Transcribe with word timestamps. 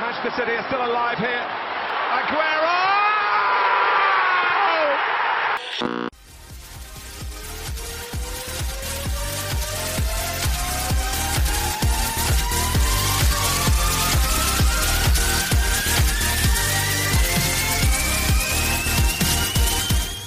Manchester 0.00 0.32
City 0.36 0.52
are 0.52 0.66
still 0.68 0.84
alive 0.84 1.18
here. 1.18 1.44
Aguero! 2.18 2.74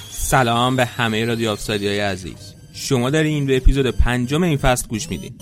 سلام 0.09 0.75
به 0.75 0.85
همه 0.85 1.25
رادیو 1.25 1.51
آفسایدی 1.51 1.87
های 1.87 1.99
عزیز. 1.99 2.55
شما 2.73 3.09
دارین 3.09 3.45
به 3.45 3.57
اپیزود 3.57 3.85
پنجم 3.85 4.43
این 4.43 4.57
فصل 4.57 4.87
گوش 4.87 5.09
میدین. 5.09 5.33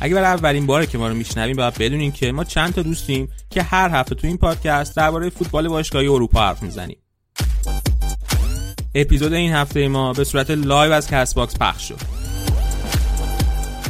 اگه 0.00 0.14
برای 0.14 0.26
اولین 0.26 0.66
باره 0.66 0.86
که 0.86 0.98
ما 0.98 1.08
رو 1.08 1.14
میشنویم 1.14 1.56
باید 1.56 1.74
بدونین 1.78 2.12
که 2.12 2.32
ما 2.32 2.44
چند 2.44 2.74
تا 2.74 2.82
دوستیم 2.82 3.28
که 3.50 3.62
هر 3.62 3.90
هفته 3.90 4.14
تو 4.14 4.26
این 4.26 4.36
پادکست 4.36 4.96
درباره 4.96 5.30
فوتبال 5.30 5.68
باشگاهی 5.68 6.06
اروپا 6.06 6.40
حرف 6.40 6.62
می‌زنیم. 6.62 6.98
اپیزود 8.94 9.32
این 9.32 9.52
هفته 9.52 9.88
ما 9.88 10.12
به 10.12 10.24
صورت 10.24 10.50
live 10.50 10.92
از 10.92 11.08
Castbox 11.08 11.58
پخش 11.58 11.88
شد. 11.88 12.00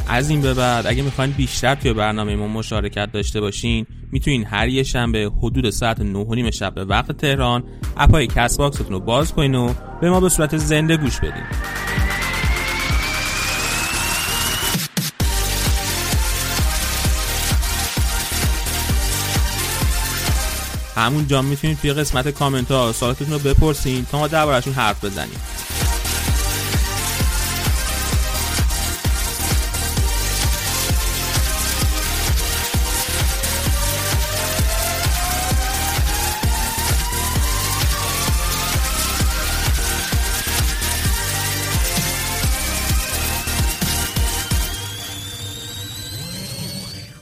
از 0.07 0.29
این 0.29 0.41
به 0.41 0.53
بعد 0.53 0.87
اگه 0.87 1.01
می‌خواین 1.01 1.31
بیشتر 1.31 1.75
توی 1.75 1.93
برنامه 1.93 2.35
ما 2.35 2.47
مشارکت 2.47 3.11
داشته 3.11 3.41
باشین 3.41 3.85
می‌تونین 4.11 4.45
هر 4.45 4.67
یه 4.67 4.83
شنبه 4.83 5.31
حدود 5.37 5.69
ساعت 5.69 5.99
9 5.99 6.51
شب 6.51 6.75
به 6.75 6.85
وقت 6.85 7.11
تهران 7.11 7.63
app 7.97 8.27
ای 8.27 8.57
Castbox 8.57 8.79
تون 8.79 8.89
رو 8.89 8.99
باز 8.99 9.33
کنین 9.33 9.55
و 9.55 9.73
به 10.01 10.09
ما 10.09 10.19
به 10.19 10.29
صورت 10.29 10.57
زنده 10.57 10.97
گوش 10.97 11.19
بدین. 11.19 11.43
همونجا 20.99 21.41
می‌تونید 21.41 21.79
توی 21.81 21.93
قسمت 21.93 22.29
کامنت 22.29 22.71
ها 22.71 22.91
سوالاتتون 22.91 23.31
رو 23.31 23.39
بپرسین 23.39 24.05
تا 24.11 24.19
ما 24.19 24.27
دربارهشون 24.27 24.73
حرف 24.73 25.05
بزنیم. 25.05 25.39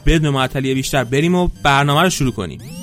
بدون 0.05 0.30
معطلی 0.30 0.73
بیشتر 0.73 1.03
بریم 1.03 1.36
و 1.36 1.50
برنامه 1.64 2.02
رو 2.02 2.09
شروع 2.09 2.31
کنیم. 2.33 2.77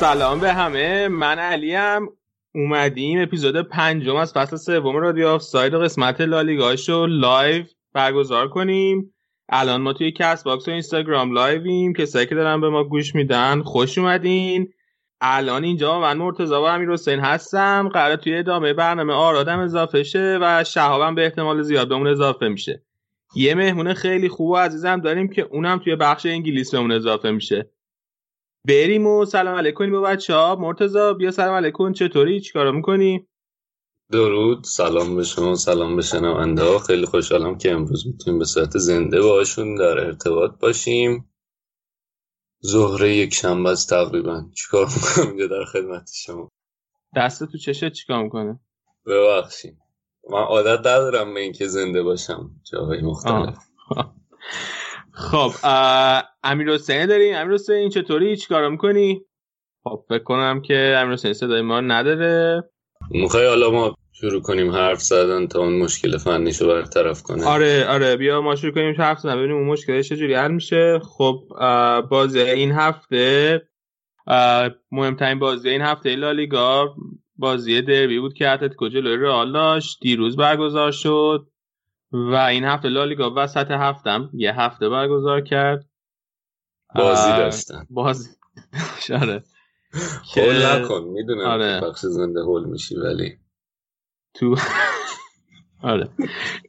سلام 0.00 0.40
به 0.40 0.52
همه. 0.52 1.08
من 1.08 1.38
علیم. 1.38 2.08
اومدیم 2.54 3.22
اپیزود 3.22 3.56
پنجم 3.68 4.16
از 4.16 4.32
فصل 4.32 4.56
سوم 4.56 4.96
رادیو 4.96 5.28
آف 5.28 5.42
ساید 5.42 5.74
قسمت 5.74 6.20
لالیگاش 6.20 6.88
رو 6.88 7.06
live 7.06 7.64
برگزار 7.92 8.48
کنیم. 8.48 9.14
الان 9.48 9.80
ما 9.80 9.92
توی 9.92 10.12
کست 10.12 10.44
باکس 10.44 10.68
و 10.68 10.70
اینستاگرام 10.70 11.32
live 11.32 11.66
یم. 11.66 11.92
کسایی 11.92 12.26
که 12.26 12.34
دارن 12.34 12.60
به 12.60 12.68
ما 12.68 12.84
گوش 12.84 13.14
میدن 13.14 13.62
خوش 13.62 13.98
اومدین. 13.98 14.72
الان 15.20 15.64
اینجا 15.64 16.00
من 16.00 16.16
مرتضی 16.16 16.54
و 16.54 16.56
امیر 16.56 16.90
حسین 16.90 17.20
هستم. 17.20 17.88
قرار 17.92 18.16
توی 18.16 18.34
ادامه 18.38 18.72
برنامه 18.72 19.12
آرادم 19.12 19.58
اضافه 19.58 20.02
شه 20.02 20.38
و 20.42 20.64
شهابم 20.64 21.14
به 21.14 21.24
احتمال 21.24 21.62
زیاد 21.62 21.88
بهمون 21.88 22.06
اضافه 22.06 22.48
میشه. 22.48 22.82
یه 23.34 23.54
مهمون 23.54 23.94
خیلی 23.94 24.28
خوب 24.28 24.50
و 24.50 24.56
عزیزم 24.56 25.00
داریم 25.00 25.28
که 25.28 25.42
اونم 25.42 25.78
توی 25.78 25.96
بخش 25.96 26.26
انگلیس 26.26 26.70
بهمون 26.70 26.92
اضافه 26.92 27.30
میشه. 27.30 27.70
بریم 28.66 29.06
و 29.06 29.24
سلام 29.24 29.54
علیکم 29.56 29.90
با 29.90 30.00
بچه 30.00 30.34
ها. 30.34 30.56
مرتزا 30.56 31.12
بیا 31.12 31.30
سلام 31.30 31.54
علیکم. 31.54 31.92
چطوری؟ 31.92 32.40
چیکارا 32.40 32.72
می‌کنی؟ 32.72 33.28
درود. 34.10 34.64
سلام 34.64 35.16
به 35.16 35.24
شما 35.24 35.54
سلام 35.54 35.96
به 35.96 36.02
شنونده 36.02 36.62
ها. 36.62 36.78
خیلی 36.78 37.06
خوشحالم 37.06 37.58
که 37.58 37.72
امروز 37.72 38.06
می‌تونیم 38.06 38.38
به 38.38 38.44
صورت 38.44 38.78
زنده 38.78 39.22
باشون 39.22 39.74
در 39.74 39.98
ارتباط 39.98 40.50
باشیم. 40.60 41.32
ظهر 42.66 43.04
یک 43.04 43.34
شنبه 43.34 43.70
است 43.70 43.90
تقریبا. 43.90 44.44
چیکار 44.54 44.86
می‌کنم؟ 44.86 45.28
اینجا 45.28 45.46
در 45.46 45.64
خدمت 45.64 46.10
شما. 46.14 46.48
دست 47.16 47.44
تو 47.44 47.58
چشه 47.58 47.90
چیکار 47.90 48.22
می‌کنه؟ 48.22 48.60
ببخشید. 49.06 49.78
من 50.30 50.38
عادت 50.38 50.78
ندارم 50.78 51.34
به 51.34 51.40
اینکه 51.40 51.66
زنده 51.66 52.02
باشم. 52.02 52.50
جاهای 52.72 53.02
مختلف. 53.02 53.58
خب 55.18 55.50
امیر 56.42 56.70
حسین 56.70 57.06
داریم 57.06 57.36
امیر 57.36 57.54
حسین 57.54 57.88
چطوری؟ 57.88 58.36
چیکارا 58.36 58.68
می‌کنی؟ 58.68 59.20
خب 59.84 60.04
فکر 60.08 60.22
کنم 60.22 60.62
که 60.62 60.94
امیر 60.98 61.12
حسین 61.12 61.32
صدای 61.32 61.62
ما 61.62 61.80
نداره. 61.80 62.64
می‌خوای 63.10 63.46
حالا 63.46 63.70
ما 63.70 63.94
شروع 64.12 64.42
کنیم 64.42 64.70
حرف 64.70 65.02
زدن 65.02 65.46
تا 65.46 65.58
اون 65.58 65.78
مشکل 65.78 66.18
فنیشو 66.18 66.68
برطرف 66.68 67.22
کنه. 67.22 67.46
آره 67.46 67.86
آره 67.88 68.16
بیا 68.16 68.40
ما 68.40 68.56
شروع 68.56 68.72
کنیم 68.72 68.94
حرف 68.98 69.18
بزنیم 69.18 69.38
ببینیم 69.38 69.56
اون 69.56 69.66
مشکلش 69.66 70.08
چجوری 70.08 70.34
حل 70.34 70.50
میشه. 70.50 70.98
خب 70.98 71.42
بازی 72.10 72.40
این 72.40 72.72
هفته 72.72 73.62
مهمترین 74.92 75.38
بازی 75.38 75.68
این 75.68 75.82
هفته 75.82 76.16
لالیگا 76.16 76.94
بازی 77.36 77.82
دربی 77.82 78.20
بود 78.20 78.34
که 78.34 78.48
اتلتیکو 78.48 78.88
جلوی 78.88 79.16
رئال 79.16 79.52
داشت 79.52 79.98
دیروز 80.00 80.36
برگزار 80.36 80.92
شد. 80.92 81.46
و 82.12 82.34
این 82.34 82.64
هفته 82.64 82.88
لالیگا 82.88 83.32
وسط 83.36 83.70
هفتم 83.70 84.30
یه 84.32 84.60
هفته 84.60 84.88
برگزار 84.88 85.40
کرد. 85.40 85.88
بازی 86.94 87.28
داشتن. 87.28 87.86
بازی. 87.90 88.30
آره. 89.22 89.44
هول 90.36 90.66
نکن 90.66 91.04
می‌دونم 91.04 91.46
آره. 91.46 91.80
بخش 91.80 92.00
زنده 92.00 92.40
هول 92.40 92.64
میشی 92.64 92.96
ولی. 92.96 93.38
تو 94.34 94.56
آره. 95.82 96.08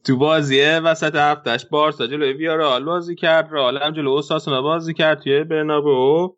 تو 0.03 0.17
بازی 0.17 0.61
وسط 0.61 1.15
هفتهش 1.15 1.65
بارسا 1.65 2.07
جلوی 2.07 2.33
ویارال 2.33 2.85
بازی 2.85 3.15
کرد 3.15 3.49
رئال 3.51 3.77
هم 3.77 3.91
جلو 3.93 4.09
اوساسونا 4.09 4.61
بازی 4.61 4.93
کرد 4.93 5.19
توی 5.21 5.43
برنابو 5.43 6.37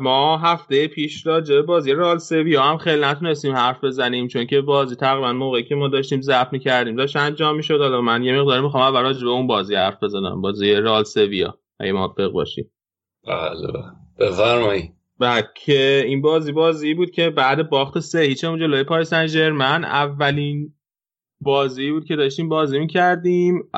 ما 0.00 0.38
هفته 0.38 0.88
پیش 0.88 1.26
راجع 1.26 1.60
بازی 1.60 1.92
رئال 1.92 2.18
سویا 2.18 2.62
هم 2.62 2.78
خیلی 2.78 3.02
نتونستیم 3.02 3.54
حرف 3.54 3.84
بزنیم 3.84 4.28
چون 4.28 4.46
که 4.46 4.60
بازی 4.60 4.96
تقریبا 4.96 5.32
موقعی 5.32 5.64
که 5.64 5.74
ما 5.74 5.88
داشتیم 5.88 6.20
ضبط 6.20 6.52
می‌کردیم 6.52 6.96
داشت 6.96 7.16
انجام 7.16 7.56
می‌شد. 7.56 7.80
حالا 7.80 8.00
من 8.00 8.22
یه 8.22 8.40
مقدار 8.40 8.60
می‌خوام 8.60 8.82
اول 8.82 9.02
راجع 9.02 9.24
به 9.24 9.30
اون 9.30 9.46
بازی 9.46 9.74
حرف 9.74 10.02
بزنم 10.02 10.40
بازی 10.40 10.72
رئال 10.74 11.04
سویا 11.04 11.58
اگه 11.80 11.92
موافق 11.92 12.28
باشی. 12.28 12.70
بله 13.26 13.72
بله. 13.72 13.92
بفرمایید 14.18 14.92
و 15.20 15.42
که 15.54 16.04
این 16.06 16.22
بازی 16.22 16.52
بازی 16.52 16.94
بود 16.94 17.10
که 17.10 17.30
بعد 17.30 17.70
باخت 17.70 18.00
سه 18.00 18.20
هیچ 18.20 18.44
هم 18.44 18.58
جلوی 18.58 18.84
پاریس 18.84 19.08
سن 19.10 19.26
ژرمن 19.26 19.84
اولین 19.84 20.74
بازی 21.40 21.90
بود 21.90 22.04
که 22.04 22.16
داشتیم 22.16 22.48
بازی 22.48 22.78
می‌کردیم 22.78 23.70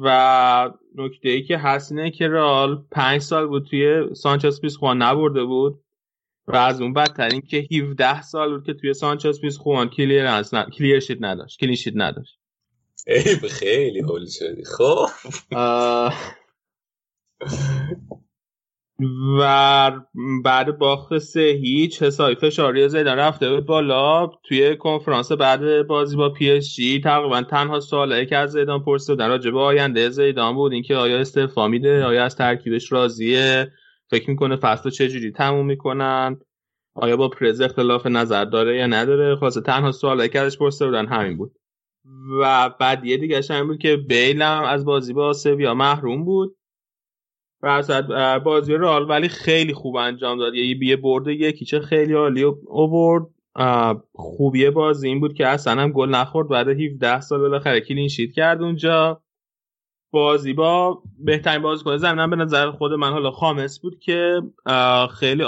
و 0.00 0.70
نکته 0.94 1.28
ای 1.28 1.42
که 1.42 1.58
هست 1.58 1.92
اینه 1.92 2.10
که 2.10 2.28
رئال 2.28 2.84
پنج 2.90 3.20
سال 3.20 3.46
بود 3.46 3.66
توی 3.70 4.14
سانچز 4.14 4.60
پیسخوان 4.60 5.02
نبرده 5.02 5.44
بود 5.44 5.84
و 6.46 6.56
از 6.56 6.80
اون 6.80 6.92
بدتر 6.92 7.28
این 7.28 7.40
که 7.40 7.68
17 7.72 8.22
سال 8.22 8.54
بود 8.54 8.66
که 8.66 8.74
توی 8.74 8.94
سانچز 8.94 9.40
پیسخوان 9.40 9.88
clearance 9.88 10.54
ن... 10.54 10.70
clear 10.70 11.00
sheet 11.00 11.18
نداشت 11.20 11.60
clean 11.60 11.74
sheet 11.74 11.94
نداشت. 11.96 12.38
ای 13.06 13.48
خیلی 13.48 14.00
هول 14.00 14.26
شدی. 14.26 14.64
خب. 14.64 15.06
و 19.38 19.92
بعد 20.44 20.78
باخت 20.78 21.18
سه 21.18 21.40
هیچ 21.40 22.02
حسابی 22.02 22.34
فشاری 22.34 22.88
زیدان 22.88 23.18
رفته 23.18 23.50
بود 23.50 23.66
بالا. 23.66 24.26
توی 24.26 24.76
کنفرانس 24.76 25.32
بعد 25.32 25.86
بازی 25.86 26.16
با 26.16 26.28
پی 26.28 26.50
اس 26.50 26.74
جی 26.74 27.00
تقریبا 27.00 27.42
تنها 27.42 27.80
سوالی 27.80 28.26
که 28.26 28.36
از 28.36 28.52
زیدان 28.52 28.84
پرسیدن 28.84 29.28
راجع 29.28 29.50
به 29.50 29.60
آینده 29.60 30.08
زیدان 30.08 30.54
بود. 30.54 30.72
اینکه 30.72 30.96
آیا 30.96 31.18
استعفا 31.18 31.68
میده؟ 31.68 32.04
آیا 32.04 32.24
از 32.24 32.36
ترکیبش 32.36 32.92
راضیه؟ 32.92 33.72
فکر 34.10 34.30
می‌کنه 34.30 34.56
فصل 34.56 34.90
چجوری 34.90 35.32
تموم 35.32 35.66
می‌کنن؟ 35.66 36.38
آیا 36.94 37.16
با 37.16 37.28
پرز 37.28 37.60
اختلاف 37.60 38.06
نظر 38.06 38.44
داره 38.44 38.76
یا 38.76 38.86
نداره؟ 38.86 39.36
خلاصه 39.36 39.60
تنها 39.60 39.92
سوالی 39.92 40.28
که 40.28 40.40
ازش 40.40 40.58
پرسیده 40.58 40.86
بودن 40.86 41.06
همین 41.06 41.36
بود. 41.36 41.52
و 42.40 42.70
بعد 42.80 43.04
یه 43.04 43.16
دیگه 43.16 43.62
بود 43.66 43.78
که 43.78 43.96
بیل 43.96 44.42
هم 44.42 44.64
از 44.64 44.84
بازی 44.84 45.12
با 45.12 45.32
سویا 45.32 45.74
محروم 45.74 46.24
بود. 46.24 46.56
بازی 48.44 48.74
رال 48.74 49.10
ولی 49.10 49.28
خیلی 49.28 49.74
خوب 49.74 49.96
انجام 49.96 50.38
داد. 50.38 50.54
یه 50.54 50.84
یه 50.84 50.96
برد 50.96 51.28
یکی 51.28 51.64
چه 51.64 51.80
خیلی 51.80 52.12
عالی 52.12 52.42
اوورد 52.42 53.22
خوبیه 54.14 54.70
بازی 54.70 55.08
این 55.08 55.20
بود 55.20 55.34
که 55.34 55.46
اصلا 55.46 55.82
هم 55.82 55.92
گل 55.92 56.08
نخورد. 56.08 56.48
بعد 56.48 56.68
17 56.68 57.20
سال 57.20 57.40
بالاخره 57.40 57.80
کلین 57.80 58.08
شیت 58.08 58.32
کرد 58.32 58.62
اونجا. 58.62 59.22
بازی 60.12 60.52
با 60.52 61.02
بهترین 61.18 61.62
بازیکن 61.62 61.96
زمینم 61.96 62.30
به 62.30 62.36
نظر 62.36 62.70
خود 62.70 62.92
من 62.92 63.10
حالا 63.12 63.30
خامس 63.30 63.80
بود 63.80 63.98
که 63.98 64.42
خیلی 65.18 65.44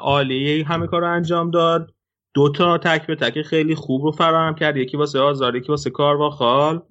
عالی 0.00 0.62
همه 0.62 0.86
کار 0.86 1.00
رو 1.00 1.12
انجام 1.12 1.50
داد. 1.50 1.94
دو 2.34 2.52
تا 2.52 2.78
تک 2.78 3.06
به 3.06 3.16
تک 3.16 3.42
خیلی 3.42 3.74
خوب 3.74 4.02
رو 4.04 4.12
فراهم 4.12 4.54
کرد. 4.54 4.76
یکی 4.76 4.96
واسه 4.96 5.20
آزار 5.20 5.56
یکی 5.56 5.68
واسه 5.68 5.90
کارواخال 5.90 6.82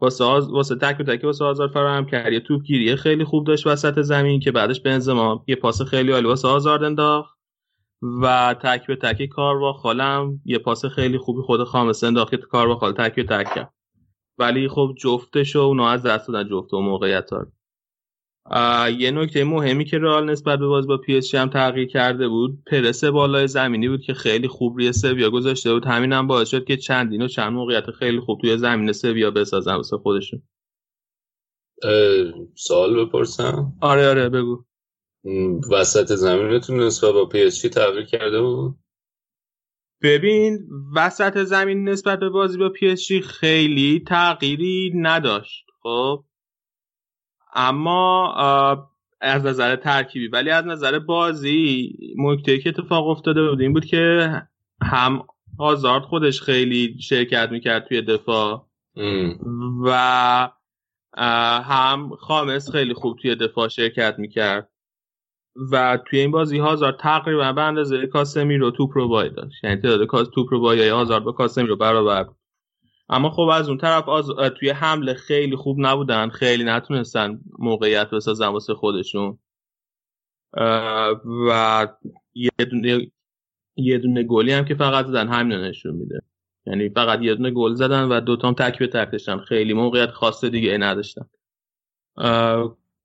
واسه 0.00 0.24
آز... 0.24 0.50
واسه 0.50 0.76
تک 0.76 0.98
به 0.98 1.04
تک 1.04 1.24
واسه 1.24 1.44
آزار 1.44 1.68
فراهم 1.68 2.06
کرد. 2.06 2.32
یه 2.32 2.40
توپ 2.40 2.62
گیری 2.62 2.96
خیلی 2.96 3.24
خوب 3.24 3.46
داشت 3.46 3.66
وسط 3.66 4.00
زمین 4.00 4.40
که 4.40 4.52
بعدش 4.52 4.80
بنزما 4.80 5.44
یه 5.48 5.56
پاس 5.56 5.82
خیلی 5.82 6.12
عالی 6.12 6.26
واسه 6.26 6.48
آزار 6.48 6.84
انداخت 6.84 7.36
و 8.22 8.56
تک 8.62 8.86
به 8.86 8.96
تک 8.96 9.26
کارواخالم 9.26 10.40
یه 10.44 10.58
پاس 10.58 10.84
خیلی 10.84 11.18
خوبی 11.18 11.42
خود 11.42 11.64
خامس 11.64 12.04
انداخت 12.04 12.30
که 12.30 12.36
کارواخال 12.36 12.92
تک 12.92 13.14
به 13.14 13.24
تک 13.24 13.54
کرد. 13.54 13.72
ولی 14.38 14.68
خب 14.68 14.94
جفتش 14.98 15.56
و 15.56 15.58
اونا 15.58 15.88
از 15.88 16.02
دست 16.02 16.28
دادن 16.28 16.48
جفت 16.48 16.74
و 16.74 16.80
موقعیت 16.80 17.32
ها 17.32 17.46
یه 18.98 19.10
نکته 19.10 19.44
مهمی 19.44 19.84
که 19.84 19.98
رئال 19.98 20.30
نسبت 20.30 20.58
به 20.58 20.66
بازی 20.66 20.86
با 20.86 20.96
پی 20.96 21.16
اس 21.16 21.22
جی 21.22 21.34
هم 21.34 21.48
تغییر 21.48 21.88
کرده 21.88 22.28
بود 22.28 22.62
پرس 22.66 23.04
بالای 23.04 23.48
زمینی 23.48 23.88
بود 23.88 24.02
که 24.02 24.14
خیلی 24.14 24.48
خوب 24.48 24.76
روی 24.76 24.92
سویا 24.92 25.30
گذاشته 25.30 25.72
بود. 25.72 25.86
همین 25.86 26.12
هم 26.12 26.26
باعث 26.26 26.48
شد 26.48 26.64
که 26.64 26.76
چندین 26.76 27.22
و 27.22 27.28
چند 27.28 27.52
موقعیت 27.52 27.90
خیلی 27.90 28.20
خوب 28.20 28.40
توی 28.40 28.58
زمین 28.58 28.92
سویا 28.92 29.30
بسازن 29.30 29.74
واسه 29.74 29.96
خودشون. 29.96 30.42
سوال 32.54 33.04
بپرسم؟ 33.04 33.72
آره 33.80 34.08
آره 34.08 34.28
بگو. 34.28 34.64
وسط 35.72 36.12
زمینتون 36.14 36.80
نسبت 36.80 37.12
به 37.12 37.26
پی 37.26 37.42
اس 37.42 37.48
جی 37.48 37.60
تغییر 37.60 38.04
کرده 38.04 38.40
بود؟ 38.40 38.76
ببین 40.02 40.58
وسط 40.96 41.38
زمین 41.38 41.88
نسبت 41.88 42.18
به 42.18 42.28
بازی 42.28 42.58
با 42.58 42.68
پی 42.68 42.88
اس 42.88 42.95
جی 42.95 43.08
خیلی 43.12 44.04
تغییری 44.06 44.92
نداشت. 44.94 45.66
خب؟ 45.82 46.24
اما 47.56 48.34
از 49.20 49.46
نظر 49.46 49.76
ترکیبی 49.76 50.28
ولی 50.28 50.50
از 50.50 50.66
نظر 50.66 50.98
بازی 50.98 51.92
نکته 52.18 52.58
که 52.58 52.68
اتفاق 52.68 53.08
افتاده 53.08 53.48
بود 53.48 53.60
این 53.60 53.72
بود 53.72 53.84
که 53.84 54.30
هم 54.82 55.26
آزارد 55.58 56.02
خودش 56.02 56.40
خیلی 56.40 56.96
شرکت 57.00 57.48
می‌کرد 57.50 57.84
توی 57.84 58.02
دفاع 58.02 58.66
و 59.84 60.50
هم 61.62 62.16
خامس 62.20 62.70
خیلی 62.70 62.94
خوب 62.94 63.18
توی 63.18 63.34
دفاع 63.34 63.68
شرکت 63.68 64.14
می‌کرد 64.18 64.70
و 65.72 65.98
توی 66.06 66.18
این 66.18 66.30
بازی 66.30 66.58
هازار 66.58 66.92
تقریبا 66.92 67.52
به 67.52 67.62
اندازه 67.62 68.06
کاسمی 68.06 68.56
رو 68.56 68.70
توپ 68.70 68.90
رو 68.94 69.28
داشت. 69.28 69.64
یعنی 69.64 69.76
تعداد 69.76 70.30
توپ 70.34 70.48
رو 70.50 70.60
بای 70.60 70.88
هازار 70.88 71.20
با 71.20 71.32
کاسمی 71.32 71.66
رو 71.66 71.76
برابر 71.76 72.26
اما 73.08 73.30
خب 73.30 73.48
از 73.52 73.68
اون 73.68 73.78
طرف 73.78 74.08
آز... 74.08 74.30
توی 74.58 74.70
حمله 74.70 75.14
خیلی 75.14 75.56
خوب 75.56 75.76
نبودن. 75.80 76.28
خیلی 76.28 76.64
نتونستن 76.64 77.40
موقعیت 77.58 78.10
بسازن 78.10 78.46
واسه 78.46 78.74
خودشون. 78.74 79.38
و 81.48 81.88
یه 82.34 82.50
دونه 82.70 83.10
یه 83.76 83.98
دونه 83.98 84.22
گلی 84.22 84.52
هم 84.52 84.64
که 84.64 84.74
فقط 84.74 85.06
زدن 85.06 85.28
همین 85.28 85.58
نشون 85.58 85.94
میده. 85.94 86.20
یعنی 86.66 86.88
فقط 86.88 87.22
یه 87.22 87.34
دونه 87.34 87.50
گل 87.50 87.74
زدن 87.74 88.02
و 88.02 88.20
دوتام 88.20 88.54
تک 88.54 88.78
به 88.78 88.86
تک 88.86 89.12
داشتن. 89.12 89.38
خیلی 89.38 89.74
موقعیت 89.74 90.10
خاص 90.10 90.44
دیگه 90.44 90.78
نداشتن. 90.78 91.26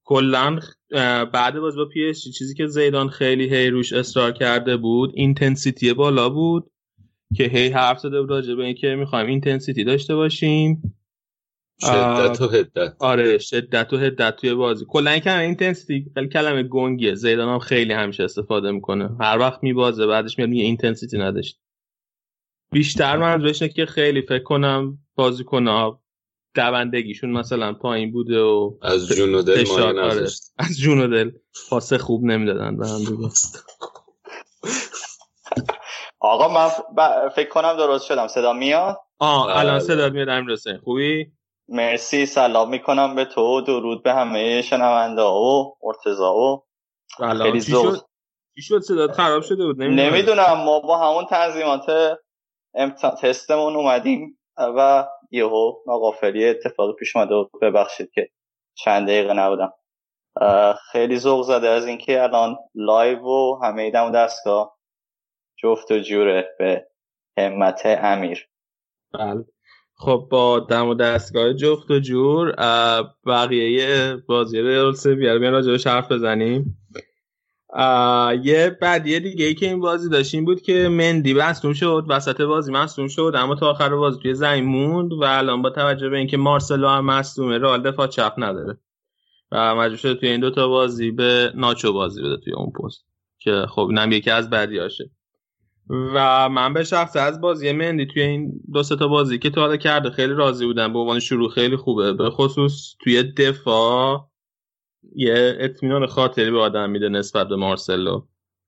کلا 0.04 0.59
بعد 1.33 1.59
باز 1.59 1.75
با 1.75 1.86
پیش 1.86 2.24
چیزی 2.38 2.56
که 2.56 2.68
زیدان 2.68 3.09
خیلی 3.09 3.56
هی 3.56 3.69
روش 3.69 3.94
اصرار 3.94 4.31
کرده 4.31 4.77
بود 4.77 5.12
intensity 5.13 5.94
بالا 5.94 6.30
بود. 6.30 6.71
که 7.36 7.44
هی 7.44 7.69
حرف 7.69 8.00
زده 8.00 8.22
بود 8.22 8.30
راجع 8.30 8.56
به 8.56 8.63
اینکه 8.63 8.95
می‌خوایم 8.95 9.28
intensity 9.27 9.83
داشته 9.83 10.16
باشیم. 10.16 10.95
شدت 11.81 12.42
و 12.42 12.48
حدت 12.47 12.95
آره 13.00 13.38
شدت 13.38 13.94
و 13.94 13.98
حدت 13.97 14.35
توی 14.36 14.54
بازی. 14.54 14.86
کلا 14.89 15.12
این 15.12 15.19
کلمه 15.19 15.44
intensity 15.44 16.12
خیلی 16.13 16.28
کلمه 16.28 16.63
گنگیه. 16.63 17.16
زیدان 17.16 17.50
هم 17.50 17.60
خیلی 17.60 17.94
همیشه 17.94 18.24
استفاده 18.24 18.72
می‌کنه. 18.72 19.10
هر 19.19 19.38
وقت 19.38 19.63
میبازه 19.63 20.07
بعدش 20.07 20.38
میاد 20.38 20.50
میگه 20.50 20.63
intensity 20.63 21.18
نداشت. 21.18 21.60
بیشتر 22.72 23.18
من 23.18 23.54
که 23.68 23.86
خیلی 23.86 24.22
فکر 24.22 24.44
کنم 24.44 24.98
بازی 25.16 25.44
کنه 25.44 25.92
دوندگیشون 26.56 27.31
مثلا 27.31 27.74
پایین 27.74 28.12
بوده 28.12 28.39
و 28.39 28.78
از 28.81 29.07
جون 29.07 29.36
و 29.36 29.42
دل 29.42 29.66
آره. 30.00 30.28
از 30.57 30.80
جون 30.80 31.00
و 31.00 31.07
دل 31.07 31.31
پاسه 31.69 31.98
خوب 31.98 32.24
نمی‌دادن 32.24 32.78
به 32.78 32.88
هم 32.88 32.98
دیگه. 32.98 33.18
آقا 36.21 36.47
من 36.47 36.69
فکر 37.29 37.50
کنم 37.50 37.73
درست 37.73 38.06
شدم. 38.06 38.27
صدا 38.27 38.53
میاد؟ 38.53 38.97
آه 39.19 39.57
الان 39.57 39.77
بله. 39.77 39.79
صدا 39.79 40.09
میاد 40.09 40.29
امیر 40.29 40.57
خوبی؟ 40.83 41.31
مرسی. 41.68 42.25
سلام 42.25 42.69
می‌کنم 42.69 43.15
به 43.15 43.25
تو. 43.25 43.62
درود 43.62 44.03
به 44.03 44.13
همه 44.13 44.62
شنونده 44.62 45.21
و 45.21 45.71
ارتزا 45.83 46.33
و 46.33 46.63
خیلی 47.18 47.59
زود. 47.59 48.00
چی 48.56 48.62
شد؟ 48.62 48.79
صدا 48.79 49.07
خراب 49.07 49.41
شده 49.41 49.65
بود؟ 49.65 49.81
نمی‌دونم. 49.81 50.53
ما 50.65 50.79
با 50.79 50.97
همون 50.97 51.25
تنظیمات 51.25 52.18
تستمون 53.21 53.75
اومدیم 53.75 54.39
و 54.57 55.07
یهو 55.31 55.73
ناغافلی 55.88 56.50
اتفاقی 56.50 56.94
پیش 56.94 57.15
اومده 57.15 57.35
و 57.35 57.45
ببخشید 57.62 58.12
که 58.12 58.29
چند 58.73 59.07
دقیقه 59.07 59.33
نبودم. 59.33 59.73
خیلی 60.91 61.19
ذوق 61.19 61.41
زده 61.41 61.68
از 61.68 61.85
اینکه 61.85 62.23
الان 62.23 62.57
live 62.75 63.23
و 63.23 63.59
همه 63.63 63.91
دم 63.91 64.12
دستگاه. 64.12 64.77
جفت 65.63 65.91
و 65.91 65.99
جوره 65.99 66.49
به 66.59 66.87
همت 67.37 67.81
امیر. 67.85 68.47
بله. 69.13 69.45
خب 69.95 70.27
با 70.31 70.59
دم 70.59 70.87
و 70.87 70.93
دستگاه 70.93 71.53
جفت 71.53 71.91
و 71.91 71.99
جور 71.99 72.56
بقیه 73.27 74.15
بازی 74.27 74.61
رئال 74.61 74.94
سویا 74.94 75.35
رو 75.35 75.51
راجعش 75.51 75.87
حرف 75.87 76.11
بزنیم. 76.11 76.77
یه 78.44 78.77
بعدیه 78.81 79.19
دیگه 79.19 79.45
ای 79.45 79.53
که 79.53 79.65
این 79.65 79.80
بازی 79.80 80.09
داشت 80.09 80.35
این 80.35 80.45
بود 80.45 80.61
که 80.61 80.89
مندی 80.89 81.33
مصدوم 81.33 81.73
شد 81.73 82.06
وسط 82.09 82.41
بازی 82.41 82.71
مصدوم 82.71 83.07
شد 83.07 83.33
اما 83.35 83.56
تا 83.56 83.69
آخر 83.69 83.95
بازی 83.95 84.19
توی 84.19 84.33
زمین 84.33 84.65
موند 84.65 85.13
و 85.13 85.23
الان 85.23 85.61
با 85.61 85.69
توجه 85.69 86.09
به 86.09 86.18
اینکه 86.18 86.37
مارسلو 86.37 86.87
هم 86.87 87.06
مصدومه 87.06 87.57
رئال 87.57 87.81
دفاع 87.81 88.07
چپ 88.07 88.33
نداره. 88.37 88.77
و 89.51 89.75
مجبور 89.75 89.97
شده 89.97 90.15
توی 90.15 90.30
این 90.30 90.39
دوتا 90.39 90.68
بازی 90.68 91.11
به 91.11 91.51
ناچو 91.56 91.94
بازی 91.94 92.21
بده 92.21 92.37
توی 92.37 92.53
اون 92.53 92.71
پست 92.71 93.06
که 93.39 93.65
خب 93.69 93.81
اینم 93.81 94.11
یکی 94.11 94.30
از 94.30 94.49
بعدیاشه 94.49 95.11
و 95.90 96.50
من 96.50 96.73
به 96.73 96.83
شخص 96.83 97.16
از 97.16 97.42
بازی 97.42 97.71
مندی 97.71 98.06
توی 98.06 98.21
این 98.21 98.61
دو 98.73 98.83
تا 98.83 99.07
بازی 99.07 99.40
که 99.40 99.50
تو 99.50 99.78
کرده 99.78 100.09
خیلی 100.09 100.33
راضی 100.33 100.66
بودم. 100.66 100.94
به 100.94 101.00
عنوان 101.00 101.19
شروع 101.19 101.50
خیلی 101.50 101.76
خوبه. 101.76 102.14
به 102.14 102.30
خصوص 102.30 102.95
توی 103.00 103.23
دفاع 103.23 104.31
یه 105.16 105.57
اطمینان 105.59 106.06
خاطری 106.06 106.52
به 106.52 106.59
آدم 106.59 106.90
میده 106.90 107.09
نسبت 107.09 107.47
به 107.47 107.56
مارسلو. 107.56 108.21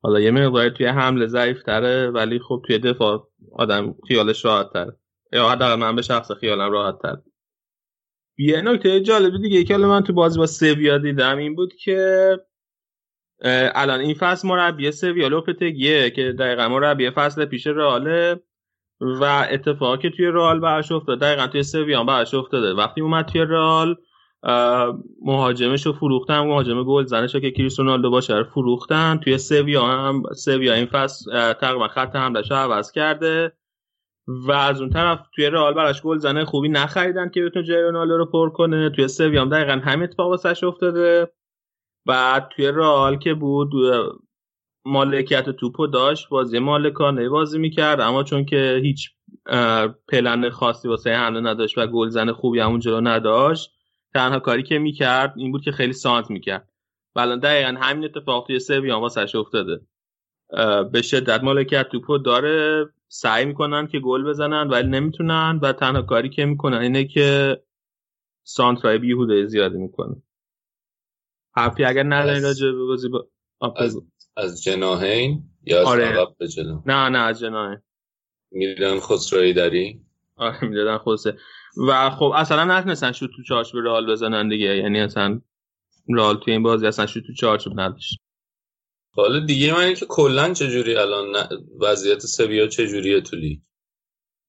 حالا 0.03 0.19
یه 0.19 0.31
مقداری 0.31 0.69
توی 0.69 0.85
حمله 0.85 1.27
ضعیف 1.27 1.63
تره 1.63 2.09
ولی 2.09 2.39
خب 2.39 2.63
توی 2.67 2.79
دفاع 2.79 3.27
آدم 3.53 3.95
خیالش 4.07 4.45
راحت 4.45 4.73
تره 4.73 4.97
یا 5.33 5.49
حداقل 5.49 5.75
من 5.75 5.95
به 5.95 6.01
شخص 6.01 6.31
خیالم 6.31 6.71
راحت 6.71 7.01
تر 7.01 7.17
یه 8.37 8.61
نکته 8.61 9.01
جالبی 9.01 9.39
دیگه 9.39 9.63
که 9.63 9.77
من 9.77 10.03
تو 10.03 10.13
بازی 10.13 10.39
با 10.39 10.45
سویا 10.45 10.97
دیدم 10.97 11.37
این 11.37 11.55
بود 11.55 11.73
که 11.73 12.29
الان 13.75 13.99
این 13.99 14.13
فصل 14.13 14.47
مربی 14.47 14.91
سویا 14.91 15.27
لوپتگیه 15.27 16.09
که 16.09 16.31
دقیقا 16.31 16.67
مربی 16.67 17.09
فصل 17.09 17.45
پیش 17.45 17.67
رئاله 17.67 18.39
و 19.01 19.47
اتفاقی 19.51 20.01
که 20.01 20.09
توی 20.09 20.25
رئال 20.25 20.59
براش 20.59 20.91
افتاده 20.91 21.25
دقیقا 21.25 21.47
توی 21.47 21.63
سویا 21.63 22.03
براش 22.03 22.33
افتاده. 22.33 22.73
وقتی 22.73 23.01
اومد 23.01 23.25
توی 23.25 23.41
رئال 23.41 23.95
مهاجمش 25.21 25.85
رو 25.85 25.93
فروختن 25.93 26.39
مهاجم 26.39 26.83
گل 26.83 27.05
زنش 27.05 27.35
که 27.35 27.51
کریس 27.51 27.79
رونالدو 27.79 28.09
باشه 28.09 28.37
رو 28.37 28.43
فروختن. 28.43 29.17
توی 29.17 29.37
سویا 29.37 29.85
هم 29.85 30.23
سویا 30.35 30.73
این 30.73 30.85
فصل 30.85 31.53
تقریبا 31.53 31.87
خط 31.87 32.15
حملش 32.15 32.51
رو 32.51 32.57
عوض 32.57 32.91
کرده. 32.91 33.53
و 34.27 34.51
از 34.51 34.81
اون 34.81 34.89
طرف 34.89 35.19
توی 35.35 35.49
رئال 35.49 35.73
براش 35.73 36.01
گل 36.01 36.17
زنه 36.17 36.45
خوبی 36.45 36.69
نخریدن 36.69 37.29
که 37.29 37.41
بتونه 37.41 37.65
جای 37.65 37.81
رونالدو 37.81 38.17
رو 38.17 38.25
پر 38.25 38.49
کنه. 38.49 38.89
توی 38.89 39.07
سویا 39.07 39.41
هم 39.41 39.49
دقیقا 39.49 39.81
همین 39.83 40.03
اتفاق 40.03 40.27
واسش 40.27 40.63
افتاده. 40.63 41.31
بعد 42.05 42.49
توی 42.55 42.67
رئال 42.67 43.17
که 43.17 43.33
بود 43.33 43.71
مالکیت 44.85 45.49
توپو 45.49 45.87
داشت 45.87 46.29
بازی 46.29 46.59
مالکانه 46.59 47.29
بازی 47.29 47.59
می‌کرد 47.59 48.01
اما 48.01 48.23
چون 48.23 48.45
که 48.45 48.79
هیچ 48.83 49.09
پلن 50.07 50.49
خاصی 50.49 50.87
واسه 50.87 51.13
حمله 51.13 51.39
نداشت 51.39 51.77
و 51.77 51.87
گلزن 51.87 52.31
خوبی 52.31 52.59
همون 52.59 52.79
جلو 52.79 53.01
نداشت 53.01 53.71
تنها 54.13 54.39
کاری 54.39 54.63
که 54.63 54.79
می‌کرد 54.79 55.33
این 55.37 55.51
بود 55.51 55.61
که 55.63 55.71
خیلی 55.71 55.93
سانت 55.93 56.29
می‌کرد. 56.29 56.69
و 57.15 57.37
دقیقا 57.37 57.77
همین 57.81 58.05
اتفاق 58.05 58.47
توی 58.47 58.59
سویان 58.59 59.01
واسش 59.01 59.35
افتاده. 59.35 59.81
به 60.91 61.01
شدت 61.01 61.43
مالکیت 61.43 61.89
توپو 61.89 62.17
داره 62.17 62.85
سعی 63.07 63.45
می‌کنن 63.45 63.87
که 63.87 63.99
گل 63.99 64.23
بزنن 64.23 64.67
ولی 64.69 64.87
نمی‌تونن 64.87 65.59
و 65.61 65.73
تنها 65.73 66.01
کاری 66.01 66.29
که 66.29 66.45
می‌کنن 66.45 66.77
اینه 66.77 67.05
که 67.05 67.57
سانترای 68.43 68.97
بیهوده 68.97 69.45
زیادی 69.45 69.77
می‌کنه. 69.77 70.15
حرفی 71.55 71.83
اگر 71.83 72.03
نداری 72.03 72.41
راجع 72.41 72.65
به 72.65 72.85
بازی 72.85 73.09
با... 73.09 73.27
از, 73.77 74.01
از 74.37 74.63
جناهین 74.63 75.43
یا 75.65 75.81
از 75.81 75.87
آره. 75.87 76.27
به 76.39 76.47
جلو 76.47 76.81
نه 76.85 77.09
نه 77.09 77.17
از 77.17 77.39
جناهین 77.39 77.79
میدن 78.51 78.99
خسروی 78.99 79.53
داری؟ 79.53 80.01
آره 80.35 80.65
می‌دادن 80.65 80.97
خسروی 80.97 81.37
و 81.87 82.09
خب 82.09 82.31
اصلا 82.35 82.63
نتونستن 82.63 83.11
شوت 83.11 83.29
تو 83.35 83.43
چارچوب 83.43 83.85
رئال 83.85 84.11
بزنن 84.11 84.49
دیگه. 84.49 84.77
یعنی 84.77 84.99
اصلا 84.99 85.41
رئال 86.09 86.37
تو 86.37 86.51
این 86.51 86.63
بازی 86.63 86.87
اصلا 86.87 87.05
شوت 87.05 87.23
تو 87.27 87.33
چارچوب 87.33 87.79
نداشت. 87.79 88.19
حالا 89.15 89.39
دیگه 89.45 89.73
من 89.73 89.79
اینکه 89.79 90.05
کلا 90.05 90.53
چجوری 90.53 90.95
الان 90.95 91.49
وضعیت 91.81 92.19
سویا 92.19 92.67
چجوریه 92.67 93.21
تو 93.21 93.35
لیگ؟ 93.35 93.59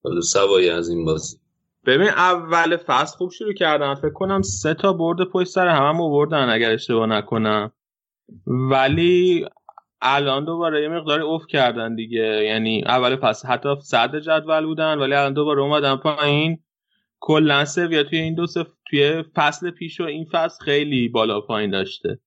حالا 0.05 0.21
سوایی 0.21 0.71
از 0.71 0.89
این 0.89 1.05
بازی. 1.05 1.37
ببین 1.87 2.09
اول 2.09 2.77
فصل 2.77 3.17
خوب 3.17 3.31
شروع 3.31 3.53
کردن. 3.53 3.95
فکر 3.95 4.13
کنم 4.13 4.43
سه 4.43 4.75
تا 4.75 4.93
برد 4.93 5.25
پشت 5.25 5.49
سر 5.49 5.69
هم 5.69 5.99
بردن 5.99 6.49
اگر 6.49 6.71
اشتباه 6.71 7.07
نکنم. 7.07 7.73
ولی 8.47 9.47
الان 10.01 10.45
دوباره 10.45 10.83
یه 10.83 10.89
مقدار 10.89 11.21
اوف 11.21 11.47
کردن 11.47 11.95
دیگه. 11.95 12.45
یعنی 12.45 12.85
اول 12.87 13.17
فصل 13.17 13.49
حتی 13.49 13.69
صد 13.81 14.17
جدول 14.17 14.67
بودن 14.67 14.99
ولی 14.99 15.15
الان 15.15 15.33
دوباره 15.33 15.61
اومدن 15.61 15.97
پایین. 15.97 16.59
کلا 17.21 17.65
سویا 17.65 18.03
توی 18.03 18.19
این 18.19 18.35
دو 18.35 18.47
سف... 18.47 18.67
توی 18.91 19.25
فصل 19.35 19.71
پیش 19.71 20.01
و 20.01 20.05
این 20.05 20.27
فصل 20.33 20.65
خیلی 20.65 21.09
بالا 21.09 21.41
پایین 21.41 21.71
داشته. 21.71 22.19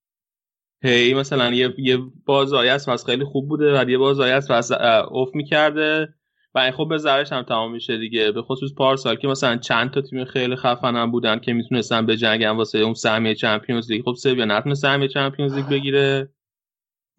هی 0.83 1.13
مثلا 1.13 1.53
یه 1.53 1.73
یه 1.77 1.97
بازایی 2.25 2.69
از 2.69 2.89
فصل 2.89 3.05
خیلی 3.05 3.25
خوب 3.25 3.49
بوده 3.49 3.81
و 3.81 3.89
یه 3.89 3.97
بازایی 3.97 4.33
از 4.33 4.47
فصل 4.51 4.75
اوف 5.11 5.35
می‌کرده. 5.35 6.13
و 6.56 6.60
این 6.60 6.72
خب 6.72 6.88
به 6.89 6.98
ذرش 6.98 7.32
هم 7.32 7.42
تمام 7.42 7.72
میشه 7.72 7.98
دیگه. 7.98 8.32
به 8.32 8.42
خصوص 8.42 8.74
پارسال 8.77 9.16
که 9.16 9.27
مثلا 9.27 9.58
چند 9.58 9.92
تا 9.92 10.01
تیم 10.01 10.25
خیلی 10.25 10.56
خفن 10.56 10.96
هم 10.96 11.12
بودن 11.12 11.39
که 11.39 11.54
می‌تونستن 11.54 12.06
به 12.06 12.18
جنگن 12.18 12.50
واسه 12.50 12.80
اون 12.80 12.94
سهمیه 12.94 13.36
چمپیونز 13.36 13.92
لیگ. 13.92 14.06
خب 14.06 14.13
سویا 14.13 14.46
نتونه 14.46 14.75
سهمیه 14.75 15.08
چمپیونز 15.08 15.56
لیگ 15.56 15.66
بگیره. 15.66 16.30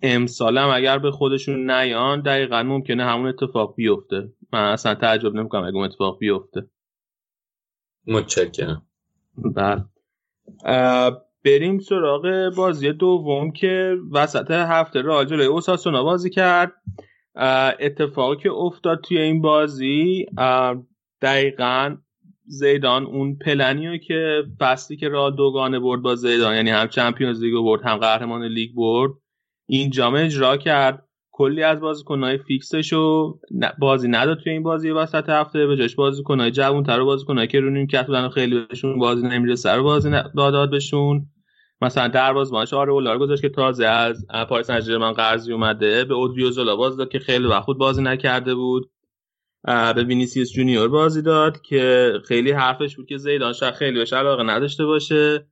امسال 0.02 0.58
هم 0.58 0.68
اگر 0.68 0.98
به 0.98 1.10
خودشون 1.10 1.70
نیان 1.70 2.20
دقیقا 2.20 2.62
ممکنه 2.62 3.04
همون 3.04 3.26
اتفاق 3.28 3.74
بیفته. 3.76 4.28
من 4.52 4.72
اصلا 4.72 4.94
تعجب 4.94 5.34
نمی‌کنم 5.34 5.64
اگه 5.64 5.76
اون 5.76 5.84
اتفاق 5.84 6.18
بیفته. 6.18 6.66
متشکرم. 8.06 8.82
بله 9.36 9.84
بریم 11.44 11.78
سراغ 11.78 12.52
بازی 12.56 12.92
دوم 12.92 13.52
که 13.52 13.96
وسط 14.12 14.50
هفته 14.50 15.02
رئال 15.02 15.24
جلوی 15.24 15.46
اوساسونا 15.46 16.02
بازی 16.02 16.30
کرد. 16.30 16.72
اتفاقی 17.80 18.42
که 18.42 18.50
افتاد 18.50 19.00
توی 19.00 19.18
این 19.18 19.42
بازی 19.42 20.26
دقیقا 21.22 21.96
زیدان 22.46 23.06
اون 23.06 23.38
پلنیو 23.38 23.96
که 23.96 24.42
فصلی 24.58 24.96
که 24.96 25.08
رئال 25.08 25.36
دوگانه 25.36 25.78
برد 25.78 26.02
با 26.02 26.14
زیدان 26.14 26.54
یعنی 26.54 26.70
هم 26.70 26.88
Champions 26.88 27.42
League 27.42 27.54
برد 27.54 27.82
هم 27.82 27.96
قهرمان 27.96 28.44
لیگ 28.44 28.70
برد 28.74 29.12
اینجا 29.68 29.90
هم 29.90 30.24
اجرا 30.24 30.56
کرد. 30.56 31.04
کلی 31.32 31.62
از 31.62 31.80
بازیکنهای 31.80 32.38
فیکسش 32.38 32.92
رو 32.92 33.38
بازی 33.78 34.08
نداد 34.08 34.38
توی 34.38 34.52
این 34.52 34.62
بازی 34.62 34.90
وسط 34.90 35.28
هفته 35.28 35.66
به 35.66 35.76
جاش 35.76 35.94
بازیکنهای 35.94 36.50
جوان‌تر 36.50 37.00
و 37.00 37.04
بازیکنایی 37.04 37.48
که 37.48 37.60
رو 37.60 37.70
نیمکت 37.70 38.06
بودن 38.06 38.28
خیلی 38.28 38.64
بهشون 38.64 38.98
بازی 38.98 39.26
نمی‌رسه 39.26 39.72
رو 39.72 39.82
بازی 39.82 40.10
داد 40.36 40.70
بهشون. 40.70 41.26
مثلا 41.80 42.08
دروازه‌ام 42.08 42.74
آرئولا 42.74 43.18
گذاشت 43.18 43.42
که 43.42 43.48
تازه 43.48 43.86
از 43.86 44.26
پاریس 44.48 44.66
سن 44.66 45.12
قرضی 45.12 45.52
اومده. 45.52 46.04
به 46.04 46.14
اودریوزولا 46.14 46.76
بازی 46.76 46.96
داد 46.96 47.08
که 47.08 47.18
خیلی 47.18 47.46
وقت 47.46 47.66
بازی 47.66 48.02
نکرده 48.02 48.54
بود. 48.54 48.90
به 49.64 50.04
وینیسیوس 50.04 50.52
جونیور 50.52 50.88
بازی 50.88 51.22
داد 51.22 51.60
که 51.60 52.12
خیلی 52.24 52.50
حرفش 52.50 52.96
بود 52.96 53.06
که 53.06 53.16
زیدان 53.16 53.52
شاید 53.52 53.74
خیلی 53.74 53.98
بهش 53.98 54.12
علاقه 54.12 54.42
نداشته 54.42 54.84
باشه. 54.84 55.48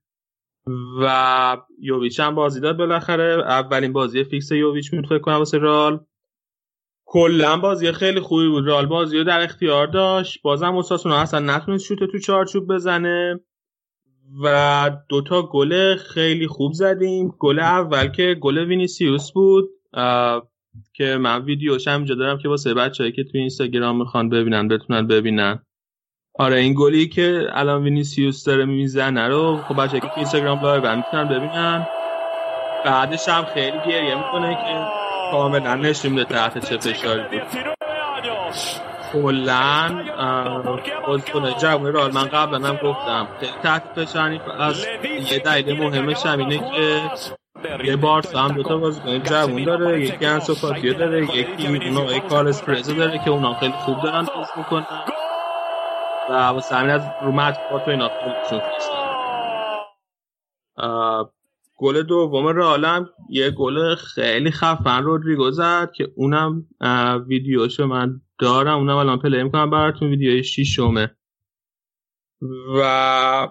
و 1.01 1.57
یوویچ 1.81 2.21
هم 2.21 2.35
بازی 2.35 2.61
داد 2.61 2.77
بالاخره. 2.77 3.43
اولین 3.43 3.93
بازی 3.93 4.25
فیکس 4.25 4.53
یوویچ 4.53 4.91
بود 4.91 5.07
فکر 5.07 5.19
کنم 5.19 5.35
واسه 5.35 5.59
رئال 5.59 6.01
کلا 7.05 7.57
بازی 7.57 7.93
خیلی 7.93 8.21
خوبی 8.21 8.49
بود. 8.49 8.67
رئال 8.67 8.87
بازی 8.87 9.19
رو 9.19 9.25
در 9.25 9.41
اختیار 9.41 9.87
داشت. 9.87 10.43
بازم 10.43 10.77
اساسونا 10.77 11.17
اصلا 11.17 11.57
نتونست 11.57 11.85
شوت 11.85 11.99
تو 11.99 12.19
چارچوب 12.19 12.75
بزنه. 12.75 13.41
و 14.45 14.91
دوتا 15.09 15.43
گل 15.43 15.97
خیلی 15.97 16.47
خوب 16.47 16.73
زدیم. 16.73 17.35
گل 17.39 17.59
اول 17.59 18.09
که 18.09 18.37
گل 18.41 18.59
وینیسیوس 18.59 19.33
بود 19.33 19.69
که 20.95 21.17
من 21.17 21.43
ویدیوش 21.45 21.89
هم 21.89 22.05
دارم 22.05 22.39
که 22.39 22.49
واسه 22.49 22.75
بچه‌ای 22.75 23.13
که 23.13 23.25
توی 23.25 23.41
اینستاگرام 23.41 23.99
می‌خوان 23.99 24.29
ببینن 24.29 24.69
بتونن 24.69 25.07
ببینن. 25.07 25.63
آره 26.35 26.57
این 26.57 26.75
گلی 26.79 27.09
که 27.09 27.47
الان 27.53 27.83
وینیسیوس 27.83 28.45
داره 28.45 28.65
می‌زنه 28.65 29.29
رو 29.29 29.57
خب 29.57 29.83
بچه 29.83 30.01
که 30.01 30.11
اینستاگرام 30.17 30.61
live 30.63 30.87
هم 30.87 30.97
می‌تونن 30.97 31.29
ببینن. 31.29 31.87
بعدش 32.85 33.29
هم 33.29 33.45
خیلی 33.45 33.79
گریه 33.87 34.15
می‌کنه 34.15 34.55
که 34.55 34.87
کاملا 35.31 35.75
نشون 35.75 36.13
میده 36.13 36.25
تحت 36.25 36.69
چه 36.69 36.77
فشاری 36.77 37.23
بود. 37.23 38.86
کلا 39.23 40.05
بازیکن 41.07 41.51
جوان 41.51 41.93
رال 41.93 42.13
من 42.13 42.25
قبلا 42.25 42.69
هم 42.69 42.77
گفتم. 42.77 43.29
خیلی 43.41 43.53
تحت 43.63 44.17
از 44.61 44.87
یه 45.33 45.39
دلیل 45.39 45.83
مهمش 45.83 46.27
هم 46.27 46.39
اینه 46.39 46.59
که 46.59 47.03
یه 47.85 47.97
بارسا 47.97 48.39
هم 48.39 48.53
دوتا 48.55 48.77
بازیکن 48.79 49.19
جوون 49.19 49.65
داره 49.65 50.01
یکی 50.01 50.27
انسو 50.27 50.55
فاتیو 50.55 50.95
داره 50.95 51.37
یکی 51.37 51.67
اون 51.67 52.21
کارلس 52.21 52.63
پرزو 52.63 52.95
داره 52.95 53.19
که 53.25 53.31
اونا 53.31 53.55
خیلی 53.55 53.73
خوب 53.73 54.03
دارن 54.03 54.25
بازی 54.25 54.53
می‌کنن. 54.57 54.87
و 56.31 56.33
واسه 56.33 56.77
همین 56.77 56.91
از 56.91 57.03
رو 57.23 57.33
مطبوعات 57.33 57.89
و 57.89 57.91
اینا 57.91 58.09
خودشون 58.09 58.61
گل 61.79 62.03
دوم 62.03 62.47
رئال 62.47 63.07
یه 63.31 63.51
گل 63.51 63.95
خیلی 63.95 64.51
خفن 64.51 65.03
رودریگو 65.03 65.51
زد 65.51 65.93
که 65.97 66.09
اونم 66.17 66.67
ویدیوشو 67.27 67.87
من 67.87 68.21
دارم 68.39 68.79
اونم 68.79 68.97
الان 68.97 69.19
play 69.19 69.43
می‌کنم 69.43 69.71
براتون 69.71 70.09
ویدیوی 70.09 70.45
شیشمه 70.45 71.17
و 72.79 73.49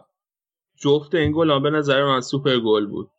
جفت 0.82 1.16
این 1.16 1.32
گل 1.32 1.60
به 1.60 1.70
نظر 1.70 2.06
من 2.06 2.22
سوپر 2.22 2.58
گل 2.60 2.86
بود. 2.86 3.10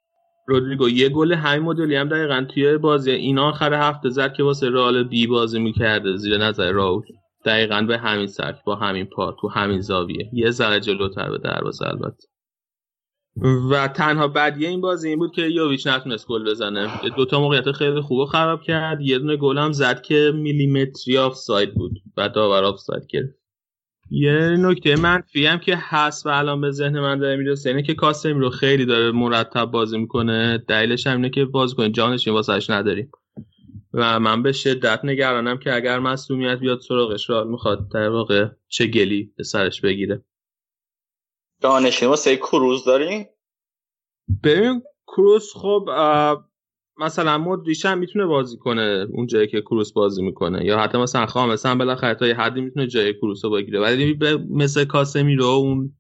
رودریگو 0.48 0.88
یه 0.88 1.08
گل 1.08 1.32
همین 1.32 1.62
مدلی 1.62 1.96
هم 1.96 2.08
دقیقا 2.08 2.46
توی 2.54 2.78
بازی 2.78 3.10
این 3.10 3.38
آخر 3.38 3.74
هفته 3.74 4.08
زد 4.08 4.32
که 4.32 4.42
واسه 4.42 4.70
رئال 4.70 5.02
B 5.02 5.26
بازی 5.26 5.58
می‌کرده 5.58 6.16
زیر 6.16 6.38
نظر 6.38 6.72
رائول 6.72 7.02
دقیقا 7.44 7.82
به 7.88 7.98
همین 7.98 8.26
سبک 8.26 8.64
با 8.64 8.76
همین 8.76 9.06
پا 9.06 9.36
تو 9.40 9.48
همین 9.48 9.80
زاویه. 9.80 10.30
یه 10.32 10.50
ذره 10.50 10.80
جلوتر 10.80 11.30
به 11.30 11.38
دروازه 11.38 11.86
البته. 11.86 12.28
و 13.70 13.88
تنها 13.88 14.28
بدیه 14.28 14.68
این 14.68 14.80
بازی 14.80 15.08
این 15.08 15.18
بود 15.18 15.32
که 15.32 15.42
یوویچ 15.42 15.86
نتونست 15.86 16.26
گل 16.26 16.50
بزنه. 16.50 16.90
دوتا 17.16 17.40
موقعیت 17.40 17.72
خیلی 17.72 18.00
خوب 18.00 18.24
خراب 18.24 18.62
کرد. 18.62 19.00
یه 19.00 19.18
دونه 19.18 19.36
گل 19.36 19.58
هم 19.58 19.72
زد 19.72 20.02
که 20.02 20.32
میلیمتری 20.34 21.18
آف 21.18 21.34
ساید 21.34 21.74
بود 21.74 22.02
و 22.16 22.28
داور 22.28 22.64
آف 22.64 22.78
ساید 22.78 23.06
کرد 23.06 23.34
یه 24.10 24.56
نکته 24.58 24.96
منفی 24.96 25.46
هم 25.46 25.58
که 25.58 25.78
هست 25.80 26.26
و 26.26 26.28
الان 26.28 26.60
به 26.60 26.70
ذهن 26.70 27.00
من 27.00 27.18
داره 27.18 27.36
می‌رسه 27.36 27.70
اینه 27.70 27.82
که 27.82 27.94
کاسمیرو 27.94 28.50
خیلی 28.50 28.86
داره 28.86 29.10
مرتب 29.10 29.64
بازی 29.64 29.98
می‌کنه. 29.98 30.64
دلیلش 30.68 31.06
هم 31.06 31.16
اینه 31.16 31.30
که 31.30 31.44
بازیکن 31.44 31.92
جانشین 31.92 32.36
واسه‌ش 32.36 32.70
نداریم. 32.70 33.10
و 33.92 34.20
من 34.20 34.42
به 34.42 34.52
شدت 34.52 35.00
نگرانم 35.04 35.58
که 35.58 35.74
اگر 35.74 35.98
مصدومیت 35.98 36.58
بیاد 36.58 36.80
سراغش 36.80 37.30
را 37.30 37.44
می‌خواد 37.44 37.88
در 37.92 38.08
واقع 38.08 38.48
چه 38.68 38.86
گلی 38.86 39.32
به 39.36 39.44
سرش 39.44 39.80
بگیره. 39.80 40.22
دانشی 41.60 42.06
واسه 42.06 42.36
کروز 42.36 42.84
داریم؟ 42.84 43.26
ببین 44.44 44.82
کروز 45.06 45.52
خب 45.54 45.88
مثلا 46.98 47.38
مدریش 47.38 47.86
هم 47.86 47.98
می‌تونه 47.98 48.26
بازی 48.26 48.56
کنه 48.56 49.06
اون 49.12 49.26
جایی 49.26 49.46
که 49.46 49.60
کروس 49.60 49.92
بازی 49.92 50.22
می‌کنه. 50.22 50.64
یا 50.64 50.78
حتی 50.78 50.98
مثلا 50.98 51.26
خواهم 51.26 51.50
مثلا 51.50 51.74
بالاخره 51.74 52.14
تا 52.14 52.26
یه 52.26 52.34
حدی 52.34 52.60
می‌تونه 52.60 52.86
جای 52.86 53.14
کروس 53.14 53.44
رو 53.44 53.50
بگیره. 53.50 53.80
ولی 53.80 54.18
مثل 54.50 54.84
کاسمی 54.84 55.36
رو 55.36 55.44
اون 55.44 55.96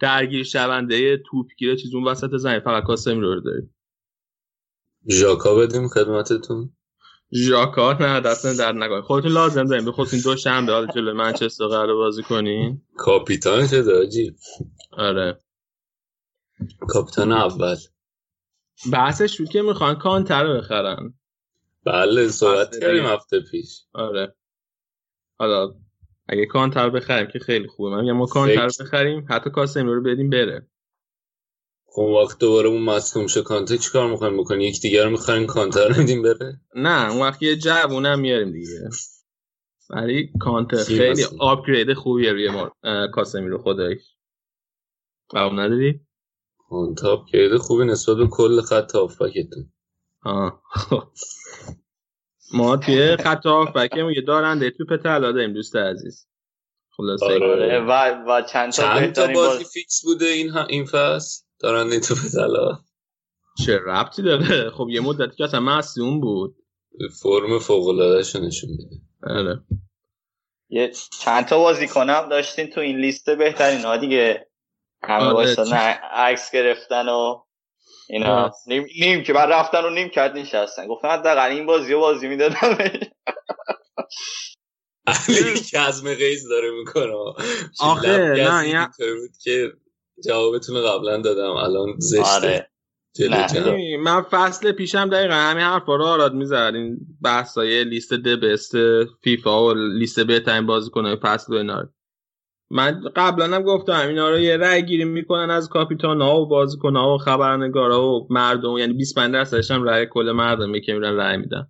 درگیر 0.00 0.44
شونده 0.44 1.22
توپگیره 1.30 1.76
چیز 1.76 1.94
اون 1.94 2.04
وسط 2.04 2.36
زمین 2.36 2.60
فقط 2.60 2.84
کاسمی 2.84 3.20
رو 3.20 3.40
داریم. 3.40 3.74
ژاکا 5.10 5.54
بدیم 5.54 5.88
خدمتتون. 5.88 6.70
ژاکا؟ 7.32 7.92
نه 7.92 8.20
دست 8.20 8.58
در 8.58 8.72
نگاه. 8.72 9.02
خودتون 9.02 9.32
لازم 9.32 9.64
داریم. 9.64 9.84
بخواستین 9.84 10.20
دو 10.24 10.36
شنبه 10.36 10.72
حال 10.72 10.86
جلوی 10.86 11.12
منچستر 11.12 11.66
قرار 11.66 11.94
بازی 11.94 12.22
کنین. 12.22 12.82
کاپیتان 12.96 13.66
شده 13.66 14.00
آجی. 14.02 14.36
آره. 14.98 15.38
کاپیتان 16.88 17.32
اول. 17.32 17.76
بحثش 18.92 19.38
بود 19.38 19.48
که 19.48 19.62
می‌خوان 19.62 19.94
کانتر 19.94 20.42
رو 20.44 20.58
بخرن. 20.58 21.14
بله 21.84 22.28
صحبت 22.28 22.68
بسته 22.68 22.80
کردیم 22.80 23.02
دیگه. 23.02 23.14
هفته 23.14 23.40
پیش. 23.40 23.82
آره. 23.92 24.34
حالا 25.38 25.74
اگه 26.28 26.46
کانتر 26.46 26.90
بخریم 26.90 27.26
که 27.26 27.38
خیلی 27.38 27.68
خوبه. 27.68 27.90
من 27.90 28.00
میگم 28.00 28.12
ما 28.16 28.26
کانتر 28.26 28.68
فکر- 28.68 28.84
بخریم 28.84 29.26
حتی 29.30 29.50
کاسمیرو 29.50 29.94
رو 29.94 30.02
بدیم 30.02 30.30
بره. 30.30 30.66
خب 31.86 32.00
اون 32.02 32.22
وقت 32.24 32.38
دوباره 32.38 32.68
اون 32.68 32.82
مصدوم 32.82 33.26
شه 33.26 33.42
کانته 33.42 33.78
چیکار 33.78 34.10
می‌خوایم 34.10 34.36
بکنیم؟ 34.36 34.60
یک 34.60 34.80
دیگر 34.80 35.04
رو 35.04 35.10
می‌خوایم 35.10 35.46
کانتر 35.46 35.88
رو 35.88 36.02
بدیم 36.02 36.22
بره؟ 36.22 36.60
نه 36.74 37.10
اون 37.12 37.22
وقت 37.22 37.42
یه 37.42 37.56
جوون 37.56 38.06
هم 38.06 38.20
میاریم 38.20 38.52
دیگه. 38.52 38.90
ولی 39.90 40.32
کانته 40.40 40.84
خیلی؟ 40.84 41.24
upgrade 41.40 41.92
خوبیه 41.94 42.32
روی 42.32 42.50
ما 42.50 42.72
کاسمیرو 43.12 43.58
خدایش 43.58 44.13
قبول 45.34 45.60
نداری؟ 45.60 46.00
کانته 46.68 47.26
upgrade 47.26 47.58
خوبی 47.58 47.84
نسبت 47.84 48.16
به 48.16 48.26
کل 48.26 48.60
خط 48.60 48.94
هافبکتون. 48.94 49.72
آه. 50.24 50.62
ما 52.52 52.76
توی 52.76 53.16
خط 53.16 53.46
هافبکمون 53.46 54.12
یه 54.12 54.20
دارنده 54.20 54.70
توپ 54.70 54.96
طلا 55.02 55.32
داریم 55.32 55.52
دوست 55.52 55.76
عزیز. 55.76 56.26
خلاصه 56.96 57.24
آره. 57.24 57.46
آره 57.46 57.80
و 57.80 58.24
و 58.28 58.42
چند 58.42 58.72
تا 58.72 58.82
چند 58.82 59.12
تا 59.12 59.26
بازی 59.26 59.34
باز 59.34 59.70
فیکس 59.72 60.02
بوده 60.04 60.26
این 60.26 60.50
ها 60.50 60.66
این 60.66 60.84
فصل؟ 60.84 61.42
دارنده 61.58 62.00
توپ 62.00 62.14
طلا 62.14 62.78
چه 63.66 63.78
ربطی 63.86 64.22
داره؟ 64.22 64.70
خب 64.70 64.86
یه 64.90 65.00
مدتی 65.00 65.36
که 65.36 65.44
اصلا 65.44 65.60
مصدوم 65.60 66.20
بود. 66.20 66.56
فرم 67.22 67.58
فوق 67.58 67.88
العاده 67.88 68.40
نشون 68.40 68.70
میده. 68.70 68.96
آره. 69.22 69.62
یه 70.68 70.92
چند 71.20 71.44
تا 71.44 71.58
بازیکنم 71.58 72.28
داشتین 72.28 72.70
تو 72.70 72.80
این 72.80 72.98
لیست 72.98 73.30
بهترین 73.30 73.84
ها 73.84 73.96
دیگه. 73.96 74.48
همه 75.08 75.24
آره، 75.24 75.34
وایسادن 75.34 75.70
چه- 75.70 76.00
عکس 76.12 76.50
گرفتن 76.50 77.08
و 77.08 77.42
اینا. 78.08 78.52
نیم, 78.66 78.86
نیم 79.00 79.22
که 79.22 79.32
بعد 79.32 79.52
رفتن 79.52 79.84
و 79.84 79.90
نیم 79.90 80.08
کرد 80.08 80.36
نشستن. 80.36 80.86
گفتن 80.86 81.08
حداقل 81.08 81.50
این 81.50 81.66
بازی 81.66 81.92
رو 81.92 82.00
بازی 82.00 82.28
می‌دادم 82.28 82.78
علی 85.06 85.60
کزم 85.72 86.14
قیز 86.14 86.48
داره 86.48 86.70
می‌کنه. 86.70 87.12
آخه، 87.80 88.18
نه، 88.18 88.58
این- 88.58 88.86
بود 88.98 89.36
که 89.42 89.72
جوابتون 90.24 90.82
قبلا 90.82 91.16
دادم 91.16 91.50
الان 91.50 91.94
زشته. 91.98 92.34
آره. 92.34 92.70
نه. 93.20 93.96
من 93.96 94.22
فصل 94.22 94.72
پیشم 94.72 95.08
دقیقا 95.08 95.34
همین 95.34 95.64
حرفا 95.64 95.96
رو 95.96 96.04
آراد 96.04 96.34
می‌زد. 96.34 96.72
این 96.74 96.98
بحثای 97.22 97.84
لیست 97.84 98.12
دبست 98.12 98.72
فیفا 99.24 99.64
و 99.66 99.74
لیست 99.74 100.20
بهترین 100.20 100.66
بازیکنهای 100.66 101.16
فصل 101.22 101.54
و 101.54 101.56
اینا 101.56 101.80
رو. 101.80 101.88
من 102.74 103.00
قبلا 103.16 103.56
هم 103.56 103.62
گفتم 103.62 104.08
اینا 104.08 104.30
رو 104.30 104.38
یه 104.38 104.56
رأی 104.56 104.82
گیری 104.82 105.04
می‌کنن 105.04 105.50
از 105.50 105.68
کاپیتان 105.68 106.20
ها 106.20 106.40
و 106.40 106.48
بازیکن 106.48 106.96
ها 106.96 107.14
و 107.14 107.18
خبرنگارا 107.18 108.02
و 108.02 108.26
مردم. 108.30 108.78
یعنی 108.78 108.92
25 108.92 109.32
درصدش 109.32 109.70
هم 109.70 109.82
رأی 109.82 110.06
کل 110.06 110.32
مردمه 110.32 110.80
که 110.80 110.92
میرن 110.92 111.16
رأی 111.16 111.36
میدن. 111.36 111.66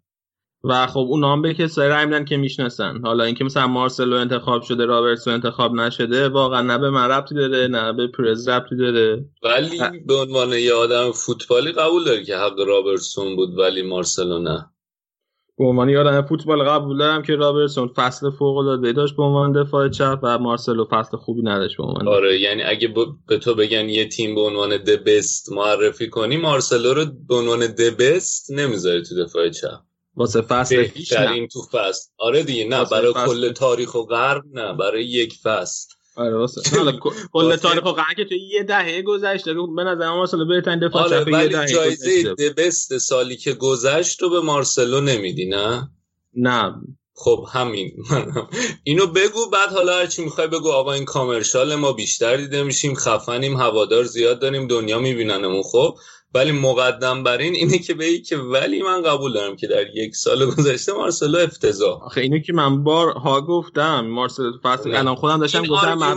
و 0.64 0.86
خب 0.86 0.98
اونا 0.98 1.32
هم 1.32 1.42
به 1.42 1.54
کسایی 1.54 1.90
رأی 1.90 2.06
میدن 2.06 2.24
که 2.24 2.36
می‌شناسن. 2.36 3.00
حالا 3.04 3.24
اینکه 3.24 3.44
مثلا 3.44 3.66
مارسلو 3.66 4.16
انتخاب 4.16 4.62
شده 4.62 4.86
رابرتسو 4.86 5.30
انتخاب 5.30 5.74
نشده 5.74 6.28
واقعا 6.28 6.62
نه 6.62 6.78
به 6.78 6.90
من 6.90 7.08
ربطی 7.08 7.34
داره 7.34 7.66
نه 7.66 7.92
به 7.92 8.06
پرز 8.06 8.48
ربطی 8.48 8.76
داره. 8.76 9.24
ولی 9.42 9.78
به 10.06 10.14
عنوان 10.14 10.52
یه 10.52 10.74
آدم 10.74 11.12
فوتبالی 11.12 11.72
قبول 11.72 12.04
داری 12.04 12.24
که 12.24 12.36
حق 12.36 12.60
رابرتسون 12.60 13.36
بود 13.36 13.58
ولی 13.58 13.82
مارسلو 13.82 14.38
نه؟ 14.38 14.73
به 15.58 15.64
عنوان 15.64 15.88
یه 15.88 15.98
آدم 15.98 16.22
فوتبال 16.22 16.64
قبول 16.64 16.98
دارم 16.98 17.22
که 17.22 17.36
رابرتسون 17.36 17.88
فصل 17.88 18.30
فوق 18.30 18.56
العاده 18.56 18.92
داشت 18.92 19.16
به 19.16 19.22
عنوان 19.22 19.52
دفاع 19.52 19.88
چپ 19.88 20.18
و 20.22 20.38
مارسلو 20.38 20.84
فصل 20.90 21.16
خوبی 21.16 21.42
نداشت 21.42 21.76
به 21.76 21.82
عنوان 21.84 22.08
آره 22.08 22.40
یعنی 22.40 22.62
اگه 22.62 22.88
ب- 22.88 23.16
به 23.28 23.38
تو 23.38 23.54
بگن 23.54 23.88
یه 23.88 24.08
تیم 24.08 24.34
به 24.34 24.40
عنوان 24.40 24.76
د 24.76 24.90
بست 25.04 25.52
معرفی 25.52 26.08
کنی 26.08 26.36
مارسلو 26.36 26.94
رو 26.94 27.04
به 27.28 27.34
عنوان 27.34 27.66
د 27.66 27.80
بست 27.98 28.50
نمی‌ذاری 28.52 29.02
تو 29.02 29.24
دفاع 29.24 29.48
چپ. 29.48 29.80
واسه 30.16 30.40
فصل 30.40 30.84
پیش 30.84 31.12
نه. 31.12 31.46
تو 31.46 31.60
فصل. 31.72 32.10
آره 32.18 32.42
دیگه 32.42 32.68
نه 32.68 32.84
برای 32.84 33.12
فصل. 33.14 33.26
کل 33.26 33.52
تاریخ 33.52 33.94
و 33.94 34.02
قرن 34.02 34.42
نه 34.52 34.72
برای 34.72 35.04
یک 35.04 35.34
فصل. 35.42 35.93
آره 36.16 36.36
واسه 36.36 36.76
حالا 36.76 36.92
کل 37.32 37.56
تاریخ 37.56 37.84
واقعا 37.84 38.14
که 38.16 38.24
توی 38.24 38.38
یه 38.38 38.62
دهه 38.62 39.02
گذشته 39.02 39.54
به 39.76 39.82
نظر 39.82 40.10
من 40.10 40.16
مارسلو 40.16 40.46
بهترین 40.46 40.78
دفاع 40.78 41.02
آره 41.02 41.20
چپ 41.20 41.28
یه 41.28 41.34
ولی 41.34 41.48
دهه 41.48 41.66
جایزه 41.66 42.22
گذشته. 42.22 42.50
د 42.50 42.54
بست 42.60 42.98
سالی 42.98 43.36
که 43.36 43.52
گذشت 43.52 44.22
رو 44.22 44.30
به 44.30 44.40
مارسلو 44.40 45.00
نمیدی 45.00 45.46
نه؟ 45.46 45.90
نه. 46.36 46.74
خب 47.16 47.46
همین. 47.52 47.92
اینو 48.84 49.06
بگو 49.06 49.50
بعد 49.52 49.68
حالا 49.68 49.98
هرچی 49.98 50.24
می‌خوای 50.24 50.46
بگو. 50.46 50.70
آقا 50.70 50.92
این 50.92 51.04
کامرشال 51.04 51.74
ما 51.74 51.92
بیشتر 51.92 52.36
دیده 52.36 52.62
میشیم. 52.62 52.94
خفنیم 52.94 53.56
هوادار 53.56 54.04
زیاد 54.04 54.40
داریم 54.40 54.66
دنیا 54.66 54.98
میبیننمون 54.98 55.62
خب؟ 55.62 55.96
ولی 56.34 56.52
مقدم 56.52 57.22
بر 57.22 57.38
این 57.38 57.54
اینه 57.54 57.78
که 57.78 57.94
بگی 57.94 58.22
که 58.22 58.36
ولی 58.36 58.82
من 58.82 59.02
قبول 59.02 59.32
دارم 59.32 59.56
که 59.56 59.66
در 59.66 59.96
یک 59.96 60.16
سال 60.16 60.46
گذشته 60.50 60.92
مارسلو 60.92 61.38
افتضاح 61.38 62.02
آخه 62.02 62.20
اینو 62.20 62.38
که 62.38 62.52
من 62.52 62.84
بارها 62.84 63.40
گفتم 63.40 64.00
مارسلو 64.00 64.52
فصل 64.62 64.90
نه. 64.90 64.98
الان 64.98 65.14
خودم 65.14 65.40
داشتم 65.40 65.66
گفتم 65.66 65.94
من. 65.94 66.16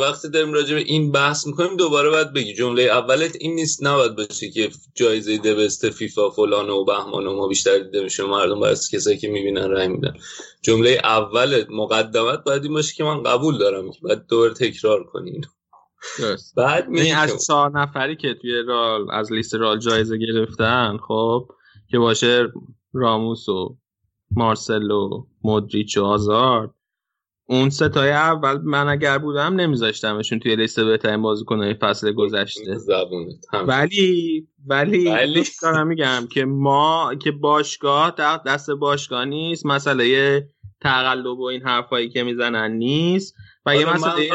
وقتی 0.00 0.28
داریم 0.28 0.52
راجع 0.52 0.74
به 0.74 0.80
این 0.80 1.12
بحث 1.12 1.46
می‌کنیم 1.46 1.76
دوباره 1.76 2.10
باید 2.10 2.32
بگی 2.32 2.54
جمله 2.54 2.82
اولت 2.82 3.36
این 3.40 3.54
نیست 3.54 3.82
نباید 3.84 4.16
باشه 4.16 4.50
که 4.50 4.70
جایزه 4.94 5.38
دبست 5.38 5.90
فیفا 5.90 6.30
فلان 6.30 6.70
و 6.70 6.84
بهمان 6.84 7.26
و 7.26 7.36
ما 7.36 7.48
بیشتر 7.48 7.78
دیده 7.78 8.02
میشه 8.02 8.24
مردم 8.24 8.62
از 8.62 8.90
کسایی 8.90 9.18
که 9.18 9.28
می‌بینن 9.28 9.70
رای 9.70 9.88
میدن 9.88 10.14
جمله 10.62 11.00
اولت 11.04 11.66
مقدمت 11.70 12.44
باید 12.44 12.62
این 12.64 12.72
باشه 12.72 12.94
که 12.94 13.04
من 13.04 13.22
قبول 13.22 13.58
دارم 13.58 13.90
که 13.90 13.98
باید 14.02 14.26
دوباره 14.26 14.54
تکرار 14.54 15.04
کنین 15.04 15.44
درست. 16.18 16.54
بعد 16.56 16.88
این 16.92 17.16
از 17.16 17.46
چهار 17.46 17.70
نفری 17.80 18.16
که 18.16 18.34
توی 18.34 18.62
رال 18.66 19.10
از 19.10 19.32
لیست 19.32 19.54
رال 19.54 19.78
جایزه 19.78 20.18
گرفتن 20.18 20.98
خب 21.08 21.48
که 21.90 21.98
باشه 21.98 22.48
راموس 22.92 23.48
و 23.48 23.76
مارسلو 24.30 25.26
مودریچ 25.42 25.98
و 25.98 26.04
آزارد 26.04 26.70
اون 27.48 27.70
ستای 27.70 28.10
اول 28.10 28.58
من 28.58 28.88
اگر 28.88 29.18
بودم 29.18 29.54
نمیذاشتمشون 29.54 30.38
توی 30.38 30.56
لیست 30.56 30.80
بهترین 30.80 31.22
بازیکنهای 31.22 31.74
فصل 31.74 32.12
گذشته. 32.12 32.78
ولی 33.66 34.48
ولی 34.66 35.08
ولی- 35.08 35.44
دارم 35.62 35.86
میگم 35.86 36.26
که 36.32 36.44
ما 36.44 37.14
که 37.22 37.30
باشگاه 37.30 38.14
دست 38.46 38.70
باشگاه 38.70 39.24
نیست 39.24 39.66
مسئله 39.66 40.48
تقلب 40.80 41.38
و 41.38 41.44
این 41.44 41.62
حرفایی 41.62 42.08
که 42.08 42.22
می‌زنن 42.22 42.70
نیست. 42.72 43.34
و 43.66 43.76
یه 43.76 43.92
مسئله 43.94 44.28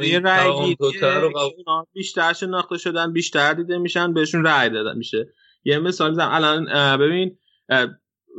این 0.00 0.22
رأی 0.26 0.76
بیشتر 1.92 2.32
شناخته 2.32 2.78
شدن 2.78 3.12
بیشتر 3.12 3.52
دیده 3.52 3.78
میشن 3.78 4.14
بهشون 4.14 4.46
رأی 4.46 4.70
داده 4.70 4.92
میشه. 4.92 5.26
یه 5.64 5.78
مثال 5.78 6.10
می‌زنم. 6.10 6.28
الان 6.32 6.96
ببین 6.98 7.38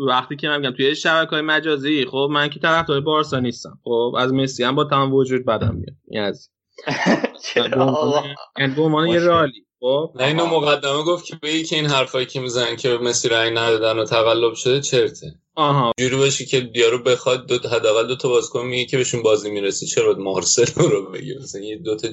وقتی 0.07 0.35
که 0.35 0.47
من 0.47 0.57
میگم 0.57 0.71
توی 0.71 0.95
شبکه 0.95 1.29
های 1.29 1.41
مجازی 1.41 2.05
خب 2.05 2.27
من 2.31 2.49
که 2.49 2.59
طرفدار 2.59 3.01
بارسا 3.01 3.39
نیستم. 3.39 3.79
خب 3.83 4.15
از 4.17 4.33
مسی 4.33 4.63
هم 4.63 4.75
با 4.75 4.83
تمام 4.83 5.13
وجود 5.13 5.45
بدم 5.45 5.75
میاد. 5.75 5.95
این 6.07 6.21
از 6.21 6.49
به 7.55 7.81
عنوان- 7.81 8.35
یعنی 8.59 8.75
به 8.75 9.09
یه. 9.09 9.19
رالی. 9.19 9.65
خب؟ 9.79 10.11
نه 10.15 10.25
اینو 10.25 10.45
مقدمه 10.45 11.03
گفت 11.03 11.25
که 11.25 11.35
بگی 11.43 11.63
که 11.63 11.75
این 11.75 11.85
حرفایی 11.85 12.25
که 12.25 12.39
می‌زنن 12.39 12.75
که 12.75 12.89
به 12.89 12.97
مسی 12.97 13.29
رای 13.29 13.51
ندادن 13.51 13.99
و 13.99 14.05
تقلب 14.05 14.53
شده 14.53 14.81
چرته. 14.81 15.27
آها. 15.55 15.91
جوری 15.99 16.15
باشه 16.15 16.45
که 16.45 16.71
یارو 16.75 17.03
بخواد 17.03 17.47
دو 17.47 17.57
تا 17.57 17.69
حداقل 17.69 18.07
دو 18.07 18.15
تا 18.15 18.29
بازیکن 18.29 18.65
میگه 18.65 18.85
که 18.85 18.97
بهشون 18.97 19.23
بازی 19.23 19.49
می‌رسه. 19.51 19.85
چرا 19.85 20.13
مارسلو 20.13 20.87
رو 20.87 21.11
بگی 21.11 21.33
مثلا 21.43 21.61
یه 21.61 21.77
دو 21.77 21.95
تا 21.95 22.07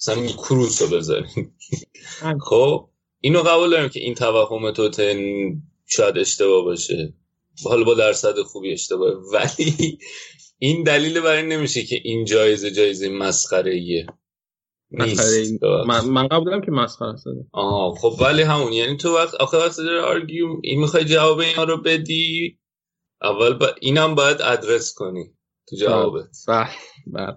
مثلا 0.00 0.26
کروس 0.26 0.82
رو 0.82 0.88
بذاریم. 0.88 1.56
خب 2.40 2.88
اینو 3.20 3.42
قبول 3.42 3.70
داریم 3.70 3.88
که 3.88 4.00
این 4.00 4.14
توهم 4.14 4.70
تو 4.70 4.88
تن 4.88 5.18
شاید 5.86 6.18
اشتباه 6.18 6.64
باشه. 6.64 7.14
حالا 7.64 7.84
با 7.84 7.94
درصد 7.94 8.38
خوبی 8.42 8.72
اشتباه. 8.72 9.12
ولی 9.32 9.98
این 10.58 10.82
دلیل 10.82 11.20
برای 11.20 11.42
نمیشه 11.42 11.82
که 11.82 12.00
این 12.04 12.24
جایزه 12.24 12.70
جایزه 12.70 13.08
مسخره 13.08 13.74
ایه 13.74 14.06
این- 14.90 15.58
من, 15.86 16.04
من 16.04 16.28
قبول 16.28 16.44
دارم 16.50 16.60
که 16.64 16.70
مسخره 16.70 17.08
است. 17.08 17.26
آها 17.52 17.94
خب 17.94 18.22
ولی 18.22 18.42
همون. 18.42 18.72
یعنی 18.72 18.96
تو 18.96 19.16
وقت 19.16 19.34
آخه 19.34 19.56
وقتی 19.56 19.82
داره 19.82 20.00
آرگیو 20.00 20.46
این 20.62 20.80
می‌خوای 20.80 21.04
جواب 21.04 21.38
اینا 21.38 21.64
رو 21.64 21.82
بدی؟ 21.82 22.58
اول 23.22 23.52
با 23.52 23.68
اینم 23.80 24.14
باید 24.14 24.42
ادرس 24.42 24.94
کنی 24.94 25.24
تو 25.68 25.76
جوابت. 25.76 26.36
بله 26.48 26.68
بله. 27.06 27.36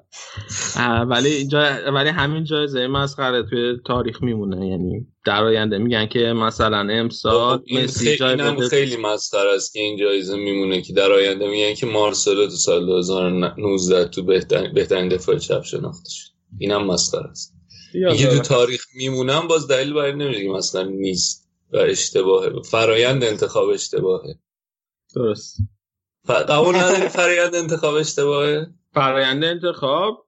ولی 1.03 1.29
اینجا 1.29 1.59
ولی 1.93 2.09
همین 2.09 2.43
جایزه 2.43 2.87
مسخره 2.87 3.43
توی 3.43 3.77
تاریخ 3.85 4.23
میمونه. 4.23 4.67
یعنی 4.67 5.07
در 5.25 5.43
آینده 5.43 5.77
میگن 5.77 6.05
که 6.05 6.19
مثلا 6.19 6.87
امسال 6.91 7.63
مسی 7.71 8.09
اینم 8.09 8.55
بده. 8.55 8.69
خیلی 8.69 8.97
مسخره 8.97 9.53
است 9.55 9.73
که 9.73 9.79
این 9.79 9.97
جایزه 9.97 10.35
میمونه 10.35 10.81
که 10.81 10.93
در 10.93 11.11
آینده 11.11 11.49
میگن 11.49 11.73
که 11.73 11.85
مارسلو 11.85 12.47
تو 12.47 12.55
سال 12.55 12.85
2019 12.85 14.05
تو 14.05 14.23
بهترین 14.23 14.73
بهترین 14.73 15.09
دفاع 15.09 15.37
چپ 15.37 15.63
شناخته 15.63 16.09
شد. 16.09 16.31
اینم 16.59 16.85
مسخره 16.85 17.29
است. 17.29 17.53
اینکه 17.93 18.27
تو. 18.27 18.39
تاریخ 18.39 18.85
میمونم 18.95 19.47
باز 19.47 19.67
دلیل 19.67 19.93
برای 19.93 20.13
نمیشه 20.13 20.43
که 20.43 20.49
مثلا 20.49 20.83
نیست 20.83 21.49
و 21.73 21.77
اشتباهه. 21.77 22.61
فرایند 22.61 23.23
انتخاب 23.23 23.69
اشتباهه. 23.69 24.35
درست. 25.15 25.57
قبول 26.27 26.75
نداری 26.75 27.09
فرایند 27.09 27.55
انتخاب 27.55 27.95
اشتباهه؟ 27.95 28.67
فرایند 28.93 29.43
انتخاب 29.43 30.27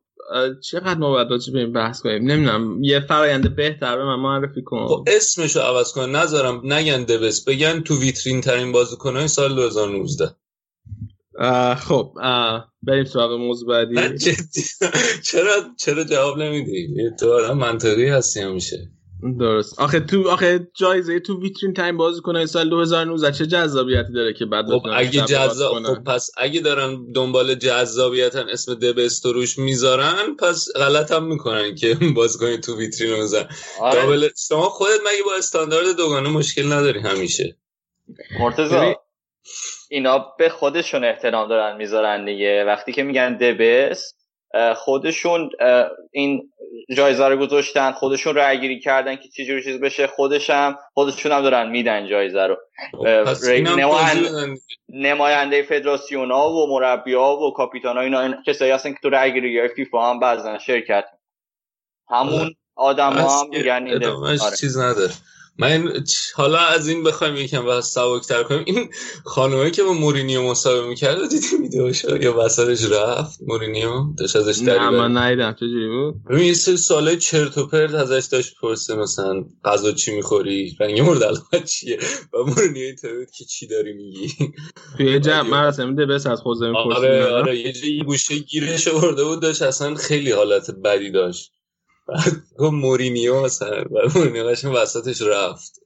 چقدر 0.64 0.98
ما 1.00 1.10
باید 1.10 1.32
راجع 1.32 1.54
به 1.54 1.60
این 1.60 1.74
بحث 1.74 2.02
کنیم 2.02 2.32
نمی‌دونم 2.32 2.84
یه 2.84 3.00
فرایند 3.00 3.56
بهتر 3.56 3.98
به 3.98 4.04
من 4.04 4.16
معرفی 4.16 4.62
کن. 4.62 4.88
خب 4.88 5.04
اسمشو 5.08 5.60
عوض 5.60 5.94
کن. 5.94 6.10
نذارم 6.10 6.74
نگن 6.74 7.04
دوست 7.04 7.50
بگن 7.50 7.82
تو 7.82 8.00
ویترین 8.00 8.42
ترین 8.42 8.72
بازیکنای 8.72 9.28
سال 9.28 9.56
2019 9.56 10.36
خب 11.76 12.14
بریم 12.84 13.04
سراغ 13.04 13.32
موضوع 13.32 13.70
بعدی. 13.70 13.96
چرا 15.32 15.52
چرا 15.80 16.04
جواب 16.04 16.38
نمیدی؟ 16.38 17.10
تو 17.20 17.34
آدم 17.34 17.58
منطقی 17.58 18.08
هستی 18.08 18.40
همیشه. 18.40 18.93
درست. 19.32 19.80
آخه 19.80 20.00
تو 20.00 20.30
آخه 20.30 20.68
جایزه 20.76 21.20
تو 21.20 21.42
ویترین 21.42 21.74
تایم 21.74 21.98
بازی 21.98 22.22
کنه 22.22 22.46
سال 22.46 22.70
2019 22.70 23.32
چه 23.32 23.46
جذابیتی 23.46 24.14
داره 24.14 24.34
که 24.34 24.46
بعد 24.46 24.66
خب 24.66 24.82
اگه 24.94 25.22
جذاب 25.26 25.84
خب 25.84 26.04
پس 26.04 26.30
اگه 26.38 26.62
دارن 26.62 27.12
دنبال 27.12 27.56
جذابیتن 27.56 28.50
اسم 28.50 28.76
دبست 28.76 29.26
روش 29.26 29.60
می‌ذارن 29.60 30.36
پس 30.40 30.68
غلط 30.76 31.12
هم 31.12 31.24
می‌کنن 31.24 31.76
که 31.76 31.98
بازیکن 32.16 32.62
تو 32.62 32.78
ویترین 32.78 33.12
رو 33.12 33.22
می‌ذارن 33.22 33.48
آره. 33.80 34.32
شما 34.48 34.62
خودت 34.62 35.00
مگه 35.02 35.24
با 35.26 35.36
استاندارد 35.38 35.98
دوگانه 35.98 36.30
مشکل 36.30 36.74
نداری 36.74 37.00
همیشه؟ 37.00 37.58
مرتضی 38.40 38.76
اینا 39.90 40.20
به 40.38 40.50
خودشون 40.50 41.04
احترام 41.04 41.50
دارن 41.50 41.78
می‌ذارن 41.78 42.26
دیگه. 42.26 42.64
وقتی 42.68 42.92
که 42.92 43.04
میگن 43.04 43.38
دبست 43.38 44.23
خودشون 44.76 45.50
این 46.12 46.54
جایزه 46.98 47.28
رو 47.28 47.38
گذاشتن 47.38 47.92
خودشون 47.92 48.36
رأی 48.36 48.60
گیری 48.60 48.80
کردن 48.80 49.16
که 49.16 49.30
چجوری 49.30 49.64
چیز 49.64 49.80
بشه 49.80 50.08
خودشم 50.08 50.78
خودشون 50.94 51.32
هم 51.32 51.42
دارن 51.42 51.70
میدن 51.70 52.08
جایزه 52.08 52.48
رو. 52.48 52.58
نماینده 54.90 55.64
فدراسیون 55.64 56.32
ها 56.32 56.50
و 56.52 56.70
مربی 56.70 57.14
ها 57.14 57.38
و 57.38 57.54
کاپیتان 57.54 57.98
ها 57.98 58.04
اینا 58.04 58.42
کسایی 58.48 58.72
هستن 58.72 58.92
که 58.92 59.00
تو 59.02 59.10
رأی 59.10 59.34
گیری 59.34 59.68
فیفا 59.68 60.10
هم 60.10 60.20
بعضا 60.20 60.58
شرکت 60.58 61.06
همون 62.10 62.56
آدم 62.76 63.14
ها 63.14 63.42
هم 63.42 63.50
میگن 63.50 63.88
این 63.88 64.06
آره. 64.06 64.56
چیز 64.60 64.78
نداره. 64.78 65.14
من 65.60 66.04
حالا 66.36 66.58
از 66.58 66.88
این 66.88 67.04
بخوایم 67.04 67.36
یکم 67.36 67.66
بحث 67.66 67.94
سبکتر 67.94 68.44
کنیم. 68.44 68.64
این 68.66 68.90
خانومه 69.26 69.72
که 69.72 69.84
با 69.84 69.94
مورینیو 69.94 70.44
مصاحبه 70.44 70.88
می‌کرد 70.88 71.30
دیدی 71.30 71.48
ویدیوشو 71.62 72.24
یا 72.24 72.46
وسطش 72.46 72.84
رفت 72.92 73.40
مورینیو؟ 73.42 74.14
داشت 74.18 74.36
ازش 74.36 74.62
نه 74.62 74.90
من 74.90 75.18
ندیدم. 75.18 75.54
چجوری 75.54 75.88
بود؟ 75.88 76.24
ببین 76.30 76.46
یه 76.46 76.54
سری 76.54 76.78
سوالای 76.78 77.18
چرت 77.18 77.58
و 77.58 77.68
پرت 77.68 77.94
ازش 77.94 78.28
داشت 78.32 78.56
پرسه 78.62 78.96
مثلا 78.96 79.46
غذا 79.66 79.92
چی 79.92 80.16
می‌خوری؟ 80.16 80.78
رنگ 80.80 81.02
مورد 81.02 81.24
علاقه 81.24 81.60
چیه؟ 81.60 82.00
و 82.34 82.38
مورینیو 82.38 82.84
اینطوری 82.84 83.26
که 83.38 83.46
چی 83.46 83.68
داری 83.68 83.94
میگی؟ 83.94 84.34
توی 84.98 85.20
جمع 85.20 85.50
مراسم 85.50 85.96
ده 85.96 86.06
بس 86.06 86.28
از 86.28 86.40
خوزه 86.42 86.68
می‌پرسید 86.68 86.94
آره 86.98 87.26
آره 87.26 87.60
یه 87.60 87.72
جایی 87.72 88.04
گوشه 88.04 88.36
گیرش 88.36 88.88
آورده 88.88 89.24
بود 89.24 89.42
داشت 89.42 89.62
اصلا 89.62 89.96
خیلی 89.96 90.32
حالت 90.32 90.72
بدی 90.84 91.12
داشت. 91.12 91.52
بعد 92.08 92.44
مورینیو 92.72 93.42
مثلا 93.42 93.84
بعد 93.84 94.18
مورینیو 94.18 94.48
قشنگ 94.50 94.74
وسطش 94.76 95.22
رفت. 95.22 95.80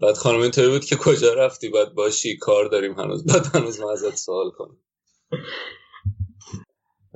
بعد 0.00 0.16
خانم 0.16 0.40
اینطوری 0.40 0.68
بود 0.68 0.84
که 0.84 0.96
کجا 0.96 1.34
رفتی؟ 1.34 1.68
بعد 1.68 1.94
باشی 1.94 2.36
کار 2.36 2.68
داریم 2.68 2.92
هنوز. 2.92 3.26
بعد 3.26 3.46
هنوز 3.56 3.80
ما 3.80 3.92
ازت 3.92 4.16
سوال 4.16 4.50
کنم 4.50 4.76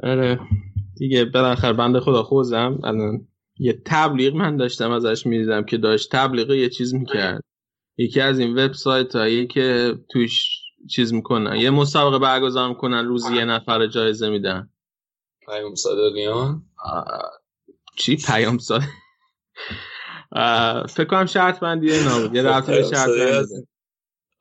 آره. 0.02 0.40
دیگه 0.96 1.24
بالاخره 1.24 1.72
بنده 1.72 2.00
خدا 2.00 2.22
خوزم. 2.22 2.80
الان 2.84 3.28
یه 3.58 3.82
تبلیغ 3.86 4.34
من 4.34 4.56
داشتم 4.56 4.90
ازش 4.90 5.26
می‌دیدم 5.26 5.64
که 5.64 5.78
داشت 5.78 6.12
تبلیغ 6.12 6.50
یه 6.50 6.68
چیز 6.68 6.94
می‌کرد. 6.94 7.42
یکی 7.96 8.20
از 8.20 8.38
این 8.38 8.58
وبسایت 8.58 9.16
هایی 9.16 9.46
که 9.46 9.94
توش 10.10 10.48
چیز 10.90 11.12
می‌کنن 11.12 11.56
یه 11.56 11.70
مسابقه 11.70 12.18
برگزار 12.18 12.68
می‌کنن 12.68 13.06
روزی 13.06 13.36
یه 13.36 13.44
نفر 13.44 13.86
جایزه 13.86 14.30
میدن. 14.30 14.70
پیام 15.46 15.74
صادقیان 15.74 16.62
چی؟ 17.96 18.16
پیام 18.16 18.58
ساده 18.58 18.88
فکر 20.88 21.04
کنم 21.04 21.26
شرط 21.26 21.60
بندی 21.60 21.86
بود. 21.86 22.34
یه 22.34 22.42
رفته 22.42 22.82
شرط 22.82 23.08
بندی 23.08 23.66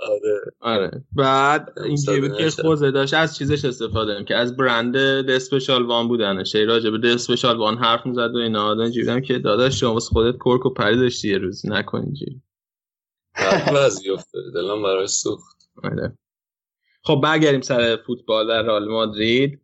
آره. 0.02 0.42
آره. 0.60 1.04
بعد 1.12 1.74
اینجوری 1.86 2.22
بود 2.22 2.38
که 2.38 2.50
خوزه 2.50 2.92
داشت 2.92 3.14
از 3.14 3.38
چیزش 3.38 3.66
استفاده 3.66 4.24
که 4.24 4.36
از 4.36 4.58
برند 4.58 4.96
دسپشال 5.30 5.86
وان 5.86 6.08
بودنه 6.08 6.44
شی 6.44 6.66
راجع 6.66 6.90
به 6.90 6.98
دسپشال 6.98 7.58
وان 7.58 7.78
حرف 7.78 8.06
می‌زد 8.06 8.36
و 8.36 8.38
اینا. 8.38 8.66
آدم 8.66 8.82
اینجوری 8.82 9.22
که 9.22 9.40
داداش 9.40 9.80
شما 9.80 9.94
واسه 9.94 10.10
خودت 10.10 10.36
کرک 10.36 10.66
و 10.66 10.70
پری 10.70 10.98
داشتی 10.98 11.30
یه 11.30 11.38
روز 11.38 11.66
نکن 11.66 12.02
اینجوری. 12.02 12.42
بعضی 13.74 14.10
افتاده. 14.10 14.52
دلم 14.52 14.84
برای 14.84 15.08
سوخت. 15.08 15.58
آره. 15.84 16.18
خب 17.04 17.22
برگردیم 17.24 17.62
سر 17.62 17.98
فوتبال 18.08 18.48
در 18.48 18.62
رئال 18.62 18.88
مادرید. 18.88 19.62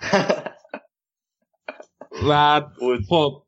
و 2.28 2.62
خب 3.08 3.42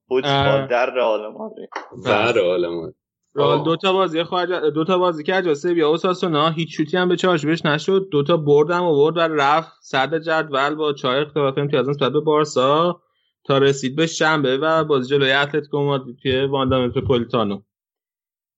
در 0.70 0.90
رئال 0.90 1.32
مادرید 1.32 1.68
در 2.04 2.32
رئال 2.32 2.66
مادرید 2.66 2.94
رئال 3.34 3.64
دو 3.64 3.76
تا 3.76 3.92
بازی 3.92 4.22
خواهد 4.22 4.48
دو 4.64 4.84
تا 4.84 4.98
بازی 4.98 5.24
کرد 5.24 5.44
جاسه 5.44 5.74
بیا 5.74 5.88
اوساسونا 5.88 6.50
هیچ 6.50 6.76
شوتی 6.76 6.96
هم 6.96 7.08
به 7.08 7.16
چارچوبش 7.16 7.64
نشد. 7.64 8.08
دو 8.10 8.22
تا 8.22 8.36
بردم 8.36 8.82
آورد 8.82 9.16
و 9.16 9.20
رفت 9.20 9.72
صد 9.82 10.18
جدول 10.18 10.74
با 10.74 10.92
چهار 10.92 11.16
اختلاف 11.16 11.58
امتیاز 11.58 11.88
نسبت 11.88 12.12
به 12.12 12.20
بارسا 12.20 13.00
تا 13.44 13.58
رسید 13.58 13.96
به 13.96 14.06
شنبه 14.06 14.58
و 14.58 14.84
بازی 14.84 15.08
جلوی 15.08 15.32
اتلتیکو 15.32 15.78
مادرید 15.78 16.18
توی 16.22 16.44
واندا 16.44 16.86
متروپولیتانو 16.86 17.60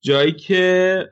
جایی 0.03 0.33
که 0.33 1.09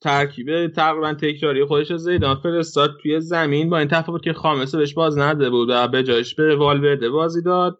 ترکیب 0.00 0.68
تقریبا 0.68 1.14
تکراری 1.14 1.64
خودش 1.64 1.92
زیدان 1.92 2.36
فرستاد 2.36 2.90
توی 3.02 3.20
زمین 3.20 3.70
با 3.70 3.78
این 3.78 3.88
تفاوت 3.88 4.22
که 4.22 4.32
خامسه 4.32 4.78
بهش 4.78 4.94
باز 4.94 5.18
نده 5.18 5.50
بود 5.50 5.68
و 5.70 5.88
به 5.88 6.02
جایش 6.02 6.34
به 6.34 6.56
والورده 6.56 7.10
بازی 7.10 7.42
داد. 7.42 7.78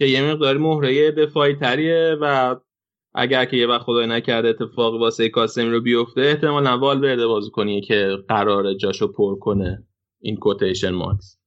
که 0.00 0.06
یه 0.06 0.32
مقدار 0.32 0.58
مهره 0.58 1.10
دفاعی 1.10 1.54
تریه 1.54 2.16
و 2.20 2.56
اگر 3.14 3.44
که 3.44 3.56
یه 3.56 3.66
وقت 3.66 3.82
خدای 3.82 4.06
نکرده 4.06 4.48
اتفاقی 4.48 4.98
واسه 4.98 5.28
کاسمی 5.28 5.70
رو 5.70 5.80
بیفته 5.80 6.20
احتمالا 6.20 6.78
والورده 6.78 7.26
بازی 7.26 7.50
کنی 7.50 7.80
که 7.80 8.16
قرار 8.28 8.74
جاشو 8.74 9.12
پر 9.12 9.38
کنه 9.38 9.86
این 10.20 10.36
کوتیشن 10.36 10.90
ماکس. 10.90 11.38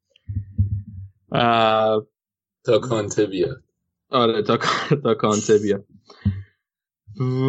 تا 2.65 2.79
کانته 2.79 3.25
بیاد. 3.25 3.63
آره 4.09 4.41
تا, 4.41 4.57
تا 5.03 5.13
کانته 5.13 5.57
بیاد. 5.57 5.85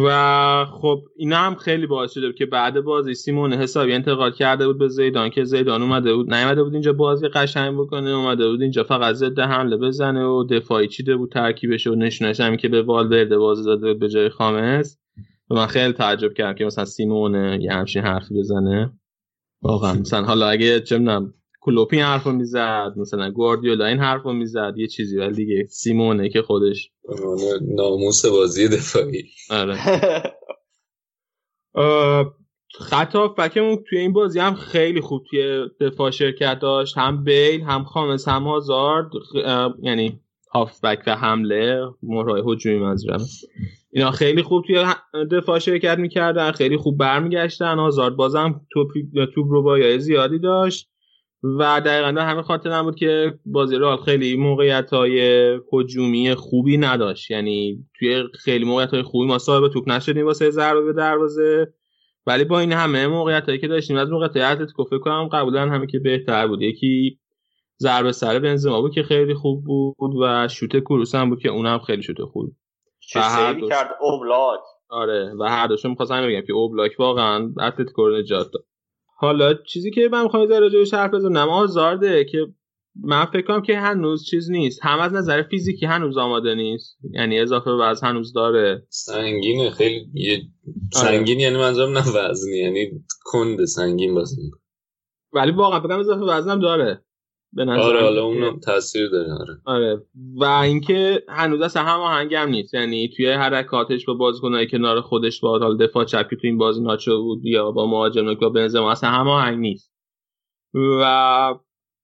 و 0.05 0.65
خب 0.65 1.03
اینا 1.15 1.37
هم 1.37 1.55
خیلی 1.55 1.87
باعث 1.87 2.11
شده 2.11 2.33
که 2.33 2.45
بعد 2.45 2.81
بازی 2.81 3.13
سیمون 3.13 3.53
حسابی 3.53 3.93
انتقال 3.93 4.31
کرده 4.31 4.67
بود 4.67 4.79
به 4.79 4.87
زیدان 4.87 5.29
که 5.29 5.43
زیدان 5.43 5.81
اومده 5.81 6.15
بود 6.15 6.33
نیومده 6.33 6.63
بود 6.63 6.73
اینجا 6.73 6.93
بازی 6.93 7.27
قشنگ 7.27 7.77
بکنه 7.77 8.09
اومده 8.09 8.49
بود 8.49 8.61
اینجا 8.61 8.83
فقط 8.83 9.15
ضد 9.15 9.39
حمله 9.39 9.77
بزنه 9.77 10.25
و 10.25 10.43
دفاعی 10.43 10.87
چیده 10.87 11.15
بود 11.15 11.31
ترکیبش 11.31 11.87
و 11.87 11.95
نشونش 11.95 12.39
هم 12.39 12.57
که 12.57 12.69
به 12.69 12.81
والورده 12.81 13.37
بازی 13.37 13.63
داده 13.63 13.87
بود 13.87 13.99
به 13.99 14.09
جای 14.09 14.29
خامس. 14.29 14.97
و 15.49 15.55
من 15.55 15.67
خیلی 15.67 15.93
تعجب 15.93 16.33
کردم 16.33 16.57
که 16.57 16.65
مثلا 16.65 16.85
سیمونه 16.85 17.59
یه 17.61 17.71
همچین 17.71 18.01
حرفی 18.01 18.39
بزنه. 18.39 18.93
واقعا 19.61 19.93
مثلا 19.93 20.23
حالا 20.23 20.47
اگه 20.47 20.79
چه 20.79 20.97
کلوپی 21.65 21.99
حرفو 21.99 22.31
می‌زد 22.31 22.93
مثلا 22.97 23.31
گواردیولا 23.31 23.85
این 23.85 23.99
حرفو 23.99 24.33
می‌زد 24.33 24.73
یه 24.77 24.87
چیزی 24.87 25.17
ولی 25.17 25.35
دیگه 25.35 25.65
سیمونه 25.65 26.29
که 26.29 26.41
خودش 26.41 26.91
ناموس 27.61 28.25
بازی 28.25 28.67
دفاعی. 28.67 29.23
آره. 29.49 29.77
خطا 32.79 33.33
فکرمون 33.37 33.83
توی 33.89 33.99
این 33.99 34.13
بازی 34.13 34.39
هم 34.39 34.55
خیلی 34.55 35.01
خوب 35.01 35.23
توی 35.29 35.69
دفاع 35.81 36.11
شرکت 36.11 36.59
داشت. 36.59 36.97
هم 36.97 37.23
بیل 37.23 37.61
هم 37.61 37.83
خامس 37.83 38.27
هم 38.27 38.43
هازارد. 38.43 39.09
یعنی 39.81 40.19
هافبک 40.53 41.03
و 41.07 41.15
حمله 41.15 41.81
مهرای 42.03 42.43
هجومی 42.47 42.77
منظورم 42.77 43.25
اینا 43.91 44.11
خیلی 44.11 44.43
خوب 44.43 44.63
توی 44.67 44.85
دفاع 45.31 45.59
شرکت 45.59 45.97
می‌کردن 45.97 46.51
خیلی 46.51 46.77
خوب 46.77 46.97
برمیگشتن. 46.97 47.79
هازارد 47.79 48.15
بازم 48.15 48.61
توپ 48.71 48.87
توپ 49.35 49.47
رو 49.49 49.63
با 49.63 49.97
زیادی 49.97 50.39
داشت. 50.39 50.89
و 51.43 51.81
دقیقا 51.85 52.21
همه 52.21 52.41
خاطر 52.41 52.83
بود 52.83 52.95
که 52.95 53.39
بازی 53.45 53.75
رال 53.75 53.97
خیلی 53.97 54.37
موقعیت 54.37 54.89
های 54.89 55.19
هجومی 55.73 56.35
خوبی 56.35 56.77
نداشت. 56.77 57.31
یعنی 57.31 57.85
توی 57.99 58.23
خیلی 58.43 58.65
موقعیت 58.65 58.91
های 58.91 59.03
خوبی 59.03 59.27
ما 59.27 59.37
صاحب 59.37 59.67
توپ 59.67 59.89
نشدیم 59.89 60.25
واسه 60.25 60.49
ضربه 60.49 60.81
به 60.81 60.93
دروازه. 60.93 61.73
ولی 62.27 62.43
با 62.43 62.59
این 62.59 62.71
همه 62.71 63.07
موقعیت 63.07 63.45
هایی 63.45 63.59
که 63.59 63.67
داشتیم 63.67 63.97
از 63.97 64.09
موقعیت 64.09 64.37
اتلتیکو 64.37 64.83
فکر 64.83 64.99
کنم 64.99 65.27
قبولا 65.31 65.61
همه 65.61 65.87
که 65.87 65.99
بهتر 65.99 66.47
بود. 66.47 66.61
یکی 66.61 67.19
ضربه 67.79 68.11
سر 68.11 68.39
بنزما 68.39 68.81
بود 68.81 68.93
که 68.93 69.03
خیلی 69.03 69.33
خوب 69.33 69.63
بود 69.97 70.15
و 70.21 70.47
شوت 70.47 70.79
کروس 70.79 71.15
هم 71.15 71.29
بود 71.29 71.39
که 71.39 71.49
اونم 71.49 71.79
خیلی 71.79 72.03
شوت 72.03 72.21
خوب. 72.21 72.55
چه 72.99 73.19
کرد 73.69 73.89
اوبلاک. 74.01 74.59
آره 74.89 75.33
و 75.39 75.43
هر 75.43 75.67
دوشون 75.67 75.91
می‌خواستم 75.91 76.27
بگم 76.27 76.41
که 76.41 76.53
اوبلاک 76.53 76.91
واقعا 76.99 77.53
اتلتیکو 77.59 78.07
رو 78.07 78.17
نجات 78.17 78.51
داد. 78.53 78.65
حالا 79.17 79.53
چیزی 79.53 79.91
که 79.91 80.09
من 80.11 80.23
می‌خوام 80.23 80.45
در 80.45 80.59
راجعش 80.59 80.93
حرف 80.93 81.13
بزنم 81.13 81.49
آزارده 81.49 82.25
که 82.25 82.47
من 83.03 83.25
فکر 83.25 83.41
کنم 83.41 83.61
که 83.61 83.77
هنوز 83.77 84.25
چیز 84.25 84.51
نیست. 84.51 84.79
هم 84.83 84.99
از 84.99 85.13
نظر 85.13 85.43
فیزیکی 85.43 85.85
هنوز 85.85 86.17
آماده 86.17 86.55
نیست. 86.55 86.97
یعنی 87.11 87.39
اضافه 87.39 87.71
وزن 87.71 88.07
هنوز 88.07 88.33
داره. 88.33 88.87
سنگینه 88.89 89.69
خیلی 89.69 90.05
آره. 90.95 91.11
سنگین 91.11 91.39
یعنی 91.39 91.57
منظورم 91.57 91.97
نه 91.97 92.03
وزنی 92.15 92.57
یعنی 92.57 93.05
کند 93.23 93.65
سنگین 93.65 94.15
بازی 94.15 94.51
ولی 95.33 95.51
واقعا 95.51 95.79
فکر 95.79 95.93
اضافه 95.93 96.21
وزنم 96.21 96.59
داره. 96.59 97.04
به 97.55 97.65
نظر 97.65 97.81
آره 97.81 98.01
حالا 98.01 98.23
اونم 98.23 98.59
تاثیر 98.59 99.09
داره 99.09 99.33
آره. 99.33 99.57
آره. 99.65 100.01
و 100.35 100.43
اینکه 100.43 101.23
هنوز 101.29 101.61
اصلا 101.61 101.83
هم 101.83 101.99
آهنگم 101.99 102.49
نیست. 102.49 102.73
یعنی 102.73 103.09
توی 103.09 103.31
حرکاتش 103.31 104.05
با 104.05 104.13
بازیکنای 104.13 104.67
کنار 104.67 105.01
خودش 105.01 105.41
با 105.41 105.59
حال 105.59 105.77
دفاع 105.77 106.05
چپی 106.05 106.35
تو 106.35 106.47
این 106.47 106.57
بازی 106.57 106.81
ناچو 106.81 107.23
بود 107.23 107.45
یا 107.45 107.71
با 107.71 107.87
مهاجم 107.87 108.33
با 108.33 108.49
بنزما 108.49 108.91
اصلا 108.91 109.09
هم 109.09 109.27
آهنگ 109.27 109.59
نیست. 109.59 109.91
و 111.01 111.55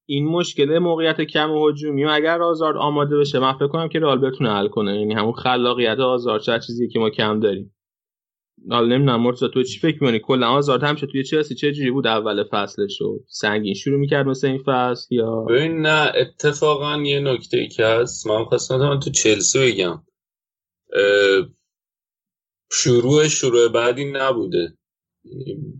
این 0.10 0.26
مشکل 0.26 0.80
موقعیت 0.80 1.22
کم 1.22 1.52
و 1.52 1.70
هجومی 1.70 2.06
و 2.06 2.10
اگر 2.12 2.42
آزار 2.42 2.78
آماده 2.78 3.18
بشه 3.18 3.40
من 3.40 3.54
فکر 3.54 3.68
کنم 3.68 3.90
که 3.90 4.00
رئال 4.00 4.18
بتونه 4.18 4.54
حل 4.54 4.68
کنه. 4.68 5.00
یعنی 5.00 5.14
همون 5.14 5.34
خلاقیت 5.34 6.00
آزار 6.00 6.40
چه 6.40 6.60
چیزی 6.60 6.88
که 6.88 7.00
ما 7.00 7.10
کم 7.10 7.40
داریم. 7.40 7.74
حالا 8.70 8.88
نمی‌دونم 8.88 9.22
مرتضی 9.22 9.48
تو 9.54 9.64
چی 9.64 9.80
فکر 9.80 10.04
می‌کنی؟ 10.04 10.20
کلا 10.20 10.48
آزارد 10.48 10.84
همیشه 10.84 11.08
توی 11.08 11.24
چلسی 11.24 11.56
چه 11.56 11.72
جوری 11.72 11.92
بود 11.92 12.08
اول 12.08 12.44
فصلش 12.52 13.02
و 13.02 13.20
سنگین 13.28 13.74
شروع 13.74 14.00
می‌کرد 14.00 14.26
مثل 14.26 14.48
این 14.48 14.64
فصل 14.66 15.16
یا؟ 15.16 15.46
ببین 15.50 15.82
نه 15.82 16.12
اتفاقا 16.16 16.98
یه 16.98 17.20
نکته 17.20 17.58
ای 17.58 17.68
که 17.68 17.86
هست. 17.86 18.28
من 18.28 18.46
خواستم 18.46 19.00
تو 19.00 19.10
چلسی 19.10 19.60
بگم. 19.60 20.04
شروع 22.72 23.28
شروع 23.28 23.68
بعدی 23.68 24.12
نبوده. 24.12 24.78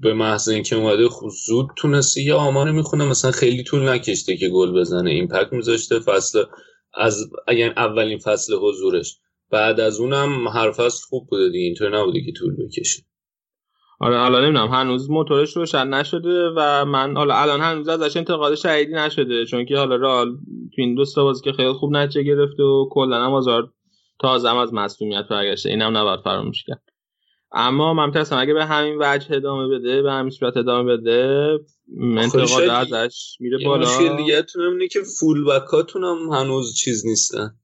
به 0.02 0.14
محض 0.14 0.50
اینکه 0.50 0.76
اومده 0.76 1.08
زود 1.46 1.68
تونسته 1.78 2.22
یه 2.22 2.34
آمار 2.34 2.72
می‌خونه 2.72 3.06
مثلا 3.06 3.32
خیلی 3.32 3.64
طول 3.64 3.90
نکشته 3.90 4.38
که 4.38 4.50
گل 4.50 4.80
بزنه. 4.80 5.12
ایمپکت 5.12 5.54
میذاشته 5.54 6.00
فصل 6.00 6.44
از 6.94 7.30
اگر 7.48 7.74
اولین 7.78 8.18
فصل 8.18 8.54
حضورش. 8.54 9.18
بعد 9.52 9.80
از 9.80 10.00
اونم 10.00 10.48
هر 10.48 10.72
فصل 10.72 11.06
خوب 11.08 11.28
بوده 11.30 11.50
دیگه 11.50 11.66
اینطور 11.66 12.00
نبوده 12.00 12.22
که 12.22 12.32
طول 12.32 12.56
بکشه. 12.56 13.04
آره 14.00 14.18
حالا 14.18 14.40
نمی‌دونم 14.40 14.68
هنوز 14.68 15.10
موتورش 15.10 15.58
روشن 15.58 15.88
نشده 15.88 16.50
و 16.56 16.86
من 16.86 17.18
حالا 17.18 17.36
الان 17.36 17.62
هنوز 17.62 17.88
ازش 17.88 18.18
انتقاد 18.18 18.56
شهیدی 18.56 18.94
نشده 18.94 19.46
چون 19.46 19.66
که 19.66 19.78
حالا 19.78 19.96
رال 19.96 20.32
تو 20.76 20.82
این 20.82 20.96
دوستا 20.96 21.24
بازی 21.24 21.44
که 21.44 21.52
خیلی 21.52 21.74
خوب 21.74 21.92
نتیجه 21.92 22.24
گرفته 22.24 22.64
و 22.64 22.90
کلا 22.92 23.26
هم 23.26 23.34
آزار 23.34 23.74
تازه 24.20 24.58
از 24.58 24.74
مصونیت 24.74 25.26
برگشته. 25.30 25.70
اینم 25.70 25.98
نباید 25.98 26.20
فراموش 26.20 26.64
کرد. 26.64 26.84
اما 27.52 27.94
من 27.94 28.06
میترسم 28.06 28.38
اگه 28.38 28.54
به 28.54 28.66
همین 28.66 28.98
وجه 29.00 29.36
ادامه 29.36 29.68
بده 29.68 30.02
به 30.02 30.12
همین 30.12 30.30
صورت 30.30 30.58
ادامه 30.58 30.98
بده 30.98 31.50
انتقاد 32.02 32.70
ازش 32.70 33.38
میره 33.40 33.66
بالا. 33.66 33.88
مشکل 33.88 34.18
دیگه 34.18 34.46
اینه 34.56 34.88
که 34.88 35.00
فول 35.20 35.46
بکاتون 35.46 36.04
هم 36.04 36.18
هنوز 36.34 36.76
چیز 36.76 37.06
نیستن. 37.08 37.56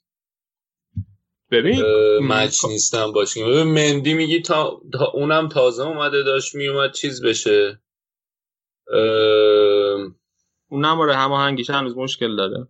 ببین 1.52 1.84
مچ 2.22 2.66
نیستن 2.66 3.12
باشیم. 3.12 3.48
ببین 3.48 3.64
مندی 3.64 4.14
میگی 4.14 4.42
تا, 4.42 4.82
تا 4.94 5.06
اونم 5.06 5.50
تازه 5.50 5.88
اومده 5.88 6.24
داشت 6.24 6.56
میومد 6.56 6.94
چیز 6.94 7.22
بشه. 7.22 7.82
اونم 10.70 11.00
آره 11.00 11.16
هماهنگیش 11.16 11.70
هنوز 11.70 11.98
مشکل 11.98 12.36
داره. 12.36 12.68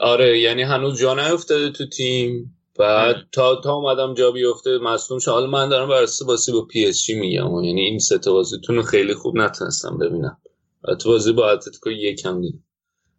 آره 0.00 0.38
یعنی 0.38 0.62
هنوز 0.62 1.00
جا 1.00 1.14
نیفتاده 1.14 1.70
تو 1.70 1.86
تیم. 1.86 2.54
بعد 2.78 3.16
تا 3.32 3.56
تا 3.56 3.74
اومدم 3.74 4.14
جا 4.14 4.30
بیفته 4.30 4.78
مصدوم 4.78 5.18
شد 5.18 5.30
حالا 5.30 5.46
من 5.46 5.68
دارم 5.68 5.88
بر 5.88 6.06
اساس 6.26 6.36
بازی 6.36 6.52
با 6.52 6.64
پی 6.64 6.86
اس 6.86 7.02
جی 7.02 7.14
میگم. 7.14 7.64
یعنی 7.64 7.80
این 7.80 7.98
سه 7.98 8.18
تا 8.18 8.32
بازیتون 8.32 8.82
خیلی 8.82 9.14
خوب 9.14 9.38
نتونستم 9.38 9.98
ببینم. 9.98 10.38
تو 11.00 11.08
بازی 11.08 11.32
با 11.32 11.50
اتلتیکو 11.50 11.90
یکم 11.90 12.40
دیدم. 12.40 12.64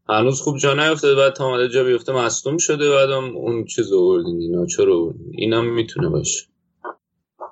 هنوز 0.09 0.41
خوب 0.41 0.57
جا 0.57 0.73
نیفتاده 0.73 1.15
بعد 1.15 1.33
تا 1.33 1.67
جا 1.67 1.83
بیفته 1.83 2.13
مصدوم 2.13 2.57
شده 2.57 2.89
بعدم 2.89 3.23
اون 3.35 3.65
چیز 3.65 3.93
آوردین 3.93 4.37
اینا 4.39 4.65
چرا 4.65 5.13
اینم 5.31 5.73
می‌تونه 5.73 6.09
باشه. 6.09 6.47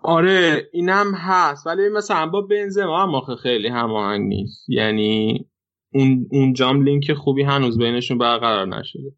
آره 0.04 0.70
اینم 0.74 1.13
هست 1.15 1.67
ولی 1.67 1.89
مثلا 1.89 2.26
با 2.28 2.41
بنزما 2.41 3.06
هم 3.06 3.36
خیلی 3.36 3.67
هماهنگ 3.67 4.28
نیست. 4.28 4.70
یعنی 4.70 5.46
اون 5.93 6.28
اون 6.32 6.54
جام 6.54 6.84
لینک 6.84 7.13
خوبی 7.13 7.43
هنوز 7.43 7.78
بینشون 7.78 8.17
برقرار 8.17 8.67
نشده. 8.67 9.12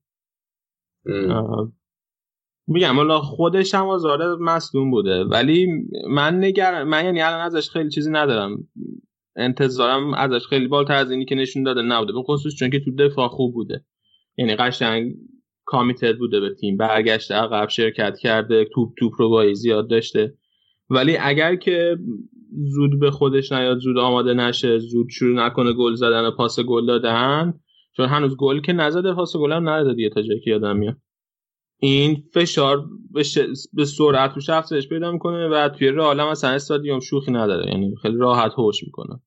میگم 2.67 2.95
حالا 2.95 3.19
خودش 3.19 3.75
هم 3.75 3.88
آزاره 3.88 4.36
مصدوم 4.36 4.91
بوده 4.91 5.23
ولی 5.23 5.67
من 6.10 6.43
نگر 6.43 6.84
من 6.84 7.06
یعنی 7.06 7.21
الان 7.21 7.41
ازش 7.41 7.69
خیلی 7.69 7.89
چیزی 7.89 8.12
ندارم. 8.12 8.67
انتظارم 9.35 10.13
ازش 10.13 10.45
خیلی 10.47 10.67
بالاتر 10.67 10.93
از 10.93 11.11
اینی 11.11 11.25
که 11.25 11.35
نشون 11.35 11.63
داده 11.63 11.81
نبوده. 11.81 12.13
به 12.13 12.21
خصوص 12.21 12.55
چون 12.55 12.69
که 12.69 12.79
تو 12.79 12.95
دفاع 12.95 13.27
خوب 13.27 13.53
بوده. 13.53 13.85
یعنی 14.37 14.55
قشنگ 14.55 15.13
کامیتد 15.65 16.17
بوده 16.17 16.39
به 16.39 16.55
تیم. 16.55 16.77
برگشته 16.77 17.35
عقب 17.35 17.69
شرکت 17.69 18.17
کرده 18.17 18.65
توپ 18.65 18.93
توپ 18.97 19.13
رو 19.17 19.29
بایی 19.29 19.55
زیاد 19.55 19.89
داشته. 19.89 20.33
ولی 20.89 21.17
اگر 21.17 21.55
که 21.55 21.97
زود 22.69 22.99
به 22.99 23.11
خودش 23.11 23.51
نیاد 23.51 23.79
زود 23.79 23.97
آماده 23.97 24.33
نشه 24.33 24.79
زود 24.79 25.09
شروع 25.09 25.45
نکنه 25.45 25.73
گل 25.73 25.93
زدن 25.93 26.25
و 26.25 26.31
پاس 26.31 26.59
گل 26.59 26.85
دادن 26.85 27.53
چون 27.97 28.05
هنوز 28.05 28.35
گل 28.37 28.61
که 28.61 28.73
نزده 28.73 29.13
پاس 29.13 29.35
گل 29.35 29.51
هم 29.51 29.69
نداده 29.69 30.09
تا 30.09 30.21
جایی 30.21 30.39
که 30.39 30.51
یادم 30.51 30.77
میاد. 30.77 30.97
این 31.81 32.23
فشار 32.33 32.85
به, 33.11 33.23
ش... 33.23 33.37
به 33.73 33.85
سرعت 33.85 34.31
روش 34.35 34.49
افزایش 34.49 34.89
پیدا 34.89 35.11
می‌کنه 35.11 35.47
و 35.47 35.69
توی 35.69 35.87
رئال 35.87 36.23
مثلا 36.23 36.49
استادیوم 36.49 36.99
شوخی 36.99 37.31
نداره. 37.31 37.71
یعنی 37.71 37.95
خیلی 38.01 38.17
راحت 38.17 38.51
هوش 38.57 38.83
می‌کنه. 38.83 39.19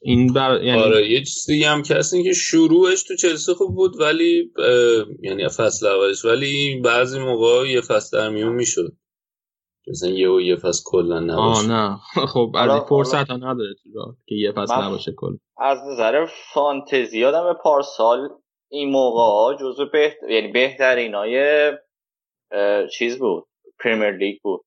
این 0.00 0.32
بر... 0.32 0.64
یعنی... 0.64 0.82
آره 0.82 1.10
یه 1.10 1.18
چیزی 1.24 1.64
هم 1.64 1.82
که 1.82 1.94
هست 1.94 2.14
که 2.24 2.32
شروعش 2.32 3.02
تو 3.02 3.16
چلسی 3.16 3.54
خوب 3.54 3.74
بود 3.74 4.00
ولی 4.00 4.52
یعنی 5.22 5.48
فصل 5.48 5.86
اولش 5.86 6.24
ولی 6.24 6.80
بعضی 6.84 7.18
موقع 7.18 7.68
یه 7.68 7.80
فصل 7.80 8.18
در 8.18 8.30
میون 8.30 8.52
می‌شد. 8.52 8.96
مثلا 9.88 10.10
یه 10.10 10.30
و 10.30 10.40
یه 10.40 10.56
فصل 10.56 10.82
کلا 10.86 11.20
نباشه. 11.20 11.68
نه. 11.68 11.98
خب 12.32 12.52
از 12.54 12.70
این 12.70 12.80
فرصت 12.80 13.30
ها 13.30 13.36
نداره 13.36 13.74
تو 13.82 14.16
که 14.26 14.34
یه 14.34 14.52
فصل 14.52 14.74
نباشه 14.74 15.12
کل 15.16 15.36
از 15.58 15.78
نظر 15.92 16.26
فانتزی 16.54 17.24
آدم 17.24 17.52
پارسال 17.62 18.28
این 18.68 18.90
موقع 18.90 19.56
جزو 19.56 19.86
بهت... 19.86 20.16
یعنی 20.28 20.48
بهترین 20.48 21.14
های 21.14 21.72
چیز 22.98 23.18
بود 23.18 23.44
پریمیر 23.78 24.10
لیگ 24.10 24.38
بود. 24.42 24.64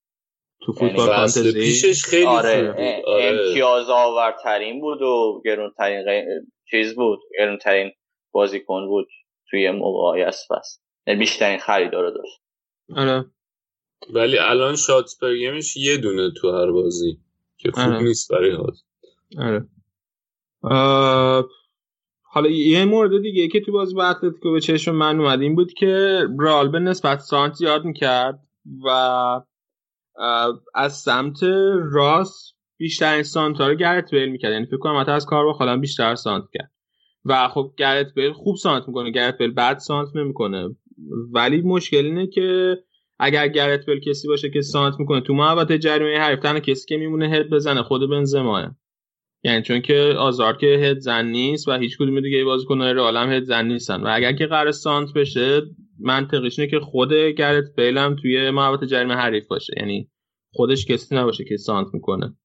تو 0.61 0.73
یعنی 0.81 0.89
فوتبال 0.89 1.15
فانتزی؟ 1.15 1.53
پیشش 1.53 2.03
خیلی 2.03 2.25
آره, 2.25 2.71
آره. 2.71 3.03
امتیاز 3.07 3.89
آورترین 3.89 4.81
بود 4.81 5.01
و 5.01 5.41
گرونترین 5.45 6.25
چیز 6.69 6.95
بود 6.95 7.19
گرونترین 7.39 7.91
بازیکن 8.31 8.87
بود 8.87 9.07
توی 9.49 9.71
موقعی 9.71 10.23
از 10.23 10.45
فصل 10.49 10.79
یعنی 11.07 11.19
بیشترین 11.19 11.59
خریدار 11.59 12.09
داشت. 12.09 12.41
آره. 12.95 13.25
ولی 14.13 14.37
الان 14.37 14.75
shot 14.75 15.10
game 15.23 15.60
ش 15.60 15.77
یه 15.77 15.97
دونه 15.97 16.31
تو 16.41 16.51
هر 16.51 16.71
بازی 16.71 17.17
که 17.57 17.71
خوب 17.71 17.83
آره. 17.83 18.03
نیست 18.03 18.31
برای 18.31 18.51
هازارد 18.51 18.84
آره. 19.37 19.67
حالا 22.34 22.50
یه 22.50 22.86
مورد 22.86 23.22
دیگه 23.22 23.48
که 23.48 23.60
تو 23.62 23.72
بازی 23.72 23.96
با 23.96 24.04
اتلتیکو 24.04 24.52
به 24.52 24.60
چشم 24.60 24.96
من 24.96 25.20
اومد 25.20 25.41
این 25.41 25.56
بود 25.56 25.74
که 25.74 26.24
بیل 26.39 26.69
به 26.72 26.80
نسبت 26.80 27.20
سانتر 27.19 27.54
زیاد 27.54 27.86
می‌کرد 27.86 28.39
و 28.86 28.89
از 30.76 30.94
سمت 30.94 31.44
راست 31.91 32.56
بیشتر 32.78 33.24
سانت 33.24 33.58
ها 33.58 33.67
رو 33.67 33.76
گرت 33.76 34.12
بیل 34.12 34.30
می‌کرد. 34.30 34.52
یعنی 34.54 34.65
فکر 34.65 34.78
کنم 34.78 35.00
حتی 35.02 35.12
از 35.12 35.26
کار 35.26 35.46
با 35.46 35.54
خالم 35.54 35.82
بیشتر 35.82 36.15
سانت 36.15 36.44
کرد. 36.54 36.72
و 37.26 37.48
خب 37.48 37.74
گرت 37.78 38.13
بیل 38.15 38.34
خوب 38.34 38.56
سانت 38.56 38.88
می‌کنه. 38.88 39.12
گرت 39.12 39.38
بیل 39.38 39.52
بد 39.52 39.78
سانت 39.78 40.15
نمی‌کنه. 40.15 40.76
ولی 41.32 41.62
مشکل 41.62 42.06
اینه 42.06 42.28
که 42.28 42.78
اگر 43.20 43.48
گرت 43.48 43.86
بیل 43.86 44.00
کسی 44.00 44.28
باشه 44.28 44.50
که 44.50 44.62
سانت 44.62 45.00
می‌کنه 45.00 45.22
تو 45.22 45.34
محوطه 45.34 45.78
جریمه 45.78 46.20
حریف 46.20 46.39
تنها 46.39 46.60
کسی 46.60 46.86
که 46.88 46.98
میمونه 46.98 47.30
هد 47.30 47.50
بزنه 47.50 47.84
خود 47.84 48.10
بنزماه. 48.10 48.76
یعنی 49.43 49.62
چون 49.62 49.82
که 49.82 50.15
آزار 50.19 50.58
که 50.58 50.65
هد 50.65 50.99
زن 50.99 51.25
نیست 51.25 51.67
و 51.67 51.71
هیچ 51.71 51.97
کدوم 51.97 52.21
دیگه 52.21 52.43
بازیکن‌های 52.43 52.93
رئال 52.93 53.17
هم 53.17 53.32
هد 53.32 53.43
زن 53.43 53.65
نیستن. 53.65 54.01
و 54.01 54.10
اگر 54.13 54.34
که 54.34 54.45
قرار 54.45 54.71
سانت 54.71 55.13
بشه 55.15 55.62
منطقیش 55.99 56.60
اینه 56.60 56.71
که 56.71 56.80
خود 56.80 57.13
گرت 57.13 57.63
بیل 57.77 57.97
هم 57.97 58.15
توی 58.15 58.49
محوطه 58.49 58.86
جریمه 58.86 59.15
حریف 59.15 59.47
باشه. 59.47 59.73
یعنی 59.77 60.10
خودش 60.54 60.86
کسی 60.86 61.15
نباشه 61.15 61.43
که 61.43 61.58
سانت 61.58 61.88
می‌کنه. 61.93 62.36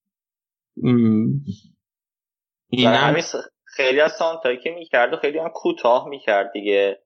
اینم 2.71 3.17
خیلی 3.65 4.01
از 4.01 4.13
سانتایی 4.13 4.59
که 4.59 4.71
می‌کرد 4.71 5.13
و 5.13 5.17
خیلی 5.17 5.39
هم 5.39 5.49
کوتاه 5.49 6.09
می‌کرد 6.09 6.51
دیگه. 6.53 6.99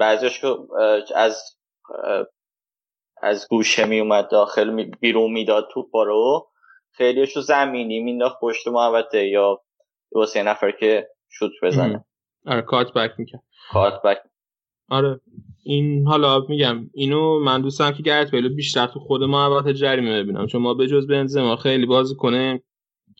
بعضیش 0.00 0.44
از 1.14 1.42
از 3.22 3.46
گوشه 3.50 3.84
میومد 3.86 4.30
داخل 4.30 4.84
بیرون 5.00 5.32
می‌داد 5.32 5.68
توپ 5.72 5.96
رو. 5.96 6.50
خیلیش 6.98 7.36
رو 7.36 7.42
زمینی 7.42 8.00
مینداخت 8.00 8.40
پشت 8.40 8.68
محوطه 8.68 9.26
یا 9.26 9.60
واسه 10.12 10.42
نفر 10.42 10.70
که 10.70 11.08
شوت 11.28 11.52
بزنه. 11.62 12.04
آره 12.46 12.62
کات 12.62 12.92
بک 12.92 13.10
می‌کرد. 13.18 13.42
کات 13.70 14.02
بک. 14.02 14.18
آره 14.88 15.20
این 15.64 16.06
حالا 16.06 16.40
میگم 16.48 16.90
اینو 16.94 17.40
من 17.40 17.62
دوستم 17.62 17.92
که 17.92 18.02
گرت 18.02 18.30
بیلو 18.30 18.54
بیشتر 18.54 18.86
تو 18.86 19.00
خود 19.00 19.22
محوطه 19.22 19.72
جریمه 19.72 20.22
ببینم. 20.22 20.46
چون 20.46 20.62
ما 20.62 20.74
به 20.74 20.86
جز 20.86 21.06
بنزما 21.06 21.56
خیلی 21.56 21.86
بازی 21.86 22.14
کنه 22.14 22.62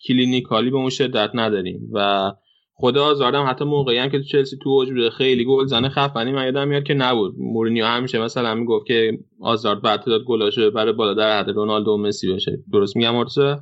clinical 0.07 0.64
ی 0.64 0.71
به 0.71 0.77
اون 0.77 0.91
شدت 0.91 1.31
نداریم. 1.35 1.91
و 1.93 2.33
خدا 2.81 3.05
آزاردم 3.05 3.47
حتی 3.51 3.65
موقعی 3.65 3.99
هم 3.99 4.11
که 4.11 4.19
تو 4.19 4.25
چلسی 4.25 4.57
تو 4.63 4.71
اوج 4.71 5.09
خیلی 5.09 5.45
گل 5.45 5.67
زنه 5.67 5.89
خفنی 5.89 6.33
من 6.33 6.45
یادم 6.45 6.69
میاد 6.69 6.83
که 6.83 6.95
نبود. 6.95 7.35
مورینیو 7.39 7.87
همیشه 7.87 8.19
مثلا 8.19 8.55
می‌گفت 8.55 8.87
که 8.87 9.19
آزارد 9.41 9.83
باید 9.83 10.25
گلاشو 10.25 10.71
برای 10.71 10.93
بالا 10.93 11.15
در 11.15 11.39
حد 11.39 11.51
رونالدو 11.51 11.91
و 11.91 11.97
مسی 11.97 12.33
بشه. 12.33 12.59
درست 12.73 12.97
میگم 12.97 13.15
مرتضی؟ 13.15 13.55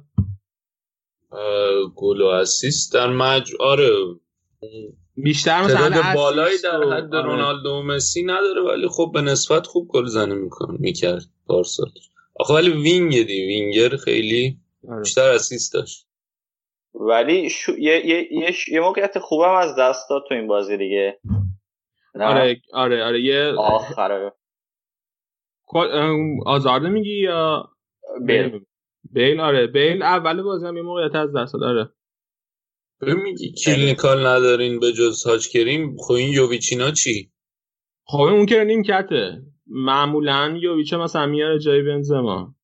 گل 1.94 2.20
و 2.20 2.26
assist 2.26 2.94
در 2.94 3.10
مجموع 3.10 3.52
آره. 3.60 3.90
بیشتر 5.16 5.62
مثلا 5.62 6.14
بالایی 6.14 6.58
در 6.64 6.82
حد 6.82 7.14
آره. 7.14 7.26
رونالدو 7.26 7.70
و 7.70 7.82
مسی 7.82 8.22
نداره 8.22 8.62
ولی 8.62 8.88
خب 8.88 9.10
به 9.14 9.20
نسبت 9.20 9.66
خوب 9.66 9.88
گل 9.88 10.06
زنی 10.06 10.34
میکن 10.34 10.76
می‌کرد 10.78 11.24
پارسال 11.46 11.90
آخه 12.34 12.54
ولی 12.54 12.70
وینگ 12.70 13.26
دی 13.26 13.46
وینگر 13.46 13.96
خیلی 13.96 14.58
آره. 14.88 15.02
بیشتر 15.02 15.28
assist 15.28 15.74
داشت. 15.74 16.05
ولی 17.00 17.50
شو... 17.50 17.72
یه, 17.78 18.06
یه, 18.06 18.28
یه, 18.32 18.54
یه 18.68 18.80
موقعیت 18.80 19.18
خوبم 19.18 19.54
از 19.54 19.76
دست 19.78 20.10
داد 20.10 20.24
تو 20.28 20.34
این 20.34 20.46
بازی 20.46 20.76
دیگه. 20.76 21.20
نه؟ 22.14 22.24
آره 22.24 22.60
آره 22.72 23.04
آره 23.04 23.20
یه 23.20 23.52
آخره. 23.58 24.32
آزارده 26.46 26.88
میگی 26.88 27.20
یا 27.20 27.68
بیل. 28.26 28.60
بیل. 29.12 29.40
آره 29.40 29.66
بیل. 29.66 30.02
اول 30.02 30.42
بازی 30.42 30.66
هم 30.66 30.76
یه 30.76 30.82
موقعیت 30.82 31.14
از 31.14 31.36
دست 31.36 31.54
داد 31.54 31.62
آره. 31.62 31.88
میگی 33.24 33.52
clinical 33.64 34.26
ندارین 34.26 34.80
به 34.80 34.92
جز 34.92 35.26
حاج 35.26 35.48
کریم 35.48 35.96
خب 35.96 36.12
این 36.12 36.32
یوویچ 36.32 36.76
اینا 36.76 36.90
چی؟ 36.90 37.32
خب 38.04 38.20
اون 38.20 38.46
که 38.46 38.64
نیمکته. 38.64 39.42
معمولا 39.66 40.58
یوویچ 40.62 40.94
مثلا 40.94 41.26
میاره 41.26 41.58
جای 41.58 41.82
بنزما. 41.82 42.55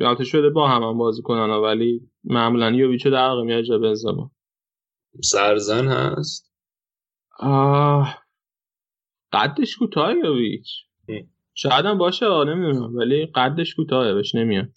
البته 0.00 0.24
شده 0.24 0.50
با 0.50 0.68
هم, 0.68 0.82
هم 0.82 0.98
بازی 0.98 1.22
کنن 1.22 1.50
ولی 1.50 2.10
معمولا 2.24 2.70
یوویچ 2.70 3.06
در 3.06 3.28
واقع 3.28 3.42
میاره 3.42 3.62
جای 3.62 3.78
بنزما. 3.78 4.30
سرزن 5.22 5.88
هست؟ 5.88 6.52
آه 7.38 8.18
قدش 9.32 9.76
کوتاه 9.76 10.14
یوویچ. 10.16 10.66
ام. 11.08 11.26
شاید 11.54 11.86
هم 11.86 11.98
باشه 11.98 12.26
آه، 12.26 12.44
نمی‌دونم 12.44 12.96
ولی 12.96 13.26
قدش 13.26 13.74
کوتاهه 13.74 14.14
بهش 14.14 14.34
نمیاد. 14.34 14.68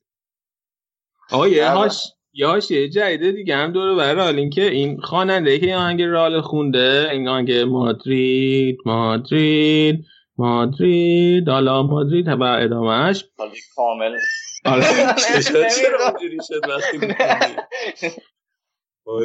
آقا 1.31 1.47
یه 1.47 1.69
هاش 1.69 2.13
یه 2.33 2.47
هاش 2.47 2.71
یه 2.71 2.89
جدیده 2.89 3.31
دیگه 3.31 3.55
هم 3.55 3.71
دوره 3.71 3.95
برای 3.95 4.15
رال 4.15 4.35
این 4.35 4.49
که 4.49 4.71
این 4.71 5.01
خواننده 5.01 5.59
که 5.59 5.65
این 5.65 5.75
آهنگ 5.75 6.01
رال 6.01 6.41
خونده 6.41 7.07
این 7.11 7.27
آهنگ 7.27 7.51
مادرید 7.51 8.77
مادرید 8.85 10.05
مادرید 10.37 11.49
حالا 11.49 11.83
مادرید 11.83 12.27
و 12.27 12.43
ادامهش 12.43 13.25
کامل 13.75 14.17
آره. 14.65 14.83
چرا. 15.77 16.07
اونجوری 16.09 16.37
شد 16.47 16.69
وقتی؟ 16.69 16.97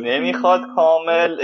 نمی‌خواد 0.03 0.61
کامل. 0.77 1.37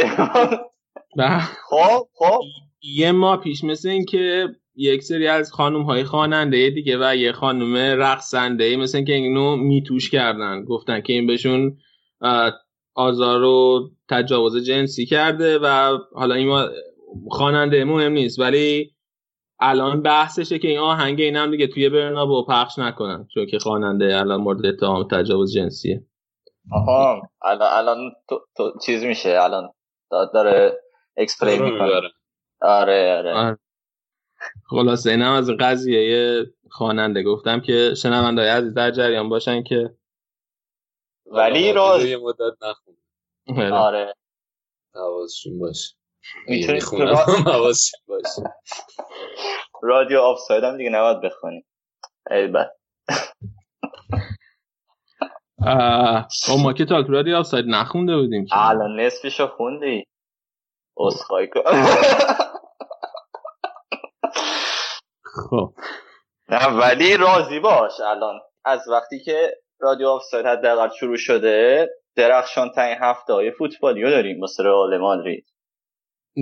و 1.17 1.41
خب 1.69 2.09
خب. 2.15 2.41
یه 2.83 3.13
ماه 3.13 3.41
پیش 3.41 3.65
مثل 3.65 3.89
این 3.89 4.05
که 4.05 4.49
یک 4.75 5.03
سری 5.03 5.27
از 5.27 5.53
خانوم 5.53 5.83
های 5.83 6.05
خواننده 6.05 6.71
دیگه 6.71 6.99
و 7.01 7.17
یه 7.17 7.33
خانوم 7.33 7.77
رقصنده 7.77 8.77
مثل 8.77 8.99
این 8.99 9.05
که 9.07 9.13
اینو 9.13 9.57
میتوش 9.57 10.11
کردن. 10.11 10.65
گفتن 10.65 11.01
که 11.01 11.13
این 11.13 11.27
بهشون 11.27 11.79
آزار 12.95 13.43
و 13.43 13.91
تجاوز 14.11 14.65
جنسی 14.65 15.07
کرده 15.07 15.59
و 15.59 15.99
حالا 16.15 16.35
این 16.35 16.49
ما- 16.49 16.69
خواننده 17.29 17.85
مهم 17.85 18.13
نیست. 18.13 18.39
ولی 18.39 18.91
الان 19.63 20.03
بحثشه 20.03 20.59
که 20.59 20.69
این 20.69 20.79
آهنگ 20.79 21.21
این 21.21 21.37
هم 21.37 21.51
دیگه 21.51 21.67
توی 21.67 21.89
برنابو 21.89 22.47
پخش 22.49 22.79
نکنن 22.79 23.27
چون 23.35 23.47
که 23.47 23.59
خواننده 23.59 24.19
الان 24.19 24.41
مورد 24.41 24.67
اتهام 24.67 25.09
تجاوز 25.11 25.55
جنسیه. 25.55 26.07
آها 26.73 27.23
الان 27.43 27.69
الان 27.73 28.13
تو, 28.29 28.41
تو 28.57 28.73
چیز 28.87 29.05
میشه 29.05 29.39
الان 29.41 29.69
دا- 30.13 30.33
داره 30.35 30.81
explain 31.17 31.59
رو 31.59 31.71
می‌کنه. 31.73 31.89
آره 32.61 33.17
آره. 33.19 33.35
آره. 33.35 33.59
خلاصه 34.67 35.11
این 35.11 35.23
هم 35.23 35.33
از 35.33 35.51
قضیه 35.61 36.03
یه 36.11 36.47
خواننده. 36.71 37.23
گفتم 37.23 37.61
که 37.61 37.95
شنوندای 37.97 38.49
عزیز 38.49 38.75
در 38.75 38.91
جریان 38.91 39.29
باشن 39.29 39.63
که 39.63 39.95
ولی 41.27 41.71
آره، 41.71 41.73
راز- 41.73 42.05
یه 42.05 42.17
مدت 42.17 42.57
نخون. 42.63 42.97
آره. 43.73 44.15
حواسشون 44.95 45.59
باشه. 45.59 45.95
می‌تونی 46.49 46.73
می‌خونم 46.75 47.15
تو 47.15 47.33
را- 47.33 47.37
حواسشون 47.55 48.01
باشه. 48.09 48.55
رادیو 49.83 50.21
آفساید 50.21 50.65
هم 50.65 50.77
دیگه 50.77 50.91
نباید 50.91 51.21
بخونی. 51.21 51.65
ای 52.31 52.47
بد 52.47 52.71
اه، 55.67 56.29
خب 56.47 56.57
ما 56.63 56.73
که 56.73 56.85
تا 56.85 57.03
تو 57.03 57.13
رادیو 57.13 57.37
آفساید 57.37 57.65
نخونده 57.69 58.17
بودیم 58.17 58.47
که. 58.47 58.69
الان 58.69 59.01
نصفشو 59.01 59.47
خوندی. 59.47 60.05
اسخای 60.97 61.49
کن. 61.49 61.61
خب. 65.25 65.75
نه 66.49 66.67
ولی 66.67 67.17
راضی 67.17 67.61
باش 67.61 68.01
الان. 68.01 68.41
از 68.65 68.89
وقتی 68.89 69.21
که 69.25 69.57
رادیو 69.81 70.09
آفساید 70.09 70.47
حداقل 70.47 70.89
شروع 71.01 71.17
شده 71.17 71.89
درخشان 72.17 72.71
ترین 72.71 72.97
هفته 73.01 73.33
های 73.33 73.51
فوتبالی 73.51 74.03
رو 74.03 74.11
داریم 74.11 74.41
واسه 74.41 74.63
رئال 74.63 74.99
مادرید. 74.99 75.52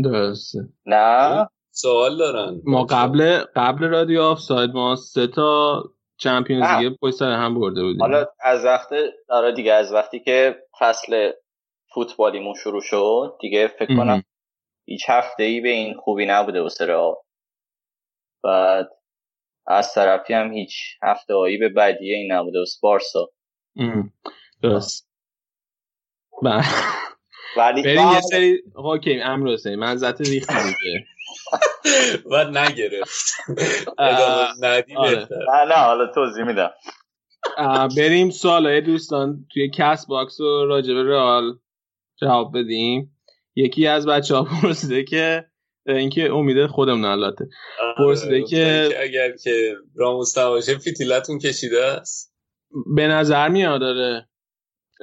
درسته 0.05 0.59
نه 0.87 1.49
سوال 1.71 2.19
دارن 2.19 2.61
ما 2.65 2.85
قبل 2.85 3.45
قبل 3.57 3.85
رادیو 3.85 4.23
آفساید 4.23 4.71
ما 4.71 4.97
سه 4.97 5.27
تا 5.27 5.83
چمپیونز. 6.17 6.69
لیگ 6.79 6.93
پشت 7.03 7.15
سر 7.15 7.33
هم 7.33 7.61
برده 7.61 7.83
بودیم 7.83 8.01
حالا 8.01 8.27
از 8.41 8.65
وقت 8.65 8.89
آره 9.29 9.53
دیگه 9.53 9.73
از 9.73 9.93
وقتی 9.93 10.21
که 10.21 10.63
فصل 10.81 11.31
فوتبالیمون 11.95 12.55
شروع 12.55 12.81
شد 12.81 13.37
دیگه 13.41 13.69
فکر 13.69 13.97
کنم. 13.97 14.23
هیچ 14.85 15.05
هفته 15.09 15.43
ای 15.43 15.61
به 15.61 15.69
این 15.69 15.95
خوبی 15.95 16.27
نبوده 16.27 16.63
واسه 16.63 16.87
بعد 18.45 18.91
از 19.67 19.95
طرفی 19.95 20.33
هم 20.33 20.53
هیچ 20.53 20.75
هفته 21.03 21.35
هایی 21.35 21.59
به 21.59 21.69
بدیه 21.69 22.17
این 22.17 22.33
نبوده 22.33 22.59
واسه 22.59 22.79
بارسا 22.83 23.29
مهم. 23.77 24.13
درست. 24.63 25.11
ولی 27.57 27.83
بریم 27.83 28.13
یه 28.13 28.21
سری 28.21 28.63
okay 28.75 29.21
امیر 29.21 29.53
حسین 29.53 29.75
مزه 29.75 29.97
ات 29.97 30.21
ریختی 30.21 30.55
دیگه. 30.55 31.07
و 32.31 32.45
نگرفت. 32.45 33.35
ندی 34.61 34.95
آره. 34.97 35.17
بهتر. 35.17 35.35
نه 35.37 35.65
نه 35.69 35.75
حالا 35.75 36.07
توضیح 36.15 36.45
میدم. 36.45 36.71
بریم 37.97 38.31
سوالای 38.31 38.81
دوستان. 38.81 39.47
توی 39.53 39.71
کست 39.75 40.09
باکس 40.09 40.41
و 40.41 40.65
راجب 40.65 40.95
رئال 40.97 41.59
جواب 42.21 42.59
بدیم. 42.59 43.17
یکی 43.55 43.87
از 43.87 44.07
بچه 44.07 44.35
ها 44.37 44.45
پرسیده 44.63 45.05
که 45.05 45.45
اینکه 45.87 46.33
امید 46.33 46.67
خودمون 46.67 47.05
البته. 47.05 47.49
پرسیده 47.99 48.35
آره، 48.37 48.45
که- 48.45 48.85
گفتن 48.89 49.03
اگر 49.03 49.37
که 49.37 49.75
راموس 49.97 50.39
نباشه 50.39 50.79
فیتیلتون 50.79 51.39
کشیده 51.39 51.85
است؟ 51.85 52.35
به 52.97 53.07
نظر 53.07 53.49
میاد 53.49 53.81
داره 53.81 54.29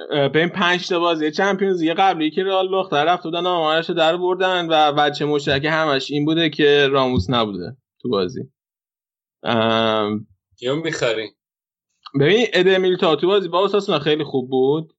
به 0.08 0.38
این 0.40 0.48
پنج 0.48 0.88
تا 0.88 1.00
بازی 1.00 1.30
Champions 1.30 1.82
League 1.82 1.92
قبلی 1.96 2.30
که 2.30 2.44
رئال 2.44 2.68
باخت 2.68 2.94
رفت 2.94 3.22
بودن 3.22 3.46
آمارش 3.46 3.90
در 3.90 4.16
آوردن 4.16 4.66
و 4.68 4.92
وجه 4.96 5.26
مشترک 5.26 5.64
همش 5.64 6.10
این 6.10 6.24
بوده 6.24 6.50
که 6.50 6.88
راموس 6.88 7.30
نبوده 7.30 7.76
تو 8.00 8.08
بازی. 8.08 8.40
ام، 9.42 10.26
کیو 10.58 10.76
می‌خرین 10.76 11.30
ببین 12.20 12.46
ادر 12.52 12.96
میلیتائو 12.96 13.16
تو 13.16 13.26
بازی 13.26 13.48
با 13.48 13.58
اوساسونا 13.58 13.98
خیلی 13.98 14.24
خوب 14.24 14.50
بود. 14.50 14.92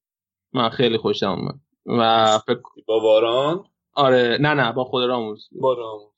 من 0.53 0.69
خیلی 0.69 0.97
خوشم 0.97 1.29
اومد. 1.29 1.59
و 1.85 2.37
فکر 2.37 2.61
با 2.87 2.99
واران؟ 2.99 3.63
آره 3.93 4.37
نه 4.41 4.53
نه 4.53 4.71
با 4.71 4.83
خود 4.83 5.03
راموس. 5.03 5.47
با 5.51 5.73
راموس. 5.73 6.09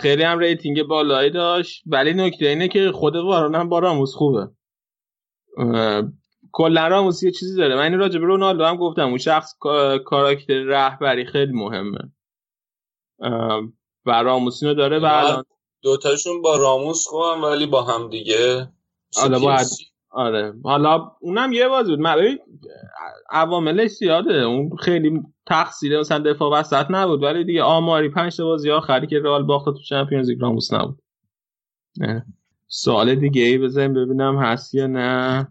خیلی 0.00 0.22
هم 0.22 0.38
rating 0.38 0.82
بالایی 0.82 1.30
داشت. 1.30 1.82
ولی 1.86 2.14
نکته 2.14 2.46
اینه 2.46 2.68
که 2.68 2.92
خود 2.92 3.16
واران 3.16 3.54
هم 3.54 3.68
با 3.68 3.78
راموس 3.78 4.14
خوبه. 4.14 4.48
کلا 6.52 6.88
راموس 6.88 7.22
یه 7.22 7.30
چیزی 7.30 7.56
داره. 7.56 7.74
من 7.76 7.82
این 7.82 7.98
راجع 7.98 8.18
به 8.20 8.26
رونالدو 8.26 8.64
هم 8.64 8.76
گفتم. 8.76 9.08
اون 9.08 9.18
شخص 9.18 9.54
کا- 9.58 9.98
کاراکتر 10.04 10.62
رهبری 10.62 11.24
خیلی 11.26 11.52
مهمه. 11.52 11.98
و 14.06 14.22
راموس 14.22 14.62
اینو 14.62 14.74
داره 14.74 14.98
و 14.98 15.04
الان 15.04 15.44
دوتاشون 15.82 16.42
با 16.42 16.56
راموس 16.56 17.06
خوبن 17.06 17.40
ولی 17.40 17.66
با 17.66 17.82
هم 17.82 18.08
دیگه. 18.10 18.68
حالا 19.16 19.38
باید- 19.38 19.66
آره. 20.10 20.54
حالا 20.64 21.10
اونم 21.20 21.52
یه 21.52 21.68
بازی 21.68 21.90
بود. 21.90 22.00
من 22.00 22.38
عواملش 23.30 23.90
زیاده. 23.90 24.34
اون 24.34 24.76
خیلی 24.76 25.22
تقصیر 25.46 26.00
مثلا 26.00 26.18
دفاع 26.18 26.60
وسط 26.60 26.86
نبود. 26.90 27.22
ولی 27.22 27.44
دیگه 27.44 27.62
آماری 27.62 28.08
پنج 28.08 28.36
تا 28.36 28.44
بازی 28.44 28.70
آخری 28.70 29.06
که 29.06 29.18
رئال 29.18 29.42
باخت 29.42 29.64
تو 29.64 29.78
چمپیونز 29.88 30.28
لیگ 30.28 30.42
راموس 30.42 30.72
نبود. 30.72 31.02
سوال 32.68 33.14
دیگه 33.14 33.42
ای 33.42 33.58
بزنیم 33.58 33.94
ببینم 33.94 34.38
هست 34.38 34.74
یا 34.74 34.86
نه. 34.86 35.48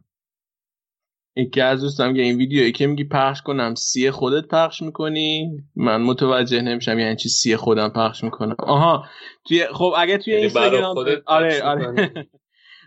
یکی 1.35 1.61
از 1.61 1.81
دوستم 1.81 2.13
که 2.13 2.21
این 2.21 2.37
ویدیویی 2.37 2.71
که 2.71 2.87
میگی 2.87 3.03
پخش 3.03 3.41
کنم 3.41 3.75
سی 3.75 4.11
خودت 4.11 4.47
پخش 4.47 4.81
می‌کنی؟ 4.81 5.49
من 5.75 6.01
متوجه 6.01 6.61
نمیشم 6.61 6.99
یعنی 6.99 7.15
چی 7.15 7.29
سی 7.29 7.55
خودم 7.55 7.89
پخش 7.89 8.23
می‌کنم. 8.23 8.55
آها 8.59 9.05
توی 9.47 9.65
خب 9.73 9.93
اگه 9.97 10.17
توی 10.17 10.33
یعنی 10.33 10.41
اینستاگرام 10.41 10.97
آره 11.25 11.63
آره. 11.63 12.11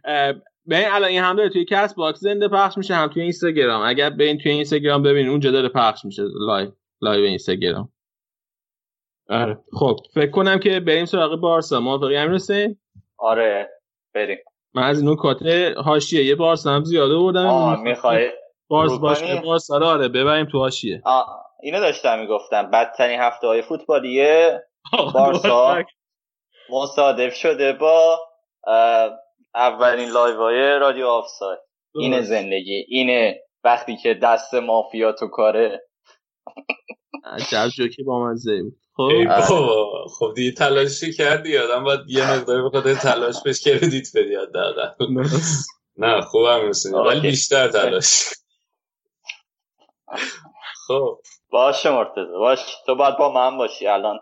ببین 0.70 0.86
الان 0.88 1.08
این 1.08 1.22
هم 1.22 1.36
داره 1.36 1.48
توی 1.48 1.64
کست 1.64 1.96
باکس 1.96 2.20
زنده 2.20 2.48
پخش 2.48 2.78
میشه 2.78 2.94
هم 2.94 3.08
توی 3.08 3.22
اینستاگرام. 3.22 3.82
اگر 3.82 4.10
برین 4.10 4.38
توی 4.38 4.52
اینستاگرام 4.52 5.02
ببین 5.02 5.28
اونجا 5.28 5.50
داره 5.50 5.68
پخش 5.68 6.04
میشه 6.04 6.22
لایو 6.46 6.70
لایو 7.00 7.24
اینستاگرام. 7.24 7.92
آره 9.28 9.58
خب 9.72 9.96
فکر 10.14 10.30
کنم 10.30 10.58
که 10.58 10.80
بریم 10.80 11.04
سراغ 11.04 11.40
بارسا. 11.40 11.80
موافقی 11.80 12.16
امیر 12.16 12.34
حسین؟ 12.34 12.76
آره 13.18 13.68
بریم. 14.14 14.38
من 14.74 14.82
از 14.82 15.00
این 15.00 15.10
نکات 15.10 15.42
حاشیه 15.84 16.24
یه 16.24 16.34
بارسا 16.34 16.70
هم 16.70 16.84
زیاد 16.84 17.14
آوردم 17.14 17.46
آه 17.46 17.80
می‌خوای 17.80 18.30
بارس 18.68 18.98
باشه 18.98 19.42
بارس 19.44 19.70
آره 19.70 19.86
آره 19.86 20.08
ببریم 20.08 20.46
تو 20.46 20.58
حاشیه 20.58 21.02
اینو 21.62 21.80
داشتم 21.80 22.18
می‌گفتم. 22.18 22.70
بدترین 22.70 23.20
هفته 23.20 23.46
های 23.46 23.62
فوتبالی 23.62 24.24
بارسا 25.14 25.82
مصادف 26.70 27.34
شده 27.34 27.72
با 27.72 28.18
اولین 29.54 30.08
live 30.08 30.36
های 30.36 30.78
رادیو 30.78 31.06
آفساید. 31.06 31.58
اینه 31.94 32.20
زندگی. 32.22 32.84
اینه 32.88 33.40
وقتی 33.64 33.96
که 33.96 34.14
دست 34.14 34.54
مافیا 34.54 35.12
تو 35.12 35.28
کاره. 35.28 35.80
عجب 37.24 37.68
جوکی 37.68 38.02
با 38.02 38.26
مزه 38.26 38.62
بود. 38.62 38.81
خب. 38.96 40.06
خب 40.18 40.32
دیگه 40.36 40.52
تلاشی 40.52 41.12
کردی؟ 41.12 41.58
آدم 41.58 41.84
باید 41.84 42.00
یه 42.06 42.32
مقدار 42.32 42.68
بخاطر 42.68 42.94
تلاش 42.94 43.42
بهش 43.44 43.60
credit 43.60 44.16
بدی 44.16 44.36
نه 45.96 46.20
خوبم 46.20 46.66
میسونی 46.66 47.08
ولی 47.08 47.20
بیشتر 47.20 47.68
تلاش. 47.68 48.22
خب. 50.86 51.20
باشه 51.50 51.90
مرتضی 51.90 52.32
باش. 52.38 52.76
تو 52.86 52.94
باید 52.94 53.16
با 53.16 53.32
من 53.32 53.56
باشی. 53.56 53.86
الان 53.86 54.20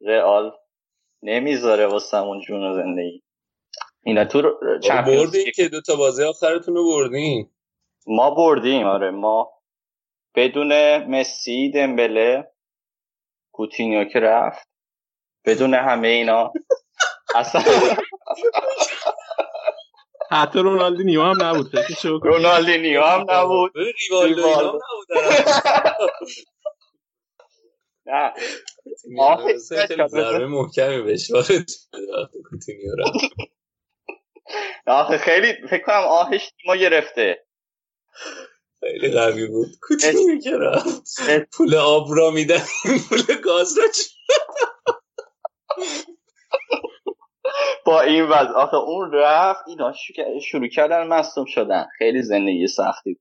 رئال 0.00 0.52
نمی‌ذاره 1.22 1.86
واسمون 1.86 2.40
جون 2.40 2.64
و 2.64 2.74
زندگی. 2.74 3.22
اینا 4.02 4.24
تو 4.24 4.42
بردیم 4.88 5.52
که 5.56 5.68
دو 5.68 5.80
تا 5.80 5.96
بازی 5.96 6.24
آخرتون 6.24 6.74
رو 6.74 6.84
بردیم 6.84 7.56
ما 8.06 8.30
بردیم 8.30 8.86
آره. 8.86 9.10
ما 9.10 9.52
بدون 10.34 10.96
مسی 11.04 11.70
دمبله 11.70 12.52
کوتینیو 13.60 14.04
که 14.04 14.20
رفت 14.20 14.68
بدون 15.46 15.74
همه 15.74 16.08
اینا 16.08 16.52
اصلا 17.34 17.62
حتی 20.30 20.58
رونالدینیو 20.58 21.22
هم 21.22 21.42
نبود 21.42 21.68
فکر 21.68 22.08
رونالدینیو 22.08 23.02
هم 23.02 23.26
نبود. 23.30 23.72
ریوالدو 23.76 24.48
هم 24.48 24.66
نبود 24.66 25.08
نه. 28.06 28.32
محکمی 30.48 31.02
بهش 31.02 31.30
کوتینیو 32.50 32.96
رفت. 32.98 33.18
آخه 34.86 35.18
خیلی 35.18 35.68
فکر 35.68 35.84
کنم 35.84 36.04
آهش 36.08 36.52
ما 36.66 36.76
گرفته. 36.76 37.46
خیلی 38.80 39.10
قوی 39.10 39.46
بود. 39.46 39.68
کوتینیو 39.82 40.40
که 40.40 40.56
رفت. 40.56 41.02
پول 41.52 41.74
آب 41.74 42.06
را 42.10 42.30
میدن. 42.30 42.62
پول 43.08 43.36
گاز 43.44 43.78
را 43.78 43.84
با 47.86 48.00
این 48.00 48.24
وضع. 48.24 48.52
آخه 48.52 48.76
اون 48.76 49.12
رفت 49.12 49.60
اینا 49.66 49.92
شروع 50.42 50.68
کردن 50.68 51.06
مصوم 51.06 51.44
شدن. 51.44 51.86
خیلی 51.98 52.22
زندگی 52.22 52.66
سختی 52.66 53.20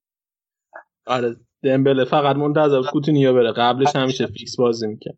آره 1.07 1.36
دمبله 1.64 2.05
فقط 2.05 2.36
منتظر 2.36 2.82
کوتینیو 2.91 3.34
بره. 3.34 3.53
قبلش 3.53 3.95
همیشه 3.95 4.28
فیکس 4.28 4.55
بازی 4.57 4.88
می‌کرد. 4.88 5.18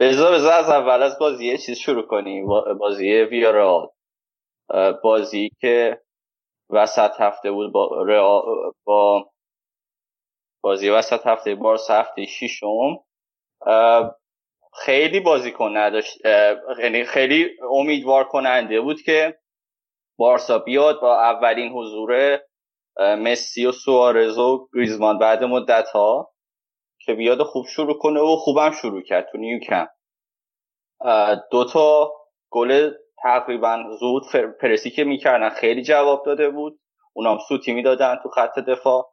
بذار 0.00 0.32
بذار 0.32 0.52
از 0.52 0.70
اول 0.70 1.02
از 1.02 1.18
بازی 1.18 1.46
یه 1.46 1.58
چیز 1.58 1.78
شروع 1.78 2.06
کنیم. 2.06 2.46
بازی 2.80 3.12
ویارال. 3.12 3.88
بازی 5.02 5.50
که 5.60 6.00
وسط 6.70 7.10
هفته 7.18 7.50
بود 7.50 7.72
با, 7.72 8.06
با 8.84 9.31
بازی 10.62 10.90
وسط 10.90 11.26
هفته 11.26 11.54
بارس 11.54 11.90
هفته 11.90 12.26
ششم 12.26 13.04
خیلی 14.74 15.20
بازیکن 15.20 15.76
نداشت 15.76 16.26
یعنی 16.82 17.04
خیلی 17.04 17.50
امیدوار 17.70 18.24
کننده 18.24 18.80
بود 18.80 19.02
که 19.02 19.38
بارسا 20.18 20.58
بیاد 20.58 21.00
با 21.00 21.20
اولین 21.20 21.72
حضور 21.72 22.40
مسی 22.98 23.66
و 23.66 23.72
سوارز 23.72 24.38
و 24.38 24.68
گریزمان 24.74 25.18
بعد 25.18 25.44
مدت 25.44 25.88
ها 25.88 26.32
که 27.04 27.14
بیاد 27.14 27.42
خوب 27.42 27.66
شروع 27.66 27.98
کنه 27.98 28.20
و 28.20 28.36
خوبم 28.36 28.70
شروع 28.70 29.02
کرد 29.02 29.28
تو 29.32 29.38
نیوکم 29.38 29.86
دوتا 31.50 32.12
گل 32.50 32.90
تقریبا 33.22 33.84
زود 34.00 34.22
پرسی 34.60 34.90
که 34.90 35.04
می‌کردن 35.04 35.48
خیلی 35.50 35.82
جواب 35.82 36.26
داده 36.26 36.50
بود. 36.50 36.80
اونام 37.12 37.38
سوتی 37.48 37.72
می‌دادن 37.72 38.16
تو 38.22 38.28
خط 38.28 38.58
دفاع. 38.58 39.11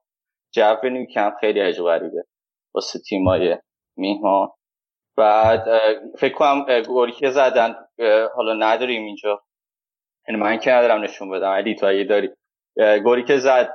جو 0.52 0.76
نیوکم 0.84 1.32
خیلی 1.40 1.60
عجب 1.60 1.84
غریبه 1.84 2.24
واسه 2.74 3.00
تیمای 3.00 3.58
میهمان. 3.98 4.48
بعد 5.18 5.66
فکر 6.20 6.34
کنم 6.34 6.82
گلی 6.82 7.12
که 7.12 7.30
زدن 7.30 7.76
حالا 8.36 8.54
نداریم 8.54 9.06
اینجا. 9.06 9.44
یعنی 10.28 10.42
من 10.42 10.60
که 10.60 10.72
ندارم 10.72 11.04
نشون 11.04 11.30
بدم. 11.30 11.52
علی 11.52 11.76
تو 11.76 11.86
اگه 11.86 12.04
داری. 12.04 12.30
گلی 13.06 13.24
که 13.24 13.38
زد 13.38 13.74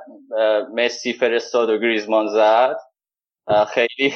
مسی 0.73 1.13
فرستاد 1.13 1.69
و 1.69 1.77
گریزمان 1.77 2.27
زد 2.27 2.77
خیلی 3.67 4.13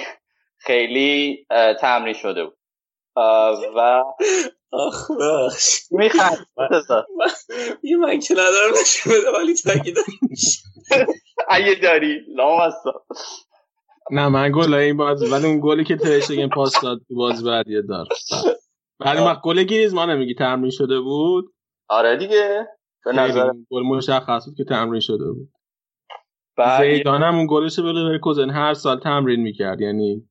خیلی 0.58 1.46
تمرین 1.80 2.14
شده 2.14 2.46
بود. 2.46 2.58
و 3.76 4.04
آخ 4.72 5.12
بخش. 5.12 5.80
میخند 5.92 6.48
یه 7.84 7.98
من 7.98 8.20
که 8.20 8.34
ندارم 8.34 8.74
نشون 8.82 9.14
بدم 9.14 9.34
ولی 9.34 9.54
تو 9.54 9.70
اگه 9.72 9.92
داری 9.92 10.20
اگه 11.50 11.76
داری 11.76 12.26
لام 12.36 12.60
هستا 12.62 13.06
نه 14.12 14.28
من 14.28 14.52
گل 14.56 14.74
این 14.74 14.98
بازی 14.98 15.30
ولی 15.32 15.46
اون 15.46 15.60
گلی 15.64 15.84
که 15.84 15.96
ترشتگن 15.96 16.50
پاس 16.50 16.82
داد 16.82 17.00
تو 17.08 17.16
بازی 17.16 17.46
بعدی 17.46 17.82
دار. 17.82 18.08
ولی 19.00 19.22
من 19.22 19.38
گل 19.44 19.64
گریزمان 19.64 20.10
نمیگی 20.10 20.36
تمرین 20.36 20.72
شده 20.72 21.00
بود؟ 21.00 21.54
آره 21.88 22.18
دیگه 22.18 22.68
به 23.06 23.12
نظر 23.12 23.52
گل 23.72 23.84
مشخص 23.84 24.46
بود 24.46 24.58
که 24.58 24.64
تمرین 24.64 25.00
شده 25.00 25.32
بود. 25.32 25.50
زیدان 26.80 27.24
هم 27.24 27.36
اون 27.36 27.48
گلش 27.50 27.80
به 27.80 27.92
لورکوزن 27.92 28.50
هر 28.50 28.74
سال 28.74 29.00
تمرین 29.00 29.40
می‌کرد 29.40 29.82
یعنی 29.82 30.30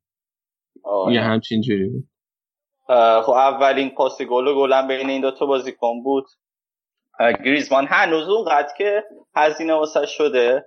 یه 1.10 1.20
همچین 1.20 1.60
جوری 1.60 1.88
بود. 1.88 2.08
خب 3.22 3.32
اولین 3.32 3.90
پاس 3.90 4.22
گل 4.22 4.46
و 4.46 4.54
گلم 4.54 4.88
بین 4.88 5.10
این 5.10 5.20
دوتا 5.20 5.46
بازیکن 5.46 6.02
بود. 6.02 6.24
گریزمان 7.44 7.86
هنوز 7.86 8.28
اونقدر 8.28 8.68
که 8.78 9.04
هزینه 9.36 9.74
واسه 9.74 10.06
شده. 10.06 10.64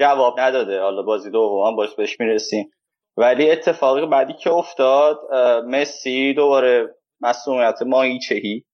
جواب 0.00 0.40
نداده. 0.40 0.80
حالا 0.80 1.02
بازی 1.02 1.30
دوم 1.30 1.76
باش 1.76 1.94
بهش 1.94 2.20
می‌رسیم. 2.20 2.70
ولی 3.16 3.50
اتفاقی 3.50 4.06
بعدی 4.06 4.32
که 4.32 4.50
افتاد 4.50 5.20
مسی 5.64 6.34
دوباره 6.34 6.94
مسئولیت 7.20 7.82
ماهیچهی 7.82 8.64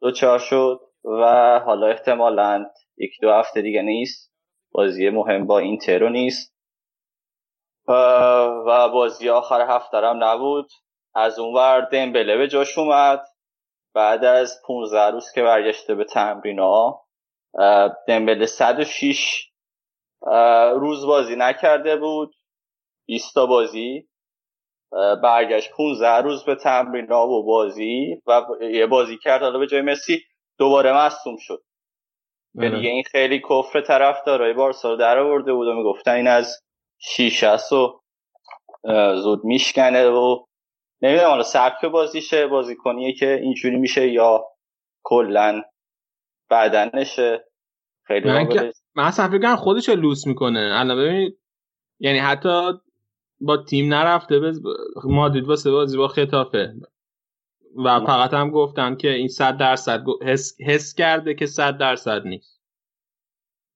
دوچار 0.00 0.38
شد 0.38 0.80
و 1.04 1.24
حالا 1.66 1.86
احتمالا 1.86 2.66
یک 2.96 3.10
دو 3.22 3.32
هفته 3.32 3.62
دیگه 3.62 3.82
نیست. 3.82 4.32
بازی 4.72 5.10
مهم 5.10 5.46
با 5.46 5.58
اینترو 5.58 6.08
نیست. 6.08 6.54
و 7.88 8.88
بازی 8.88 9.28
آخر 9.28 9.60
هفته 9.60 9.96
هم 9.96 10.24
نبود. 10.24 10.68
از 11.14 11.38
اون 11.38 11.54
ور 11.54 11.80
دمبله 11.80 12.36
به 12.36 12.48
جاش 12.48 12.78
اومد. 12.78 13.22
بعد 13.94 14.24
از 14.24 14.62
15 14.66 15.10
روز 15.10 15.32
که 15.34 15.42
برگشته 15.42 15.94
به 15.94 16.04
تمرین 16.04 16.58
ها 16.58 17.06
دمبله 18.08 18.46
106 18.46 19.49
روز 20.74 21.06
بازی 21.06 21.36
نکرده 21.36 21.96
بود. 21.96 22.34
20 23.06 23.38
بازی. 23.38 24.08
برگشت 25.22 25.70
15 25.72 26.08
روز 26.08 26.44
به 26.44 26.54
تمرین 26.54 27.12
و 27.12 27.42
بازی 27.42 28.22
و 28.26 28.42
یه 28.60 28.86
بازی 28.86 29.18
کرد. 29.18 29.42
حالا 29.42 29.58
به 29.58 29.66
جای 29.66 29.80
مسی 29.80 30.22
دوباره 30.58 30.92
مصوم 30.92 31.36
شد. 31.36 31.62
به 32.54 32.68
بله. 32.68 32.76
دیگه 32.76 32.90
این 32.90 33.02
خیلی 33.02 33.42
کفر 33.50 33.80
طرف 33.80 34.24
دارای 34.24 34.52
بارسا 34.52 34.90
رو 34.90 34.96
در 34.96 35.18
آورده 35.18 35.52
بود 35.52 35.68
و 35.68 35.74
می‌گفتن 35.74 36.12
این 36.12 36.26
از 36.26 36.62
شیش 36.98 37.44
و 37.44 38.00
زود 39.14 39.44
میشکنه 39.44 40.08
و 40.08 40.44
نمی‌دونم 41.02 41.30
حالا 41.30 41.42
سبک 41.42 41.84
بازیشه. 41.84 42.46
بازیکنیه 42.46 43.12
که 43.12 43.32
اینجوری 43.42 43.76
میشه 43.76 44.08
یا 44.08 44.44
کلا 45.02 45.62
بدنشه. 46.50 47.49
خیلی 48.10 48.30
من 48.94 49.04
اصلا 49.04 49.28
فکر 49.28 49.56
خودش 49.56 49.88
رو 49.88 49.94
لوس 49.94 50.26
می‌کنه. 50.26 50.70
الان 50.74 50.98
ببینید 50.98 51.38
یعنی 52.00 52.18
حتی 52.18 52.72
با 53.40 53.56
تیم 53.56 53.94
نرفته 53.94 54.38
به 54.38 54.52
مادرید 55.04 55.48
واسه 55.48 55.70
بازی 55.70 55.98
با 55.98 56.08
خطافه. 56.08 56.74
و 57.84 58.00
فقط 58.00 58.34
هم 58.34 58.50
گفتن 58.50 58.96
که 58.96 59.10
این 59.10 59.28
صد 59.28 59.56
درصد 59.56 60.04
حس, 60.22 60.56
حس 60.66 60.94
کرده 60.94 61.34
که 61.34 61.46
صد 61.46 61.78
درصد 61.78 62.22
نیست. 62.24 62.60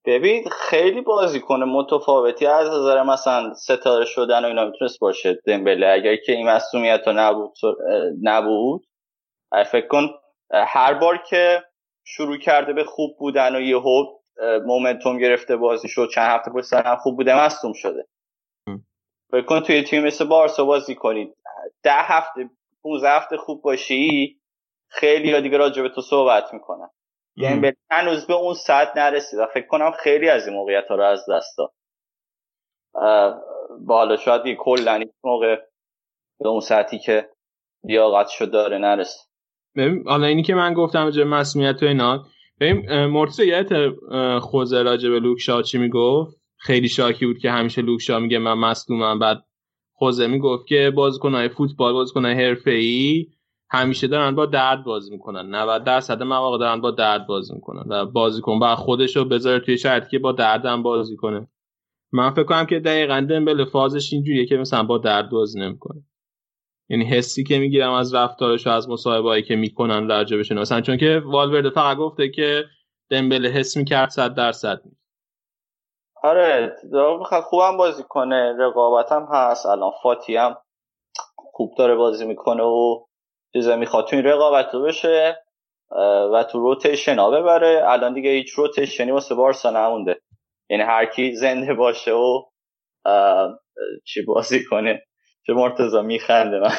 ببین 0.06 0.44
خیلی 0.50 1.00
بازی 1.00 1.40
کنه 1.40 1.64
متفاوتی 1.64 2.46
از 2.46 2.68
نظر 2.68 3.02
مثلا 3.02 3.54
ستاره 3.54 4.04
شدن 4.04 4.44
و 4.44 4.48
اینا 4.48 4.64
می‌تونست 4.64 5.00
باشه 5.00 5.40
دمبله. 5.46 5.86
اگر 5.86 6.16
که 6.16 6.32
این 6.32 6.48
مسئولیت 6.48 7.08
نبود 7.08 7.54
نبود 8.22 8.86
فکر 9.72 9.86
کن 9.86 10.10
هر 10.52 10.94
بار 10.94 11.22
که 11.30 11.62
شروع 12.06 12.38
کرده 12.38 12.72
به 12.72 12.84
خوب 12.84 13.16
بودن 13.18 13.56
و 13.56 13.60
یه 13.60 13.76
مومنتوم 14.66 15.18
گرفته 15.18 15.56
بازی 15.56 15.88
شد 15.88 16.08
چند 16.14 16.26
هفته 16.26 16.50
پشت 16.50 16.64
سر 16.64 16.96
خوب 16.96 17.16
بوده 17.16 17.44
مصدوم 17.44 17.72
شده. 17.72 18.06
فکر 19.30 19.42
کن 19.42 19.60
توی 19.60 19.82
تیم 19.82 20.04
مثل 20.04 20.24
بارسا 20.24 20.64
بازی 20.64 20.94
کنید. 20.94 21.36
ده 21.82 21.92
هفته 21.92 22.50
15 22.82 23.08
هفته 23.10 23.36
خوب 23.36 23.62
باشی 23.62 24.40
خیلی 24.88 25.32
ها 25.32 25.40
دیگه 25.40 25.56
راجع 25.56 25.82
به 25.82 25.88
تو 25.88 26.00
صحبت 26.00 26.54
می‌کنن. 26.54 26.88
دمبله 27.42 27.76
هنوز 27.90 28.26
به 28.26 28.34
اون 28.34 28.54
سطح 28.54 28.98
نرسید 28.98 29.38
و 29.38 29.46
فکر 29.46 29.66
کنم 29.66 29.90
خیلی 29.90 30.28
از 30.28 30.46
این 30.46 30.56
موقعیت 30.56 30.88
ها 30.88 30.94
رو 30.94 31.04
از 31.04 31.26
دست 31.30 31.58
داد. 31.58 31.72
بالا 33.80 34.16
شاید 34.16 34.46
یه 34.46 34.56
کلا 34.56 34.94
این 34.94 35.12
موقع 35.24 35.56
به 36.40 36.48
اون 36.48 36.60
سطحی 36.60 36.98
که 36.98 37.30
لیاقت 37.84 38.28
شد 38.28 38.50
داره 38.50 38.78
نرسید. 38.78 39.30
حالا 40.06 40.26
اینی 40.26 40.42
که 40.42 40.54
من 40.54 40.74
گفتم 40.74 41.10
جه 41.10 41.24
مسئولیت 41.24 41.82
و 41.82 41.86
اینا 41.86 42.24
ببین 42.60 43.06
مرتضی 43.06 43.46
یادت 43.46 43.90
خوزه 44.40 44.82
راجع 44.82 45.10
به 45.10 45.20
لوکشا 45.20 45.62
چی 45.62 45.78
می‌گفت؟ 45.78 46.36
خیلی 46.56 46.88
شاکی 46.88 47.26
بود 47.26 47.38
که 47.38 47.50
همیشه 47.50 47.82
لوکشا 47.82 48.18
میگه 48.18 48.38
من 48.38 48.52
مصدومم. 48.52 49.18
بعد 49.18 49.44
خوزه 49.92 50.26
می‌گفت 50.26 50.66
که 50.66 50.92
بازیکنهای 50.96 51.48
فوتبال 51.48 51.92
بازیکنهای 51.92 52.34
حرفه‌ای 52.34 53.26
همیشه 53.70 54.06
دارن 54.06 54.34
با 54.34 54.46
درد 54.46 54.84
بازی 54.84 55.10
می‌کنن. 55.10 55.54
90 55.54 55.84
درصد 55.84 56.22
مواقع 56.22 56.58
دارن 56.58 56.80
با 56.80 56.90
درد 56.90 57.26
بازی 57.26 57.54
می‌کنن 57.54 57.82
و 57.88 58.06
بازیکن 58.06 58.58
با 58.58 58.76
خودش 58.76 59.16
رو 59.16 59.24
بذاره 59.24 59.60
توی 59.60 59.78
شرطی 59.78 60.10
که 60.10 60.18
با 60.18 60.32
دردم 60.32 60.82
بازی 60.82 61.16
کنه. 61.16 61.48
من 62.12 62.30
فکر 62.30 62.44
کنم 62.44 62.66
که 62.66 62.80
دقیقا 62.80 63.26
دمبل 63.30 63.64
فازش 63.64 64.12
اینجوریه 64.12 64.46
که 64.46 64.56
مثلا 64.56 64.82
با 64.82 64.98
درد 64.98 65.30
بازی 65.30 65.60
نمی‌کنه. 65.60 66.02
یعنی 66.88 67.04
حسی 67.04 67.44
که 67.44 67.58
می‌گیرم 67.58 67.92
از 67.92 68.14
رفتارش 68.14 68.66
و 68.66 68.70
از 68.70 68.88
مصاحبه‌ای 68.88 69.42
که 69.42 69.56
می‌کنن 69.56 70.08
راجبش 70.08 70.52
مثلا 70.52 70.80
چون 70.80 70.96
که 70.96 71.22
والورده 71.24 71.70
فقط 71.70 71.96
گفته 71.96 72.28
که 72.30 72.64
دمبل 73.10 73.46
حس 73.46 73.76
می‌کرد 73.76 74.08
100 74.08 74.34
درصد 74.34 74.80
آره 76.22 76.76
خوبم 77.44 77.76
بازی 77.76 78.02
کنه. 78.08 78.56
رقابتم 78.58 79.28
هست. 79.32 79.66
الان 79.66 79.92
فاتی 80.02 80.36
هم 80.36 80.56
خوب 81.36 81.74
داره 81.78 81.94
بازی 81.94 82.26
می‌کنه 82.26 82.62
و 82.62 83.04
چیزا 83.52 83.76
می‌خواد. 83.76 84.06
تو 84.06 84.16
این 84.16 84.24
رقابت 84.24 84.74
رو 84.74 84.82
بشه 84.82 85.36
و 86.32 86.44
تو 86.50 86.58
روتیشن 86.58 87.18
ها 87.18 87.30
ببره. 87.30 87.82
الان 87.86 88.14
دیگه 88.14 88.30
هیچ 88.30 88.50
روتیشنی 88.50 89.10
واسه 89.10 89.34
بارسا 89.34 89.70
نمونده. 89.70 90.20
یعنی 90.70 90.82
هر 90.82 91.06
کی 91.06 91.34
زنده 91.34 91.74
باشه 91.74 92.12
و 92.12 92.42
چی 94.04 94.22
بازی 94.22 94.64
کنه. 94.64 95.02
چه 95.46 95.52
مرتضا 95.52 96.02
میخنده. 96.02 96.60
من 96.60 96.70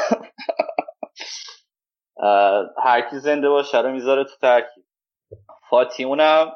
هر 2.83 3.01
کی 3.09 3.19
زنده 3.19 3.49
باشه 3.49 3.81
رو 3.81 3.91
می‌ذاره 3.91 4.23
تو 4.23 4.35
ترکیب. 4.41 4.85
فاتیمونم 5.69 6.55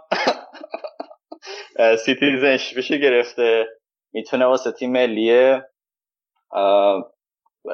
بشه 2.78 2.98
گرفته. 2.98 3.68
می‌تونه 4.14 4.46
واسه 4.46 4.72
تیم 4.72 4.92
ملی 4.92 5.60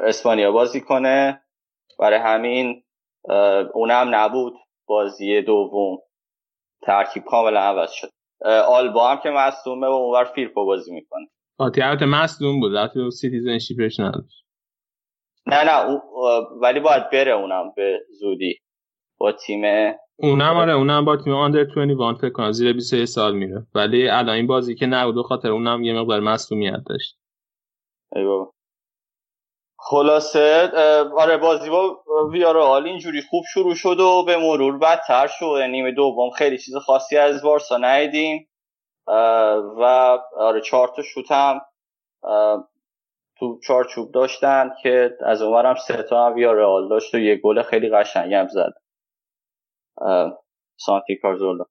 اسپانیا 0.03 0.51
بازی 0.51 0.81
کنه. 0.81 1.41
برای 1.99 2.19
همین 2.19 2.83
اونم 3.73 4.15
نبود 4.15 4.53
بازی 4.85 5.41
دوم. 5.41 5.97
ترکیب 6.81 7.23
کاملا 7.23 7.59
عوض 7.59 7.91
شد. 7.91 8.09
آلبا 8.67 9.09
هم 9.09 9.19
که 9.19 9.29
مصدومه 9.29 9.87
و 9.87 9.91
اونور 9.91 10.25
فیرپو 10.25 10.65
بازی 10.65 10.93
می‌کنه. 10.93 11.27
فاتی 11.57 11.81
البته 11.81 12.05
مصدوم 12.05 12.59
بود 12.59 12.75
البته 12.75 13.09
citizenship 13.09 13.86
ش 13.86 13.99
نداشت. 13.99 14.45
نه 15.47 15.63
نه 15.63 16.01
ولی 16.61 16.79
باید 16.79 17.09
بره 17.09 17.31
اونم 17.31 17.73
به 17.75 17.99
زودی 18.19 18.59
با 19.17 19.31
تیم. 19.31 19.61
اونم 20.15 20.57
آره 20.57 20.73
اونم 20.73 21.05
با 21.05 21.17
تیم 21.17 21.33
under 21.33 21.63
21 21.63 22.17
فکر 22.21 22.29
کنم 22.29 22.51
زیر 22.51 22.73
21 22.73 23.05
سال 23.05 23.35
میره. 23.35 23.67
ولی 23.75 24.09
الان 24.09 24.35
این 24.35 24.47
بازی 24.47 24.75
که 24.75 24.85
نبود 24.85 25.25
خاطر 25.25 25.51
اونم 25.51 25.83
یه 25.83 25.93
مقدار 25.93 26.19
مصدومیت 26.19 26.83
داشت. 26.85 27.17
ای 28.15 28.23
بابا. 28.23 28.51
خلاصه 29.79 30.71
آره 31.17 31.37
بازی 31.37 31.69
با 31.69 32.03
ویارال 32.31 32.87
اینجوری 32.87 33.21
خوب 33.21 33.43
شروع 33.53 33.75
شد 33.75 33.99
و 33.99 34.23
به 34.25 34.37
مرور 34.37 34.77
بدتر 34.77 35.27
شد. 35.27 35.55
یعنی 35.59 35.71
نیمه 35.71 35.91
دوم 35.91 36.29
خیلی 36.29 36.57
چیز 36.57 36.75
خاصی 36.75 37.17
از 37.17 37.43
بارسا 37.43 37.77
ندیدیم. 37.77 38.47
و 39.07 39.83
آره 40.37 40.61
چهار 40.61 40.87
تا 40.95 41.01
شوت 41.01 41.31
هم 41.31 41.61
تو 43.37 43.59
چارچوب 43.59 44.11
داشتن 44.11 44.71
که 44.83 45.17
از 45.25 45.41
اونورم 45.41 45.75
سه 45.75 46.03
تا 46.03 46.25
هم 46.25 46.35
ویارال 46.35 46.89
داشت 46.89 47.15
و 47.15 47.17
یه 47.17 47.35
گل 47.35 47.61
خیلی 47.61 47.89
قشنگی 47.89 48.33
هم 48.33 48.47
زد. 48.47 48.73
سانتی 50.77 51.15
کارزولا. 51.21 51.65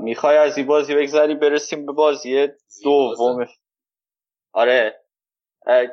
می‌خوای 0.00 0.36
از 0.36 0.58
این 0.58 0.66
بازی 0.66 0.94
بگذاری 0.94 1.34
برسیم 1.34 1.86
به 1.86 1.92
بازی 1.92 2.48
دوم 2.84 3.46
آره. 4.52 5.00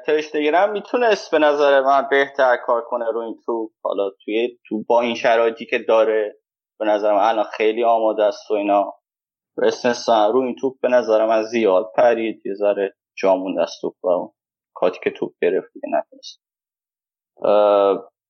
ترشتگرم 0.05 0.71
می‌تونست 0.71 1.31
به 1.31 1.39
نظر 1.39 1.81
من 1.81 2.07
بهتر 2.11 2.57
کار 2.57 2.81
کنه 2.81 3.11
رو 3.11 3.19
این 3.19 3.37
تو. 3.45 3.71
حالا 3.83 4.09
توی 4.25 4.57
تو 4.67 4.83
با 4.83 5.01
این 5.01 5.15
شرایطی 5.15 5.65
که 5.65 5.79
داره 5.79 6.37
به 6.79 6.85
نظر 6.85 7.13
من 7.13 7.23
الان 7.23 7.45
خیلی 7.45 7.83
آماده 7.83 8.23
است 8.23 8.51
و 8.51 8.53
اینا. 8.53 8.93
رسنسان 9.57 10.33
رو 10.33 10.39
این 10.39 10.55
توپ 10.55 10.79
به 10.81 10.87
نظر 10.87 11.25
من 11.25 11.43
زیاد 11.43 11.91
پرید. 11.95 12.45
یه 12.45 12.53
ذره 12.53 12.95
جامون 13.17 13.63
دست 13.63 13.81
توپ 13.81 14.05
و 14.05 14.31
کاتی 14.73 14.99
که 15.03 15.11
توپ 15.11 15.33
گرفت 15.41 15.73
دیگه 15.73 15.87
نتونست. 15.89 16.41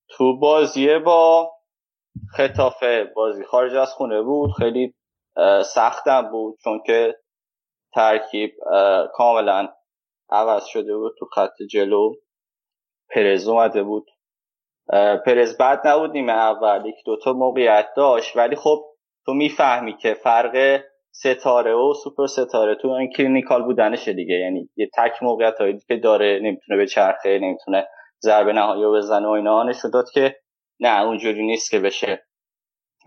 تو 0.09 0.39
بازیه 0.39 0.99
با 0.99 1.51
خطافه 2.31 3.11
بازی 3.15 3.43
خارج 3.43 3.75
از 3.75 3.93
خونه 3.93 4.21
بود. 4.21 4.51
خیلی 4.57 4.93
سختم 5.65 6.31
بود 6.31 6.57
چون 6.63 6.83
که 6.85 7.15
ترکیب 7.93 8.51
کاملا 9.13 9.67
عوض 10.29 10.65
شده 10.65 10.97
بود 10.97 11.15
تو 11.19 11.25
خط 11.25 11.61
جلو. 11.71 12.13
پرز 13.09 13.47
اومده 13.47 13.83
بود. 13.83 14.05
پرز 15.25 15.57
بد 15.57 15.87
نبود 15.87 16.11
نیمه 16.11 16.33
اول. 16.33 16.85
یک 16.85 16.95
دوتا 17.05 17.33
موقعیت 17.33 17.87
داشت. 17.95 18.37
ولی 18.37 18.55
خب 18.55 18.85
تو 19.25 19.33
می‌فهمی 19.33 19.97
که 19.97 20.13
فرق 20.13 20.81
ستاره 21.19 21.73
و 21.73 21.93
سوپر 21.93 22.27
ستاره 22.27 22.75
تو 22.75 22.89
این 22.89 23.11
clinical 23.11 23.63
بودنشه 23.63 24.13
دیگه. 24.13 24.35
یعنی 24.35 24.69
یه 24.75 24.89
تک 24.97 25.23
موقعیت 25.23 25.57
هایی 25.59 25.79
که 25.87 25.95
داره 25.95 26.39
نمی‌تونه 26.43 26.77
بچرخه 26.77 27.39
نمی‌تونه 27.39 27.87
ضربه 28.23 28.53
نهایی 28.53 28.83
رو 28.83 28.93
بزنه 28.93 29.27
و 29.27 29.31
اینا. 29.31 29.63
نشون 29.63 29.91
داد 29.91 30.05
که 30.13 30.35
نه 30.79 31.01
اونجوری 31.01 31.45
نیست 31.45 31.71
که 31.71 31.79
بشه 31.79 32.25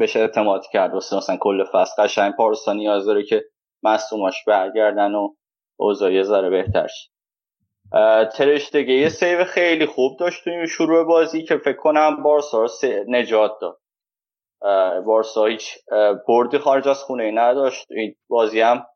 بشه 0.00 0.20
اعتماد 0.20 0.62
کرد. 0.72 0.94
واسه 0.94 1.16
مثلا 1.16 1.36
کل 1.40 1.64
فصل 1.72 2.02
قشنگ 2.02 2.34
پارسا 2.36 2.72
نیاز 2.72 3.06
داره 3.06 3.22
که 3.22 3.44
مصوماش 3.82 4.44
برگردن 4.46 5.14
و 5.14 5.28
اوضاع 5.76 6.12
یه 6.12 6.22
ذره 6.22 6.50
بهتر 6.50 6.86
شه 6.86 7.10
ترشتگه 8.36 8.92
یه 8.92 9.08
سیو 9.08 9.44
خیلی 9.44 9.86
خوب 9.86 10.18
داشت 10.20 10.44
توی 10.44 10.66
شروع 10.66 11.04
بازی 11.04 11.42
که 11.42 11.56
فکر 11.56 11.76
کنم 11.76 12.22
بارسا 12.22 12.66
نجات 13.08 13.52
داد. 13.60 13.78
بارسا 15.06 15.44
هیچ 15.44 15.78
بردی 16.28 16.58
خارج 16.58 16.88
از 16.88 17.02
خونه 17.02 17.30
نداشت. 17.30 17.86
این 17.90 18.14
بازی 18.28 18.60
هم 18.60 18.86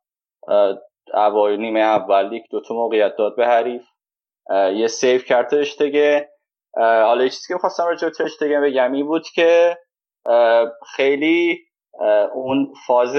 اوایل 1.15 1.61
نیمه 1.61 1.81
اول 1.81 2.33
یک 2.33 2.45
دوتا 2.51 2.75
موقعیت 2.75 3.17
داد 3.17 3.37
به 3.37 3.47
حریف. 3.47 3.83
یه 4.51 4.87
save 4.87 5.21
کرد 5.21 5.49
ترشتگن 5.49 6.31
حالا 6.77 7.25
یه 7.25 7.31
چیزی 7.31 7.55
که 7.55 7.59
خواستم 7.59 7.85
راجع 7.87 8.09
به 8.09 8.15
ترشتگن 8.15 8.61
بگم 8.61 8.93
این 8.93 9.07
بود 9.07 9.23
که 9.35 9.79
خیلی 10.97 11.59
اون 12.35 12.73
فاز 12.87 13.17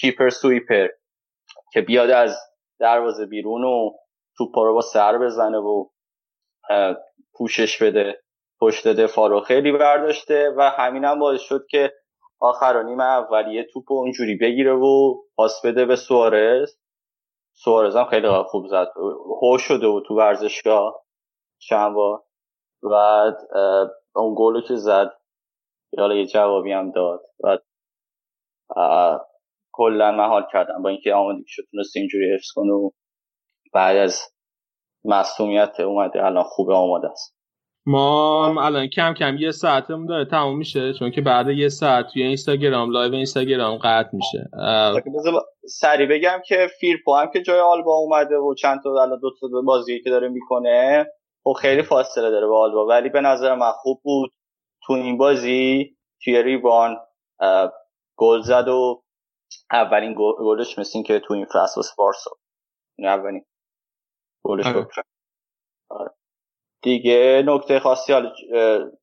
keeper 0.00 0.28
sweeper 0.28 0.88
که 1.72 1.80
بیاد 1.80 2.10
از 2.10 2.36
دروازه 2.80 3.26
بیرون 3.26 3.64
و 3.64 3.90
توپ 4.36 4.58
رو 4.58 4.74
با 4.74 4.80
سر 4.80 5.18
بزنه 5.18 5.58
و 5.58 5.88
پوشش 7.34 7.82
بده. 7.82 8.23
پشت 8.64 8.88
دفاع 8.88 9.28
رو 9.28 9.40
خیلی 9.40 9.72
برداشته 9.72 10.54
و 10.56 10.62
همین 10.62 11.04
هم 11.04 11.18
باعث 11.18 11.40
شد 11.40 11.66
که 11.70 11.92
آخر 12.40 12.82
نیمه 12.82 13.04
اول 13.04 13.35
یه 13.35 13.66
توپ 13.72 13.92
اونجوری 13.92 14.36
بگیره 14.36 14.72
و 14.72 15.14
پاس 15.36 15.66
بده 15.66 15.84
به 15.84 15.96
سوارز. 15.96 16.76
سوارز 17.52 17.96
هم 17.96 18.04
خیلی 18.04 18.28
خوب 18.28 18.66
زد. 18.66 18.92
هو 19.42 19.62
شده 19.62 19.86
و 19.86 20.00
تو 20.00 20.14
ورزشگاه 20.14 21.04
چند 21.58 21.94
بار. 21.94 22.22
بعد 22.82 23.36
اون 24.14 24.34
گلو 24.38 24.60
که 24.60 24.76
زد 24.76 25.10
حالا 25.98 26.14
یه 26.14 26.26
جوابی 26.26 26.72
هم 26.72 26.90
داد. 26.90 27.20
بعد 27.44 27.62
کلا 29.72 30.12
من 30.12 30.28
حال 30.28 30.46
کردم 30.52 30.82
با 30.82 30.88
اینکه 30.88 31.14
آماده 31.14 31.42
شد 31.46 31.62
تونست 31.70 31.96
اینجوری 31.96 32.34
حفظ 32.34 32.52
کنه 32.54 32.72
و 32.72 32.90
بعد 33.72 33.96
از 33.96 34.20
مصدومیت 35.04 35.80
اومده 35.80 36.24
الان 36.24 36.44
خوبه 36.44 36.74
آماده 36.74 37.10
است. 37.10 37.33
ما 37.86 38.64
الان 38.64 38.86
کم 38.86 39.14
کم 39.14 39.36
یه 39.36 39.50
ساعتمون 39.50 40.06
داره 40.06 40.24
تموم 40.24 40.58
میشه 40.58 40.92
چون 40.92 41.10
که 41.10 41.20
بعد 41.20 41.48
یه 41.48 41.68
ساعت 41.68 42.06
توی 42.12 42.22
اینستاگرام 42.22 42.90
live 42.90 43.14
اینستاگرام 43.14 43.76
قطع 43.76 44.08
میشه 44.12 44.48
سری 45.66 46.06
بگم 46.06 46.42
که 46.46 46.68
فیرپو 46.80 47.14
هم 47.14 47.30
که 47.30 47.42
جای 47.42 47.60
آلبا 47.60 47.96
اومده 47.96 48.36
و 48.36 48.54
چند 48.54 48.82
تا 48.82 48.90
الان 49.02 49.18
دو 49.20 49.30
تا 49.40 49.48
بازی 49.66 50.00
که 50.00 50.10
داره 50.10 50.28
می‌کنه 50.28 51.06
و 51.46 51.52
خب 51.52 51.52
خیلی 51.52 51.82
فاصله 51.82 52.30
داره 52.30 52.46
با 52.46 52.62
آلبا 52.62 52.86
ولی 52.86 53.08
به 53.08 53.20
نظر 53.20 53.54
من 53.54 53.72
خوب 53.72 54.00
بود 54.04 54.32
تو 54.86 54.92
این 54.92 55.18
بازی 55.18 55.96
توی 56.24 56.42
ریبان 56.42 56.96
گل 58.16 58.40
زد 58.40 58.68
و 58.68 59.04
اولین 59.70 60.14
گلش 60.18 60.78
مثل 60.78 61.02
که 61.02 61.20
تو 61.20 61.34
این 61.34 61.44
فصل 61.44 61.72
واسه 61.76 61.92
بارسا 61.98 62.30
اولین 62.98 63.44
گلش 64.44 64.66
آره. 64.66 64.86
آره. 65.88 66.10
دیگه 66.84 67.42
نکته 67.46 67.80
خاصی 67.80 68.12
حالا 68.12 68.32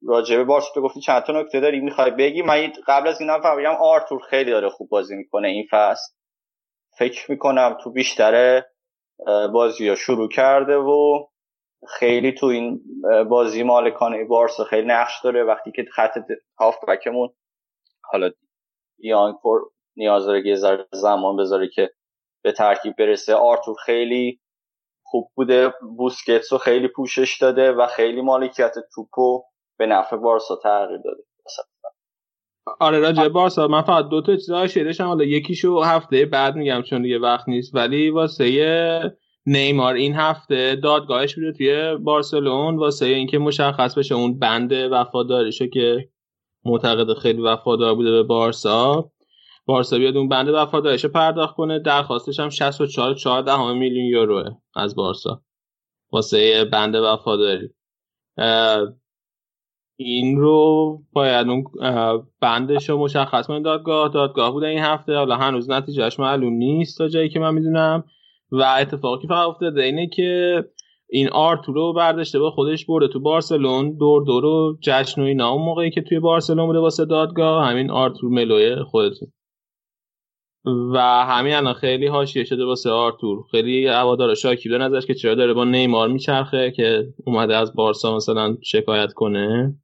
راجع 0.07 0.37
به 0.37 0.43
بارسا 0.43 0.67
تو 0.73 0.81
گفتی 0.81 1.01
چند 1.01 1.23
تا 1.23 1.33
نکته 1.33 1.59
داری 1.59 1.79
می‌خوای 1.79 2.11
بگی؟ 2.11 2.41
من 2.41 2.71
قبل 2.87 3.07
از 3.07 3.21
اینم 3.21 3.41
فهمیدم 3.41 3.75
آرتور 3.79 4.21
خیلی 4.29 4.51
داره 4.51 4.69
خوب 4.69 4.89
بازی 4.89 5.15
می‌کنه 5.15 5.47
این 5.47 5.67
فصل. 5.71 6.13
فکر 6.97 7.31
می‌کنم 7.31 7.77
تو 7.83 7.91
بیشتر 7.91 8.63
بازی 9.53 9.89
ها 9.89 9.95
شروع 9.95 10.29
کرده 10.29 10.75
و 10.75 11.27
خیلی 11.87 12.31
تو 12.31 12.45
این 12.45 12.81
بازی 13.29 13.63
مالکانه 13.63 14.25
بارسا 14.25 14.63
خیلی 14.63 14.87
نقش 14.87 15.13
داره. 15.23 15.43
وقتی 15.43 15.71
که 15.71 15.85
خط 15.95 16.17
هافبکمون 16.59 17.29
حالا 18.03 18.31
یانکور 18.99 19.61
نیاز 19.95 20.25
داره 20.25 20.47
یه 20.47 20.55
زمان 20.91 21.37
بذاره 21.37 21.69
که 21.69 21.89
به 22.43 22.51
ترکیب 22.51 22.95
برسه. 22.97 23.35
آرتور 23.35 23.75
خیلی 23.85 24.40
خوب 25.11 25.31
بوده. 25.35 25.73
بوسکتس 25.97 26.53
رو 26.53 26.59
خیلی 26.59 26.87
پوشش 26.87 27.37
داده 27.41 27.71
و 27.71 27.87
خیلی 27.87 28.21
مالکیت 28.21 28.73
توپو 28.95 29.43
به 29.79 29.85
نفع 29.85 30.15
بارسا 30.15 30.55
تغییر 30.63 30.99
داده. 31.05 31.23
آره 32.79 32.99
راجع 32.99 33.27
بارسا 33.27 33.67
من 33.67 33.81
فقط 33.81 34.07
دو 34.09 34.21
تا 34.21 34.35
چیزا 34.35 34.67
شیرشم 34.67 35.03
حالا 35.03 35.23
یکیشو 35.23 35.81
هفته 35.81 36.25
بعد 36.25 36.55
میگم 36.55 36.81
چون 36.81 37.01
دیگه 37.01 37.19
وقت 37.19 37.49
نیست 37.49 37.75
ولی 37.75 38.09
واسه 38.09 39.17
نیمار 39.45 39.93
این 39.93 40.15
هفته 40.15 40.75
دادگاهش 40.75 41.35
بوده 41.35 41.51
توی 41.51 41.95
بارسلون 41.97 42.77
واسه 42.77 43.05
اینکه 43.05 43.37
مشخص 43.37 43.97
بشه 43.97 44.15
اون 44.15 44.39
بند 44.39 44.71
وفاداریشو 44.71 45.67
که 45.67 46.09
معتقد 46.65 47.13
خیلی 47.17 47.41
وفادار 47.41 47.95
بوده 47.95 48.11
به 48.11 48.23
بارسا. 48.23 49.11
بارسا 49.65 49.97
بیاد 49.97 50.17
اون 50.17 50.29
بند 50.29 50.49
وفاداریشو 50.49 51.07
پرداخت 51.07 51.55
کنه. 51.55 51.79
درخواستش 51.79 52.39
هم 52.39 52.49
64 52.49 53.15
14 53.15 53.73
میلیون 53.73 54.05
یوروه 54.05 54.43
از 54.75 54.95
بارسا. 54.95 55.41
واسه 56.11 56.65
بند 56.65 56.95
وفاداری. 56.95 57.69
این 59.95 60.39
رو 60.39 60.97
باید 61.13 61.47
اون 61.47 61.63
بندش 62.41 62.89
رو 62.89 62.97
مشخص 62.97 63.47
کنه. 63.47 63.61
دادگاه 63.61 64.09
دادگاه 64.09 64.51
بوده 64.51 64.67
این 64.67 64.79
هفته. 64.79 65.15
حالا 65.15 65.35
هنوز 65.35 65.69
نتیجهش 65.69 66.19
معلوم 66.19 66.53
نیست 66.53 66.97
تا 66.97 67.07
جایی 67.07 67.29
که 67.29 67.39
من 67.39 67.53
می‌دونم. 67.53 68.03
و 68.51 68.75
اتفاقی 68.79 69.27
فقط 69.27 69.47
افتاده 69.47 69.83
اینه 69.83 70.07
که 70.07 70.63
این 71.09 71.29
آرتورو 71.29 71.93
برداشته 71.93 72.39
با 72.39 72.51
خودش 72.51 72.85
برده 72.85 73.07
تو 73.07 73.19
بارسلون. 73.19 73.97
دور 73.97 74.23
دور 74.25 74.77
جشن 74.81 75.21
و 75.21 75.25
اینا. 75.25 75.49
اون 75.49 75.65
موقعی 75.65 75.91
که 75.91 76.01
توی 76.01 76.19
بارسلون 76.19 76.65
بوده 76.65 76.79
واسه 76.79 77.05
دادگاه. 77.05 77.65
همین 77.65 77.91
آرتور 77.91 78.29
ملوی 78.29 78.83
خودتون. 78.83 79.31
و 80.65 80.97
همین 80.99 81.53
الان 81.53 81.73
خیلی 81.73 82.07
حاشیه 82.07 82.43
شده 82.43 82.65
واسه 82.65 82.89
آرتور. 82.89 83.43
خیلی 83.51 83.87
هوادارا 83.87 84.35
شاکی 84.35 84.69
بودن 84.69 84.81
ازش 84.81 85.05
که 85.05 85.13
چرا 85.13 85.35
داره 85.35 85.53
با 85.53 85.63
نیمار 85.63 86.07
میچرخه 86.07 86.71
که 86.71 87.07
اومده 87.25 87.55
از 87.55 87.75
بارسا 87.75 88.15
مثلا 88.15 88.57
شکایت 88.63 89.13
کنه. 89.13 89.75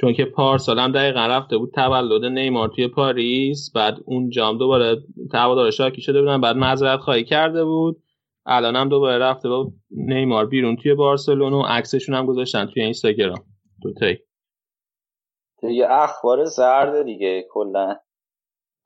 چون 0.00 0.12
که 0.12 0.24
پارسال 0.24 0.78
هم 0.78 0.92
دقیقا 0.92 1.26
رفته 1.26 1.58
بود 1.58 1.72
تولد 1.74 2.24
نیمار 2.24 2.68
توی 2.68 2.88
پاریس 2.88 3.72
بعد 3.74 3.98
اون 4.04 4.30
جام 4.30 4.58
دوباره 4.58 4.96
هوادارا 5.34 5.70
شاکی 5.70 6.02
شده 6.02 6.20
بودن 6.20 6.40
بعد 6.40 6.56
معذرت 6.56 7.00
خواهی 7.00 7.24
کرده 7.24 7.64
بود. 7.64 8.02
الان 8.46 8.76
هم 8.76 8.88
دوباره 8.88 9.18
رفته 9.18 9.48
با 9.48 9.72
نیمار 9.90 10.46
بیرون 10.46 10.76
توی 10.76 10.94
بارسلون 10.94 11.52
و 11.52 11.62
عکسشون 11.62 12.14
هم 12.14 12.26
گذاشتن 12.26 12.66
توی 12.66 12.82
اینستاگرام. 12.82 13.44
دو 13.82 13.92
تایی 13.92 14.18
یه 15.62 15.86
اخبار 15.90 16.44
زرد 16.44 17.02
دیگه 17.02 17.46
کلا. 17.50 17.96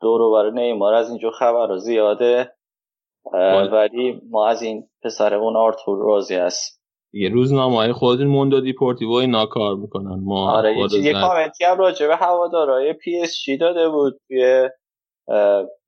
دورو 0.01 0.33
برای 0.33 0.51
نیمار 0.51 0.95
از 0.95 1.11
اینجا 1.11 1.31
خبر 1.31 1.77
زیاده. 1.77 2.53
ولی 3.73 4.21
ما 4.31 4.49
از 4.49 4.63
این 4.63 4.89
پسرمون 5.03 5.57
آرتور 5.57 5.99
راضی 5.99 6.35
هست 6.35 6.85
یه 7.13 7.29
روزنامه 7.29 7.77
های 7.77 7.93
خودتون 7.93 8.27
موندو 8.27 8.61
دیپورتیو 8.61 9.11
اینا 9.11 9.47
کار 9.47 9.75
می‌کنن. 9.75 10.21
ما 10.25 10.53
آره 10.53 10.77
یه 10.93 11.13
کامنتی 11.13 11.65
هم 11.65 11.79
راجع 11.79 12.07
به 12.07 12.17
هوادارهای 12.17 12.93
پی 12.93 13.21
اس 13.21 13.43
جی 13.45 13.57
داده 13.57 13.89
بود 13.89 14.21
توی 14.29 14.71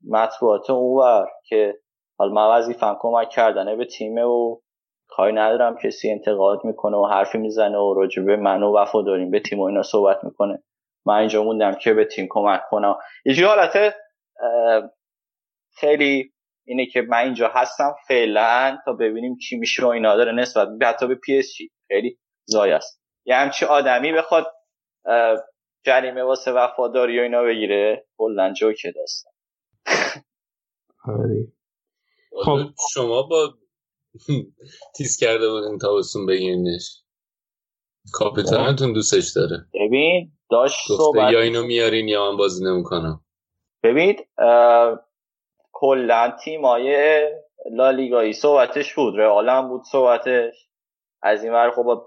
مطبوعات 0.09 0.71
اونور 0.71 1.27
که 1.49 1.75
حالا 2.19 2.33
من 2.33 2.59
وظیفم 2.59 2.97
کمک 3.01 3.29
کردنه 3.31 3.77
به 3.77 3.85
تیمه 3.85 4.23
و 4.23 4.57
کاری 5.09 5.33
ندارم 5.33 5.77
کسی 5.85 6.11
انتقاد 6.11 6.65
می‌کنه 6.65 6.97
و 6.97 7.05
حرفی 7.07 7.39
می‌زنه 7.39 7.79
و 7.79 7.95
راجع 7.95 8.23
به 8.23 8.37
من 8.37 8.63
و 8.63 8.77
وفاداریم 8.77 9.31
به 9.31 9.41
تیم 9.41 9.61
و 9.61 9.63
اینا 9.63 9.83
صحبت 9.83 10.25
می‌کنه. 10.25 10.63
من 11.07 11.15
اینجا 11.15 11.45
موندم 11.45 11.75
که 11.75 11.95
به 11.95 12.05
تیم 12.05 12.27
کمک 12.31 12.61
کنم. 12.71 12.97
یه 13.25 13.47
حالت 13.47 13.95
خیلی 15.75 16.33
اینه 16.67 16.87
که 16.87 17.03
من 17.03 17.19
اینجا 17.19 17.49
هستم 17.49 17.95
فعلا 18.09 18.79
تا 18.85 18.93
ببینیم 18.93 19.37
چی 19.37 19.57
میشه 19.57 19.85
و 19.85 19.89
اینا 19.89 20.17
داره 20.17 20.33
نسبت 20.33 20.69
به 20.79 20.87
حتی 20.87 21.07
به 21.07 21.15
پی 21.15 21.39
اس 21.39 21.53
جی 21.57 21.71
خیلی 21.89 22.19
ضایع 22.45 22.73
است. 22.73 23.03
یه 23.25 23.37
همچی 23.37 23.65
آدمی 23.65 24.13
بخواد 24.13 24.47
جریمه 25.85 26.23
واسه 26.23 26.53
وفاداری 26.53 27.19
و 27.19 27.23
اینا 27.23 27.43
بگیره 27.43 28.07
کلا 28.17 28.53
جوکه 28.53 28.93
داستان. 28.93 29.33
آره. 31.05 31.53
خب. 32.45 32.59
شما 32.93 33.23
با 33.23 33.55
تیز 34.97 35.17
کرده 35.17 35.51
بودین 35.51 35.79
تابستون 35.79 36.27
بگیرینش. 36.27 37.03
کاپیتانتون 38.13 38.93
دوستش 38.93 39.33
داره. 39.37 39.67
ببین 39.75 40.36
داشت 40.51 40.87
صحبت 40.89 41.33
یا 41.33 41.41
اینو 41.41 41.67
میارین 41.67 42.09
یا 42.09 42.31
من 42.31 42.37
بازی 42.37 42.65
نمی‌کنم. 42.65 43.21
ببین 43.83 44.17
کلا 45.73 46.33
تیمای 46.45 47.21
لالیگایی 47.73 48.33
صحبتش 48.33 48.95
بود 48.95 49.15
رئال 49.17 49.69
بود 49.69 49.83
صحبتش. 49.85 50.69
از 51.23 51.45
این 51.45 51.53
ور 51.53 51.71
خب 51.71 52.03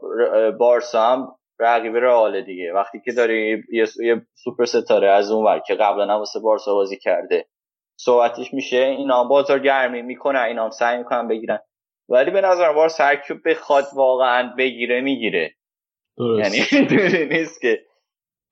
بارسا 0.58 1.02
هم 1.02 1.36
رقیب 1.60 1.96
رئال 1.96 2.42
دیگه. 2.42 2.74
وقتی 2.74 3.02
که 3.06 3.12
داری 3.12 3.64
یه, 3.72 3.86
سوپر 4.44 4.66
ستاره 4.66 5.10
از 5.10 5.32
اون 5.32 5.46
ور 5.46 5.60
که 5.60 5.76
قبلا 5.76 6.04
هم 6.04 6.20
واسه 6.20 6.40
بارسا 6.40 6.74
بازی 6.74 6.98
کرده 6.98 7.46
صحبتش 8.00 8.54
میشه. 8.54 8.78
اینا 8.78 9.24
بازار 9.24 9.60
گرمی 9.60 10.02
می‌کنن 10.02 10.40
اینا 10.40 10.64
هم 10.64 10.70
سعی 10.70 10.98
می‌کنن 10.98 11.28
بگیرن. 11.28 11.60
ولی 12.10 12.32
به 12.32 12.42
نظر 12.42 12.74
بار 12.74 12.90
سرکیو 12.90 13.38
بخواد 13.46 13.86
واقعا 13.96 14.54
بگیره 14.58 15.02
می‌گیره. 15.02 15.56
یعنی 16.18 16.58
نیست 17.34 17.62
که 17.62 17.86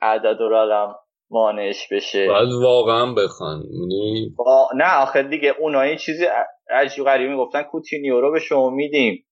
عدد 0.02 0.42
و 0.42 0.50
رقم 0.50 0.96
مانعش 1.30 1.88
بشه. 1.92 2.28
باید 2.28 2.54
واقعا 2.54 3.14
بخوان 3.14 3.64
با... 4.38 4.70
نه 4.76 5.02
آخر 5.02 5.22
دیگه 5.22 5.56
اونا 5.60 5.82
این 5.82 5.98
چیزی 5.98 6.26
عجیب 6.70 7.06
غریبی 7.06 7.30
می‌گفتن 7.30 7.64
کوتینیو 7.64 8.22
رو 8.22 8.32
به 8.32 8.40
شما 8.40 8.70
میدیم. 8.70 9.26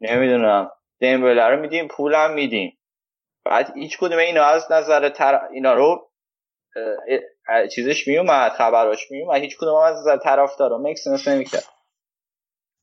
نمی‌دونم. 0.00 0.70
دمبله 1.00 1.42
رو 1.42 1.60
میدیم 1.60 1.88
پولم 1.88 2.34
میدیم. 2.34 2.78
بعد 3.44 3.76
هیچ 3.76 3.98
کدوم 3.98 4.18
اینا 4.18 4.42
از 4.42 4.72
نظر 4.72 5.08
تر... 5.08 5.40
اینا 5.52 5.74
رو 5.74 6.10
چیزش 7.74 8.08
میومد 8.08 8.52
خبراش 8.52 9.10
میومد 9.10 9.40
هیچ 9.40 9.56
کدوم 9.56 9.74
از 9.74 9.96
نظر 9.96 10.16
طرفدارا. 10.16 10.78
مکس 10.78 11.28
نمی‌کرد. 11.28 11.64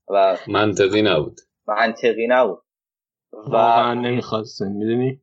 و 0.08 0.36
منطقی 0.48 1.02
نبود. 1.02 1.40
منطقی 1.66 2.26
نبود. 2.26 2.62
واقعا 3.32 3.94
نمی‌خواستن 3.94 4.72
می‌دونی؟ 4.72 5.22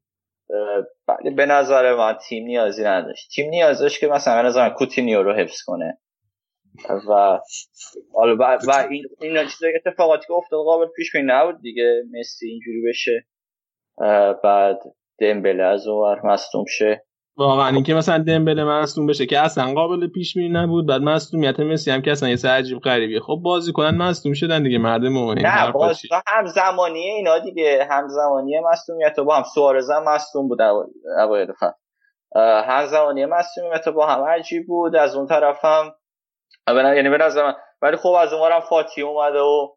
بله 1.08 1.32
به 1.32 1.46
نظر 1.46 1.96
من 1.96 2.18
تیم 2.28 2.46
نیازی 2.46 2.84
نداشت. 2.84 3.30
تیم 3.36 3.50
نیاز 3.50 3.98
که 4.00 4.08
مثلا 4.08 4.42
نظر 4.42 4.70
کوتینیو 4.70 5.24
رو 5.24 5.34
حفظ 5.34 5.62
کنه. 5.66 5.98
و 7.10 7.40
حالا 8.14 8.36
و, 8.40 8.58
و 8.68 8.88
این 8.90 9.06
این 9.22 9.48
چیزای 9.48 9.74
اتفاقاتی 9.76 10.28
که 10.28 10.34
افتاد 10.34 10.60
قابل 10.64 10.86
پیش 10.96 11.12
بینی 11.12 11.28
نبود 11.28 11.62
دیگه. 11.62 12.04
مسی 12.20 12.48
اینجوری 12.48 12.82
بشه. 12.90 13.26
بعد 14.44 14.80
دمبله 15.20 15.64
از 15.64 15.88
اون 15.88 16.20
مصدوم 16.24 16.66
شه. 16.78 17.06
واقعا 17.38 17.70
اینکه 17.70 17.94
مثلا 17.94 18.18
دمبله 18.18 18.64
مصدوم 18.64 19.08
بشه 19.08 19.26
که 19.26 19.40
اصلا 19.40 19.74
قابل 19.74 20.08
پیش 20.08 20.34
بینی 20.34 20.50
نبود 20.50 20.88
بعد 20.88 21.02
مصدومیت 21.02 21.60
مسی 21.60 21.92
هم 21.92 22.02
که 22.02 22.12
اصلا 22.12 22.30
یه 22.30 22.38
عجیب 22.46 22.80
غریبیه. 22.80 23.20
خب 23.20 23.40
بازی 23.44 23.72
کنن 23.72 23.98
مصدوم 23.98 24.34
شدن 24.34 24.64
دیگه 24.64 24.78
مرد 24.78 25.06
مومن 25.06 25.42
نه 25.42 25.72
باز 25.72 26.02
هم 26.28 26.46
زمانیه 26.46 27.14
اینا 27.14 27.40
دیگه. 27.40 27.88
هم 27.92 28.08
زمانیه 28.08 28.62
مصدومیت 28.72 29.20
با 29.20 29.36
هم 29.36 29.44
سوارز 29.44 29.92
هم 29.92 30.04
مصدوم 30.04 30.48
بود 30.48 30.62
اوایل 30.62 31.48
هم 32.66 32.86
زمانیه 32.86 33.26
مصدومیت 33.26 33.90
با 33.90 34.08
هم 34.08 34.24
عجیب 34.24 34.68
بود. 34.68 34.96
از 34.96 35.16
اون 35.16 35.28
طرف 35.28 35.66
هم 35.66 35.92
یعنی 36.68 37.10
به 37.10 37.18
نظر 37.18 37.54
ولی 37.82 37.98
خب 37.98 38.10
از 38.10 38.34
اونورم 38.34 38.60
فاتی 38.60 39.02
اومده 39.02 39.40
و 39.40 39.68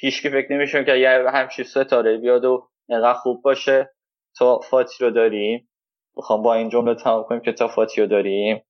پیش 0.00 0.22
که 0.22 0.30
فکر 0.30 0.52
نمیشون 0.52 0.84
که 0.84 0.92
یه 0.92 1.24
همچین 1.32 1.64
ستاره 1.64 2.18
بیاد 2.18 2.44
و 2.44 2.68
اینقدر 2.88 3.18
خوب 3.18 3.42
باشه. 3.42 3.90
تا 4.38 4.58
فاتی 4.58 5.04
رو 5.04 5.10
داریم. 5.10 5.68
می‌خوام 6.16 6.42
با 6.42 6.54
این 6.54 6.68
جمله 6.68 6.94
تمام 6.94 7.24
کنیم 7.24 7.40
که 7.40 7.52
تا 7.52 7.68
فاتیو 7.68 8.06
داریم. 8.06 8.62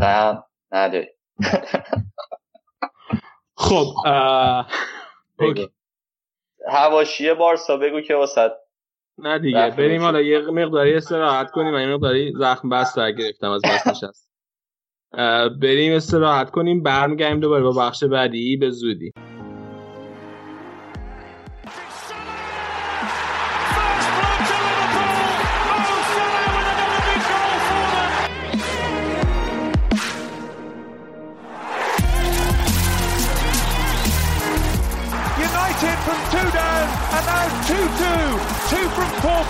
غم 0.00 0.44
نداریم. 0.72 1.10
خب 3.56 3.86
هواشی 6.68 7.34
بارسا 7.34 7.76
بگو 7.76 8.00
که 8.00 8.14
واسه 8.14 8.50
نه 9.18 9.38
دیگه 9.38 9.70
بریم 9.70 10.02
حالا 10.02 10.20
یه 10.20 10.40
مقداری 10.40 10.94
استراحت 10.94 11.50
کنیم 11.50 11.72
من 11.72 11.94
مقداری 11.94 12.32
زخم 12.38 12.68
بست 12.68 12.98
رو 12.98 13.12
گرفتم 13.12 13.50
از 13.50 13.62
بس 13.62 13.86
نشست 13.86 14.30
بریم 15.60 15.92
استراحت 15.92 16.50
کنیم 16.50 16.82
برمیگردیم 16.82 17.40
دوباره 17.40 17.62
با 17.62 17.72
بخش 17.72 18.04
بعدی. 18.04 18.56
به 18.56 18.70
زودی. 18.70 19.12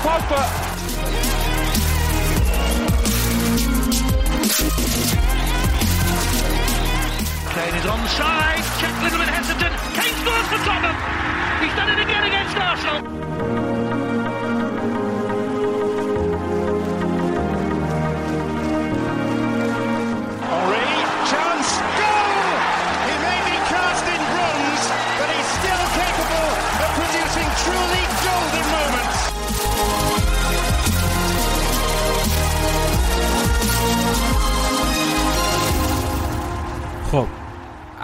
Pogba. 0.02 0.42
Kane 7.54 7.74
is 7.74 7.86
onside. 7.86 8.64
Check, 8.80 9.02
little 9.02 9.18
bit 9.18 9.28
hesitant. 9.28 9.74
Kane 9.94 10.14
scores 10.22 10.46
for 10.46 10.58
Tottenham. 10.64 10.87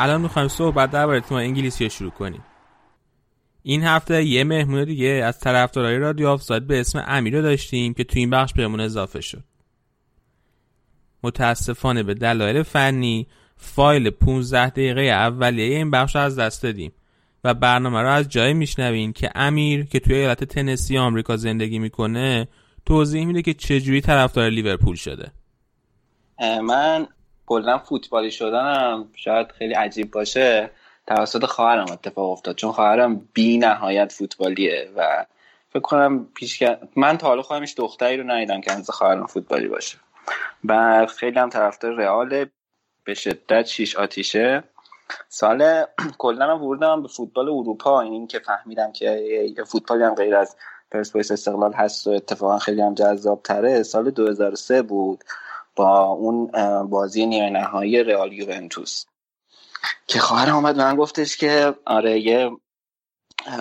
الان 0.04 0.20
می‌خوایم 0.20 0.48
صحبت 0.48 0.90
درباره 0.90 1.20
تیم 1.20 1.36
انگلیسی 1.36 1.84
رو 1.84 1.90
شروع 1.90 2.10
کنیم. 2.10 2.44
این 3.62 3.82
هفته 3.82 4.24
یه 4.24 4.44
مهمون 4.44 4.84
دیگه 4.84 5.08
از 5.08 5.40
طرفدارای 5.40 5.98
رادیو 5.98 6.28
آفساید 6.28 6.66
به 6.66 6.80
اسم 6.80 7.04
امیر 7.06 7.42
داشتیم 7.42 7.94
که 7.94 8.04
تو 8.04 8.18
این 8.18 8.30
بخش 8.30 8.52
بهمون 8.52 8.80
اضافه 8.80 9.20
شد. 9.20 9.44
متاسفانه 11.22 12.02
به 12.02 12.14
دلایل 12.14 12.62
فنی 12.62 13.26
فایل 13.56 14.10
15 14.10 14.70
دقیقه 14.70 15.00
اولیه 15.00 15.76
این 15.76 15.90
بخش 15.90 16.16
از 16.16 16.38
دست 16.38 16.62
دادیم 16.62 16.92
و 17.44 17.54
برنامه 17.54 18.00
رو 18.00 18.08
از 18.08 18.28
جایی 18.28 18.54
میشنوین 18.54 19.12
که 19.12 19.30
امیر 19.34 19.84
که 19.84 20.00
توی 20.00 20.14
ایالت 20.14 20.44
تنسی 20.44 20.98
آمریکا 20.98 21.36
زندگی 21.36 21.78
می‌کنه 21.78 22.48
توضیح 22.86 23.26
میده 23.26 23.42
که 23.42 23.54
چجوری 23.54 24.00
طرفدار 24.00 24.50
لیورپول 24.50 24.96
شده. 24.96 25.32
من 26.40 27.06
کلا 27.46 27.78
فوتبالی 27.78 28.30
شدنم 28.30 29.08
شاید 29.16 29.52
خیلی 29.52 29.74
عجیب 29.74 30.10
باشه 30.10 30.70
توسط 31.06 31.44
خواهرم 31.44 31.92
اتفاق 31.92 32.30
افتاد. 32.30 32.56
چون 32.56 32.72
خواهرم 32.72 33.28
بی 33.32 33.58
نهایت 33.58 34.12
فوتبالیه 34.12 34.90
و 34.96 35.24
فکر 35.70 35.80
کنم 35.80 36.28
پیش 36.34 36.62
من 36.96 37.18
تا 37.18 37.26
حالا 37.26 37.60
هیچ 37.60 37.76
دختری 37.76 38.16
رو 38.16 38.30
ندیدم 38.30 38.60
که 38.60 38.72
از 38.72 38.90
خواهرم 38.90 39.26
فوتبالی 39.26 39.68
باشه. 39.68 39.98
و 40.64 41.06
خیلی 41.06 41.38
هم 41.38 41.48
طرفدار 41.48 41.92
رئال 41.92 42.46
به 43.04 43.14
شدت 43.14 43.66
شیش 43.66 43.96
آتیشه. 43.96 44.64
سال 45.28 45.84
کلا 46.18 46.44
هم 46.46 46.62
ورودم 46.62 47.02
به 47.02 47.08
فوتبال 47.08 47.48
اروپا. 47.48 48.00
این 48.00 48.26
که 48.26 48.38
فهمیدم 48.38 48.92
که 48.92 49.64
فوتبالی 49.66 50.04
هم 50.04 50.14
غیر 50.14 50.36
از 50.36 50.56
پرسپولیس 50.90 51.32
استقلال 51.32 51.72
هست 51.72 52.06
و 52.06 52.10
اتفاقا 52.10 52.58
خیلی 52.58 52.82
هم 52.82 52.94
جذاب 52.94 53.42
تره 53.42 53.82
سال 53.82 54.10
2003 54.10 54.82
بود. 54.82 55.24
با 55.76 56.04
اون 56.04 56.50
بازی 56.86 57.26
نیمه 57.26 57.50
نهایی 57.50 58.04
رئال 58.04 58.32
یوونتوس. 58.32 59.04
که 60.06 60.18
خواهرم 60.18 60.56
آمد 60.56 60.76
من 60.76 60.96
گفتش 60.96 61.36
که 61.36 61.74
آره 61.86 62.20
یه 62.20 62.50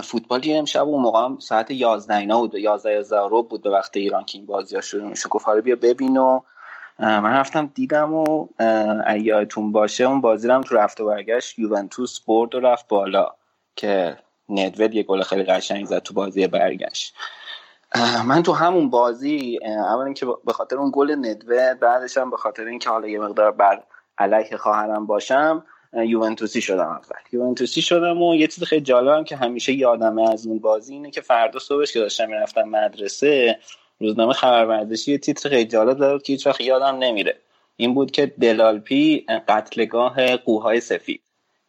فوتبالی 0.03 0.53
امشب 0.53 0.87
اون 0.87 1.01
موقع 1.01 1.19
هم 1.19 1.39
ساعت 1.39 1.71
11 1.71 2.15
اینا 2.15 2.39
بود 2.39 2.55
11 2.55 2.93
11 2.93 3.27
رو 3.29 3.43
بود 3.43 3.61
به 3.61 3.69
وقت 3.69 3.97
ایران 3.97 4.25
که 4.25 4.37
این 4.37 4.47
بازی 4.47 4.75
ها 4.75 4.81
شروع 4.81 5.09
میشه 5.09 5.29
گفت 5.29 5.47
آره 5.47 5.61
بیا 5.61 5.75
ببین 5.75 6.17
و 6.17 6.39
من 6.99 7.33
رفتم 7.33 7.71
دیدم 7.75 8.13
و 8.13 8.47
یادتون 9.19 9.71
باشه 9.71 10.03
اون 10.03 10.21
بازی 10.21 10.49
هم 10.49 10.61
تو 10.61 10.75
رفت 10.75 11.01
و 11.01 11.05
برگشت 11.05 11.59
یوونتوس 11.59 12.19
برد 12.19 12.55
و 12.55 12.59
رفت 12.59 12.87
بالا 12.87 13.27
که 13.75 14.17
ندوید 14.49 14.93
یه 14.93 15.03
گل 15.03 15.21
خیلی 15.21 15.43
قشنگ 15.43 15.85
زد 15.85 15.99
تو 15.99 16.13
بازی 16.13 16.47
برگشت. 16.47 17.15
من 18.25 18.43
تو 18.43 18.53
همون 18.53 18.89
بازی 18.89 19.59
اول 19.65 20.05
اینکه 20.05 20.25
به 20.45 20.53
خاطر 20.53 20.75
اون 20.75 20.91
گل 20.93 21.15
ندوه 21.19 21.73
بعدش 21.73 22.17
هم 22.17 22.29
به 22.29 22.37
خاطر 22.37 22.65
اینکه 22.65 22.89
حالا 22.89 23.07
یه 23.07 23.19
مقدار 23.19 23.51
بر 23.51 23.83
علیه 24.17 24.57
خواهرم 24.57 25.05
باشم 25.05 25.65
یوونتوسی 25.93 26.61
شدم 26.61 26.87
اول. 26.87 27.19
یوونتوسی 27.31 27.81
شدم 27.81 28.21
و 28.21 28.35
یه 28.35 28.47
چیز 28.47 28.63
خیلی 28.63 28.81
جالبم 28.81 29.23
که 29.23 29.35
همیشه 29.35 29.73
یادمه 29.73 30.31
از 30.31 30.47
اون 30.47 30.59
بازی 30.59 30.93
اینه 30.93 31.11
که 31.11 31.21
فردا 31.21 31.59
صبحش 31.59 31.93
که 31.93 31.99
داشتم 31.99 32.27
می‌رفتم 32.27 32.63
مدرسه 32.63 33.59
روزنامه 33.99 34.33
خبر 34.33 34.65
ورزشی 34.65 35.11
یه 35.11 35.17
تیتر 35.17 35.49
خیلی 35.49 35.65
جالب 35.65 35.97
داد 35.97 36.21
که 36.21 36.33
هیچ 36.33 36.47
وقت 36.47 36.61
یادم 36.61 36.97
نمیره. 36.97 37.39
این 37.75 37.93
بود 37.93 38.11
که 38.11 38.25
دلالپی 38.25 39.25
قتلگاه 39.47 40.37
قوهای 40.37 40.79
سفید. 40.79 41.21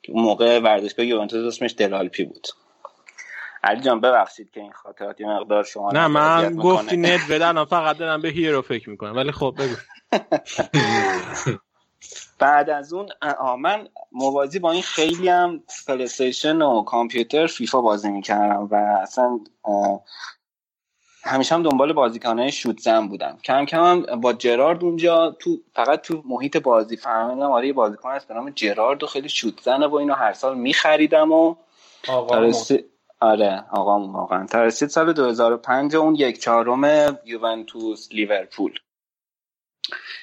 که 0.03 0.13
اون 0.13 0.23
موقع 0.23 0.61
ورزشگاه 0.61 1.07
یوونتوس 1.07 1.55
اسمش 1.55 1.75
دلالپی 1.79 2.25
بود. 2.25 2.47
علی 3.65 3.81
جان 3.81 4.01
ببخشید 4.01 4.51
که 4.51 4.61
این 4.61 4.73
خاطرات 4.73 5.21
یه 5.21 5.27
مقدار 5.27 5.65
شما 5.65 5.93
نه 5.93 6.07
من 6.07 6.57
گفتی 6.57 6.97
نت 6.97 7.21
بدن 7.31 7.65
فقط 7.65 7.99
دارم 7.99 8.23
به 8.23 8.29
هیرو 8.29 8.63
فکر 8.63 8.91
می‌کنم 8.91 9.17
ولی 9.17 9.33
خب 9.33 9.55
بگو. 9.59 9.75
بعد 12.39 12.71
از 12.71 12.93
اون 12.93 13.09
من 13.59 13.89
موازی 14.13 14.59
با 14.59 14.73
این 14.73 14.83
خیلی 14.83 15.29
هم 15.29 15.63
پلیستیشن 15.87 16.63
و 16.63 16.83
کامپیوتر 16.83 17.47
فیفا 17.47 17.81
بازی 17.81 18.11
می‌کردم 18.11 18.69
و 18.71 18.75
اصلا 18.75 19.41
همیشه 21.25 21.55
هم 21.55 21.63
دنبال 21.63 21.93
بازیکنهای 21.93 22.53
شوت 22.53 22.81
زن 22.81 23.09
بودم. 23.09 23.39
کم 23.45 23.65
کم 23.65 23.85
هم 23.85 24.21
با 24.21 24.33
جرارد 24.33 24.85
اونجا 24.85 25.37
تو 25.39 25.61
فقط 25.75 26.01
تو 26.01 26.23
محیط 26.27 26.57
بازی 26.57 26.97
فهمیدم 26.97 27.51
آره 27.51 27.73
بازیکن 27.73 28.11
هست 28.11 28.29
به 28.29 28.35
نام 28.35 28.51
جرارد 28.51 29.03
و 29.03 29.07
خیلی 29.07 29.29
شوت 29.29 29.61
زنه 29.63 29.87
و 29.87 29.95
اینو 29.95 30.15
هر 30.15 30.33
سال 30.33 30.59
میخریدم 30.59 31.33
و 31.33 31.55
آقا 32.09 32.53
آره 33.25 33.65
آقا 33.71 34.09
واقعا. 34.09 34.47
تا 34.47 34.63
رسید 34.63 34.89
سال 34.89 35.13
2005 35.13 35.97
اون 35.97 36.15
یک 36.15 36.39
چهارم 36.39 37.19
یوونتوس 37.25 38.09
لیورپول. 38.13 38.79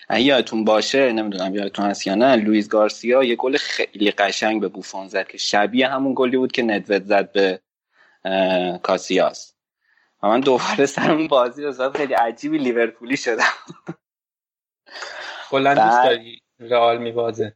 اگه 0.10 0.24
یادتون 0.24 0.66
باشه 0.66 1.12
نمی‌دونم 1.12 1.56
یادتون 1.56 1.86
هست 1.86 2.08
یا 2.08 2.16
نه 2.16 2.36
لوئیس 2.36 2.70
گارسیا 2.70 3.24
یه 3.24 3.36
گل 3.36 3.58
خیلی 3.58 4.12
قشنگ 4.12 4.62
به 4.62 4.68
بوفون 4.68 5.08
زد 5.08 5.28
که 5.28 5.38
شبیه 5.38 5.88
همون 5.88 6.14
گلی 6.16 6.38
بود 6.38 6.52
که 6.52 6.64
ندوت 6.64 7.04
زد 7.04 7.32
به 7.32 7.62
کاسیاس. 8.84 9.56
و 10.24 10.28
من 10.28 10.40
دوباره 10.40 10.86
سر 10.86 11.12
اون 11.12 11.28
بازی 11.28 11.64
رو 11.64 11.92
خیلی 11.92 12.14
عجیبی 12.14 12.58
لیورپولی 12.58 13.18
شدم. 13.18 13.44
کلا 15.50 15.74
دوست 15.74 16.04
داری 16.04 16.42
رئال 16.60 16.98
میبازه. 16.98 17.56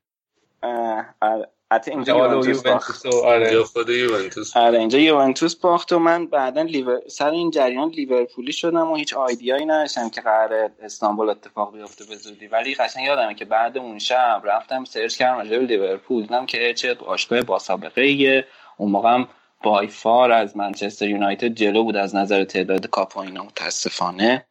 حتی 1.76 1.92
اینجا 1.92 2.18
یوونتوس 2.18 2.62
باخت. 2.62 3.06
آره. 3.06 3.64
خود 3.64 3.90
یوونتوس. 3.90 4.58
آره 4.58 4.80
اینجا 4.80 5.00
یوونتوس 5.00 5.56
باخت 5.56 5.92
و 5.92 6.00
من 6.00 6.28
بعدا 6.28 6.62
لیور... 6.62 7.00
سر 7.08 7.30
این 7.30 7.52
جریان 7.52 7.90
لیورپولی 7.90 8.52
شدم 8.52 8.92
و 8.92 8.96
هیچ 8.96 9.14
idea 9.14 9.48
یی 9.48 9.66
نداشتم 9.66 10.10
که 10.10 10.22
قراره 10.22 10.72
استانبول 10.82 11.30
اتفاق 11.30 11.74
بیفته 11.74 12.06
به 12.06 12.16
زودی. 12.16 12.48
ولی 12.48 12.76
قشنگ 12.76 13.06
یادمه 13.06 13.36
که 13.36 13.46
بعد 13.46 13.78
اون 13.78 14.00
شب 14.00 14.42
رفتم 14.44 14.84
search 14.84 15.18
کردم 15.18 15.38
راجع 15.38 15.60
به 15.60 15.66
لیورپول. 15.66 16.22
دیدم 16.22 16.46
که 16.46 16.74
چه 16.74 16.94
باشگاه 16.94 17.42
با 17.42 17.60
سابقه 17.60 18.02
ایه 18.02 18.46
اون 18.78 18.92
موقع 18.92 19.14
هم 19.14 19.28
by 19.64 19.88
far 19.88 20.32
از 20.32 20.58
منچستر 20.58 21.08
یونایتد 21.08 21.48
جلو 21.48 21.84
بود 21.84 21.96
از 21.96 22.16
نظر 22.16 22.44
تعداد 22.44 22.88
کاپ 22.88 23.18
و 23.18 23.20
اینا 23.20 23.44
متاسفانه. 23.44 24.46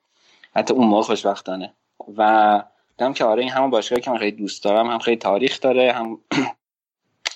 حتی 0.57 0.75
اون 0.75 0.87
موقع 0.87 1.03
خوشبختانه. 1.03 1.75
و 2.17 2.63
دیدم 2.99 3.13
که 3.13 3.25
آره 3.25 3.43
این 3.43 3.51
همون 3.51 3.71
باشگاهی 3.71 4.03
که 4.03 4.11
من 4.11 4.19
خیلی 4.19 4.37
دوست 4.37 4.65
دارم 4.65 4.91
هم 4.91 4.99
خیلی 4.99 5.17
تاریخ 5.17 5.61
داره 5.61 5.93
هم 5.93 6.19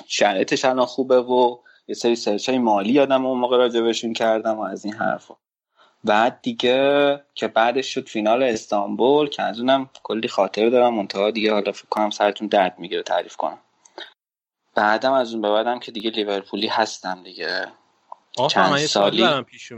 شرایطش 0.07 0.65
الان 0.65 0.87
خوبه 0.87 1.21
و 1.21 1.59
یه 1.89 1.95
سری 1.95 2.17
سرچ 2.17 2.49
های 2.49 2.59
مالی 2.59 2.93
یادم 2.93 3.27
اون 3.27 3.39
موقع 3.39 3.57
راجبشون 3.57 4.13
کردم 4.13 4.59
و 4.59 4.63
از 4.63 4.85
این 4.85 4.95
حرفا. 4.95 5.35
بعد 6.05 6.39
دیگه 6.43 7.21
که 7.35 7.49
بعدش 7.49 7.95
شد 7.95 8.09
فینال 8.09 8.43
استانبول 8.43 9.29
که 9.29 9.43
از 9.43 9.61
اونم 9.61 9.91
کلی 10.03 10.29
خاطر 10.29 10.69
دارم. 10.69 10.95
منتها 10.95 11.31
دیگه 11.31 11.53
حالا 11.53 11.73
فکر 11.73 11.89
کنم 11.91 12.11
سرتون 12.11 12.49
درد 12.49 12.79
می‌گیره 12.79 13.03
تعریف 13.03 13.37
کنم. 13.37 13.59
بعدم 14.75 15.13
از 15.13 15.33
اون 15.33 15.43
به 15.43 15.51
بعدم 15.51 15.79
که 15.79 15.93
دیگه 15.93 16.11
لیورپولی 16.11 16.67
هستم 16.67 17.23
دیگه. 17.23 17.67
چند 18.51 18.77
سالی؟ 18.77 19.43
پیش 19.43 19.73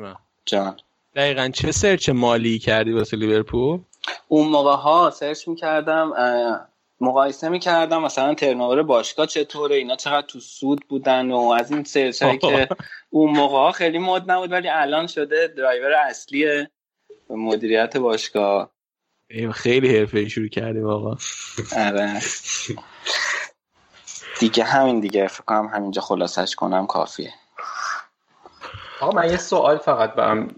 جان. 0.46 0.76
دقیقا 1.14 1.48
چه 1.48 1.72
search 1.72 2.08
مالی 2.08 2.58
کردی 2.58 2.92
واسه 2.92 3.16
لیورپول؟ 3.16 3.80
اون 4.28 4.48
موقع 4.48 4.76
ها 4.76 5.10
search 5.10 5.48
می‌کردم 5.48 6.12
مقایسه 7.00 7.48
می‌کردم 7.48 8.02
مثلا 8.02 8.34
turnover 8.34 8.82
باشگاه 8.82 9.26
چطوره 9.26 9.76
اینا 9.76 9.96
چقدر 9.96 10.26
تو 10.26 10.40
سود 10.40 10.88
بودن 10.88 11.30
و 11.30 11.38
از 11.38 11.72
این 11.72 11.84
search 11.84 12.40
که 12.40 12.68
اون 13.10 13.30
موقع 13.30 13.70
خیلی 13.72 13.98
مد 13.98 14.30
نبود 14.30 14.52
ولی 14.52 14.68
الان 14.68 15.06
شده 15.06 15.54
درایور 15.56 15.92
اصلی 15.92 16.66
مدیریت 17.30 17.96
باشگاه. 17.96 18.70
خیلی 19.52 19.98
حرفه‌ای 19.98 20.28
شروع 20.28 20.48
کردیم 20.48 20.86
آقا. 20.86 21.16
آره. 21.76 22.20
دیگه 24.40 24.64
همین 24.64 25.00
دیگه 25.00 25.26
فکر 25.26 25.42
کنم 25.42 25.70
همینجا 25.74 26.02
خلاصش 26.02 26.54
کنم 26.54 26.86
کافیه. 26.86 27.32
آقا 29.00 29.20
من 29.20 29.30
یه 29.30 29.36
سوال 29.36 29.78
فقط 29.78 30.18
هم 30.18 30.56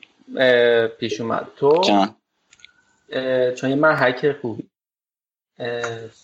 پیش 0.98 1.20
اومد. 1.20 1.48
تو؟ 1.56 1.82
جان. 1.86 2.16
چون 3.54 3.70
یه 3.70 3.76
مرحک 3.76 4.32
خوبی 4.32 4.71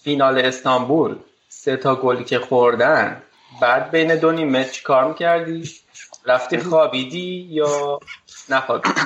فینال 0.03 0.39
استانبول 0.39 1.17
سه 1.49 1.77
تا 1.77 1.97
گلی 1.97 2.25
که 2.25 2.39
خوردن 2.39 3.23
بعد 3.61 3.91
بین 3.91 4.17
دو 4.17 4.33
نیمه 4.33 4.65
چی 4.65 4.83
کار 4.83 5.09
می‌کردی؟ 5.09 5.71
رفتی 6.25 6.59
خوابیدی 6.59 7.47
یا 7.51 8.01
نخوابیدی؟ 8.49 9.01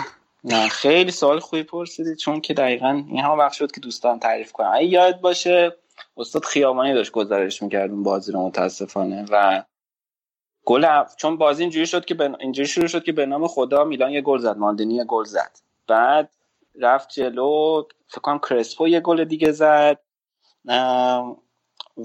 نه 0.45 0.69
خیلی 0.69 1.11
سوال 1.11 1.41
خوبی 1.41 1.63
پرسیدی 1.63 2.17
چون 2.17 2.41
که 2.41 2.55
دقیقا 2.55 3.05
این 3.09 3.21
هم 3.21 3.39
وقت 3.39 3.53
شد 3.53 3.73
که 3.73 3.81
دوستان 3.81 4.19
تعریف 4.19 4.53
کنم 4.53 4.71
اگه 4.75 4.87
یاد 4.87 5.21
باشه 5.21 5.77
استاد 6.17 6.45
خیابانی 6.45 6.95
داشت 6.95 7.13
گزارش 7.13 7.63
می‌کرد 7.63 7.91
اون 7.91 8.03
بازی 8.03 8.33
رو 8.33 8.47
متاسفانه 8.47 9.25
و 9.31 9.63
گل 10.65 11.05
چون 11.17 11.37
بازی 11.37 11.63
اینجوری 11.63 11.87
شد 11.87 12.05
که 12.05 12.15
بن... 12.15 12.37
اینجوری 12.41 12.69
شروع 12.69 12.87
شد 12.87 13.05
که 13.05 13.13
به 13.13 13.27
نام 13.27 13.47
خدا 13.47 13.85
میلان 13.85 14.11
یه 14.11 14.21
گل 14.21 14.39
زد 14.39 14.57
ماندنی 14.57 14.95
یه 14.95 15.05
گل 15.05 15.25
زد 15.25 15.59
بعد 15.89 16.31
رفت 16.81 17.09
جلو 17.09 17.83
فکر 18.09 18.21
کنم 18.21 18.39
کرسپو 18.39 18.89
یه 18.89 19.01
گل 19.01 19.25
دیگه 19.25 19.53
زد 19.53 19.99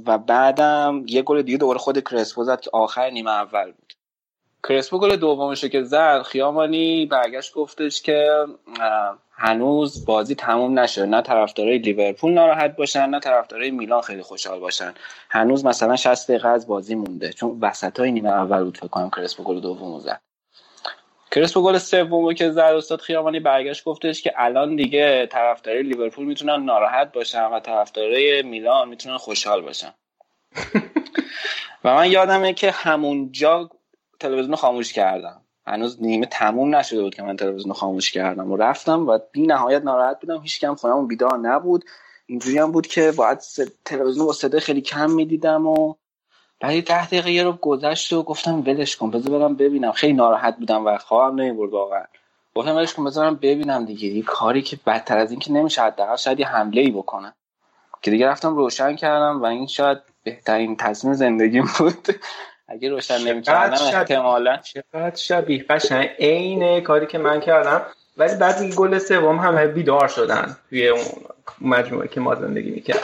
و 0.05 0.18
بعدم 0.18 1.03
یه 1.08 1.22
گل 1.22 1.41
دیگه 1.41 1.58
دوباره 1.58 1.80
خود 1.80 1.99
کرسپو 1.99 2.43
زد 2.43 2.60
که 2.62 2.70
آخر 2.74 3.10
نیمه 3.10 3.32
اول 3.32 3.72
بود. 3.72 3.93
کرسپو 4.64 4.99
گل 4.99 5.16
دومش 5.16 5.66
که 5.66 5.84
زد 5.84 6.22
خیامانی 6.22 7.05
برگشت 7.05 7.53
گفتش 7.53 8.01
که 8.01 8.45
هنوز 9.32 10.05
بازی 10.05 10.36
تموم 10.36 10.80
نشده 10.80 11.05
نه 11.05 11.22
طرفدارای 11.22 11.78
لیورپول 11.78 12.34
ناراحت 12.34 12.76
باشن 12.76 13.10
نه 13.10 13.20
طرفدارای 13.20 13.72
میلان 13.72 14.01
خیلی 14.01 14.22
خوشحال 14.22 14.60
باشن. 14.60 14.93
هنوز 15.30 15.66
مثلا 15.66 15.95
60 15.95 16.28
دقیقه 16.32 16.49
از 16.49 16.68
بازی 16.68 16.95
مونده. 16.95 17.34
چون 17.34 17.60
وسطای 17.62 18.12
نیمه 18.12 18.30
اول 18.30 18.64
بود 18.64 18.78
فکر 18.78 18.88
کنم 18.88 19.10
کرسپو 19.10 19.43
گل 19.43 19.60
دوم 19.60 19.99
زد. 19.99 20.22
کرسپو 21.38 21.61
گل 21.61 21.77
سوم 21.77 22.33
که 22.33 22.51
زد 22.51 22.59
استاد 22.59 23.01
خیامانی 23.01 23.39
برگشت 23.39 23.83
گفتش 23.83 24.21
که 24.21 24.33
الان 24.35 24.75
دیگه 24.75 25.25
طرفدارای 25.25 25.83
لیورپول 25.83 26.25
می‌تونن 26.25 26.63
ناراحت 26.65 27.11
باشن 27.11 27.45
و 27.45 27.59
طرفدارای 27.59 28.41
میلان 28.41 28.89
می‌تونن 28.89 29.17
خوشحال 29.17 29.61
باشن. 29.61 29.93
و 31.83 31.95
من 31.95 32.11
یادمه 32.11 32.53
که 32.53 32.71
همونجا 32.71 33.69
تلویزیون 34.19 34.55
خاموش 34.55 34.93
کردم. 34.93 35.41
هنوز 35.67 36.01
نیمه 36.01 36.25
تموم 36.25 36.75
نشده 36.75 37.01
بود 37.01 37.15
که 37.15 37.23
من 37.23 37.38
تلویزیون 37.38 37.73
خاموش 37.73 38.11
کردم 38.11 38.51
و 38.51 38.57
رفتم 38.57 39.07
و 39.07 39.19
بی 39.31 39.47
نهایت 39.47 39.83
ناراحت 39.83 40.19
بودم. 40.19 40.41
هیچ 40.41 40.59
کم 40.59 40.75
خونم 40.75 41.07
بیدار 41.07 41.38
نبود. 41.38 41.85
اینجوری 42.25 42.57
هم 42.57 42.71
بود 42.71 42.88
که 42.88 43.11
باید 43.11 43.39
تلویزیون 43.85 44.25
با 44.25 44.33
صدای 44.33 44.59
خیلی 44.59 44.81
کم 44.81 45.11
می‌دیدم 45.11 45.67
و 45.67 45.93
بعد 46.60 46.84
ده 46.84 47.05
دقیقه 47.05 47.32
یه 47.32 47.43
رو 47.43 47.51
گذشت 47.51 48.14
و 48.14 48.24
گفتم 48.24 48.60
ولش 48.60 48.95
کن 48.95 49.12
بذار 49.12 49.39
برم 49.39 49.55
ببینم. 49.55 49.91
خیلی 49.91 50.14
ناراحت 50.14 50.58
بودم 50.58 50.86
و 50.86 50.97
خواهم 50.97 51.36
نمی‌برد 51.41 51.72
واقعا. 51.72 52.03
گفتم 52.55 52.76
ولش 52.76 52.93
کن 52.93 53.05
بذارم 53.05 53.36
ببینم 53.36 53.86
دیگه. 53.86 54.08
یه 54.08 54.24
کاری 54.24 54.62
که 54.62 54.80
بدتر 54.86 55.18
از 55.18 55.32
این 55.32 55.39
که 55.39 55.51
نمیشه 55.51 55.82
حداقل 55.82 56.16
شاید 56.16 56.39
یه 56.39 56.47
حمله 56.47 56.82
ای 56.82 56.91
بکنم. 56.91 57.34
که 58.01 58.12
دیگه 58.12 58.28
رفتم 58.28 58.55
روشن 58.55 58.95
کردم 58.95 59.41
و 59.41 59.45
این 59.45 59.68
شاید 59.68 59.97
بهترین 60.24 60.76
تصمیم 60.78 61.14
زندگیم 61.14 61.70
بود. 61.78 62.08
اگه 62.68 62.89
روشن 62.89 63.18
نمی‌کردم 63.28 63.74
احتمالا. 63.74 64.58
چقدر 64.58 65.16
شبیه 65.16 65.64
قشنگ. 65.64 66.10
عین 66.20 66.82
کاری 66.82 67.08
که 67.08 67.18
من 67.18 67.39
کردم. 67.39 67.82
ولی 68.18 68.36
بعد 68.36 68.76
گل 68.76 68.97
سوم 68.97 69.39
همه 69.39 69.68
بیدار 69.68 70.08
شدن 70.08 70.58
توی 70.70 70.88
اون 70.88 71.01
مجموعه 71.62 72.08
که 72.08 72.20
ما 72.20 72.36
زندگی 72.36 72.70
می‌کرد 72.70 73.01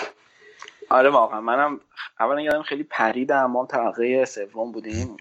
آره 0.93 1.09
واقعا. 1.09 1.41
منم 1.41 1.79
اولا 2.19 2.41
یادم 2.41 2.61
خیلی 2.61 2.83
پریدم. 2.83 3.45
ما 3.45 3.65
طبقه 3.65 4.25
سوم 4.25 4.71
بودیم. 4.71 5.17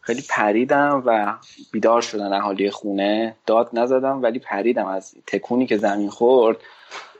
خیلی 0.00 0.24
پریدم 0.28 1.02
و 1.06 1.34
بیدار 1.72 2.02
شدن 2.02 2.32
اهالی 2.32 2.70
خونه. 2.70 3.36
داد 3.46 3.70
نزدم 3.72 4.22
ولی 4.22 4.38
پریدم. 4.38 4.86
از 4.86 5.14
تکونی 5.26 5.66
که 5.66 5.76
زمین 5.76 6.10
خورد 6.10 6.56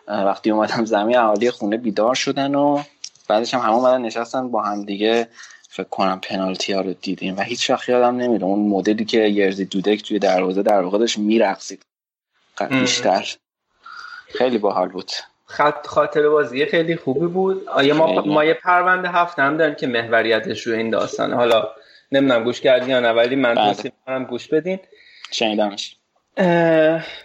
وقتی 0.09 0.51
اومدم 0.51 0.85
زمین 0.85 1.17
اهالی 1.17 1.51
خونه 1.51 1.77
بیدار 1.77 2.15
شدن 2.15 2.55
و 2.55 2.83
بعدش 3.29 3.55
هم 3.55 3.61
همون 3.61 3.83
بعد 3.83 4.01
نشستن 4.01 4.51
با 4.51 4.63
هم 4.63 4.85
دیگه. 4.85 5.29
فکر 5.69 5.89
کنم 5.89 6.21
پنالتی 6.21 6.73
ها 6.73 6.81
رو 6.81 6.93
دیدیم. 6.93 7.37
و 7.37 7.41
هیچ 7.41 7.71
وقت 7.71 7.89
یادم 7.89 8.17
نمیره. 8.17 8.45
اون 8.45 8.69
مدلی 8.69 9.05
که 9.05 9.19
یرزی 9.19 9.65
دودک 9.65 10.03
توی 10.03 10.19
دروازه 10.19 10.63
در 10.63 10.83
واقع 10.83 10.99
داشت 10.99 11.19
میرقصید. 11.19 11.83
بیشتر. 12.71 13.37
خیلی 14.39 14.59
باحال 14.59 14.89
بود. 14.89 15.11
خط 15.51 15.87
خاطر 15.87 16.29
بازی 16.29 16.67
خیلی 16.67 16.97
خوبی 16.97 17.27
بود. 17.27 17.69
آیا 17.69 17.95
ما, 17.95 18.23
ما 18.23 18.45
یه 18.45 18.55
پرونده 18.55 19.09
هفته 19.09 19.43
هم 19.43 19.57
داریم 19.57 19.75
که 19.75 19.87
محوریتش 19.87 20.67
رو 20.67 20.75
این 20.75 20.91
داستانه. 20.91 21.35
حالا 21.35 21.69
نمی‌دونم 22.13 22.45
گوش 22.45 22.61
کردی 22.61 22.91
یا 22.91 23.01
نه 23.01 23.13
ولی 23.13 23.37
من 23.37 23.55
توصیه 23.55 23.93
هم 24.07 24.25
گوش 24.25 24.49
بدین. 24.49 24.79
شنیدمش. 25.31 25.97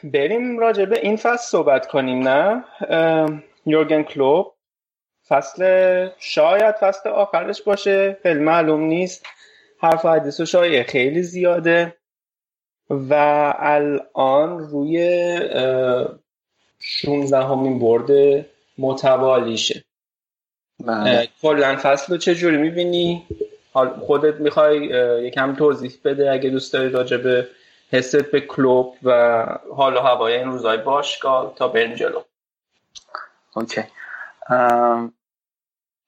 بریم 0.04 0.60
راجع 0.60 0.86
به 0.86 1.00
این 1.00 1.16
فصل 1.16 1.48
صحبت 1.48 1.88
کنیم 1.88 2.28
نه؟ 2.28 2.64
یورگن 3.66 4.04
کلوب. 4.04 4.54
فصل 5.28 6.10
شاید 6.20 6.76
فصل 6.76 7.10
آخرش 7.10 7.62
باشه. 7.62 8.18
خیلی 8.24 8.40
معلوم 8.40 8.82
نیست. 8.82 9.26
حرف 9.82 10.06
حدیث 10.06 10.40
و 10.40 10.46
شایع 10.46 10.84
خیلی 10.84 11.24
زیاده. 11.24 11.96
و 12.90 13.14
الان 13.60 14.60
روی 14.60 15.00
16 16.88 17.38
همین 17.38 17.80
برد 17.80 18.10
متوالیشه 18.78 19.84
بله. 20.80 21.30
کلا 21.42 21.78
فصل 21.82 22.14
رو 22.14 22.18
چجوری 22.18 22.58
می‌بینی؟ 22.58 23.26
خودت 24.02 24.36
می‌خوای 24.40 24.78
یکم 25.28 25.56
توضیح 25.56 25.92
بده 26.04 26.32
اگه 26.32 26.50
دوست 26.50 26.74
داری 26.74 26.90
راجع 26.90 27.18
به 27.18 27.48
حست 27.92 28.32
به 28.32 28.42
کلوب 28.42 28.96
و 29.04 29.46
حال 29.76 29.98
و 29.98 30.00
هوای 30.00 30.38
این 30.38 30.48
روزای 30.48 30.78
باشگاه 30.78 31.54
تا 31.56 31.68
بریم 31.68 31.96
جلو. 31.96 32.22
اوکی. 33.56 33.84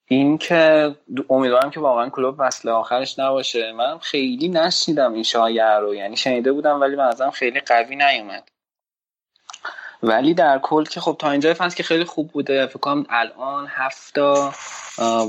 این 0.06 0.38
که 0.38 0.94
امیدوارم 1.30 1.70
که 1.70 1.80
واقعا 1.80 2.08
کلوب 2.08 2.34
وصل 2.38 2.68
آخرش 2.68 3.18
نباشه. 3.18 3.72
من 3.72 3.98
خیلی 3.98 4.48
نشنیدم 4.48 5.12
این 5.12 5.22
شایعه 5.22 5.78
رو. 5.78 5.94
یعنی 5.94 6.16
شنیده 6.16 6.52
بودم 6.52 6.80
ولی 6.80 6.96
من 6.96 7.30
خیلی 7.30 7.60
قوی 7.60 7.96
نیومد. 7.96 8.50
ولی 10.02 10.34
در 10.34 10.58
کل 10.58 10.84
که 10.84 11.00
خب 11.00 11.16
تا 11.18 11.30
اینجای 11.30 11.54
فصل 11.54 11.76
که 11.76 11.82
خیلی 11.82 12.04
خوب 12.04 12.30
بوده 12.30 12.66
فکر 12.66 12.78
کنم 12.78 13.06
الان 13.08 13.66
هفتا 13.68 14.52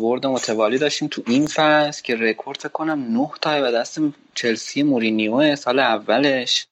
ورد 0.01 0.27
متوالی 0.27 0.77
داشتیم 0.77 1.07
تو 1.07 1.21
این 1.27 1.47
فصل 1.47 2.03
که 2.03 2.15
رکورد 2.15 2.71
کنم 2.71 3.17
نه 3.19 3.29
تا 3.41 3.61
به 3.61 3.71
دست 3.71 3.99
چلسی 4.35 4.83
مورینیو 4.83 5.55
سال 5.55 5.79
اولش. 5.79 6.67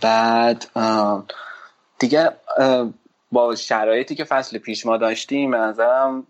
بعد 0.00 0.66
دیگه 1.98 2.30
با 3.32 3.54
شرایطی 3.54 4.14
که 4.14 4.24
فصل 4.24 4.58
پیش 4.58 4.86
ما 4.86 4.96
داشتیم 4.96 5.54
نظرم 5.54 6.26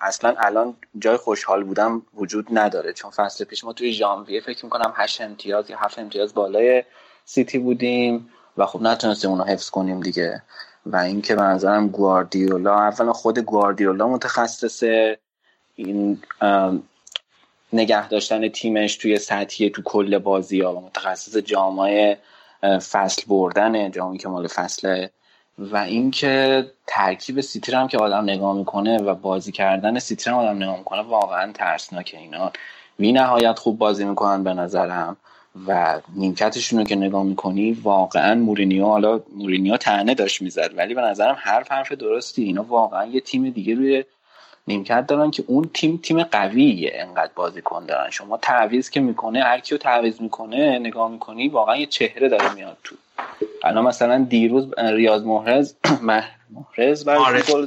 اصلا 0.00 0.34
الان 0.38 0.76
جای 0.98 1.16
خوشحال 1.16 1.64
بودم 1.64 2.02
وجود 2.14 2.46
نداره. 2.50 2.92
چون 2.92 3.10
فصل 3.10 3.44
پیش 3.44 3.64
ما 3.64 3.72
توی 3.72 3.92
ژانویه 3.92 4.40
فکر 4.40 4.64
می‌کنم 4.64 4.92
هشت 4.96 5.20
امتیاز 5.20 5.70
یا 5.70 5.78
هفت 5.78 5.98
امتیاز 5.98 6.34
بالای 6.34 6.84
سیتی 7.24 7.58
بودیم. 7.58 8.30
و 8.56 8.66
خب 8.66 8.82
نتونستیم 8.82 9.30
اونو 9.30 9.44
حفظ 9.44 9.70
کنیم 9.70 10.00
دیگه. 10.00 10.42
و 10.86 10.96
اینکه 10.96 11.34
به 11.34 11.42
نظرم 11.42 11.88
گواردیولا 11.88 12.78
اولا 12.78 13.12
خود 13.12 13.38
گواردیولا 13.38 14.08
متخصص 14.08 14.82
این 15.76 16.22
نگه 17.72 18.08
داشتن 18.08 18.48
تیمش 18.48 18.96
توی 18.96 19.18
سطحی 19.18 19.70
تو 19.70 19.82
کل 19.82 20.18
بازی 20.18 20.60
ها 20.60 20.76
و 20.76 20.80
متخصص 20.80 21.36
جام 21.36 22.18
فصل 22.62 23.22
بردن 23.28 23.90
جامیه 23.90 24.18
که 24.18 24.28
مال 24.28 24.46
فصل 24.46 25.06
و 25.58 25.76
اینکه 25.76 26.66
ترکیب 26.86 27.40
سیتی 27.40 27.72
هم 27.72 27.88
که 27.88 27.98
آدم 27.98 28.22
نگاه 28.22 28.56
می‌کنه 28.56 28.98
و 28.98 29.14
بازی 29.14 29.52
کردن 29.52 29.98
سیتی 29.98 30.30
هم 30.30 30.36
آدم 30.36 30.56
نگاه 30.56 30.78
می‌کنه 30.78 31.02
واقعا 31.02 31.52
ترسناکه 31.52 32.18
اینا. 32.18 32.52
وی 32.98 33.12
نهایت 33.12 33.58
خوب 33.58 33.78
بازی 33.78 34.04
می‌کنن 34.04 34.44
به 34.44 34.54
نظرم. 34.54 35.16
و 35.66 36.00
نیمکتشون 36.16 36.78
رو 36.78 36.84
که 36.84 36.96
نگاه 36.96 37.22
می‌کنی 37.22 37.72
واقعا 37.72 38.34
مورینیو 38.34 38.86
حالا 38.86 39.20
مورینیو 39.36 39.76
تنه 39.76 40.14
داشت 40.14 40.42
می‌زد 40.42 40.70
ولی 40.76 40.94
به 40.94 41.00
نظرم 41.00 41.36
حرف 41.38 41.72
حرف 41.72 41.92
درستی. 41.92 42.42
اینا 42.42 42.62
واقعا 42.62 43.06
یه 43.06 43.20
تیم 43.20 43.50
دیگه 43.50 43.74
روی 43.74 44.04
نیمکت 44.68 45.06
دارن 45.06 45.30
که 45.30 45.44
اون 45.46 45.70
تیم 45.74 46.00
تیم 46.02 46.22
قویه 46.22 46.92
انقدر 46.94 47.32
بازیکن 47.34 47.86
دارن. 47.86 48.10
شما 48.10 48.36
تعویض 48.36 48.90
که 48.90 49.00
می‌کنه 49.00 49.42
هر 49.42 49.60
کیو 49.60 49.78
تعویض 49.78 50.20
می‌کنه 50.20 50.78
نگاه 50.78 51.10
می‌کنی 51.10 51.48
واقعا 51.48 51.76
یه 51.76 51.86
چهره 51.86 52.28
داره 52.28 52.54
میاد 52.54 52.76
تو. 52.84 52.96
الان 53.64 53.84
مثلا 53.84 54.26
دیروز 54.28 54.74
ریاض 54.78 55.22
محرز 55.22 55.74
محرز 56.50 57.04
برشون 57.04 57.24
آره. 57.26 57.42
گل 57.42 57.66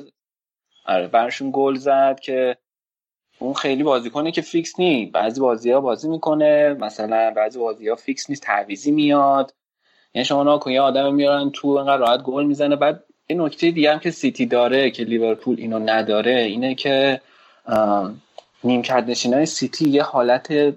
آره 0.86 1.08
برشون 1.08 1.50
گل 1.54 1.76
زد 1.76 2.20
که 2.20 2.58
اون 3.44 3.54
خیلی 3.54 3.84
بازیکنه 3.84 4.32
که 4.32 4.42
فیکس 4.42 4.80
نی 4.80 5.06
بعضی 5.06 5.42
بازی 5.42 5.72
ها 5.72 5.82
بازی 5.82 6.10
می‌کنه 6.10 6.74
مثلا 6.74 7.34
بعضی 7.36 7.60
بازی 7.60 7.90
ها 7.90 7.96
فیکس 7.96 8.30
نیست 8.30 8.44
تعویضی 8.44 8.92
میاد. 8.92 9.54
یعنی 10.14 10.26
شما 10.26 10.44
نگاه 10.44 10.58
کن 10.58 10.72
یه 10.72 10.82
آدم 10.82 11.14
میارن 11.14 11.50
تو 11.50 11.68
انقدر 11.68 11.98
راحت 11.98 12.22
گل 12.22 12.46
می‌زنه. 12.46 12.76
بعد 12.76 13.04
این 13.28 13.42
نکته 13.42 13.72
دیگه 13.72 13.92
هم 13.92 14.00
که 14.00 14.12
سیتی 14.12 14.46
داره 14.46 14.92
که 14.92 15.04
لیورپول 15.04 15.56
اینو 15.60 15.80
نداره 15.80 16.36
اینه 16.36 16.76
که 16.76 17.22
نیمکت 18.64 19.04
نشینای 19.08 19.46
سیتی 19.46 19.90
یه 19.90 20.04
حالت 20.04 20.74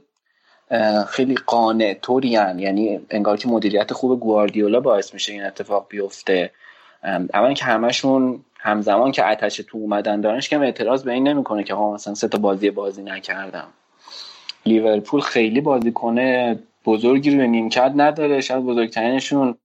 خیلی 1.08 1.34
قانع 1.46 1.94
طورین 1.94 2.58
یعنی 2.58 3.00
انگار 3.10 3.36
که 3.36 3.48
مدیریت 3.48 3.92
خوب 3.92 4.20
گواردیولا 4.20 4.80
باعث 4.80 5.14
میشه 5.14 5.32
این 5.32 5.44
اتفاق 5.44 5.86
بیفته. 5.88 6.50
اولا 7.34 7.52
که 7.52 7.64
همشون 7.64 8.44
همزمان 8.66 9.12
که 9.12 9.26
اتش 9.26 9.56
تو 9.56 9.78
اومدن 9.78 10.20
دارنش 10.20 10.48
که 10.48 10.58
اعتراض 10.58 11.04
به 11.04 11.12
این 11.12 11.28
نمی‌کنه 11.28 11.64
که 11.64 11.74
ها 11.74 11.94
مثلا 11.94 12.14
سه 12.14 12.28
تا 12.28 12.38
بازی 12.38 12.70
بازی 12.70 13.02
نکردم. 13.02 13.68
لیورپول 14.66 15.20
خیلی 15.20 15.60
بازی 15.60 15.92
کنه 15.92 16.58
بزرگی 16.84 17.30
روی 17.30 17.48
نیمکت 17.48 17.92
نداره. 17.96 18.40
شاید 18.40 18.64
بزرگترینشون 18.64 19.58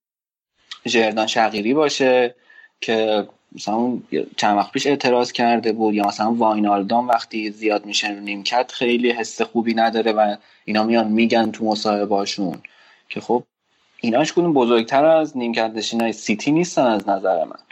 جردان 0.86 1.28
شقیری 1.28 1.74
باشه 1.74 2.36
که 2.82 3.28
مثلا 3.56 3.98
چند 4.38 4.58
وقت 4.58 4.72
پیش 4.72 4.88
اعتراض 4.88 5.32
کرده 5.32 5.74
بود. 5.74 5.94
یا 5.94 6.08
مثلا 6.08 6.34
واینالدام 6.34 7.08
وقتی 7.08 7.52
زیاد 7.52 7.86
میشه 7.86 8.20
نیمکت 8.20 8.72
خیلی 8.72 9.12
حس 9.12 9.42
خوبی 9.42 9.74
نداره 9.74 10.12
و 10.12 10.36
اینا 10.66 10.84
میان 10.84 11.08
میگن 11.08 11.52
تو 11.52 11.66
مصاحبهاشون 11.66 12.62
که 13.10 13.22
خب 13.22 13.44
ایناش 14.02 14.34
کدوم 14.34 14.54
بزرگتر 14.54 15.06
از 15.06 15.38
نیمکت 15.38 15.72
نشینای 15.76 16.14
سیتی 16.14 16.52
نیستن 16.52 16.86
از 16.86 17.10
نظر 17.10 17.44
من. 17.44 17.71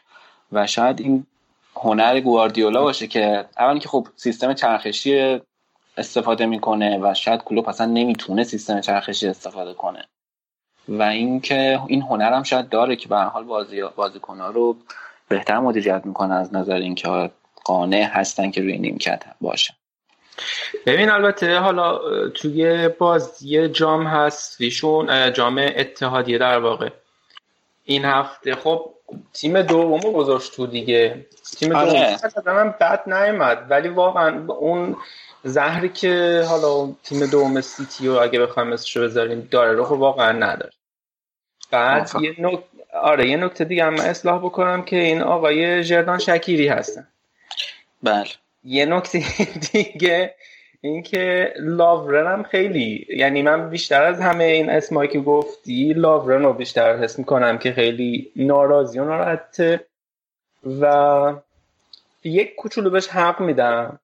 و 0.51 0.67
شاید 0.67 0.99
این 1.01 1.25
هنر 1.75 2.19
گواردیولا 2.19 2.81
باشه 2.83 3.07
که 3.07 3.45
اول 3.57 3.79
که 3.79 3.89
خب 3.89 4.07
سیستم 4.15 4.53
چرخشی 4.53 5.41
استفاده 5.97 6.45
می‌کنه 6.45 6.99
و 7.01 7.13
شاید 7.13 7.43
کلوب 7.43 7.69
اصلا 7.69 7.87
نمی‌تونه 7.87 8.43
سیستم 8.43 8.81
چرخشی 8.81 9.27
استفاده 9.27 9.73
کنه. 9.73 10.07
و 10.87 11.03
اینکه 11.03 11.79
این 11.87 12.01
هنرم 12.01 12.43
شاید 12.43 12.69
داره 12.69 12.95
که 12.95 13.07
به 13.09 13.17
حال 13.17 13.43
بازی 13.43 13.81
بازیکن‌ها 13.95 14.49
رو 14.49 14.75
بهتر 15.27 15.59
مدیریت 15.59 16.01
می‌کنه 16.05 16.35
از 16.35 16.55
نظر 16.55 16.75
اینکه 16.75 17.31
قانع 17.63 18.03
هستن 18.03 18.51
که 18.51 18.61
روی 18.61 18.77
نیمکت 18.77 19.23
باشن 19.41 19.73
ببین 20.85 21.09
البته 21.09 21.57
حالا 21.57 21.99
توی 22.29 22.87
بازی 22.87 23.67
جام 23.67 24.07
هست 24.07 24.61
ایشون 24.61 25.33
جام 25.33 25.57
اتحادیه 25.75 26.37
در 26.37 26.59
واقع. 26.59 26.89
این 27.85 28.05
هفته 28.05 28.55
خب 28.55 28.93
تیم 29.33 29.61
دومو 29.61 30.11
گذاشت 30.11 30.55
تو 30.55 30.67
دیگه. 30.67 31.25
تیم 31.57 31.75
آره. 31.75 32.17
دوم 32.45 32.55
من 32.55 32.75
بد 32.81 33.13
نیومد. 33.13 33.65
ولی 33.69 33.89
واقعا 33.89 34.45
اون 34.47 34.95
زهری 35.43 35.89
که 35.89 36.43
حالا 36.47 36.91
تیم 37.03 37.25
دوم 37.25 37.61
سیتی 37.61 38.07
رو 38.07 38.19
اگه 38.19 38.39
بخوایم 38.39 38.73
اسمشو 38.73 39.03
بذاریم 39.03 39.47
داره 39.51 39.71
رو 39.71 39.85
خب 39.85 39.91
واقعا 39.91 40.31
نداره. 40.31 40.73
بعد. 41.71 42.11
یه 42.21 42.35
نک... 42.39 42.63
آره 42.93 43.29
یه 43.29 43.37
نکته 43.37 43.63
دیگه 43.63 43.85
هم 43.85 43.93
من 43.93 44.05
اصلاح 44.05 44.39
بکنم 44.39 44.83
که 44.83 44.95
این 44.95 45.21
آقای 45.21 45.83
جردان 45.83 46.19
شکیری 46.19 46.67
هستن. 46.67 47.07
بله. 48.03 48.29
یه 48.63 48.85
نکته 48.85 49.23
دیگه 49.71 50.35
اینکه 50.81 51.53
لاورن 51.59 52.33
هم 52.33 52.43
خیلی 52.43 53.07
یعنی 53.09 53.41
من 53.41 53.69
بیشتر 53.69 54.03
از 54.03 54.19
همه 54.19 54.43
این 54.43 54.69
اسمایی 54.69 55.09
که 55.09 55.19
گفتی 55.19 55.93
لاورن 55.93 56.43
رو 56.43 56.53
بیشتر 56.53 56.97
حس 56.97 57.19
می‌کنم 57.19 57.57
که 57.57 57.71
خیلی 57.71 58.31
ناراضی 58.35 58.99
و 58.99 59.05
ناراحته 59.05 59.85
و 60.81 61.33
یک 62.23 62.55
کوچولو 62.55 62.89
بهش 62.89 63.07
حق 63.07 63.41
میدم. 63.41 63.99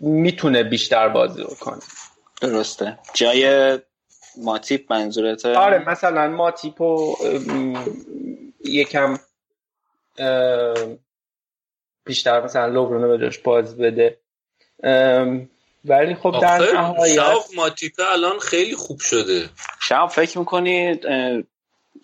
می‌تونه 0.00 0.62
بیشتر 0.62 1.08
بازی 1.08 1.42
رو 1.42 1.48
کنه. 1.60 1.82
درسته. 2.40 2.98
جای 3.14 3.78
ماتیپ 4.36 4.92
منظورته؟ 4.92 5.54
آره 5.54 5.88
مثلا 5.88 6.28
ما 6.28 6.50
تیپو 6.50 7.16
ام، 7.24 7.84
یکم 8.64 9.16
بیشتر 12.06 12.44
مثلا 12.44 12.66
لوبرونو 12.66 13.08
به 13.08 13.18
جاش 13.18 13.38
باز 13.38 13.76
بده. 13.78 14.18
ولی 15.84 16.14
خب 16.14 16.34
در 16.42 16.72
نهایت 16.74 17.20
ماتیپه 17.56 18.02
الان 18.12 18.38
خیلی 18.38 18.74
خوب 18.74 19.00
شده. 19.00 19.48
شب 19.82 20.06
فکر 20.06 20.38
می‌کنی 20.38 21.00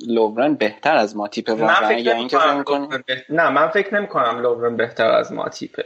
لوورن 0.07 0.55
بهتر 0.55 0.97
از 0.97 1.17
ماتیپه 1.17 1.55
من 1.55 1.61
واقعا؟ 1.61 1.89
فکر 1.89 1.99
یا 1.99 2.13
اینکه 2.13 2.39
نه 3.29 3.49
من 3.49 3.69
فکر 3.69 3.95
نمی 3.95 4.07
کنم 4.07 4.39
لوبرون 4.39 4.77
بهتر 4.77 5.11
از 5.11 5.33
ماتیپه. 5.33 5.85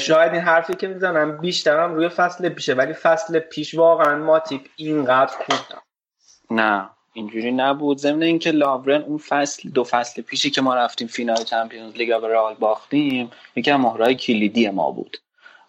شاید 0.00 0.32
این 0.32 0.42
حرفی 0.42 0.74
که 0.74 0.86
می‌زنم 0.86 1.38
بیشترم 1.38 1.94
روی 1.94 2.08
فصل 2.08 2.48
پیشه 2.48 2.74
ولی 2.74 2.92
فصل 2.92 3.38
پیش 3.38 3.74
واقعا 3.74 4.16
ماتیپ 4.16 4.60
اینقدر 4.76 5.32
خوب 5.36 5.78
نه. 6.50 6.90
اینجوری 7.16 7.52
نبود. 7.52 7.98
ضمن 7.98 8.22
اینکه 8.22 8.50
لاورن 8.50 9.02
اون 9.02 9.18
فصل 9.18 9.68
دو 9.70 9.84
فصل 9.84 10.22
پیشی 10.22 10.50
که 10.50 10.60
ما 10.62 10.74
رفتیم 10.74 11.08
فینال 11.08 11.44
چمپیونز 11.44 11.92
لیگ 11.96 12.16
و 12.16 12.20
به 12.20 12.28
رئال 12.28 12.54
باختیم 12.54 13.30
یکی 13.56 13.70
از 13.70 13.80
مهرهای 13.80 14.14
کلیدی 14.14 14.70
ما 14.70 14.90
بود. 14.90 15.16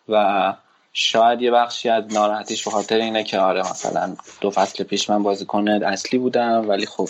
و 0.09 0.53
شاید 0.93 1.41
یه 1.41 1.51
بخشی 1.51 1.89
از 1.89 2.13
ناراحتیش 2.13 2.63
به 2.63 2.71
خاطر 2.71 2.95
اینه 2.95 3.23
که 3.23 3.39
آره 3.39 3.59
مثلا 3.59 4.15
دو 4.41 4.49
فصل 4.51 4.83
پیش 4.83 5.09
من 5.09 5.23
بازیکن 5.23 5.67
اصلی 5.67 6.19
بودم 6.19 6.69
ولی 6.69 6.85
خب 6.85 7.09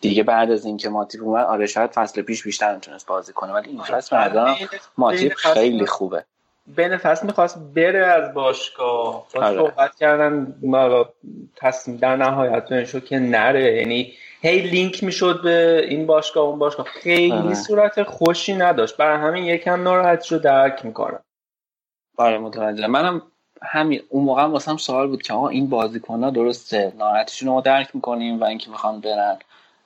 دیگه 0.00 0.22
بعد 0.22 0.50
از 0.50 0.64
اینکه 0.66 0.88
ماتیپ 0.88 1.22
اومد 1.22 1.44
آره 1.46 1.66
شاید 1.66 1.90
فصل 1.90 2.22
پیش 2.22 2.42
بیشتر 2.42 2.74
می‌تونست 2.74 3.06
بازی 3.06 3.32
کنه 3.32 3.52
ولی 3.52 3.68
این 3.68 3.82
فصل 3.82 4.28
بین- 4.28 4.68
ماتیپ 4.98 5.32
فصل- 5.32 5.54
خیلی 5.54 5.86
خوبه. 5.86 6.24
بین 6.66 6.96
فصل 6.96 7.26
می‌خواست 7.26 7.58
بره 7.74 8.06
از 8.06 8.34
باشگاه. 8.34 9.26
با 9.34 9.42
آره. 9.42 9.56
صحبت 9.56 9.96
کردن 9.96 10.54
ما 10.62 11.06
تصمیم 11.56 11.96
در 11.96 12.16
نهایت 12.16 12.84
شد 12.84 13.04
که 13.04 13.18
نره. 13.18 13.76
یعنی 13.76 14.12
هی 14.40 14.60
لینک 14.60 15.04
می‌شد 15.04 15.42
به 15.42 15.86
این 15.88 16.06
باشگاه 16.06 16.44
اون 16.44 16.58
باشگاه. 16.58 16.86
خیلی 16.86 17.32
آره. 17.32 17.54
صورت 17.54 18.02
خوشی 18.02 18.54
نداشت. 18.54 18.96
برای 18.96 19.18
همین 19.18 19.44
یکم 19.44 19.82
ناراحت 19.82 20.32
رو 20.32 20.38
درک 20.38 20.84
می‌کنم 20.84 21.20
آره 22.16 22.38
متوجه. 22.38 22.86
منم 22.86 23.22
همین 23.62 24.02
اون 24.08 24.24
موقع 24.24 24.42
هم 24.42 24.52
واسم 24.52 24.76
سوال 24.76 25.08
بود 25.08 25.22
که 25.22 25.32
آقا 25.32 25.48
این 25.48 25.68
بازیکن 25.68 26.22
ها 26.22 26.30
درسته؟ 26.30 26.92
ناراحتیشون 26.98 27.48
رو 27.48 27.54
ما 27.54 27.60
درک 27.60 27.88
می‌کنیم 27.94 28.40
و 28.40 28.44
اینکه 28.44 28.70
می‌خوان 28.70 29.00
برن. 29.00 29.38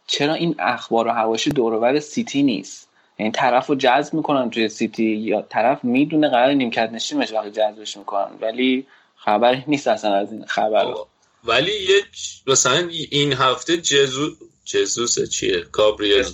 چرا 0.06 0.34
این 0.34 0.54
اخبار 0.58 1.06
و 1.06 1.10
حواشی 1.10 1.50
دورور 1.50 2.00
سیتی 2.00 2.42
نیست؟ 2.42 2.89
یعنی 3.20 3.32
طرف 3.32 3.66
رو 3.66 3.74
جذب 3.74 4.14
می‌کنن 4.14 4.50
توی 4.50 4.68
سیتی 4.68 5.04
یا 5.04 5.42
طرف 5.42 5.84
می‌دونه 5.84 6.28
قرار 6.28 6.52
نیمکت 6.52 6.90
نشین 6.92 7.18
بشه 7.18 7.34
وقتی 7.34 7.50
جذبش 7.50 7.96
می‌کنن. 7.96 8.30
ولی 8.40 8.86
خبری 9.16 9.64
نیست 9.72 9.88
اصلا 9.88 10.14
از 10.14 10.32
این 10.32 10.44
خبر. 10.46 10.94
ولی 11.44 11.72
یه 11.72 12.02
مثلا 12.46 12.88
این 13.10 13.32
هفته 13.32 13.76
جزو 13.76 14.30
جزوس 14.64 15.28
چیه؟ 15.28 15.60
کابریل. 15.60 16.24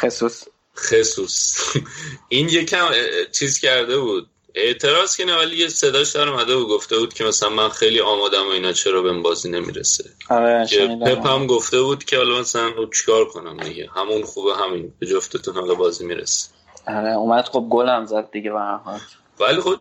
خصوص. 0.00 0.44
خصوص. 0.76 1.56
این 2.28 2.48
یکم 2.48 2.88
چیز 3.32 3.58
کرده 3.58 3.98
بود. 3.98 4.28
اعتراض 4.56 5.16
که 5.16 5.24
نه 5.24 5.36
ولی 5.36 5.56
یه 5.56 5.68
صداش 5.68 6.10
در 6.10 6.28
اومده 6.28 6.56
بود 6.56 6.68
گفته 6.68 6.98
بود 6.98 7.14
که 7.14 7.24
مثلا 7.24 7.48
من 7.48 7.68
خیلی 7.68 8.00
آمادم 8.00 8.46
و 8.46 8.50
اینا 8.50 8.72
چرا 8.72 9.02
بهم 9.02 9.22
بازی 9.22 9.50
نمی‌رسه؟ 9.50 10.10
آره 10.30 10.66
که. 10.66 10.98
پپ 11.06 11.26
هم 11.26 11.46
گفته 11.46 11.82
بود 11.82 12.04
که 12.04 12.16
حالا 12.16 12.40
مثلا 12.40 12.70
خب 12.70 12.90
چیکار 12.94 13.24
کنم 13.24 13.56
دیگه؟ 13.56 13.90
همون 13.94 14.22
خوبه 14.22 14.56
همین. 14.56 14.92
به 14.98 15.06
جفتتون 15.06 15.54
حالا 15.54 15.74
بازی 15.74 16.06
می‌رسه. 16.06 16.48
آره 16.88 17.12
اومد 17.12 17.44
خب 17.44 17.66
گل 17.70 17.88
هم 17.88 18.06
زد 18.06 18.30
دیگه 18.30 18.50
به 18.50 18.58
هر 18.58 19.00
ولی 19.40 19.60
خب 19.60 19.76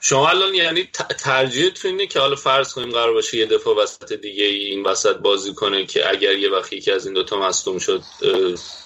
شما 0.00 0.28
الان 0.28 0.54
یعنی 0.54 0.88
ترجیحتون 1.18 1.90
اینه 1.90 2.06
که 2.06 2.20
حالا 2.20 2.36
فرض 2.36 2.72
کنیم 2.72 2.90
قرار 2.90 3.12
باشه 3.12 3.36
یه 3.36 3.46
دفعه 3.46 3.74
وسط 3.74 4.12
دیگه 4.12 4.44
ای 4.44 4.64
این 4.64 4.82
وسط 4.82 5.16
بازی 5.16 5.54
کنه 5.54 5.86
که 5.86 6.10
اگر 6.10 6.38
یه 6.38 6.50
وقت 6.50 6.72
یکی 6.72 6.92
از 6.92 7.06
این 7.06 7.14
دوتا 7.14 7.40
مصدوم 7.40 7.78
شد 7.78 8.02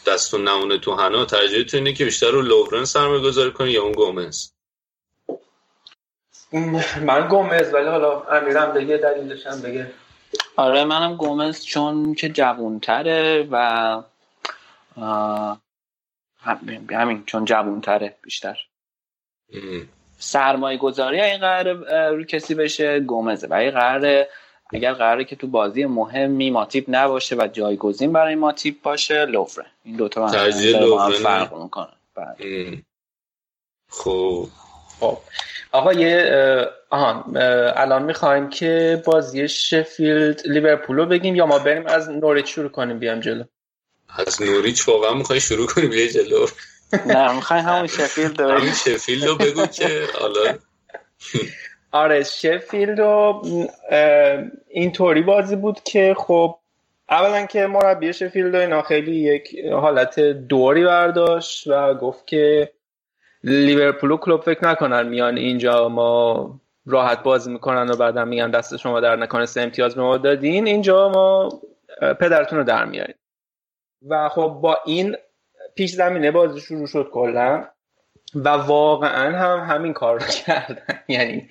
دستون 0.07 0.49
نمونه 0.49 0.79
تو 0.79 0.95
حنا 0.95 1.25
ترجیحتون 1.25 1.79
اینه 1.79 1.93
که 1.93 2.05
بیشتر 2.05 2.31
رو 2.31 2.43
لوورن 2.43 2.85
سرمایه 2.85 3.23
گذاری 3.23 3.53
کنی 3.53 3.71
یا 3.71 3.83
اون 3.83 3.93
گومز؟ 3.93 4.56
من 7.01 7.29
گومز 7.29 7.75
ولی 7.75 7.87
حالا 7.87 8.21
امیرم 8.23 8.73
بگه 8.73 8.97
دلیلش 8.97 9.47
هم 9.47 9.63
بگه. 9.63 9.91
آره 10.57 10.85
منم 10.85 11.17
گومز 11.17 11.65
چون 11.65 12.15
که 12.15 12.29
جوونتره 12.29 13.49
و 13.51 13.57
هم- 16.41 16.87
همین 16.91 17.25
چون 17.27 17.45
جوونتره 17.45 18.15
بیشتر. 18.23 18.59
سرمایه 20.19 20.79
گذاری 20.79 21.21
این 21.21 21.39
قرار 21.41 21.75
رو 22.11 22.25
کسی 22.25 22.55
بشه 22.55 23.01
گومزه. 23.01 23.47
و 23.47 23.55
اگه 23.55 23.71
قراره 23.71 24.29
اگر 24.73 24.93
قراره 24.93 25.25
که 25.25 25.37
تو 25.37 25.47
بازی 25.47 25.85
مهمی 25.85 26.51
ماتیپ 26.51 26.85
نباشه 26.89 27.37
و 27.37 27.47
جایگزین 27.53 28.13
برای 28.13 28.35
ماتیپ 28.35 28.83
باشه 28.83 29.25
لوفره. 29.25 29.67
این 29.85 29.97
دوتا 29.97 30.31
ترجیح 30.31 30.79
لوفرنه. 30.81 31.17
فرق 31.19 31.55
می‌کنه. 31.55 31.89
بله. 32.15 32.83
خب. 33.89 34.49
خب. 35.01 35.19
آقا 35.73 35.93
یه 35.93 36.31
آهان 36.91 37.37
الان 37.77 38.03
می‌خوایم 38.03 38.49
که 38.49 39.03
بازی 39.07 39.49
شفیلد 39.49 40.43
لیورپول 40.47 40.97
رو 40.97 41.07
بگیم 41.07 41.35
یا 41.35 41.47
ما 41.47 41.59
بریم 41.59 41.87
از 41.87 42.11
نوریچ 42.11 42.55
شروع 42.55 42.69
کنیم 42.69 42.99
بیام 42.99 43.21
جلو؟ 43.21 43.45
از 44.19 44.43
نوریچ 44.43 44.89
واقعا 44.89 45.15
می‌خوای 45.15 45.41
شروع 45.41 45.67
کنیم 45.67 45.93
یه 45.93 46.09
جلو؟ 46.09 46.47
نه 47.07 47.33
می‌خوای 47.33 47.61
همون 47.61 47.87
شفیلد 47.99 48.41
رو 48.41 48.51
همین 48.51 48.73
شفیلد 48.73 49.25
رو 49.25 49.37
بگو 49.37 49.67
که 49.67 50.07
حالا 50.21 50.41
آره 51.93 52.25
شفیلد 52.25 53.01
رو 53.01 53.43
اینطوری 54.69 55.23
بازی 55.23 55.57
بود 55.57 55.81
که 55.85 56.15
خب 56.19 56.59
اولا 57.11 57.47
که 57.47 57.67
مربی 57.67 58.13
شفیلد 58.13 58.55
و 58.55 58.59
اینا 58.59 58.83
خیلی 58.83 59.17
یک 59.17 59.57
حالت 59.73 60.21
دوری 60.21 60.85
برداشت 60.85 61.67
و 61.67 61.95
گفت 61.95 62.27
که 62.27 62.73
لیورپول 63.47 64.11
و 64.11 64.17
کلوب 64.17 64.41
فکر 64.41 64.69
نکنن 64.69 65.09
میان 65.09 65.37
اینجا 65.37 65.89
ما 65.89 66.61
راحت 66.87 67.23
بازی 67.23 67.53
می‌کنن 67.53 67.91
و 67.91 67.97
بعدا 67.97 68.25
میگن 68.25 68.51
دست 68.51 68.77
شما 68.77 69.01
در 69.01 69.17
نکنه 69.17 69.47
سه 69.47 69.61
امتیاز 69.61 69.95
به 69.95 70.03
ما 70.03 70.17
دادین. 70.17 70.67
اینجا 70.67 71.09
ما 71.09 71.49
پدرتون 72.01 72.59
رو 72.59 72.65
در 72.65 72.85
میاریم. 72.85 73.15
و 74.09 74.29
خب 74.29 74.59
با 74.63 74.79
این 74.87 75.17
پیش 75.75 75.93
زمینه 75.93 76.31
بازی 76.31 76.61
شروع 76.61 76.87
شد 76.87 77.11
کلا 77.13 77.65
و 78.35 78.49
واقعا 78.49 79.39
هم 79.39 79.75
همین 79.75 79.93
کار 79.93 80.21
رو 80.21 80.27
کردن. 80.47 81.01
یعنی 81.09 81.49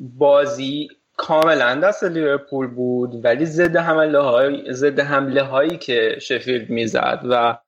بازی 0.00 0.88
کاملا 1.16 1.74
دست 1.74 2.04
لیورپول 2.04 2.66
بود 2.66 3.24
ولی 3.24 3.46
ضد 3.46 3.76
حمله 3.76 4.18
های 4.18 4.72
ضد 4.72 5.00
حمله 5.00 5.42
هایی 5.42 5.78
که 5.78 6.18
شفیلد 6.20 6.70
می‌زد 6.70 7.20
و 7.24 7.58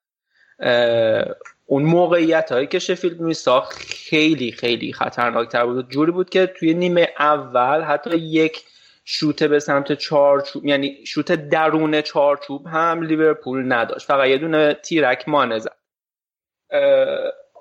اون 1.71 1.83
موقعیت 1.83 2.53
هایی 2.53 2.67
که 2.67 2.79
شفیلد 2.79 3.21
میساخت 3.21 3.79
خیلی 3.93 4.53
خیلی 4.53 4.93
خطرناک 4.93 5.49
تر 5.49 5.67
بود. 5.67 5.91
جوری 5.91 6.13
بود 6.13 6.31
که 6.31 6.47
توی 6.47 6.75
نیمه 6.75 7.09
اول 7.19 7.83
حتی 7.83 8.17
یک 8.17 8.65
شوت 9.05 9.43
به 9.43 9.59
سمت 9.59 9.93
چارچوب 9.93 10.67
یعنی 10.67 11.07
شوت 11.07 11.33
درون 11.33 12.01
چارچوب 12.01 12.67
هم 12.67 13.03
لیورپول 13.03 13.73
نداشت. 13.73 14.07
فقط 14.07 14.29
یه 14.29 14.39
دونه 14.39 14.75
تیرک 14.75 15.29
مانه 15.29 15.59
زد. 15.59 15.77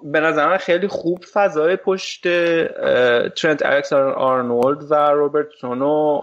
به 0.04 0.20
نظر 0.20 0.58
خیلی 0.58 0.88
خوب 0.88 1.26
فضای 1.34 1.76
پشت 1.76 2.24
ترنت 3.30 3.66
الکساندر 3.66 4.14
آرنولد 4.14 4.92
و 4.92 4.96
روبرتسون 4.96 5.80
رو 5.80 6.22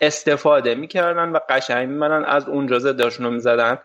استفاده 0.00 0.74
می‌کردن 0.74 1.28
و 1.28 1.38
قشنگ 1.48 1.88
میمنن 1.88 2.24
از 2.24 2.48
اونجا 2.48 2.78
زداشون 2.78 3.26
رو 3.26 3.32
می‌زدن. 3.32 3.78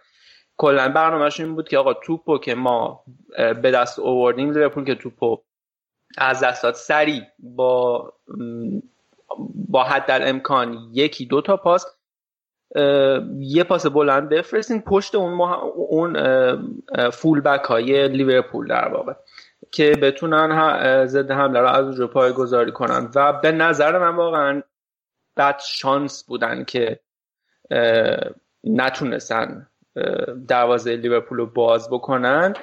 کلا 0.57 0.89
برنامهشون 0.89 1.45
این 1.45 1.55
بود 1.55 1.69
که 1.69 1.77
آقا 1.77 1.93
توپو 1.93 2.37
که 2.37 2.55
ما 2.55 3.03
به 3.37 3.71
دست 3.71 3.99
آوردیم 3.99 4.51
لیورپول 4.51 4.85
که 4.85 4.95
توپو 4.95 5.41
از 6.17 6.43
دستات 6.43 6.75
سریع 6.75 7.21
با 7.39 8.13
با 9.69 9.83
حد 9.83 10.05
در 10.05 10.29
امکان 10.29 10.77
یکی 10.93 11.25
دو 11.25 11.41
تا 11.41 11.57
پاس 11.57 11.85
یه 13.39 13.63
پاس 13.63 13.85
بلند 13.85 14.29
بفرستین 14.29 14.81
پشت 14.81 15.15
اون. 15.15 15.41
اون 15.75 16.13
فول 17.09 17.41
بک 17.41 17.63
های 17.63 18.07
لیورپول 18.07 18.67
در 18.67 18.87
واقع 18.87 19.13
که 19.71 19.91
بتونن 20.01 21.05
ضد 21.05 21.31
حمله 21.31 21.59
رو 21.59 21.67
از 21.67 21.85
اونجا 21.85 22.07
پای 22.07 22.33
گذاری 22.33 22.71
کنن 22.71 23.11
و 23.15 23.33
به 23.33 23.51
نظر 23.51 23.97
من 23.97 24.15
واقعا 24.15 24.61
بد 25.37 25.59
شانس 25.59 26.23
بودن 26.23 26.63
که 26.63 26.99
نتونستن 28.63 29.70
دروازه 30.47 30.95
لیورپول 30.95 31.37
رو 31.37 31.45
باز 31.45 31.89
بکنن. 31.89 32.53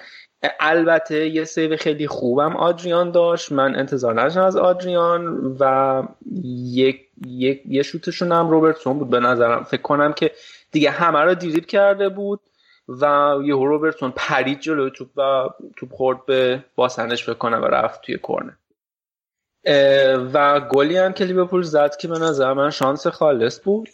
البته 0.61 1.29
یه 1.29 1.45
سیو 1.45 1.77
خیلی 1.77 2.07
خوبم 2.07 2.57
آدریان 2.57 3.11
داشت. 3.11 3.53
من 3.53 3.77
انتظار 3.77 4.21
نداشتم 4.21 4.43
از 4.43 4.57
آدریان 4.57 5.57
و 5.61 6.03
یک 6.73 7.01
یک 7.27 7.63
یه 7.67 7.83
شوتشون 7.83 8.33
هم 8.33 8.51
روبرتسون 8.51 8.99
بود 8.99 9.11
به 9.11 9.21
نظرم. 9.21 9.65
فکر 9.65 9.83
کنم 9.83 10.13
که 10.13 10.31
دیگه 10.73 10.91
همه 10.91 11.19
رو 11.19 11.35
دیریب 11.35 11.67
کرده 11.67 12.09
بود 12.09 12.41
و 12.89 13.37
یه 13.45 13.55
روبرتسون 13.55 14.13
پرید 14.17 14.61
جلوی 14.61 14.91
توپ 14.91 15.09
و 15.17 15.49
توپ 15.77 15.93
خورد 15.93 16.27
به 16.27 16.65
باسنش 16.77 17.25
فکر 17.25 17.35
کنم 17.35 17.63
و 17.63 17.67
رفت 17.67 18.03
توی 18.03 18.19
کرنه 18.19 18.59
و 20.33 20.61
گلی 20.61 20.97
هم 20.97 21.13
که 21.13 21.25
لیورپول 21.25 21.63
زد 21.63 21.97
که 21.97 22.09
به 22.09 22.19
نظر 22.19 22.53
من 22.53 22.71
شانس 22.71 23.07
خالص 23.07 23.61
بود. 23.65 23.89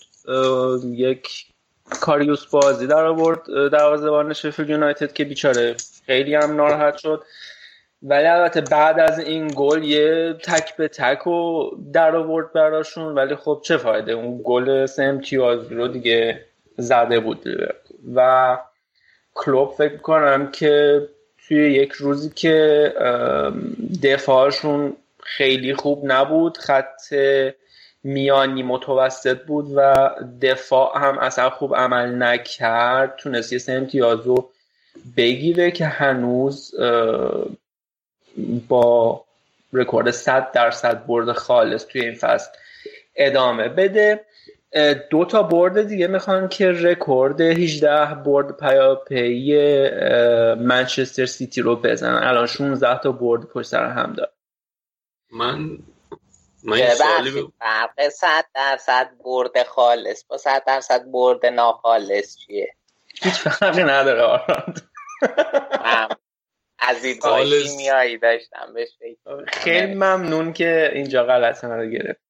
یک 0.84 1.46
کاریوس 1.90 2.46
بازی 2.46 2.86
در 2.86 3.04
آورد 3.04 3.70
دروازه‌بان 3.72 4.32
شفیلد 4.32 4.70
یونایتد 4.70 5.12
که 5.12 5.24
بیچاره 5.24 5.74
خیلی 6.06 6.34
هم 6.34 6.56
ناراحت 6.56 6.96
شد. 6.96 7.24
ولی 8.02 8.26
البته 8.26 8.60
بعد 8.60 8.98
از 8.98 9.18
این 9.18 9.52
گل 9.56 9.84
یه 9.84 10.36
تک 10.42 10.76
به 10.76 10.88
تک 10.88 11.26
و 11.26 11.70
در 11.92 12.16
آورد 12.16 12.52
براشون 12.52 13.14
ولی 13.14 13.36
خب 13.36 13.60
چه 13.64 13.76
فایده؟ 13.76 14.12
اون 14.12 14.40
گل 14.44 14.86
سه 14.86 15.02
امتیاز 15.02 15.72
رو 15.72 15.88
دیگه 15.88 16.44
زده 16.76 17.20
بود 17.20 17.42
و 18.14 18.58
کلوب 19.34 19.74
فکر 19.78 19.96
کنم 19.96 20.50
که 20.50 21.02
توی 21.48 21.72
یک 21.72 21.92
روزی 21.92 22.30
که 22.30 22.92
دفاعشون 24.02 24.96
خیلی 25.22 25.74
خوب 25.74 26.02
نبود 26.04 26.58
خط 26.58 27.00
میانی 28.04 28.62
متوسط 28.62 29.44
بود 29.44 29.66
و 29.76 30.10
دفاع 30.42 30.98
هم 30.98 31.18
اصلا 31.18 31.50
خوب 31.50 31.76
عمل 31.76 32.22
نکرد. 32.22 33.16
تونست 33.16 33.52
یه 33.52 33.58
سه 33.58 33.72
امتیاز 33.72 34.20
رو 34.26 34.50
بگیره 35.16 35.70
که 35.70 35.86
هنوز 35.86 36.74
با 38.68 39.24
رکورد 39.72 40.10
100 40.10 40.52
درصد 40.52 41.06
برد 41.06 41.32
خالص 41.32 41.86
توی 41.86 42.00
این 42.00 42.14
فصل 42.14 42.50
ادامه 43.16 43.68
بده. 43.68 44.24
دو 45.10 45.24
تا 45.24 45.42
برد 45.42 45.82
دیگه 45.82 46.06
می‌خوان 46.06 46.48
که 46.48 46.70
رکورد 46.70 47.40
18 47.40 48.14
برد 48.14 48.56
پیاپی 48.56 49.54
منچستر 50.54 51.26
سیتی 51.26 51.60
رو 51.60 51.76
بزنن. 51.76 52.22
الان 52.28 52.46
16 52.46 52.98
تا 52.98 53.12
برد 53.12 53.42
پشت 53.42 53.66
سر 53.66 53.90
هم 53.90 54.12
داره 54.12 54.30
من 55.32 55.78
من 56.64 56.78
یه 56.78 56.94
سوالی. 56.94 57.52
فرق 57.58 58.08
100 58.08 58.44
درصد 58.54 59.10
برد 59.24 59.62
خالص 59.62 60.24
با 60.24 60.36
100 60.36 60.64
درصد 60.66 61.04
برد 61.12 61.46
ناخالص 61.46 62.36
چیه؟ 62.36 62.74
هیچ 63.22 63.34
فرقی 63.34 63.82
نداره 63.82 64.22
آراند 64.22 64.90
از 66.78 67.02
دیدگاه 67.02 67.44
شیمیایی 67.44 68.18
داشتم 68.18 68.74
بهش 68.74 68.88
خیلی 69.46 69.94
ممنون 69.94 70.52
که 70.52 70.90
اینجا 70.94 71.24
غلط 71.24 71.64
رو 71.64 71.86
گرفت. 71.86 72.20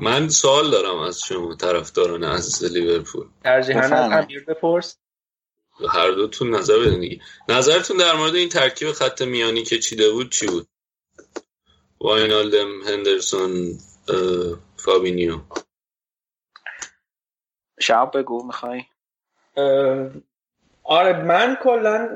من 0.00 0.28
سوال 0.28 0.70
دارم 0.70 0.98
از 0.98 1.20
شما 1.20 1.54
طرفداران 1.54 2.24
عزیز 2.24 2.72
لیورپول. 2.72 3.26
ترجیحاً 3.44 3.80
از 3.80 3.92
امیر 3.92 4.44
بپرس. 4.44 4.98
هر 5.92 6.10
دوتون 6.10 6.54
نظر 6.54 6.78
بدین 6.78 7.00
دیگه. 7.00 7.20
نظرتون 7.48 7.96
در 7.96 8.14
مورد 8.14 8.34
این 8.34 8.48
ترکیب 8.48 8.92
خط 8.92 9.22
میانی 9.22 9.62
که 9.62 9.78
چیده 9.78 10.10
بود 10.10 10.32
چی 10.32 10.46
بود؟ 10.46 10.68
واینالدم 12.00 12.82
هندرسون 12.82 13.78
فابینیو 14.76 15.38
شب 17.80 18.10
بگو 18.14 18.46
می‌خوای؟ 18.46 18.82
آره 20.84 21.22
من 21.22 21.56
کلا 21.62 22.08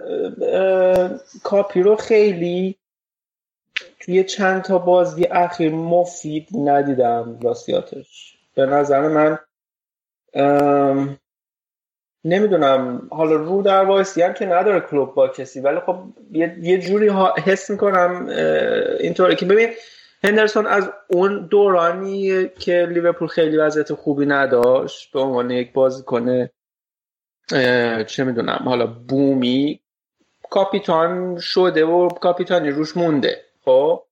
کاپی 1.43 1.83
رو 1.83 1.97
خیلی 1.97 2.79
توی 4.01 4.25
چند 4.25 4.63
تا 4.63 4.79
بازی 4.79 5.25
اخیر 5.25 5.73
مفید 5.73 6.49
ندیدم 6.55 7.41
راستیاتش 7.43 8.37
به 8.55 8.67
نظر 8.67 9.09
من 9.09 9.39
نمی‌دونم. 12.25 13.09
حالا 13.11 13.37
رو 13.37 13.63
در 13.63 13.85
وایسی 13.85 14.23
هم 14.23 14.33
که 14.33 14.47
نداره 14.47 14.81
کلوب 14.81 15.15
با 15.15 15.29
کسی 15.29 15.61
ولی 15.61 15.81
خب 15.87 15.97
یه, 16.33 16.57
یه 16.61 16.79
جوری 16.79 17.11
حس 17.45 17.71
می‌کنم 17.71 18.27
اینطوره 19.01 19.35
که 19.35 19.47
ببین 19.47 19.69
هندرسون 20.25 20.67
از 20.67 20.91
اون 21.09 21.47
دورانی 21.47 22.49
که 22.49 22.87
لیورپول 22.91 23.29
خیلی 23.29 23.57
وضعیت 23.57 23.93
خوبی 23.93 24.27
نداشت 24.27 25.13
به 25.13 25.21
عنوان 25.21 25.51
یک 25.51 25.73
بازیکن 25.73 26.49
چه 28.07 28.25
می‌دونم 28.25 28.63
حالا 28.65 28.87
بومی 28.87 29.81
کاپیتان 30.51 31.39
شده 31.39 31.85
و 31.85 32.09
کاپیتانی 32.09 32.71
روش 32.71 32.97
مونده. 32.97 33.41
خب؟ 33.65 34.03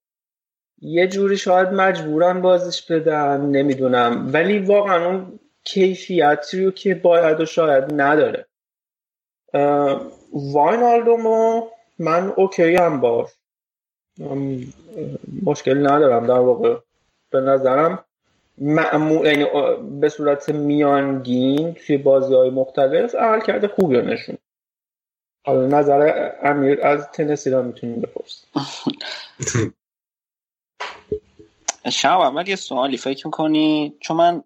یه 0.81 1.07
جوری 1.07 1.37
شاید 1.37 1.67
مجبورن 1.67 2.41
بازش 2.41 2.91
بدن 2.91 3.41
نمی‌دونم. 3.41 4.29
ولی 4.33 4.59
واقعا 4.59 5.05
اون 5.05 5.39
کیفیتی 5.73 6.65
رو 6.65 6.71
که 6.71 6.95
باید 6.95 7.41
و 7.41 7.45
شاید 7.45 8.01
نداره. 8.01 8.45
واینالدومو 10.33 11.67
من 11.99 12.33
اوکی 12.37 12.75
هم 12.75 13.01
باش. 13.01 13.29
مشکل 15.43 15.77
ندارم 15.77 16.27
در 16.27 16.39
واقع. 16.39 16.77
به 17.31 17.41
نظرم 17.41 18.05
معمول 18.57 19.25
یعنی 19.25 19.45
به 19.99 20.09
صورت 20.09 20.49
میانگین 20.49 21.73
توی 21.73 21.97
بازی 21.97 22.33
های 22.33 22.49
مختلف 22.49 23.15
عمل 23.15 23.41
کرده 23.41 23.67
خوبی 23.67 23.95
رو 23.95 24.05
نشون. 24.05 24.37
حالا 25.45 25.79
نظر 25.79 26.31
امیر 26.43 26.87
از 26.87 27.11
تنسی 27.11 27.49
را 27.49 27.61
می‌تونیم 27.61 28.01
بپرس 28.01 28.45
شب 31.91 32.19
اول 32.19 32.47
یه 32.47 32.55
سوالی 32.55 32.97
فکر 32.97 33.27
می‌کنی؟ 33.27 33.97
چون 33.99 34.17
من 34.17 34.43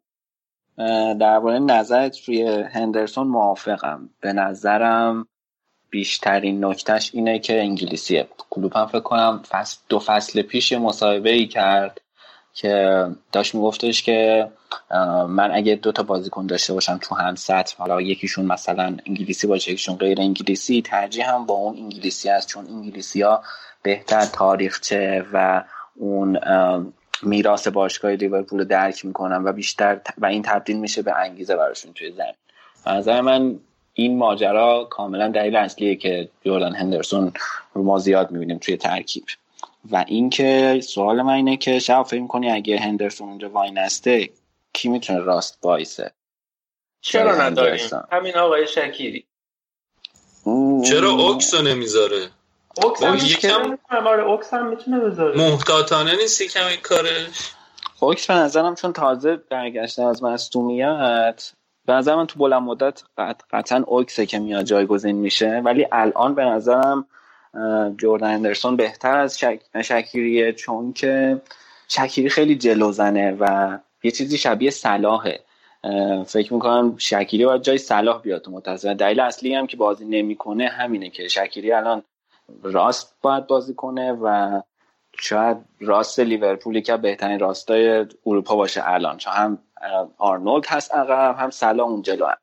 درباره 1.19 1.59
نظرت 1.59 2.17
روی 2.25 2.43
هندرسون 2.73 3.27
موافقم. 3.27 4.09
به 4.21 4.33
نظرم 4.33 5.27
بیشترین 5.89 6.65
نکتهش 6.65 7.11
اینه 7.13 7.39
که 7.39 7.61
انگلیسیه. 7.61 8.27
کلوب 8.49 8.73
هم 8.75 8.85
فکر 8.85 8.99
کنم 8.99 9.41
فصل 9.49 9.77
دو 9.89 9.99
فصل 9.99 10.41
پیش 10.41 10.71
یه 10.71 10.77
مصاحبه 10.77 11.29
ای 11.29 11.47
کرد 11.47 12.01
که 12.53 13.07
داشت 13.31 13.55
میگفتش 13.55 14.03
که 14.03 14.49
من 15.27 15.51
اگه 15.53 15.75
دو 15.75 15.91
تا 15.91 16.03
بازیکن 16.03 16.45
داشته 16.45 16.73
باشم 16.73 16.97
تو 17.01 17.15
هم 17.15 17.35
سطح 17.35 17.77
حالا 17.77 18.01
یکیشون 18.01 18.45
مثلا 18.45 18.97
انگلیسی 19.05 19.47
باشه 19.47 19.71
یکیشون 19.71 19.95
غیر 19.95 20.21
انگلیسی 20.21 20.81
ترجیح 20.81 21.33
هم 21.33 21.45
با 21.45 21.53
اون 21.53 21.77
انگلیسی 21.77 22.29
است. 22.29 22.47
چون 22.47 22.67
انگلیسی 22.67 23.21
ها 23.21 23.43
بهتر 23.83 24.25
تاریخچه 24.25 25.25
و 25.33 25.63
اون 25.95 26.39
میراث 27.25 27.67
باشگاه 27.67 28.11
لیورپول 28.11 28.59
رو 28.59 28.65
درک 28.65 29.05
می‌کنن 29.05 29.43
و 29.43 29.51
بیشتر 29.51 30.01
و 30.17 30.25
این 30.25 30.41
تبدیل 30.41 30.79
میشه 30.79 31.01
به 31.01 31.17
انگیزه 31.17 31.55
براشون 31.55 31.93
توی 31.93 32.11
زمین. 32.11 32.33
نظر 32.87 33.21
من 33.21 33.59
این 33.93 34.17
ماجرا 34.17 34.87
کاملا 34.89 35.27
دلیل 35.27 35.55
اصلیه 35.55 35.95
که 35.95 36.29
جردن 36.45 36.75
هندرسون 36.75 37.33
رو 37.73 37.83
ما 37.83 37.99
زیاد 37.99 38.31
می‌بینیم 38.31 38.57
توی 38.57 38.77
ترکیب. 38.77 39.23
و 39.91 40.05
اینکه 40.07 40.79
سوال 40.83 41.21
من 41.21 41.33
اینه 41.33 41.57
که 41.57 41.79
شب 41.79 42.03
فکر 42.03 42.27
کنی 42.27 42.51
اگه 42.51 42.79
هندرسون 42.79 43.29
اونجا 43.29 43.49
وای 43.49 43.71
نسته 43.71 44.29
کی 44.73 44.89
می‌تونه 44.89 45.19
راست 45.19 45.59
وایسه؟ 45.63 46.11
چرا 47.01 47.41
نداریم؟ 47.41 47.89
همین 48.11 48.35
آقای 48.35 48.67
شکیری. 48.67 49.25
چرا 50.85 51.11
اوکسو 51.11 51.61
نمی‌ذاره؟ 51.61 52.29
اوکس 52.81 53.03
هم 53.03 53.15
یکم 53.15 53.77
آره 53.89 54.23
اوکس 54.23 54.53
هم 54.53 54.67
می‌تونه 54.67 54.99
بذاره. 54.99 55.37
محتاطانه 55.37 56.15
نیست 56.15 56.41
یکم 56.41 56.65
این 56.65 56.79
کارش؟ 56.81 57.53
اوکس 57.99 58.27
به 58.27 58.33
نظرم 58.33 58.75
چون 58.75 58.93
تازه 58.93 59.35
برگشته 59.35 60.03
از 60.03 60.23
مصدومیت 60.23 61.51
به 61.85 61.93
نظر 61.93 62.15
من 62.15 62.27
تو 62.27 62.39
بلند 62.39 62.61
مدت 62.61 63.03
قطعا 63.51 63.83
اوکسه 63.87 64.25
که 64.25 64.39
میاد 64.39 64.65
جایگزین 64.65 65.15
میشه. 65.15 65.61
ولی 65.65 65.87
الان 65.91 66.35
به 66.35 66.45
نظرم 66.45 67.05
جوردن 67.97 68.27
اندرسون 68.27 68.75
بهتر 68.75 69.17
از 69.17 69.39
شک... 69.39 69.59
شکیریه 69.81 70.53
چون 70.53 70.93
که 70.93 71.41
شکیری 71.87 72.29
خیلی 72.29 72.55
جلو 72.55 72.91
زنه 72.91 73.37
و 73.39 73.77
یه 74.03 74.11
چیزی 74.11 74.37
شبیه 74.37 74.69
صلاحه. 74.69 75.39
فکر 76.27 76.53
می‌کنم 76.53 76.95
شکیری 76.97 77.45
باید 77.45 77.61
جای 77.61 77.77
صلاح 77.77 78.21
بیاد 78.21 78.41
تو 78.41 78.51
متاسفانه 78.51 78.95
دلیل 78.95 79.19
اصلی 79.19 79.55
هم 79.55 79.67
که 79.67 79.77
بازی 79.77 80.05
نمی‌کنه 80.05 80.67
همینه 80.67 81.09
که 81.09 81.27
شکیری 81.27 81.71
الان 81.71 82.03
راست 82.63 83.15
باید 83.21 83.47
بازی 83.47 83.73
کنه 83.73 84.11
و 84.11 84.61
شاید 85.19 85.57
راست 85.79 86.19
لیورپولی 86.19 86.81
که 86.81 86.97
بهترین 86.97 87.39
راستای 87.39 88.05
اروپا 88.25 88.55
باشه 88.55 88.89
الان. 88.89 89.17
چون 89.17 89.33
هم 89.33 89.59
آرنولد 90.17 90.65
هست 90.67 90.93
عقب 90.93 91.35
هم 91.39 91.49
سلا 91.49 91.83
اون 91.83 92.01
جلو 92.01 92.25
هست. 92.25 92.41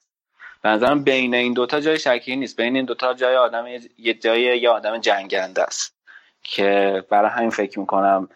به 0.62 0.94
بین 0.94 1.34
این 1.34 1.52
دوتا 1.52 1.80
جای 1.80 1.98
شکی 1.98 2.36
نیست. 2.36 2.56
بین 2.56 2.76
این 2.76 2.84
دوتا 2.84 3.14
جای 3.14 3.36
آدم 3.36 3.64
یه 3.98 4.14
جای 4.14 4.60
یه 4.60 4.70
آدم 4.70 4.98
جنگنده 4.98 5.62
است. 5.62 5.94
که 6.42 7.04
برای 7.10 7.30
همین 7.30 7.50
فکر 7.50 7.78
می‌کنم 7.78 8.28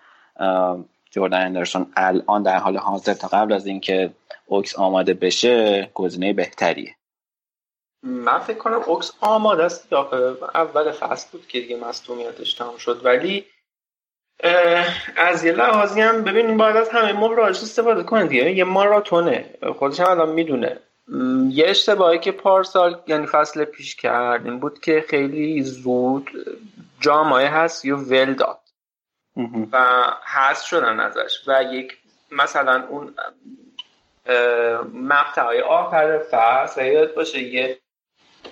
جوردن 1.11 1.47
اندرسون 1.47 1.93
الان 1.97 2.43
در 2.43 2.59
حال 2.59 2.77
حاضر 2.77 3.15
تا 3.15 3.29
قبل 3.29 3.53
از 3.53 3.67
اینکه 3.67 4.11
اوکس 4.47 4.79
آماده 4.79 5.15
بشه 5.15 5.91
گزینه 5.95 6.33
بهتریه. 6.33 6.95
من 8.05 8.39
فکر 8.39 8.59
کنم 8.59 8.81
اوکس 8.87 9.13
آماده 9.21 9.65
است. 9.65 9.93
اول 10.55 10.91
فصل 10.91 11.29
بود 11.33 11.47
که 11.47 11.61
دیگه 11.61 11.77
مصدومیتش 11.77 12.55
تمام 12.55 12.77
شد. 12.77 13.01
ولی 13.05 13.47
از 15.17 15.45
یه 15.45 15.53
لحاظی 15.53 16.01
هم 16.01 16.25
ببینیم 16.25 16.57
باید 16.57 16.77
از 16.77 16.89
همه 16.89 17.13
مهراج 17.13 17.57
استفاده 17.57 18.03
کنه 18.03 18.27
دیگه. 18.27 18.51
یه 18.51 18.65
ماراتونه. 18.65 19.55
خودش 19.79 20.01
هم 20.01 20.11
الان 20.11 20.29
می‌دونه. 20.29 20.79
یه 21.49 21.65
اشتباهی 21.69 22.19
که 22.19 22.33
پارسال 22.33 23.01
یعنی 23.07 23.27
فصل 23.27 23.65
پیش 23.65 23.97
کرد 23.97 24.45
این 24.45 24.59
بود 24.59 24.81
که 24.81 25.05
خیلی 25.09 25.63
زود 25.63 26.31
جامعه 27.01 27.49
هست 27.49 27.85
یا 27.85 27.97
ول 27.97 28.35
داد. 28.35 28.59
و 29.73 29.87
هست 30.25 30.67
شدن 30.67 31.01
ازش. 31.01 31.43
و 31.47 31.63
یک 31.63 31.99
مثلا 32.31 32.87
اون 32.89 33.15
مقطع 34.93 35.43
های 35.43 35.61
آخر 35.61 36.19
فصل 36.31 36.87
یاد 36.87 37.15
باشه 37.15 37.43
یه 37.43 37.79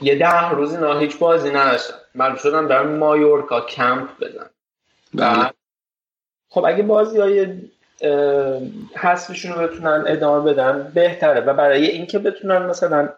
یه 0.03 0.15
ده 0.15 0.51
روزی 0.51 0.77
نه 0.77 0.99
هیچ 0.99 1.19
بازی 1.19 1.51
نداشتن 1.51 1.95
معلوم 2.15 2.37
شدن 2.37 2.66
در 2.66 2.83
مایورکا 2.83 3.61
کمپ 3.61 4.09
بزن 4.20 4.51
و 5.15 5.51
خب 6.49 6.65
اگه 6.65 6.83
بازی 6.83 7.19
های 7.19 7.47
حذفشون 8.97 9.53
رو 9.53 9.69
بتونن 9.69 10.05
ادامه 10.07 10.53
بدن 10.53 10.93
بهتره. 10.95 11.41
و 11.41 11.55
برای 11.55 11.87
اینکه 11.87 12.19
بتونن 12.19 12.66
مثلا 12.66 13.09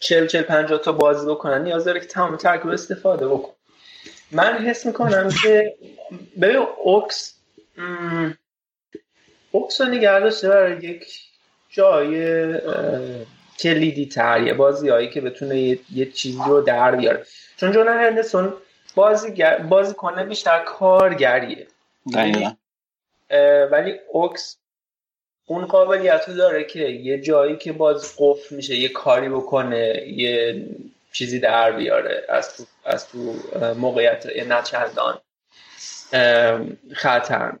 چل 0.00 0.26
چل 0.26 0.42
پنجاه 0.42 0.78
تا 0.78 0.92
بازی 0.92 1.26
بکنن 1.26 1.62
نیاز 1.64 1.84
داره 1.84 2.00
که 2.00 2.06
تمام 2.06 2.36
ترکیب 2.36 2.70
استفاده 2.70 3.28
بکن. 3.28 3.52
من 4.32 4.58
حس 4.58 4.86
می‌کنم 4.86 5.28
که 5.42 5.74
ببین 6.40 6.66
اوکس 6.84 7.34
اوکس 9.50 9.80
رو 9.80 9.86
نگه 9.86 10.20
داشته 10.20 10.48
برای 10.48 10.76
یک 10.76 11.04
جای 11.70 12.54
کلیدی 13.58 14.06
تر 14.06 14.42
یه 14.42 14.54
بازی 14.54 14.88
هایی 14.88 15.10
که 15.10 15.20
بتونه 15.20 15.58
یه, 15.58 15.78
یه 15.92 16.10
چیزی 16.10 16.42
رو 16.46 16.60
در 16.60 16.96
بیاره. 16.96 17.26
چون 17.56 17.72
جون 17.72 17.88
هندسون 17.88 18.52
بازی, 18.94 19.44
بازی 19.68 19.94
کنه 19.94 20.24
بیشتر 20.24 20.64
کارگریه. 20.64 21.66
ولی 23.70 23.94
اوکس 24.12 24.56
اون 25.46 25.66
قابلیت 25.66 26.28
رو 26.28 26.34
داره 26.34 26.64
که 26.64 26.78
یه 26.78 27.20
جایی 27.20 27.56
که 27.56 27.72
باز 27.72 28.14
قفل 28.18 28.56
میشه 28.56 28.76
یه 28.76 28.88
کاری 28.88 29.28
بکنه 29.28 30.08
یه 30.08 30.66
چیزی 31.12 31.40
در 31.40 31.72
بیاره 31.72 32.24
از 32.28 32.56
تو, 32.56 32.64
از 32.84 33.08
تو 33.08 33.34
موقعیت 33.74 34.26
نچندان 34.48 35.18
خطر. 36.92 37.52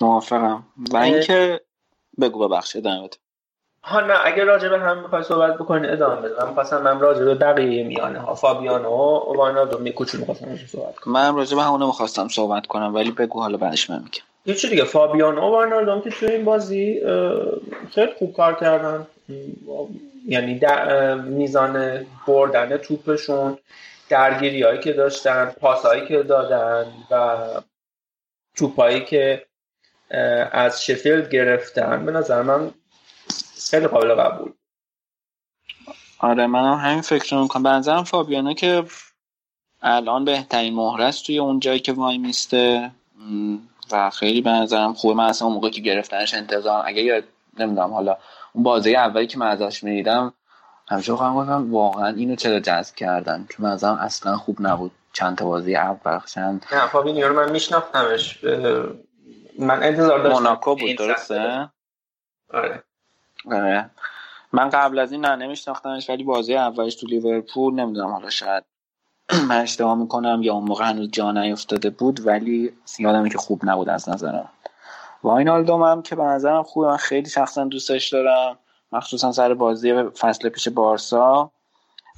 موافقم. 0.00 0.66
و 0.90 0.96
اینکه 0.96 1.60
بگو 2.20 2.48
ببخشید 2.48 2.84
دمت 2.84 3.18
ها 3.86 4.00
نه 4.00 4.14
اگه 4.24 4.44
راجع 4.44 4.68
به 4.68 4.78
هم 4.78 4.98
می‌خوای 4.98 5.22
صحبت 5.22 5.54
بکنی 5.54 5.88
ادامه 5.88 6.20
بده. 6.20 6.44
من 6.44 6.54
خواستم 6.54 6.82
من 6.82 7.00
راجع 7.00 7.24
به 7.24 7.34
بقیه 7.34 7.84
میانه 7.84 8.18
ها 8.18 8.34
فابیانو 8.34 8.88
و 8.88 9.36
واینالدو 9.36 9.78
میکوچو 9.78 10.18
می‌خواستم 10.18 10.56
صحبت 10.56 10.96
کنم. 10.96 11.14
من 11.14 11.36
راجع 11.36 11.56
به 11.56 11.62
همونه 11.62 11.86
می‌خواستم 11.86 12.28
صحبت 12.28 12.66
کنم 12.66 12.94
ولی 12.94 13.10
بگو 13.10 13.40
حالا 13.40 13.56
بعدش 13.56 13.90
من 13.90 13.96
میگم. 13.96 14.22
یه 14.46 14.54
چی 14.54 14.68
دیگه 14.68 14.84
فابیانو 14.84 15.40
و 15.40 15.50
واینالدو 15.50 16.00
که 16.00 16.10
توی 16.10 16.28
این 16.28 16.44
بازی 16.44 17.00
خیلی 17.94 18.12
خوب 18.18 18.36
کار 18.36 18.54
کردن. 18.54 19.06
یعنی 20.28 20.60
میزان 21.14 22.06
بردن 22.26 22.76
توپشون 22.76 23.58
درگیری 24.08 24.62
هایی 24.62 24.80
که 24.80 24.92
داشتن 24.92 25.52
پاس 25.60 25.86
هایی 25.86 26.06
که 26.06 26.22
دادن 26.22 26.86
و 27.10 27.36
توپ 28.56 28.80
هایی 28.80 29.04
که 29.04 29.46
از 30.52 30.84
شفیلد 30.84 31.30
گرفتن. 31.30 32.06
به 32.06 32.12
نظر 32.12 32.42
من 32.42 32.70
خیلی 33.70 33.86
قابل 33.86 34.14
قبول 34.14 34.52
آره 36.18 36.46
من 36.46 36.64
هم 36.64 36.90
همین 36.90 37.00
فکر 37.00 37.36
رو 37.36 37.42
می‌کنم. 37.42 37.62
به 37.62 37.68
نظرم 37.68 38.04
فابیانو 38.04 38.54
که 38.54 38.84
الان 39.82 40.24
بهترین 40.24 40.74
مهره 40.74 41.04
است 41.04 41.26
توی 41.26 41.38
اون 41.38 41.60
جایی 41.60 41.80
که 41.80 41.92
وای 41.92 42.18
میسته. 42.18 42.90
و 43.92 44.10
خیلی 44.10 44.40
به 44.40 44.50
نظرم 44.50 44.94
خوبه. 44.94 45.14
من 45.14 45.24
اصلا 45.24 45.48
اون 45.48 45.54
موقع 45.54 45.70
که 45.70 45.80
گرفتنش 45.80 46.34
انتظار 46.34 46.82
اگه 46.86 47.02
یاد 47.02 47.24
نمی‌دونم 47.58 47.92
حالا 47.92 48.16
اون 48.52 48.64
بازی 48.64 48.96
اولی 48.96 49.26
که 49.26 49.38
من 49.38 49.46
ازش 49.46 49.84
می‌دیدم 49.84 50.34
همیشه 50.88 51.16
خواهم 51.16 51.34
گفتم 51.34 51.72
واقعا 51.72 52.08
اینو 52.08 52.36
چرا 52.36 52.60
جذب 52.60 52.94
کردن؟ 52.94 53.46
چون 53.50 53.66
من 53.66 53.72
اصلا 53.84 54.36
خوب 54.36 54.56
نبود. 54.60 54.92
چند 55.12 55.38
تا 55.38 55.44
بازی 55.44 55.76
اول 55.76 56.20
چند 56.26 56.66
نه 56.72 56.86
فابینیو 56.86 57.28
رو 57.28 57.34
من 57.34 57.50
میشناختمش. 57.50 58.44
من 59.58 59.82
انتظار 59.82 60.18
داشتم 60.18 60.38
موناکو 60.38 60.76
بود 60.76 60.96
درسته؟ 60.98 61.70
آره. 62.52 62.82
من 64.52 64.68
قبل 64.70 64.98
از 64.98 65.12
این 65.12 65.24
نه 65.26 65.36
نمیشناختمش 65.36 66.10
ولی 66.10 66.24
بازی 66.24 66.56
اولش 66.56 66.94
تو 66.94 67.06
لیورپول 67.06 67.74
نمی‌دونم 67.74 68.10
حالا 68.12 68.30
شاید 68.30 68.64
من 69.48 69.60
اشتباه 69.60 69.94
می‌کنم 69.94 70.40
یا 70.42 70.54
اون 70.54 70.64
موقع 70.64 70.84
هنوز 70.84 71.10
جا 71.10 71.32
نیفتاده 71.32 71.90
بود 71.90 72.26
ولی 72.26 72.72
یادمه 72.98 73.30
که 73.30 73.38
خوب 73.38 73.60
نبود 73.64 73.88
از 73.88 74.08
نظرم. 74.08 74.48
واینالدوم 75.22 75.82
هم 75.82 76.02
که 76.02 76.16
به 76.16 76.24
نظرم 76.24 76.62
خوبه 76.62 76.86
من 76.86 76.96
خیلی 76.96 77.30
شخصا 77.30 77.64
دوستش 77.64 78.08
دارم 78.08 78.58
مخصوصا 78.92 79.32
سر 79.32 79.54
بازی 79.54 80.02
فصل 80.02 80.48
پیش 80.48 80.68
بارسا 80.68 81.52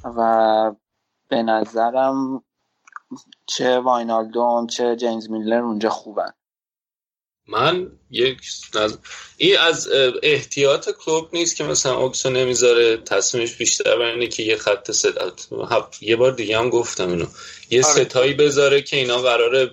و 0.04 0.72
به 1.28 1.42
نظرم 1.42 2.44
چه 3.46 3.80
واینالدوم 3.80 4.66
چه 4.66 4.96
جیمز 4.96 5.30
میلر 5.30 5.62
اونجا 5.62 5.90
خوبن. 5.90 6.30
من 7.48 7.90
یک 8.10 8.38
نظر... 8.74 8.96
این 9.36 9.58
از 9.58 9.88
احتیاط 10.22 10.90
کلوب 10.90 11.28
نیست 11.32 11.56
که 11.56 11.64
مثلا 11.64 11.96
اوکسو 11.96 12.30
نمی‌ذاره 12.30 12.96
تصمیمش 12.96 13.54
بیشتر 13.54 13.96
بر 13.96 14.26
که 14.26 14.42
یه 14.42 14.56
خط 14.56 14.90
ست 14.90 15.18
یه 16.00 16.16
بار 16.16 16.32
دیگه 16.32 16.58
هم 16.58 16.70
گفتم 16.70 17.10
اینو. 17.10 17.26
یه 17.70 17.84
آره. 17.84 18.04
ستایی 18.04 18.34
بذاره 18.34 18.82
که 18.82 18.96
اینا 18.96 19.18
قراره 19.18 19.70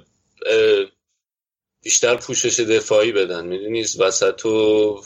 بیشتر 1.83 2.15
پوشش 2.15 2.59
دفاعی 2.59 3.11
بدن. 3.11 3.45
می‌دونی؟ 3.45 3.85
وسط 3.99 4.45
و 4.45 5.03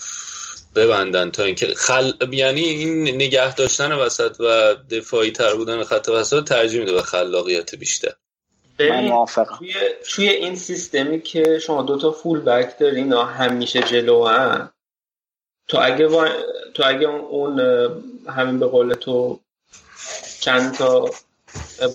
ببندن 0.75 1.31
تا 1.31 1.43
اینکه 1.43 1.67
خل... 1.67 2.11
یعنی 2.31 2.61
این 2.61 3.07
نگه 3.07 3.55
داشتن 3.55 3.91
وسط 3.91 4.35
و 4.39 4.75
دفاعی 4.89 5.31
تر 5.31 5.55
بودن 5.55 5.83
خط 5.83 6.09
وسط 6.09 6.43
ترجیح 6.43 6.79
میده 6.79 6.93
به 6.93 7.01
خلاقیت 7.01 7.75
بیشتر. 7.75 8.13
من 8.79 9.25
توی, 9.57 9.73
توی 10.09 10.29
این 10.29 10.55
سیستمی 10.55 11.21
که 11.21 11.59
شما 11.59 11.81
دوتا 11.81 12.11
فول 12.11 12.39
بک 12.39 12.79
دارین 12.79 13.13
همیشه 13.13 13.81
جلو 13.81 14.25
هم 14.25 14.71
تو 15.67 15.77
اگه, 15.81 16.07
تو 16.73 16.83
اگه 16.85 17.07
اون 17.07 17.59
همین 18.27 18.59
به 18.59 18.67
قول 18.67 18.93
تو 18.93 19.39
چند 20.41 20.73
تا 20.73 21.09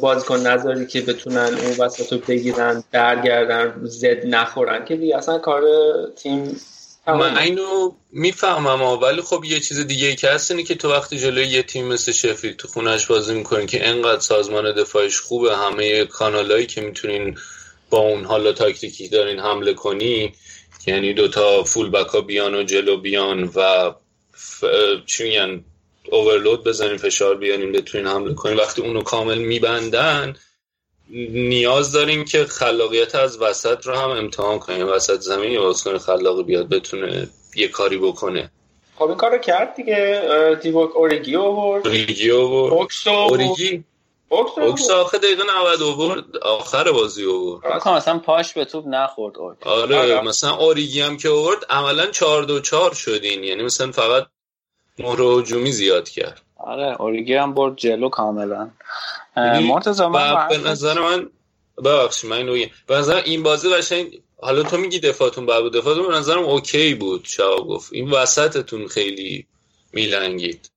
بازیکن 0.01 0.37
نظری 0.37 0.87
که 0.87 1.01
بتونن 1.01 1.39
اون 1.39 1.77
وسط 1.79 2.13
رو 2.13 2.19
بگیرن 2.19 2.85
برگردن 2.91 3.81
زد 3.83 4.27
نخورن 4.27 4.85
که 4.85 4.97
دیگه 4.97 5.17
اصلا 5.17 5.39
کار 5.39 5.63
تیم 6.17 6.61
من 7.07 7.39
اینو 7.39 7.93
می‌فهمم 8.13 8.83
ولی 8.83 9.23
خب 9.23 9.45
یه 9.45 9.61
چیز 9.61 9.79
دیگه 9.81 10.17
که 10.17 10.29
هست 10.29 10.51
اینه 10.51 10.63
که 10.63 10.75
تو 10.75 10.93
وقتی 10.93 11.19
جلوی 11.19 11.47
یه 11.47 11.63
تیم 11.63 11.89
مثل 11.89 12.13
شفیل 12.13 12.53
تو 12.53 12.69
خونش 12.69 13.07
بازی 13.07 13.35
می‌کنین 13.35 13.67
که 13.67 13.89
انقدر 13.89 14.21
سازمان 14.21 14.73
دفاعش 14.75 15.21
خوبه 15.21 15.57
همه 15.57 16.05
کانالایی 16.05 16.67
که 16.67 16.81
می‌تونین 16.81 17.39
با 17.91 17.99
اون 17.99 18.25
حالا 18.25 18.53
تاکتیکی 18.53 19.09
دارین 19.09 19.39
حمله 19.39 19.75
کنی 19.75 20.33
یعنی 20.87 21.15
دوتا 21.15 21.65
فول 21.65 21.91
بکا 21.91 22.21
بیان 22.21 22.55
و 22.55 22.63
جلو 22.63 22.97
بیان 22.97 23.45
و 23.55 23.93
ف... 24.33 24.65
چی 25.07 25.25
میگن 25.25 25.65
اوورلود 26.11 26.65
بزنین 26.65 26.97
فشار 26.97 27.35
بیانین 27.35 27.73
بتونین 27.73 28.07
حمله 28.07 28.35
کنین. 28.35 28.57
وقتی 28.57 28.83
اونو 28.83 29.03
کامل 29.03 29.39
میبندن 29.39 30.37
نیاز 31.13 31.93
داریم 31.93 32.25
که 32.25 32.45
خلاقیت 32.45 33.15
از 33.15 33.43
وسط 33.43 33.87
رو 33.87 33.95
هم 33.95 34.11
امتحان 34.11 34.59
کنیم. 34.59 34.89
وسط 34.89 35.21
زمین 35.21 35.53
یه 35.53 35.73
کنه 35.85 35.99
خلاقی 35.99 36.43
بیاد 36.43 36.69
بتونه 36.69 37.29
یه 37.57 37.69
کاری 37.69 37.99
بکنه. 37.99 38.51
خب 38.97 39.09
این 39.09 39.17
کارو 39.17 39.39
کرد 39.39 39.75
دیگه 39.75 40.59
دیوک 40.63 40.97
اوریگی 40.97 41.37
آورد. 41.37 41.87
اوریگی 41.87 42.31
آورد. 42.31 42.91
اوریگی. 43.07 43.85
اوکس 44.33 44.91
آخه 44.91 45.19
دقیقه 45.19 45.43
90 45.43 45.83
اوورد 45.83 46.37
آخر 46.37 46.93
بازی 46.93 47.25
اوورد 47.25 47.79
فکر 47.79 47.91
اصلا 47.91 48.19
پاش 48.19 48.53
به 48.53 48.65
توپ 48.65 48.85
نخورد 48.87 49.39
اوک 49.39 49.67
آره, 49.67 49.99
آره. 49.99 50.21
مثلا 50.21 50.55
اوریگی 50.55 51.01
هم 51.01 51.17
که 51.17 51.29
اوورد 51.29 51.65
عملا 51.71 52.07
4 52.07 52.45
2 52.45 52.61
4 52.61 52.95
شدین 52.95 53.45
یعنی 53.45 53.63
مثلا 53.63 53.93
فقط 53.93 54.27
مهره 54.99 55.25
هجومی 55.25 55.73
زیاد 55.73 56.09
کرد. 56.09 56.43
آره 56.63 57.01
اوریگی 57.01 57.35
هم 57.35 57.55
برد 57.55 57.77
جلو 57.77 58.09
کاملا. 58.09 58.71
یعنی 59.37 59.69
مرتضی 59.69 60.07
من 60.07 60.49
به 60.49 60.59
نظر 60.59 61.01
من 61.01 61.31
ببخشید 61.85 62.31
من 62.31 62.37
اینو 62.37 62.67
به 62.87 62.95
نظر 62.95 63.15
این 63.25 63.43
بازی 63.43 63.69
قشنگ 63.69 64.23
حالا 64.43 64.63
تو 64.63 64.77
میگی 64.77 65.01
دفاعتون 65.01 65.47
بعد 65.47 65.73
دفاعتون 65.75 66.09
به 66.09 66.15
نظرم 66.15 66.43
اوکی 66.43 66.95
بود 66.95 67.25
شما 67.25 67.57
گفت. 67.57 67.93
این 67.93 68.11
وسطتون 68.11 68.87
خیلی 68.87 69.47
میلنگید. 69.93 70.71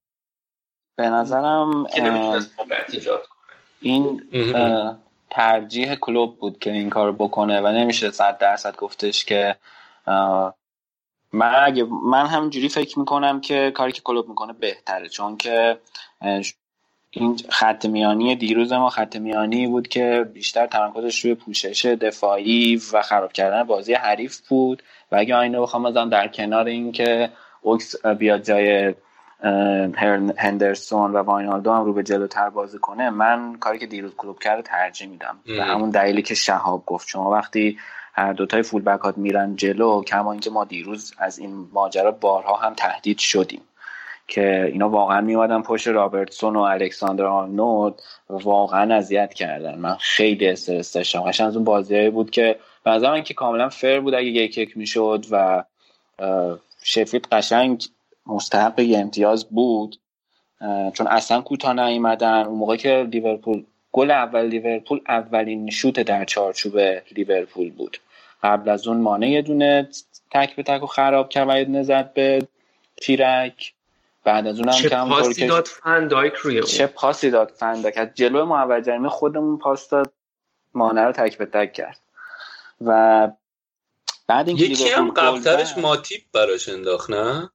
به 0.98 1.10
نظرم 1.10 1.88
این 3.82 4.22
ترجیح 5.30 5.96
کلوب 5.96 6.40
بود 6.40 6.60
که 6.60 6.72
این 6.72 6.90
کار 6.90 7.12
بکنه 7.12 7.62
و 7.62 7.68
نمیشه 7.68 8.12
صد 8.12 8.38
درصد 8.38 8.76
گفتش 8.76 9.26
که 9.26 9.56
من 11.36 11.54
اگه 11.66 11.84
من 12.04 12.26
همینجوری 12.26 12.70
فکر 12.70 13.00
می‌کنم 13.00 13.42
که 13.42 13.72
کاری 13.72 13.92
که 13.92 14.02
کلوب 14.02 14.30
می‌کنه 14.30 14.54
بهتره 14.54 15.10
چون 15.10 15.38
که 15.38 15.78
این 17.12 17.38
خط 17.50 17.86
میانی 17.86 18.36
دیروز 18.36 18.74
ما 18.74 18.90
خط 18.90 19.16
میانی 19.16 19.68
بود 19.68 19.88
که 19.88 20.30
بیشتر 20.34 20.68
تمرکزش 20.68 21.26
روی 21.26 21.36
پوشش 21.36 21.86
دفاعی 21.86 22.82
و 22.94 23.02
خراب 23.02 23.34
کردن 23.34 23.64
بازی 23.64 23.94
حریف 23.94 24.40
بود. 24.48 24.84
و 25.12 25.16
اگه 25.16 25.38
اینو 25.38 25.62
بخوام 25.62 25.84
بزنم 25.84 26.10
در 26.10 26.28
کنار 26.28 26.66
این 26.66 26.92
که 26.92 27.30
اوکس 27.62 28.06
بیاد 28.06 28.42
جای 28.44 28.96
هندرسون 30.38 31.12
و 31.12 31.18
واینالدو 31.18 31.72
هم 31.72 31.86
رو 31.86 31.94
به 31.94 32.04
جلوتر 32.04 32.50
بازی 32.50 32.78
کنه 32.78 33.10
من 33.10 33.56
کاری 33.60 33.80
که 33.80 33.86
دیروز 33.86 34.16
کلوب 34.16 34.40
کرده 34.40 34.62
ترجیح 34.62 35.08
میدم. 35.08 35.38
و 35.60 35.64
همون 35.64 35.90
دلیلی 35.90 36.22
که 36.22 36.36
شهاب 36.36 36.84
گفت. 36.86 37.08
شما 37.08 37.32
وقتی 37.32 37.78
هر 38.18 38.34
دوتای 38.34 38.64
فول 38.64 38.82
بکات 38.82 39.18
میرن 39.18 39.56
جلو 39.56 40.04
کما 40.04 40.32
اینکه 40.32 40.50
ما 40.50 40.66
دیروز 40.66 41.14
از 41.18 41.40
این 41.40 41.68
ماجرا 41.74 42.12
بارها 42.12 42.56
هم 42.56 42.74
تهدید 42.74 43.18
شدیم 43.18 43.62
که 44.28 44.70
اینا 44.72 44.90
واقعا 44.90 45.22
میومدن 45.22 45.62
پشت 45.62 45.88
رابرتسون 45.88 46.56
و 46.56 46.60
الکساندر 46.60 47.26
آرنولد 47.26 47.94
واقعا 48.30 48.96
اذیت 48.96 49.34
کردن. 49.34 49.76
من 49.78 49.96
خیلی 50.00 50.48
استرس 50.48 50.94
داشتم. 50.94 51.22
قشنگ 51.22 51.48
از 51.48 51.56
اون 51.56 51.66
بازیایی 51.66 52.10
بود 52.10 52.32
که 52.32 52.60
به 52.84 52.98
من 52.98 53.24
که 53.24 53.34
کاملا 53.34 53.70
فر 53.70 54.00
بود 54.00 54.14
اگه 54.14 54.28
یک 54.28 54.58
یک 54.58 54.78
می‌شد 54.78 55.26
و 55.32 55.64
شفید 56.84 57.28
قشنگ 57.32 57.84
مستحق 58.28 58.74
امتیاز 58.78 59.46
بود. 59.46 60.00
چون 60.94 61.08
اصلا 61.08 61.42
کوتاه 61.42 61.74
نیومدن. 61.74 62.44
اون 62.44 62.58
موقع 62.58 62.76
که 62.76 63.08
لیورپول 63.12 63.64
گل 63.92 64.12
اول 64.12 64.46
لیورپول 64.46 65.02
اولین 65.08 65.70
شوت 65.70 66.00
در 66.00 66.26
چارچوب 66.26 66.80
لیورپول 67.16 67.72
بود. 67.72 67.98
قبل 68.46 68.70
از 68.70 68.88
اون 68.88 69.02
مانع 69.02 69.30
یه 69.30 69.42
دونه 69.42 69.90
تک 70.32 70.56
به 70.56 70.64
تک 70.64 70.84
و 70.84 70.86
خراب 70.86 71.30
کرد 71.30 71.50
و 71.50 71.74
یه 71.74 71.84
زد 71.84 72.14
به 72.14 72.48
تیرک. 72.98 73.74
بعد 74.24 74.48
از 74.48 74.60
اونم 74.60 74.72
چه 74.72 74.90
پاسی 74.90 75.48
داد 75.48 75.68
فندایک 75.68 76.34
روی 76.34 76.58
اون. 76.58 76.68
چه 76.68 76.88
پاسی 76.88 77.30
داد 77.30 77.54
فندایک؟ 77.58 77.98
از 77.98 78.08
جلو 78.16 78.46
محور 78.46 78.82
جریمه 78.82 79.10
خودمون 79.10 79.58
پاس 79.58 79.90
داد 79.90 80.14
مانع 80.74 81.06
رو 81.06 81.12
تک 81.12 81.38
به 81.38 81.46
تک 81.46 81.74
کرد. 81.74 82.00
و 82.86 83.28
بعد 84.28 84.48
اینکه 84.48 84.64
یکی 84.64 84.90
هم 84.90 85.12
قبلترش 85.12 85.78
ماتیپ 85.78 86.22
براش 86.34 86.70
انداخت 86.70 87.10
نه؟ 87.10 87.50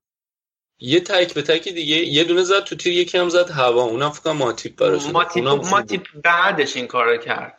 یه 0.79 1.01
تک 1.01 1.35
به 1.35 1.43
تک 1.43 1.69
دیگه 1.69 1.97
یه 1.97 2.25
دونه 2.25 2.43
زد 2.43 2.65
تو 2.65 2.77
تیر 2.77 2.93
یکی 2.93 3.19
هم 3.19 3.29
زد 3.29 3.51
هوا. 3.51 3.83
اونم 3.83 4.11
فکر 4.11 4.33
ماتیپ 4.33 4.77
براش 4.77 5.07
ماتیپ, 5.07 5.45
ماتیپ 5.45 6.07
بعدش 6.25 6.77
این 6.77 6.87
کارو 6.87 7.17
کرد. 7.17 7.55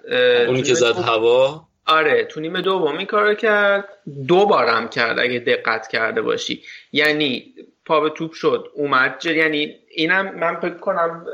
اونی 0.47 0.63
که 0.63 0.73
زد 0.73 0.97
هوا. 0.97 1.67
آره 1.87 2.23
تو 2.23 2.39
نیمه 2.39 2.61
دوم 2.61 2.97
این 2.97 3.07
کارو 3.07 3.33
کرد. 3.33 3.85
دو 4.27 4.45
بارم 4.45 4.89
کرد 4.89 5.19
اگه 5.19 5.39
دقت 5.39 5.87
کرده 5.87 6.21
باشی. 6.21 6.63
یعنی 6.91 7.53
پا 7.85 7.99
به 7.99 8.09
توپ 8.09 8.33
شد 8.33 8.71
اومد 8.75 9.25
یعنی 9.25 9.75
اینم 9.89 10.35
من 10.35 10.55
فکر 10.55 10.77
کنم 10.77 11.25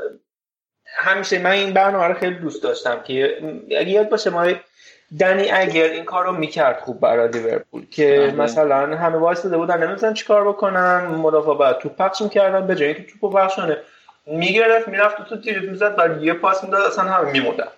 همیشه 0.96 1.38
من 1.38 1.50
این 1.50 1.72
برنامه 1.72 2.04
رو 2.04 2.14
خیلی 2.14 2.34
دوست 2.34 2.62
داشتم 2.62 3.02
که 3.02 3.38
اگه 3.80 3.90
یاد 3.90 4.08
باشه 4.08 4.30
ما 4.30 4.52
دنی 5.20 5.50
اگر 5.50 5.84
این 5.84 6.04
کار 6.04 6.24
رو 6.24 6.32
می‌کرد 6.32 6.80
خوب 6.80 7.00
برای 7.00 7.28
لیورپول 7.28 7.86
که 7.90 8.18
آره. 8.22 8.34
مثلا 8.34 8.96
همه 8.96 9.16
وایساده 9.16 9.56
بودن 9.56 9.86
نمی‌دونن 9.86 10.14
چیکار 10.14 10.48
بکنن. 10.48 11.06
مدافع 11.06 11.54
بعد 11.54 11.78
توپ 11.78 11.96
پخش 11.96 12.22
می‌کردن 12.22 12.66
به 12.66 12.74
جایی 12.74 12.94
که 12.94 13.02
توپو 13.02 13.30
بخشانه 13.30 13.76
می‌گرفت 14.26 14.88
می‌رفت 14.88 15.28
تو 15.28 15.40
تیر 15.40 15.70
می‌زد 15.70 15.96
بعد 15.96 16.22
یه 16.22 16.32
پاس 16.32 16.64
می‌داد 16.64 16.82
اصلا 16.82 17.04
همه 17.04 17.32
میموندن 17.32 17.68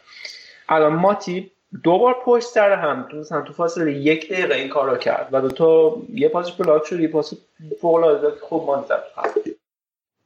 الان 0.69 0.93
ماتی 0.93 1.53
دو 1.85 1.99
بار 1.99 2.17
پشت 2.25 2.47
سر 2.47 2.73
هم 2.73 3.09
تو 3.11 3.17
مثلا 3.17 3.41
تو 3.41 3.53
فاصله 3.53 3.93
یک 3.93 4.33
دقیقه 4.33 4.55
این 4.55 4.69
کارو 4.69 4.97
کرد 4.97 5.29
و 5.35 5.49
تو 5.49 6.03
یه 6.15 6.29
پاسش 6.29 6.53
بلاک 6.53 6.87
شد 6.87 7.01
یه 7.01 7.09
پاس 7.09 7.35
فوق 7.81 7.95
العاده 7.95 8.31
خوب 8.41 8.67
مان 8.67 8.85
زد 8.89 9.03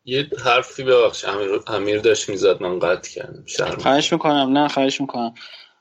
یه 0.05 0.27
حرفی 0.45 0.83
ببخش 0.83 1.25
امیر, 1.25 1.49
امیر 1.67 2.01
داشت 2.01 2.29
می‌زد 2.29 2.63
من 2.63 2.79
قطع 2.79 3.11
کردم. 3.11 3.45
خواهش 3.79 4.13
می‌کنم 4.13 4.59
نه 4.59 4.69
خواهش 4.69 5.01
می‌کنم. 5.01 5.35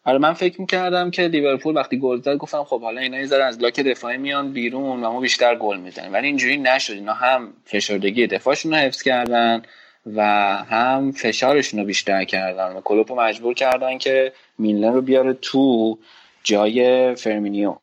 آره 0.05 0.17
من 0.17 0.33
فکر 0.33 0.61
می‌کردم 0.61 1.11
که 1.11 1.21
لیورپول 1.21 1.75
وقتی 1.75 1.99
گل 1.99 2.21
زد 2.21 2.37
گفتم 2.37 2.63
خب 2.63 2.81
حالا 2.81 3.01
اینا 3.01 3.19
یه 3.19 3.35
از 3.35 3.61
لاک 3.61 3.79
دفاعی 3.79 4.17
میان 4.17 4.53
بیرون 4.53 5.03
و 5.03 5.11
ما 5.11 5.19
بیشتر 5.19 5.55
گل 5.55 5.77
می‌زنیم. 5.77 6.13
ولی 6.13 6.27
اینجوری 6.27 6.57
نشد 6.57 6.93
اینا 6.93 7.13
هم 7.13 7.53
فشردگی 7.65 8.27
دفاعشون 8.27 8.73
رو 8.73 8.77
حفظ 8.77 9.01
کردن. 9.01 9.61
و 10.05 10.21
هم 10.69 11.11
فشارشون 11.11 11.79
رو 11.79 11.85
بیشتر 11.85 12.23
کردن 12.23 12.75
و 12.75 12.81
کلوپ 12.81 13.11
رو 13.11 13.19
مجبور 13.19 13.53
کردن 13.53 13.97
که 13.97 14.33
میلن 14.57 14.93
رو 14.93 15.01
بیاره 15.01 15.33
تو 15.33 15.97
جای 16.43 17.15
فرمینیو. 17.15 17.75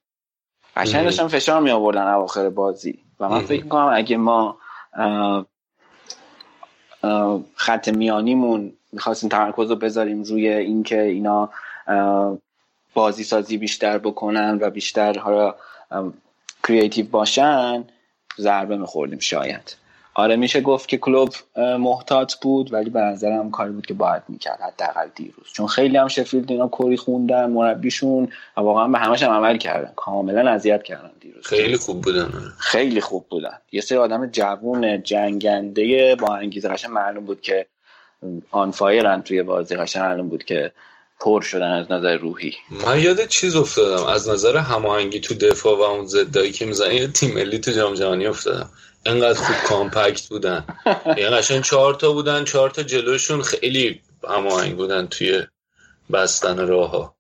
قشنگ 0.77 1.05
داشتن 1.05 1.29
فشار 1.29 1.61
می 1.61 1.71
آوردن 1.71 2.09
اواخر 2.09 2.49
بازی 2.49 2.99
و 3.21 3.29
من 3.29 3.41
فکر 3.41 3.65
می‌کنم 3.65 3.91
اگه 3.95 4.17
ما 4.17 4.57
خط 7.55 7.89
میانیمون 7.89 8.73
می‌خواستیم 8.93 9.29
تمرکز 9.29 9.71
رو 9.71 9.77
بذاریم 9.77 10.23
روی 10.23 10.49
اینکه 10.49 11.03
اینا 11.03 11.51
بازی 12.95 13.25
سازی 13.25 13.57
بیشتر 13.57 13.99
بکنن 13.99 14.59
و 14.61 14.71
بیشتر 14.71 15.19
حالا 15.19 15.55
کریتیو 16.69 17.07
باشن 17.07 17.85
ضربه 18.39 18.77
میخوردیم 18.77 19.19
شاید. 19.19 19.77
آره 20.15 20.37
میشه 20.37 20.61
گفت 20.61 20.89
که 20.89 20.99
کلوب 20.99 21.29
محتاط 21.57 22.35
بود 22.35 22.73
ولی 22.73 22.91
به 22.91 23.01
نظرم 23.01 23.51
کاری 23.51 23.71
بود 23.71 23.87
که 23.87 23.95
باید 23.95 24.23
می‌کرد 24.29 24.59
حداقل 24.61 25.09
دیروز. 25.15 25.47
چون 25.53 25.67
خیلی 25.67 25.97
هم 25.97 26.09
شفیلد 26.09 26.51
اینا 26.51 26.69
کوری 26.69 26.97
خوندن 26.97 27.51
مربیشون 27.51 28.29
و 28.57 28.61
واقعا 28.61 28.89
به 28.89 28.99
همش 28.99 29.23
هم 29.23 29.31
عمل 29.31 29.59
کردن. 29.59 29.93
کاملا 29.97 30.51
اذیت 30.51 30.83
کردن 30.83 31.11
دیروز. 31.21 31.47
خیلی 31.47 31.77
خوب 31.77 32.03
بودن. 32.03 32.31
خیلی 32.59 33.01
خوب 33.01 33.27
بودن. 33.31 33.59
یه 33.73 33.81
سری 33.81 33.99
آدم 33.99 34.27
جوون 34.27 35.03
جنگنده 35.03 36.17
با 36.17 36.37
انگیزه 36.37 36.69
قشنگ 36.69 36.91
معلوم 36.91 37.25
بود 37.25 37.41
که 37.41 37.67
آن 38.51 38.71
فایرن 38.71 39.23
توی 39.23 39.43
بازی 39.43 39.77
قشنگ 39.77 40.03
معلوم 40.03 40.29
بود 40.29 40.45
که 40.45 40.73
پر 41.21 41.41
شدن 41.41 41.71
از 41.71 41.93
نظر 41.93 42.17
روحی. 42.17 42.53
من 42.87 43.01
یاد 43.01 43.27
چیز 43.27 43.57
افتادم. 43.57 44.07
از 44.07 44.29
نظر 44.29 44.57
هماهنگی 44.57 45.21
تو 45.21 45.35
دفاع 45.35 45.79
و 45.79 45.81
اون 45.81 46.07
زدایی 46.07 46.53
که 46.53 46.67
می‌زنن 46.67 46.93
یه 46.93 47.07
تیم 47.07 47.35
ملی 47.35 47.59
تو 47.59 47.71
جام 47.71 47.95
جهانی 47.95 48.27
افتادم. 48.27 48.71
انقدر 49.07 49.39
خوب 49.41 49.57
کامپکت 49.69 50.29
بودن. 50.29 50.65
یعنی 51.07 51.37
قشنگ 51.37 51.63
چهار 51.63 51.95
تا 51.95 52.13
بودن 52.13 52.45
چهار 52.45 52.71
تا 52.71 52.83
جلوشون 52.83 53.43
خیلی 53.43 54.01
هماهنگ 54.29 54.77
بودن 54.77 55.07
توی 55.07 55.47
بستن 56.13 56.67
راه 56.67 56.91
ها 56.91 57.15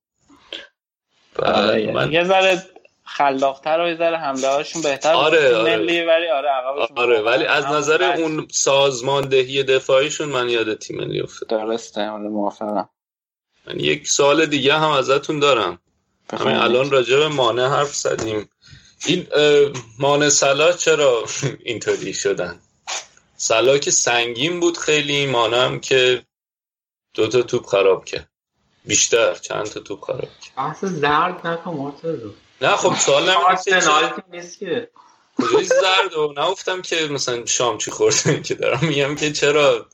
آره 1.38 1.92
من... 1.92 2.12
یه 2.12 2.24
ذره 2.24 2.62
خلاقتر 3.04 3.80
و 3.80 3.88
یه 3.88 3.96
ذره 3.96 4.16
حمله 4.16 4.48
هاشون 4.48 4.82
بهتر 4.82 5.12
آره 5.12 5.56
آره. 5.56 5.76
ملی 5.76 6.02
ولی 6.02 6.28
آره 6.28 6.48
آره 6.96 7.20
ولی 7.20 7.46
از 7.46 7.66
نظر 7.66 8.02
اون 8.02 8.46
سازماندهی 8.50 9.62
دفاعیشون 9.62 10.28
من 10.28 10.48
یاد 10.48 10.74
تیم 10.74 10.96
ملی 10.96 11.20
افتاد. 11.20 11.48
درسته 11.48 12.08
آره 12.08 12.28
موافقم. 12.28 12.88
من 13.66 13.80
یک 13.80 14.08
سال 14.08 14.46
دیگه 14.46 14.74
هم 14.74 14.90
ازتون 14.90 15.38
دارم. 15.38 15.78
همین 16.32 16.56
الان 16.56 16.90
راجع 16.90 17.16
به 17.16 17.28
مانع 17.28 17.66
حرف 17.66 17.94
زدیم. 17.94 18.48
این 19.06 19.26
مانع 19.98 20.28
سلا 20.28 20.72
چرا 20.72 21.24
اینطوری 21.64 22.14
شدن؟ 22.14 22.60
سلا 23.36 23.78
که 23.78 23.90
سنگین 23.90 24.60
بود 24.60 24.78
خیلی 24.78 25.26
مانم 25.26 25.80
که 25.80 26.22
دو 27.14 27.28
تا 27.28 27.42
توپ 27.42 27.66
خراب 27.66 28.04
کرد. 28.04 28.30
بیشتر 28.84 29.34
چند 29.34 29.66
تا 29.66 29.80
توپ 29.80 30.00
خراب 30.00 30.20
کرد. 30.40 30.52
اصلا 30.56 30.90
زرد 30.90 31.46
نکن 31.46 31.94
نه 32.60 32.76
خب 32.76 32.96
سوال 32.96 33.36
نیست 34.32 34.58
که. 34.58 34.90
کجای 35.36 35.64
زرد؟ 35.64 36.14
و 36.14 36.34
نفتم 36.36 36.82
که 36.82 37.08
مثلا 37.10 37.46
شام 37.46 37.78
چی 37.78 37.90
خوردن 37.90 38.42
که 38.42 38.54
دارم 38.54 38.88
میگم 38.88 39.14
که 39.14 39.32
چرا 39.32 39.86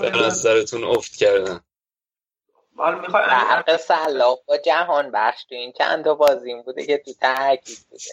به 0.00 0.10
نظرتون 0.10 0.84
افت 0.84 1.16
کردن. 1.16 1.60
حالا 2.80 3.00
می‌خوای 3.00 3.24
فرق 3.24 3.76
سلاف 3.76 4.38
با 4.46 4.56
جهان 4.56 5.10
بخش 5.10 5.44
تو 5.44 5.54
این 5.54 5.72
چند 5.72 6.04
تا 6.04 6.14
بازی 6.14 6.62
بوده 6.62 6.86
که 6.86 6.98
تو 6.98 7.12
تحقیق 7.20 7.78
بوده. 7.90 8.10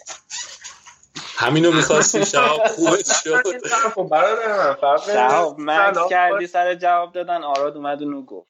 همینو 1.35 1.71
می‌خواستی؟ 1.71 2.25
شهاب 2.35 2.67
خوبت 2.67 3.13
شد. 3.23 3.43
خب 3.89 4.03
برادر 4.03 4.77
من 5.57 6.07
کردی 6.09 6.47
سر 6.47 6.75
جواب 6.75 7.13
دادن 7.13 7.43
آراد 7.43 7.77
اومد 7.77 8.03
اونو 8.03 8.21
گفت 8.21 8.49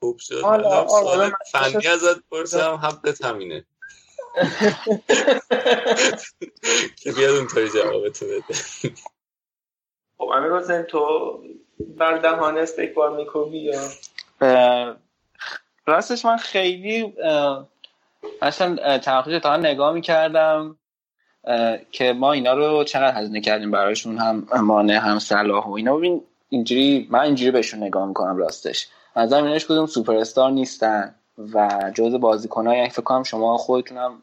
خوب 0.00 0.18
شد. 0.18 0.42
سوال 0.88 1.32
فنی 1.52 1.86
ازت 1.86 2.28
پرسم 2.30 2.80
حقت 2.82 3.24
همینه. 3.24 3.66
که 7.02 7.12
بیاد 7.12 7.34
اونطوری 7.34 7.70
جوابتو 7.70 8.26
بده. 8.26 8.54
خب 10.18 10.30
امیر 10.34 10.52
حسین 10.52 10.82
تو 10.82 11.38
بر 11.78 12.18
دهان 12.18 12.58
استکبار 12.58 13.16
میکوبی 13.16 13.58
یا؟ 13.58 13.88
راستش 15.86 16.24
من 16.24 16.36
خیلی 16.36 17.14
اصلا 18.42 18.98
تنقیش 18.98 19.42
تا 19.42 19.56
نگاه 19.56 19.92
می‌کردم 19.92 20.76
که 21.92 22.12
ما 22.12 22.32
اینا 22.32 22.52
رو 22.52 22.84
چقدر 22.84 23.18
هزینه 23.18 23.40
کردیم 23.40 23.70
برایشون 23.70 24.18
هم 24.18 24.46
مانع 24.60 24.94
هم 24.94 25.18
صلاح 25.18 25.66
و 25.66 25.72
اینا. 25.72 25.96
ببین 25.96 26.22
اینجوری 26.48 27.08
من 27.10 27.20
اینجوری 27.20 27.50
بهشون 27.50 27.82
نگاه 27.82 28.06
می‌کنم 28.06 28.36
راستش. 28.36 28.88
از 29.14 29.32
ایناش 29.32 29.64
کدوم 29.64 29.86
سوپر 29.86 30.16
استار 30.16 30.50
نیستن 30.50 31.14
و 31.54 31.90
جز 31.94 32.14
بازیکنایی 32.14 32.78
یعنی 32.78 32.90
فکر 32.90 33.02
کنم 33.02 33.22
شما 33.22 33.56
خودتونم 33.56 34.22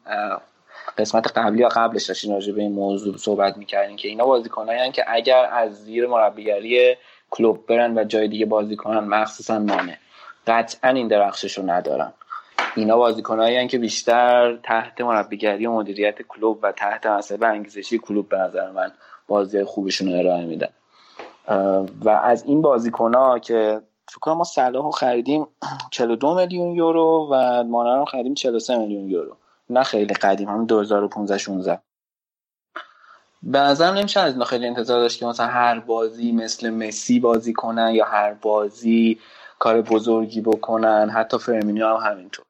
قسمت 0.98 1.38
قبلی 1.38 1.60
یا 1.60 1.68
قبلش 1.68 2.04
داشتین 2.04 2.32
راجع 2.32 2.52
به 2.52 2.62
این 2.62 2.72
موضوع 2.72 3.16
صحبت 3.16 3.56
می‌کردین 3.56 3.96
که 3.96 4.08
اینا 4.08 4.24
بازیکنایی 4.26 4.92
که 4.92 5.04
اگر 5.06 5.48
از 5.52 5.84
زیر 5.84 6.06
مربیگری 6.06 6.96
کلوب 7.30 7.66
برن 7.66 7.98
و 7.98 8.04
جای 8.04 8.28
دیگه 8.28 8.46
بازی 8.46 8.76
کنن 8.76 8.98
مخصوصا 8.98 9.58
مانه. 9.58 9.98
قطعا 10.46 10.90
این 10.90 11.08
درخشش 11.08 11.58
رو 11.58 11.70
ندارن 11.70 12.12
اینا 12.76 12.96
بازیکنایی 12.96 13.68
که 13.68 13.78
بیشتر 13.78 14.56
تحت 14.62 15.00
مربیگری 15.00 15.66
و 15.66 15.72
مدیریت 15.72 16.22
کلوب 16.22 16.58
و 16.62 16.72
تحت 16.72 17.06
مسئله 17.06 17.46
انگیزشی 17.46 17.98
کلوب 17.98 18.28
به 18.28 18.38
نظر 18.38 18.70
من 18.70 18.92
بازی 19.28 19.64
خوبشون 19.64 20.12
رو 20.12 20.18
ارائه 20.18 20.44
میدن. 20.44 20.68
و 22.04 22.08
از 22.08 22.44
این 22.44 22.62
بازیکن 22.62 23.38
که 23.38 23.82
فکر 24.08 24.18
کنم 24.20 24.36
ما 24.36 24.44
صلاح 24.44 24.84
رو 24.84 24.90
خریدیم 24.90 25.46
42 25.90 26.34
میلیون 26.34 26.74
یورو 26.74 27.28
و 27.30 27.64
مانر 27.64 27.98
رو 27.98 28.04
خریدیم 28.04 28.34
43 28.34 28.78
میلیون 28.78 29.08
یورو. 29.08 29.36
نه 29.70 29.82
خیلی 29.82 30.14
قدیم 30.14 30.48
هم 30.48 30.66
2015 30.66 31.38
16 31.38 31.78
به 33.42 33.58
نظرم 33.58 33.94
نمیشه 33.94 34.20
از 34.20 34.32
اینا 34.32 34.44
خیلی 34.44 34.66
انتظار 34.66 35.00
داشت 35.00 35.18
که 35.18 35.26
مثلا 35.26 35.46
هر 35.46 35.80
بازی 35.80 36.32
مثل 36.32 36.70
مسی 36.70 37.20
بازی 37.20 37.52
کنن 37.52 37.90
یا 37.94 38.04
هر 38.04 38.34
بازی 38.34 39.18
کار 39.58 39.82
بزرگی 39.82 40.40
بکنن 40.40 41.10
حتی 41.10 41.38
فرمینیو 41.38 41.88
هم 41.88 42.10
همینطور. 42.10 42.44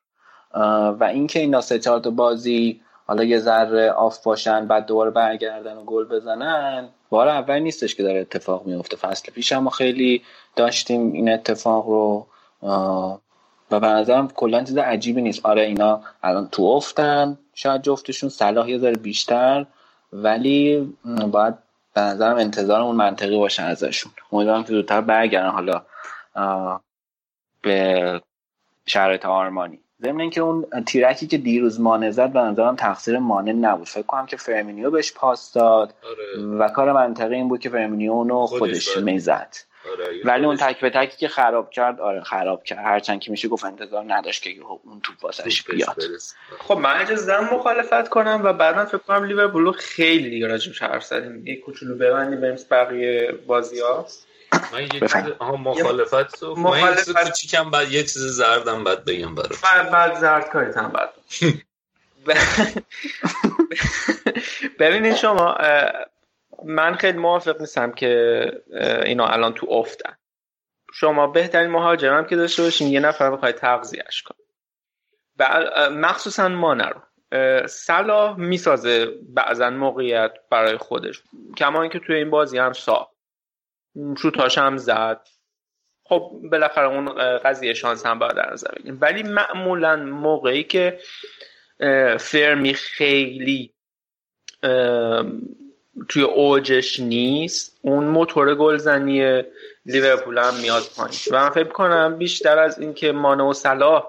و 1.00 1.04
اینکه 1.04 1.40
اینا 1.40 1.60
سه 1.60 1.78
چهار 1.78 2.00
بازی 2.00 2.80
حالا 3.06 3.24
یه 3.24 3.38
ذره 3.38 3.90
آف 3.90 4.24
باشن 4.24 4.66
بعد 4.66 4.86
دوباره 4.86 5.10
برگردن 5.10 5.76
و 5.76 5.84
گل 5.84 6.04
بزنن 6.04 6.88
بار 7.10 7.28
اول 7.28 7.58
نیستش 7.58 7.94
که 7.94 8.02
داره 8.02 8.20
اتفاق 8.20 8.66
میفته 8.66 8.96
فصل 8.96 9.32
پیش 9.32 9.52
ما 9.52 9.70
خیلی 9.70 10.22
داشتیم 10.56 11.12
این 11.12 11.32
اتفاق 11.32 11.86
رو. 11.86 12.26
و 13.70 13.80
به 13.80 13.86
نظرم 13.86 14.28
کلا 14.28 14.64
چیز 14.64 14.76
عجیبی 14.76 15.22
نیست. 15.22 15.46
آره 15.46 15.62
اینا 15.62 16.00
الان 16.22 16.48
تو 16.48 16.62
افتن 16.62 17.38
شاید 17.54 17.82
جفتشون 17.82 18.28
صلاح 18.30 18.70
یه 18.70 18.78
ذره 18.78 18.96
بیشتر 18.96 19.66
ولی 20.12 20.94
باید 21.32 21.54
به 21.94 22.00
نظرم 22.00 22.36
انتظارمون 22.36 22.96
منطقی 22.96 23.38
باشه 23.38 23.62
ازشون. 23.62 24.12
امیدوارم 24.32 24.64
که 24.64 24.72
زودتر 24.72 25.00
برگردن. 25.00 25.50
حالا 25.50 25.82
به 27.64 28.20
شرایط 28.86 29.26
آرمانی. 29.26 29.80
ضمن 30.02 30.20
اینکه 30.20 30.40
اون 30.40 30.66
تیرکی 30.86 31.26
که 31.26 31.38
دیروز 31.38 31.80
مانه 31.80 32.10
زد 32.10 32.32
به 32.32 32.40
نظرم 32.40 32.76
تقصیر 32.76 33.18
مانه 33.18 33.52
نبود. 33.52 33.88
فکر 33.88 34.02
کنم 34.02 34.26
که 34.26 34.36
فرمینیو 34.36 34.90
بهش 34.90 35.12
پاس 35.12 35.52
داد 35.52 35.94
آره. 36.02 36.46
و 36.58 36.68
کار 36.68 36.92
منطقی 36.92 37.34
این 37.34 37.48
بود 37.48 37.60
که 37.60 37.68
فرمینیو 37.68 38.12
اونو 38.12 38.46
خودش, 38.46 38.88
خودش 38.88 39.04
می‌زد. 39.04 39.56
آره 39.92 40.20
ولی 40.24 40.46
اون 40.46 40.56
تک 40.56 40.80
به 40.80 40.90
تکی 40.90 41.16
که 41.16 41.28
خراب 41.28 41.70
کرد 41.70 42.00
آره 42.00 42.20
خراب 42.20 42.64
کرد. 42.64 42.78
هرچند 42.78 43.20
که 43.20 43.30
میشه 43.30 43.48
گفت 43.48 43.64
انتظار 43.64 44.04
نداشت 44.08 44.42
که 44.42 44.50
اون 44.84 45.00
توپ 45.02 45.24
واسش 45.24 45.62
بیاد. 45.62 46.02
خب 46.58 46.78
من 46.78 47.00
اجازه 47.00 47.54
مخالفت 47.54 48.08
کنم 48.08 48.40
و 48.44 48.52
بعدا 48.52 48.84
فکر 48.84 48.98
کنم 48.98 49.24
لیورپول 49.24 49.72
خیلی 49.72 50.30
دیگه 50.30 50.46
راجبش 50.46 50.82
حرف 50.82 51.04
زدیم 51.04 51.46
یه 51.46 51.56
کوچولو 51.60 51.94
ببندیم 51.94 52.40
بریم 52.40 52.56
بقیه 52.70 53.32
بازی 53.46 53.80
ها 53.80 54.06
من 54.72 55.32
آها 55.38 55.56
مخالفت 55.56 56.40
تو. 56.40 56.54
مخالفت. 56.54 57.32
چیکم 57.32 57.70
بعد 57.70 57.92
یه 57.92 58.02
چیز 58.02 58.22
زردم 58.22 58.84
بعد 58.84 59.04
بگم 59.04 59.34
برات. 59.34 59.60
بعد 59.62 59.90
بعد 59.90 60.14
زرد 60.14 60.48
کاریت 60.48 60.76
هم 60.76 60.88
بعد. 60.88 61.10
ببینید 64.80 65.14
شما 65.14 65.58
من 66.64 66.94
خیلی 66.94 67.18
موافق 67.18 67.60
نیستم 67.60 67.92
که 67.92 68.46
اینا 69.04 69.26
الان 69.26 69.54
تو 69.54 69.66
افتن. 69.70 70.16
شما 70.94 71.26
بهترین 71.26 71.70
مهاجرم 71.70 72.26
که 72.26 72.36
داشته 72.36 72.62
باشین 72.62 72.88
یه 72.88 73.00
نفر 73.00 73.30
بخوای 73.30 73.52
تغذیهش 73.52 74.22
کن 74.22 74.34
مخصوصا 75.92 76.48
ما 76.48 76.74
نرو. 76.74 77.00
صلاح 77.66 78.36
می‌سازه 78.36 79.06
بعضا 79.28 79.70
موقعیت 79.70 80.32
برای 80.50 80.76
خودش. 80.76 81.22
کما 81.56 81.82
اینکه 81.82 81.98
توی 81.98 82.16
این 82.16 82.30
بازی 82.30 82.58
هم 82.58 82.72
ساخت. 82.72 83.13
شوتاش 84.22 84.58
هم 84.58 84.76
زد. 84.76 85.28
خب 86.04 86.40
بالاخره 86.52 86.86
اون 86.86 87.08
قضیه 87.38 87.74
شانس 87.74 88.06
هم 88.06 88.18
باید 88.18 88.36
در 88.36 88.52
نظر 88.52 88.70
بگیریم. 88.76 88.98
ولی 89.00 89.22
معمولا 89.22 89.96
موقعی 89.96 90.64
که 90.64 90.98
فرمی 92.20 92.74
خیلی 92.74 93.74
توی 96.08 96.22
اوجش 96.22 97.00
نیست 97.00 97.78
اون 97.82 98.04
موتور 98.04 98.54
گلزنی 98.54 99.42
لیورپول 99.86 100.38
هم 100.38 100.54
میاد 100.62 100.82
پایین. 100.96 101.18
و 101.30 101.42
من 101.44 101.50
فکر 101.50 101.68
کنم 101.68 102.18
بیشتر 102.18 102.58
از 102.58 102.78
اینکه 102.78 103.12
مانه 103.12 103.44
و 103.44 103.52
صلاح 103.52 104.06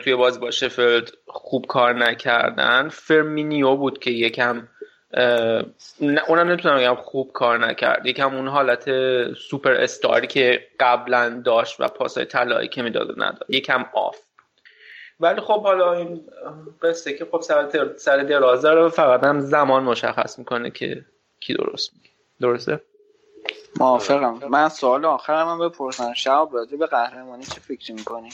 توی 0.00 0.14
بازی 0.14 0.38
با 0.40 0.50
شفیلد 0.50 1.10
خوب 1.26 1.66
کار 1.66 1.94
نکردن 1.94 2.88
فرمینیو 2.88 3.76
بود 3.76 3.98
که 3.98 4.10
یکم 4.10 4.68
اونم 6.26 6.48
نمی‌تونم 6.48 6.78
بگم 6.78 6.94
خوب 6.94 7.32
کار 7.32 7.58
نکرد. 7.58 8.06
یکم 8.06 8.36
اون 8.36 8.48
حالت 8.48 8.84
سوپر 9.34 9.72
استاری 9.72 10.26
که 10.26 10.66
قبلا 10.80 11.42
داشت 11.44 11.80
و 11.80 11.88
پاسای 11.88 12.24
طلایی 12.24 12.68
که 12.68 12.82
می‌داد 12.82 13.10
نداد. 13.16 13.44
یکم 13.48 13.84
off. 13.92 14.18
ولی 15.20 15.40
خب 15.40 15.62
حالا 15.62 15.92
این 15.92 16.20
قصه 16.82 17.12
که 17.12 17.24
خب 17.24 17.40
سر, 17.40 17.88
سر 17.96 18.16
درازه 18.16 18.70
رو 18.70 18.88
فقط 18.88 19.24
هم 19.24 19.40
زمان 19.40 19.82
مشخص 19.82 20.38
می‌کنه 20.38 20.70
که 20.70 21.04
کی 21.40 21.54
درست 21.54 21.92
میگه. 21.94 22.10
درسته؟ 22.40 22.80
موافقم 23.76 24.48
من 24.48 24.68
سوال 24.68 25.04
آخرم 25.04 25.48
هم 25.48 25.68
بپرسم. 25.68 26.12
شب 26.14 26.48
راجع 26.52 26.76
به 26.76 26.86
قهرمانی 26.86 27.42
چه 27.42 27.60
فکری 27.60 27.94
می‌کنی؟ 27.94 28.30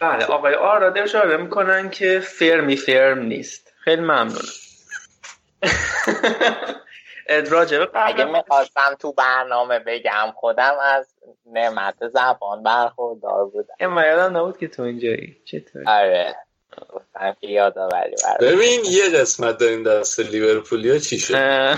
بله 0.00 0.24
آقای 0.24 0.54
آراده 0.54 1.02
اشاره 1.02 1.36
می‌کنن 1.36 1.90
که 1.90 2.20
فرمی 2.20 2.76
فرم 2.76 3.18
نیست. 3.18 3.72
خیلی 3.88 4.02
ممنونم 4.02 4.48
راجبه 7.50 7.88
اگه 7.94 8.24
می‌خواستم 8.24 8.96
تو 9.00 9.12
برنامه 9.12 9.78
بگم 9.78 10.32
خودم 10.36 10.74
از 10.82 11.06
نعمت 11.46 12.08
زبان 12.08 12.62
برخوردار 12.62 13.44
بودم. 13.44 13.74
اما 13.80 14.04
یادم 14.04 14.36
نبود 14.36 14.58
که 14.58 14.68
تو 14.68 14.82
اینجایی. 14.82 15.36
چطور 15.44 15.82
آره. 15.86 16.36
ببین 18.40 18.84
یه 18.84 19.08
قسمت 19.08 19.58
داریم 19.58 19.82
دست 19.82 20.20
لیورپولیا. 20.20 20.98
چی 20.98 21.18
شد؟ 21.18 21.34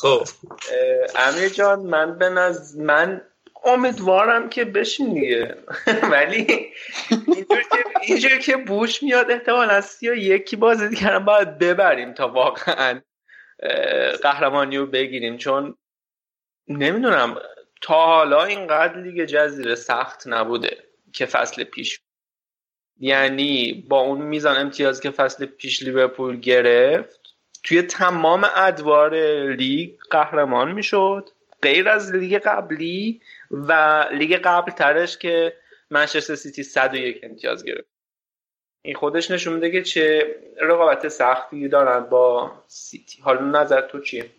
خب. 0.00 0.24
امیر 1.16 1.48
جان 1.48 1.80
من 1.80 2.18
به 2.18 2.28
نظر 2.28 2.82
من 2.82 3.22
امیدوارم 3.64 4.48
که 4.48 4.64
بشین 4.64 5.14
دیگه. 5.14 5.56
ولی 6.12 6.72
اینجور 8.02 8.38
که 8.38 8.56
بوش 8.56 9.02
میاد 9.02 9.30
احتمال 9.30 9.70
است 9.70 10.02
یا 10.02 10.14
یکی 10.14 10.56
بازی 10.56 10.88
دیگه 10.88 11.18
باید 11.18 11.58
ببریم 11.58 12.12
تا 12.12 12.28
واقعا 12.28 13.00
قهرمانی 14.22 14.76
رو 14.76 14.86
بگیریم. 14.86 15.36
چون 15.36 15.76
نمی‌دونم 16.68 17.36
تا 17.80 18.06
حالا 18.06 18.44
اینقدر 18.44 19.02
لیگ 19.02 19.24
جزیره 19.24 19.74
سخت 19.74 20.26
نبوده 20.26 20.76
که 21.12 21.26
فصل 21.26 21.64
پیش. 21.64 22.00
یعنی 23.00 23.84
با 23.88 24.00
اون 24.00 24.22
میزان 24.22 24.56
امتیاز 24.56 25.00
که 25.00 25.10
فصل 25.10 25.46
پیش 25.46 25.82
لیورپول 25.82 26.40
گرفت 26.40 27.20
توی 27.64 27.82
تمام 27.82 28.46
ادوار 28.56 29.14
لیگ 29.46 29.90
قهرمان 30.10 30.72
می‌شد. 30.72 31.30
غیر 31.62 31.88
از 31.88 32.14
لیگ 32.14 32.38
قبلی 32.38 33.20
و 33.52 34.04
لیگ 34.12 34.40
قبل 34.44 34.72
ترش 34.72 35.18
که 35.18 35.56
منچستر 35.90 36.34
سیتی 36.34 36.62
101 36.62 37.20
امتیاز 37.22 37.64
گرفت. 37.64 37.88
این 38.82 38.94
خودش 38.94 39.30
نشون 39.30 39.54
میده 39.54 39.70
که 39.70 39.82
چه 39.82 40.36
رقابت 40.60 41.08
سختی 41.08 41.68
دارن 41.68 42.00
با 42.00 42.52
سیتی. 42.66 43.22
حالا 43.22 43.40
نظر 43.40 43.80
تو 43.80 44.00
چیه؟ 44.00 44.30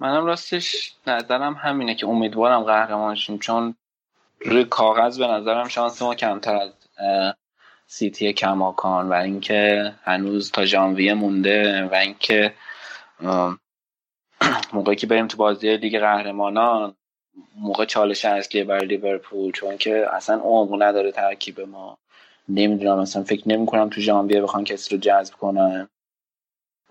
منم 0.00 0.26
راستش 0.26 0.92
نظرم 1.06 1.54
همینه 1.54 1.94
که 1.94 2.06
امیدوارم 2.06 2.62
قهرمان 2.62 3.14
شیم 3.14 3.38
چون 3.38 3.74
روی 4.40 4.64
کاغذ 4.64 5.18
به 5.18 5.26
نظرم 5.26 5.68
شانس 5.68 6.02
ما 6.02 6.14
کمتر 6.14 6.56
از 6.56 6.72
سیتی 7.86 8.32
کماکان 8.32 9.08
و 9.08 9.12
اینکه 9.12 9.92
هنوز 10.02 10.52
تا 10.52 10.64
ژانویه 10.64 11.14
مونده 11.14 11.84
و 11.84 11.94
اینکه 11.94 12.54
موقعی 14.72 14.96
که 14.96 15.06
بریم 15.06 15.26
تو 15.26 15.36
بازی 15.36 15.76
لیگ 15.76 15.98
قهرمانان 15.98 16.94
موقع 17.56 17.84
چالش 17.84 18.24
اصلی 18.24 18.64
برای 18.64 18.86
لیورپول 18.86 19.52
چون 19.52 19.76
که 19.76 20.06
اصلا 20.14 20.36
عمق 20.36 20.82
نداره 20.82 21.12
ترکیب 21.12 21.60
ما. 21.60 21.98
نمی‌دونم 22.48 22.98
مثلا 22.98 23.22
فکر 23.22 23.48
نمی 23.48 23.66
کنم 23.66 23.88
تو 23.88 24.00
ژانویه 24.00 24.42
بخوان 24.42 24.64
کسی 24.64 24.94
رو 24.94 25.00
جذب 25.00 25.34
کنن. 25.34 25.88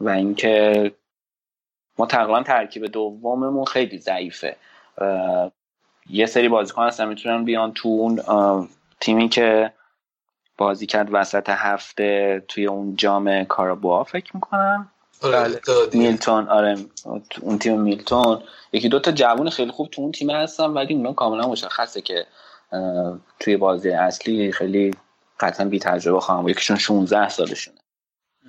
و 0.02 0.10
اینکه 0.10 0.92
ما 1.98 2.06
تقریبا 2.06 2.44
ترکیب 2.44 2.86
دوممون 2.86 3.66
خیلی 3.66 3.98
ضعیفه. 3.98 4.56
یه 6.10 6.26
سری 6.26 6.50
بازیکن 6.50 6.84
هستن 6.84 7.08
می‌تونن 7.08 7.46
بیان 7.46 7.74
تو 7.74 7.90
اون 7.90 8.70
تیمی 9.00 9.30
که 9.30 9.74
بازی 10.58 10.86
کرد 10.86 11.08
وسط 11.12 11.50
هفته 11.50 12.44
توی 12.48 12.68
اون 12.68 12.96
جام 12.96 13.44
کارابوا 13.44 14.04
فکر 14.04 14.36
می‌کنم. 14.36 14.92
آره 15.24 15.50
بله. 15.50 15.60
میلتون 15.94 16.48
آره. 16.48 16.78
اون 17.42 17.60
تیم 17.60 17.82
میلتون. 17.82 18.44
یکی 18.72 18.90
دو 18.90 19.00
تا 19.00 19.12
جوون 19.12 19.50
خیلی 19.50 19.72
خوب 19.72 19.90
تو 19.90 20.02
اون 20.02 20.12
تیم 20.12 20.30
هستن 20.30 20.66
ولی 20.66 20.94
اونا 20.94 21.14
کاملا 21.14 21.48
مشخصه 21.48 22.02
که 22.02 22.26
توی 23.40 23.58
بازی 23.58 23.90
اصلی 23.90 24.52
خیلی 24.52 24.96
قطعا 25.40 25.66
بی 25.66 25.80
تجربه 25.80 26.20
خواهم 26.20 26.42
بود. 26.42 26.52
یکیشون 26.52 26.78
16 26.78 27.30
سالشونه. 27.30 27.78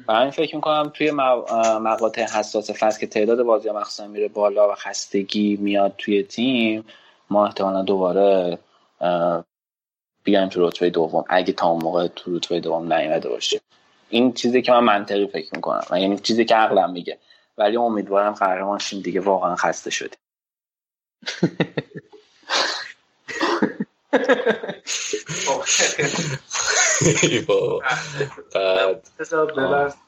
برای 0.06 0.30
فکر 0.30 0.56
می‌کنم 0.56 0.90
توی 0.94 1.10
مقاطع 1.80 2.22
حساس 2.22 2.70
فصل 2.70 3.00
که 3.00 3.06
تعداد 3.06 3.42
بازی 3.42 3.70
مخصوصا 3.70 4.06
میره 4.06 4.28
بالا 4.28 4.72
و 4.72 4.74
خستگی 4.74 5.56
میاد 5.56 5.94
توی 5.98 6.22
تیم 6.22 6.84
ما 7.30 7.46
احتمالا 7.46 7.82
دوباره 7.82 8.58
بیایم 10.24 10.48
تو 10.48 10.68
رتبه 10.68 10.90
دوم. 10.90 11.24
اگه 11.28 11.52
تا 11.52 11.68
اون 11.68 11.82
موقع 11.82 12.06
تو 12.06 12.36
رتبه 12.36 12.60
دوم 12.60 12.92
نیامده 12.92 13.28
باشیم. 13.28 13.60
این 14.08 14.32
چیزی 14.32 14.62
که 14.62 14.72
من 14.72 14.84
منطقی 14.84 15.26
فکر 15.26 15.50
می‌کنم 15.54 15.84
و 15.90 16.00
یعنی 16.00 16.18
چیزی 16.18 16.44
که 16.44 16.54
عقلم 16.54 16.90
میگه. 16.90 17.18
ولی 17.58 17.76
امیدوارم 17.76 18.32
قهرمان 18.32 18.78
شیم 18.78 19.00
دیگه. 19.02 19.20
واقعا 19.20 19.56
خسته 19.56 19.90
شدیم. 19.90 20.18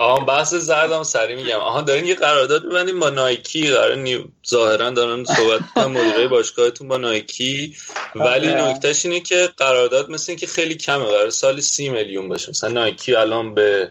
آها 0.00 0.24
بحث 0.24 0.54
زردم 0.54 1.02
سری 1.02 1.34
میگم. 1.34 1.58
آها 1.58 1.82
دارین 1.82 2.06
یه 2.06 2.14
قرارداد 2.14 2.64
میبندیم 2.64 3.00
با 3.00 3.10
نایکی. 3.10 3.70
قرار 3.70 3.94
نیو 3.94 4.24
ظاهرا 4.48 4.90
دارن 4.90 5.24
صحبت 5.24 5.60
کنن 5.74 5.84
مدیره 5.84 6.28
باشگاهتون 6.28 6.88
با 6.88 6.96
نایکی. 6.96 7.76
ولی 8.14 8.48
آره. 8.48 8.64
نکتهش 8.64 9.06
اینه 9.06 9.20
که 9.20 9.50
قرارداد 9.56 10.10
مثل 10.10 10.32
اینکه 10.32 10.46
خیلی 10.46 10.74
کمه. 10.74 11.04
قرار 11.04 11.30
سالی 11.30 11.62
سی 11.62 11.88
میلیون 11.88 12.28
باشه. 12.28 12.50
مثلا 12.50 12.70
نایکی 12.70 13.14
الان 13.14 13.54
به 13.54 13.90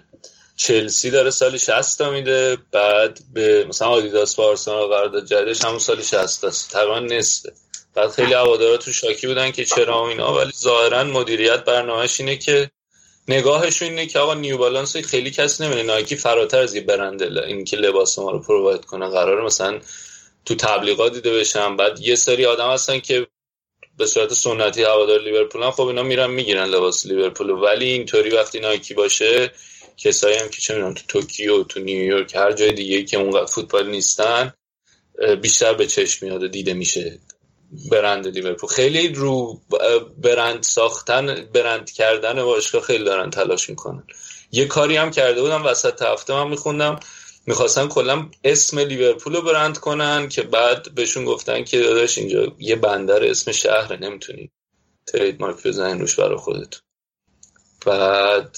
چلسی 0.57 1.11
داره 1.11 1.29
سالی 1.29 1.59
60 1.59 1.97
تا 1.97 2.09
میده. 2.11 2.57
بعد 2.71 3.19
به 3.33 3.65
مثلا 3.69 3.87
آدیداس 3.87 4.35
با 4.35 4.47
آرسنال 4.47 4.87
قرارداد 4.87 5.25
جدیدش 5.25 5.65
همون 5.65 5.79
سالی 5.79 6.03
60 6.03 6.43
است. 6.43 6.71
تقریبا 6.71 6.99
نصفه. 6.99 7.53
بعد 7.95 8.11
خیلی 8.11 8.33
هوادارا 8.33 8.77
تو 8.77 8.93
شاکی 8.93 9.27
بودن 9.27 9.51
که 9.51 9.65
چرا 9.65 10.03
و 10.03 10.07
اینا. 10.07 10.33
ولی 10.33 10.51
ظاهرا 10.51 11.03
مدیریت 11.03 11.63
برنامهش 11.63 12.19
اینه 12.19 12.37
که 12.37 12.71
نگاهشون 13.27 13.89
اینه 13.89 14.05
که 14.05 14.19
آقا 14.19 14.33
نیو 14.33 14.57
بالانس 14.57 14.97
خیلی 14.97 15.31
کسی 15.31 15.63
نمیده 15.63 15.83
نایکی 15.83 16.15
فراتر 16.15 16.59
از 16.59 16.75
یه 16.75 16.81
برنده 16.81 17.45
این 17.47 17.65
که 17.65 17.77
لباس 17.77 18.19
ما 18.19 18.31
رو 18.31 18.39
provide 18.39 18.85
کنه. 18.85 19.09
قراره 19.09 19.45
مثلا 19.45 19.79
تو 20.45 20.55
تبلیغات 20.55 21.13
دیده 21.13 21.39
بشن 21.39 21.75
بعد 21.75 21.99
یه 21.99 22.15
سری 22.15 22.45
آدم 22.45 22.69
هستن 22.69 22.99
که 22.99 23.27
به 23.97 24.05
صورت 24.05 24.33
سنتی 24.33 24.83
هوادار 24.83 25.21
لیورپولن 25.21 25.71
خب 25.71 25.87
اینا 25.87 26.03
میرن 26.03 26.29
می‌گیرن 26.29 26.65
لباس 26.65 27.05
لیورپول 27.05 27.49
ولی 27.49 27.85
اینطوری 27.85 28.29
وقتی 28.29 28.59
نایکی 28.59 28.93
باشه 28.93 29.51
کسایی 29.97 30.37
هم 30.37 30.49
که 30.49 30.61
چه 30.61 30.73
می‌دونم 30.73 30.93
تو 30.93 31.03
توکیو 31.07 31.63
تو 31.63 31.79
نیویورک 31.79 32.35
هر 32.35 32.51
جای 32.51 32.73
دیگه 32.73 33.03
که 33.03 33.17
اونقدر 33.17 33.45
فوتبال 33.45 33.89
نیستن 33.89 34.53
بیشتر 35.41 35.73
به 35.73 35.87
چشم 35.87 36.25
میاد 36.25 36.43
و 36.43 36.47
دیده 36.47 36.73
میشه. 36.73 37.19
برند 37.91 38.27
لیورپول. 38.27 38.69
خیلی 38.69 39.07
رو 39.07 39.61
برند 40.17 40.63
ساختن 40.63 41.45
برند 41.53 41.91
کردن 41.91 42.43
باشگاه 42.43 42.81
خیلی 42.81 43.03
دارن 43.03 43.29
تلاش 43.29 43.69
می‌کنن. 43.69 44.03
یه 44.51 44.65
کاری 44.65 44.97
هم 44.97 45.11
کرده 45.11 45.41
بودم 45.41 45.65
وسط 45.65 46.01
هفته 46.01 46.33
من 46.33 46.47
میخوندم. 46.47 46.99
می‌خواستن 47.47 47.87
کلا 47.87 48.29
اسم 48.43 48.79
لیورپول 48.79 49.35
رو 49.35 49.41
برند 49.41 49.77
کنن 49.77 50.29
که 50.29 50.41
بعد 50.41 50.95
بهشون 50.95 51.25
گفتن 51.25 51.63
که 51.63 51.79
داداش 51.79 52.17
اینجا 52.17 52.55
یه 52.59 52.75
بندر 52.75 53.23
اسم 53.23 53.51
شهر 53.51 53.99
نمی‌تونی 53.99 54.51
ترید 55.07 55.41
مارک 55.41 55.67
بزنین 55.67 55.99
روش 55.99 56.15
برای 56.15 56.37
خودت. 56.37 56.75
بعد 57.85 58.57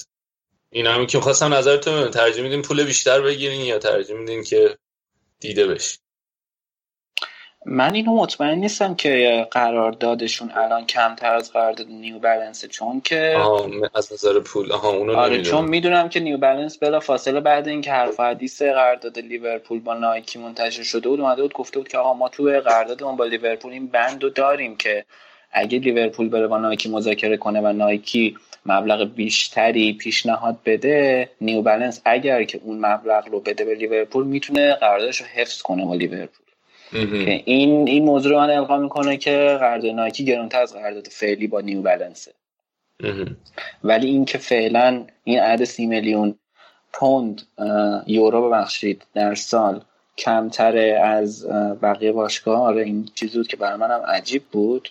این 0.70 0.86
همین 0.86 1.06
که 1.06 1.20
خواستم 1.20 1.54
نظرتون 1.54 2.10
ترجیح 2.10 2.42
میدین 2.42 2.62
پول 2.62 2.84
بیشتر 2.84 3.20
بگیرین 3.20 3.60
یا 3.60 3.78
ترجیح 3.78 4.16
میدین 4.16 4.44
که 4.44 4.78
دیده 5.40 5.66
بشین. 5.66 5.98
من 7.70 7.94
اینو 7.94 8.14
مطمئن 8.16 8.58
نیستم 8.58 8.94
که 8.94 9.46
قراردادشون 9.50 10.50
الان 10.54 10.86
کمتر 10.86 11.34
از 11.34 11.52
قرارداد 11.52 11.86
نیو 11.88 12.18
بلنسه 12.18 12.68
چون 12.68 13.00
که 13.00 13.36
از 13.94 14.12
نظر 14.12 14.40
پول 14.40 14.72
آها 14.72 14.88
اونو 14.88 15.16
آره 15.16 15.34
نمی‌دونم. 15.34 15.50
چون 15.50 15.70
می‌دونم 15.70 16.08
که 16.08 16.20
نیو 16.20 16.36
بلنس 16.36 16.78
بلا 16.78 17.00
فاصله 17.00 17.40
بعد 17.40 17.68
اینکه 17.68 17.92
حرف 17.92 18.20
حدیث 18.20 18.62
قرارداد 18.62 19.18
لیورپول 19.18 19.80
با 19.80 19.94
نایکی 19.94 20.38
منتشر 20.38 20.82
شده 20.82 21.08
بود 21.08 21.20
اومده 21.20 21.42
بود 21.42 21.52
گفته 21.52 21.78
بود 21.78 21.88
که 21.88 21.98
آقا 21.98 22.14
ما 22.14 22.28
تو 22.28 22.42
قراردادمون 22.42 23.16
با 23.16 23.24
لیورپول 23.24 23.72
این 23.72 23.86
بند 23.86 24.22
رو 24.22 24.30
داریم 24.30 24.76
که 24.76 25.04
اگه 25.52 25.78
لیورپول 25.78 26.28
بره 26.28 26.46
با 26.46 26.58
نایکی 26.58 26.88
مذاکره 26.88 27.36
کنه 27.36 27.60
و 27.60 27.72
نایکی 27.72 28.36
مبلغ 28.66 29.14
بیشتری 29.14 29.92
پیشنهاد 29.92 30.58
بده 30.66 31.28
نیو 31.40 31.62
بلنس 31.62 32.02
اگر 32.04 32.44
که 32.44 32.60
اون 32.64 32.86
مبلغ 32.86 33.28
رو 33.28 33.40
بده 33.40 33.64
به 33.64 33.74
لیورپول 33.74 34.26
می‌تونه 34.26 34.74
قراردادش 34.74 35.20
رو 35.20 35.26
حفظ 35.26 35.62
کنه 35.62 35.84
با 35.84 35.94
لیورپول 35.94 36.37
که 36.90 37.42
این 37.44 37.88
این 37.88 38.04
موضوع 38.04 38.32
رو 38.32 38.38
من 38.38 38.50
القا 38.50 38.78
می‌کنه 38.78 39.16
که 39.16 39.56
قرارداد 39.60 39.90
نایکی 39.90 40.24
گرونتر 40.24 40.62
از 40.62 40.72
قرارداد 40.72 41.06
فعلی 41.06 41.46
با 41.46 41.60
نیو 41.60 41.82
بلنسه. 41.82 42.34
ولی 43.84 44.06
اینکه 44.06 44.38
فعلا 44.38 45.06
این 45.24 45.40
عدد 45.40 45.64
سی 45.64 45.86
میلیون 45.86 46.38
پوند 46.92 47.42
یورو 48.06 48.48
ببخشید 48.48 49.06
در 49.14 49.34
سال 49.34 49.84
کمتره 50.18 51.00
از 51.04 51.46
بقیه 51.82 52.12
باشگاه 52.12 52.60
آره 52.60 52.82
این 52.82 53.08
چیزی 53.14 53.38
بود 53.38 53.48
که 53.48 53.56
برای 53.56 53.78
منم 53.78 54.02
عجیب 54.06 54.42
بود. 54.44 54.88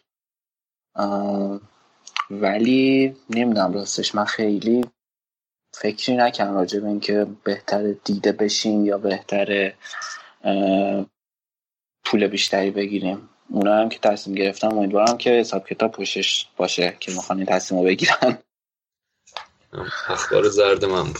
ولی 2.29 3.15
نمی‌دونم 3.29 3.73
راستش. 3.73 4.15
من 4.15 4.25
خیلی 4.25 4.85
فکری 5.73 6.15
نکردم 6.15 6.53
راجع 6.53 6.79
به 6.79 6.87
اینکه 6.87 7.27
بهتر 7.43 7.91
دیده 7.91 8.31
بشیم 8.31 8.85
یا 8.85 8.97
بهتر 8.97 9.73
پول 12.11 12.27
بیشتری 12.27 12.71
بگیریم. 12.71 13.29
اونا 13.49 13.75
هم 13.75 13.89
که 13.89 13.99
تصمیم 13.99 14.35
گرفتن 14.35 14.67
امیدوارم 14.67 15.17
که 15.17 15.29
حساب 15.29 15.67
کتاب 15.67 15.91
پوشش 15.91 16.45
باشه 16.57 16.97
که 16.99 17.11
می‌خوان 17.11 17.37
این 17.37 17.47
تصمیم 17.47 17.81
رو 17.81 17.87
بگیرن. 17.87 18.37
اخبار 20.09 20.49
زرد 20.49 20.85
من 20.85 21.03
بود. 21.03 21.17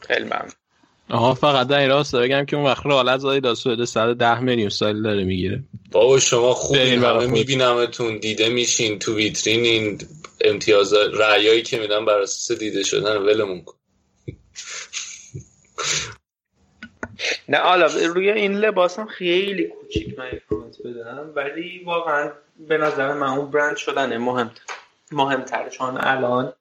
خیلی 0.00 0.24
ممنون. 0.24 0.50
آها 1.10 1.34
فقط 1.34 1.66
در 1.66 1.78
این 1.78 1.88
راست 1.88 2.16
بگم 2.16 2.44
که 2.44 2.56
اون 2.56 2.66
وقت 2.66 2.86
رالت 2.86 3.20
زادی 3.20 3.40
دا 3.40 3.54
سوئد 3.54 3.84
110 3.84 4.40
میلیون 4.40 4.68
سال 4.68 5.02
داره 5.02 5.24
می‌گیره. 5.24 5.64
بابا 5.90 6.18
شما 6.18 6.56
برای 6.72 6.96
همه. 6.96 7.26
میبینمتون 7.26 8.18
دیده 8.18 8.48
میشین 8.48 8.98
تو 8.98 9.16
ویترین 9.16 9.64
این 9.64 9.98
امتیاز 10.40 10.92
رعیایی 10.92 11.62
که 11.62 11.78
میدن 11.78 12.04
بر 12.04 12.20
اساس 12.20 12.58
دیده 12.58 12.82
شدن 12.82 13.16
ولمون 13.16 13.62
کن. 13.64 13.76
نه 17.48 17.58
حالا 17.58 17.86
روی 17.86 18.30
این 18.30 18.54
لباسم 18.54 19.06
خیلی 19.06 19.64
کوچیک 19.64 20.18
من 20.18 20.30
کامنت 20.50 20.82
بدم 20.82 21.32
ولی 21.34 21.82
واقعا 21.84 22.30
به 22.68 22.78
نظر 22.78 23.12
من 23.12 23.26
اون 23.26 23.50
برند 23.50 23.76
شدن 23.76 24.16
مهم 24.16 24.50
مهمتر 25.12 25.68
چون 25.68 25.98
الان 26.00 26.52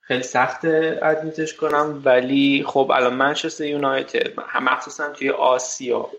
خیلی 0.00 0.22
سخت 0.22 0.64
ادمیتش 1.02 1.54
کنم 1.54 2.02
ولی 2.04 2.64
خب 2.66 2.90
الان 2.94 3.14
منچستر 3.14 3.64
یونایتد. 3.64 4.38
هم 4.46 4.64
مخصوصا 4.64 5.08
توی 5.08 5.30
آسیا 5.30 6.10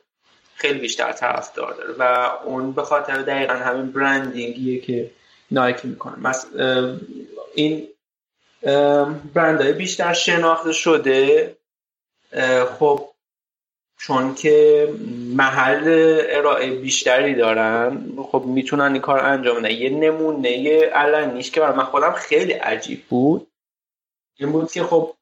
خیلی 0.55 0.79
بیشتر 0.79 1.11
طرفدار 1.11 1.73
داره 1.73 1.93
و 1.99 2.31
اون 2.45 2.71
به 2.71 2.83
خاطر 2.83 3.21
دقیقا 3.21 3.53
همین 3.53 3.91
برندینگیه 3.91 4.81
که 4.81 5.11
نایکی 5.51 5.87
می‌کنه. 5.87 6.27
اه، 6.27 6.95
این 7.55 7.87
برندهای 9.33 9.73
بیشتر 9.73 10.13
شناخته 10.13 10.71
شده. 10.71 11.55
خب 12.79 13.09
چون 13.97 14.35
که 14.35 14.87
محل 15.35 15.83
ارائه 16.29 16.71
بیشتری 16.71 17.35
دارن 17.35 18.07
خب 18.31 18.43
می‌تونن 18.45 18.93
این 18.93 19.01
کار 19.01 19.19
انجام 19.19 19.59
بدن. 19.59 19.71
یه 19.71 19.89
نمونه 19.89 20.79
علنیش 20.79 21.51
که 21.51 21.59
برای 21.59 21.77
من 21.77 21.83
خودم 21.83 22.11
خیلی 22.11 22.53
عجیب 22.53 23.03
بود. 23.09 23.47
این 24.37 24.51
بود 24.51 24.71
که 24.71 24.83
خب 24.83 25.13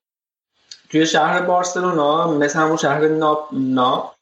توی 0.89 1.05
شهر 1.05 1.41
بارسلونا 1.41 2.31
مثل 2.37 2.59
همون 2.59 2.77
شهر 2.77 3.07
ناپ 3.07 4.15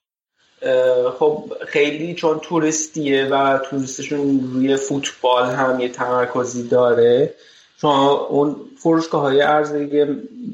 اه، 0.61 1.11
خب 1.11 1.53
خیلی 1.68 2.16
چون 2.16 2.40
توریستیه 2.40 3.26
و 3.26 3.57
توریستشون 3.57 4.52
روی 4.53 4.76
فوتبال 4.76 5.45
هم 5.45 5.80
یه 5.80 5.90
تمرکزی 5.90 6.68
داره. 6.68 7.34
چون 7.81 7.91
اون 8.30 8.56
فروشگاه 8.77 9.22
های 9.22 9.41
ارزی 9.41 10.06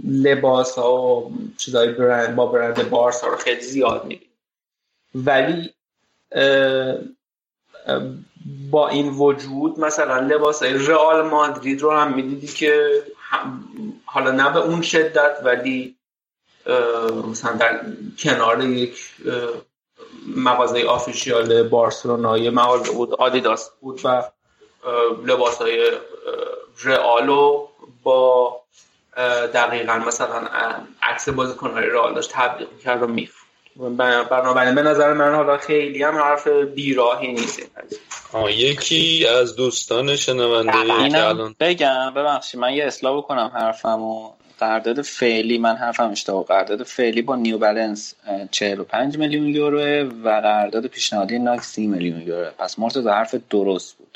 لباس 0.08 0.76
ها 0.76 1.04
و 1.04 1.32
چیزای 1.58 1.92
برند 1.92 2.36
با 2.36 2.46
برند 2.46 2.90
بارسا 2.90 3.28
رو 3.28 3.36
خیلی 3.38 3.62
زیاد 3.62 4.04
می‌بینی. 4.04 4.30
ولی 5.16 5.74
با 8.72 8.88
این 8.88 9.10
وجود 9.10 9.80
مثلا 9.80 10.20
لباس 10.20 10.64
رئال 10.64 11.30
مادرید 11.30 11.82
رو 11.82 11.92
هم 11.92 12.14
می‌دیدی 12.14 12.48
که 12.48 13.04
حالا 14.06 14.32
نه 14.32 14.54
به 14.54 14.60
اون 14.60 14.82
شدت 14.82 15.38
ولی 15.44 15.96
مثلا 17.32 17.54
در 17.54 17.82
کنار 18.20 18.64
یک 18.64 18.98
مغازه 20.36 20.84
آفیشیال 20.84 21.64
بارسلونا 21.64 22.38
یه 22.38 22.50
مغازه 22.50 22.92
بود 22.92 23.14
آدیداس 23.14 23.70
بود 23.82 24.02
و 24.04 24.24
لباس 25.26 25.58
های 25.58 25.92
رئالو 26.84 27.68
با 28.04 28.62
دقیقا 29.54 29.98
مثلا 29.98 30.42
عکس 31.04 31.30
بازیکن 31.30 31.72
های 31.72 31.86
رئال 31.86 32.14
داشت 32.14 32.30
تبلیغ 32.34 32.80
کرد 32.84 33.04
و 33.04 33.08
میفروخت. 33.08 33.46
بنابراین 34.30 34.76
به 34.76 34.82
نظر 34.82 35.14
من 35.14 35.36
حالا 35.36 35.58
خیلی 35.58 36.04
هم 36.04 36.16
حرف 36.16 36.48
بیراهی 36.48 37.34
نیست 37.34 37.62
یکی 38.50 39.26
از 39.28 39.56
دوستان 39.56 40.16
شنونده 40.16 40.72
که 41.12 41.28
الان 41.28 41.56
بگم 41.60 42.14
ببخشید 42.16 42.60
من 42.60 42.74
یه 42.74 42.86
اصلاح 42.86 43.18
بکنم 43.18 43.52
حرفمو. 43.54 44.32
قرارداد 44.60 45.02
فعلی 45.02 45.58
من 45.58 45.76
حرفم 45.76 46.12
اشتباه 46.12 46.46
قرارداد 46.46 46.84
فعلی 46.84 47.22
با 47.22 47.36
نیو 47.36 47.58
بالانس 47.58 48.14
45 48.52 49.18
میلیون 49.18 49.46
یورو 49.46 50.10
و 50.24 50.42
قرارداد 50.42 50.88
پیشنهادی 50.88 51.40
ناک 51.40 51.62
30 51.62 51.88
میلیون 51.88 52.22
یورو 52.22 52.52
پس 52.58 52.80
مرتضی 52.80 53.10
حرف 53.10 53.36
درست 53.50 53.98
بود. 53.98 54.15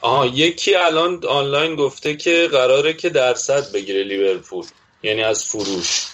آها 0.00 0.26
یکی 0.26 0.74
الان 0.74 1.24
آنلاین 1.28 1.76
گفته 1.76 2.16
که 2.16 2.48
قراره 2.52 2.92
که 2.94 3.08
درصد 3.08 3.72
بگیره 3.72 4.02
لیورپول 4.02 4.64
یعنی 5.02 5.22
از 5.22 5.44
فروش. 5.44 6.06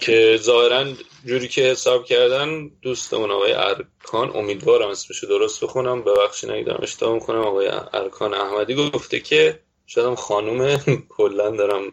که 0.00 0.38
ظاهرا 0.42 0.86
جوری 1.24 1.48
که 1.48 1.62
حساب 1.62 2.04
کردن 2.04 2.70
دوستمون 2.82 3.30
آقای 3.30 3.52
ارکان 3.52 4.36
امیدوارم 4.36 4.88
اسمشو 4.88 5.26
درست 5.26 5.64
بخونم 5.64 6.02
ببخشید 6.04 6.50
اگه 6.50 6.62
دارم 6.62 6.80
اشتباه 6.82 7.14
می‌کنم 7.14 7.40
آقای 7.40 7.70
ارکان 7.92 8.34
احمدی 8.34 8.74
گفته 8.74 9.20
که 9.20 9.60
شاید 9.86 10.14
خانوم 10.14 10.76
کلا 11.16 11.50
دارم 11.50 11.92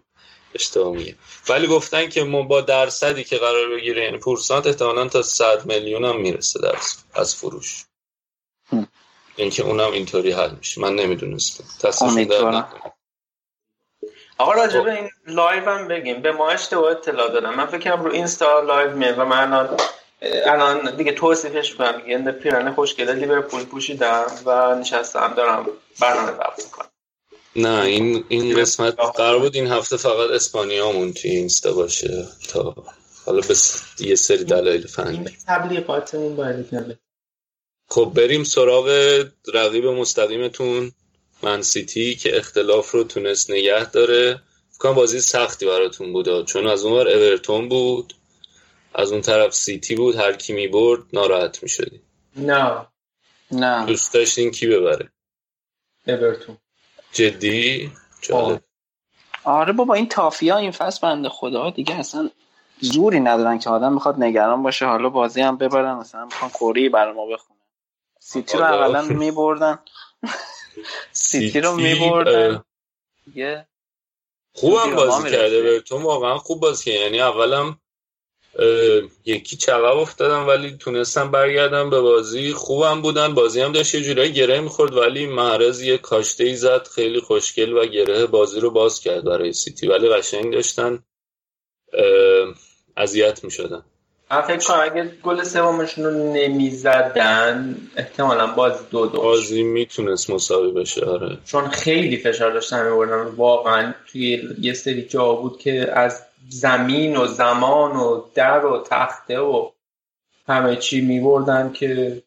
اشتباه 0.56 0.95
میگه 0.95 1.15
ولی 1.49 1.68
گفتن 1.68 2.10
که 2.10 2.23
ما 2.23 2.41
با 2.41 2.61
درصدی 2.61 3.23
که 3.23 3.38
قرار 3.38 3.69
بگیره 3.69 4.03
یعنی 4.03 4.18
پورسانت 4.18 4.68
احتمالا 4.68 5.07
تا 5.07 5.22
100 5.22 5.65
میلیون 5.65 6.06
هم 6.06 6.22
می‌رسه 6.22 6.60
درصد 6.61 6.99
از 7.14 7.35
فروش. 7.35 7.85
اینکه 9.38 9.64
اونم 9.64 9.92
اینطوری 9.92 10.32
حل 10.32 10.52
میشه. 10.58 10.82
من 10.82 10.96
نمی‌دونستم. 10.96 11.64
تصمیم 11.88 12.30
آقا 14.38 14.52
راجع 14.52 14.80
به 14.80 14.94
این 14.94 15.10
live 15.28 15.70
هم 15.70 15.88
بگیم. 15.88 16.22
به 16.22 16.32
ما 16.32 16.50
اشتباه 16.50 16.92
اطلاع 16.92 17.30
دادم 17.30 17.56
من 17.56 17.66
فکرم 17.66 18.04
رو 18.04 18.12
اینستا 18.12 18.60
live 18.60 18.98
میاد 18.98 19.20
و 19.20 19.26
من 19.26 19.54
الان 19.54 19.78
الان 20.46 20.96
دیگه 20.96 21.12
توصیفش 21.12 21.76
کنم. 21.76 22.02
یه 22.08 22.18
پیرهن 22.18 22.72
خوشگله 22.72 23.14
لیورپول 23.14 23.64
پوشیدم 23.64 24.26
و 24.46 24.76
نشستم. 24.76 25.34
دارم 25.38 25.66
برنامه 26.02 26.32
ضبط 26.32 26.66
می‌کنم. 26.66 26.88
نه 27.56 27.82
این 27.82 28.26
این 28.28 28.62
قسمت 28.62 29.00
قرار 29.00 29.40
بود 29.40 29.56
این 29.56 29.68
هفته 29.68 29.98
فقط 29.98 30.30
اسپانیامون 30.30 31.14
توی 31.14 31.32
اینستا 31.32 31.74
باشه 31.74 32.28
تا 32.50 32.76
حالا 33.26 33.42
به 33.42 33.56
یه 34.00 34.16
سری 34.16 34.44
دلایل 34.44 34.88
فنی. 34.88 35.26
تبلیغاتمون 35.48 36.36
باید 36.36 36.66
خب 37.90 38.12
بریم 38.16 38.44
سراغ 38.44 38.88
رقیب 39.54 39.86
مستقیمتون 39.86 40.92
من 41.44 41.62
سیتی 41.62 42.16
که 42.16 42.38
اختلاف 42.38 42.92
رو 42.92 43.04
تونست 43.04 43.52
نگه 43.52 43.92
داره. 43.92 44.42
فکرم 44.72 44.94
بازی 44.94 45.20
سختی 45.20 45.66
براتون 45.66 46.14
بود. 46.14 46.46
چون 46.46 46.68
از 46.68 46.86
اونور 46.86 47.08
اورتون 47.08 47.70
بود 47.70 48.14
از 48.96 49.12
اون 49.12 49.22
طرف 49.22 49.54
سیتی 49.54 49.96
بود 49.96 50.16
هر 50.16 50.34
کی 50.34 50.54
می 50.54 50.68
برد 50.68 51.04
ناراحت 51.14 51.64
می 51.64 51.70
شدی 51.70 52.02
نه. 52.36 52.88
نه. 53.52 53.86
دوست 53.86 54.14
داشتین 54.14 54.52
کی 54.52 54.68
ببره؟ 54.68 55.12
اورتون. 56.08 56.58
جدی؟ 57.14 57.92
جالب. 58.22 58.62
آره 59.44 59.74
بابا 59.74 59.94
این 59.94 60.10
تافیا 60.10 60.58
این 60.58 60.72
فصل 60.72 61.00
بنده 61.02 61.30
خدا. 61.30 61.70
دیگه 61.70 61.96
اصلا 61.96 62.30
زوری 62.80 63.20
ندارن 63.20 63.60
که 63.60 63.70
آدم 63.70 63.94
می‌خواد 63.94 64.24
نگران 64.24 64.64
باشه. 64.64 64.86
حالا 64.86 65.10
بازی 65.10 65.42
هم 65.42 65.58
ببرن 65.58 65.94
مثلا 65.94 66.26
می‌خوان 66.26 66.52
کوری 66.52 66.90
برای 66.90 67.14
ما 67.14 67.26
بخونه 67.26 67.57
سیتی 68.28 68.58
رو 68.58 68.64
اولا 68.64 69.02
میبردن. 69.02 69.80
سیتی 71.12 71.62
رو 71.62 71.76
میبردن. 71.76 72.64
دیگه 73.26 73.68
خوبم 74.54 74.95
بازی 74.95 75.32
کرده 75.32 75.64
برتون 75.64 76.02
واقعا 76.02 76.38
خوب 76.38 76.60
بازی 76.60 76.84
کرد. 76.86 77.02
یعنی 77.02 77.22
اولم 77.22 77.80
یکی 79.26 79.58
چقب 79.58 79.98
افتادم 79.98 80.48
ولی 80.48 80.78
تونستم 80.78 81.32
برگردم 81.32 81.90
به 81.90 82.02
بازی. 82.02 82.54
خوبم 82.54 83.02
بودن. 83.02 83.34
بازی 83.34 83.62
هم 83.62 83.72
داشت 83.72 83.95
یه 83.95 84.02
جورایی 84.02 84.34
گره 84.34 84.60
می‌خورد 84.60 84.98
ولی 84.98 85.26
محرز 85.26 85.82
یه 85.82 85.98
کاشته 85.98 86.44
ای 86.44 86.56
زد. 86.56 86.88
خیلی 86.88 87.20
خوشگل 87.20 87.74
و 87.74 87.86
گره 87.86 88.26
بازی 88.26 88.60
رو 88.60 88.72
باز 88.72 88.99
کرد 88.99 89.24
برای 89.24 89.54
سیتی. 89.54 89.88
ولی 89.88 90.10
قشنگ 90.10 90.54
داشتن 90.54 91.04
اذیت 92.98 93.44
می‌شدن. 93.44 93.86
من 94.32 94.41
فکر 94.41 94.68
کنم 94.68 94.80
اگه 94.84 95.12
گل 95.24 95.44
سومشون 95.44 96.06
رو 96.06 96.34
نمی‌زدن 96.34 97.76
احتمالا 97.98 98.48
بازی 98.48 98.84
دو 98.91 99.06
دو. 99.06 99.22
بازی 99.22 99.64
می‌تونست 99.64 100.30
مساوی 100.30 100.72
بشه 100.72 101.06
آره. 101.06 101.38
چون 101.45 101.68
خیلی 101.68 102.18
فشار 102.18 102.52
داشتن 102.52 102.86
میبردن. 102.86 103.36
واقعا 103.36 103.94
توی 104.12 104.49
یه 104.62 104.74
سری 104.74 105.04
جا 105.04 105.34
بود 105.34 105.60
که 105.60 105.91
از 105.94 106.24
زمین 106.49 107.18
و 107.18 107.28
زمان 107.28 107.95
و 107.95 108.24
در 108.36 108.66
و 108.66 108.84
تخته 108.90 109.40
و 109.40 109.70
همه 110.48 110.76
چی 110.76 111.02
میبردن 111.02 111.72
که 111.74 112.24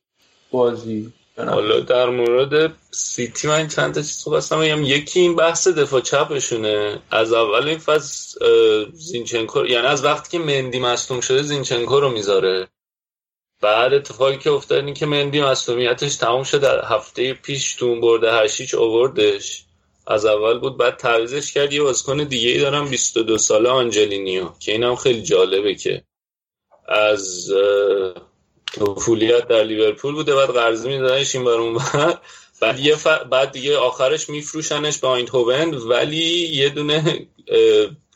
بازی 0.51 1.13
حالا 1.49 1.81
در 1.81 2.09
مورد 2.09 2.73
سیتی 2.91 3.49
من 3.49 3.69
چند 3.69 3.95
تا 3.95 4.01
چیز 4.01 4.23
خواستم 4.23 4.61
بگم 4.61 4.83
یکی 4.83 5.21
این 5.21 5.37
بحث 5.37 5.69
دفاع 5.69 6.01
چپشونه. 6.01 7.03
از 7.11 7.33
اول 7.33 7.69
این 7.69 7.79
فاز 7.79 8.35
زینچنکو 8.93 9.67
یعنی 9.67 9.87
از 9.87 10.05
وقتی 10.05 10.39
که 10.39 10.45
مندی 10.45 10.79
مصدوم 10.79 11.21
شده 11.21 11.43
زینچنکو 11.43 12.01
رو 12.01 12.11
می‌ذاره. 12.11 12.69
بعد 13.61 13.95
اتفاقی 13.95 14.39
که 14.39 14.51
افتاد 14.51 14.85
این 14.85 14.95
که 14.95 15.07
مندی 15.07 15.41
مصدومیتش 15.41 16.17
تموم 16.17 16.43
شد. 16.43 16.61
در 16.61 16.85
هفته 16.85 17.35
پیش 17.35 17.75
تون 17.75 18.01
برده 18.01 18.33
هشیچ 18.33 18.75
اووردش. 18.75 19.65
از 20.07 20.27
اول 20.27 20.59
بود 20.59 20.77
بعد 20.77 20.97
تعویضش 20.97 21.53
کرد. 21.53 21.73
یه 21.73 21.83
بازیکن 21.83 22.25
دیگه 22.25 22.51
ای 22.51 22.61
دارم 22.61 22.89
22 22.89 23.39
ساله 23.39 23.69
آنجلینیو 23.69 24.49
که 24.61 24.73
اینم 24.73 24.97
خیلی 24.97 25.23
جالبه 25.23 25.75
که 25.75 26.03
از 26.89 27.51
طفولیت 28.73 29.49
در 29.49 29.65
لیورپول 29.65 30.15
بوده 30.15 30.35
بعد 30.35 30.51
قرضی 30.51 30.89
میدادنش 30.89 31.35
این 31.35 31.45
بر 31.45 32.19
بعد 32.61 32.81
یه 32.81 32.97
بعد 33.31 33.53
دیگه 33.53 33.77
آخرش 33.77 34.29
میفروشنش 34.29 34.99
به 34.99 35.07
آیندهوون 35.07 35.75
ولی 35.75 36.49
یه 36.53 36.69
دونه 36.69 37.27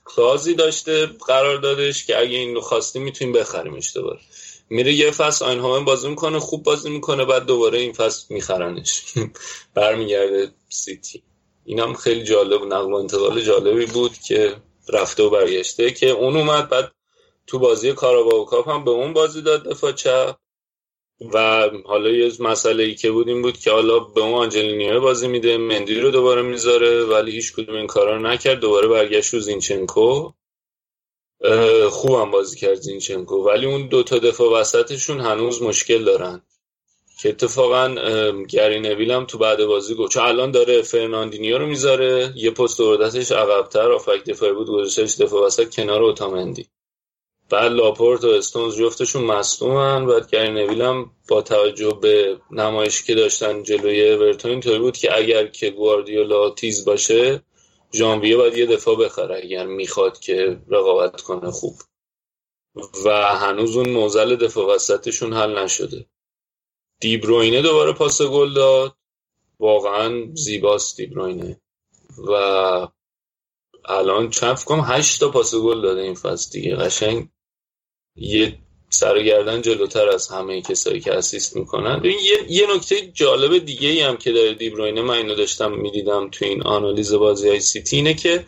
clause 0.04 0.47
ی 0.47 0.54
داشته 0.54 1.06
قرار 1.06 1.56
دادش 1.56 2.06
که 2.06 2.18
اگه 2.18 2.38
اینو 2.38 2.60
خواستی 2.60 2.98
می‌تونیم 2.98 3.34
بخریمش 3.34 3.96
دوباره 3.96 4.20
میره 4.70 4.92
یه 4.92 5.10
فصل 5.10 5.44
آیندهوون 5.44 5.84
بازی 5.84 6.08
می‌کنه 6.08 6.38
خوب 6.38 6.62
بازی 6.62 6.90
می‌کنه 6.90 7.24
بعد 7.24 7.46
دوباره 7.46 7.78
این 7.78 7.92
فصل 7.92 8.34
میخرنش. 8.34 9.02
برمیگرده 9.74 10.52
سیتی. 10.68 11.22
اینم 11.64 11.94
خیلی 11.94 12.24
جالب 12.24 12.62
نقل 12.62 12.92
و 12.92 12.94
انتقال 12.94 13.40
جالبی 13.40 13.86
بود 13.86 14.12
که 14.28 14.56
رفته 14.88 15.22
و 15.22 15.30
برگشته 15.30 15.90
که 15.90 16.10
اون 16.10 16.36
اومد 16.36 16.68
بعد 16.68 16.92
تو 17.46 17.58
بازی 17.58 17.92
کاراباو 17.92 18.44
کاپ 18.44 18.68
هم 18.68 18.84
به 18.84 18.90
اون 18.90 19.12
بازی 19.12 19.42
داد 19.42 19.68
دفاع 19.68 19.92
چپ. 19.92 20.36
و 21.20 21.70
حالا 21.84 22.10
یه 22.10 22.32
مسئله 22.40 22.82
ای 22.82 22.94
که 22.94 23.10
بود 23.10 23.28
این 23.28 23.42
بود 23.42 23.58
که 23.58 23.70
حالا 23.70 23.98
به 23.98 24.20
اون 24.20 24.34
آنجلینیو 24.34 25.00
بازی 25.00 25.28
میده 25.28 25.56
مندی 25.56 26.00
رو 26.00 26.10
دوباره 26.10 26.42
می‌ذاره 26.42 27.04
ولی 27.04 27.32
هیچ 27.32 27.52
کدوم 27.52 27.76
این 27.76 27.86
کارا 27.86 28.16
رو 28.16 28.22
نکرد 28.22 28.60
دوباره 28.60 28.88
برگشت 28.88 29.34
رو 29.34 29.40
زینچنکو. 29.40 30.32
خوبم 31.90 32.30
بازی 32.30 32.56
کرد 32.56 32.74
زینچنکو 32.74 33.36
ولی 33.36 33.66
اون 33.66 33.88
دوتا 33.88 34.18
دفاع 34.18 34.60
وسطشون 34.60 35.20
هنوز 35.20 35.62
مشکل 35.62 36.04
دارن. 36.04 36.42
که 37.22 37.28
اتفاقا 37.28 37.88
گری 38.48 38.80
نویل 38.80 39.10
هم 39.10 39.24
تو 39.24 39.38
بعد 39.38 39.64
بازی 39.64 39.94
گفت 39.94 40.12
چون 40.12 40.22
الان 40.22 40.50
داره 40.50 40.82
فرناندینیو 40.82 41.58
رو 41.58 41.66
می‌ذاره 41.66 42.32
یه 42.36 42.50
پست 42.50 42.80
بردتش 42.80 43.32
عقبتر 43.32 43.92
هافبک 43.92 44.24
دفاعی 44.24 44.52
بود 44.52 44.68
گذاشتش 44.68 45.16
دفاع 45.16 45.46
وسط 45.46 45.74
کنار 45.74 46.02
اوتامندی. 46.02 46.66
بعد 47.50 47.72
لاپورت 47.72 48.24
و 48.24 48.28
استونز 48.28 48.76
جفتشون 48.76 49.24
مصدومن 49.24 50.06
بعد 50.06 50.30
گری 50.30 50.50
نویل 50.52 50.82
هم 50.82 51.10
با 51.28 51.42
توجه 51.42 51.98
به 52.02 52.40
نمایشی 52.50 53.04
که 53.04 53.14
داشتن 53.14 53.62
جلوی 53.62 54.10
اورتون 54.10 54.50
اینطوری 54.50 54.78
بود 54.78 54.96
که 54.96 55.16
اگر 55.16 55.46
که 55.46 55.70
گواردیولا 55.70 56.50
تیز 56.50 56.84
باشه 56.84 57.42
ژانویه 57.92 58.36
باید 58.36 58.58
یه 58.58 58.66
دفاع 58.66 58.96
بخره 58.96 59.40
اگر 59.44 59.66
می‌خواد 59.66 60.18
که 60.18 60.60
رقابت 60.68 61.20
کنه 61.20 61.50
خوب. 61.50 61.74
و 63.04 63.10
هنوز 63.36 63.76
اون 63.76 63.88
موزل 63.88 64.36
دفاع 64.36 64.74
وسطشون 64.74 65.32
حل 65.32 65.58
نشده. 65.58 66.06
دیبروینه 67.00 67.62
دوباره 67.62 67.92
پاس 67.92 68.22
گل 68.22 68.54
داد. 68.54 68.96
واقعا 69.58 70.30
زیباست 70.34 70.96
دیبروینه 70.96 71.60
و 72.28 72.32
الان 73.84 74.30
چند 74.30 74.54
فکرم 74.54 74.80
هشت 74.80 75.20
تا 75.20 75.30
پاس 75.30 75.54
گل 75.54 75.82
داده 75.82 76.00
این 76.00 76.14
فصل 76.14 76.50
دیگه 76.50 76.76
قشنگ. 76.76 77.28
یه 78.16 78.58
سرگردن 78.90 79.62
جلوتر 79.62 80.08
از 80.08 80.28
همه 80.28 80.62
کسایی 80.62 81.00
که 81.00 81.14
اسیست 81.14 81.56
می‌کنن. 81.56 82.02
یه, 82.04 82.12
یه 82.48 82.66
نکته 82.76 83.10
جالب 83.14 83.64
دیگه 83.64 83.88
ای 83.88 84.00
هم 84.00 84.16
که 84.16 84.32
داره 84.32 84.54
دیبروینه 84.54 85.02
من 85.02 85.14
اینو 85.14 85.34
داشتم 85.34 85.72
می‌دیدم 85.72 86.28
تو 86.30 86.44
این 86.44 86.62
آنالیز 86.62 87.12
بازی 87.12 87.48
های 87.48 87.60
سیتی 87.60 87.96
اینه 87.96 88.14
که 88.14 88.44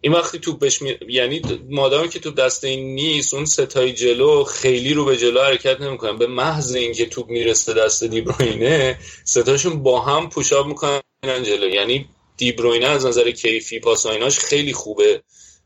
این 0.00 0.12
وقتی 0.12 0.38
توپش 0.38 0.82
می... 0.82 0.96
یعنی 1.08 1.42
مادامی 1.70 2.08
که 2.08 2.18
توپ 2.18 2.34
دست 2.34 2.64
این 2.64 2.94
نیست 2.94 3.34
اون 3.34 3.44
ستای 3.44 3.92
جلو 3.92 4.44
خیلی 4.44 4.94
رو 4.94 5.04
به 5.04 5.16
جلو 5.16 5.40
حرکت 5.40 5.80
نمی‌کنن. 5.80 6.18
به 6.18 6.26
محض 6.26 6.74
اینکه 6.74 7.06
توپ 7.06 7.28
می‌رسه 7.28 7.74
دست 7.74 8.04
دیبروینه 8.04 8.98
ستاشون 9.24 9.82
با 9.82 10.00
هم 10.00 10.28
پوشاب 10.28 10.66
می‌کنن 10.66 11.02
جلو. 11.24 11.68
یعنی 11.68 12.08
دیبروینه 12.36 12.86
از 12.86 13.06
نظر 13.06 13.30
کیفی 13.30 13.80
پاسایناش 13.80 14.38
خیلی 14.38 14.72
خوبه. 14.72 15.22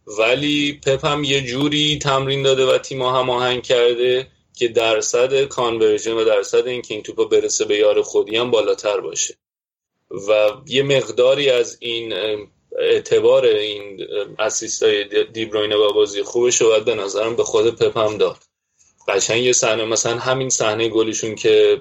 ولی 0.06 0.80
پپ 0.86 1.04
هم 1.04 1.24
یه 1.24 1.40
جوری 1.40 1.98
تمرین 1.98 2.42
داده 2.42 2.66
و 2.66 2.78
تیم 2.78 3.02
هماهنگ 3.02 3.62
کرده 3.62 4.26
که 4.54 4.68
درصد 4.68 5.44
کانورژن 5.44 6.12
و 6.12 6.24
درصد 6.24 6.66
اینکه 6.66 6.94
این 6.94 7.02
توپا 7.02 7.24
برسه 7.24 7.64
به 7.64 7.76
یار 7.76 8.02
خودی 8.02 8.36
هم 8.36 8.50
بالاتر 8.50 9.00
باشه. 9.00 9.34
و 10.28 10.50
یه 10.66 10.82
مقداری 10.82 11.50
از 11.50 11.76
این 11.80 12.12
اعتبار 12.78 13.44
این 13.44 14.06
اسیستای 14.38 15.24
دیبروینه 15.24 15.76
با 15.76 15.88
بازی 15.88 16.22
خوبش 16.22 16.60
رو 16.60 16.80
به 16.80 16.94
نظرم 16.94 17.36
به 17.36 17.44
خود 17.44 17.76
پپ 17.76 17.98
هم 17.98 18.18
داد. 18.18 18.38
قشنگ 19.08 19.42
یه 19.42 19.52
صحنه 19.52 19.84
مثلا 19.84 20.18
همین 20.18 20.48
صحنه 20.48 20.88
گلیشون 20.88 21.34
که 21.34 21.80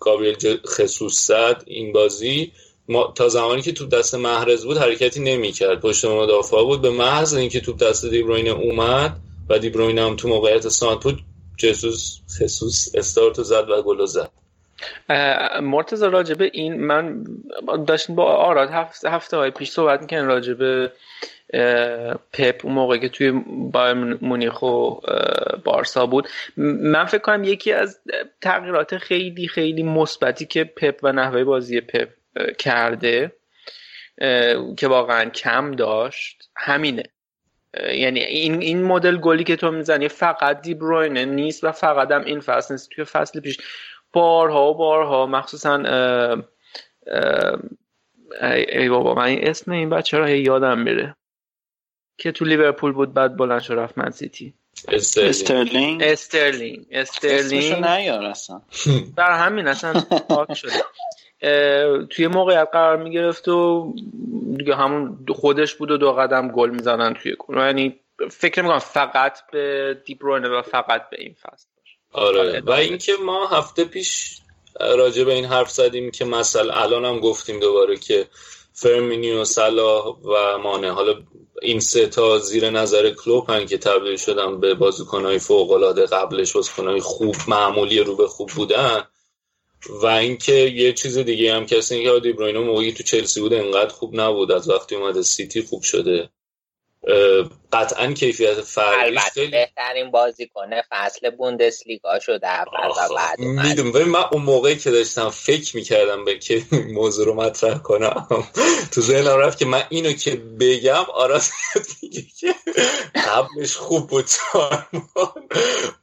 گابریل 0.00 0.56
خصوص 0.66 1.26
زد 1.26 1.62
این 1.66 1.92
بازی 1.92 2.52
ما 2.88 3.12
تا 3.16 3.28
زمانی 3.28 3.62
که 3.62 3.72
توپ 3.72 3.94
دست 3.94 4.14
محرز 4.14 4.64
بود 4.64 4.76
حرکتی 4.76 5.20
نمی‌کرد. 5.20 5.80
پشت 5.80 6.04
مدافع 6.04 6.62
بود. 6.62 6.82
به 6.82 6.90
محض 6.90 7.34
اینکه 7.34 7.60
توپ 7.60 7.82
دست 7.82 8.06
دیبروینه 8.06 8.50
اومد 8.50 9.16
و 9.48 9.58
دیبروینه 9.58 10.06
هم 10.06 10.16
تو 10.16 10.28
موقعیت 10.28 10.68
سانت 10.68 11.02
بود 11.02 11.18
جسوس 11.56 12.18
خصوص 12.40 12.94
استارتو 12.94 13.42
زد 13.42 13.70
و 13.70 13.82
گل 13.82 14.06
زد. 14.06 14.30
مرتضی 15.62 16.06
راجبه 16.06 16.50
این 16.52 16.80
من 16.80 17.24
داشتیم 17.86 18.16
با 18.16 18.24
آراد 18.24 18.70
هفته, 18.70 19.10
هفته 19.10 19.36
های 19.36 19.50
پیش 19.50 19.70
صحبت 19.70 20.00
می‌کنن 20.00 20.26
راجبه 20.26 20.92
پپ 22.32 22.60
اون 22.64 22.74
موقع 22.74 22.96
که 22.96 23.08
توی 23.08 23.32
بایر 23.72 23.94
مونیخ 24.22 24.62
و 24.62 24.94
بارسا 25.64 26.06
بود. 26.06 26.28
من 26.56 27.04
فکر 27.04 27.22
کنم 27.22 27.44
یکی 27.44 27.72
از 27.72 27.98
تغییرات 28.40 28.98
خیلی 28.98 29.48
خیلی 29.48 29.82
مثبتی 29.82 30.46
که 30.46 30.64
پپ 30.64 31.00
و 31.02 31.12
نحوه 31.12 31.44
بازی 31.44 31.80
پپ 31.80 32.08
کرده 32.58 33.32
که 34.76 34.88
واقعا 34.88 35.30
کم 35.30 35.70
داشت. 35.70 36.50
همینه. 36.56 37.02
یعنی 37.94 38.20
این 38.20 38.62
این 38.62 38.82
مدل 38.82 39.16
گلی 39.16 39.44
که 39.44 39.56
تو 39.56 39.70
می‌زنی 39.70 40.08
فقط 40.08 40.62
دیبروینه 40.62 41.24
نیست 41.24 41.64
و 41.64 41.72
فقط 41.72 42.10
هم 42.10 42.24
این 42.24 42.40
فصل 42.40 42.74
نیست. 42.74 42.90
توی 42.90 43.04
فصل 43.04 43.40
پیش 43.40 43.58
بارها 44.12 44.70
و 44.70 44.74
بارها 44.74 45.26
مخصوصا 45.26 45.76
ای 48.42 48.88
بابا 48.88 49.14
من 49.14 49.38
اسم 49.40 49.72
این 49.72 49.90
بچه 49.90 50.18
را 50.18 50.30
یادم 50.30 50.78
میره. 50.78 51.16
که 52.18 52.32
تو 52.32 52.44
لیورپول 52.44 52.92
بود 52.92 53.14
بعد 53.14 53.36
بلند 53.36 53.60
شد 53.60 53.74
رفت 53.74 53.98
من 53.98 54.10
سیتی. 54.10 54.54
استرلینگ. 54.88 56.02
استرلینگ؟ 56.02 56.86
استرلینگ. 56.90 57.84
نیار 57.84 58.24
اصلا. 58.24 58.62
بر 59.16 59.38
همین 59.38 59.68
اصلا 59.68 60.00
پاک 60.28 60.54
شده. 60.54 60.72
توی 62.10 62.26
موقعیت 62.26 62.68
قرار 62.72 62.96
می‌گرفت 62.96 63.48
و 63.48 63.92
دیگه 64.56 64.76
همون 64.76 65.26
خودش 65.34 65.74
بود 65.74 65.90
و 65.90 65.96
دو 65.96 66.12
قدم 66.12 66.48
گل 66.48 66.70
می‌زنن 66.70 67.14
توی 67.14 67.36
گل. 67.38 67.56
یعنی 67.56 68.00
فکر 68.30 68.62
می‌کنم 68.62 68.78
فقط 68.78 69.38
به 69.52 69.96
دیبروینه 70.04 70.48
و 70.48 70.62
فقط 70.62 71.10
به 71.10 71.16
این 71.20 71.34
فصل. 71.34 71.66
آره 72.12 72.60
و 72.60 72.70
اینکه 72.70 73.12
ما 73.24 73.46
هفته 73.46 73.84
پیش 73.84 74.38
راجع 74.80 75.24
به 75.24 75.32
این 75.32 75.44
حرف 75.44 75.70
زدیم 75.70 76.10
که 76.10 76.24
مثلا 76.24 76.74
الان 76.74 77.04
هم 77.04 77.20
گفتیم 77.20 77.60
دوباره 77.60 77.96
که 77.96 78.26
فرمینیو 78.72 79.44
صلاح 79.44 80.04
و 80.06 80.58
مانه. 80.58 80.92
حالا 80.92 81.14
این 81.62 81.80
سه 81.80 82.06
تا 82.06 82.38
زیر 82.38 82.70
نظر 82.70 83.10
کلوپن 83.10 83.66
که 83.66 83.78
تبدیل 83.78 84.16
شدن 84.16 84.60
به 84.60 84.74
بازیکنهای 84.74 85.38
فوق 85.38 85.70
العاده 85.70 86.06
قبلش 86.06 86.52
بازیکنهای 86.52 87.00
خوب 87.00 87.34
معمولی 87.48 87.98
رو 87.98 88.16
به 88.16 88.26
خوب 88.26 88.50
بودن. 88.56 89.02
و 89.90 90.06
اینکه 90.06 90.52
یه 90.52 90.92
چیز 90.92 91.18
دیگه 91.18 91.54
هم 91.54 91.66
کسی 91.66 91.94
اینکه 91.94 92.20
دیبروینو 92.20 92.64
موقعی 92.64 92.92
تو 92.92 93.02
چلسی 93.02 93.40
بود 93.40 93.54
انقدر 93.54 93.88
خوب 93.88 94.20
نبود. 94.20 94.52
از 94.52 94.68
وقتی 94.68 94.94
اومده 94.94 95.22
سیتی 95.22 95.62
خوب 95.62 95.82
شده. 95.82 96.28
قطعا 97.72 98.12
کیفیت 98.12 98.60
فردیش 98.60 99.20
خیلی 99.20 99.50
بهترین 99.50 100.10
بازیکن 100.10 100.70
فصل 100.90 101.30
بوندسلیگا 101.30 102.18
شده 102.18 102.48
اول 102.48 102.88
و 102.88 103.14
بعد 103.14 103.40
می‌دونم. 103.40 104.08
من 104.08 104.24
اون 104.32 104.42
موقعی 104.42 104.76
که 104.76 104.90
داشتم 104.90 105.30
فکر 105.30 105.76
می‌کردم 105.76 106.24
به 106.24 106.38
که 106.38 106.62
موضوع 106.98 107.26
رو 107.26 107.34
مطرح 107.34 107.78
کنم 107.78 108.28
تو 108.92 109.00
ذهنم 109.00 109.38
رفت 109.38 109.58
که 109.58 109.66
من 109.66 109.82
اینو 109.88 110.12
که 110.12 110.36
بگم 110.36 111.04
آراز 111.14 111.50
میگه 112.02 112.22
که 112.40 112.54
قبلش 113.14 113.76
خوب 113.76 114.06
بود 114.06 114.26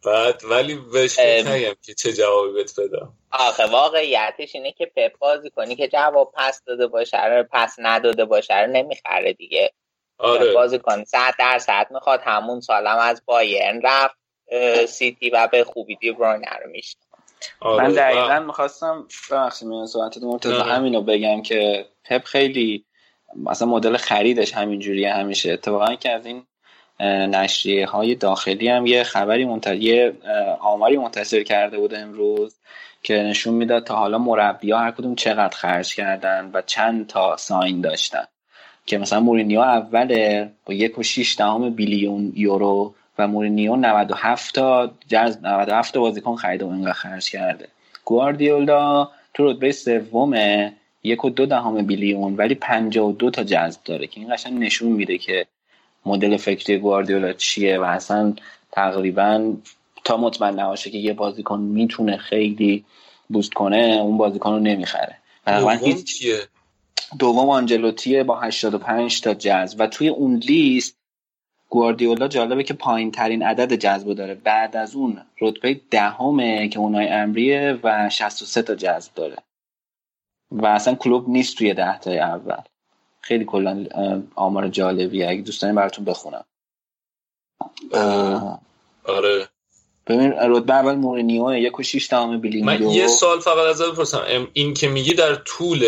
بعد 0.06 0.42
ولی 0.50 0.76
بهش 0.76 1.20
نگم 1.20 1.76
که 1.82 1.94
چه 1.94 2.14
جوابی 2.14 2.54
بهت 2.54 2.80
بدم. 2.80 3.14
آخه 3.34 3.66
واقعیتش 3.66 4.56
اینه 4.56 4.72
که 4.72 4.86
پپ 4.86 5.18
بازی 5.20 5.50
کنی 5.50 5.76
که 5.76 5.88
جواب 5.88 6.34
پس 6.36 6.64
داده 6.66 6.88
باشه 6.88 7.26
رو 7.26 7.44
پس 7.52 7.76
نداده 7.78 8.26
باشه 8.26 8.60
رو 8.60 8.72
نمی‌خره 8.72 9.34
دیگه 9.34 9.72
آره. 10.18 10.54
بازیکن 10.54 11.04
صد 11.04 11.34
درصد 11.40 11.88
می‌خواد 11.92 12.22
همون 12.24 12.60
سالم 12.62 12.98
از 12.98 13.22
بایرن 13.26 13.82
رفت 13.84 14.16
سیتی 14.86 15.30
و 15.30 15.48
به 15.52 15.64
خوبی 15.64 15.96
دی 15.96 16.10
رو 16.10 16.38
میشه 16.72 16.98
آره. 17.60 17.84
من 17.84 17.92
دقیقا 17.92 18.40
می‌خواستم 18.40 19.08
ببخشید 19.32 19.68
من 19.68 19.86
صحبت 19.86 20.18
مرتضی 20.18 20.54
همینو 20.54 21.02
بگم 21.02 21.42
که 21.42 21.86
پپ 22.04 22.24
خیلی 22.24 22.86
مثلا 23.36 23.68
مدل 23.68 23.98
خریدش 23.98 24.54
همینجوری 24.54 25.06
همیشه 25.06 25.52
اتفاقا 25.52 25.96
که 25.96 26.12
از 26.12 26.26
این 26.26 26.46
نشریه 27.30 27.86
های 27.86 28.16
داخلی 28.16 28.68
هم 28.68 28.86
یه 28.86 29.04
خبری 29.04 29.46
منتظر 29.46 29.76
یه 29.76 30.14
آماری 30.60 30.98
منتشر 30.98 31.44
کرده 31.44 31.78
بود 31.78 31.94
امروز 31.94 32.56
که 33.04 33.14
نشون 33.14 33.54
می‌داد 33.54 33.84
تا 33.84 33.96
حالا 33.96 34.18
مربی 34.18 34.72
ها 34.72 34.80
هر 34.80 34.92
کدوم 34.92 35.16
چقدر 35.16 35.58
خرج 35.58 35.96
کردن 35.96 36.50
و 36.54 36.62
چند 36.62 37.08
تا 37.08 37.38
ساین 37.38 37.82
داشتن. 37.82 38.24
که 38.86 38.98
مثلا 38.98 39.20
مورینیو 39.20 39.60
اوله 39.60 40.52
با 40.66 40.74
یک 40.74 40.98
و 40.98 41.04
شیش 41.04 41.38
دهم 41.38 41.70
بیلیون 41.70 42.34
یورو 42.36 42.94
و 43.18 43.28
مورینیو 43.28 43.76
97 43.76 44.56
تا 44.56 44.92
جز 45.08 45.38
97 45.44 45.94
تا 45.94 46.00
بازیکن 46.00 46.36
خریده 46.36 46.66
و 46.66 46.70
اینقدر 46.70 46.94
خرج 46.94 47.30
کرده. 47.30 47.68
گواردیولا 48.06 49.10
تو 49.34 49.52
رتبه 49.52 49.72
سومه 49.72 50.74
یک 51.04 51.26
و 51.26 51.30
دو 51.30 51.46
دهم 51.46 51.86
بیلیون 51.86 52.36
ولی 52.36 52.56
52 52.56 53.30
تا 53.30 53.44
جذب 53.44 53.80
داره 53.86 54.08
که 54.08 54.20
این 54.20 54.34
قشنگ 54.34 54.60
نشون 54.60 54.92
میده 54.92 55.18
که 55.18 55.46
مدل 56.06 56.38
فکری 56.38 56.78
گواردیولا 56.78 57.34
چیه 57.34 57.80
و 57.80 57.84
اصلا 57.84 58.34
تقریبا 58.72 59.54
تا 60.04 60.18
مطمئن 60.18 60.60
نباشه 60.60 60.90
که 60.90 60.98
یه 60.98 61.14
بازیکن 61.14 61.60
می‌تونه 61.60 62.18
خیلی 62.18 62.86
بوست 63.30 63.54
کنه 63.54 64.00
اون 64.02 64.18
بازیکن 64.18 64.52
رو 64.52 64.60
نمی‌خره. 64.60 65.18
هیچ 65.82 66.26
دوم 67.20 67.50
آنجلوتیه 67.50 68.24
با 68.24 68.40
85 68.40 69.22
تا 69.22 69.34
جذب. 69.34 69.76
و 69.80 69.88
توی 69.88 70.08
اون 70.08 70.36
لیست 70.36 70.98
گواردیولا 71.70 72.28
جالبه 72.28 72.64
که 72.64 72.74
پایین 72.74 73.12
ترین 73.12 73.44
عدد 73.44 73.74
جذب 73.74 74.14
داره. 74.14 74.36
بعد 74.36 74.76
از 74.76 74.96
اون 74.96 75.22
رتبه 75.42 75.82
دهمه 75.92 76.70
که 76.70 76.80
اونای 76.80 77.08
امریه 77.08 77.80
و 77.84 78.10
63 78.10 78.62
تا 78.62 78.76
جذب 78.76 79.14
داره. 79.14 79.38
و 80.52 80.66
اصلا 80.66 80.96
کلوب 80.96 81.30
نیست 81.30 81.58
توی 81.58 81.74
ده 81.74 82.00
تا 82.00 82.12
اول. 82.12 82.62
خیلی 83.22 83.46
کلا 83.46 83.86
آمار 84.36 84.68
جالبیه. 84.68 85.30
اگه 85.30 85.42
دوستانی 85.42 85.74
براتون 85.74 86.06
بخونم. 86.06 86.46
آره. 89.06 89.48
ببین 90.08 90.32
رتبه 90.32 90.74
اول 90.74 90.96
مورینیو 90.96 91.54
یک 91.56 91.80
و 91.80 91.84
شیش 91.84 92.10
دهم 92.10 92.42
من 92.64 92.82
یه 92.82 93.08
سال 93.08 93.40
فقط 93.40 93.58
ازت 93.58 93.92
بپرسم 93.92 94.48
این 94.54 94.74
که 94.74 94.88
میگی 94.88 95.14
در 95.14 95.36
طول 95.36 95.86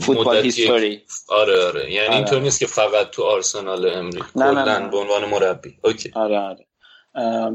فوتبال 0.00 0.36
هیستوری. 0.36 1.02
آره 1.28 1.66
آره. 1.66 1.92
یعنی 1.92 2.06
آره. 2.06 2.16
اینطور 2.16 2.40
نیست 2.40 2.60
که 2.60 2.66
فقط 2.66 3.10
تو 3.10 3.22
آرسنال 3.22 3.88
امریکا 3.88 4.26
کلا 4.34 4.88
به 4.88 4.96
عنوان 4.96 5.24
مربی. 5.24 5.78
اوکی. 5.84 6.10
آره 6.14 6.38
آره. 6.38 6.66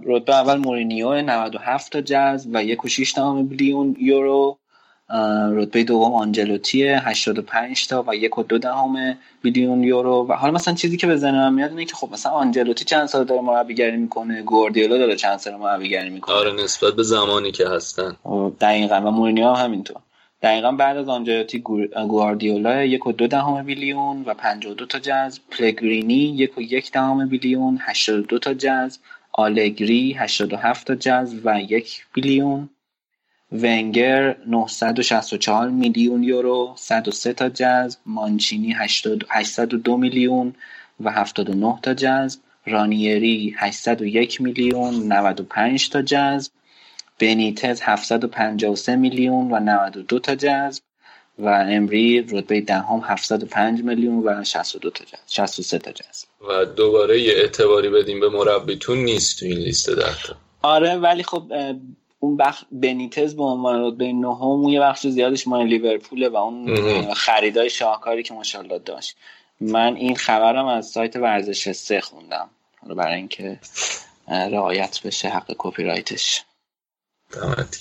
رتبه 0.05 0.35
اول 0.35 0.57
مورینیو 0.57 1.21
97 1.21 1.91
تا 1.91 2.01
جذب 2.01 2.49
و 2.53 2.63
1.6 2.63 3.17
میلیون 3.17 3.95
یورو. 3.99 4.59
رتبه 5.53 5.83
دوم 5.83 6.13
آنجلوتی 6.13 6.83
85 6.83 7.87
تا 7.87 8.03
و 8.07 8.11
1.2 8.13 8.57
دهم 8.57 9.17
میلیون 9.43 9.83
یورو. 9.83 10.27
و 10.29 10.33
حالا 10.33 10.53
مثلا 10.53 10.73
چیزی 10.73 10.97
که 10.97 11.07
به 11.07 11.15
ذهن 11.15 11.35
من 11.35 11.53
میاد 11.53 11.69
اینه 11.69 11.85
که 11.85 11.95
خب 11.95 12.09
مثلا 12.11 12.31
آنجلوتی 12.31 12.85
چند 12.85 13.05
سال 13.05 13.23
داره 13.23 13.41
مربیگری 13.41 13.97
می‌کنه 13.97 14.41
گواردیولا 14.41 14.97
داره 14.97 15.15
چند 15.15 15.37
سال 15.37 15.55
مربیگری 15.55 16.09
می‌کنه. 16.09 16.35
آره 16.35 16.63
نسبت 16.63 16.93
به 16.93 17.03
زمانی 17.03 17.51
که 17.51 17.67
هستن. 17.67 18.15
دقیقاً. 18.61 18.95
و 18.95 19.11
مورینیو 19.11 19.49
هم 19.49 19.65
همینطور. 19.65 19.97
دقیقا 20.41 20.71
بعد 20.71 20.97
از 20.97 21.09
آنجلوتی 21.09 21.59
گواردیولا 22.07 22.83
یک 22.83 23.07
و 23.07 23.11
دو 23.11 23.27
دهم 23.27 23.63
بیلیون 23.63 24.23
و 24.25 24.33
52 24.33 24.85
تا 24.85 24.99
جذب. 24.99 25.41
پلگرینی 25.51 26.13
یک 26.13 26.57
و 26.57 26.61
یک 26.61 26.91
دهم 26.91 27.29
بیلیون 27.29 27.77
82 27.81 28.39
تا 28.39 28.53
جذب. 28.53 29.01
آلگری 29.33 30.13
87 30.13 30.87
تا 30.87 30.95
جذب 30.95 31.37
و 31.43 31.61
یک 31.61 32.05
بیلیون 32.13 32.69
ونگر 33.51 34.35
964 34.47 35.69
میلیون 35.69 36.23
یورو 36.23 36.73
103 36.77 37.33
تا 37.33 37.49
جذب 37.49 37.99
مانچینی 38.05 38.75
802 39.29 39.97
میلیون 39.97 40.55
و 40.99 41.11
79 41.11 41.79
تا 41.81 41.93
جذب 41.93 42.39
رانیری 42.65 43.55
801 43.57 44.41
میلیون 44.41 44.93
95 44.93 45.89
تا 45.89 46.01
جذب 46.01 46.51
بنیتز 47.19 47.81
753 47.81 48.95
میلیون 48.95 49.51
و 49.51 49.59
92 49.59 50.19
تا 50.19 50.35
جذب 50.35 50.83
و 51.39 51.47
امری 51.47 52.21
رتبه 52.21 52.61
دهم 52.61 53.01
705 53.05 53.83
میلیون 53.83 54.23
و 54.23 54.43
62 54.43 54.89
تا 54.89 55.05
جذب 55.05 55.19
63 55.27 55.79
تا 55.79 55.91
جذب. 55.91 56.27
و 56.49 56.65
دوباره 56.65 57.21
یه 57.21 57.33
اعتباری 57.33 57.89
بدیم 57.89 58.19
به 58.19 58.29
مربیتون 58.29 58.97
نیست 58.97 59.39
تو 59.39 59.45
این 59.45 59.57
لیست 59.57 59.89
ده 59.89 60.35
آره 60.61 60.95
ولی 60.95 61.23
خب 61.23 61.51
اون 62.19 62.37
بخش 62.37 62.63
بنیتز 62.71 63.35
به 63.35 63.43
عنوان 63.43 63.81
رتبه 63.83 64.13
نهم 64.13 64.63
یه 64.63 64.79
بخش 64.79 65.07
زیادش 65.07 65.47
مال 65.47 65.65
لیورپوله 65.65 66.29
و 66.29 66.35
اون 66.35 67.13
خریدای 67.13 67.69
شاهکاری 67.69 68.23
که 68.23 68.33
ماشاءالله 68.33 68.79
داشت. 68.79 69.17
من 69.61 69.95
این 69.95 70.15
خبرم 70.15 70.65
از 70.65 70.87
سایت 70.87 71.15
ورزش 71.15 71.71
سه 71.71 72.01
خوندم. 72.01 72.49
برای 72.95 73.15
اینکه 73.15 73.59
رعایت 74.27 74.99
بشه 75.05 75.29
حق 75.29 75.55
کپی 75.57 75.83
رایتش 75.83 76.43
دمت 77.33 77.77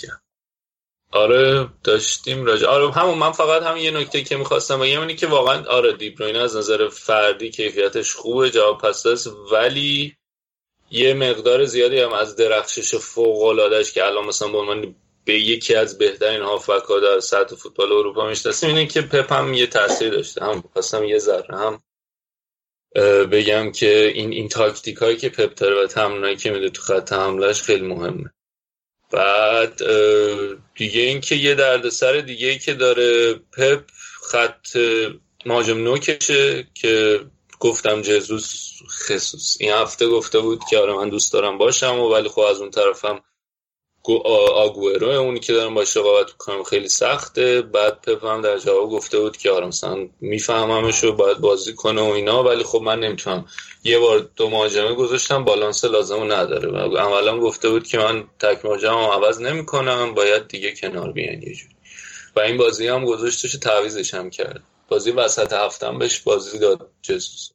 آره 1.12 1.68
داشتیم 1.84 2.44
راجع 2.44 2.66
آره 2.66 2.92
همون 2.92 3.18
من 3.18 3.32
فقط 3.32 3.62
هم 3.62 3.76
یه 3.76 3.90
نکته 3.90 4.22
که 4.22 4.36
می‌خواستم 4.36 4.78
بگم 4.78 5.00
اینه 5.00 5.14
که 5.14 5.26
واقعا 5.26 5.64
آره 5.64 5.92
دیبروینه 5.92 6.38
از 6.38 6.56
نظر 6.56 6.88
فردی 6.88 7.50
کیفیتش 7.50 8.14
خوبه 8.14 8.50
جواب 8.50 8.78
پس 8.78 9.26
ولی 9.52 10.16
یه 10.90 11.14
مقدار 11.14 11.64
زیادی 11.64 12.00
هم 12.00 12.12
از 12.12 12.36
درخشش 12.36 12.94
فوق 12.94 13.42
العادهش 13.42 13.92
که 13.92 14.04
الان 14.04 14.26
مثلا 14.26 14.48
به 14.48 14.58
عنوان 14.58 14.94
به 15.24 15.40
یکی 15.40 15.74
از 15.74 15.98
بهترین 15.98 16.42
هافبک 16.42 16.84
ها 16.84 17.00
در 17.00 17.20
سطح 17.20 17.56
فوتبال 17.56 17.92
اروپا 17.92 18.28
می‌شناسیم 18.28 18.68
اینه 18.68 18.86
که 18.86 19.00
پپ 19.00 19.32
هم 19.32 19.54
یه 19.54 19.66
تاثیر 19.66 20.10
داشته. 20.10 20.44
هم 20.44 20.64
خواستم 20.72 21.04
یه 21.04 21.18
ذره 21.18 21.58
هم 21.58 21.82
بگم 23.26 23.72
که 23.72 24.12
این 24.14 24.32
این 24.32 24.48
تاکتیک 24.48 24.96
هایی 24.96 25.16
که 25.16 25.28
پپ 25.28 25.54
داره 25.54 25.84
و 25.84 25.86
تمرینایی 25.86 26.36
که 26.36 26.50
میده 26.50 26.70
تو 26.70 26.82
خط 26.82 27.12
حملهش 27.12 27.62
خیلی 27.62 27.86
مهمه. 27.86 28.30
بعد 29.10 29.82
دیگه 30.74 31.00
اینکه 31.00 31.34
یه 31.34 31.54
دردسر 31.54 32.20
دیگه 32.20 32.48
ای 32.48 32.58
که 32.58 32.74
داره 32.74 33.34
پپ 33.34 33.82
خط 34.22 34.76
مهاجم 35.46 35.78
نوکشه 35.78 36.66
که 36.74 37.20
گفتم 37.60 38.02
جزوس 38.02 38.72
خصوص 39.08 39.56
این 39.60 39.72
هفته 39.72 40.08
گفته 40.08 40.38
بود 40.38 40.60
که 40.70 40.78
آره 40.78 40.92
من 40.92 41.08
دوست 41.08 41.32
دارم 41.32 41.58
باشم 41.58 41.98
و 41.98 42.08
ولی 42.12 42.28
خب 42.28 42.40
از 42.40 42.60
اون 42.60 42.70
طرفم 42.70 43.20
آگوئرو 44.54 45.08
اونی 45.08 45.40
که 45.40 45.52
دارم 45.52 45.74
باش 45.74 45.96
رقابت 45.96 46.30
کنم 46.30 46.62
خیلی 46.62 46.88
سخته. 46.88 47.62
بعد 47.62 48.00
پپ 48.00 48.24
هم 48.24 48.40
در 48.40 48.58
جواب 48.58 48.90
گفته 48.90 49.18
بود 49.18 49.36
که 49.36 49.50
آره 49.50 49.66
مثلا 49.66 50.08
میفهممش 50.20 51.04
و 51.04 51.12
باید 51.12 51.38
بازی 51.38 51.74
کنه 51.74 52.02
و 52.02 52.04
اینا. 52.04 52.44
ولی 52.44 52.64
خب 52.64 52.82
من 52.82 53.00
نمی‌تونم. 53.00 53.46
یه 53.84 53.98
بار 53.98 54.30
دو 54.36 54.50
مهاجمه 54.50 54.94
گذاشتم 54.94 55.44
بالانس 55.44 55.84
لازم 55.84 56.32
نداره. 56.32 56.68
و 56.68 56.96
اولا 56.96 57.40
گفته 57.40 57.68
بود 57.68 57.86
که 57.86 57.98
من 57.98 58.24
تک 58.38 58.64
مهاجم 58.64 58.94
عوض 58.94 59.40
نمی‌کنم. 59.40 60.14
باید 60.14 60.48
دیگه 60.48 60.74
کنار 60.74 61.12
بیان 61.12 61.42
یه 61.42 61.54
جوری. 61.54 61.76
و 62.36 62.40
این 62.40 62.56
بازی 62.56 62.88
هم 62.88 63.04
گذاشتش 63.04 63.52
تعویزش 63.52 64.14
هم 64.14 64.30
کرد. 64.30 64.62
بازی 64.88 65.10
وسط 65.10 65.52
هفتم 65.52 65.98
بهش 65.98 66.20
بازی 66.20 66.58
داد 66.58 66.90
جسوس. 67.02 67.50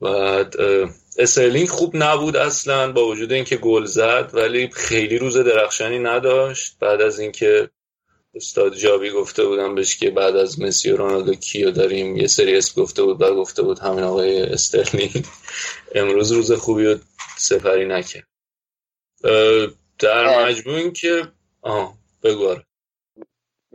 بعد 0.00 0.56
استرلینگ 1.18 1.68
خوب 1.68 1.96
نبود 1.96 2.36
اصلا 2.36 2.92
با 2.92 3.06
وجود 3.06 3.32
اینکه 3.32 3.56
گل 3.56 3.84
زد 3.84 4.30
ولی 4.34 4.68
خیلی 4.68 5.18
روز 5.18 5.36
درخشانی 5.36 5.98
نداشت. 5.98 6.76
بعد 6.80 7.00
از 7.00 7.18
اینکه 7.18 7.70
استاد 8.34 8.74
جاوی 8.74 9.10
گفته 9.10 9.44
بودم 9.44 9.74
بهش 9.74 9.96
که 9.96 10.10
بعد 10.10 10.36
از 10.36 10.60
مسی 10.60 10.90
و 10.90 10.96
رونالدو 10.96 11.34
کیو 11.34 11.70
داریم 11.70 12.16
یه 12.16 12.26
سری 12.26 12.56
اسم 12.56 12.82
گفته 12.82 13.02
بود 13.02 13.18
بعد 13.18 13.32
گفته 13.32 13.62
بود 13.62 13.78
همین 13.78 14.04
آقای 14.04 14.42
استرلینگ 14.42 15.26
امروز 15.94 16.32
روز 16.32 16.52
خوبی 16.52 16.84
رو 16.84 16.98
سفری 17.36 17.84
نکرد. 17.84 18.26
در 19.98 20.44
مجموع 20.44 20.90
که 20.90 21.32
آه 21.62 21.98
بگو 22.22 22.48
آره. 22.48 22.66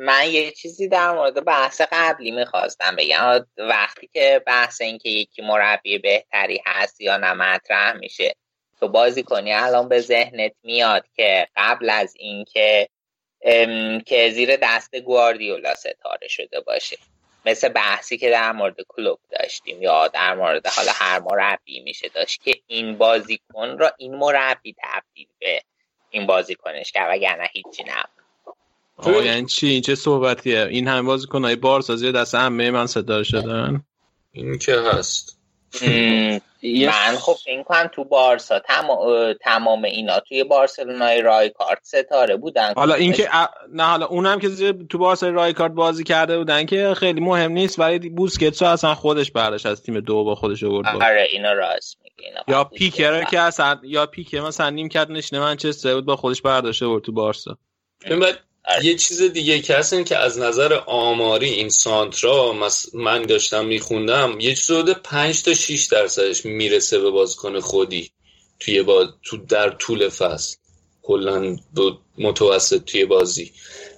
من 0.02 0.32
یه 0.32 0.52
چیزی 0.52 0.88
در 0.88 1.12
مورد 1.12 1.46
بحث 1.46 1.82
قبلی 1.92 2.32
می‌خواستم 2.32 2.96
بگم. 2.96 3.46
وقتی 3.58 4.10
که 4.14 4.44
بحث 4.46 4.82
اینکه 4.82 5.10
یکی 5.10 5.42
مربی 5.42 5.98
بهتری 5.98 6.62
هست 6.66 7.02
یا 7.02 7.18
نه 7.18 7.34
مطرح 7.34 7.94
میشه 7.94 8.36
تو 8.80 8.88
بازی 8.88 9.24
کنی 9.24 9.54
الان 9.54 9.90
به 9.90 10.00
ذهنت 10.00 10.52
میاد 10.64 11.06
که 11.16 11.48
قبل 11.56 11.90
از 11.90 12.16
اینکه 12.20 12.90
که 14.06 14.30
زیر 14.34 14.56
دست 14.56 14.96
گواردیولا 14.96 15.76
ستاره 15.76 16.28
شده 16.28 16.60
باشه. 16.60 16.98
مثل 17.46 17.70
بحثی 17.70 18.18
که 18.18 18.30
در 18.30 18.52
مورد 18.52 18.76
کلوب 18.88 19.20
داشتیم 19.30 19.82
یا 19.82 20.08
در 20.08 20.36
مورد 20.36 20.68
حالا 20.68 20.92
هر 20.96 21.20
مربی 21.20 21.80
میشه 21.80 22.10
داشت 22.10 22.44
که 22.44 22.56
این 22.68 22.98
بازیکن 22.98 23.78
را 23.78 23.92
این 23.98 24.16
مربی 24.16 24.76
تبدیل 24.84 25.28
به 25.40 25.62
این 26.10 26.26
بازیکنش 26.26 26.92
که 26.92 27.02
وگرنه 27.02 27.50
هیچی 27.54 27.84
نبود. 27.84 28.19
آقا 29.00 29.22
یعنی 29.24 29.46
چی؟ 29.46 29.68
این 29.68 29.82
چه 29.82 29.96
صحبتیه؟ 29.96 30.68
این 30.70 30.88
هم 30.88 31.06
بازیکن 31.06 31.44
های 31.44 31.56
بارسا 31.56 31.96
زیر 31.96 32.12
دست 32.12 32.36
همه 32.36 32.72
من 32.72 32.88
صدا 32.88 33.24
شدن. 33.24 33.84
این 34.32 34.58
که 34.58 34.76
هست. 34.76 35.40
من 36.64 37.16
خب 37.20 37.36
این 37.48 37.64
کنم 37.64 37.90
تو 37.94 38.04
بارسا 38.04 38.62
تمام 39.42 39.84
اینا 39.84 40.20
توی 40.20 40.44
بارسلونای 40.44 41.22
رای 41.22 41.50
کارت 41.50 41.80
ستاره 41.84 42.36
بودن. 42.36 42.74
حالا 42.76 42.94
این 42.96 43.14
که 43.14 43.30
نه 43.74 43.84
حالا 43.84 44.06
اونم 44.06 44.40
که 44.40 44.74
تو 44.90 44.98
بارسا 44.98 45.30
رای 45.30 45.54
کارت 45.54 45.72
بازی 45.72 46.04
کرده 46.04 46.38
بودن 46.38 46.66
که 46.66 46.94
خیلی 46.98 47.22
مهم 47.22 47.52
نیست 47.52 47.80
ولی 47.80 48.10
بوسکتسو 48.10 48.66
اصلا 48.66 48.96
خودش 48.96 49.32
برداشت 49.32 49.66
از 49.66 49.84
تیم 49.84 50.00
دو 50.00 50.24
با 50.24 50.36
خودش 50.36 50.64
آورد 50.64 50.88
آره 50.88 51.28
اینا 51.32 51.54
راست 51.54 51.98
میگه 52.04 52.34
یا 52.48 52.64
پیکر 52.64 53.24
که 53.24 53.40
اصلا 53.40 53.80
یا 53.84 54.06
پیکر 54.06 54.40
مثلا 54.42 54.70
نیم 54.70 54.90
کرد 54.90 55.12
نشینه 55.12 55.42
منچستر 55.42 55.96
بود 55.96 56.06
با 56.06 56.16
خودش 56.16 56.42
برداشته 56.42 56.88
بود 56.88 57.04
تو 57.04 57.12
بارسا. 57.12 57.58
یه 58.84 58.96
چیز 58.96 59.22
دیگه 59.22 59.62
که 59.62 59.76
هست 59.76 60.06
که 60.06 60.18
از 60.18 60.40
نظر 60.40 60.74
آماری 60.74 61.50
این 61.50 61.70
سانترا 61.70 62.56
من 62.94 63.22
داشتم 63.22 63.66
میخوندم 63.66 64.40
یه 64.40 64.56
چیز 64.56 64.72
حدود 64.72 64.98
5 65.04 65.44
تا 65.44 65.54
6 65.54 65.86
درصدش 65.86 66.46
می‌رسه 66.46 67.00
به 67.00 67.10
بازیکن 67.10 67.60
خودی 67.60 68.12
توی 68.60 68.82
با... 68.82 69.14
تو 69.24 69.38
در 69.38 69.70
طول 69.70 70.10
فصل. 70.10 70.58
کلا 71.02 71.58
متوسط 72.18 72.84
توی 72.84 73.06
بازی. 73.06 73.52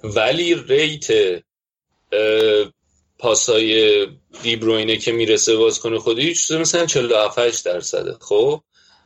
ولی 0.03 0.55
ریت 0.55 1.07
پاسای 3.19 4.07
دیبروینه 4.43 4.97
که 4.97 5.11
می‌رسه 5.11 5.55
بازیکن 5.55 5.97
خودی 5.97 6.35
چیز 6.35 6.51
مثلا 6.51 6.85
47 6.85 7.65
درصده. 7.65 8.17
خب؟ 8.21 8.61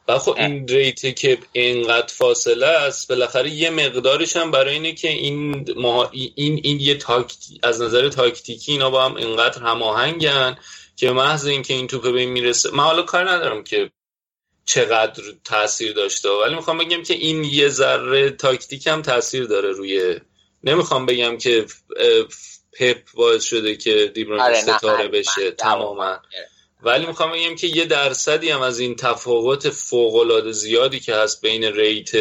و 0.07 0.19
خب 0.19 0.35
این 0.37 0.67
ریتی 0.67 1.13
که 1.13 1.37
اینقدر 1.51 2.13
فاصله 2.13 2.67
است 2.67 3.07
بالاخره 3.09 3.49
یه 3.49 3.69
مقدارش 3.69 4.35
هم 4.35 4.51
برای 4.51 4.73
اینه 4.73 4.93
که 4.93 5.09
این 5.09 5.65
این 6.35 6.59
این 6.63 6.79
یه 6.79 6.95
تاکتی... 6.95 7.59
از 7.63 7.81
نظر 7.81 8.09
تاکتیکی 8.09 8.71
اینا 8.71 8.89
با 8.89 9.05
هم 9.05 9.15
اینقدر 9.15 9.61
هماهنگن 9.61 10.57
که 10.95 11.11
محض 11.11 11.45
اینکه 11.45 11.73
این 11.73 11.87
توپه 11.87 12.11
به 12.11 12.19
این 12.19 12.29
می‌رسه 12.29 12.71
من 12.71 12.83
حالا 12.83 13.01
کار 13.01 13.29
ندارم 13.29 13.63
که 13.63 13.91
چقدر 14.65 15.23
تاثیر 15.43 15.93
داشته 15.93 16.29
ولی 16.29 16.55
می‌خوام 16.55 16.77
بگم 16.77 17.03
که 17.03 17.13
این 17.13 17.43
یه 17.43 17.69
ذره 17.69 18.29
تاکتیک 18.29 18.87
هم 18.87 19.01
تاثیر 19.01 19.43
داره 19.43 19.71
روی 19.71 20.19
نمی‌خوام 20.63 21.05
بگم 21.05 21.37
که 21.37 21.65
پپ 22.79 22.97
باعث 23.13 23.43
شده 23.43 23.75
که 23.75 24.11
دیبرون 24.13 24.39
آره، 24.39 24.61
ستاره 24.61 25.07
بشه 25.07 25.51
تماما. 25.51 26.19
ولی 26.85 27.05
می‌خوام 27.05 27.31
بگم 27.31 27.55
که 27.55 27.67
یه 27.67 27.85
درصدی 27.85 28.49
هم 28.49 28.61
از 28.61 28.79
این 28.79 28.95
تفاوت 28.95 29.69
فوق 29.69 30.51
زیادی 30.51 30.99
که 30.99 31.15
هست 31.15 31.41
بین 31.41 31.63
ریت 31.63 32.11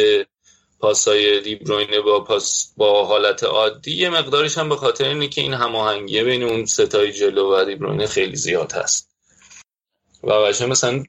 پاسای 0.79 1.41
دیبروینه 1.41 2.01
با 2.01 2.23
پاس 2.23 2.73
با 2.77 3.05
حالت 3.05 3.43
عادی 3.43 3.91
یه 3.91 4.09
مقدارش 4.09 4.57
هم 4.57 4.69
به 4.69 4.75
خاطر 4.75 5.05
اینه 5.05 5.27
که 5.27 5.41
این 5.41 5.53
هماهنگی 5.53 6.23
بین 6.23 6.43
اون 6.43 6.65
ستای 6.65 7.11
جلو 7.11 7.55
و 7.55 7.65
دیبروینه 7.65 8.07
خیلی 8.07 8.35
زیاد 8.35 8.71
هست. 8.71 9.09
و 10.23 10.33
قشنگ 10.33 10.71
مثلا 10.71 11.03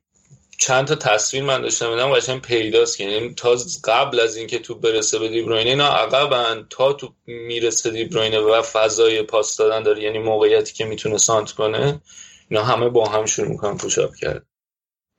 چند 0.58 0.86
تا 0.86 0.94
تصویر 0.94 1.42
من 1.42 1.62
داشتم 1.62 1.90
میدم 1.90 2.12
قشنگ 2.12 2.42
پیداست. 2.42 3.00
یعنی 3.00 3.34
تا 3.34 3.56
قبل 3.84 4.20
از 4.20 4.36
اینکه 4.36 4.58
تو 4.58 4.74
برسه 4.74 5.18
به 5.18 5.28
دیبروینه 5.28 5.70
اینا 5.70 5.88
عقبن. 5.88 6.66
تا 6.70 6.92
تو 6.92 7.12
می‌رسه 7.26 7.90
دیبروینه 7.90 8.38
و 8.38 8.62
فضای 8.62 9.22
پاس 9.22 9.56
دادن 9.56 9.82
داره 9.82 10.02
یعنی 10.02 10.18
موقعیتی 10.18 10.74
که 10.74 10.84
می‌تونه 10.84 11.18
سانت 11.18 11.52
کنه 11.52 12.00
اینا 12.48 12.64
همه 12.64 12.88
با 12.88 13.08
هم 13.08 13.26
شروع 13.26 13.48
می‌کنن 13.48 13.76
پوشاپ 13.76 14.14
کرد 14.14 14.46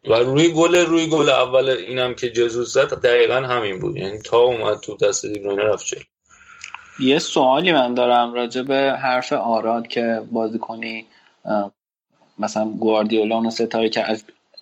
و 0.10 0.14
روی 0.14 0.54
گل 0.54 0.76
روی 0.76 1.08
گل 1.08 1.30
اول 1.30 1.70
اینم 1.70 2.14
که 2.14 2.30
جزوس 2.30 2.74
زد 2.74 3.02
دقیقا 3.02 3.36
همین 3.36 3.80
بود. 3.80 3.98
یعنی 3.98 4.18
تا 4.20 4.38
اومد 4.38 4.80
تو 4.80 4.98
دست 4.98 5.26
دیبروینه 5.26 5.64
رفت 5.64 5.86
یه 7.00 7.20
سوالی 7.20 7.72
من 7.72 7.94
دارم 7.94 8.34
راجع 8.34 8.62
به 8.62 8.98
حرف 9.02 9.34
آراد 9.34 9.88
که 9.88 10.22
بازی 10.32 10.60
کنی 10.60 11.06
مثلا 12.40 12.66
گواردیولا 12.66 13.36
اونو 13.36 13.50
ستاره, 13.50 13.92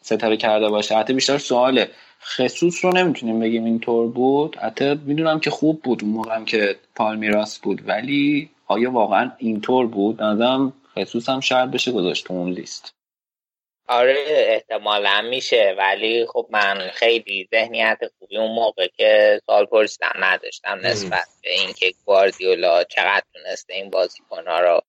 ستاره 0.02 0.38
کرده 0.38 0.70
باشه. 0.70 0.98
حتی 0.98 1.14
بیشتر 1.14 1.38
سواله. 1.38 1.90
خصوص 2.38 2.86
رو 2.86 2.94
نمی‌تونیم 2.94 3.40
بگیم 3.40 3.66
اینطور 3.66 4.08
بود. 4.08 4.56
حتی 4.56 5.00
می‌دونم 5.06 5.40
که 5.40 5.50
خوب 5.50 5.82
بود 5.82 6.04
اون 6.04 6.12
موقع 6.12 6.44
که 6.44 6.76
پالمیراس 6.96 7.60
بود. 7.60 7.82
ولی 7.88 8.50
آیا 8.68 8.92
واقعا 8.92 9.32
اینطور 9.38 9.88
بود؟ 9.88 10.24
نظرم 10.24 10.74
خصوص 11.00 11.30
هم 11.30 11.40
شاید 11.40 11.72
بشه 11.72 11.92
گذاشت 11.92 12.32
اون 12.32 12.52
لیست. 12.52 12.96
آره 13.88 14.26
احتمالا 14.28 15.22
میشه 15.22 15.76
ولی 15.78 16.26
خب 16.26 16.48
من 16.50 16.92
خیلی 16.94 17.48
ذهنیت 17.52 18.00
خوبی 18.20 18.38
اون 18.38 18.52
موقع 18.52 18.88
که 18.88 19.42
سال 19.46 19.66
پرسیدم 19.66 20.14
نداشتم 20.16 20.80
نسبت 20.84 21.28
به 21.44 21.54
اینکه 21.54 21.94
گواردیولا 22.06 22.84
چقدر 22.84 23.24
تونسته 23.34 23.74
این 23.74 23.90
بازیکنها 23.90 24.60
رو 24.60 24.82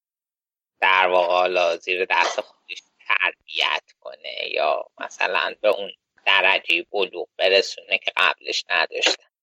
در 0.81 1.07
واقع 1.07 1.35
حالا 1.35 1.77
زیر 1.77 2.07
دست 2.11 2.41
خودش 2.41 2.83
تربیت 3.09 3.83
کنه 4.01 4.49
یا 4.51 4.85
مثلا 4.99 5.55
به 5.61 5.69
اون 5.69 5.91
درجه 6.27 6.87
بلوغ 6.93 7.29
برسونه 7.39 7.99
که 7.99 8.13
قبلش 8.17 8.65
نداشتن. 8.71 9.36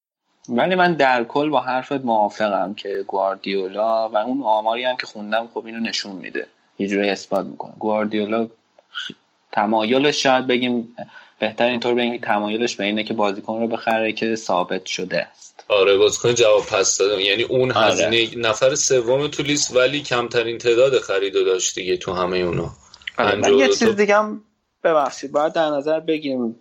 ولی 0.48 0.74
من 0.74 0.94
در 0.94 1.24
کل 1.24 1.48
با 1.48 1.60
حرفت 1.60 1.92
موافقم 1.92 2.74
که 2.74 3.04
گواردیولا 3.06 4.08
و 4.08 4.16
اون 4.16 4.42
آماری 4.42 4.84
هم 4.84 4.96
که 4.96 5.06
خوندم 5.06 5.48
خب 5.54 5.66
اینو 5.66 5.80
نشون 5.80 6.16
میده. 6.16 6.46
یه 6.78 6.88
جوری 6.88 7.10
اثبات 7.10 7.46
می‌کنه. 7.46 7.72
گواردیولا 7.78 8.48
تمایلش 9.52 10.22
شاید 10.22 10.46
بگیم 10.46 10.96
بهتر 11.38 11.64
اینطور 11.64 11.94
بگیم 11.94 12.18
تمایلش 12.18 12.76
به 12.76 12.84
اینه 12.84 13.04
که 13.04 13.14
بازیکن 13.14 13.60
رو 13.60 13.68
بخره 13.68 14.12
که 14.12 14.36
ثابت 14.36 14.86
شده 14.86 15.22
است. 15.22 15.64
آره 15.68 15.96
بازیکن 15.96 16.34
جواب 16.34 16.66
پس 16.66 16.98
داده. 16.98 17.22
یعنی 17.22 17.42
اون 17.42 17.72
آره. 17.72 17.86
هزینه 17.86 18.48
نفر 18.48 18.74
سوم 18.74 19.28
تو 19.28 19.42
لیست 19.42 19.76
ولی 19.76 20.02
کمترین 20.02 20.58
تعداد 20.58 20.98
خریدو 20.98 21.44
داشت 21.44 21.74
دیگه 21.74 21.96
تو 21.96 22.12
همه 22.12 22.36
اونا. 22.36 22.70
آره. 23.18 23.56
یه 23.56 23.68
چیز 23.68 23.88
دیگه 23.88 24.16
هم 24.16 24.44
ببخشید 24.84 25.32
باید 25.32 25.52
در 25.52 25.70
نظر 25.70 26.00
بگیم 26.00 26.56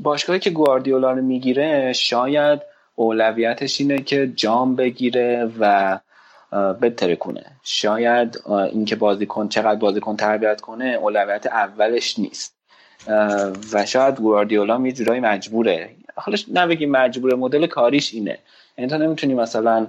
باشگاهی 0.00 0.40
که 0.40 0.50
گواردیولا 0.50 1.10
رو 1.12 1.22
می‌گیره 1.22 1.92
شاید 1.92 2.60
اولویتش 2.94 3.80
اینه 3.80 3.98
که 3.98 4.32
جام 4.36 4.76
بگیره 4.76 5.50
و 5.60 5.98
بتره 6.82 7.16
کنه 7.16 7.44
شاید 7.62 8.40
اینکه 8.48 8.96
بازیکن 8.96 9.48
چقدر 9.48 9.80
بازیکن 9.80 10.16
تربیت 10.16 10.60
کنه 10.60 10.84
اولویت 10.84 11.46
اولش 11.46 12.18
نیست. 12.18 12.54
و 13.72 13.86
شاید 13.86 14.16
گواردیولا 14.16 14.80
یه 14.80 14.92
جورایی 14.92 15.20
مجبوره. 15.20 15.90
حالا 16.14 16.38
نبگیم 16.52 16.90
مجبوره 16.90 17.36
مدل 17.36 17.66
کاریش 17.66 18.14
اینه. 18.14 18.38
یعنی 18.78 18.90
تو 18.90 18.98
نمی‌تونی 18.98 19.34
مثلا 19.34 19.86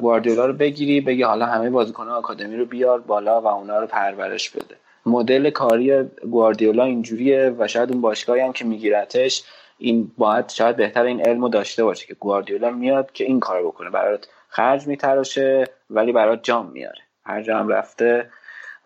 گواردیولا 0.00 0.46
رو 0.46 0.52
بگیری 0.52 1.00
بگی 1.00 1.22
حالا 1.22 1.46
همه 1.46 1.70
بازیکن 1.70 2.08
آکادمی 2.08 2.56
رو 2.56 2.64
بیار 2.66 3.00
بالا 3.00 3.40
و 3.40 3.46
اونا 3.46 3.78
رو 3.78 3.86
پرورش 3.86 4.50
بده. 4.50 4.76
مدل 5.06 5.50
کاری 5.50 6.02
گواردیولا 6.30 6.84
اینجوریه 6.84 7.54
و 7.58 7.68
شاید 7.68 7.92
اون 7.92 8.00
باشگاهی 8.00 8.40
هم 8.40 8.52
که 8.52 8.64
میگیرتش 8.64 9.44
این 9.78 10.12
باید 10.18 10.48
شاید 10.48 10.76
بهتر 10.76 11.02
این 11.02 11.28
علمو 11.28 11.48
داشته 11.48 11.84
باشه 11.84 12.06
که 12.06 12.14
گواردیولا 12.14 12.70
میاد 12.70 13.12
که 13.12 13.24
این 13.24 13.40
کار 13.40 13.62
بکنه. 13.62 13.90
برات 13.90 14.28
خرج 14.48 14.86
میتراشه 14.86 15.68
ولی 15.90 16.12
برات 16.12 16.42
جام 16.42 16.70
میاره. 16.70 17.00
هر 17.24 17.42
جا 17.42 17.58
هم 17.58 17.68
رفته 17.68 18.30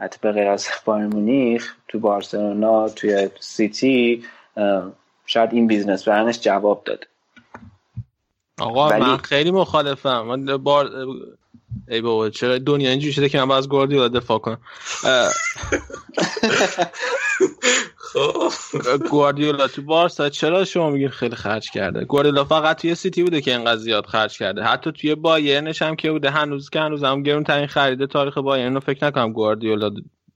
حتی 0.01 0.19
به 0.23 0.32
غیر 0.32 0.49
از 0.49 0.69
مونیخ 0.86 1.74
تو 1.89 1.99
بارسلونا 1.99 2.89
توی 2.89 3.28
سیتی 3.40 4.24
شاید 5.27 5.53
این 5.53 5.66
business 5.66 6.09
plan 6.09 6.30
ش 6.30 6.40
جواب 6.40 6.82
داده. 6.85 7.07
آقا 8.61 8.89
ولی... 8.89 9.01
من 9.01 9.16
خیلی 9.16 9.51
مخالفم. 9.51 10.23
من 10.23 10.57
بار 10.57 10.90
ای 11.88 12.00
بابا 12.00 12.30
چرا 12.30 12.59
دنیا 12.59 12.90
اینجوری 12.90 13.12
شده 13.12 13.28
که 13.28 13.44
من 13.44 13.56
از 13.56 13.68
گواردیولا 13.68 14.09
دفاع 14.09 14.38
کنم؟ 14.38 14.59
خب. 18.12 18.52
گواردیولا 19.10 19.68
تو 19.68 19.82
بارسا 19.82 20.28
چرا 20.28 20.64
شما 20.64 20.90
میگین 20.90 21.09
خیلی 21.09 21.36
خرج 21.36 21.70
کرده؟ 21.70 22.05
گواردیولا 22.05 22.44
فقط 22.44 22.80
توی 22.80 22.94
سیتی 22.94 23.22
بوده 23.22 23.40
که 23.40 23.50
اینقدر 23.50 23.76
زیاد 23.76 24.06
خرج 24.06 24.38
کرده. 24.38 24.62
حتی 24.62 24.92
توی 24.92 25.14
بایرنش 25.14 25.82
هم 25.82 25.96
که 25.96 26.10
بوده. 26.10 26.30
هنوز 26.30 26.70
که 26.70 26.80
هنوز 26.80 27.05
هم 27.05 27.22
گرون 27.22 27.44
ترین 27.44 27.66
خریده 27.66 28.06
تاریخ 28.06 28.38
بایرن 28.38 28.74
رو 28.74 28.80
فکر 28.80 29.06
نکنم 29.06 29.32
گواردیولا 29.32 29.90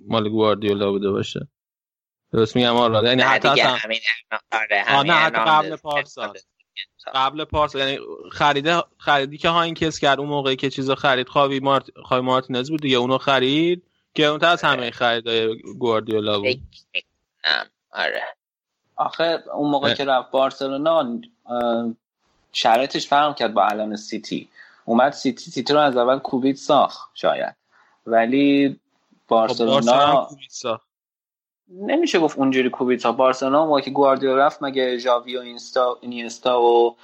مال 0.09 0.28
گواردیولا 0.28 0.90
بوده 0.90 1.10
باشه. 1.10 1.48
درست 2.32 2.56
میگم؟ 2.56 2.77
آره 2.77 3.09
یعنی 3.09 3.23
حتی 3.23 3.48
اصلا 3.48 3.78
آره 4.52 5.02
نه 5.02 5.12
حتی 5.12 5.39
قبل 5.39 5.77
پارسا. 5.77 6.32
قبل 7.15 7.45
پارسا 7.45 7.79
یعنی 7.79 7.99
خریده 8.33 8.83
خریدی 8.99 9.39
که 9.39 9.49
ها 9.49 9.62
این 9.62 9.74
کس 9.74 9.99
کرد 9.99 10.20
اون 10.20 10.29
موقعی 10.29 10.57
که 10.57 10.70
چیزا 10.70 10.95
خرید 10.95 11.29
خاوی 11.29 11.61
مارت 11.61 11.87
خاوی 12.05 12.20
مارتینز 12.20 12.70
بود 12.70 12.81
دیگه 12.81 12.97
اونو 12.97 13.19
خرید 13.19 13.83
که 14.15 14.27
اون 14.27 14.45
از 14.45 14.62
همه 14.62 14.91
خریدای 14.91 15.62
گواردیولا 15.79 16.41
بود. 16.41 16.61
آره. 17.93 18.23
آخه 18.97 19.43
اون 19.55 19.70
موقع 19.70 19.87
آره. 19.87 19.97
که 19.97 20.05
رفت 20.05 20.31
بارسلونا 20.31 21.20
شرایطش 22.53 23.09
فرق 23.09 23.37
کرد 23.37 23.55
با 23.55 23.66
الان 23.66 23.97
سیتی. 23.97 24.49
اومد 24.85 25.12
سیتی 25.12 25.51
سیتی 25.51 25.73
رو 25.73 25.81
از 25.81 25.97
اول 25.97 26.19
کوبیت 26.19 26.57
ساخت 26.57 27.11
شاید. 27.15 27.55
ولی 28.07 28.81
بارسلونا 29.29 30.24
خب 30.24 30.37
نمیشه 31.81 32.19
گفت 32.19 32.39
اونجوری 32.39 32.70
کوبیت 32.70 33.01
ساخت 33.01 33.16
بارسلونا. 33.16 33.66
موقع 33.66 33.81
که 33.81 33.90
گواردیولا 33.90 34.36
رفت 34.36 34.62
مگه 34.62 34.99
ژاوی 34.99 35.36
و 35.36 35.40
اینستا 35.40 35.99
اینیستا 36.01 36.62
و 36.62 36.97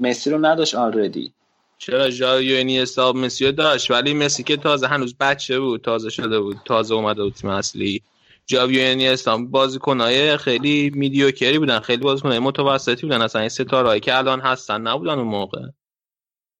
مسی 0.00 0.30
رو 0.30 0.46
نداشت 0.46 0.74
آلردی 0.74 1.32
چرا 1.78 2.10
ژاوی 2.10 2.52
و 2.52 2.56
اینیستا 2.56 3.12
مسی 3.12 3.52
داشت؟ 3.52 3.90
ولی 3.90 4.14
مسی 4.14 4.42
که 4.42 4.56
تازه 4.56 4.86
هنوز 4.86 5.16
بچه 5.20 5.60
بود 5.60 5.80
تازه 5.80 6.10
شده 6.10 6.40
بود 6.40 6.56
تازه 6.64 6.94
اومده 6.94 7.22
بود 7.22 7.32
تیم 7.34 7.50
اصلی. 7.50 8.02
جاوی 8.46 8.78
و 8.78 8.80
اینیستا 8.80 9.38
بازیکنای 9.38 10.36
خیلی 10.36 10.90
میدیوکری 10.94 11.58
بودن 11.58 11.80
خیلی 11.80 12.02
بازیکنای 12.02 12.38
متوسطی 12.38 13.02
بودن. 13.02 13.22
اصلا 13.22 13.40
این 13.40 13.48
ستارهایی 13.48 14.00
که 14.00 14.18
الان 14.18 14.40
هستن 14.40 14.80
نبودن 14.80 15.18
اون 15.18 15.28
موقع. 15.28 15.60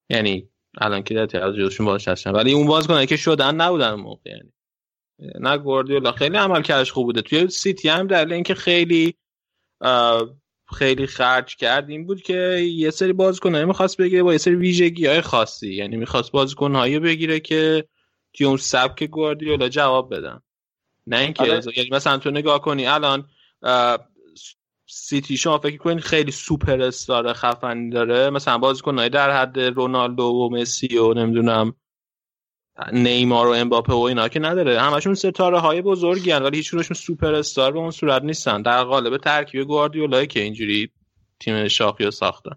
یعنی 0.09 0.49
الان 0.77 1.03
که 1.03 1.13
در 1.13 1.43
از 1.43 1.55
جزشون 1.55 1.85
باش 1.85 2.07
هستن. 2.07 2.31
ولی 2.31 2.53
اون 2.53 2.67
بازیکنایی 2.67 3.07
که 3.07 3.17
شدن 3.17 3.55
نبودن 3.55 3.89
اون 3.91 4.01
موقع 4.01 4.29
یعنی. 4.29 4.52
نه 5.39 5.57
گواردیولا. 5.57 6.11
خیلی 6.11 6.37
عمل 6.37 6.61
کردش 6.61 6.91
خوب 6.91 7.05
بوده. 7.05 7.21
توی 7.21 7.47
سیتی 7.47 7.89
هم 7.89 8.07
در 8.07 8.33
اینکه 8.33 8.55
خیلی 8.55 9.15
خیلی 10.73 11.07
خرج 11.07 11.55
کرد 11.55 11.89
این 11.89 12.07
بود 12.07 12.21
که 12.21 12.37
یه 12.75 12.89
سری 12.89 13.13
بازیکنایی 13.13 13.65
می‌خواست 13.65 13.97
بگیره 13.97 14.23
با 14.23 14.31
یه 14.31 14.37
سری 14.37 14.55
ویژگی 14.55 15.05
های 15.05 15.21
خاصی. 15.21 15.73
یعنی 15.73 15.97
می‌خواست 15.97 16.31
بازیکنهایی 16.31 16.99
بگیره 16.99 17.39
که 17.39 17.85
توی 18.33 18.47
اون 18.47 18.57
سبک 18.57 19.03
گواردیولا 19.03 19.69
جواب 19.69 20.15
بدن. 20.15 20.41
نه 21.07 21.17
اینکه. 21.17 21.47
یعنی 21.47 21.89
مثلا 21.91 22.17
تو 22.17 22.31
نگاه 22.31 22.61
کنی 22.61 22.85
الان 22.87 23.27
سیتی 24.85 25.37
شما 25.37 25.57
فکر 25.57 25.77
کنید 25.77 25.99
خیلی 25.99 26.31
سوپر 26.31 26.81
استار 26.81 27.33
خفنی 27.33 27.89
داره. 27.89 28.29
مثلا 28.29 28.57
بازیکنای 28.57 29.09
در 29.09 29.41
حد 29.41 29.59
رونالدو 29.59 30.23
و 30.23 30.49
مسی 30.49 30.97
و 30.97 31.13
نمی‌دونم 31.13 31.75
نیمار 32.91 33.47
و 33.47 33.51
امباپه 33.51 33.93
و 33.93 33.99
اینا 33.99 34.27
که 34.27 34.39
نداره. 34.39 34.81
همشون 34.81 35.13
ستاره 35.13 35.59
های 35.59 35.81
بزرگی 35.81 36.31
ان 36.31 36.43
ولی 36.43 36.57
هیچ 36.57 36.93
سوپر 36.93 37.33
استار 37.33 37.71
به 37.71 37.79
اون 37.79 37.91
صورت 37.91 38.23
نیستن. 38.23 38.61
در 38.61 38.83
قالب 38.83 39.17
ترکیب 39.17 39.63
گواردیولا 39.63 40.25
که 40.25 40.39
اینجوری 40.39 40.89
تیم 41.39 41.67
شاخی 41.67 42.03
رو 42.03 42.11
ساختن. 42.11 42.55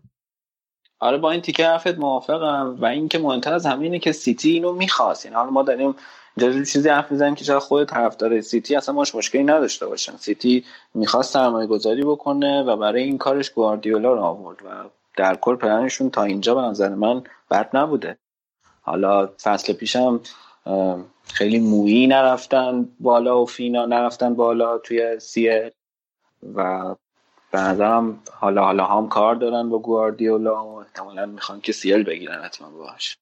آره 0.99 1.19
با 1.19 1.31
این 1.31 1.41
تیکه 1.41 1.67
حرفت 1.67 1.99
موافقم 1.99 2.77
و 2.81 2.87
اینکه 2.87 3.19
مهمتر 3.19 3.55
از 3.55 3.67
همه 3.67 3.83
اینه 3.83 3.99
که 3.99 4.13
سیتی 4.13 4.51
اینو 4.51 4.73
می‌خواست. 4.73 5.25
یعنی 5.25 5.37
حالا 5.37 5.51
ما 5.51 5.63
داریم 5.63 5.95
اینجا 6.37 6.65
چیزی 6.65 6.89
حرف 6.89 7.13
می‌زنیم 7.13 7.35
که 7.35 7.45
شاید 7.45 7.59
خود 7.59 7.89
طرفدار 7.89 8.41
سیتی 8.41 8.77
اصلا 8.77 8.95
باهاش 8.95 9.15
مشکلی 9.15 9.45
نداشته 9.45 9.87
باشن. 9.87 10.17
سیتی 10.17 10.65
می‌خواست 10.95 11.33
سرمایه 11.33 11.67
گذاری 11.67 12.03
بکنه 12.03 12.63
و 12.63 12.77
برای 12.77 13.03
این 13.03 13.19
کارش 13.19 13.51
گواردیولا 13.51 14.13
رو 14.13 14.21
آورد 14.21 14.59
و 14.65 14.91
در 15.17 15.35
کل 15.35 15.57
پلنشون 15.57 16.11
تا 16.11 16.23
اینجا 16.23 16.55
به 16.55 16.61
نظر 16.61 16.95
من 16.95 17.25
بد 17.51 17.71
نبوده. 17.75 18.19
حالا 18.87 19.27
فصل 19.43 19.73
پیشم 19.73 20.21
خیلی 21.33 21.59
مویی 21.59 22.07
نرفتن 22.07 22.89
بالا 23.01 23.43
و 23.43 23.47
فینا 23.47 23.87
نرفتن 23.87 24.35
بالا 24.35 24.79
توی 24.79 25.21
سیه 25.21 25.73
و 26.55 26.95
به 27.51 27.59
نظرم 27.59 28.23
حالا 28.33 28.65
حالا 28.65 28.85
هم 28.85 29.09
کار 29.09 29.35
دارن 29.35 29.69
با 29.69 29.79
گواردیولا 29.79 30.65
و 30.65 30.81
احتمالا 30.81 31.27
می‌خوان 31.27 31.61
که 31.61 31.73
سیل 31.73 32.03
بگیرن 32.03 32.45
حتما 32.45 32.71
باش 32.71 33.19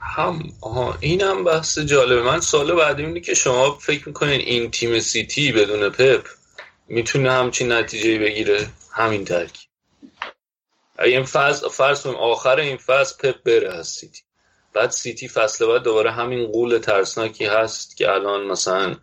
هم 0.00 0.42
آها 0.62 0.94
این 1.00 1.20
هم 1.20 1.44
بحث 1.44 1.78
جالبه. 1.78 2.22
من 2.22 2.40
سال 2.40 2.74
بعدی 2.74 3.04
اینه 3.04 3.20
که 3.20 3.34
شما 3.34 3.70
فکر 3.70 4.08
می‌کنین 4.08 4.40
این 4.40 4.70
تیم 4.70 5.00
سیتی 5.00 5.52
بدون 5.52 5.88
پپ 5.88 6.26
می‌تونه 6.88 7.32
همچین 7.32 7.72
نتیجه 7.72 8.18
بگیره؟ 8.18 8.66
همین 8.92 9.24
ترکیب. 9.24 9.68
این 10.98 11.22
فصل 11.22 11.68
فرض 11.68 12.06
آخر 12.06 12.56
این 12.56 12.76
فصل 12.76 13.16
پپ 13.22 13.42
بره 13.42 13.74
از 13.74 13.86
سیتی. 13.88 14.22
بعد 14.78 14.90
سیتی 14.90 15.28
فصل 15.28 15.66
بعد 15.66 15.82
دوباره 15.82 16.10
همین 16.10 16.46
قول 16.46 16.78
ترسناکی 16.78 17.44
هست 17.44 17.96
که 17.96 18.10
الان 18.10 18.46
مثلا 18.46 18.96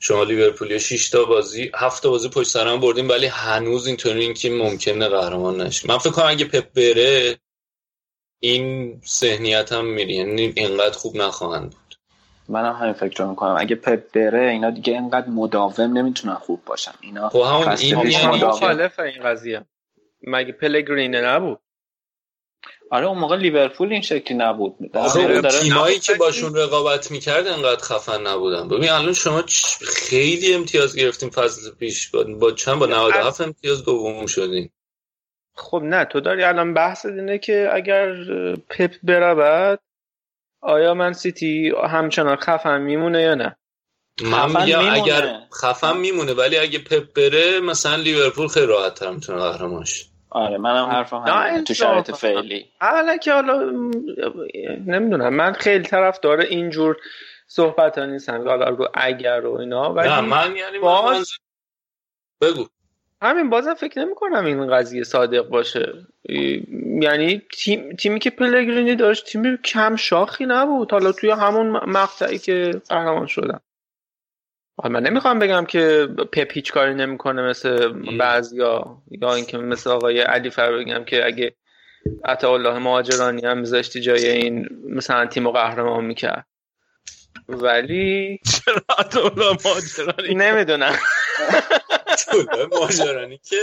شما 0.00 0.24
لیورپول 0.24 0.78
6 0.78 1.10
تا 1.10 1.24
بازی 1.24 1.70
7 1.74 2.02
تا 2.02 2.10
بازی 2.10 2.28
پشت 2.28 2.48
سر 2.48 2.68
هم 2.68 2.80
بردیم 2.80 3.08
ولی 3.08 3.26
هنوز 3.26 3.86
اینطوری 3.86 4.20
این 4.20 4.34
که 4.34 4.50
ممکنه 4.50 5.08
قهرمان 5.08 5.60
نشه. 5.60 5.88
من 5.88 5.98
فکر 5.98 6.10
کنم 6.10 6.26
اگه 6.28 6.44
پپ 6.44 6.72
بره 6.72 7.36
این 8.40 9.00
ذهنیت 9.20 9.72
هم 9.72 9.84
میری. 9.84 10.14
یعنی 10.14 10.52
اینقدر 10.56 10.98
خوب 10.98 11.16
نخواهند 11.16 11.70
بود. 11.70 11.98
منم 12.48 12.72
همین 12.72 12.92
فکر 12.92 13.22
رو 13.22 13.30
می‌کنم. 13.30 13.56
اگه 13.58 13.76
پپ 13.76 14.12
بره 14.12 14.50
اینا 14.50 14.70
دیگه 14.70 14.92
اینقدر 14.92 15.28
مداوم 15.28 15.98
نمی‌تونن 15.98 16.34
خوب 16.34 16.64
باشن. 16.64 16.92
اینا 17.00 17.28
خب 17.28 17.42
همون 17.42 17.68
این 17.68 18.10
یعنی 18.10 18.44
مخالف 18.44 19.00
این 19.00 19.22
قضیه. 19.22 19.64
مگه 20.22 20.52
پلگرینه 20.52 21.20
نبود؟ 21.20 21.60
آره 22.90 23.06
اون 23.06 23.18
موقع 23.18 23.36
لیورپول 23.36 23.92
این 23.92 24.02
شکلی 24.02 24.36
نبود. 24.38 24.76
داره- 24.92 25.60
تیمایی 25.60 25.98
که 25.98 26.14
باشون 26.14 26.54
رقابت 26.56 27.10
می‌کرد 27.10 27.46
انقدر 27.46 27.82
خفن 27.82 28.26
نبودن. 28.26 28.68
ببین 28.68 28.90
الان 28.90 29.12
شما 29.12 29.42
خیلی 29.86 30.54
امتیاز 30.54 30.96
گرفتیم 30.96 31.30
فصل 31.30 31.70
پیش. 31.70 32.10
با, 32.10 32.24
با 32.24 32.52
چند؟ 32.52 32.78
با 32.78 32.86
97 32.86 33.40
امتیاز 33.40 33.84
دوم 33.84 34.26
شدیم 34.26 34.72
خب 35.54 35.82
نه 35.84 36.04
تو 36.04 36.20
داری 36.20 36.42
الان 36.44 36.74
بحث 36.74 37.06
اینه 37.06 37.38
که 37.38 37.68
اگر 37.72 38.14
پپ 38.70 38.94
برود 39.02 39.80
آیا 40.60 40.94
من 40.94 41.12
سیتی 41.12 41.72
همچنان 41.88 42.36
خفن 42.36 42.80
میمونه 42.80 43.22
یا 43.22 43.34
نه؟ 43.34 43.56
من 44.22 44.30
خفن 44.48 44.64
میگم 44.64 44.78
میمونه. 44.78 45.02
اگر 45.02 45.40
خفن 45.62 45.96
میمونه 45.96 46.32
ولی 46.34 46.56
اگه 46.56 46.78
پپ 46.78 47.12
بره 47.14 47.60
مثلا 47.60 47.96
لیورپول 47.96 48.48
خیلی 48.48 48.66
راحت 48.66 48.94
تر 48.94 49.10
می‌تونه 49.10 49.38
قهرمان 49.38 49.84
شه. 49.84 50.04
آره 50.30 50.58
منم 50.58 50.84
حرفم 50.84 51.16
نه، 51.16 51.32
همینه 51.32 51.62
تو 51.64 51.74
شرایط 51.74 52.10
فعلی. 52.10 52.66
اولا 52.80 53.16
که 53.16 53.32
حالا 53.32 53.58
نمی‌دونم 54.86 55.34
من 55.34 55.52
خیلی 55.52 55.84
طرف 55.84 56.20
داره 56.20 56.44
اینجور 56.44 56.96
صحبت 57.46 57.98
ها 57.98 58.04
نیستم 58.06 58.42
که 58.44 58.48
حالا 58.48 58.68
رو 58.68 58.88
اگر 58.94 59.46
و 59.46 59.54
اینا 59.54 59.92
ولی 59.92 60.08
نه 60.08 60.20
من 60.20 60.56
یعنی 60.56 60.78
من 60.78 60.84
باز- 60.84 61.32
بگو. 62.42 62.66
همین 63.22 63.50
بازم 63.50 63.74
فکر 63.74 64.00
نمی 64.00 64.14
کنم 64.14 64.44
این 64.44 64.66
قضیه 64.76 65.02
صادق 65.02 65.48
باشه. 65.48 65.92
ای- 66.22 66.62
یعنی 67.02 67.42
تیم، 67.52 67.96
تیمی 67.96 68.20
که 68.20 68.30
پلگرینی 68.30 68.94
داشت 68.96 69.26
تیم 69.26 69.56
کم 69.56 69.96
شاخی 69.96 70.46
نبود. 70.46 70.92
حالا 70.92 71.12
توی 71.12 71.30
همون 71.30 71.66
مقطعی 71.70 72.38
که 72.38 72.82
قهرمان 72.88 73.26
شدن. 73.26 73.60
من 74.84 75.02
نمی‌خوام 75.02 75.38
بگم 75.38 75.64
که 75.64 76.08
پپ 76.32 76.52
هیچ 76.52 76.72
کاری 76.72 76.94
نمی‌کنه 76.94 77.42
مثل 77.42 77.88
بعضیا 78.18 79.02
یا 79.10 79.34
اینکه 79.34 79.58
مثل 79.58 79.90
آقای 79.90 80.20
علی 80.20 80.50
فر 80.50 80.72
بگم 80.72 81.04
که 81.04 81.26
اگه 81.26 81.54
عطا 82.24 82.54
الله 82.54 82.78
مهاجرانی 82.78 83.46
هم 83.46 83.58
میذاشتی 83.58 84.00
جای 84.00 84.28
این 84.28 84.68
مثلا 84.88 85.26
تیم 85.26 85.44
رو 85.44 85.52
قهرمان 85.52 86.04
می‌کرد. 86.04 86.46
ولی 87.48 88.40
نمی‌دونم. 90.34 90.96
طول 92.30 92.46
ماجرانی 92.72 93.40
که 93.44 93.56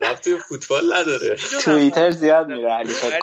رفتی 0.00 0.34
به 0.34 0.38
فوتبال 0.38 0.92
نداره. 0.92 1.36
توییتر 1.64 2.10
زیاد 2.10 2.48
میره 2.48 2.72
علی 2.72 2.92
فکر 2.92 3.20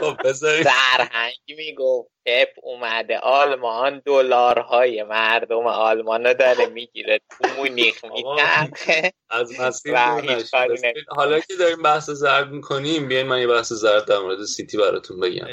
خب 0.00 0.32
سرهنگ 0.32 1.34
می‌گفت 1.48 2.10
پپ 2.26 2.48
اومده 2.62 3.18
آلمان 3.18 4.02
دلارهای 4.06 5.02
مردم 5.02 5.66
آلمان 5.66 6.24
رو 6.24 6.34
داره 6.34 6.66
می‌گیره 6.66 7.20
تو 7.30 7.48
مونیخ 7.56 8.04
میترخه 8.04 9.12
از 9.30 9.60
مسیر. 9.60 9.94
حالا 11.08 11.40
که 11.40 11.54
داریم 11.58 11.82
بحث 11.82 12.10
زرد 12.10 12.50
می‌کنیم 12.50 13.08
بیاین 13.08 13.26
من 13.26 13.40
یه 13.40 13.46
بحث 13.46 13.72
زرد 13.72 14.04
در 14.04 14.18
مورد 14.18 14.44
سیتی 14.44 14.76
براتون 14.76 15.20
بگم. 15.20 15.46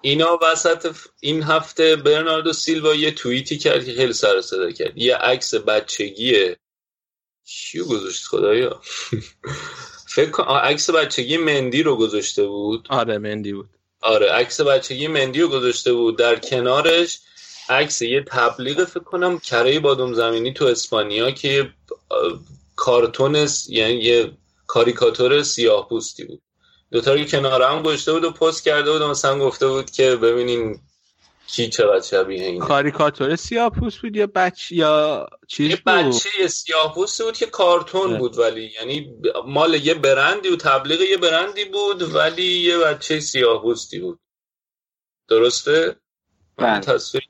اینا 0.00 0.38
وسط 0.42 0.96
این 1.20 1.42
هفته 1.42 1.96
برناردو 1.96 2.52
سیلوا 2.52 2.94
یه 2.94 3.10
توییتی 3.10 3.58
کرد 3.58 3.84
که 3.84 3.92
خیلی 3.92 4.12
سر 4.12 4.40
صدا 4.40 4.70
کرد. 4.70 4.98
یه 4.98 5.16
عکس 5.16 5.54
بچگی. 5.54 6.56
کیو 7.46 7.84
گذاشت 7.84 8.26
خدایا؟ 8.26 8.80
فکر 10.12 10.30
کن 10.30 10.42
آه، 10.42 10.60
عکس 10.60 10.90
بچگی 10.90 11.36
مندی 11.36 11.82
رو 11.82 11.96
گذاشته 11.96 12.46
بود. 12.46 12.86
آره 12.90 13.18
مندی 13.18 13.52
بود. 13.52 13.68
آره 14.02 14.32
عکس 14.32 14.60
بچگی 14.60 15.08
مندی 15.08 15.40
رو 15.40 15.48
گذاشته 15.48 15.92
بود. 15.92 16.18
در 16.18 16.36
کنارش 16.36 17.20
عکس 17.68 18.02
یه 18.02 18.24
تبلیغ 18.26 18.84
فکر 18.84 19.04
کنم 19.04 19.38
کره 19.38 19.80
بادم 19.80 20.14
زمینی 20.14 20.52
تو 20.52 20.64
اسپانیا 20.64 21.30
که 21.30 21.48
یه 21.48 21.70
کارتون 22.76 23.46
یعنی 23.68 23.94
یه 23.94 24.32
کاریکاتور 24.66 25.42
سیاه 25.42 25.88
پوستی 25.88 26.24
بود. 26.24 26.42
دوتا 26.90 27.14
رو 27.14 27.24
کنار 27.24 27.62
هم 27.62 27.82
گذاشته 27.82 28.12
بود 28.12 28.24
و 28.24 28.30
پست 28.30 28.64
کرده 28.64 28.92
بود 28.92 29.02
و 29.02 29.08
مثلا 29.08 29.38
گفته 29.38 29.68
بود 29.68 29.90
که 29.90 30.16
ببینین 30.16 30.80
کی 31.52 31.68
چقدر 31.68 32.02
شبیه 32.02 32.44
اینه 32.44 32.66
کاریکاتور 32.66 33.36
سیاه 33.36 33.70
پوست 33.70 33.98
بود 33.98 34.16
یا 34.16 34.26
بچ 34.26 34.72
یا 34.72 35.26
چیز 35.48 35.70
یه 35.70 35.76
بود 35.76 35.84
بچه 35.84 36.48
سیاه 36.48 36.94
پوستی 36.94 37.24
بود 37.24 37.36
که 37.36 37.46
کارتون. 37.46 38.18
بود 38.18 38.38
ولی 38.38 38.72
یعنی 38.80 39.14
مال 39.46 39.74
یه 39.74 39.94
برندی 39.94 40.48
و 40.48 40.56
تبلیغ 40.56 41.00
یه 41.00 41.16
برندی 41.16 41.64
بود 41.64 42.14
ولی 42.14 42.42
یه 42.42 42.78
بچه 42.78 43.20
سیاه 43.20 43.62
پوستی 43.62 43.98
بود 43.98 44.20
درسته؟ 45.28 45.96
من 46.58 46.66
بله. 46.66 46.80
تصویر 46.80 47.22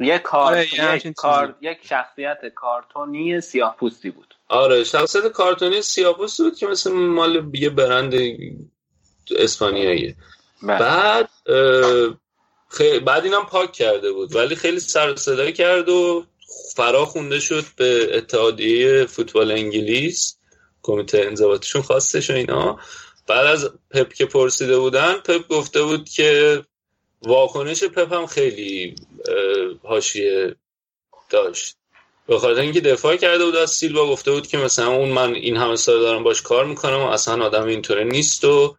یک 0.00 0.22
کار 0.22 0.52
آره، 0.52 0.74
یه 0.74 0.96
یک 0.96 1.14
کار 1.16 1.56
یک 1.60 1.78
شخصیت 1.82 2.38
کارتونی 2.54 3.40
سیاه 3.40 3.76
پوستی 3.76 4.10
بود 4.10 4.34
آره 4.48 4.84
شخصیت 4.84 5.28
کارتونی 5.28 5.82
سیاپوس 5.82 6.40
بود 6.40 6.56
که 6.56 6.66
مثل 6.66 6.92
مال 6.92 7.50
یه 7.54 7.70
برند 7.70 8.14
اسپانیاییه 9.36 10.16
بله. 10.62 10.78
بعد 10.78 11.30
اه، 11.46 12.18
خی... 12.68 12.98
بعد 12.98 13.24
اینم 13.24 13.46
پاک 13.46 13.72
کرده 13.72 14.12
بود. 14.12 14.36
ولی 14.36 14.56
خیلی 14.56 14.80
سر 14.80 15.16
صدا 15.16 15.50
کرد 15.50 15.88
و 15.88 16.24
فرا 16.76 17.04
خونده 17.04 17.40
شد 17.40 17.64
به 17.76 18.16
اتحادیه 18.16 19.06
فوتبال 19.06 19.50
انگلیس. 19.50 20.38
کمیته 20.82 21.18
انضباطیشون 21.18 21.82
خواستش 21.82 22.30
و 22.30 22.32
اینا. 22.32 22.78
بعد 23.26 23.46
از 23.46 23.70
پپ 23.90 24.12
که 24.12 24.26
پرسیده 24.26 24.78
بودن 24.78 25.14
پپ 25.14 25.48
گفته 25.48 25.82
بود 25.82 26.08
که 26.08 26.62
واکنش 27.22 27.84
پپ 27.84 28.12
هم 28.12 28.26
خیلی 28.26 28.94
حاشیه 29.82 30.56
داشت. 31.30 31.76
به 32.26 32.38
خاطر 32.38 32.60
اینکه 32.60 32.80
دفاع 32.80 33.16
کرده 33.16 33.44
بود 33.44 33.56
از 33.56 33.70
سیلوا 33.70 34.06
گفته 34.06 34.30
بود 34.30 34.46
که 34.46 34.58
مثلا 34.58 34.92
اون 34.92 35.08
من 35.08 35.34
این 35.34 35.56
همه 35.56 35.76
سال 35.76 36.00
دارم 36.00 36.22
باش 36.22 36.42
کار 36.42 36.64
می‌کنم 36.64 37.00
و 37.00 37.06
اصلا 37.06 37.44
آدم 37.44 37.66
اینطوره 37.66 38.04
نیست 38.04 38.44
و 38.44 38.76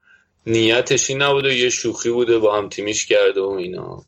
نیتش 0.47 1.09
این 1.09 1.21
نبود 1.21 1.45
و 1.45 1.51
یه 1.51 1.69
شوخی 1.69 2.09
بوده 2.09 2.39
با 2.39 2.57
هم 2.57 2.69
تیمیش 2.69 3.05
کرده 3.05 3.41
و 3.41 3.49
اینا. 3.49 4.03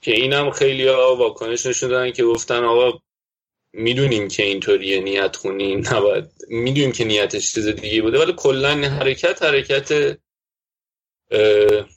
که 0.00 0.10
اینم 0.12 0.50
خیلی 0.50 0.88
ها 0.88 1.16
واکنش 1.16 1.66
نشون 1.66 1.88
دادن 1.88 2.12
که 2.12 2.24
گفتن 2.24 2.64
آقا 2.64 2.98
می‌دونیم 3.72 4.28
که 4.28 4.42
اینطوریه 4.42 5.00
نیت 5.00 5.36
خونی 5.36 5.76
نباید. 5.76 6.24
می‌دونیم 6.48 6.92
که 6.92 7.04
نیتش 7.04 7.52
چیز 7.52 7.68
دیگه 7.68 8.02
بوده 8.02 8.18
ولی 8.18 8.34
کلا 8.36 8.70
حرکت 8.70 9.42
حرکت 9.42 10.18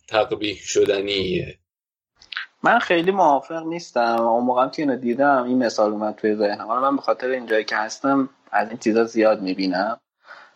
تقبیح 0.07 0.57
شدنیه. 0.63 1.57
من 2.63 2.79
خیلی 2.79 3.11
موافق 3.11 3.63
نیستم. 3.65 4.21
اون 4.21 4.43
موقع 4.43 4.69
که 4.69 4.81
اینو 4.81 4.95
دیدم 4.95 5.43
این 5.43 5.57
مثال 5.57 5.91
اومد 5.91 6.15
توی 6.15 6.35
ذهنم. 6.35 6.81
من 6.81 6.95
به 6.95 7.01
خاطر 7.01 7.27
اینجایی 7.29 7.65
که 7.65 7.75
هستم 7.75 8.29
از 8.51 8.69
این 8.69 8.77
چیزا 8.77 9.03
زیاد 9.03 9.41
می‌بینم. 9.41 10.00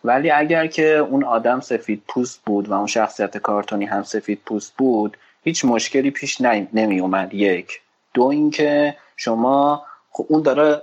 ولی 0.06 0.30
اگر 0.30 0.66
که 0.66 0.96
اون 0.96 1.24
آدم 1.24 1.60
سفید 1.60 2.02
پوست 2.08 2.42
بود 2.46 2.68
و 2.68 2.72
اون 2.72 2.86
شخصیت 2.86 3.38
کارتونی 3.38 3.84
هم 3.84 4.02
سفید 4.02 4.40
پوست 4.46 4.74
بود 4.76 5.16
هیچ 5.44 5.64
مشکلی 5.64 6.10
پیش 6.10 6.40
نمی 6.72 7.00
اومد 7.00 7.34
یک. 7.34 7.80
دو 8.14 8.22
اینکه 8.22 8.96
شما 9.16 9.86
خب 10.10 10.26
اون 10.28 10.42
داره 10.42 10.82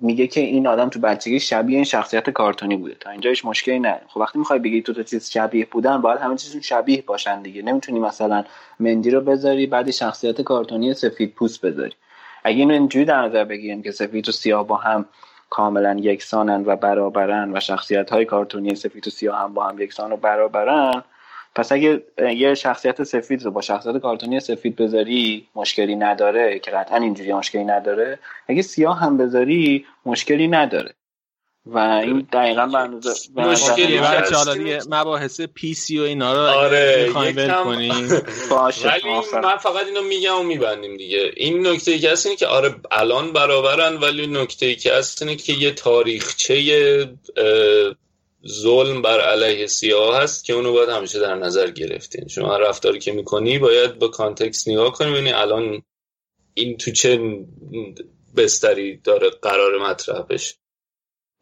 میگه 0.00 0.26
که 0.26 0.40
این 0.40 0.66
آدم 0.66 0.88
تو 0.88 1.00
بچگی 1.00 1.40
شبیه 1.40 1.76
این 1.76 1.84
شخصیت 1.84 2.30
کارتونی 2.30 2.76
بوده. 2.76 2.94
تا 3.00 3.10
اینجا 3.10 3.30
هیچ 3.30 3.44
مشکلی 3.44 3.78
نه. 3.78 4.00
خب 4.08 4.20
وقتی 4.20 4.38
می‌خوای 4.38 4.58
بگی 4.58 4.82
تو 4.82 4.94
تا 4.94 5.02
چیز 5.02 5.30
شبیه 5.30 5.66
بودن 5.70 6.00
باید 6.00 6.20
همه 6.20 6.36
چیزشون 6.36 6.60
شبیه 6.60 7.02
باشن 7.02 7.42
دیگه. 7.42 7.62
نمی‌تونی 7.62 8.00
مثلا 8.00 8.44
مندی 8.80 9.10
رو 9.10 9.20
بذاری 9.20 9.66
بعد 9.66 9.90
شخصیت 9.90 10.42
کارتونی 10.42 10.94
سفید 10.94 11.34
پوست 11.34 11.60
بذاری. 11.60 11.94
اگه 12.44 12.58
اینو 12.58 12.74
اینجوری 12.74 13.04
در 13.04 13.22
نظر 13.22 13.44
بگیریم 13.44 13.82
که 13.82 13.90
سفید 13.90 14.28
و 14.28 14.32
سیاه 14.32 14.66
با 14.66 14.76
هم 14.76 15.06
کاملا 15.50 15.96
یکسانن 16.00 16.64
و 16.66 16.76
برابرن 16.76 17.56
و 17.56 17.60
شخصیت 17.60 18.10
های 18.10 18.24
کارتونی 18.24 18.74
سفید 18.74 19.06
و 19.06 19.10
سیاه 19.10 19.38
هم 19.38 19.54
با 19.54 19.68
هم 19.68 19.78
یکسان 19.78 20.12
و 20.12 20.16
برابرن. 20.16 21.04
پس 21.54 21.72
اگه 21.72 22.02
یه 22.18 22.54
شخصیت 22.54 23.02
سفید 23.02 23.44
رو 23.44 23.50
با 23.50 23.60
شخصیت 23.60 23.96
کارتونی 23.96 24.40
سفید 24.40 24.76
بذاری 24.76 25.48
مشکلی 25.54 25.96
نداره 25.96 26.58
که 26.58 26.70
قطعا 26.70 26.98
اینجوری 26.98 27.32
مشکلی 27.32 27.64
نداره. 27.64 28.18
اگه 28.48 28.62
سیاه 28.62 29.00
هم 29.00 29.16
بذاری 29.16 29.86
مشکلی 30.06 30.48
نداره. 30.48 30.94
و 31.66 31.78
این 31.78 32.28
دقیقا 32.32 32.66
به 32.66 32.78
اندازه 32.78 33.30
مشکلی. 33.36 33.98
بچه 33.98 34.36
حالا 34.36 34.54
دیگه 34.54 34.80
مباحث 34.88 35.40
پی 35.40 35.74
سی 35.74 35.98
و 35.98 36.02
اینا 36.02 36.32
رو 36.32 36.58
آره 36.58 37.04
می‌خوایم 37.06 37.36
ول 37.36 37.64
کنیم 37.64 38.08
باشه 38.50 38.88
ولی 38.88 39.08
موافقم. 39.08 39.40
من 39.40 39.56
فقط 39.56 39.86
اینو 39.86 40.02
میگم 40.02 40.40
و 40.40 40.42
میبندیم 40.42 40.96
دیگه 40.96 41.30
این 41.36 41.66
نکته 41.66 41.90
ای 41.90 41.98
که 41.98 42.10
هست 42.10 42.26
اینه 42.26 42.36
که 42.36 42.46
آره 42.46 42.74
الان 42.90 43.32
برابرن 43.32 43.96
ولی 43.96 44.26
نکته 44.26 44.66
ای 44.66 44.76
که 44.76 44.92
هست 44.92 45.22
اینه 45.22 45.36
که 45.36 45.52
یه 45.52 45.70
تاریخچه 45.70 47.08
ظلم 48.48 49.02
بر 49.02 49.20
علیه 49.20 49.66
سیاه 49.66 50.22
هست 50.22 50.44
که 50.44 50.52
اونو 50.52 50.72
باید 50.72 50.88
همیشه 50.88 51.20
در 51.20 51.34
نظر 51.34 51.70
گرفتین 51.70 52.28
شما 52.28 52.54
هر 52.54 52.58
رفتاری 52.58 52.98
که 52.98 53.12
می‌کنی 53.12 53.58
باید 53.58 53.98
با 53.98 54.08
کانتکست 54.08 54.68
نگاه 54.68 54.92
کنی 54.92 55.10
ببینی 55.12 55.32
الان 55.32 55.82
این 56.54 56.76
تو 56.76 56.90
چه 56.90 57.20
بستری 58.36 58.96
داره 58.96 59.30
قرار 59.30 59.90
مطرح 59.90 60.22
بشه 60.22 60.54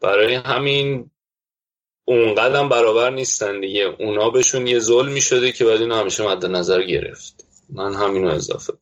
برای 0.01 0.35
همین 0.35 1.11
اونقدر 2.05 2.55
هم 2.55 2.69
برابر 2.69 3.09
نیستن 3.09 3.59
دیگه. 3.59 3.95
اونا 3.99 4.29
بهشون 4.29 4.67
یه 4.67 4.79
ظلمی 4.79 5.21
شده 5.21 5.51
که 5.51 5.65
باید 5.65 5.81
اینو 5.81 5.95
همیشه 5.95 6.27
مد 6.27 6.45
نظر 6.45 6.81
گرفت. 6.81 7.45
من 7.69 7.93
همینو 7.93 8.29
اضافه 8.29 8.73
کنم. 8.73 8.79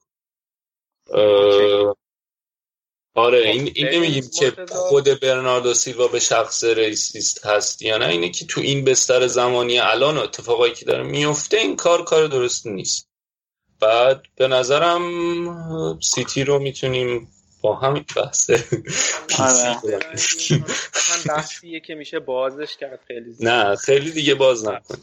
آره 3.15 3.39
این 3.39 3.72
این 3.76 3.88
نمیگیم 3.88 4.30
که 4.39 4.53
خود 4.69 5.19
برناردو 5.19 5.73
سیلوا 5.73 6.07
به 6.07 6.19
شخص 6.19 6.64
رئیسیست 6.64 7.45
هست 7.45 7.81
یا 7.81 7.98
نه. 7.98 8.07
اینه 8.07 8.30
که 8.30 8.45
تو 8.45 8.61
این 8.61 8.84
بستر 8.84 9.27
زمانی 9.27 9.80
الان 9.80 10.18
اتفاقایی 10.18 10.73
که 10.73 10.85
داره 10.85 11.03
میفته 11.03 11.57
این 11.57 11.76
کار 11.76 12.03
کار 12.03 12.27
درست 12.27 12.68
نیست. 12.68 13.10
بعد 13.80 14.23
به 14.35 14.48
نظرم 14.48 15.99
سیتی 15.99 16.44
رو 16.44 16.60
می‌تونیم 16.60 17.31
با 17.61 17.75
همین 17.75 18.05
بحثه. 18.15 18.63
آره. 19.39 19.77
بحثیه 21.27 21.79
که 21.79 21.95
میشه 21.95 22.19
بازش 22.19 22.77
کرد 22.77 22.99
خیلی 23.07 23.35
نه 23.39 23.75
خیلی 23.75 24.11
دیگه 24.11 24.35
باز 24.35 24.67
نکن 24.67 24.95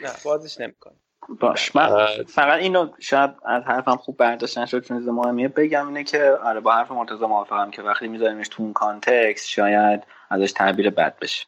نه 0.00 0.10
بازش 0.24 0.60
نمیکن 0.60 0.92
باشه 1.40 1.76
من 1.76 2.06
فقط 2.24 2.60
اینو 2.60 2.88
شاید 3.00 3.30
از 3.44 3.62
حرفم 3.62 3.96
خوب 3.96 4.16
برداشت 4.16 4.58
نشد 4.58 4.84
چون 4.84 5.10
مهمیه 5.10 5.48
بگم 5.48 5.86
اینه 5.86 6.04
که 6.04 6.38
آره 6.44 6.60
با 6.60 6.72
حرف 6.72 6.90
مرتضی 6.90 7.26
موافقم 7.26 7.70
که 7.70 7.82
وقتی 7.82 8.08
میذاریمش 8.08 8.48
تو 8.48 8.62
اون 8.62 8.72
context 8.72 9.48
شاید 9.48 10.02
ازش 10.30 10.52
تعبیر 10.52 10.90
بد 10.90 11.18
بشه. 11.18 11.46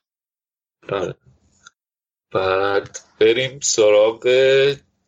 آره. 0.93 1.15
بعد 2.31 2.99
بریم 3.21 3.61
سراغ 3.61 4.27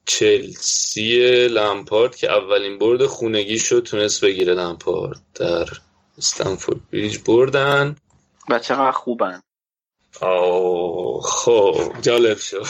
چلسی 0.06 1.48
لمپارد 1.48 2.16
که 2.16 2.32
اولین 2.32 2.78
برد 2.78 3.06
خونگی 3.06 3.58
شد 3.58 3.82
تونست 3.82 4.24
بگیره 4.24 4.54
لمپارد 4.54 5.20
در 5.34 5.68
استنفورد 6.18 6.90
بریج 6.90 7.18
بردن. 7.26 7.96
و 8.50 8.58
چقدر 8.58 8.92
خوبن. 8.92 9.42
خب 11.22 11.92
جالب 12.02 12.38
شد. 12.38 12.66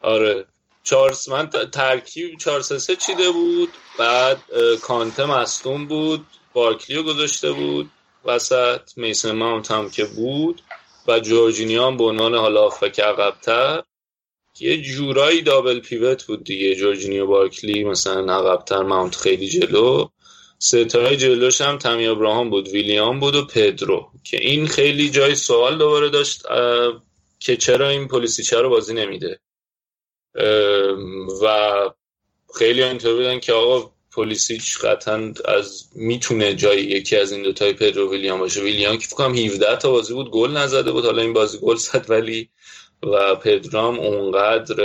آره 0.00 0.46
چارس 0.82 1.28
من 1.28 1.50
ترکیب 1.72 2.38
چهار 2.38 2.60
سه 2.60 2.96
چیده 2.96 3.30
بود 3.30 3.68
بعد 3.98 4.38
کانته 4.82 5.24
مستون 5.24 5.86
بود 5.86 6.26
بارکلیو 6.52 7.02
گذاشته 7.02 7.52
بود 7.52 7.90
وسط 8.24 8.98
میسن 8.98 9.32
ماونت 9.32 9.70
هم 9.70 9.90
که 9.90 10.04
بود 10.04 10.62
و 11.08 11.20
جورجینیا 11.20 11.86
هم 11.86 11.96
به 11.96 12.04
عنوان 12.04 12.34
حالا 12.34 12.68
فکر 12.68 13.02
عقبتر. 13.02 13.82
یه 14.60 14.82
جورایی 14.82 15.42
دابل 15.42 15.80
پیوت 15.80 16.24
بود 16.24 16.44
دیگه. 16.44 16.74
جورجینیو 16.74 17.26
بارکلی 17.26 17.84
مثلا 17.84 18.34
عقبتر 18.34 18.82
ماونت 18.82 19.16
خیلی 19.16 19.48
جلو. 19.48 20.08
ستای 20.58 21.16
جلوش 21.16 21.60
هم 21.60 21.78
تمی 21.78 22.06
ابراهام 22.06 22.50
بود 22.50 22.68
ویلیام 22.68 23.20
بود 23.20 23.34
و 23.34 23.44
پدرو 23.44 24.10
که 24.24 24.36
این 24.36 24.66
خیلی 24.66 25.10
جای 25.10 25.34
سوال 25.34 25.78
دوباره 25.78 26.08
داشت 26.08 26.42
که 27.40 27.56
چرا 27.56 27.88
این 27.88 28.08
پلیسی 28.08 28.42
چرا 28.42 28.68
بازی 28.68 28.94
نمیده. 28.94 29.40
و 31.42 31.70
خیلی 32.58 32.82
اینطور 32.82 33.14
بودن 33.14 33.40
که 33.40 33.52
آقا 33.52 33.90
پلیسیچ 34.12 34.78
قطعا 34.78 35.34
از 35.44 35.88
می‌تونه 35.94 36.54
جای 36.54 36.82
یکی 36.82 37.16
از 37.16 37.32
این 37.32 37.42
دوتای 37.42 37.72
پدرو 37.72 38.10
ویلیام 38.10 38.38
باشه. 38.38 38.60
ویلیام 38.60 38.98
که 38.98 39.06
فکرم 39.06 39.34
17 39.34 39.76
تا 39.76 39.90
بازی 39.90 40.14
بود 40.14 40.30
گل 40.30 40.50
نزده 40.50 40.92
بود. 40.92 41.04
حالا 41.04 41.22
این 41.22 41.32
بازی 41.32 41.58
گل 41.58 41.76
زد 41.76 42.06
ولی 42.08 42.48
و 43.02 43.34
پدرام 43.34 43.98
اونقدر 43.98 44.76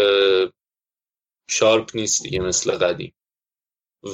شارپ 1.49 1.91
نیست 1.95 2.23
دیگه 2.23 2.39
مثل 2.39 2.71
قدیم. 2.71 3.13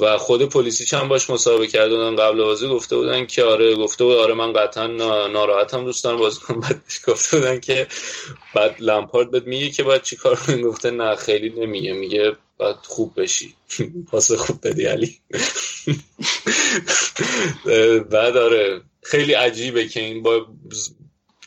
و 0.01 0.17
خود 0.17 0.49
پلیسی 0.49 0.95
هم 0.95 1.07
باش 1.07 1.29
مسابقه 1.29 1.67
کرده 1.67 1.95
بودن 1.95 2.15
قبل 2.15 2.43
بازی 2.43 2.67
گفته 2.67 2.95
بودن 2.95 3.25
که 3.25 3.43
آره 3.43 3.75
گفته 3.75 4.03
بود 4.03 4.15
آره 4.15 4.33
من 4.33 4.53
قطعا 4.53 4.87
ناراحتم 5.27 5.85
دوست 5.85 6.03
دارم 6.03 6.17
بازی 6.17 6.39
کنم. 6.39 6.59
بعد 6.69 6.81
گفته 7.07 7.37
بودن 7.37 7.59
که 7.59 7.87
بعد 8.55 8.75
لمپارد 8.79 9.31
بهت 9.31 9.43
میگه 9.43 9.69
که 9.69 9.83
بعد 9.83 10.03
چیکار 10.03 10.35
کنی؟ 10.35 10.61
گفته 10.61 10.91
نه 10.91 11.15
خیلی 11.15 11.49
نمیگه. 11.49 11.93
میگه 11.93 12.31
بعد 12.57 12.75
خوب 12.75 13.21
بشی. 13.21 13.55
پاس 14.11 14.31
خوب 14.31 14.67
بدی 14.67 14.85
علی. 14.85 15.19
بعد 18.11 18.37
آره 18.37 18.81
خیلی 19.03 19.33
عجیبه 19.33 19.87
که 19.87 19.99
این 19.99 20.23
با 20.23 20.47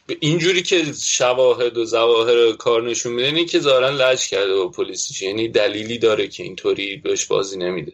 اینجوری 0.08 0.62
که 0.62 0.92
شواهد 0.92 1.78
و 1.78 1.84
زواهر 1.84 2.52
کار 2.52 2.82
نشون 2.82 3.12
میده 3.12 3.44
که 3.44 3.58
زارن 3.58 3.96
لج 3.96 4.28
کرده 4.28 4.54
با 4.54 4.68
پلیسیش 4.68 5.22
یعنی 5.22 5.48
دلیلی 5.48 5.98
داره 5.98 6.28
که 6.28 6.42
اینطوری 6.42 6.96
بهش 6.96 7.24
بازی 7.24 7.58
نمیده. 7.58 7.92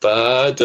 بعد 0.00 0.60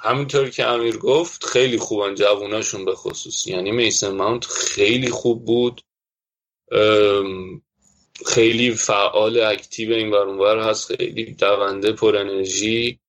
همینطور 0.00 0.50
که 0.50 0.66
امیر 0.66 0.96
گفت 0.96 1.44
خیلی 1.44 1.78
خوبن 1.78 2.14
جووناشون 2.14 2.84
به 2.84 2.94
خصوص. 2.94 3.46
یعنی 3.46 3.70
میسن 3.70 4.14
ماونت 4.14 4.46
خیلی 4.46 5.10
خوب 5.10 5.44
بود. 5.44 5.82
خیلی 8.26 8.70
فعال 8.74 9.40
اکتیو 9.40 9.92
این 9.92 10.10
ور 10.10 10.58
هست. 10.58 10.96
خیلی 10.96 11.24
دونده 11.32 11.92
پر 11.92 12.16
انرژی. 12.16 13.00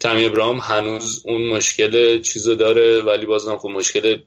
تمی 0.00 0.24
ابراهام 0.24 0.58
هنوز 0.58 1.22
اون 1.24 1.46
مشکل 1.46 2.22
چیزو 2.22 2.54
داره 2.54 3.02
ولی 3.02 3.26
بازم 3.26 3.58
خب 3.58 3.68
مشکل 3.68 4.18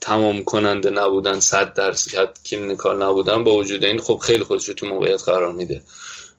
تمام 0.00 0.44
کننده 0.44 0.90
نبودن 0.90 1.40
صد 1.40 1.74
درصد 1.74 2.36
کار 2.78 3.04
نبودن 3.04 3.44
با 3.44 3.56
وجود 3.56 3.84
این 3.84 3.98
خب 3.98 4.18
خیلی 4.18 4.44
خودش 4.44 4.68
رو 4.68 4.74
تو 4.74 4.86
موقعیت 4.86 5.22
قرار 5.22 5.52
میده. 5.52 5.82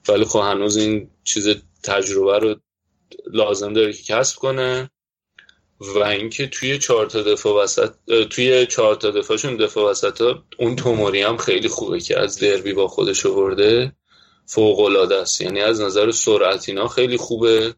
ولی 0.08 0.24
خب 0.24 0.38
هنوز 0.38 0.76
این 0.76 1.10
چیز 1.24 1.48
تجربه 1.82 2.38
رو 2.38 2.56
لازم 3.32 3.72
داره 3.72 3.92
که 3.92 4.02
کسب 4.02 4.38
کنه 4.38 4.90
و 5.80 5.98
اینکه 5.98 6.46
توی 6.46 6.78
چهار 6.78 7.06
تا 7.06 7.22
دفاع 7.22 7.64
وسط 7.64 7.90
توی 8.30 8.66
چهار 8.66 8.94
تا 8.94 9.10
دفاعشون 9.10 9.56
دفاع 9.56 9.90
وسط 9.90 10.20
ها 10.20 10.44
اون 10.58 10.76
توموری 10.76 11.22
هم 11.22 11.36
خیلی 11.36 11.68
خوبه 11.68 12.00
که 12.00 12.18
از 12.20 12.38
دربی 12.38 12.72
با 12.72 12.88
خودش 12.88 13.26
آورده. 13.26 13.92
فوق 14.46 14.80
العاده 14.80 15.16
است. 15.16 15.40
یعنی 15.40 15.60
از 15.60 15.80
نظر 15.80 16.10
سرعت 16.10 16.68
اینا 16.68 16.88
خیلی 16.88 17.16
خوبه. 17.16 17.74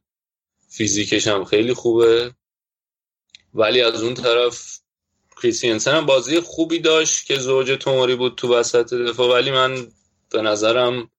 فیزیکش 0.77 1.27
هم 1.27 1.45
خیلی 1.45 1.75
خوبه. 1.75 2.35
ولی 3.55 3.81
از 3.81 4.03
اون 4.03 4.15
طرف 4.15 4.81
کریستینسن 5.43 5.95
هم 5.95 6.07
بازی 6.07 6.41
خوبی 6.41 6.79
داشت 6.79 7.27
که 7.27 7.39
زوج 7.39 7.71
توموری 7.71 8.15
بود 8.15 8.35
تو 8.35 8.55
وسط 8.55 8.95
دفاع. 8.95 9.33
ولی 9.33 9.51
من 9.51 9.93
به 10.31 10.43
نظرم 10.43 11.11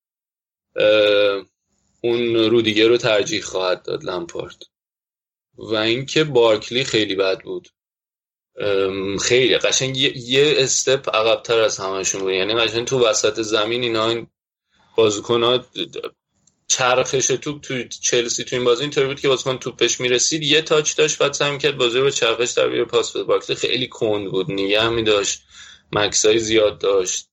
اون 2.01 2.35
رودیگر 2.35 2.87
رو 2.87 2.97
ترجیح 2.97 3.41
خواهد 3.41 3.83
داد 3.83 4.03
لمپارد. 4.03 4.63
و 5.57 5.75
اینکه 5.75 6.23
بارکلی 6.23 6.83
خیلی 6.83 7.15
بد 7.15 7.41
بود. 7.41 7.69
خیلی 9.21 9.57
قشنگ 9.57 9.97
یه, 9.97 10.53
استپ 10.57 11.15
عقبتر 11.15 11.59
از 11.59 11.77
همشون 11.77 12.21
بود. 12.21 12.31
یعنی 12.31 12.53
قشنگ 12.53 12.87
تو 12.87 13.05
وسط 13.05 13.41
زمین 13.41 13.83
اینا 13.83 14.09
این 14.09 14.27
بازیکن 14.95 15.43
چرخش 16.67 17.27
توپ 17.27 17.61
تو 17.61 17.83
چلسی 17.83 18.43
تو 18.43 18.55
این 18.55 18.65
بازی 18.65 18.81
اینطوری 18.81 19.07
بود 19.07 19.19
که 19.19 19.27
بازیکن 19.27 19.57
توپش 19.57 20.01
می‌رسید. 20.01 20.43
یه 20.43 20.61
تاچ 20.61 20.95
داشت 20.95 21.17
بعد 21.17 21.33
سعی 21.33 21.57
کرد 21.57 21.77
بازی 21.77 21.99
رو 21.99 22.09
چرخش 22.09 22.51
در 22.51 22.67
بیاره 22.69 22.85
پاس 22.85 23.11
بده. 23.11 23.23
بارکلی 23.23 23.55
خیلی 23.55 23.87
کند 23.87 24.31
بود 24.31 24.51
نگه 24.51 24.89
می 24.89 25.03
داشت 25.03 25.43
مکثای 25.91 26.39
زیاد 26.39 26.79
داشت. 26.79 27.29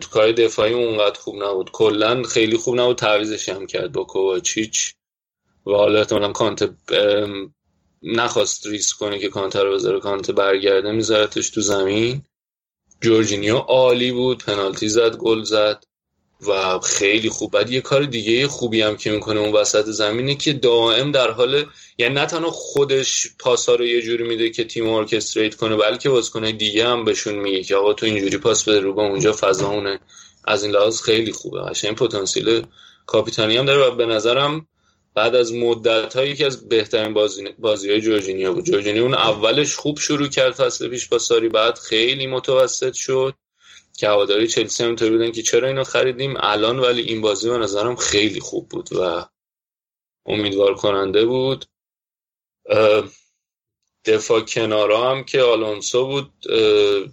تو 0.00 0.08
کار 0.10 0.32
دفاعی 0.32 0.72
اونقدر 0.72 1.20
خوب 1.20 1.42
نبود. 1.42 1.70
کلا 1.70 2.22
خیلی 2.22 2.56
خوب 2.56 2.80
نبود. 2.80 2.96
تعویزش 2.96 3.48
هم 3.48 3.66
کرد 3.66 3.92
با 3.92 4.04
کوواچیچ. 4.04 4.94
و 5.66 5.70
حالا 5.70 5.98
احتمالا 5.98 6.32
کانته 6.32 6.74
نخواست 8.02 8.66
ریسک 8.66 8.96
کنه 8.96 9.18
که 9.18 9.28
کانته 9.28 9.56
رو 9.56 9.74
بذاره. 9.74 10.00
کانته 10.00 10.30
برگرده 10.30 10.92
میذارتش 10.92 11.50
تو 11.50 11.60
زمین. 11.60 12.22
جورجینیو 13.00 13.56
عالی 13.56 14.12
بود. 14.12 14.44
پنالتی 14.44 14.88
زد 14.88 15.16
گل 15.16 15.42
زد. 15.42 15.84
و 16.48 16.78
خیلی 16.78 17.28
خوب. 17.28 17.50
بعد 17.50 17.70
یه 17.70 17.80
کار 17.80 18.02
دیگه 18.02 18.48
خوبی 18.48 18.82
هم 18.82 18.96
که 18.96 19.10
می‌کنه 19.10 19.40
اون 19.40 19.52
وسط 19.52 19.84
زمینه 19.84 20.34
که 20.34 20.52
دائم 20.52 21.12
در 21.12 21.30
حال 21.30 21.64
یعنی 21.98 22.14
نه 22.14 22.26
تنها 22.26 22.50
خودش 22.50 23.26
پاسا 23.38 23.74
رو 23.74 23.86
یه 23.86 24.02
جوری 24.02 24.24
میده 24.24 24.50
که 24.50 24.64
تیم 24.64 24.88
orchestrate 24.88 25.54
کنه 25.54 25.76
بلکه 25.76 26.10
کنه 26.32 26.52
دیگه 26.52 26.88
هم 26.88 27.04
بهشون 27.04 27.34
میگه 27.34 27.62
که 27.62 27.76
آقا 27.76 27.92
تو 27.92 28.06
اینجوری 28.06 28.38
پاس 28.38 28.68
بده 28.68 28.80
رو 28.80 29.00
اونجا 29.00 29.32
فضا 29.32 29.68
اونه. 29.68 30.00
از 30.44 30.64
این 30.64 30.72
لحاظ 30.72 31.02
خیلی 31.02 31.32
خوبه. 31.32 31.60
قشنگ 31.60 31.96
پتانسیل 31.96 32.62
کاپیتانی 33.06 33.56
هم 33.56 33.64
داره 33.64 33.86
و 33.86 33.96
به 33.96 34.06
نظرم 34.06 34.66
بعد 35.14 35.34
از 35.34 35.52
مدت 35.52 36.16
هایی 36.16 36.34
که 36.34 36.46
از 36.46 36.68
بهترین 36.68 37.14
بازی, 37.14 37.44
بازی 37.58 37.90
های 37.90 38.00
جورجینیا 38.00 38.52
بود. 38.52 38.64
جورجینیا 38.64 39.02
اون 39.02 39.14
اولش 39.14 39.74
خوب 39.74 39.98
شروع 39.98 40.28
کرد 40.28 40.52
فصل 40.52 40.88
پیش 40.88 41.08
با 41.08 41.18
ساری 41.18 41.48
بعد 41.48 41.78
خیلی 41.78 42.26
متوسط 42.26 42.92
شد. 42.92 43.34
که 43.96 44.08
هواداری 44.08 44.48
چلسی 44.48 44.84
هم 44.84 44.94
بودن 44.94 45.32
که 45.32 45.42
چرا 45.42 45.68
اینو 45.68 45.84
خریدیم؟ 45.84 46.34
الان 46.36 46.78
ولی 46.78 47.02
این 47.02 47.20
بازی 47.20 47.50
به 47.50 47.58
نظرم 47.58 47.96
خیلی 47.96 48.40
خوب 48.40 48.68
بود 48.68 48.88
و 48.92 49.26
امیدوار 50.26 50.74
کننده 50.74 51.24
بود 51.24 51.64
دفاع 54.04 54.40
کنارا 54.40 55.10
هم 55.10 55.24
که 55.24 55.42
آلونسو 55.42 56.06
بود 56.06 56.32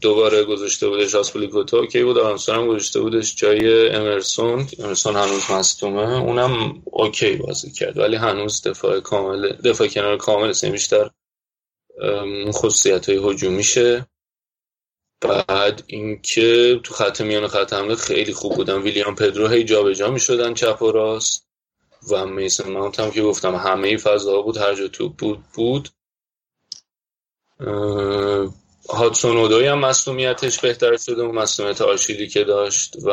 دوباره 0.02 0.44
گذاشته 0.44 0.90
بودش 0.90 1.16
آسپلیکوتو 1.16 1.86
که 1.86 2.04
بود؟ 2.04 2.18
آلونسو 2.18 2.52
هم 2.52 2.68
گذاشته 2.68 3.00
بودش 3.00 3.36
جای 3.36 3.90
امرسون. 3.90 4.68
امرسون 4.80 5.16
هنوز 5.16 5.52
مستومه 5.52 6.18
اونم 6.18 6.82
اوکی 6.86 7.36
بازی 7.36 7.72
کرد 7.72 7.98
ولی 7.98 8.16
هنوز 8.16 8.68
دفاع 8.68 9.00
کامل 9.00 9.52
دفاع 9.52 9.88
کنار 9.88 10.18
کامل 10.18 10.54
بیشتر 10.72 11.12
خصوصیت 12.52 13.10
های 13.10 13.20
هجومیشه. 13.24 14.08
بعد 15.22 15.84
اینکه 15.88 16.80
تو 16.84 16.94
خط 16.94 17.22
میان 17.22 17.48
خط 17.48 17.74
حمله 17.74 17.96
خیلی 17.96 18.34
خوب 18.34 18.56
بودن. 18.56 18.82
ویلیام 18.82 19.16
پدرو 19.16 19.48
هی 19.48 19.64
جابجا 19.64 20.12
می‌شدن 20.12 20.54
چپ 20.54 20.82
و 20.82 20.92
راست 20.92 21.48
و 22.12 22.26
میسن 22.26 22.72
ماونت 22.72 23.00
هم 23.00 23.12
که 23.12 23.22
گفتم 23.22 23.56
همه 23.56 23.98
فضاها 23.98 24.42
بود 24.42 24.58
هر 24.58 24.76
جا 24.76 24.88
توپ 24.88 25.16
بود 25.18 25.44
بود. 25.54 25.90
هادسون 28.90 29.38
اودوی 29.38 29.68
هم 29.68 29.80
مسئولیتش 29.80 30.60
بهتر 30.60 30.98
شده 30.98 31.22
اون 31.22 31.36
مسئولیت 31.36 31.82
آشیلی 31.82 32.28
که 32.28 32.44
داشت 32.44 32.96
و 33.04 33.12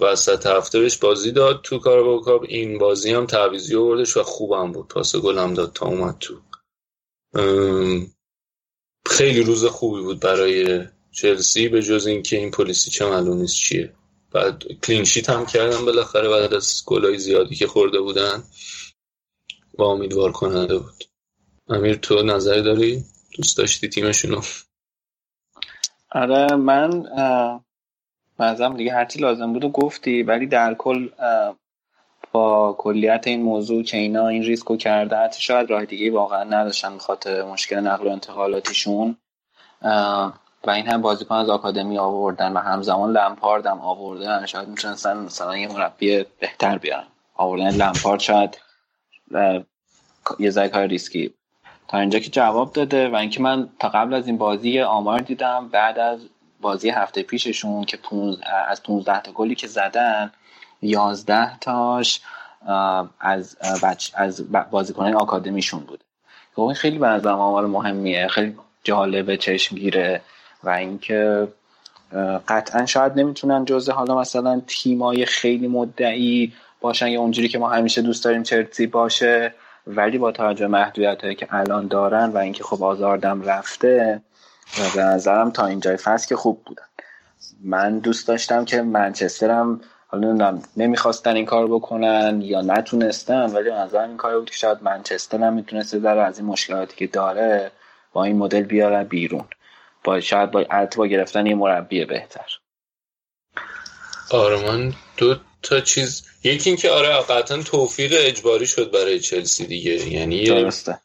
وسط 0.00 0.46
هفته 0.46 0.80
بهش 0.80 0.96
بازی 0.96 1.32
داد 1.32 1.60
تو 1.62 1.78
کار 1.78 2.40
این 2.48 2.78
بازی 2.78 3.12
هم 3.12 3.26
تعویزی 3.26 3.76
آوردش 3.76 4.16
و 4.16 4.22
خوبم 4.22 4.72
بود. 4.72 4.88
پاس 4.88 5.16
گل 5.16 5.38
هم 5.38 5.54
داد 5.54 5.72
تا 5.72 5.86
اومد 5.86 6.16
تو. 6.20 6.34
خیلی 9.06 9.42
روز 9.42 9.64
خوبی 9.64 10.02
بود 10.02 10.20
برای 10.20 10.84
چلسی 11.14 11.68
به 11.68 11.82
جز 11.82 12.06
اینکه 12.06 12.36
این 12.36 12.50
پلیسی 12.50 12.90
چه 12.90 13.06
معلوم 13.06 13.38
نیست 13.38 13.56
چیه 13.56 13.92
بعد 14.32 14.62
کلینشیت 14.82 15.30
هم 15.30 15.46
کردن 15.46 15.84
بالاخره 15.84 16.28
بعد 16.28 16.54
از 16.54 16.82
گلای 16.86 17.18
زیادی 17.18 17.54
که 17.54 17.66
خورده 17.66 18.00
بودن 18.00 18.42
و 19.78 19.82
امیدوار 19.82 20.32
کننده 20.32 20.78
بود 20.78 21.04
امیر 21.68 21.94
تو 21.94 22.22
نظری 22.22 22.62
داری؟ 22.62 23.04
دوست 23.36 23.58
داشتی 23.58 23.88
تیمشونو؟ 23.88 24.40
آره 26.10 26.56
من 26.56 27.04
بعضم 28.38 28.76
دیگه 28.76 28.92
هرچی 28.92 29.18
لازم 29.18 29.52
بود 29.52 29.72
گفتی 29.72 30.22
ولی 30.22 30.46
در 30.46 30.74
کل 30.74 31.08
با 32.32 32.76
کلیت 32.78 33.26
این 33.26 33.42
موضوع 33.42 33.82
که 33.82 33.96
اینا 33.96 34.28
این 34.28 34.42
ریسکو 34.42 34.76
کرده 34.76 35.16
حتی 35.16 35.42
شاید 35.42 35.70
راه 35.70 35.84
دیگه 35.84 36.12
واقعا 36.12 36.44
نداشتن 36.44 36.96
بخاطر 36.96 37.42
مشکل 37.42 37.76
نقل 37.76 38.06
و 38.06 38.10
انتقالاتیشون 38.10 39.16
و 40.66 40.70
این 40.70 40.86
هم 40.86 41.02
بازیکن 41.02 41.34
از 41.34 41.48
آکادمی 41.48 41.98
آوردن 41.98 42.52
و 42.52 42.58
همزمان 42.58 43.12
لمپارد 43.12 43.66
هم 43.66 43.80
آوردن. 43.80 44.46
شاید 44.46 44.68
می‌تونستن 44.68 45.16
مثلا 45.16 45.56
یه 45.56 45.68
مربی 45.68 46.24
بهتر 46.40 46.78
بیارن. 46.78 47.06
آوردن 47.34 47.70
لمپارد 47.70 48.20
شاید 48.20 48.58
یه 50.38 50.50
ذره 50.50 50.68
کار 50.68 50.86
ریسکی. 50.86 51.34
تا 51.88 51.98
اینجا 51.98 52.18
که 52.18 52.30
جواب 52.30 52.72
داده 52.72 53.08
و 53.08 53.16
اینکه 53.16 53.42
من 53.42 53.68
تا 53.78 53.88
قبل 53.88 54.14
از 54.14 54.26
این 54.26 54.38
بازی 54.38 54.80
آمار 54.80 55.18
دیدم 55.18 55.68
بعد 55.68 55.98
از 55.98 56.20
بازی 56.60 56.90
هفته 56.90 57.22
پیششون 57.22 57.84
که 57.84 57.98
از 58.68 58.82
15 58.82 59.20
تا 59.20 59.32
گلی 59.32 59.54
که 59.54 59.66
زدن 59.66 60.32
11 60.82 61.58
تاش 61.58 62.20
از 63.20 63.56
بچ... 63.82 64.10
از 64.14 64.52
بازیکنان 64.70 65.14
آکادمیشون 65.14 65.80
بوده 65.80 66.04
خب 66.56 66.62
این 66.62 66.74
خیلی 66.74 66.98
به 66.98 67.06
نظرم 67.06 67.40
آمار 67.40 67.66
مهمیه. 67.66 68.28
خیلی 68.28 68.56
جالبه 68.84 69.36
چشمگیره. 69.36 70.22
و 70.64 70.68
اینکه 70.68 71.48
قطعا 72.48 72.86
شاید 72.86 73.12
نمی‌تونن 73.16 73.64
جزء 73.64 73.92
حالا 73.92 74.18
مثلا 74.18 74.62
تیمای 74.66 75.26
خیلی 75.26 75.68
مدعی 75.68 76.52
باشن 76.80 77.08
یا 77.08 77.20
اونجوری 77.20 77.48
که 77.48 77.58
ما 77.58 77.68
همیشه 77.68 78.02
دوست 78.02 78.24
داریم 78.24 78.42
چلسی 78.42 78.86
باشه 78.86 79.54
ولی 79.86 80.18
با 80.18 80.32
توجه 80.32 80.66
محدودیت 80.66 81.22
هایی 81.24 81.34
که 81.34 81.46
الان 81.50 81.86
دارن 81.86 82.30
و 82.30 82.38
اینکه 82.38 82.64
خب 82.64 82.82
آزاردم 82.82 83.42
رفته 83.42 84.20
و 84.78 84.96
به 84.96 85.02
نظرم 85.02 85.50
تا 85.50 85.66
اینجای 85.66 85.96
فصل 85.96 86.28
که 86.28 86.36
خوب 86.36 86.62
بودن. 86.64 86.84
من 87.64 87.98
دوست 87.98 88.28
داشتم 88.28 88.64
که 88.64 88.82
منچسترم 88.82 89.80
حالا 90.06 90.28
نمی‌دونم 90.28 90.62
نمی‌خواستن 90.76 91.36
این 91.36 91.44
کار 91.44 91.66
بکنن 91.66 92.40
یا 92.42 92.60
نتونستن 92.60 93.50
ولی 93.50 93.70
به 93.70 93.74
نظرم 93.74 94.08
این 94.08 94.16
کار 94.16 94.38
بود 94.38 94.50
که 94.50 94.56
شاید 94.56 94.78
منچستر 94.82 95.42
هم 95.42 95.52
می‌تونسته 95.52 95.98
در 95.98 96.18
از 96.18 96.38
این 96.38 96.48
مشکلاتی 96.48 96.96
که 96.96 97.06
داره 97.06 97.70
با 98.12 98.24
این 98.24 98.36
مدل 98.36 98.62
بیارن 98.62 99.04
بیرون. 99.04 99.44
با 100.04 100.20
شاید 100.20 100.50
با 100.50 100.64
با 100.96 101.06
گرفتن 101.06 101.46
یه 101.46 101.54
مربی 101.54 102.04
بهتر. 102.04 102.46
آره 104.30 104.62
من 104.62 104.94
دو 105.16 105.36
تا 105.62 105.80
چیز 105.80 106.26
یکی 106.44 106.70
اینکه 106.70 106.90
آره 106.90 107.08
قطعا 107.08 107.62
توفیق 107.62 108.12
اجباری 108.16 108.66
شد 108.66 108.90
برای 108.90 109.20
چلسی 109.20 109.66
دیگه. 109.66 110.08
یعنی 110.08 110.44
درسته. 110.44 111.00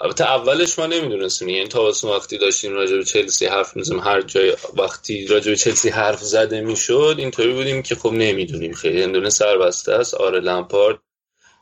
البته 0.00 0.24
اولش 0.24 0.78
ما 0.78 0.86
نمی‌دونستیم 0.86 1.48
یعنی 1.48 1.68
تا 1.68 1.92
وقتی 2.04 2.38
داشتیم 2.38 2.72
راجع 2.72 2.96
به 2.96 3.04
چلسی 3.04 3.46
حرف 3.46 3.76
می‌زنیم 3.76 4.00
هر 4.00 4.22
جای 4.22 4.56
وقتی 4.76 5.26
راجع 5.26 5.50
به 5.50 5.56
چلسی 5.56 5.88
حرف 5.88 6.20
زده 6.22 6.60
می‌شد 6.60 7.14
اینطوری 7.18 7.52
بودیم 7.52 7.82
که 7.82 7.94
خب 7.94 8.12
نمی‌دونیم 8.12 8.72
خیلی. 8.72 9.02
اندونه 9.02 9.30
سربسته 9.30 9.92
است 9.92 10.14
آره 10.14 10.40
لمپارد 10.40 10.98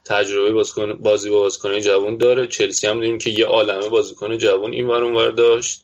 تجربه 0.09 0.53
بازیکن 0.53 0.93
بازی 0.93 1.31
با 1.31 1.39
بازیکن 1.39 1.81
جوان 1.81 2.17
داره. 2.17 2.47
چلسی 2.47 2.87
هم 2.87 3.01
دیدیم 3.01 3.19
که 3.19 3.31
یه 3.31 3.47
عالمه 3.47 3.89
بازیکن 3.89 4.39
جوان 4.39 4.73
این 4.73 4.87
ور 4.87 5.05
اونور 5.05 5.31
داشت. 5.31 5.83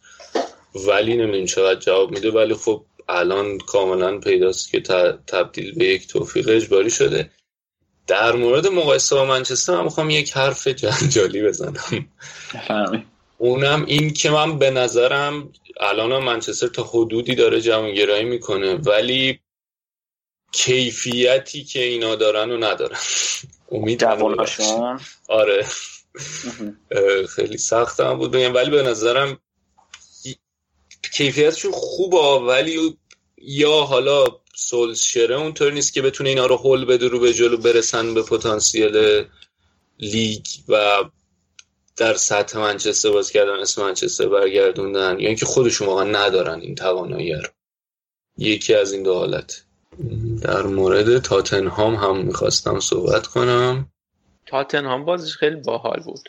ولی 0.87 1.17
نمی‌دونیم 1.17 1.47
چقدر 1.47 1.81
جواب 1.81 2.11
میده. 2.11 2.31
ولی 2.31 2.55
خب 2.55 2.85
الان 3.09 3.59
کاملا 3.59 4.19
پیداست 4.19 4.71
که 4.71 4.81
تبدیل 5.27 5.75
به 5.75 5.85
یک 5.85 6.09
توفیق 6.09 6.49
اجباری 6.49 6.91
شده. 6.91 7.31
در 8.07 8.33
مورد 8.33 8.67
مقایسه 8.67 9.17
با 9.17 9.25
منچستر 9.25 9.77
من 9.77 9.85
می‌خوام 9.85 10.11
یک 10.11 10.33
حرف 10.33 10.69
جنجالی 10.69 11.43
بزنم. 11.43 12.09
اونم 13.39 13.85
این 13.87 14.13
که 14.13 14.31
من 14.31 14.59
به 14.59 14.71
نظرم 14.71 15.53
الان 15.81 16.25
منچستر 16.25 16.67
تا 16.67 16.83
حدودی 16.83 17.35
داره 17.35 17.61
جوانگرایی 17.61 18.25
می‌کنه. 18.25 18.75
ولی 18.75 19.41
کیفیتی 20.55 21.65
که 21.65 21.83
اینا 21.83 22.15
دارن 22.15 22.51
و 22.51 22.57
ندارن. 22.57 22.99
امید 23.71 24.05
آره. 25.29 25.67
خیلی 27.29 27.59
سخت 27.59 28.01
هم 28.01 28.19
بود. 28.19 28.31
بگم 28.31 28.55
ولی 28.55 28.71
به 28.71 28.83
نظرم 28.83 29.39
کیفیتشون 31.13 31.73
خوبه 31.73 32.17
ولی 32.17 32.97
یا 33.39 33.81
حالا 33.81 34.27
سولشره 34.55 35.37
اونطور 35.37 35.73
نیست 35.73 35.93
که 35.93 36.03
بتونه 36.03 36.29
اینا 36.29 36.47
رو 36.47 36.57
هول 36.57 36.85
بده 36.85 37.09
رو 37.09 37.19
به 37.19 37.35
جلو 37.35 37.57
برسن 37.57 38.15
به 38.15 38.23
پتانسیل 38.23 39.25
لیگ 39.99 40.47
و 40.69 41.05
در 41.97 42.15
سطح 42.15 42.59
منچستر 42.59 43.11
باز 43.11 43.31
کردن 43.31 43.59
اسم 43.61 43.83
منچستر 43.83 44.29
برگردوندن. 44.29 45.21
یا 45.21 45.29
اینکه 45.29 45.47
خودشون 45.47 45.89
واقعا 45.89 46.05
ندارن 46.05 46.61
این 46.61 46.75
توانایی 46.75 47.33
رو. 47.33 47.49
یکی 48.39 48.75
از 48.75 48.93
این 48.93 49.03
دو 49.03 49.15
حالت. 49.15 49.65
در 50.43 50.63
مورد 50.63 51.19
تاتنهام 51.19 51.95
هم 51.95 52.17
می‌خواستم 52.17 52.81
صحبت 52.81 53.27
کنم. 53.27 53.89
تاتنهام 54.47 55.05
بازش 55.05 55.37
خیلی 55.37 55.57
باحال 55.57 56.01
بود. 56.01 56.29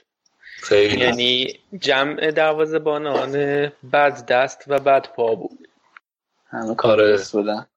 خیلی. 0.61 0.97
یعنی 0.97 1.59
جمع 1.79 2.31
دروازه 2.31 2.79
بانان 2.79 3.31
بد 3.93 4.25
دست 4.25 4.63
و 4.67 4.79
بد 4.79 5.07
پا 5.15 5.35
بود. 5.35 5.67
همه 6.47 6.75
کار 6.75 7.01
آره. 7.01 7.23
بودن. 7.31 7.67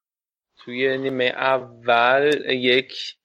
توی 0.57 0.99
نیمه 0.99 1.25
اول 1.25 2.51
یک 2.51 3.17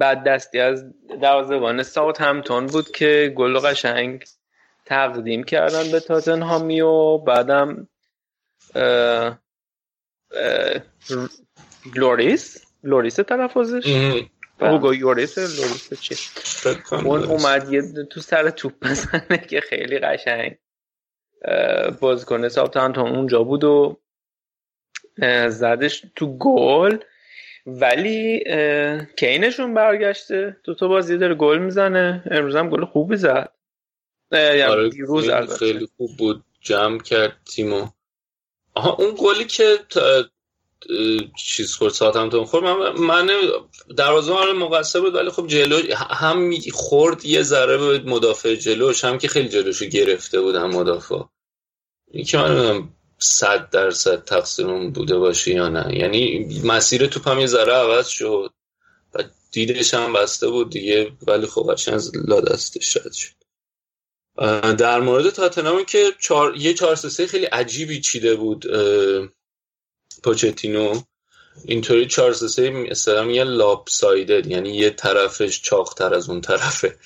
بد 0.00 0.24
دستی 0.24 0.60
از 0.60 0.84
دروازه‌بان 1.22 1.82
ساوت 1.82 2.20
همتون 2.20 2.66
بود 2.66 2.90
که 2.90 3.34
گل 3.36 3.58
قشنگ 3.58 4.24
تقدیم 4.84 5.44
کردن 5.44 5.92
به 5.92 6.00
تاتنهامی 6.00 6.80
و 6.80 7.18
بعدم 7.18 7.88
اه 8.74 9.38
اه 10.32 10.80
لوریس؟ 11.96 12.66
لوریس 12.84 13.14
تلفظش؟ 13.14 13.96
اوگو 14.60 14.94
یوریس 14.94 15.38
لوریس 15.38 16.00
چی؟ 16.00 16.16
اون 16.92 17.24
اومد 17.24 17.72
یه 17.72 17.82
تو 18.10 18.20
سر 18.20 18.50
توپ 18.50 18.72
بزنه 18.82 19.38
که 19.38 19.60
خیلی 19.60 19.98
قشنگ 19.98 20.58
بازیکن 22.00 22.48
ساوثهامپتون 22.48 23.16
اونجا 23.16 23.42
بود 23.42 23.64
و 23.64 24.00
زدش 25.48 26.06
تو 26.16 26.38
گل. 26.38 26.98
ولی 27.66 28.44
کینشون 29.16 29.74
برگشته. 29.74 30.56
تو 30.64 30.74
تو 30.74 30.88
بازی 30.88 31.18
داره 31.18 31.34
گل 31.34 31.58
می‌زنه. 31.58 32.22
امروز 32.30 32.56
هم 32.56 32.68
گل 32.68 32.84
خوبی 32.84 33.16
زد. 33.16 33.52
یعنی 34.32 34.62
آره 34.62 34.88
دیروز 34.88 35.30
خیلی 35.58 35.88
خوب 35.96 36.16
بود. 36.16 36.44
جمع 36.60 36.98
کرد 36.98 37.36
تیمو. 37.44 37.86
آها 38.74 38.92
اون 38.92 39.14
گلی 39.18 39.44
که 39.44 39.78
چیز 41.36 41.74
خورد 41.74 41.92
ساعت 41.92 42.16
هم 42.16 42.44
خورد. 42.44 42.64
من, 42.64 42.92
من 43.00 43.30
دروازه 43.96 44.32
من 44.32 44.52
مقصر 44.52 45.00
بود 45.00 45.14
ولی 45.14 45.30
خب 45.30 45.46
جلو 45.46 45.94
هم 45.94 46.54
خورد 46.72 47.24
یه 47.24 47.42
ذره 47.42 47.76
به 47.76 47.98
مدافع 47.98 48.54
جلوش 48.54 49.04
هم 49.04 49.18
که 49.18 49.28
خیلی 49.28 49.48
جلوشو 49.48 49.84
گرفته 49.84 50.40
بودم 50.40 50.70
مدافع. 50.70 51.20
این 52.10 52.24
که 52.24 52.38
من 52.38 52.88
صد 53.18 53.70
درصد 53.70 54.24
تقصیرون 54.24 54.92
بوده 54.92 55.18
باشه 55.18 55.50
یا 55.50 55.68
نه. 55.68 55.98
یعنی 55.98 56.46
مسیر 56.64 57.06
توپ 57.06 57.28
هم 57.28 57.38
یه 57.40 57.46
ذره 57.46 57.72
عوض 57.72 58.06
شد 58.06 58.50
و 59.14 59.24
دیدش 59.52 59.94
هم 59.94 60.12
بسته 60.12 60.48
بود 60.48 60.70
دیگه 60.70 61.12
ولی 61.26 61.46
خب 61.46 61.70
از 61.86 62.12
لا 62.28 62.40
دستش 62.40 62.98
شد. 62.98 63.34
در 64.78 65.00
مورد 65.00 65.30
تاتنامو 65.30 65.82
که 65.82 66.12
چار... 66.20 66.56
یه 66.56 66.74
چهار 66.74 66.94
سه 66.94 67.26
خیلی 67.26 67.44
عجیبی 67.44 68.00
چیده 68.00 68.34
بود 68.34 68.66
پوچتینو 70.22 71.02
اینطوری 71.64 72.06
چهار 72.06 72.32
سه 72.32 72.70
مثلا 72.70 73.30
یه 73.30 73.44
لاپ 73.44 73.88
سایدد 73.88 74.46
یعنی 74.46 74.76
یه 74.76 74.90
طرفش 74.90 75.62
چاقتر 75.62 76.14
از 76.14 76.30
اون 76.30 76.40
طرفه. 76.40 76.96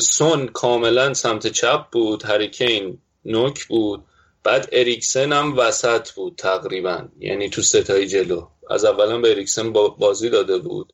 سون 0.00 0.46
کاملا 0.46 1.14
سمت 1.14 1.46
چپ 1.46 1.90
بود 1.92 2.24
هریکین 2.24 2.98
نوک 3.24 3.64
بود 3.64 4.04
بعد 4.44 4.68
اریکسن 4.72 5.32
هم 5.32 5.58
وسط 5.58 6.10
بود 6.10 6.34
تقریبا 6.36 7.08
یعنی 7.18 7.50
تو 7.50 7.62
ستای 7.62 8.06
جلو. 8.06 8.48
از 8.70 8.84
اولا 8.84 9.18
به 9.18 9.30
اریکسن 9.30 9.72
بازی 9.72 10.30
داده 10.30 10.58
بود. 10.58 10.92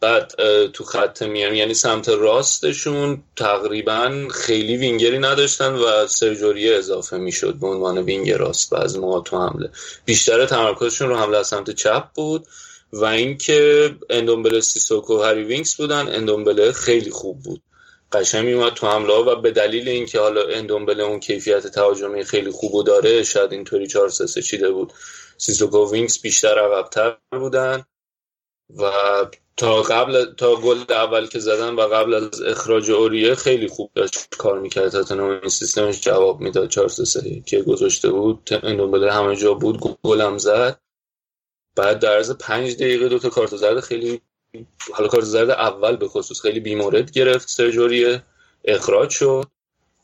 بعد 0.00 0.32
تو 0.66 0.84
خط 0.84 1.22
میان 1.22 1.54
یعنی 1.54 1.74
سمت 1.74 2.08
راستشون 2.08 3.22
تقریبا 3.36 4.28
خیلی 4.30 4.76
وینگری 4.76 5.18
نداشتن 5.18 5.72
و 5.72 6.06
سرژ 6.06 6.35
اوریه 6.35 6.74
اضافه 6.76 7.16
می‌شد 7.16 7.54
به 7.54 7.66
عنوان 7.66 7.98
وینگر 7.98 8.36
راست 8.36 8.70
بعضی 8.70 8.98
موقع 8.98 9.22
تو 9.22 9.38
حمله. 9.38 9.70
بیشتر 10.04 10.46
تمرکزشون 10.46 11.08
رو 11.08 11.16
حمله 11.16 11.38
از 11.38 11.46
سمت 11.46 11.70
چپ 11.70 12.04
بود 12.14 12.46
و 12.92 13.04
اینکه 13.04 13.90
اندومبله 14.10 14.60
سیسوکو 14.60 15.22
هری 15.22 15.44
وینکس 15.44 15.76
بودن 15.76 16.08
اندومبله 16.08 16.72
خیلی 16.72 17.10
خوب 17.10 17.42
بود. 17.42 17.62
قشنگ 18.12 18.46
میومد 18.46 18.72
تو 18.74 18.86
حمله 18.86 19.14
و 19.14 19.40
به 19.40 19.50
دلیل 19.50 19.88
اینکه 19.88 20.20
حالا 20.20 20.42
اندومبله 20.42 21.02
اون 21.02 21.20
کیفیت 21.20 21.66
تهاجمی 21.66 22.24
خیلی 22.24 22.50
خوب 22.50 22.86
داره 22.86 23.22
شاید 23.22 23.52
اینطوری 23.52 23.86
4 23.86 24.08
3 24.08 24.42
چیده 24.42 24.70
بود. 24.70 24.92
سیسوکو 25.38 25.90
وینکس 25.90 26.20
بیشتر 26.20 26.58
عقبتر 26.58 27.16
بودن 27.32 27.84
و 28.76 28.90
تا 29.56 29.82
قبل 29.82 30.24
تا 30.24 30.56
گل 30.56 30.84
اول 30.88 31.26
که 31.26 31.38
زدن 31.38 31.74
و 31.74 31.80
قبل 31.80 32.14
از 32.14 32.42
اخراج 32.42 32.90
اوریه 32.90 33.34
خیلی 33.34 33.68
خوب 33.68 33.90
داشت 33.94 34.36
کار 34.38 34.60
می‌کرد. 34.60 34.88
تاتنهام 34.88 35.30
این 35.30 35.48
سیستمش 35.48 36.00
جواب 36.00 36.40
می‌داد. 36.40 36.68
4 36.68 36.88
3 36.88 37.40
که 37.40 37.62
گذاشته 37.62 38.10
بود. 38.10 38.48
اندومبله 38.62 39.12
همه 39.12 39.36
جا 39.36 39.54
بود. 39.54 39.98
گلم 40.02 40.38
زد. 40.38 40.80
بعد 41.76 41.98
در 41.98 42.16
عرض 42.16 42.30
5 42.30 42.74
دقیقه 42.74 43.08
دو 43.08 43.18
تا 43.18 43.28
کارت 43.28 43.56
زرد 43.56 43.80
خیلی 43.80 44.20
حالا 44.92 45.08
کارت 45.08 45.24
زرد 45.24 45.50
اول 45.50 45.96
به 45.96 46.08
خصوص 46.08 46.40
خیلی 46.40 46.60
بیمورد 46.60 47.10
گرفت. 47.10 47.48
سرژ 47.48 47.80
اوریه 47.80 48.22
اخراج 48.64 49.10
شد 49.10 49.44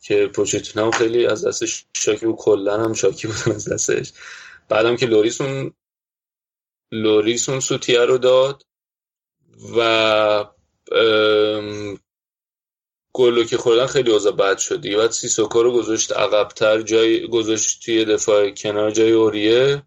که 0.03 0.27
پوچتینو 0.27 0.91
خیلی 0.91 1.27
از 1.27 1.47
دستش 1.47 1.85
شاکی 1.97 2.27
و 2.27 2.33
کلا 2.33 2.85
هم 2.85 2.93
شاکی 2.93 3.29
بود 3.29 3.55
از 3.55 3.69
دستش. 3.69 4.13
بعدم 4.69 4.97
که 4.97 5.07
لوریس 5.07 5.41
اون 5.41 5.73
لوریس 6.93 7.49
اون 7.49 7.61
سوتیه 7.61 8.01
رو 8.01 8.19
داد. 8.19 8.63
و 9.77 10.45
گلو 13.13 13.45
که 13.45 13.57
خوردن 13.57 13.87
خیلی 13.87 14.13
اوضاع 14.13 14.33
بد 14.33 14.59
شد 14.59 14.81
دیگه. 14.81 14.97
بعد 14.97 15.11
سیسوکو 15.11 15.63
رو 15.63 15.73
گذاشت 15.73 16.13
عقبتر 16.13 16.83
جای 16.83 17.29
گذاشت 17.29 17.85
توی 17.85 18.05
دفاع 18.05 18.51
کنار 18.51 18.91
جای 18.91 19.13
اوریه. 19.13 19.83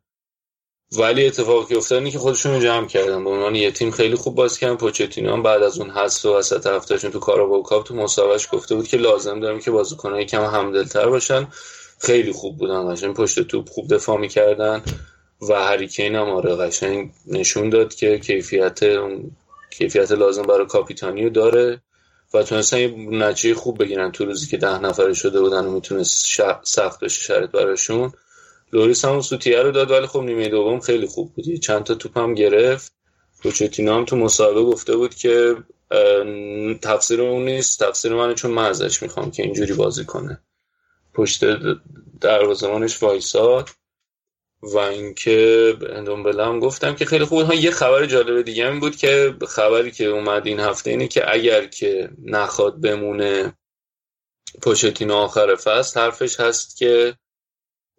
ولی 0.97 1.27
اتفاقی 1.27 1.65
که 1.73 1.77
افتاد 1.77 2.09
که 2.09 2.19
خودشون 2.19 2.53
رو 2.53 2.61
جمع 2.61 2.87
کردن. 2.87 3.23
به 3.23 3.29
عنوان 3.29 3.55
یه 3.55 3.71
تیم 3.71 3.91
خیلی 3.91 4.15
خوب 4.15 4.35
باز 4.35 4.59
کردن. 4.59 4.75
پوچتینو 4.75 5.33
هم 5.33 5.43
بعد 5.43 5.63
از 5.63 5.79
اون 5.79 5.89
حذف 5.89 6.25
و 6.25 6.35
وسط 6.35 6.67
هفتهشون 6.67 7.11
تو 7.11 7.19
Carabao 7.19 7.63
Cup 7.63 7.85
تو 7.85 7.95
مسابقهش 7.95 8.47
گفته 8.51 8.75
بود 8.75 8.87
که 8.87 8.97
لازم 8.97 9.39
داریم 9.39 9.59
که 9.59 9.71
بازیکن‌ها 9.71 10.21
یکم 10.21 10.43
همدلتر 10.43 11.09
باشن. 11.09 11.47
خیلی 11.99 12.31
خوب 12.31 12.57
بودن 12.57 12.93
قشنگ. 12.93 13.15
پشت 13.15 13.39
توپ 13.39 13.69
خوب 13.69 13.93
دفاع 13.93 14.17
می‌کردن 14.17 14.83
و 15.49 15.53
هریکین 15.53 16.15
هم 16.15 16.29
آره 16.29 16.55
قشنگ 16.55 17.11
نشون 17.27 17.69
داد 17.69 17.95
که 17.95 18.19
کیفیت 18.19 18.83
کیفیت 19.77 20.11
لازم 20.11 20.41
برای 20.41 20.65
کاپیتانی 20.65 21.29
داره 21.29 21.81
و 22.33 22.43
تونستن 22.43 22.77
یه 22.77 22.87
نتیجه 22.97 23.55
خوب 23.55 23.83
بگیرن 23.83 24.11
تو 24.11 24.25
روزی 24.25 24.47
که 24.47 24.57
ده 24.57 24.79
نفره 24.79 25.13
شده 25.13 25.41
بودن 25.41 25.65
و 25.65 25.71
می‌تونست 25.71 26.25
سخت 26.63 26.99
بشه 26.99 27.21
شرط 27.21 27.51
براشون. 27.51 28.11
لوریس 28.73 29.05
هم 29.05 29.21
سوتیه 29.21 29.61
رو 29.61 29.71
داد 29.71 29.91
ولی 29.91 30.07
خب 30.07 30.19
نیمه 30.19 30.49
دوم 30.49 30.79
خیلی 30.79 31.07
خوب 31.07 31.33
بود. 31.33 31.59
چند 31.59 31.83
تا 31.83 31.95
توپ 31.95 32.17
هم 32.17 32.33
گرفت. 32.33 32.93
پوچتینو 33.43 33.93
هم 33.93 34.05
تو 34.05 34.15
مصاحبه 34.15 34.63
گفته 34.63 34.95
بود 34.95 35.15
که 35.15 35.55
تفسیر 36.81 37.21
اون 37.21 37.45
نیست. 37.45 37.83
تفسیر 37.83 38.13
منه 38.13 38.33
چون 38.33 38.51
من 38.51 38.65
ازش 38.65 39.03
می‌خوام 39.03 39.31
که 39.31 39.43
اینجوری 39.43 39.73
بازی 39.73 40.05
کنه. 40.05 40.41
پشت 41.13 41.45
دروازه‌بانش 42.21 43.03
وایساد. 43.03 43.69
و 44.73 44.77
اینکه 44.77 45.73
اندومبله 45.89 46.45
هم 46.45 46.59
گفتم 46.59 46.95
که 46.95 47.05
خیلی 47.05 47.25
خوب 47.25 47.53
یه 47.53 47.71
خبر 47.71 48.05
جالب 48.05 48.41
دیگه 48.41 48.67
این 48.67 48.79
بود 48.79 48.95
که 48.95 49.35
خبری 49.47 49.91
که 49.91 50.05
اومد 50.05 50.47
این 50.47 50.59
هفته 50.59 50.89
اینه 50.89 51.07
که 51.07 51.33
اگر 51.33 51.65
که 51.65 52.09
نخواد 52.23 52.81
بمونه 52.81 53.53
پوشتینو 54.61 55.13
آخر 55.13 55.55
فصل 55.55 55.99
حرفش 55.99 56.39
هست 56.39 56.77
که 56.77 57.17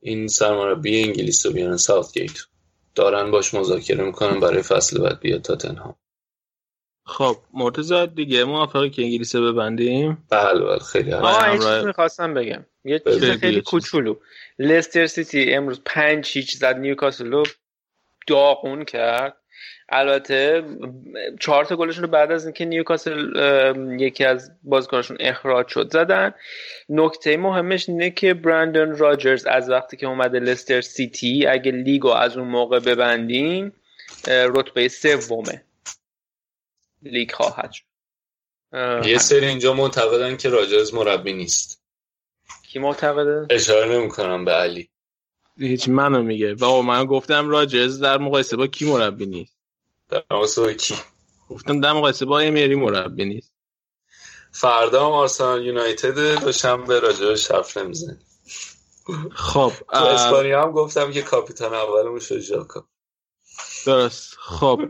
این 0.02 0.28
سرمربی 0.28 1.02
انگلیس 1.02 1.46
رو 1.46 1.52
بیارن 1.52 1.76
ساوت 1.76 2.18
گیت 2.18 2.32
دارن 2.94 3.30
باش 3.30 3.54
مذاکره 3.54 4.04
می‌کنن 4.04 4.40
برای 4.40 4.62
فصل 4.62 5.02
بعد 5.02 5.20
بیاد 5.20 5.42
تاتنهام 5.42 5.96
خب 7.08 7.36
مرتضی 7.54 8.06
دیگه 8.06 8.44
موافقی 8.44 8.90
که 8.90 9.02
انگلیس 9.02 9.36
ببندیم؟ 9.36 10.26
بله 10.30 10.64
بله 10.64 10.78
خیلی 10.78 11.12
آه 11.12 11.48
این 11.48 11.58
چیز 11.58 11.84
می‌خواستم 11.86 12.34
بگم. 12.34 12.66
یه 12.84 12.98
چیز 12.98 13.24
خیلی 13.24 13.60
کوچولو. 13.60 14.16
لستر 14.58 15.06
سیتی 15.06 15.54
امروز 15.54 15.80
پنج 15.84 16.30
هیچ 16.32 16.56
زد 16.56 16.76
نیوکاسل 16.76 17.32
رو 17.32 17.42
داغون 18.26 18.84
کرد. 18.84 19.36
البته 19.88 20.64
چهار 21.40 21.64
تا 21.64 21.76
گلشون 21.76 22.04
رو 22.04 22.10
بعد 22.10 22.32
از 22.32 22.44
اینکه 22.44 22.64
نیوکاسل 22.64 23.32
یکی 24.00 24.24
از 24.24 24.50
بازیکناشون 24.62 25.16
اخراج 25.20 25.68
شد 25.68 25.92
زدن. 25.92 26.34
نکته 26.88 27.36
مهمش 27.36 27.88
اینه 27.88 28.10
که 28.10 28.34
برندن 28.34 28.96
راجرز 28.96 29.46
از 29.46 29.70
وقتی 29.70 29.96
که 29.96 30.06
اومده 30.06 30.38
لستر 30.38 30.80
سیتی 30.80 31.46
اگه 31.46 31.72
لیگو 31.72 32.08
از 32.08 32.36
اون 32.36 32.48
موقع 32.48 32.78
ببندین 32.78 33.72
رتبه 34.28 34.88
سومه. 34.88 35.62
لیگ 37.12 37.32
خواهد 37.32 37.72
شد. 37.72 37.84
یه 39.06 39.18
سری 39.18 39.46
اینجا 39.46 39.74
معتقدن 39.74 40.36
که 40.36 40.48
راجرز 40.48 40.94
مربی 40.94 41.32
نیست. 41.32 41.82
کی 42.68 42.78
معتقده؟ 42.78 43.46
اشاره 43.50 43.98
نمی‌کنم 43.98 44.44
به 44.44 44.52
علی. 44.52 44.90
هیچ 45.58 45.88
منو 45.88 46.22
میگه. 46.22 46.54
و 46.54 46.82
من 46.82 47.06
گفتم 47.06 47.48
راجرز 47.48 48.00
در 48.00 48.18
مقایسه 48.18 48.56
با 48.56 48.66
کی 48.66 48.84
مربی 48.84 49.26
نیست؟ 49.26 49.56
در 50.08 50.22
مقایسه 50.30 50.62
با 50.62 50.72
کی؟ 50.72 50.94
گفتم 51.48 51.80
در 51.80 51.92
مقایسه 51.92 52.24
با 52.24 52.40
امیری 52.40 52.74
مربی 52.74 53.24
نیست. 53.24 53.52
فردا 54.52 55.06
هم 55.06 55.12
آرسنال 55.12 55.66
یونایتد 55.66 56.40
دوشنبه 56.40 57.00
راجرش 57.00 57.50
حرف 57.50 57.76
نمی‌زنیم 57.76 58.20
خب 59.34 59.72
تو 59.92 60.04
اسپانیا 60.04 60.62
هم 60.62 60.72
گفتم 60.72 61.12
که 61.12 61.22
کاپیتان 61.22 61.74
اولمون 61.74 62.20
شد 62.20 62.38
ژاکا 62.38 62.88
درست. 63.86 64.36
خب 64.38 64.80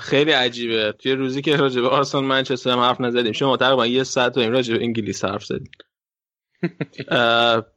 خیلی 0.00 0.32
عجیبه. 0.32 0.92
توی 0.98 1.12
روزی 1.12 1.42
که 1.42 1.56
راجع 1.56 1.80
به 1.80 1.88
آرسنال 1.88 2.24
منچستر 2.24 2.70
هم 2.70 2.78
حرف 2.78 3.00
نزدیم 3.00 3.32
شما 3.32 3.56
تقریبا 3.56 3.86
یه 3.86 4.04
ساعت 4.04 4.36
و 4.36 4.40
این 4.40 4.52
راجع 4.52 4.76
به 4.76 4.84
انگلیس 4.84 5.24
حرف 5.24 5.44
زدیم. 5.44 5.70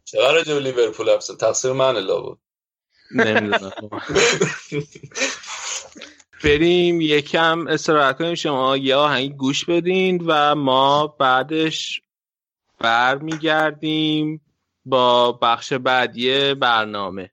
چرا 0.05 0.31
راجع 0.31 0.53
به 0.53 0.59
لیورپول 0.59 1.09
حرف 1.09 1.27
تقصیر 1.27 1.71
من 1.71 1.97
لا 1.97 2.21
بود 2.21 2.39
نمی‌دونم. 3.11 3.71
بریم 6.43 7.01
یکم 7.01 7.67
استراحت 7.67 8.17
کنیم. 8.17 8.35
شما 8.35 8.77
یه 8.77 8.95
آهنگ 8.95 9.35
گوش 9.35 9.65
بدین 9.65 10.23
و 10.25 10.55
ما 10.55 11.07
بعدش 11.07 12.01
برمیگردیم 12.79 14.41
با 14.85 15.31
بخش 15.31 15.73
بعدی 15.73 16.53
برنامه. 16.53 17.31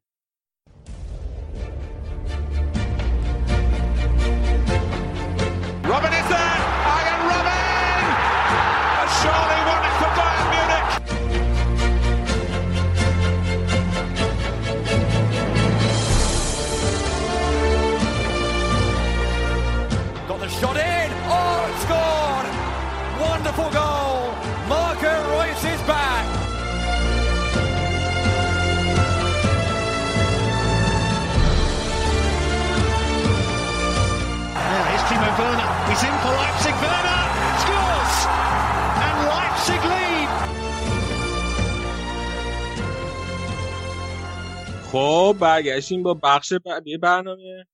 خب 44.97 45.37
برگشتیم 45.41 46.03
با 46.03 46.15
بخش 46.15 46.53
بعدی 46.53 46.97
برنامه. 46.99 47.67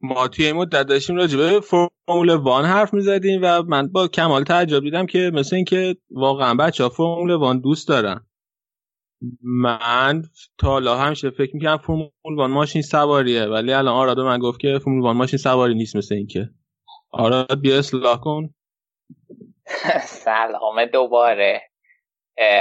ما 0.00 0.28
توی 0.28 0.46
این 0.46 0.56
مدت 0.56 0.86
داشتیم 0.86 1.16
راجع 1.16 1.38
به 1.38 1.60
فرمول 1.60 2.30
وان 2.30 2.64
حرف 2.64 2.94
می‌زدیم 2.94 3.40
و 3.42 3.62
من 3.62 3.88
با 3.88 4.08
کمال 4.08 4.44
تعجب 4.44 4.80
دیدم 4.80 5.06
که 5.06 5.30
مثل 5.34 5.56
اینکه 5.56 5.96
واقعا 6.10 6.54
بچه 6.54 6.84
ها 6.84 6.88
فرمول 6.90 7.30
وان 7.30 7.60
دوست 7.60 7.88
دارن. 7.88 8.26
من 9.42 10.22
تا 10.58 10.68
حالا 10.68 10.96
همیشه 10.98 11.30
فکر 11.30 11.54
می‌کنم 11.56 11.78
فرمول 11.78 12.10
وان 12.36 12.50
ماشین 12.50 12.82
سواریه 12.82 13.44
ولی 13.44 13.72
الان 13.72 13.94
آراد 13.94 14.20
من 14.20 14.38
گفت 14.38 14.60
که 14.60 14.78
فرمول 14.84 15.02
وان 15.02 15.16
ماشین 15.16 15.38
سواری 15.38 15.74
نیست 15.74 15.96
مثل 15.96 16.14
اینکه. 16.14 16.50
آراد 17.10 17.60
بیا 17.60 17.78
اصلاح 17.78 18.20
کن. 18.20 18.54
سلام 20.24 20.86
دوباره. 20.92 21.62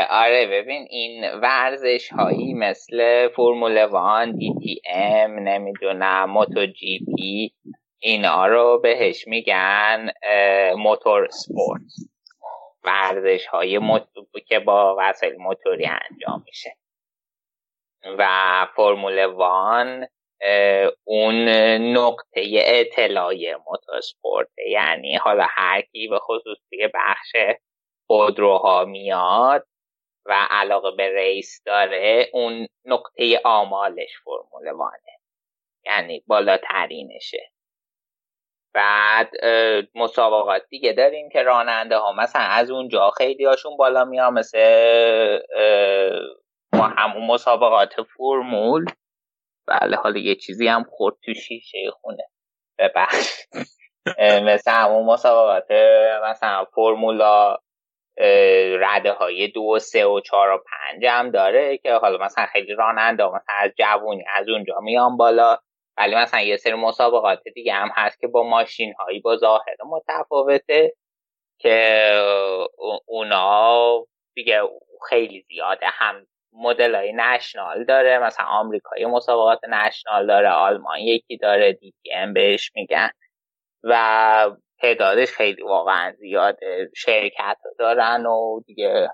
آره 0.10 0.48
ببین 0.48 0.88
این 0.90 1.34
ورزش 1.34 2.10
هایی 2.10 2.54
مثل 2.54 3.28
فرمول 3.28 3.86
وان 3.86 4.32
دی 4.32 4.54
تی 4.64 4.82
ام 4.90 5.40
نمی‌دونم 5.40 6.30
موتو 6.30 6.66
جی 6.66 7.00
پی 7.18 7.54
اینا 8.00 8.48
رو 8.48 8.80
بهش 8.84 9.28
میگن 9.28 10.12
موتور 10.78 11.28
سپورت. 11.30 11.82
ورزش 12.84 13.46
های 13.48 13.80
که 14.48 14.60
با 14.60 14.96
وسایل 15.00 15.36
موتوری 15.36 15.86
انجام 15.86 16.44
میشه. 16.46 16.76
و 18.18 18.28
فرمول 18.76 19.26
وان 19.26 20.08
اون 21.04 21.50
نقطه 21.98 22.42
اطلاعی 22.66 23.56
موتورسپورت 23.56 24.48
یعنی 24.68 25.16
حالا 25.16 25.46
هر 25.50 25.82
کی 25.82 26.08
به 26.08 26.20
خصوص 26.20 26.58
توی 26.70 26.90
بخش 26.94 27.36
خودروها 28.08 28.86
میاد 28.86 29.68
و 30.26 30.48
علاقه 30.50 30.92
به 30.92 31.16
ریس 31.16 31.64
داره 31.66 32.30
اون 32.34 32.68
نقطه 32.86 33.42
آمالش 33.46 34.12
فرمول 34.26 34.72
وانه. 34.72 35.20
یعنی 35.86 36.24
بالاترینشه. 36.28 37.52
بعد 38.74 39.32
مسابقات 39.96 40.62
دیگه 40.70 40.94
داریم 40.94 41.30
که 41.30 41.44
راننده 41.44 41.98
ها 41.98 42.12
مثلا 42.12 42.42
از 42.42 42.72
اونجا 42.72 43.12
خیلی 43.12 43.46
هاشون 43.46 43.78
بالا 43.78 44.06
میان 44.06 44.34
مثل 44.34 44.60
همون 46.74 47.28
مسابقات 47.28 48.02
فرمول. 48.02 48.86
بله 49.68 49.98
حالا 49.98 50.20
یه 50.20 50.36
چیزی 50.36 50.68
هم 50.68 50.84
خورد 50.84 51.16
تو 51.26 51.34
شیشه 51.34 51.92
خونه. 52.02 52.30
ببخش. 52.80 53.46
مثل 54.20 54.72
همون 54.72 55.06
مسابقات 55.06 55.72
مثلا 56.24 56.66
فرمولا 56.66 57.58
رده 58.80 59.12
های 59.12 59.48
دو 59.48 59.62
و 59.62 59.80
سه 59.80 60.06
و 60.06 60.20
چهار 60.20 60.50
و 60.50 60.58
پنج 60.58 61.06
هم 61.06 61.32
داره 61.32 61.78
که 61.78 61.94
حالا 61.94 62.26
مثلا 62.26 62.46
خیلی 62.46 62.74
راننده 62.74 63.26
مثلا 63.26 63.56
از 63.58 63.72
جوونی 63.78 64.24
از 64.36 64.50
اونجا 64.50 64.80
میان 64.80 65.18
بالا. 65.18 65.58
ولی 65.98 66.16
مثلا 66.16 66.42
یه 66.42 66.58
سری 66.58 66.74
مسابقات 66.74 67.44
دیگه 67.56 67.74
هم 67.74 67.90
هست 67.96 68.20
که 68.20 68.28
با 68.28 68.44
ماشین 68.44 68.94
هایی 68.94 69.20
با 69.20 69.38
ظاهر 69.38 69.76
متفاوته 69.86 70.94
که 71.60 72.10
اونا 73.06 74.06
دیگه 74.36 74.62
خیلی 75.10 75.42
زیاده. 75.48 75.86
هم 75.88 76.28
مدل 76.54 76.96
های 76.96 77.14
نشنال 77.14 77.84
داره 77.84 78.20
مثلا 78.20 78.46
آمریکایی 78.46 79.06
مسابقات 79.06 79.60
نشنال 79.70 80.28
داره 80.28 80.50
آلمان 80.50 81.00
یکی 81.00 81.38
داره 81.38 81.80
هم 82.16 82.34
بهش 82.34 82.72
میگن. 82.76 83.10
و 83.84 84.52
تعدادش 84.82 85.32
خیلی 85.32 85.64
واقعا 85.64 86.12
زیاده 86.12 86.92
شرکت 86.96 87.58
دارن 87.80 88.26
و 88.26 88.62
دیگه 88.66 89.10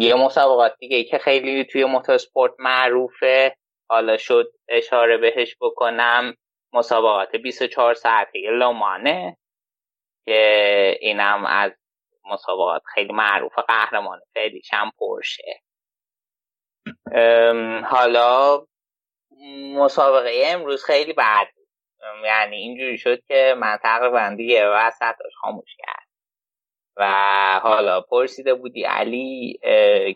یه 0.00 0.14
مسابقات 0.14 0.76
دیگه 0.78 1.04
که 1.04 1.18
خیلی 1.18 1.64
توی 1.64 1.84
موتورسپورت 1.84 2.52
معروفه. 2.58 3.56
حالا 3.88 4.16
شد 4.16 4.52
اشاره 4.68 5.16
بهش 5.16 5.56
بکنم. 5.60 6.34
مسابقات 6.72 7.36
24 7.36 7.94
ساعته 7.94 8.38
لومانه 8.38 9.36
که 10.24 10.98
اینم 11.00 11.44
از 11.46 11.72
مسابقات 12.30 12.82
خیلی 12.94 13.12
معروف 13.12 13.58
قهرمان 13.68 14.20
فعلیش 14.34 14.68
هم 14.72 14.92
پرشه 14.98 15.60
حالا 17.84 18.66
مسابقه 19.74 20.42
امروز 20.46 20.84
خیلی 20.84 21.12
بد 21.12 21.46
یعنی 22.24 22.56
اینجوری 22.56 22.98
شد 22.98 23.22
که 23.28 23.54
من 23.58 23.78
تقریبا 23.82 24.34
دیگه 24.36 24.68
وسطش 24.68 25.34
خاموش 25.40 25.76
کرد. 25.78 26.06
و 26.96 27.60
حالا 27.62 28.00
پرسیده 28.00 28.54
بودی 28.54 28.84
علی 28.84 29.58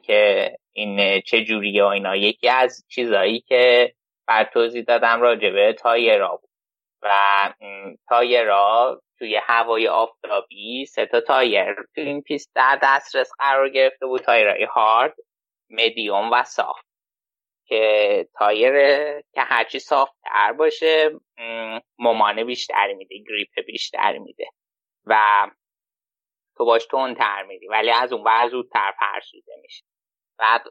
که 0.03 0.51
این 0.73 1.21
چه 1.21 1.45
جوریه 1.45 1.85
و 1.85 1.87
اینا. 1.87 2.17
یکی 2.17 2.49
از 2.49 2.85
چیزایی 2.89 3.41
که 3.41 3.95
بر 4.27 4.45
توضیح 4.45 4.83
دادم 4.83 5.21
راجبه 5.21 5.73
تایرا 5.73 6.37
بود. 6.37 6.51
و 7.03 7.11
تایرا 8.09 9.03
توی 9.19 9.37
هوای 9.43 9.89
آفتابی 9.89 10.87
سه 10.87 11.07
تا 11.07 11.21
تایر 11.21 11.75
تو 11.75 12.01
این 12.01 12.23
پیست 12.23 12.51
در 12.55 12.79
دسترس 12.83 13.31
قرار 13.39 13.69
گرفته 13.69 14.07
بود. 14.07 14.21
تایرهای 14.21 14.65
هارد 14.65 15.15
مدیوم 15.71 16.31
و 16.33 16.45
soft 16.45 16.84
که 17.67 18.29
تایر 18.39 18.73
که 19.21 19.41
هرچی 19.41 19.79
soft 19.79 20.15
تر 20.25 20.53
باشه 20.53 21.11
ممانه 21.99 22.45
بیشتری 22.45 22.95
میده 22.95 23.17
grip 23.29 23.67
بیشتری 23.67 24.19
میده 24.19 24.47
و 25.07 25.47
تو 26.57 26.65
باش 26.65 26.87
تندتر 26.87 27.43
میری 27.43 27.67
ولی 27.67 27.91
از 27.91 28.13
اون 28.13 28.25
بر 28.25 28.49
زودتر 28.49 28.93
فرسوده 29.01 29.53
میشه. 29.63 29.85
بعد 30.39 30.63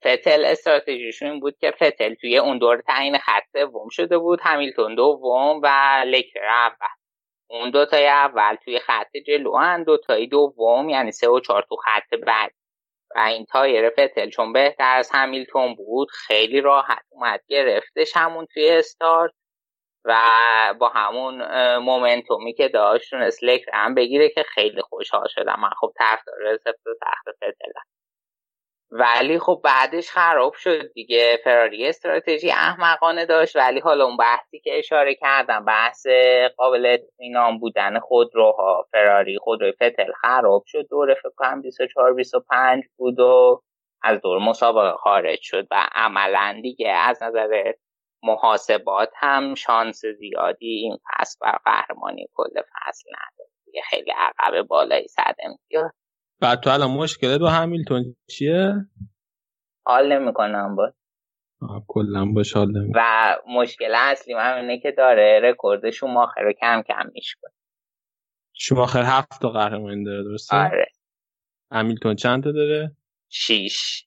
فتل 0.00 0.44
استراتژیشون 0.44 1.30
این 1.30 1.40
بود 1.40 1.58
که 1.58 1.70
فتل 1.70 2.14
توی 2.14 2.38
اون 2.38 2.58
دور 2.58 2.80
تعیین 2.80 3.18
خط 3.18 3.44
سوم 3.52 3.88
شده 3.90 4.18
بود 4.18 4.40
همیلتون 4.42 4.94
دوم 4.94 5.60
و 5.62 5.68
لکلر 6.06 6.44
اول. 6.44 6.88
اون 7.50 7.70
دوتای 7.70 8.06
اول 8.06 8.54
توی 8.64 8.78
خط 8.78 9.16
جلو 9.26 9.56
هن 9.56 9.84
دوتای 9.84 10.26
دوم 10.26 10.88
یعنی 10.88 11.12
سه 11.12 11.28
و 11.28 11.40
چهار 11.40 11.66
تو 11.68 11.76
خط 11.76 12.14
بعد. 12.14 12.52
و 13.16 13.20
این 13.20 13.44
تایر 13.44 13.90
فتل 13.90 14.30
چون 14.30 14.52
بهتر 14.52 14.96
از 14.96 15.10
همیلتون 15.12 15.74
بود 15.74 16.08
خیلی 16.10 16.60
راحت 16.60 17.02
اومد 17.08 17.40
گرفتش 17.48 18.12
همون 18.16 18.46
توی 18.54 18.70
استارت 18.70 19.32
و 20.04 20.14
با 20.80 20.88
همون 20.88 21.42
مومنتومی 21.76 22.54
که 22.54 22.68
داشت 22.68 23.10
تونست 23.10 23.40
هم 23.72 23.94
بگیره 23.94 24.28
که 24.28 24.42
خیلی 24.42 24.82
خوشحال 24.82 25.28
شدم. 25.28 25.56
من 25.62 25.70
خب 25.80 25.92
طرفدار 25.98 26.56
سفت 26.64 26.82
سخت 27.00 27.36
فتلم. 27.36 27.84
ولی 28.94 29.38
خب 29.38 29.60
بعدش 29.64 30.10
خراب 30.10 30.54
شد 30.54 30.92
دیگه. 30.92 31.40
فراری 31.44 31.86
استراتژی 31.88 32.50
احمقانه 32.50 33.26
داشت 33.26 33.56
ولی 33.56 33.80
حالا 33.80 34.04
اون 34.04 34.16
بحثی 34.16 34.60
که 34.60 34.78
اشاره 34.78 35.14
کردم 35.14 35.64
بحث 35.64 36.06
قابل 36.56 36.86
اطمینان 36.86 37.58
بودن 37.58 37.98
خودروها. 37.98 38.86
فراری 38.92 39.38
خودروی 39.38 39.72
فتل 39.72 40.12
خراب 40.22 40.64
شد. 40.66 40.88
دور 40.90 41.14
فکر 41.14 41.32
کنم 41.36 41.62
24 41.62 42.14
25 42.14 42.84
بود 42.96 43.20
و 43.20 43.62
از 44.02 44.20
دور 44.20 44.38
مسابقه 44.38 44.96
خارج 44.96 45.38
شد 45.42 45.66
و 45.70 45.88
عملا 45.92 46.60
دیگه 46.62 46.90
از 46.90 47.22
نظر 47.22 47.72
محاسبات 48.22 49.10
هم 49.16 49.54
شانس 49.54 50.04
زیادی 50.06 50.66
این 50.66 50.98
فصل 51.06 51.38
بر 51.40 51.58
قهرمانی 51.64 52.26
کل 52.34 52.50
فصل 52.62 53.10
نداره 53.10 53.82
خیلی 53.90 54.10
عقب 54.10 54.62
بالای 54.62 55.08
صد 55.08 55.36
امتیاز. 55.42 56.01
بعد 56.42 56.60
تو 56.60 56.70
الان 56.70 56.90
مشکل 56.90 57.38
دو 57.38 57.46
همیلتون 57.46 58.16
چیه؟ 58.30 58.74
حال 59.86 60.12
نمی‌کنم 60.12 60.76
با 60.76 60.92
کلا 61.88 62.24
باش 62.24 62.52
حال 62.52 62.70
نمی 62.78 62.92
و 62.94 63.36
مشکل 63.48 63.94
اصلی 63.94 64.34
من 64.34 64.54
اینه 64.54 64.80
که 64.80 64.90
داره 64.90 65.40
رکورد 65.42 65.90
شماخر 65.90 66.40
رو 66.42 66.52
کم 66.52 66.82
کم 66.88 67.10
میشکن 67.14 67.48
شماخر 68.52 69.02
هفت 69.02 69.42
تا 69.42 69.50
قهرمانی 69.50 70.04
داره 70.04 70.24
درسته؟ 70.24 70.56
آره 70.56 70.86
همیلتون 71.72 72.16
چند 72.16 72.44
تا 72.44 72.52
داره؟ 72.52 72.96
شیش 73.28 74.06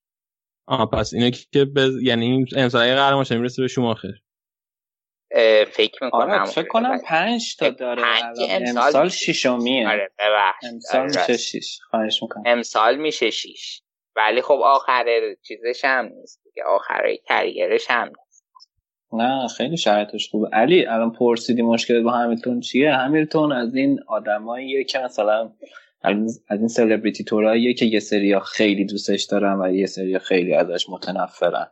آه 0.66 0.90
پس 0.90 1.14
اینه 1.14 1.32
که 1.32 1.66
بز... 1.66 2.02
یعنی 2.02 2.46
امسال 2.56 2.82
اگه 2.82 2.96
قهرمان 2.96 3.26
می‌رسه 3.30 3.62
به 3.62 3.68
شماخر 3.68 4.14
فکر 5.72 6.04
می‌کنم 6.04 6.32
آره 6.32 6.46
فکر 6.46 6.68
کنم 6.68 7.00
پنج 7.06 7.56
تا 7.56 7.70
داره 7.70 8.04
پنج 8.04 8.38
امسال, 8.50 8.84
امسال 8.84 9.10
شیشمیه 9.10 9.90
آره 9.90 10.12
ببخش 10.20 10.64
امسال 10.74 11.02
آره، 11.02 11.08
میشه. 11.08 11.38
شیش. 11.38 11.80
خواهش 11.90 12.24
می‌کنم. 12.24 12.44
امسال 12.46 12.96
میشه 12.96 13.30
شیش. 13.30 13.82
ولی 14.16 14.42
خب 14.42 14.60
آخر 14.64 15.06
چیزش 15.48 15.86
هم 15.86 16.06
نیست 16.06 16.42
دیگه. 16.44 16.64
آخر 16.68 17.16
کریرش 17.28 17.86
هم 17.90 18.08
نیست. 18.08 18.46
نه 19.14 19.48
خیلی 19.48 19.78
شرایطش 19.78 20.30
خوبه. 20.30 20.50
علی 20.54 20.86
الان 20.86 21.12
پرسیدی 21.12 21.62
مشکل 21.62 22.04
با 22.04 22.12
همیلتون 22.12 22.60
چیه؟ 22.60 22.94
همیلتون 22.94 23.52
از 23.52 23.76
این 23.76 24.00
آدماییه 24.08 24.84
که 24.84 25.00
مثلا 25.00 25.52
از 26.50 26.60
این 26.60 26.68
سلبریتی 26.68 27.24
توراییه 27.24 27.74
که 27.74 27.86
یه 27.86 28.00
سریا 28.00 28.40
خیلی 28.40 28.86
دوستش 28.86 29.24
دارن 29.24 29.62
و 29.62 29.76
یه 29.76 29.86
سریا 29.86 30.20
خیلی 30.20 30.54
ازش 30.56 30.90
متنفرن. 30.90 31.68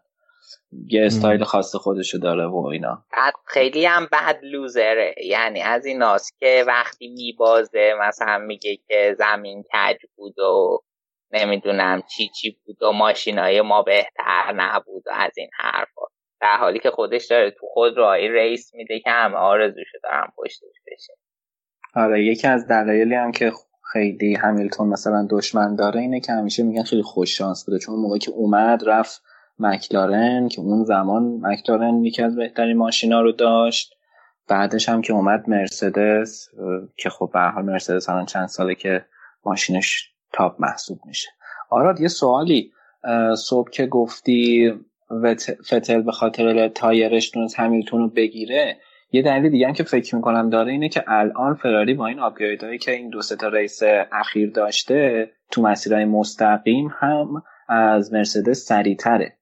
یه 0.87 1.05
استایل 1.05 1.43
خاص 1.43 1.75
خودشو 1.75 2.17
داره 2.17 2.45
و 2.45 2.55
اینا. 2.55 3.05
بعد 3.17 3.33
خیلی 3.45 3.85
هم 3.85 4.07
بد 4.11 4.39
لوزره. 4.43 5.15
یعنی 5.25 5.61
از 5.61 5.85
ایناست 5.85 6.39
که 6.39 6.63
وقتی 6.67 7.07
میبازه 7.07 7.93
مثلا 8.01 8.37
میگه 8.37 8.77
که 8.87 9.15
زمین 9.17 9.63
کج 9.63 9.97
بود 10.15 10.39
و 10.39 10.79
نمی‌دونم 11.31 12.01
چی 12.01 12.29
چی 12.29 12.57
بود 12.65 12.83
و 12.83 12.91
ماشینای 12.91 13.61
ما 13.61 13.81
بهتر 13.81 14.53
نبود 14.55 15.03
و 15.05 15.11
از 15.13 15.31
این 15.37 15.49
حرفا. 15.59 16.01
در 16.41 16.57
حالی 16.57 16.79
که 16.79 16.91
خودش 16.91 17.25
داره 17.25 17.51
تو 17.51 17.67
خود 17.73 17.97
رای 17.97 18.29
ریس 18.29 18.73
میده 18.73 18.99
که 18.99 19.09
همه 19.09 19.35
آرزوشو 19.35 19.97
دارن 20.03 20.27
پشتش 20.37 20.75
بشه 20.87 21.13
آره 21.95 22.25
یکی 22.25 22.47
از 22.47 22.67
دلایلی 22.67 23.15
هم 23.15 23.31
که 23.31 23.51
خیلی 23.93 24.35
همیلتون 24.35 24.87
مثلا 24.87 25.27
دشمن 25.31 25.75
داره 25.75 25.99
اینه 25.99 26.19
که 26.19 26.31
همیشه 26.31 26.63
میگن 26.63 26.83
خیلی 26.83 27.01
خوش 27.01 27.37
شانس 27.37 27.65
بوده. 27.65 27.79
چون 27.79 27.95
موقعی 27.95 28.19
که 28.19 28.31
اومد 28.31 28.83
رفت 28.85 29.23
مکلارن 29.59 30.47
که 30.47 30.61
اون 30.61 30.83
زمان 30.83 31.39
مکلارن 31.41 32.03
یکی 32.03 32.23
از 32.23 32.35
بهترین 32.35 32.77
ماشینا 32.77 33.21
رو 33.21 33.31
داشت. 33.31 33.93
بعدش 34.49 34.89
هم 34.89 35.01
که 35.01 35.13
اومد 35.13 35.49
مرسدس 35.49 36.49
که 36.97 37.09
خب 37.09 37.29
به 37.33 37.39
حال 37.39 37.65
مرسدس 37.65 38.09
الان 38.09 38.25
چند 38.25 38.47
ساله 38.47 38.75
که 38.75 39.05
ماشینش 39.45 40.09
تاپ 40.33 40.61
محسوب 40.61 40.99
میشه. 41.05 41.29
آراد 41.69 42.01
یه 42.01 42.07
سوالی 42.07 42.71
صبح 43.37 43.69
که 43.69 43.85
گفتی 43.85 44.73
فتل 45.67 46.01
به 46.01 46.11
خاطر 46.11 46.67
تایرش 46.67 47.29
تونست 47.29 47.59
همیلتون 47.59 47.99
رو 47.99 48.09
بگیره 48.09 48.77
یه 49.11 49.21
دلیل 49.21 49.51
دیگه 49.51 49.67
هم 49.67 49.73
که 49.73 49.83
فکر 49.83 50.15
می‌کنم 50.15 50.49
داره 50.49 50.71
اینه 50.71 50.89
که 50.89 51.03
الان 51.07 51.55
فراری 51.55 51.93
با 51.93 52.07
این 52.07 52.19
upgrade 52.19 52.60
هایی 52.60 52.77
که 52.77 52.91
این 52.91 53.09
دو 53.09 53.21
تا 53.39 53.47
race 53.47 53.79
اخیر 54.11 54.51
داشته 54.51 55.31
تو 55.51 55.61
مسیرهای 55.61 56.05
مستقیم 56.05 56.89
هم 56.99 57.43
از 57.69 58.13
مرسدس 58.13 58.65
سریعتره. 58.65 59.37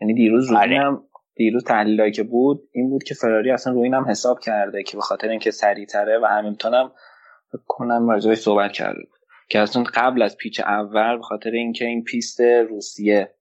یعنی 0.00 0.14
دیروز 0.14 0.48
روی 0.48 0.56
آره. 0.56 0.80
هم 0.80 1.02
دیروز 1.34 1.64
تحلیلایی 1.64 2.12
که 2.12 2.22
بود 2.22 2.68
این 2.72 2.90
بود 2.90 3.02
که 3.02 3.14
فراری 3.14 3.50
اصلا 3.50 3.72
روی 3.72 3.88
هم 3.88 4.04
حساب 4.08 4.40
کرده 4.40 4.82
که 4.82 4.96
به 4.96 5.02
خاطر 5.02 5.28
اینکه 5.28 5.50
سریعتره 5.50 6.18
و 6.18 6.26
همیلتون 6.26 6.74
هم 6.74 6.92
فکر 7.52 7.62
کنم 7.66 8.10
راجعش 8.10 8.38
صحبت 8.38 8.72
کرده 8.72 9.00
بود 9.00 9.18
که 9.48 9.60
اصلا 9.60 9.84
قبل 9.94 10.22
از 10.22 10.36
پیچ 10.36 10.60
اول 10.60 11.16
به 11.16 11.22
خاطر 11.22 11.50
اینکه 11.50 11.84
این 11.84 12.04
پیست 12.04 12.40
روسیه 12.40 13.34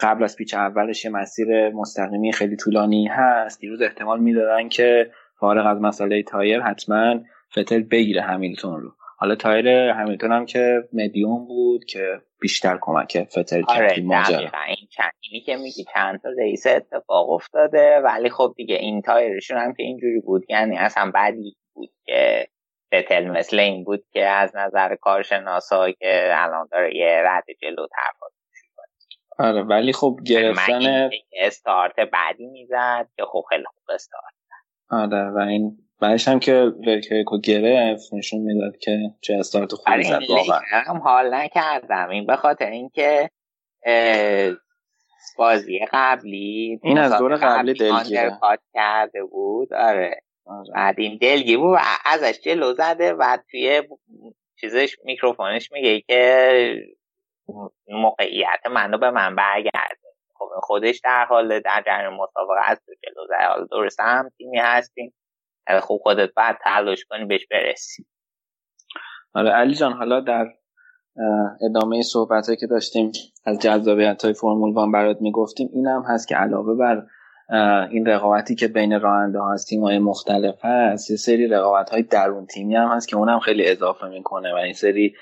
قبل 0.00 0.24
از 0.24 0.36
پیچ 0.36 0.54
اولش 0.54 1.04
یه 1.04 1.10
مسیر 1.10 1.70
مستقیمی 1.70 2.32
خیلی 2.32 2.56
طولانی 2.56 3.06
هست 3.06 3.60
دیروز 3.60 3.82
احتمال 3.82 4.20
می‌دادن 4.20 4.68
که 4.68 5.10
فارغ 5.40 5.66
از 5.66 5.80
مسئله 5.80 6.22
تایر 6.22 6.60
حتما 6.60 7.20
فتل 7.52 7.82
بگیره 7.82 8.22
همیلتون 8.22 8.80
رو 8.80 8.90
حالا 9.18 9.34
تایر 9.34 9.68
همیلتون 9.68 10.32
هم 10.32 10.46
که 10.46 10.88
مدیوم 10.92 11.46
بود 11.46 11.84
که 11.84 12.20
بیشتر 12.44 12.78
کمک 12.80 13.24
فتل 13.24 13.62
کرد 13.62 13.82
آره 13.82 13.92
این 13.92 14.06
ماجرا. 14.06 14.36
دقیقا. 14.36 14.58
این 14.58 14.88
چند 14.90 15.12
اینی 15.20 15.44
که 15.44 15.56
میگی 15.56 15.84
چند 15.94 16.20
تا 16.20 16.28
race 16.38 16.66
اتفاق 16.66 17.30
افتاده 17.30 18.00
ولی 18.00 18.30
خب 18.30 18.54
دیگه 18.56 18.74
این 18.76 19.02
تایرشون 19.02 19.58
هم 19.58 19.74
که 19.74 19.82
اینجوری 19.82 20.20
بود. 20.20 20.44
یعنی 20.48 20.78
اصلا 20.78 21.12
بدی 21.14 21.56
بود 21.74 21.90
که 22.06 22.48
فتل 22.94 23.24
مثل 23.24 23.58
این 23.58 23.84
بود 23.84 24.04
که 24.12 24.26
از 24.26 24.56
نظر 24.56 24.96
کارشناسا 24.96 25.90
که 25.90 26.30
الان 26.34 26.68
داره 26.72 26.96
یه 26.96 27.22
رد 27.24 27.44
جلوتر 27.62 28.10
آره 29.38 29.62
ولی 29.62 29.92
خب 29.92 30.16
من 30.18 30.24
گرفتن 30.24 31.10
استارت 31.32 31.94
بعدی 32.12 32.46
می‌زد 32.46 33.08
که 33.16 33.24
خب 33.32 33.44
خیلی 33.48 33.64
خوب 33.64 33.94
استارت. 33.94 34.34
آره 34.90 35.30
و 35.30 35.38
این 35.38 35.78
بعدش 36.00 36.28
هم 36.28 36.38
که 36.38 36.72
ورکریکو 36.86 37.38
گرفت 37.38 38.14
نشون 38.14 38.40
می‌داد 38.40 38.76
که 38.76 38.98
چه 39.20 39.34
استارت 39.34 39.72
خوبی 39.72 39.90
برای 39.90 40.04
زد 40.04 40.30
واقعا. 40.30 40.60
هم 40.70 40.96
حال 40.96 41.34
نکردم. 41.34 42.08
این 42.08 42.26
به 42.26 42.36
خاطر 42.36 42.70
اینکه 42.70 43.30
بازی 45.36 45.86
قبلی 45.92 46.80
این 46.82 46.98
از 46.98 47.18
دور 47.18 47.36
قبلی 47.36 47.74
دلگیره. 47.74 48.38
کرده 48.74 49.24
بود 49.24 49.74
آره. 49.74 50.20
آره. 50.46 50.72
بعد 50.74 51.00
این 51.00 51.18
دلگی 51.20 51.56
بود 51.56 51.74
و 51.74 51.78
ازش 52.04 52.40
جلو 52.40 52.72
زده 52.72 53.12
و 53.12 53.38
توی 53.50 53.82
چیزش 54.60 54.96
میکروفونش 55.04 55.72
میگه 55.72 56.00
که 56.00 56.84
موقعیت 57.88 58.66
منو 58.70 58.98
به 58.98 59.10
من 59.10 59.36
برگرده 59.36 60.04
خب 60.34 60.48
خودش 60.62 61.00
در 61.04 61.24
حال 61.24 61.60
در 61.60 61.82
جریان 61.86 62.14
مسابقه 62.14 62.60
از 62.64 62.80
تو 62.86 62.92
جلو 63.04 63.26
زده. 63.26 63.46
حالا 63.46 63.66
درسته 63.70 64.02
هم 64.02 64.30
تیمی 64.38 64.58
هستیم. 64.58 65.14
خب 65.68 65.98
خودت 66.02 66.34
باید 66.36 66.56
تلاش 66.64 67.04
کنی 67.04 67.24
بهش 67.24 67.46
برسی. 67.50 68.06
آره 69.34 69.50
علی 69.50 69.74
جان 69.74 69.92
حالا 69.92 70.20
در 70.20 70.46
ادامه 71.70 72.02
صحبت 72.02 72.46
که 72.60 72.66
داشتیم 72.66 73.12
از 73.44 73.58
جذابیت 73.58 74.24
های 74.24 74.34
فرمول 74.34 74.74
وان 74.74 74.92
برات 74.92 75.20
می‌گفتیم 75.20 75.70
این 75.72 75.86
هم 75.86 76.04
هست 76.08 76.28
که 76.28 76.36
علاوه 76.36 76.74
بر 76.74 77.06
این 77.90 78.06
رقابتی 78.06 78.54
که 78.54 78.68
بین 78.68 79.00
راننده 79.00 79.38
ها 79.38 79.52
از 79.52 79.66
تیم 79.66 79.82
های 79.82 79.98
مختلف 79.98 80.64
هست 80.64 81.10
یه 81.10 81.16
سری 81.16 81.48
رقابت 81.48 81.90
های 81.90 82.02
درون 82.02 82.46
تیمی 82.46 82.76
هم 82.76 82.88
هست 82.88 83.08
که 83.08 83.16
اونم 83.16 83.38
خیلی 83.38 83.70
اضافه 83.70 84.08
می‌کنه 84.08 84.52
و 84.52 84.56
این 84.56 84.72
سری 84.72 85.14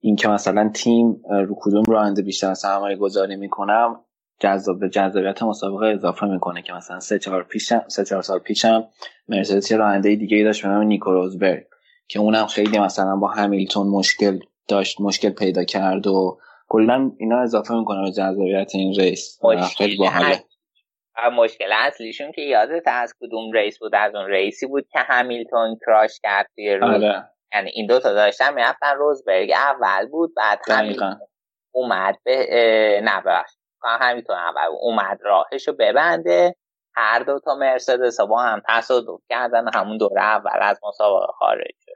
این 0.00 0.16
که 0.16 0.28
مثلا 0.28 0.70
تیم 0.74 1.22
رو 1.30 1.56
کدوم 1.60 1.84
راننده 1.88 2.22
بیشتر 2.22 2.54
سرمایه 2.54 2.96
گذاری 2.96 3.36
می‌کنم 3.36 4.04
جذاب 4.40 4.80
به 4.80 4.88
جذابیت 4.88 5.42
مسابقه 5.42 5.86
اضافه 5.86 6.26
می‌کنه 6.26 6.62
که 6.62 6.72
مثلا 6.72 7.00
سه 7.00 7.18
چهار 7.18 7.42
پیش 7.42 7.72
سه 7.88 8.04
چهار 8.04 8.22
سال 8.22 8.38
پیشم 8.38 8.88
مرسدس 9.28 9.70
یه 9.70 9.76
راننده 9.76 10.16
دیگه 10.16 10.36
ای 10.36 10.44
داشت 10.44 10.62
به 10.62 10.68
نام 10.68 10.82
نیکو 10.82 11.12
روزبرگ 11.12 11.66
که 12.08 12.18
اونم 12.18 12.46
خیلی 12.46 12.78
مثلا 12.78 13.16
با 13.16 13.28
همیلتون 13.28 13.86
مشکل 13.86 14.38
داشت 14.68 15.00
مشکل 15.00 15.30
پیدا 15.30 15.64
کرد 15.64 16.06
و 16.06 16.38
کلا 16.68 17.10
اینا 17.18 17.40
اضافه 17.40 17.74
می‌کنه 17.74 18.02
به 18.02 18.10
جذابیت 18.10 18.74
این 18.74 18.94
race. 18.94 19.38
خیلی 19.78 19.96
باحاله. 19.96 20.44
مشکل 21.32 21.72
اصلیشون 21.72 22.32
که 22.32 22.42
یادت 22.42 22.82
از 22.86 23.14
کدوم 23.20 23.52
race 23.52 23.78
بود؟ 23.78 23.94
از 23.94 24.14
اون 24.14 24.26
race 24.26 24.58
ی 24.58 24.66
بود 24.66 24.88
که 24.92 24.98
همیلتون 24.98 25.78
crash 25.86 26.20
کرد 26.22 26.50
توی 26.54 26.74
روز. 26.74 26.94
آره. 26.94 27.24
یعنی 27.54 27.70
این 27.74 27.86
دوتا 27.86 28.12
داشتن 28.12 28.54
می‌رفتن 28.54 28.96
روزبرگ 28.96 29.50
اول 29.50 30.06
بود 30.06 30.34
بعد 30.36 30.58
همیلتون 30.68 31.16
اومد 31.74 32.16
به 32.24 32.46
نه 33.04 33.22
کنم 33.86 33.98
همیلتون 34.00 34.36
اول. 34.36 34.76
اومد 34.80 35.18
راهشو 35.22 35.72
ببنده. 35.72 36.56
هر 36.94 37.22
دو 37.22 37.40
تا 37.44 37.54
مرسدس 37.54 38.20
با 38.20 38.42
هم 38.42 38.62
تصادف 38.68 39.20
کردن 39.28 39.64
و 39.64 39.70
همون 39.74 39.98
دوره 39.98 40.22
اول 40.22 40.58
از 40.60 40.80
مسابقه 40.88 41.32
خارج 41.38 41.74
شد. 41.84 41.92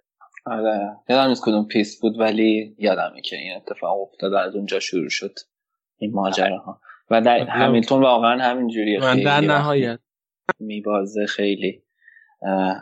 آره. 0.47 0.97
یادم 1.09 1.29
نیست 1.29 1.45
کدوم 1.45 1.67
پیست 1.67 2.03
بود 2.03 2.21
ولی 2.21 2.75
یادمه 2.79 3.21
که 3.21 3.37
این 3.37 3.57
اتفاق 3.57 4.01
افتاد 4.01 4.33
و 4.33 4.37
از 4.37 4.55
اونجا 4.55 4.81
شروع 4.81 5.09
شد 5.09 5.35
این 5.99 6.13
ماجراها. 6.15 6.81
و 7.11 7.21
در 7.21 7.39
همیلتون 7.39 8.03
واقعا 8.03 8.43
همین 8.43 8.69
جوریه 8.69 9.01
من 9.01 9.23
در 9.23 9.41
نهایت. 9.41 9.99
میبازه 10.59 11.27
خیلی 11.27 11.83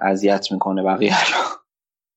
اذیت 0.03 0.53
می‌کنه 0.53 0.83
بقیه 0.83 1.21
رو. 1.21 1.45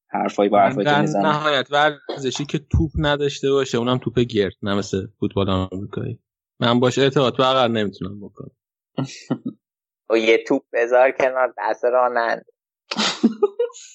حرفایی 0.07 0.49
با 0.49 0.57
من 0.57 0.63
حرفایی 0.63 0.85
که 0.85 0.91
در 0.91 1.01
می‌زنه. 1.01 1.29
نهایت 1.29 1.67
ورزشی 1.71 2.45
که 2.45 2.59
توپ 2.71 2.91
نداشته 2.95 3.51
باشه 3.51 3.77
اونم 3.77 3.97
توپ 3.97 4.19
گرد 4.19 4.53
نه 4.61 4.75
مثل 4.75 5.07
فوتبال 5.19 5.49
آمریکایی. 5.49 6.19
من 6.61 6.79
باش 6.79 6.99
ارتباط 6.99 7.37
برقرار 7.37 7.69
نمی‌تونم 7.69 8.19
بکنم. 8.19 8.51
و 10.09 10.17
یه 10.17 10.43
توپ 10.47 10.63
بذار 10.73 11.11
کنار 11.11 11.53
دست 11.57 11.85
رانند 11.85 12.45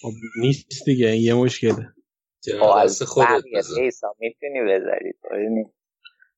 خب 0.03 0.13
نیست 0.41 0.85
دیگه 0.85 1.07
این 1.07 1.23
یه 1.23 1.35
مشکله. 1.35 1.95
دست 2.85 3.05
خودت 3.05 3.45
می‌تونی 4.19 4.61
بذاری؟ 4.63 5.13
طوری 5.23 5.49
نیست. 5.49 5.71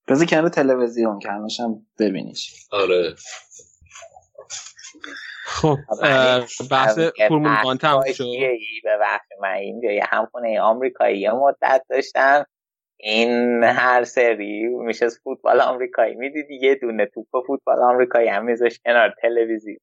بذار 0.09 0.27
کنار 0.27 0.49
تلویزیون 0.49 1.19
که 1.19 1.29
همش 1.29 1.61
هم 1.61 1.87
ببینیش. 1.99 2.67
آره. 2.71 3.15
خب 5.45 5.77
بحث 6.71 6.99
فرمول 6.99 7.63
وان 7.65 7.79
تموم 7.79 8.13
شد. 8.13 8.25
به 8.85 8.97
وقت 9.01 9.27
من 9.41 9.53
اینجا؟ 9.53 9.91
یه 9.91 10.05
همخونه 10.09 10.61
آمریکایی 10.61 11.21
یه 11.21 11.31
مدت 11.31 11.85
داشتم 11.91 12.47
این 13.01 13.65
هر 13.65 14.05
سری 14.05 14.69
میشه 14.69 15.09
فوتبال 15.25 15.61
آمریکایی. 15.61 16.15
می‌دیدی 16.15 16.55
یه 16.55 16.75
دونه 16.75 17.07
توپ 17.07 17.27
فوتبال 17.47 17.83
آمریکایی 17.83 18.29
هم 18.29 18.45
میذاش 18.45 18.81
کنار 18.85 19.15
تلویزیون. 19.23 19.79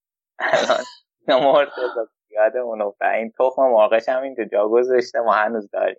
الان 1.28 1.44
مرتضی 1.44 1.82
یادمون 2.30 2.82
افتاد 2.82 3.10
این 3.10 3.32
تخم 3.40 3.62
مرغش 3.62 4.10
هم 4.10 4.24
اینجا 4.24 4.44
جا 4.44 4.68
گذاشته. 4.68 5.20
ما 5.20 5.34
هنوز 5.34 5.70
داریم. 5.74 5.98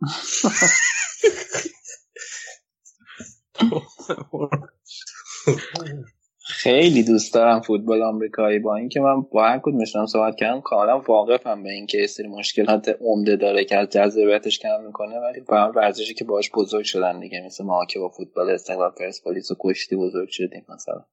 خیلی 6.46 7.02
دوست 7.02 7.34
دارم 7.34 7.60
فوتبال 7.60 8.02
آمریکایی. 8.02 8.58
با 8.58 8.76
اینکه 8.76 9.00
من 9.00 9.20
با 9.20 9.44
هر 9.44 9.58
کدومشون 9.58 10.06
صحبت 10.06 10.36
کردم 10.36 10.60
کاملا 10.60 10.98
واقفم 10.98 11.62
به 11.62 11.70
اینکه 11.70 11.98
یه 11.98 12.06
سری 12.06 12.28
مشکلات 12.28 12.96
عمده 13.00 13.36
داره 13.36 13.64
که 13.64 13.78
از 13.78 13.88
جذابیتش 13.88 14.58
کم 14.58 14.84
می‌کنه 14.86 15.18
ولی 15.20 15.40
با 15.40 15.60
هم 15.60 15.72
ورزشی 15.76 16.14
که 16.14 16.24
باش 16.24 16.50
بزرگ 16.54 16.84
شدن 16.84 17.20
دیگه 17.20 17.42
مثل 17.46 17.64
ما 17.64 17.86
که 17.86 17.98
با 17.98 18.08
فوتبال 18.08 18.50
استقلال 18.50 18.90
پرسپولیس 18.90 19.50
و 19.50 19.54
کشتی 19.60 19.96
بزرگ 19.96 20.28
شدیم 20.28 20.66
مثلا. 20.68 21.04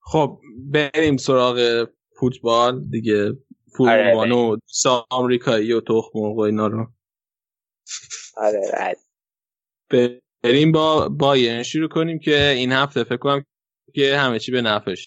خب 0.00 0.38
بریم 0.72 1.16
سراغ 1.16 1.88
فوتبال 2.20 2.84
دیگه. 2.90 3.32
فرمول 3.78 4.32
آره، 4.32 4.58
و 4.86 5.04
آمریکایی 5.10 5.72
و 5.72 5.80
تخم 5.80 6.18
و 6.18 6.40
اینا 6.40 6.66
رو. 6.66 6.86
آره 8.36 8.60
رد 8.74 8.96
بریم 10.42 10.72
با 10.72 11.08
بایرن 11.08 11.62
شروع 11.62 11.88
کنیم 11.88 12.18
که 12.18 12.48
این 12.48 12.72
هفته 12.72 13.04
فکر 13.04 13.16
کنم 13.16 13.44
که 13.94 14.16
همه 14.16 14.38
چی 14.38 14.52
به 14.52 14.62
نفعش. 14.62 15.06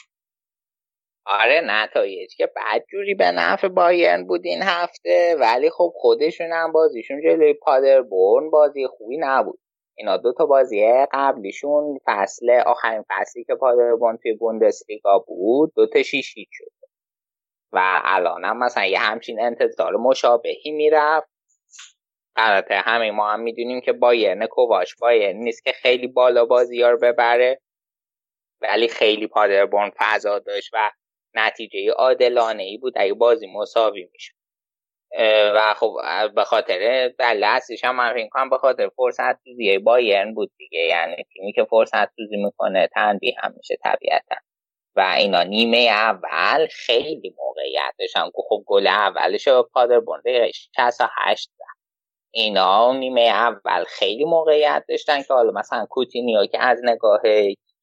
آره 1.25 1.61
نتایج 1.65 2.35
که 2.35 2.47
بعد 2.55 2.85
جوری 2.91 3.15
به 3.15 3.31
نفع 3.31 3.67
بایرن 3.67 4.27
بود 4.27 4.41
این 4.45 4.61
هفته 4.61 5.35
ولی 5.39 5.69
خب 5.69 5.93
خودشون 5.95 6.51
هم 6.51 6.71
بازیشون 6.71 7.21
جلوی 7.21 7.53
پادربورن 7.53 8.49
بازی 8.49 8.87
خوبی 8.87 9.17
نبود. 9.17 9.59
اینا 9.97 10.17
دو 10.17 10.33
تا 10.33 10.45
بازی 10.45 11.05
قبلیشون 11.11 11.99
فصل 12.05 12.49
آخرین 12.65 13.03
فصلی 13.09 13.43
که 13.43 13.55
پادربورن 13.55 14.17
توی 14.17 14.33
بوندسلیگا 14.33 15.19
بود 15.27 15.73
دو 15.75 15.87
تا 15.87 16.03
شیش 16.03 16.37
هیچ 16.37 16.49
شد. 16.51 16.71
و 17.71 18.01
الان 18.03 18.45
هم 18.45 18.57
مثلا 18.57 18.85
یه 18.85 18.99
همچین 18.99 19.41
انتظار 19.41 19.95
مشابهی 19.95 20.71
می‌رفت. 20.71 21.32
البته 22.35 22.75
همه 22.75 23.11
ما 23.11 23.31
هم 23.33 23.39
می‌دونیم 23.39 23.81
که 23.81 23.93
بایرن 23.93 24.45
کوواش 24.45 24.95
بایرن 24.95 25.35
نیست 25.35 25.63
که 25.63 25.71
خیلی 25.71 26.07
بالا 26.07 26.45
بازی 26.45 26.83
رو 26.83 26.97
ببره. 26.97 27.61
ولی 28.61 28.87
خیلی 28.87 29.27
پادربورن 29.27 29.91
فضا 29.97 30.39
داشت 30.39 30.69
و 30.73 30.91
نتیجه 31.33 31.91
عادلانه 31.91 32.63
ای 32.63 32.77
بود 32.77 32.93
اگه 32.95 33.13
بازی 33.13 33.47
مساوی 33.47 34.09
میشه 34.13 34.33
و 35.55 35.73
خب 35.73 35.95
به 36.35 36.43
خاطر 36.43 37.07
دلیل 37.19 37.43
اصلیش 37.43 37.83
هم 37.83 37.95
من 37.95 38.13
فکر 38.13 38.27
کنم 38.29 38.49
به 38.49 38.57
خاطر 38.57 38.89
فرصت 38.95 39.43
توزیه 39.43 39.79
بایرن 39.79 40.33
بود 40.33 40.51
دیگه. 40.57 40.79
یعنی 40.79 41.15
تیمی 41.33 41.53
که 41.53 41.63
فرصت 41.63 42.15
توزی 42.15 42.37
می‌کنه 42.37 42.87
تنبیه 42.93 43.35
هم 43.37 43.53
میشه 43.57 43.75
طبیعتا. 43.83 44.35
و 44.95 45.01
اینا 45.17 45.43
نیمه 45.43 45.77
اول 45.77 46.67
خیلی 46.71 47.35
موقعیت 47.37 47.93
داشتن. 47.99 48.29
خب 48.49 48.63
گل 48.67 48.87
اولش 48.87 49.47
پادر 49.73 49.99
بونده 49.99 50.51
68 50.75 51.51
اینا 52.35 52.93
نیمه 52.93 53.21
اول 53.21 53.83
خیلی 53.83 54.25
موقعیت 54.25 54.85
داشتن 54.89 55.23
که 55.23 55.33
حالا 55.33 55.51
مثلا 55.51 55.85
کوتینیو 55.85 56.45
که 56.45 56.63
از 56.63 56.79
نگاه 56.83 57.21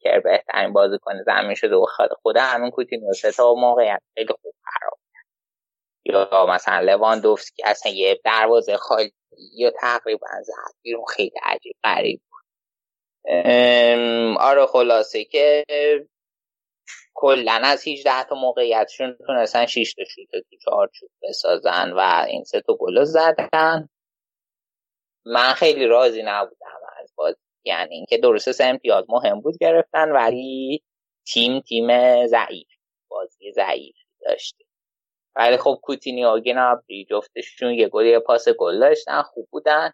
کر 0.00 0.20
بهترین 0.20 0.72
بازی 0.72 0.98
کنه 0.98 1.22
زمین 1.22 1.54
شده 1.54 1.76
و 1.76 1.86
خود 2.22 2.36
همین 2.36 2.70
کوتینیو 2.70 3.12
سه 3.12 3.32
تا 3.32 3.54
موقعیت 3.54 4.02
خیلی 4.14 4.32
خوب 4.42 4.54
خراب 4.64 4.98
یا 6.04 6.46
مثلا 6.48 6.80
لواندوفسکی 6.80 7.62
اصلا 7.64 7.92
یه 7.92 8.20
دروازه 8.24 8.76
خالی 8.76 9.12
یا 9.54 9.70
تقریبا 9.80 10.26
زد 10.42 10.74
بیرون 10.82 11.04
خیلی 11.16 11.40
عجیب 11.42 11.76
غریب 11.84 12.20
بود. 12.30 12.40
آره 14.40 14.66
خلاصه 14.66 15.24
که 15.24 15.64
کلا 17.14 17.60
از 17.64 17.88
18 17.88 18.24
تا 18.24 18.34
موقعیتشون 18.34 19.16
تونستن 19.26 19.66
6 19.66 19.94
تا 19.94 20.04
شوت 20.04 20.44
تو 20.50 20.56
چارچوب 20.64 21.10
بسازن 21.22 21.92
و 21.92 22.24
این 22.28 22.44
سه 22.44 22.60
تا 22.60 22.74
گل 22.74 23.04
زدن. 23.04 23.88
من 25.26 25.52
خیلی 25.52 25.86
راضی 25.86 26.22
نبودم 26.22 26.80
از 27.02 27.12
بازی. 27.16 27.38
یعنی 27.64 27.94
اینکه 27.94 28.18
درسته 28.18 28.52
سه 28.52 28.64
امتیاز 28.64 29.04
مهم 29.08 29.40
بود 29.40 29.58
گرفتن 29.60 30.12
ولی 30.12 30.82
تیم 31.26 31.60
تیم 31.60 31.86
ضعیف. 32.26 32.68
بازی 33.08 33.52
ضعیف 33.52 33.96
داشته 34.26 34.64
ولی 35.36 35.56
خب 35.56 35.78
کوتینی 35.82 36.40
گنابری 36.46 37.06
جفتشون 37.10 37.72
یه 37.74 37.88
گل 37.88 38.06
یه 38.06 38.18
پاس 38.18 38.48
گل 38.48 38.80
داشتن. 38.80 39.22
خوب 39.22 39.48
بودن. 39.50 39.92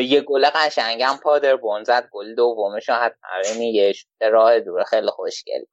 یه 0.00 0.20
گل 0.20 0.44
قشنگم 0.54 1.16
پادر 1.22 1.56
بون 1.56 1.84
زد. 1.84 2.08
گل 2.12 2.34
دومش 2.34 2.90
حتما 2.90 3.64
یه 3.64 3.94
راه 4.20 4.60
دور. 4.60 4.84
خیلی 4.84 5.06
خوشگل 5.10 5.64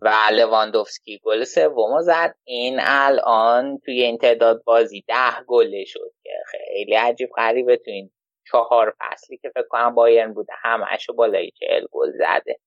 و 0.00 0.14
لواندوفسکی 0.32 1.20
گل 1.24 1.44
سوم 1.44 2.00
زد. 2.00 2.34
این 2.44 2.80
الان 2.82 3.78
توی 3.78 4.02
این 4.02 4.18
تعداد 4.18 4.64
بازی 4.64 5.04
ده 5.08 5.44
گله 5.46 5.84
شد 5.84 6.12
که 6.22 6.30
خیلی 6.46 6.94
عجیب 6.94 7.30
غریبه 7.36 7.76
تو 7.76 7.90
این 7.90 8.10
چهار 8.50 8.94
فصلی 9.00 9.36
که 9.36 9.50
فکر 9.54 9.68
کنم 9.68 9.94
بایرن 9.94 10.34
بوده 10.34 10.52
همشو 10.62 11.12
بالای 11.12 11.50
چهل 11.50 11.86
گل 11.92 12.10
زده 12.12 12.58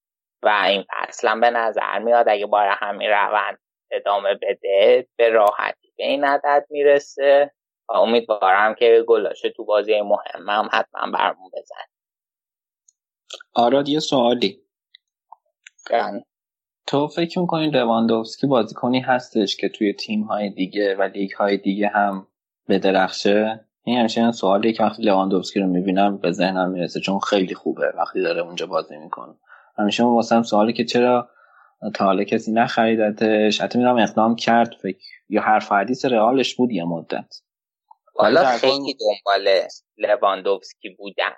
و 0.44 0.64
این 0.68 0.86
فصلا 0.90 1.40
به 1.40 1.50
نظر 1.50 2.00
میاد 2.00 2.30
اگه 2.30 2.46
بار 2.46 2.68
همین 2.68 3.10
روند 3.10 3.60
ادامه 3.92 4.34
بده 4.34 5.08
به 5.16 5.30
راحتی 5.30 5.94
به 5.98 6.04
این 6.04 6.24
عدد 6.24 6.66
می‌رسه 6.70 7.52
و 7.90 7.94
امیدوارم 7.94 8.76
که 8.76 9.06
گلاشه 9.08 9.50
تو 9.50 9.66
بازی 9.66 10.02
مهم 10.02 10.50
هم 10.50 10.70
حتما 10.72 11.12
برمون 11.12 11.52
بزن 11.54 11.86
آراد 13.54 13.90
یه 13.90 14.00
سوالی. 14.00 14.62
تو 16.88 17.08
فکر 17.08 17.40
می‌کنی 17.40 17.70
لواندوفسکی 17.70 18.48
بازیکنی 18.48 19.00
هستش 19.00 19.58
که 19.58 19.70
توی 19.70 19.94
تیم 19.94 20.24
های 20.24 20.50
دیگه 20.50 20.96
و 20.96 21.02
لیگ 21.02 21.32
های 21.32 21.58
دیگه 21.58 21.88
هم 21.88 22.28
بدرخشه؟ 22.70 23.66
این 23.84 24.00
همیشه 24.00 24.32
سوالی 24.32 24.74
که 24.74 24.84
وقتی 24.84 25.04
لواندوفسکی 25.04 25.60
رو 25.60 25.68
می‌بینم 25.68 26.18
به 26.18 26.32
ذهنم 26.32 26.70
می‌رسه 26.70 27.00
چون 27.00 27.20
خیلی 27.20 27.56
خوبه 27.56 27.94
وقتی 27.98 28.22
داره 28.22 28.42
اونجا 28.42 28.66
بازی 28.66 28.98
می‌کنه. 28.98 29.34
همیشه 29.78 30.04
واسم 30.04 30.44
سوالی 30.44 30.74
که 30.74 30.86
چرا 30.86 31.30
تا 31.96 32.06
حالا 32.06 32.24
کسی 32.24 32.52
نخریدتش؟ 32.52 33.62
حتی 33.62 33.80
میرم 33.80 33.98
اقدام 33.98 34.36
کرد 34.36 34.76
فکر 34.82 34.98
یا 35.30 35.42
حرف 35.42 35.72
حدیث 35.72 36.06
رئالش 36.06 36.56
بود 36.56 36.72
یه 36.72 36.84
مدت؟ 36.84 37.42
حالا 38.16 38.46
خیلی 38.46 38.96
دنبال 39.00 39.50
لواندوفسکی 39.98 40.90
بودن. 40.90 41.34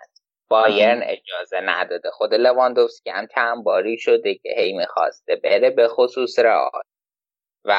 بایرن 0.49 1.03
اجازه 1.03 1.59
نداده. 1.63 2.11
خود 2.11 2.33
لواندوفسکی 2.33 3.09
هم 3.09 3.27
چند 3.35 3.63
باری 3.63 3.97
شده 3.97 4.35
که 4.35 4.49
هی 4.57 4.73
می‌خواسته 4.73 5.35
بره 5.35 5.69
به 5.69 5.87
خصوص 5.87 6.39
رئال. 6.39 6.81
و 7.65 7.75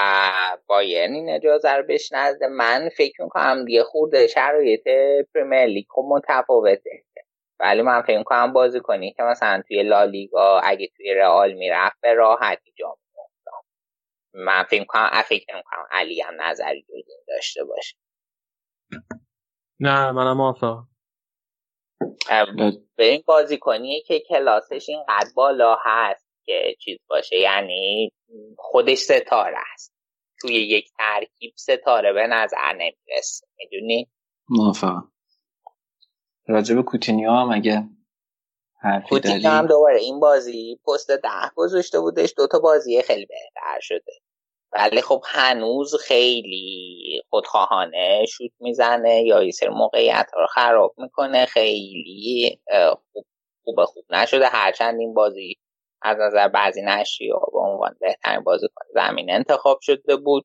بایرن 0.66 1.12
این 1.12 1.30
اجازه 1.30 1.70
رو 1.72 1.82
بهش 1.82 2.12
نزده. 2.12 2.48
من 2.48 2.88
فکر 2.96 3.22
می‌کنم 3.22 3.64
یه 3.68 3.82
خورده 3.82 4.26
شرایط 4.26 4.88
پریمیر 5.34 5.66
لیگ 5.66 5.86
خب 5.90 6.04
متفاوته. 6.08 7.04
ولی 7.60 7.82
من 7.82 8.02
فکر 8.02 8.18
می‌کنم 8.18 8.52
بازی 8.52 8.80
کنی 8.80 9.12
که 9.12 9.22
مثلا 9.22 9.62
توی 9.68 9.82
لالیگا 9.82 10.60
اگه 10.64 10.88
توی 10.96 11.14
رئال 11.14 11.52
می‌رفت 11.52 12.00
به 12.02 12.14
راحتی 12.14 12.72
جا 12.76 12.96
من 14.34 14.62
فکر 14.62 14.80
می‌کنم 14.80 15.22
فکر 15.26 15.56
می‌کنم 15.56 15.86
علی 15.90 16.20
هم 16.20 16.42
نظری 16.42 16.86
داشته 17.28 17.64
باشه. 17.64 17.96
نه 19.80 20.12
منم 20.12 20.36
موافقم 20.36 20.89
به 22.96 23.04
این 23.04 23.22
بازیکنیه 23.26 24.02
که 24.02 24.20
کلاسش 24.20 24.88
اینقدر 24.88 25.30
بالا 25.34 25.76
هست 25.84 26.26
که 26.44 26.76
چیز 26.80 26.98
باشه. 27.08 27.36
یعنی 27.36 28.12
خودش 28.58 28.98
ستاره 28.98 29.58
است. 29.74 29.94
توی 30.40 30.54
یک 30.54 30.90
ترکیب 30.98 31.52
ستاره 31.56 32.12
به 32.12 32.26
نظر 32.26 32.72
نمی‌رسه. 32.72 33.46
می‌دونی؟ 33.58 34.10
موافقم. 34.48 35.12
راجب 36.48 36.80
کوتینیو 36.80 37.30
هم 37.30 37.50
اگه 37.52 37.88
کوتینیو 39.08 39.48
هم 39.48 39.66
دوباره 39.66 40.00
این 40.00 40.20
بازی 40.20 40.80
پست 40.86 41.10
ده 41.10 41.50
گذاشته 41.56 42.00
بودش. 42.00 42.34
دوتا 42.36 42.58
بازی 42.58 43.02
خیلی 43.02 43.26
بهتر 43.26 43.80
شده. 43.80 44.12
ولی 44.72 45.02
خب 45.02 45.22
هنوز 45.26 45.94
خیلی 45.94 47.22
خودخواهانه 47.30 48.24
شوت 48.28 48.50
می‌زنه 48.60 49.22
یا 49.22 49.42
یه 49.42 49.50
سر 49.50 49.68
موقعیت 49.68 50.30
رو 50.34 50.46
خراب 50.46 50.94
می‌کنه. 50.98 51.46
خیلی 51.46 52.60
خوب 53.12 53.26
خوب 53.64 53.84
خوب 53.84 54.04
نشده. 54.10 54.46
هرچند 54.46 55.00
این 55.00 55.14
بازی 55.14 55.56
از 56.02 56.16
نظر 56.20 56.48
بعضی 56.48 56.82
نشی 56.82 57.30
و 57.30 57.38
به 57.52 57.58
عنوان 57.58 57.96
بهترین 58.00 58.40
بازیکن 58.40 58.84
زمین 58.94 59.30
انتخاب 59.30 59.78
شده 59.82 60.16
بود 60.16 60.44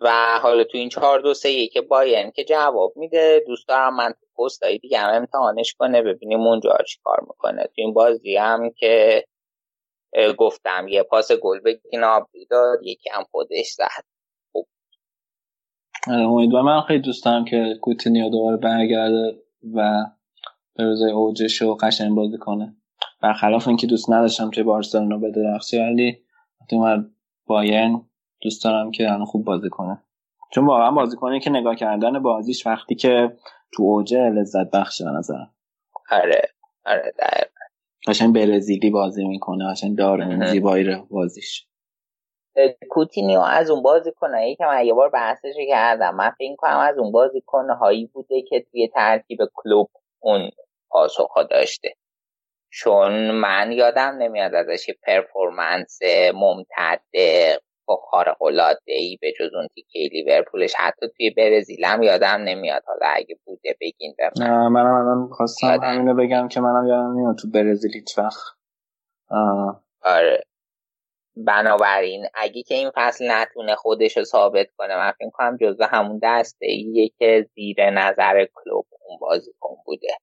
و 0.00 0.38
حالا 0.42 0.64
تو 0.64 0.78
این 0.78 0.88
چهار 0.88 1.20
دو 1.20 1.34
سه 1.34 1.66
که 1.66 1.80
باین 1.80 2.30
که 2.30 2.44
جواب 2.44 2.92
میده. 2.96 3.44
دوست 3.46 3.68
دارم 3.68 3.96
من 3.96 4.12
تو 4.12 4.44
پست 4.44 4.64
دیگه 4.64 4.98
هم 4.98 5.14
امتحانش 5.14 5.74
کنه 5.78 6.02
ببینیم 6.02 6.40
اونجا 6.40 6.78
چی 6.88 6.98
کار 7.04 7.20
می‌کنه. 7.20 7.62
تو 7.64 7.72
این 7.76 7.94
بازی 7.94 8.36
هم 8.36 8.70
که 8.70 9.24
گفتم 10.38 10.88
یه 10.88 11.02
پاس 11.02 11.32
گل 11.32 11.60
به 11.60 11.80
گنابری 11.92 12.46
داد 12.50 12.78
یکی 12.82 13.10
هم 13.10 13.24
خودش 13.30 13.66
زد. 13.66 14.04
امیدوارم 16.06 16.64
من 16.64 16.80
خیلی 16.80 17.00
دوست 17.00 17.24
دارم 17.24 17.44
که 17.44 17.78
کوتینیو 17.82 18.28
دوباره 18.28 18.56
برگرده 18.56 19.42
و 19.74 20.06
به 20.76 20.84
روزای 20.84 21.12
اوجش 21.12 21.62
رو 21.62 21.74
قشنگ 21.74 22.14
بازی 22.14 22.38
کنه. 22.38 22.76
برخلاف 23.22 23.68
اینکه 23.68 23.86
دوست 23.86 24.10
نداشتم 24.10 24.50
توی 24.50 24.62
بارسلونا 24.62 25.18
بدرخشه 25.18 25.82
ولی 25.82 26.18
تو 26.70 27.02
بایرن 27.46 28.02
دوست 28.40 28.64
دارم 28.64 28.90
که 28.90 29.12
الان 29.12 29.24
خوب 29.24 29.44
بازی 29.44 29.68
کنه. 29.68 30.02
چون 30.50 30.66
واقعا 30.66 30.90
بازی 30.90 31.16
کنه 31.16 31.40
که 31.40 31.50
نگاه 31.50 31.74
کردن 31.74 32.18
بازیش 32.18 32.66
وقتی 32.66 32.94
که 32.94 33.36
تو 33.72 33.82
اوجه 33.82 34.30
لذت 34.30 34.70
بخشه 34.70 35.04
به 35.04 35.10
نظرم. 35.10 35.54
آره. 36.10 36.42
آره 36.86 37.12
دقیقا. 37.18 37.57
قشنگ 38.08 38.34
برزیلی 38.34 38.90
بازی 38.90 39.24
می‌کنه 39.24 39.70
قشنگ 39.70 39.98
داره 39.98 40.28
این 40.28 40.46
زیبایی 40.46 40.96
بازیش. 41.10 41.66
کوتینیو 42.90 43.40
از 43.40 43.70
اون 43.70 43.82
بازی 43.82 44.12
کنه 44.12 44.54
که 44.54 44.64
من 44.64 44.86
یه 44.86 44.94
بار 44.94 45.08
بحثش 45.08 45.54
کردم. 45.68 46.14
من 46.14 46.30
فکر 46.30 46.56
کنم 46.56 46.78
از 46.78 46.98
اون 46.98 47.12
بازی 47.12 47.42
هایی 47.80 48.06
بوده 48.06 48.42
که 48.42 48.66
توی 48.70 48.88
ترکیب 48.88 49.38
کلوب 49.54 49.90
اون 50.20 50.50
پاسخ 50.90 51.34
داشته. 51.50 51.94
چون 52.70 53.30
من 53.30 53.72
یادم 53.72 54.16
نمیاد 54.18 54.54
ازش 54.54 54.86
پرفورمنس 55.02 55.98
ممتد 56.34 57.00
خارق 57.96 58.42
العاده 58.42 58.92
ای 58.92 59.18
به 59.20 59.32
جز 59.40 59.54
اون 59.54 59.68
تیکه 59.74 59.98
لیورپولش. 60.12 60.74
حتی 60.78 61.06
توی 61.16 61.30
برزیل 61.30 61.84
هم 61.84 62.02
یادم 62.02 62.40
نمیاد. 62.44 62.82
حالا 62.86 63.06
اگه 63.14 63.38
بوده 63.44 63.76
بگین 63.80 64.14
به 64.18 64.30
من. 64.40 64.68
منم 64.68 64.94
الان 64.94 65.28
خواستم 65.28 65.80
همینو 65.82 66.14
بگم 66.14 66.48
که 66.48 66.60
منم 66.60 66.86
یادم 66.88 67.12
نمیاد 67.12 67.36
تو 67.36 67.50
برزیل 67.50 67.94
هیچ 67.94 68.18
وقت. 68.18 68.42
آره. 70.02 70.42
بنابراین 71.36 72.26
اگه 72.34 72.62
که 72.62 72.74
این 72.74 72.90
فصل 72.94 73.30
نتونه 73.30 73.74
خودش 73.74 74.16
رو 74.16 74.24
ثابت 74.24 74.66
کنه 74.76 74.96
من 74.96 75.12
فکر 75.12 75.30
کنم 75.30 75.56
جزو 75.60 75.84
همون 75.84 76.20
دسته 76.22 76.66
ایه 76.66 77.08
که 77.18 77.46
زیر 77.54 77.90
نظر 77.90 78.46
کلوب 78.54 78.86
اون 79.08 79.18
بازیکن 79.18 79.76
بوده. 79.84 80.16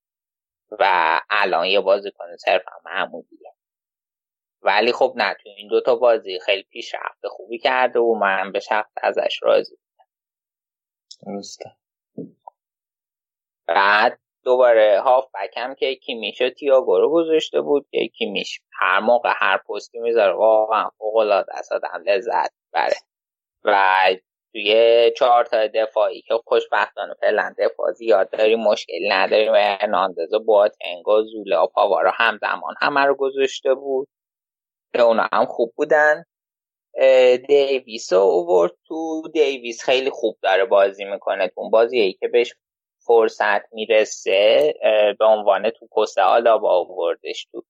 و 0.80 1.20
الان 1.30 1.66
یه 1.66 1.80
بازیکن 1.80 2.26
صرفا 2.46 2.72
معمولیه 2.86 3.55
ولی 4.66 4.92
خب 4.92 5.14
نه 5.16 5.34
تو 5.34 5.50
این 5.58 5.68
دوتا 5.68 5.96
بازی 5.96 6.40
خیلی 6.40 6.64
پیشرفت 6.64 7.28
خوبی 7.28 7.58
کرده 7.58 8.00
و 8.00 8.16
من 8.16 8.52
به 8.52 8.60
شخص 8.60 8.92
ازش 9.04 9.40
راضی 9.44 9.76
بودم. 9.76 10.08
درسته. 11.26 11.72
بعد 13.68 14.20
دوباره 14.44 15.02
هاف 15.02 15.26
بکم 15.34 15.74
که 15.74 15.96
کیمیش 15.96 16.42
و 16.42 16.50
تیاگو 16.50 17.00
رو 17.00 17.12
گذاشته 17.12 17.62
بود 17.62 17.88
که 17.92 18.08
کیمیش 18.08 18.62
هر 18.74 19.00
موقع 19.00 19.34
هر 19.36 19.58
پستی 19.58 20.00
می‌ذاره 20.00 20.34
واقعا 20.34 20.90
فوق 20.98 21.16
العاده 21.16 21.56
است 21.56 21.72
آدم 21.72 22.04
لذت 22.06 22.54
بره 22.74 22.96
و 23.64 24.06
توی 24.52 25.12
چهار 25.18 25.46
تا 25.46 25.68
دفاعی 25.68 26.22
که 26.22 26.34
خوشبختانه 26.46 27.14
فعلا 27.22 27.56
دفاع 27.58 27.92
زیاد 27.92 28.30
داریم 28.30 28.60
مشکلی 28.60 29.10
نداریم. 29.10 29.52
و 29.52 29.56
هرناندز 29.56 30.34
و 30.34 30.40
بواتنگا 30.40 31.22
زوله 31.22 31.58
و 31.58 31.68
پاوارا 31.68 32.12
همزمان 32.16 32.76
همه 32.82 33.02
رو 33.02 33.16
گذاشته 33.16 33.74
بود. 33.74 34.08
که 34.96 35.02
اونا 35.02 35.28
هم 35.34 35.46
خوب 35.46 35.74
بودن. 35.76 36.24
دیویس 37.48 38.14
رو 38.14 38.20
اوورد 38.20 38.72
تو. 38.88 39.22
دیویس 39.34 39.84
خیلی 39.84 40.10
خوب 40.10 40.38
داره 40.42 40.66
بازی 40.66 41.06
می‌کنه 41.06 41.48
تو 41.48 41.70
بازی 41.70 42.14
که 42.14 42.28
بهش 42.28 42.54
فرصت 43.00 43.74
می‌رسه 43.74 44.74
به 45.20 45.26
عنوان 45.26 45.70
تو 45.70 45.88
پست 45.88 46.18
آلابا 46.18 46.70
آوردش 46.80 47.48
تو. 47.52 47.64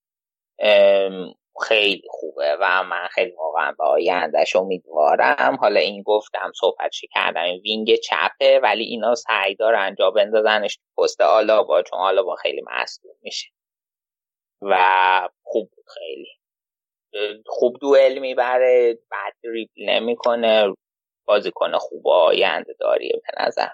خیلی 1.62 2.02
خوبه 2.10 2.56
و 2.60 2.84
من 2.84 3.08
خیلی 3.10 3.30
واقعا 3.30 3.72
به 3.72 3.84
آیندهش 3.84 4.56
امیدوارم. 4.56 5.56
حالا 5.60 5.80
این 5.80 6.02
گفتم 6.02 6.52
صحبتش 6.60 7.04
کردم 7.10 7.42
این 7.42 7.60
wing 7.60 7.94
چپه 7.94 8.60
ولی 8.62 8.84
اینا 8.84 9.14
سعی 9.14 9.54
دارن 9.54 9.94
جا 9.98 10.10
بندازنش 10.10 10.76
تو 10.76 11.02
پست 11.02 11.20
آلابا 11.20 11.82
چون 11.82 11.98
آلابا 11.98 12.34
خیلی 12.34 12.62
مصدوم 12.66 13.12
میشه. 13.22 13.48
و 14.62 14.78
خوب 15.42 15.70
بود 15.76 15.84
خیلی. 15.94 16.28
خوب 17.46 17.76
دوئل 17.80 18.18
می‌بره 18.18 18.98
بعد 19.10 19.34
ریپل 19.44 19.88
نمی‌کنه 19.88 20.74
بازیکن 21.24 21.78
خوب 21.78 22.08
آینده 22.08 22.76
داریه 22.80 23.22
به 23.22 23.44
نظر. 23.44 23.68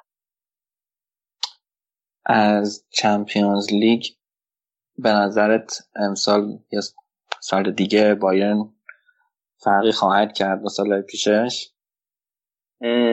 از 2.26 2.86
چمپیونز 2.90 3.72
لیگ 3.72 4.04
به 4.98 5.08
نظرت 5.08 5.88
امسال 5.96 6.58
یا 6.72 6.80
سال 7.40 7.72
دیگه 7.72 8.14
بایرن 8.14 8.74
فرقی 9.56 9.92
خواهد 9.92 10.32
کرد 10.32 10.62
با 10.62 10.68
سال 10.68 11.02
پیشش؟ 11.02 11.68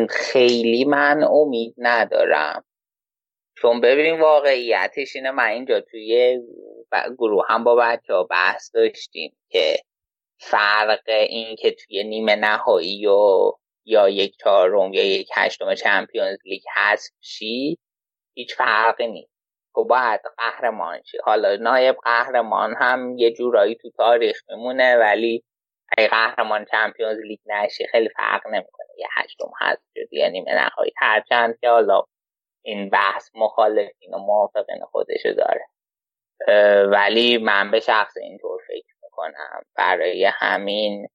خیلی 0.09 0.85
من 0.85 1.23
امید 1.23 1.75
ندارم. 1.77 2.63
چون 3.57 3.81
ببین 3.81 4.21
واقعیتش 4.21 5.15
اینه 5.15 5.31
من 5.31 5.47
اینجا 5.47 5.81
توی 5.81 6.39
گروه 7.17 7.45
هم 7.47 7.63
با 7.63 7.75
بچه 7.75 8.13
ها 8.13 8.23
بحث 8.23 8.75
داشتیم 8.75 9.37
که 9.49 9.77
فرق 10.39 10.99
این 11.07 11.55
که 11.55 11.71
توی 11.71 12.03
نیمه 12.03 12.35
نهایی 12.35 13.07
و 13.07 13.51
یا 13.85 14.09
یک 14.09 14.37
چهارم 14.37 14.93
یا 14.93 15.03
یک 15.03 15.29
هشتم 15.35 15.75
چمپیونز 15.75 16.37
لیگ 16.45 16.61
هست 16.75 17.17
شی 17.21 17.77
هیچ 18.33 18.55
فرقی 18.55 19.07
نیست. 19.07 19.31
تو 19.75 19.83
باید 19.85 20.21
قهرمان 20.37 21.01
شی. 21.03 21.17
حالا 21.23 21.55
نایب 21.55 21.95
قهرمان 22.03 22.75
هم 22.79 23.17
یه 23.17 23.31
جورایی 23.31 23.75
تو 23.75 23.91
تاریخ 23.91 24.41
میمونه 24.49 24.97
ولی 24.97 25.43
اگه 25.97 26.07
قهرمان 26.07 26.65
چمپیونز 26.65 27.17
لیگ 27.19 27.39
نشی 27.45 27.87
خیلی 27.87 28.09
فرق 28.09 28.47
نمی‌کنه. 28.47 28.87
یه 28.97 29.07
هشتم 29.17 29.51
هست 29.59 29.81
شد 29.97 30.13
یه 30.13 30.29
نیمه 30.29 30.53
نهایی. 30.53 30.91
هرچند 30.97 31.59
که 31.61 31.69
حالا 31.69 32.03
این 32.65 32.89
بحث 32.89 33.29
مخالفین 33.35 34.13
و 34.13 34.17
موافقین 34.17 34.85
خودشو 34.91 35.33
داره. 35.33 35.65
ولی 36.91 37.37
من 37.37 37.71
به 37.71 37.79
شخص 37.79 38.17
اینطور 38.17 38.61
فکر 38.67 38.98
می‌کنم. 39.27 39.61
برای 39.75 40.29
همین 40.33 41.07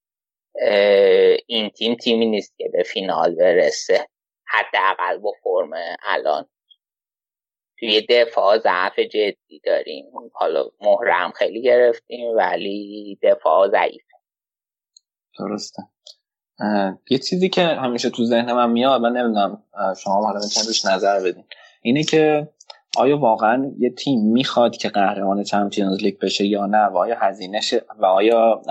این 1.46 1.70
تیم 1.70 1.94
تیمی 1.94 2.26
نیست 2.26 2.56
که 2.56 2.70
به 2.72 2.82
فینال 2.82 3.34
برسه. 3.34 4.08
حداقل 4.46 5.18
با 5.18 5.32
فرم 5.42 5.70
الان. 6.02 6.48
توی 7.78 8.06
دفاع 8.10 8.58
ضعف 8.58 8.98
جدی 8.98 9.60
داریم. 9.64 10.04
حالا 10.32 10.64
محرم 10.80 11.30
خیلی 11.30 11.62
گرفتیم 11.62 12.36
ولی 12.36 13.18
دفاع 13.22 13.70
ضعیف. 13.70 14.02
درسته. 15.38 15.82
یه 17.10 17.18
چیزی 17.18 17.48
که 17.48 17.62
همیشه 17.62 18.10
تو 18.10 18.24
ذهن 18.24 18.52
من 18.52 18.70
میاد 18.70 19.00
من 19.00 19.12
نمی‌دونم 19.12 19.62
شما 20.04 20.14
حالا 20.14 20.38
روش 20.38 20.84
نظر 20.84 21.20
بدین. 21.20 21.44
اینه 21.82 22.04
که 22.04 22.48
آیا 22.96 23.18
واقعا 23.18 23.72
یه 23.78 23.90
تیم 23.90 24.32
می‌خواد 24.32 24.76
که 24.76 24.88
قهرمان 24.88 25.42
چمپیونز 25.42 26.02
لیگ 26.02 26.18
بشه 26.18 26.46
یا 26.46 26.66
نه؟ 26.66 26.84
و 26.84 26.96
آیا 26.96 27.16
هزینه 27.18 27.60
و 27.98 28.06
آیا 28.06 28.62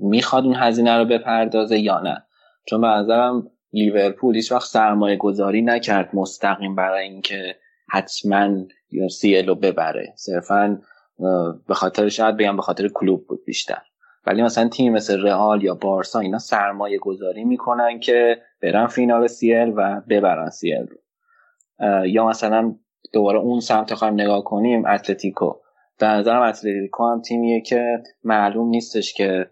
می‌خواد 0.00 0.44
اون 0.44 0.54
هزینه 0.56 0.98
رو 0.98 1.04
بپردازه 1.04 1.78
یا 1.78 2.00
نه؟ 2.00 2.22
چون 2.68 2.80
به 2.80 2.86
نظرم 2.86 3.50
لیورپول 3.72 4.36
هیچ 4.36 4.52
وقت 4.52 4.66
سرمایه 4.66 5.16
گذاری 5.16 5.62
نکرد 5.62 6.10
مستقیم 6.14 6.74
برای 6.74 7.08
اینکه 7.08 7.56
حتما 7.90 8.48
یا 8.90 9.08
سی 9.08 9.42
رو 9.42 9.54
ببره. 9.54 10.12
صرفا 10.16 10.80
به 11.68 11.74
خاطر 11.74 12.08
شاید 12.08 12.36
بگم 12.36 12.56
به 12.56 12.62
خاطر 12.62 12.88
کلوب 12.88 13.26
بود 13.26 13.44
بیشتر. 13.46 13.82
ولی 14.26 14.42
مثلا 14.42 14.68
تیم 14.68 14.92
مثل 14.92 15.22
رئال 15.22 15.64
یا 15.64 15.74
بارسا 15.74 16.20
اینا 16.20 16.38
سرمایه 16.38 16.98
گذاری 16.98 17.44
می‌کنن 17.44 18.00
که 18.00 18.38
برن 18.62 18.86
فینال 18.86 19.26
سیل 19.26 19.72
و 19.76 20.02
ببرن 20.08 20.50
سیل 20.50 20.86
رو. 20.86 20.96
یا 22.06 22.26
مثلا 22.26 22.74
دوباره 23.12 23.38
اون 23.38 23.60
سمت 23.60 23.94
خواهیم 23.94 24.20
نگاه 24.20 24.44
کنیم 24.44 24.86
اتلتیکو. 24.86 25.52
به 25.98 26.06
نظرم 26.06 26.42
اتلتیکو 26.42 27.04
هم 27.04 27.22
تیمیه 27.22 27.60
که 27.60 28.02
معلوم 28.24 28.68
نیستش 28.68 29.14
که 29.14 29.50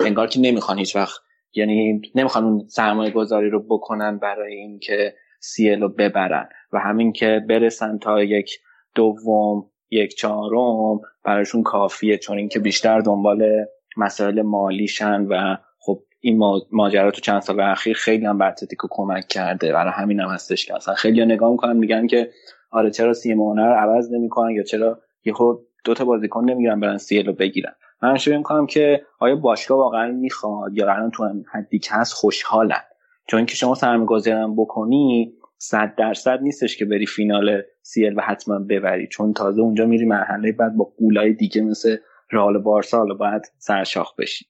انگار 0.00 0.26
که 0.26 0.40
نمی‌خوان 0.40 0.78
هیچ 0.78 0.96
وقت 0.96 1.20
یعنی 1.54 2.02
نمی‌خوان 2.14 2.44
اون 2.44 2.66
سرمایه 2.68 3.10
گذاری 3.10 3.50
رو 3.50 3.62
بکنن 3.62 4.18
برای 4.18 4.54
اینکه 4.54 5.14
سیل 5.40 5.80
رو 5.80 5.88
ببرن 5.88 6.48
و 6.72 6.78
همین 6.78 7.12
که 7.12 7.40
برسن 7.48 7.98
تا 7.98 8.22
یک 8.22 8.58
دوم 8.94 9.70
یک 9.90 10.14
چهارم 10.14 11.00
براشون 11.24 11.62
کافیه 11.62 12.18
چون 12.18 12.38
اینکه 12.38 12.58
بیشتر 12.58 13.00
دنبال 13.00 13.66
مسائل 13.96 14.42
مالیشن 14.42 15.26
و 15.30 15.56
این 16.20 16.38
ماجرا 16.72 17.10
تو 17.10 17.20
چند 17.20 17.42
سال 17.42 17.60
اخیر 17.60 17.96
خیلی 17.96 18.26
هم 18.26 18.38
به 18.38 18.44
اتلتیکو 18.46 18.88
کمک 18.90 19.28
کرده. 19.28 19.72
برای 19.72 19.92
همین 19.92 20.20
هم 20.20 20.28
هستش 20.28 20.66
که 20.66 20.74
اصلا 20.74 20.94
خیلی 20.94 21.24
نگاه 21.24 21.50
می‌کنن 21.50 21.76
میگن 21.76 22.06
که 22.06 22.30
آره 22.70 22.90
چرا 22.90 23.12
سیمونه 23.12 23.66
رو 23.66 23.74
عوض 23.74 24.12
نمی‌کنن 24.12 24.50
یا 24.50 24.62
چرا 24.62 25.00
یهو 25.24 25.58
دو 25.84 25.94
تا 25.94 26.04
بازیکن 26.04 26.44
نمی‌گیرن 26.50 26.80
برن 26.80 26.98
سیل 26.98 27.26
رو 27.26 27.32
بگیرن. 27.32 27.72
من 28.02 28.18
شروع 28.18 28.36
می‌کنم 28.36 28.66
که 28.66 29.02
آیا 29.18 29.36
باشگاه 29.36 29.78
واقعا 29.78 30.12
می‌خواد 30.12 30.76
یا 30.76 30.92
الان 30.92 31.10
تو 31.10 31.28
حدی 31.52 31.78
که 31.78 31.94
هست 31.94 32.12
خوشحالن؟ 32.12 32.82
چون 33.28 33.38
اینکه 33.38 33.54
شما 33.54 33.74
سرمایه‌گذاری 33.74 34.52
بکنی 34.56 35.32
صد 35.58 35.94
درصد 35.98 36.38
نیستش 36.42 36.76
که 36.76 36.84
بری 36.84 37.06
فینال 37.06 37.62
سیل 37.82 38.14
و 38.16 38.20
حتما 38.20 38.58
ببری. 38.58 39.06
چون 39.06 39.32
تازه 39.32 39.60
اونجا 39.62 39.86
میری 39.86 40.04
مرحله 40.04 40.52
بعد 40.52 40.76
با 40.76 40.92
قولای 40.98 41.32
دیگه 41.32 41.62
مثل 41.62 41.96
رئال 42.32 42.58
بارسا 42.58 43.04
باید 43.04 43.42
سرشاخ 43.58 44.16
بشی. 44.16 44.46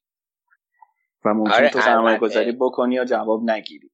و 1.26 1.34
ممکن 1.34 1.52
آره 1.52 1.70
تو 1.70 1.80
سرمایه 1.80 2.18
گذاری 2.18 2.52
بکنی 2.52 2.94
یا 2.94 3.04
جواب 3.04 3.50
نگیری. 3.50 3.90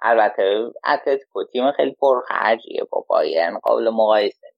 البته 0.00 0.42
اتلتیکو 0.86 1.44
تیم 1.44 1.72
خیلی 1.72 1.96
پرخرجیه 2.00 2.84
با 2.90 3.04
بایرن 3.08 3.58
قابل 3.58 3.88
مقایسه. 3.90 4.52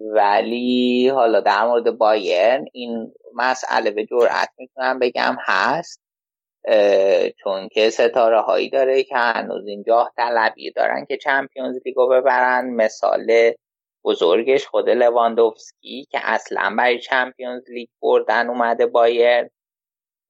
ولی 0.00 1.08
حالا 1.08 1.40
در 1.40 1.66
مورد 1.66 1.98
بایرن 1.98 2.64
این 2.72 3.14
مسئله 3.34 3.90
به 3.90 4.06
جرأت 4.06 4.48
می‌تونم 4.58 4.98
بگم 4.98 5.36
هست 5.40 6.02
چون 7.42 7.68
که 7.68 7.90
ستاره 7.90 8.40
هایی 8.40 8.70
داره 8.70 9.02
که 9.02 9.16
هنوز 9.16 9.66
جاه 9.66 10.12
طلبی 10.16 10.72
دارن 10.72 11.04
که 11.04 11.16
Champions 11.16 11.80
League 11.84 12.05
و 12.05 12.08
ببرن. 12.08 12.70
مثال 12.70 13.52
بزرگش 14.04 14.66
خود 14.66 14.88
لواندوفسکی 14.88 16.06
که 16.10 16.18
اصلا 16.22 16.74
برای 16.78 16.98
Champions 16.98 17.70
League 17.70 17.88
بردن 18.02 18.48
اومده 18.48 18.86
بایرن 18.86 19.50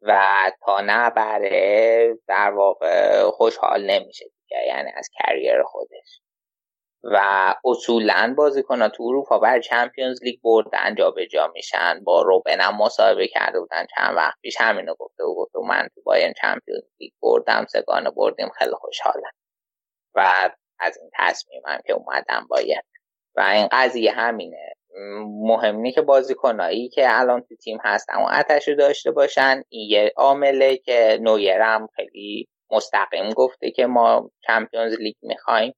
و 0.06 0.50
تا 0.64 0.80
نبره 0.86 2.18
در 2.28 2.50
واقع 2.50 3.22
خوشحال 3.30 3.90
نمیشه 3.90 4.24
دیگه 4.24 4.62
یعنی 4.66 4.90
از 4.96 5.08
career 5.18 5.62
خودش. 5.62 6.20
و 7.02 7.54
اصولا 7.64 8.34
بازیکنان 8.36 8.88
تو 8.88 9.02
اروپا 9.02 9.38
بر 9.38 9.60
Champions 9.60 10.22
League 10.22 10.40
بردن 10.44 10.94
جا 10.94 11.10
به 11.10 11.26
جا 11.26 11.50
میشن 11.54 12.04
با 12.04 12.22
روبن 12.22 12.60
هم 12.60 12.76
مصاحبه 12.76 13.28
کرده 13.28 13.60
بودن 13.60 13.86
چند 13.96 14.16
وقت 14.16 14.40
پیش 14.42 14.56
همینو 14.60 14.94
گفته 14.94 15.24
و 15.24 15.34
گفته 15.34 15.58
من 15.58 15.88
تو 15.94 16.02
بایرن 16.02 16.32
Champions 16.42 16.82
League 17.00 17.12
بردم 17.22 17.66
سه 17.68 17.85
گانه 17.85 18.10
بردیم 18.10 18.48
خیلی 18.58 18.74
خوشحالم. 18.74 19.32
و 20.14 20.50
از 20.78 20.98
این 20.98 21.10
تصمیمم 21.18 21.80
که 21.86 21.92
اومدم 21.92 22.46
باید 22.50 22.84
و 23.36 23.40
این 23.40 23.68
قضیه 23.72 24.12
همینه. 24.12 24.74
مهم 25.26 25.76
نیست 25.76 25.94
که 25.94 26.02
بازیکنایی 26.02 26.88
که 26.88 27.06
الان 27.08 27.40
تو 27.40 27.56
تیم 27.56 27.78
هست 27.84 28.06
اما 28.12 28.30
اتش 28.30 28.68
داشته 28.68 29.10
باشن. 29.10 29.62
این 29.68 29.90
یه 29.90 30.12
عامله 30.16 30.76
که 30.76 31.18
نویرم 31.22 31.88
خیلی 31.96 32.48
مستقیم 32.70 33.32
گفته 33.32 33.70
که 33.70 33.86
ما 33.86 34.30
چمپیونز 34.46 34.94
لیگ 35.00 35.16
می‌خوایم. 35.22 35.72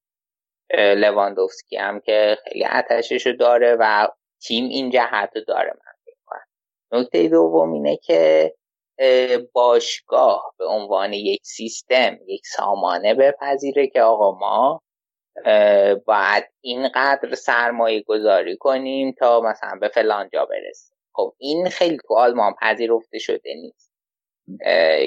لواندوفسکی 0.74 1.76
هم 1.76 2.00
که 2.00 2.38
خیلی 2.44 2.64
اتشش 2.64 3.26
داره 3.40 3.76
و 3.80 4.08
تیم 4.42 4.64
این 4.68 4.90
جهت 4.90 5.30
رو 5.34 5.42
داره 5.48 5.70
من 5.70 6.12
کنم 6.26 6.46
نکته 6.92 7.28
دوم 7.28 7.72
اینه 7.72 7.96
که 7.96 8.54
باشگاه 9.52 10.54
به 10.58 10.66
عنوان 10.66 11.12
یک 11.12 11.40
سیستم 11.44 12.18
یک 12.26 12.46
سامانه 12.46 13.14
بپذیره 13.14 13.86
که 13.86 14.02
آقا 14.02 14.38
ما 14.38 14.82
باید 16.06 16.44
اینقدر 16.60 17.34
سرمایه 17.34 18.02
گذاری 18.02 18.56
کنیم 18.56 19.12
تا 19.12 19.40
مثلا 19.40 19.78
به 19.80 19.88
فلان 19.88 20.28
جا 20.32 20.44
برسیم. 20.44 20.96
خب 21.12 21.34
این 21.38 21.68
خیلی 21.68 21.98
تو 22.08 22.14
آلمان 22.14 22.54
پذیرفته 22.60 23.18
شده 23.18 23.54
نیست. 23.54 23.92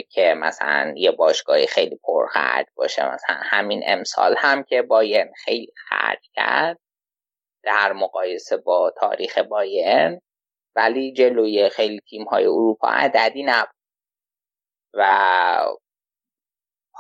که 0.10 0.34
مثلا 0.38 0.94
یه 0.98 1.12
باشگاهی 1.12 1.68
خیلی 1.68 2.00
پرخرج 2.04 2.66
باشه. 2.76 3.14
مثلا 3.14 3.36
همین 3.40 3.84
امسال 3.86 4.36
هم 4.38 4.64
که 4.64 4.82
بایرن 4.82 5.32
خیلی 5.46 5.74
خرج 5.90 6.30
کرد 6.34 6.80
در 7.64 7.94
مقایسه 7.94 8.58
با 8.58 8.94
تاریخ 8.98 9.38
بایرن 9.38 10.22
ولی 10.76 11.14
جلوی 11.14 11.70
خیلی 11.70 12.00
تیم 12.10 12.24
های 12.24 12.46
اروپا 12.46 12.88
عددی 12.88 13.44
نبود. 13.44 13.76
و 14.94 15.06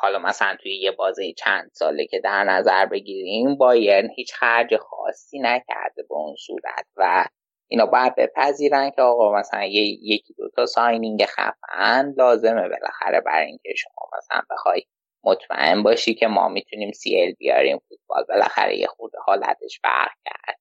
حالا 0.01 0.19
مثلا 0.19 0.55
توی 0.61 0.75
یه 0.75 0.91
بازه 0.91 1.33
چند 1.33 1.71
ساله 1.73 2.05
که 2.05 2.19
در 2.19 2.43
نظر 2.43 2.85
بگیریم 2.85 3.55
بایرن 3.55 4.09
هیچ 4.15 4.33
خرج 4.33 4.77
خاصی 4.77 5.39
نکرده 5.39 6.03
به 6.09 6.15
اون 6.15 6.35
صورت 6.35 6.85
و 6.95 7.25
اینا 7.67 7.85
باید 7.85 8.15
بپذیرن 8.15 8.89
که 8.89 9.01
آقا 9.01 9.39
مثلا 9.39 9.65
یکی 9.65 10.33
دو 10.37 10.49
تا 10.49 10.65
ساینینگ 10.65 11.25
خفن 11.25 12.13
لازمه 12.17 12.69
بالاخره 12.69 13.21
برای 13.21 13.45
اینکه 13.45 13.73
شما 13.77 14.09
مثلا 14.17 14.41
بخوای 14.51 14.83
مطمئن 15.23 15.83
باشی 15.83 16.13
که 16.13 16.27
ما 16.27 16.49
می‌تونیم 16.49 16.91
سی 16.91 17.21
ال 17.21 17.31
بیاریم 17.31 17.81
فوتبال. 17.89 18.23
بالاخره 18.29 18.77
یه 18.77 18.87
خورده 18.87 19.17
حالتش 19.25 19.79
فرق 19.81 20.11
کرد. 20.25 20.59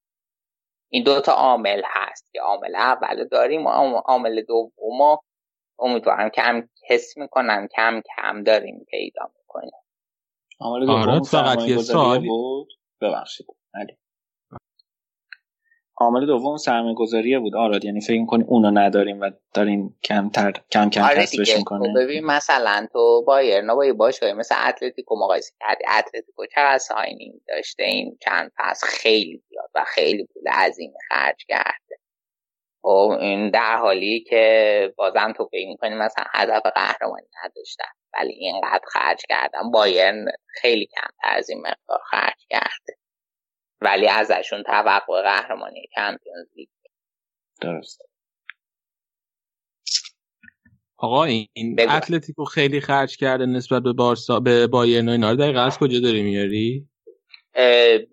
این 0.90 1.04
دوتا 1.04 1.32
عامل 1.32 1.82
هست. 1.86 2.30
که 2.32 2.40
عامل 2.40 2.76
اول 2.76 3.24
داریم 3.28 3.66
و 3.66 3.70
عامل 4.04 4.42
دوم 4.42 5.18
امیدوارم 5.80 6.28
کم 6.28 6.68
حس 6.88 7.16
می‌کنم 7.16 7.68
کم 7.76 8.02
کم 8.16 8.42
داریم 8.42 8.86
پیدا 8.90 9.30
می‌کنیم. 9.38 9.70
عامل 10.60 10.86
دوم 10.86 11.08
آره، 11.08 11.22
فقط 11.22 11.68
یه 11.68 11.78
سال 11.78 12.26
بود؟ 12.26 12.68
ببخشید. 13.00 13.46
علی 13.74 13.96
عامل 15.96 16.26
دوم 16.26 16.56
سرمایه 16.56 16.94
گذاریه 16.94 17.38
بود. 17.38 17.56
آراد 17.56 17.84
یعنی 17.84 18.00
فکر 18.00 18.26
کنی 18.26 18.44
اونو 18.48 18.70
نداریم 18.70 19.20
و 19.20 19.30
داریم 19.54 19.98
کمتر 20.04 20.52
کم 20.70 20.90
کم 20.90 21.02
آره 21.02 21.22
کسبش 21.22 21.56
می‌کنه 21.56 21.94
ببین 21.96 22.24
مثلا 22.24 22.86
تو 22.92 23.24
بایرن 23.26 23.74
با 23.74 23.86
یه 23.86 23.92
باشگاهی 23.92 24.32
مثل 24.32 24.54
اتلتیکو 24.68 25.16
مقایسه 25.16 25.52
کردی. 25.60 25.84
اتلتیکو 25.98 26.46
چقدر 26.46 26.78
signing 26.78 27.40
داشته 27.48 27.82
این 27.82 28.18
چند 28.20 28.52
پس 28.58 28.84
خیلی 28.84 29.42
زیاد 29.48 29.70
و 29.74 29.84
خیلی 29.86 30.26
پول 30.34 30.48
عظیم 30.48 30.92
خرج 31.08 31.44
کرده. 31.48 31.99
خب، 32.82 33.16
این 33.20 33.50
در 33.50 33.76
حالی 33.76 34.20
که 34.20 34.94
بازم 34.96 35.32
تو 35.36 35.48
فکر 35.52 35.68
می‌کنی 35.68 35.94
مثلا 35.94 36.24
هدف 36.34 36.62
قهرمانی 36.74 37.26
نداشتن 37.44 37.90
ولی 38.14 38.32
اینقدر 38.32 38.84
خرج 38.92 39.22
کردن. 39.28 39.70
بایرن 39.72 40.24
خیلی 40.46 40.86
کمتر 40.86 41.36
از 41.38 41.50
این 41.50 41.58
مقدار 41.58 42.00
خرج 42.10 42.46
کرده. 42.48 42.96
ولی 43.80 44.08
ازشون 44.08 44.62
توقع 44.62 45.22
قهرمانی 45.22 45.88
چمپیونز 45.94 46.46
لیگ. 46.56 46.68
درست. 47.60 48.02
آقا 50.96 51.24
این 51.24 51.48
اتلتیکو 51.80 52.44
خیلی 52.44 52.80
خرج 52.80 53.16
کرده 53.16 53.46
نسبت 53.46 53.82
به 53.82 53.92
بارسا 53.92 54.40
به 54.40 54.66
بایرن 54.66 55.08
و 55.08 55.12
اینا 55.12 55.30
رو. 55.30 55.36
دقیقا 55.36 55.60
از 55.60 55.78
کجا 55.78 56.00
داری 56.00 56.22
میاری؟ 56.22 56.89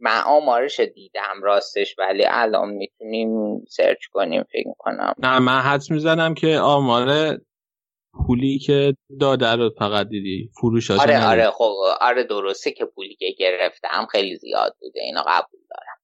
من 0.02 0.22
آمارش 0.26 0.80
دیدم 0.80 1.44
راستش 1.44 1.96
ولی 1.98 2.26
الان 2.28 2.70
می‌تونیم 2.70 3.66
سرچ 3.70 4.06
کنیم 4.12 4.44
فکر 4.44 4.74
کنم 4.78 5.14
نه 5.20 5.40
من 5.40 5.60
حدس 5.60 5.92
می‌زنم 5.92 6.34
که 6.34 6.58
آمار 6.58 7.38
پولی 8.28 8.60
که 8.60 8.96
داده 9.20 9.56
رو 9.56 9.70
فقط 9.80 10.08
دیدی 10.08 10.50
فروش 10.62 10.92
آره 10.92 11.28
آره 11.28 11.52
خب 11.52 11.74
آره 12.02 12.24
درسته 12.24 12.72
که 12.72 12.86
پولی 12.86 13.16
که 13.16 13.36
گرفتم 13.40 14.08
خیلی 14.12 14.36
زیاد 14.38 14.76
بوده 14.80 15.02
اینا 15.02 15.22
قبول 15.28 15.60
دارم. 15.70 15.98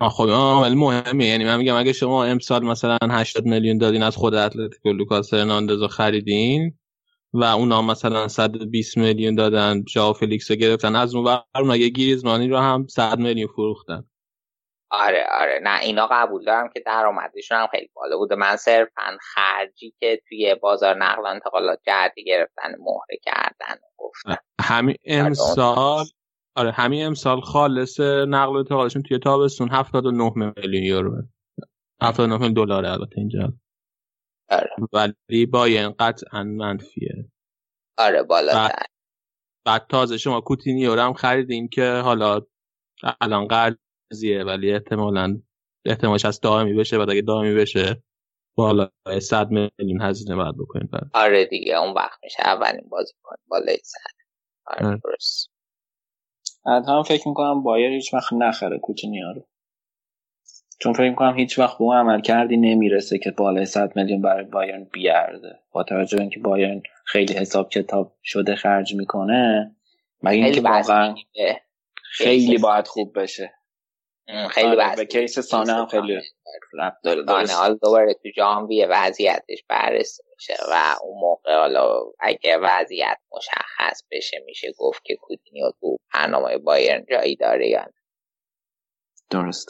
آه 0.00 0.10
خب 0.10 0.28
عامل 0.28 0.74
مهمه. 0.74 1.26
یعنی 1.26 1.44
من 1.44 1.56
میگم 1.56 1.74
اگه 1.76 1.92
شما 1.92 2.24
امسال 2.24 2.64
مثلا 2.64 2.98
80 3.02 3.46
میلیون 3.46 3.78
دادین 3.78 4.02
از 4.02 4.16
خود 4.16 4.34
اتلتیکو 4.34 4.92
لوکاس 4.92 5.34
هرناندز 5.34 5.82
خریدین 5.82 6.78
و 7.32 7.44
اونا 7.44 7.82
مثلا 7.82 8.28
120 8.28 8.98
میلیون 8.98 9.34
دادن 9.34 9.84
ژائو 9.84 10.12
فلیکس 10.12 10.50
رو 10.50 10.56
گرفتن. 10.56 10.96
از 10.96 11.14
اون 11.14 11.24
ور 11.24 11.70
اگه 11.72 11.88
گریزمانی 11.88 12.48
رو 12.48 12.58
هم 12.58 12.86
100 12.86 13.18
میلیون 13.18 13.48
فروختن. 13.48 14.04
آره 14.90 15.26
آره. 15.40 15.60
نه 15.62 15.80
اینا 15.80 16.08
قبول 16.10 16.44
دارم 16.44 16.68
که 16.74 16.80
درآمدشون 16.86 17.58
هم 17.58 17.66
خیلی 17.66 17.90
بالا 17.94 18.16
بوده 18.16 18.34
من 18.34 18.56
صرفا 18.56 19.18
خرجی 19.20 19.94
که 20.00 20.22
توی 20.28 20.54
بازار 20.54 20.96
نقل 20.96 21.22
و 21.22 21.26
انتقالات 21.26 21.80
جهتی 21.86 22.24
گرفتن 22.24 22.74
مهره 22.78 23.18
کردن 23.22 23.80
گفتن. 23.96 24.36
همین 24.60 24.96
امسال 25.04 26.04
آره 26.56 26.70
همین 26.70 27.06
امسال 27.06 27.40
خالص 27.40 28.00
نقل 28.00 28.52
و 28.52 28.56
انتقالشون 28.56 29.02
توی 29.02 29.18
تابستون 29.18 29.68
79 29.72 30.32
میلیون 30.36 30.84
یورو. 30.84 31.22
79 32.02 32.34
میلیون 32.34 32.52
دلار 32.52 32.86
البته 32.86 33.18
اینجا. 33.18 33.52
آره. 34.50 34.70
ولی 34.92 35.46
باین 35.46 35.90
قطعا 35.90 36.44
منفیه. 36.44 37.30
آره 37.98 38.22
بالا 38.22 38.52
بعد, 38.54 38.86
بعد 39.66 39.86
تازه 39.88 40.18
شما 40.18 40.40
کوتینیو 40.40 40.94
رو 40.94 41.00
هم 41.00 41.12
خریدین 41.12 41.68
که 41.68 41.90
حالا 42.04 42.40
الان 43.20 43.48
قرضیه 43.48 44.44
ولی 44.44 44.72
احتمالا 44.72 45.40
احتمالش 45.86 46.24
از 46.24 46.40
دائمی 46.40 46.74
بشه 46.74 46.98
و 46.98 47.06
اگه 47.10 47.22
دائمی 47.22 47.54
بشه 47.54 48.02
بالا 48.56 48.90
100 49.22 49.50
میلیون 49.50 50.02
هزینه 50.02 50.36
باید 50.36 50.54
بکنید 50.58 50.90
آره 51.14 51.46
دیگه 51.46 51.76
اون 51.76 51.94
وقت 51.94 52.18
میشه 52.22 52.42
اولین 52.44 52.88
بازی 52.88 53.12
کنید 53.22 53.40
بالای 53.48 53.78
100 53.84 53.98
آره 54.66 55.00
درست. 55.04 55.50
هم 56.66 57.02
فکر 57.02 57.28
می‌کنم 57.28 57.62
بایر 57.62 57.92
هیچ 57.92 58.14
وقت 58.14 58.32
نخره 58.32 58.78
کوتینیو 58.78 59.32
رو. 59.32 59.46
چون 60.78 60.92
فکر 60.92 61.14
کنم 61.14 61.36
هیچ 61.36 61.58
وقت 61.58 61.78
به 61.78 61.82
اون 61.82 61.96
عمل 61.96 62.20
کردی 62.20 62.56
نمی‌رسه 62.56 63.18
که 63.18 63.30
بالای 63.30 63.66
100 63.66 63.96
میلیون 63.96 64.22
برای 64.22 64.44
بایرن 64.44 64.84
بیارده. 64.84 65.58
با 65.72 65.82
توجه 65.82 66.16
به 66.16 66.22
اینکه 66.22 66.40
بایرن 66.40 66.82
خیلی 67.04 67.34
حساب 67.34 67.70
کتاب 67.70 68.16
شده 68.22 68.56
خرج 68.56 68.94
می‌کنه 68.94 69.74
مگه 70.22 70.44
اینکه 70.44 70.60
واقعا 70.60 71.14
خیلی 72.02 72.58
باید 72.58 72.86
خوب 72.86 73.22
بشه. 73.22 73.54
خیلی 74.50 74.66
آره 74.66 74.96
به 74.96 75.04
کیس 75.04 75.38
سانه 75.38 75.72
هم 75.72 75.86
خیلی 75.86 76.20
رب 76.72 76.96
داره 77.04 77.24
حالا 77.28 77.74
دوباره 77.74 78.14
تو 78.14 78.28
جانویه 78.36 78.86
وضعیتش 78.90 79.64
بررسی 79.68 80.22
میشه 80.34 80.54
و 80.70 80.94
اون 81.02 81.20
موقع 81.20 81.56
حالا 81.56 82.00
اگه 82.20 82.58
وضعیت 82.62 83.18
مشخص 83.36 84.02
بشه 84.10 84.42
میشه 84.46 84.72
گفت 84.78 85.04
که 85.04 85.16
کودینیو 85.16 85.70
تو 85.80 85.98
برنامه 86.14 86.58
بایرن 86.58 87.06
جایی 87.10 87.36
داره 87.36 87.68
یا 87.68 87.86
درست. 89.30 89.68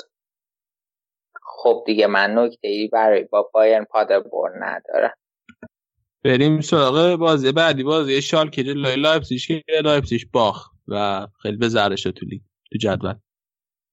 خب 1.61 1.83
دیگه 1.87 2.07
من 2.07 2.39
نکته 2.39 2.69
ای 2.69 2.89
برای 2.89 3.25
با 3.25 3.43
پادر 3.43 3.85
پادربورن 3.85 4.63
ندارم. 4.63 5.15
بریم 6.25 6.61
سراغ 6.61 7.17
بازی 7.17 7.53
بعدی. 7.53 7.83
بازی 7.83 8.23
شالکه 8.23 8.65
جلوی 8.65 8.97
لایپزیگ 8.97 9.41
که 9.41 9.63
لایپزیگ 9.85 10.23
باخت 10.33 10.71
و 10.89 11.27
خیلی 11.43 11.57
به 11.57 11.69
ضررش 11.69 12.03
تو 12.03 12.27
لیگ 12.27 12.41
تو 12.73 12.79
جدول. 12.79 13.15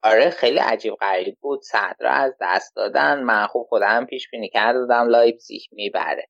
آره 0.03 0.29
خیلی 0.29 0.59
عجیب 0.59 0.93
غریب 0.93 1.37
بود. 1.41 1.61
صدر 1.61 1.95
از 2.01 2.33
دست 2.41 2.75
دادن. 2.75 3.23
من 3.23 3.47
خوب 3.47 3.65
خودم 3.69 4.05
پیش 4.05 4.29
بینی 4.29 4.49
کرده 4.49 4.79
بودم 4.79 5.07
لایپزیگ 5.07 5.61
می‌بره. 5.71 6.27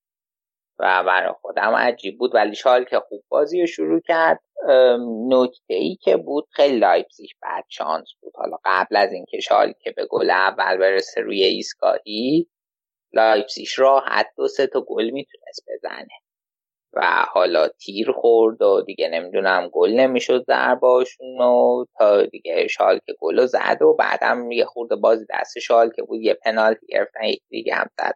و 0.80 1.04
برای 1.04 1.34
خودم 1.42 1.76
عجیب 1.76 2.18
بود. 2.18 2.36
ولی 2.36 2.56
که 2.86 3.00
خوب 3.00 3.24
بازی 3.30 3.62
رو 3.62 3.68
شروع 3.68 4.00
کرد 4.00 4.40
نکته 5.28 5.74
ای 5.74 5.95
که 6.02 6.18
بود 6.18 6.48
خیلی 6.52 6.80
لایپزیگ 6.80 7.30
بد 7.42 7.64
شانس 7.70 8.08
بود. 8.22 8.34
حالا 8.36 8.58
قبل 8.66 8.95
از 8.95 9.12
اینکه 9.12 9.40
که 9.82 9.92
به 9.92 10.06
گل 10.06 10.30
اول 10.30 10.78
برسه 10.78 11.22
روی 11.22 11.44
ایستگاهی 11.44 12.48
لایپزیگ 13.14 13.68
راحت 13.78 14.28
دو 14.38 14.48
سه 14.48 14.68
تا 14.68 14.82
گل 14.82 15.10
می‌تونست 15.10 15.64
بزنه. 15.74 16.08
و 16.94 17.26
حالا 17.30 17.68
تیر 17.68 18.12
خورد 18.12 18.62
و 18.62 18.82
دیگه 18.82 19.10
نمی‌دونم 19.10 19.70
گل 19.74 19.92
نمی‌شد 19.92 20.44
ضرباشون 20.48 21.42
و 21.42 21.86
تا 21.98 22.26
دیگه 22.26 22.68
که 23.06 23.14
گل 23.20 23.45
زد 23.45 23.82
و 23.82 23.94
بعدم 23.94 24.52
یه 24.52 24.66
خورده 24.66 24.95
بازی 24.95 25.26
دست 25.30 25.58
که 25.95 26.04
بود 26.04 26.22
یه 26.22 26.34
پنالتی 26.34 26.88
گرفتن 26.88 27.24
یک 27.24 27.42
دیگه 27.50 27.76
هم 27.76 27.88
زد. 27.98 28.16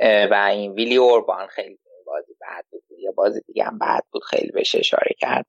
و 0.00 0.48
این 0.50 0.72
ویلی 0.72 0.96
اوربان 0.96 1.46
خیلی 1.46 1.78
بازی 2.06 2.34
بد 2.40 2.64
بود. 2.70 2.82
یه 2.98 3.10
بازی 3.10 3.40
دیگه 3.46 3.64
هم 3.64 3.78
بد 3.78 4.04
بود 4.12 4.24
خیلی 4.24 4.50
بهش 4.50 4.74
اشاره 4.74 5.14
کرد. 5.18 5.46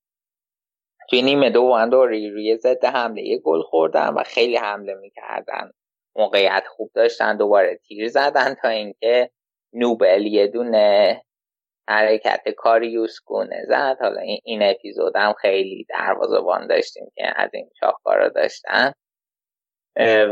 توی 1.09 1.21
نیمه 1.21 1.49
دو 1.49 1.63
اندوری 1.63 2.29
روی 2.29 2.57
ضد 2.57 2.85
حمله 2.85 3.21
یه 3.21 3.37
گل 3.37 3.61
خوردن 3.61 4.07
و 4.07 4.23
خیلی 4.23 4.57
حمله 4.57 4.93
می‌کردن. 4.93 5.71
موقعیت 6.15 6.63
خوب 6.67 6.91
داشتن 6.93 7.37
دوباره 7.37 7.79
تیر 7.87 8.07
زدن 8.07 8.53
تا 8.53 8.67
اینکه 8.67 9.29
نوبل 9.73 10.25
یه 10.25 10.47
دونه 10.47 11.21
حرکت 11.87 12.49
کاریوس 12.49 13.17
گونه 13.25 13.65
زد. 13.67 13.97
حالا 14.01 14.21
این, 14.21 14.39
این 14.43 14.63
اپیزود 14.63 15.15
هم 15.15 15.33
خیلی 15.33 15.87
داشتیم 16.69 17.11
که 17.15 17.33
از 17.35 17.49
این 17.53 17.69
شاهکارا 17.79 18.29
داشتن. 18.29 18.93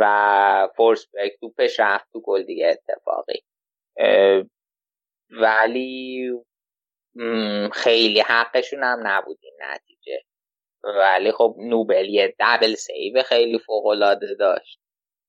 و 0.02 0.68
فورس 0.78 1.08
بک 1.14 1.32
توپش 1.40 1.80
رفت 1.80 2.06
تو 2.14 2.22
گل 2.22 2.44
دیگه 2.44 2.68
اتفاقی. 2.68 3.44
ولی 5.30 6.32
خیلی 7.74 8.20
حقشون 8.20 8.84
هم 8.84 9.00
نبود 9.08 9.40
این 9.42 9.58
نتیجه. 9.62 10.24
ولی 10.84 11.32
خب 11.32 11.56
نوبل 11.58 12.10
یه 12.10 12.36
دبل 12.40 12.74
سیو 12.74 13.24
خیلی 13.24 13.60
فوق 13.60 13.86
العاده 13.86 14.36
داشت. 14.40 14.80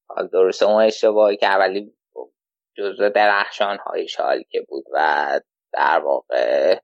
حال 0.08 0.28
درسته 0.28 0.66
اون 0.66 0.82
اشتباهی 0.82 1.36
که 1.36 1.46
اولی 1.46 1.94
جزو 2.76 3.08
درخشان 3.08 3.78
های 3.78 4.08
شال 4.08 4.42
که 4.42 4.60
بود 4.68 4.84
و 4.92 5.40
در 5.72 5.98
واقع 5.98 6.78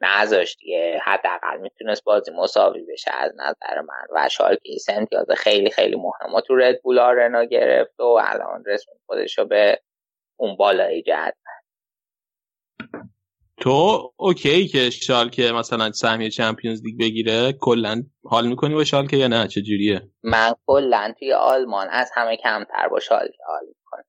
نذاشت 0.00 0.58
دیگه. 0.58 1.00
حداقل 1.04 1.58
می‌تونست 1.58 2.04
بازی 2.04 2.30
مساوی 2.30 2.86
بشه 2.92 3.10
از 3.14 3.32
نظر 3.36 3.80
من. 3.80 4.06
و 4.10 4.28
شالکه 4.28 4.78
سه 4.78 4.92
امتیاز 4.92 5.26
خیلی 5.36 5.70
خیلی 5.70 5.96
مهم 5.96 6.40
تو 6.40 6.56
ردبول 6.56 6.98
آرنا 6.98 7.44
گرفت 7.44 8.00
و 8.00 8.04
الان 8.04 8.64
رسون 8.66 8.94
خودش 9.06 9.38
رو 9.38 9.44
به 9.44 9.80
اون 10.36 10.56
بالای 10.56 11.02
جد. 11.02 11.34
تو 13.56 14.12
اوکی 14.16 14.68
که 14.68 14.90
شالکه 14.90 15.52
مثلا 15.52 15.92
سهمیه 15.92 16.30
چمپیونز 16.30 16.82
لیگ 16.84 17.00
بگیره 17.00 17.52
کلا 17.52 18.02
حال 18.24 18.46
می‌کنی 18.48 18.74
با 18.74 18.84
شالکه 18.84 19.16
یا 19.16 19.28
نه؟ 19.28 19.48
چه 19.48 19.62
جوریه 19.62 20.00
من 20.22 20.54
کلا 20.66 21.14
توی 21.18 21.32
آلمان 21.32 21.88
از 21.90 22.10
همه 22.14 22.36
کمتر 22.36 22.88
با 22.88 23.00
شالکه 23.00 23.38
حال 23.46 23.66
می‌کنم. 23.66 24.04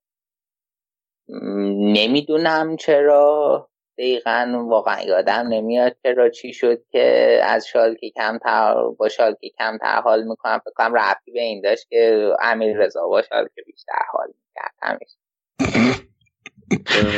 نمی‌دونم 1.93 2.75
چرا. 2.75 3.69
دقیقا 3.97 4.65
واقعا 4.69 5.01
یادم 5.01 5.47
نمیاد 5.49 5.95
چرا 6.03 6.29
چی 6.29 6.53
شد 6.53 6.83
که 6.91 7.39
از 7.43 7.67
شالکه 7.67 8.09
کمتر 8.09 8.75
با 8.99 9.09
شالکه 9.09 9.49
کمتر 9.59 10.01
حال 10.01 10.23
می‌کنم. 10.23 10.59
فکر 10.59 10.73
کنم 10.75 10.93
رفتی 10.93 11.31
به 11.31 11.41
این 11.41 11.61
داشت 11.61 11.89
که 11.89 12.29
امیر 12.41 12.77
رضا 12.77 13.07
با 13.07 13.21
شالکه 13.21 13.61
بیشتر 13.65 14.01
حال 14.11 14.27
می‌کرد. 14.27 14.73
همیشه. 14.81 15.22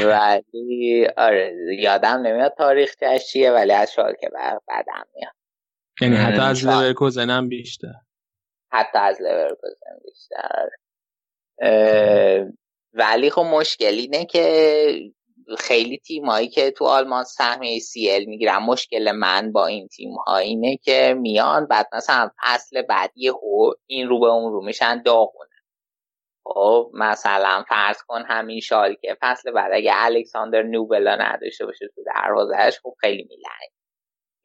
ولی 0.05 1.07
آره 1.17 1.55
یادم 1.79 2.21
نمیاد 2.27 2.53
تاریخ 2.57 2.95
چیه 3.31 3.51
ولی 3.51 3.71
از 3.71 3.93
شالکه 3.93 4.29
بعدم 4.67 5.05
میاد. 5.15 5.33
یعنی 6.01 6.15
حتی 6.15 6.41
از 6.41 6.65
لورکوزن 6.65 7.29
هم 7.29 7.49
بیشتر. 7.49 7.93
حتی 8.71 8.97
از 8.97 9.21
لورکوزن 9.21 9.99
بیشتر 10.05 10.69
ولی 12.93 13.29
خب 13.29 13.41
مشکل 13.41 13.93
اینه 13.93 14.25
که 14.25 14.85
خیلی 15.57 15.97
تیمایی 15.97 16.47
که 16.47 16.71
تو 16.71 16.85
آلمان 16.85 17.23
سهمیه 17.23 17.79
سی 17.79 18.11
ال 18.11 18.25
می‌گیرن 18.25 18.57
مشکل 18.57 19.11
من 19.11 19.51
با 19.51 19.67
این 19.67 19.87
تیم 19.87 20.13
ها 20.13 20.37
اینه 20.37 20.77
که 20.77 21.15
میان 21.19 21.67
بعد 21.67 21.87
مثلا 21.93 22.29
فصل 22.43 22.81
بعدی 22.81 23.27
هو 23.27 23.71
این 23.87 24.07
رو 24.07 24.19
به 24.19 24.25
اون 24.25 24.51
رو 24.51 24.65
میشن 24.65 25.01
داغونه. 25.01 25.54
خب 26.45 26.91
مثلا 26.93 27.63
فرض 27.69 27.97
کن 28.07 28.23
همین 28.27 28.59
شال 28.59 28.95
که 29.01 29.17
فصل 29.21 29.51
بعد 29.51 29.71
اگه 29.73 29.91
الکساندر 29.95 30.63
نوبلا 30.63 31.15
نداشته 31.15 31.65
باشه 31.65 31.87
تو 31.95 32.03
دروازهش 32.15 32.79
خب 32.83 32.95
خیلی 33.01 33.27
میلنگ 33.29 33.71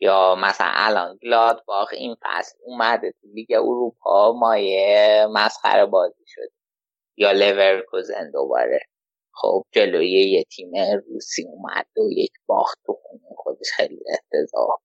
یا 0.01 0.35
مثلا 0.35 0.71
الان 0.75 1.19
گلادباخ 1.23 1.89
این 1.93 2.17
فصل 2.23 2.59
اومده 2.65 3.13
تو 3.13 3.29
لیگ 3.35 3.53
اروپا 3.53 4.33
مایه 4.33 5.27
مسخره 5.35 5.87
بازی 5.87 6.25
شده. 6.27 6.51
یا 7.19 7.33
لورکوزن 7.33 8.31
دوباره. 8.33 8.81
خب 9.35 9.65
جلوی 9.73 10.11
یه 10.33 10.45
تیم 10.45 10.73
روسی 11.09 11.47
اومد 11.49 11.87
و 11.97 12.01
یک 12.13 12.33
باخت 12.47 12.79
تو 12.87 12.93
خونه 13.03 13.23
خودش 13.37 13.67
خیلی 13.77 14.01
افتضاح. 14.13 14.79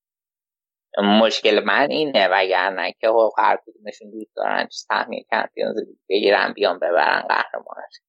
مشکل 1.04 1.64
من 1.64 1.88
اینه 1.92 2.28
وگرنه 2.32 2.94
که 3.02 3.08
خب 3.08 3.32
هر 3.38 3.58
کدومشون 3.66 4.12
دوست 4.12 4.36
دارن 4.36 4.68
سهمیه 4.72 5.26
چمپیونز 5.32 5.76
بگیرن 6.10 6.54
بیان 6.54 6.78
ببرن 6.78 7.22
قهرمانش. 7.30 8.00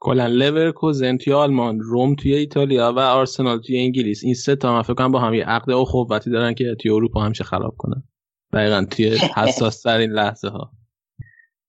کلا 0.00 0.26
لورکوزن 0.26 1.16
توی 1.16 1.32
آلمان 1.32 1.80
روم 1.80 2.14
توی 2.14 2.34
ایتالیا 2.34 2.92
و 2.96 2.98
آرسنال 2.98 3.60
توی 3.60 3.78
انگلیس. 3.78 4.24
این 4.24 4.34
سه 4.34 4.56
تا 4.56 4.72
من 4.72 4.82
فکر 4.82 4.94
کنم 4.94 5.12
با 5.12 5.18
هم 5.18 5.34
یه 5.34 5.44
عقد 5.44 5.70
اخوتی 5.70 6.30
دارن 6.30 6.54
که 6.54 6.76
توی 6.80 6.90
اروپا 6.90 7.20
همیشه 7.20 7.44
خراب 7.44 7.74
کنن. 7.78 8.02
دقیقا 8.52 8.86
توی 8.90 9.18
حساس 9.36 9.82
ترین 9.82 10.10
لحظه 10.10 10.48
ها 10.48 10.70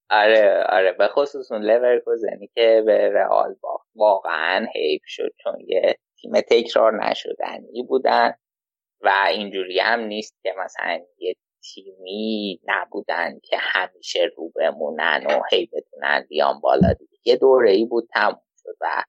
آره 0.10 0.64
آره. 0.70 0.92
به 0.92 1.08
خصوص 1.08 1.52
اون 1.52 1.62
لورکوزنی 1.62 2.48
که 2.56 2.84
به 2.86 3.10
رئال 3.10 3.56
باخت 3.62 3.88
واقعا 3.96 4.68
حیف 4.76 5.02
شد 5.06 5.32
چون 5.44 5.54
یه 5.68 5.96
تیم 6.22 6.32
تکرار 6.42 7.06
نشدنی 7.06 7.84
بودن. 7.88 8.34
و 9.04 9.26
اینجوری 9.30 9.80
هم 9.80 10.00
نیست 10.00 10.40
که 10.44 10.56
مثلا 10.58 11.00
یه 11.18 11.36
تیمی 11.64 12.60
نبودن 12.66 13.40
که 13.44 13.58
همیشه 13.60 14.30
رو 14.38 14.50
بمونن 14.56 15.26
و 15.30 15.42
هی 15.52 15.70
بتونن 15.74 16.26
بیان 16.30 16.60
بالا 16.60 16.94
دیگه. 16.94 17.18
یه 17.26 17.36
دوره 17.36 17.72
ای 17.72 17.86
بود 17.86 18.10
تموم 18.14 18.42
شد 18.64 18.76
و 18.82 19.04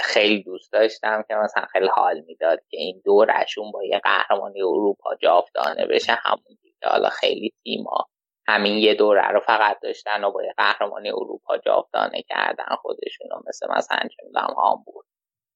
خیلی 0.00 0.42
دوست 0.42 0.72
داشتم 0.72 1.24
که 1.28 1.34
مثلا 1.34 1.64
خیلی 1.64 1.88
حال 1.88 2.20
می‌داد 2.20 2.58
که 2.70 2.76
این 2.76 3.02
دورشون 3.04 3.70
با 3.70 3.84
یه 3.84 3.98
قهرمانی 3.98 4.62
اروپا 4.62 5.14
جاودانه 5.14 5.86
بشه 5.86 6.12
همون 6.12 6.58
دیگه. 6.62 6.88
حالا 6.88 7.08
خیلی 7.08 7.52
تیما 7.64 8.08
همین 8.46 8.78
یه 8.78 8.94
دوره 8.94 9.28
رو 9.28 9.40
فقط 9.40 9.80
داشتن 9.82 10.24
و 10.24 10.30
با 10.30 10.44
یه 10.44 10.54
قهرمانی 10.56 11.10
اروپا 11.10 11.58
جاودانه 11.58 12.22
کردن 12.22 12.76
خودشون 12.82 13.28
مثل 13.48 13.66
مثلا 13.70 14.08
چه 14.08 14.40
هم 14.40 14.82
بود 14.86 15.06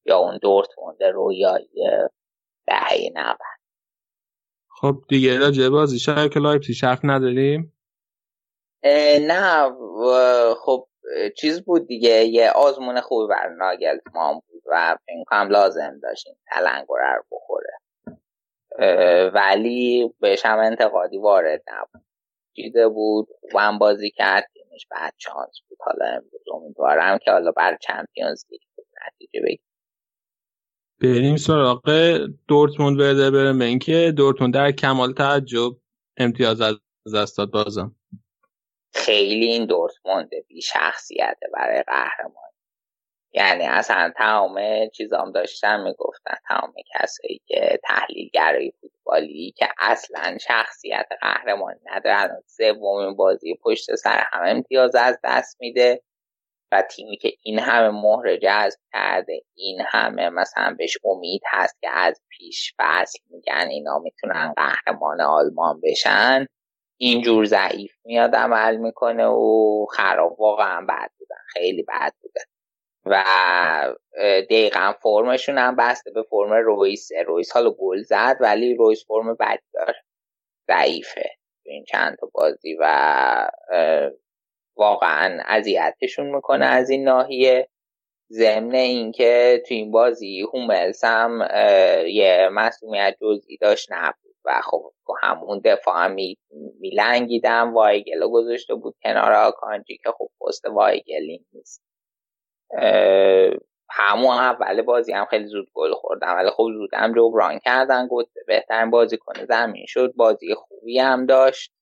یا 0.05 0.19
اون 0.19 0.39
دورتموند 0.43 1.05
رویایی 1.05 1.69
دهه 2.67 3.11
90 3.15 3.39
خب 4.81 5.05
دیگه 5.09 5.39
راجع 5.39 5.69
بازی 5.69 5.99
که 6.29 6.41
لایپزیگ 6.41 6.77
حرف 6.83 7.01
نداریم؟ 7.05 7.73
نه 9.21 9.71
خب 10.55 10.89
چیز 11.37 11.65
بود 11.65 11.87
دیگه 11.87 12.25
یه 12.25 12.51
آزمون 12.51 13.01
خوبی 13.01 13.35
برا 13.35 13.49
ناگلزمان 13.49 14.35
بود 14.35 14.63
و 14.67 14.97
فکر 15.07 15.45
لازم 15.45 16.01
داشتیم 16.03 16.35
رو 16.89 17.23
بخوره. 17.33 17.79
ولی 19.35 20.15
بهش 20.21 20.47
هم 20.47 20.59
انتقادی 20.59 21.19
وارد 21.19 21.63
نبود. 21.73 22.03
دیده 22.55 22.89
بود 22.89 23.29
و 23.55 23.59
هم 23.59 23.79
بازی 23.79 24.11
کرد 24.11 24.51
تیمش 24.55 24.87
بد 24.91 25.15
شانس 25.17 25.61
بود. 25.69 25.79
حالا 25.81 26.07
امروز 26.07 26.43
امیدوارم 26.55 27.19
که 27.19 27.31
حالا 27.31 27.53
بر 27.53 27.77
Champions 27.77 28.45
League 28.51 28.61
نتیجه 29.07 29.41
بگیر 29.41 29.61
بریم 31.03 31.37
سراغ 31.37 31.83
دورتموند 32.49 32.99
برده 32.99 33.31
بریم 33.31 33.61
اینکه 33.61 34.13
دورتموند 34.17 34.55
در 34.55 34.73
کمال 34.73 35.13
تعجب 35.13 35.71
امتیاز 36.17 36.61
از 36.61 36.77
دست 37.15 37.39
داد 37.39 37.51
بازم. 37.51 37.97
خیلی 38.95 39.47
این 39.47 39.67
دورتموند 39.67 40.31
بی 40.49 40.63
شخصیته 40.63 41.47
برای 41.55 41.83
قهرمان. 41.83 42.47
یعنی 43.33 43.65
اصلا 43.65 44.13
تمام 44.17 44.59
چیزام 44.89 45.33
داشتن 45.33 45.83
می‌گفتن 45.83 46.35
تمام 46.49 46.73
کسایی 46.95 47.41
که 47.47 47.81
تحلیلگرای 47.85 48.73
فوتبالی 48.81 49.55
که 49.57 49.69
اصلا 49.79 50.39
شخصیت 50.39 51.09
قهرمانی 51.21 51.81
ندارن 51.85 52.43
سومین 52.47 53.17
بازی 53.17 53.55
پشت 53.63 53.95
سر 53.95 54.25
همه 54.33 54.49
امتیاز 54.49 54.95
از 54.95 55.19
دست 55.25 55.57
میده. 55.61 56.03
و 56.73 56.83
تیمی 56.83 57.17
که 57.17 57.33
این 57.43 57.59
همه 57.59 57.91
مهر 57.91 58.37
جذب 58.37 58.79
کرده 58.93 59.43
این 59.55 59.83
همه 59.87 60.29
مثلا 60.29 60.75
بهش 60.79 60.99
امید 61.05 61.43
هست 61.47 61.81
که 61.81 61.89
از 61.91 62.21
پیش 62.29 62.75
فصل 62.79 63.19
میگن 63.31 63.67
اینا 63.71 63.99
می‌تونن 63.99 64.55
قهرمان 64.57 65.21
آلمان 65.21 65.81
بشن 65.81 66.47
اینجور 67.01 67.45
ضعیف 67.45 67.93
میاد 68.05 68.37
عمل 68.37 68.77
می‌کنه 68.77 69.27
و 69.27 69.87
خراب 69.91 70.41
واقعا 70.41 70.81
بد 70.81 71.11
بودن 71.19 71.43
خیلی 71.53 71.83
بد 71.83 72.13
بودن 72.23 72.45
و 73.07 73.25
دقیقا 74.51 74.93
فرمشون 75.03 75.59
هم 75.59 75.77
بسته 75.77 76.11
به 76.11 76.23
فرم 76.31 76.53
رویس 76.53 77.09
رویس 77.27 77.53
حالا 77.53 77.71
گل 77.71 78.03
زد 78.03 78.37
ولی 78.41 78.75
رویس 78.75 79.05
فرم 79.09 79.35
بدی 79.35 79.63
داره. 79.75 79.95
ضعیفه 80.71 81.31
این 81.67 81.85
چند 81.85 82.17
تا 82.21 82.31
بازی 82.35 82.77
و 82.81 83.49
واقعا 84.77 85.43
اذیتشون 85.47 86.27
می‌کنه 86.35 86.67
از 86.67 86.91
این 86.91 87.05
ناحیه. 87.05 87.69
ضمن 88.33 88.75
اینکه 88.75 89.63
تو 89.69 89.75
این 89.75 89.91
بازی 89.91 90.41
هوملز 90.41 91.05
هم 91.05 91.49
یه 92.07 92.49
مسئولیت 92.53 93.17
جزئی 93.21 93.57
داشت 93.57 93.93
نبود 93.93 94.37
و 94.45 94.61
خب 94.65 94.93
همون 95.23 95.61
دفاع 95.65 96.05
هم 96.05 96.17
میلنگیدم 96.81 97.75
وایگل 97.75 98.29
گذاشته 98.29 98.75
بود 98.75 98.95
کنار 99.03 99.33
آکانجی 99.33 99.97
که 99.97 100.11
خب 100.19 100.31
پست 100.41 100.65
وایگلی 100.65 101.47
نیست. 101.53 101.83
همون 103.91 104.35
اول 104.35 104.83
بازی 104.83 105.13
هم 105.13 105.25
خیلی 105.25 105.47
زود 105.47 105.69
گل 105.75 105.95
خوردم 105.95 106.37
ولی 106.37 106.51
خب 106.51 106.69
زود 106.73 106.95
هم 106.95 107.15
جبران 107.15 107.59
کردن 107.59 108.07
گفت 108.07 108.29
بهترین 108.47 108.91
بازی 108.91 109.17
کنه 109.17 109.47
زمین 109.47 109.87
شد. 109.89 110.13
بازی 110.17 110.55
خوبی 110.55 110.99
هم 110.99 111.27
داشت. 111.27 111.73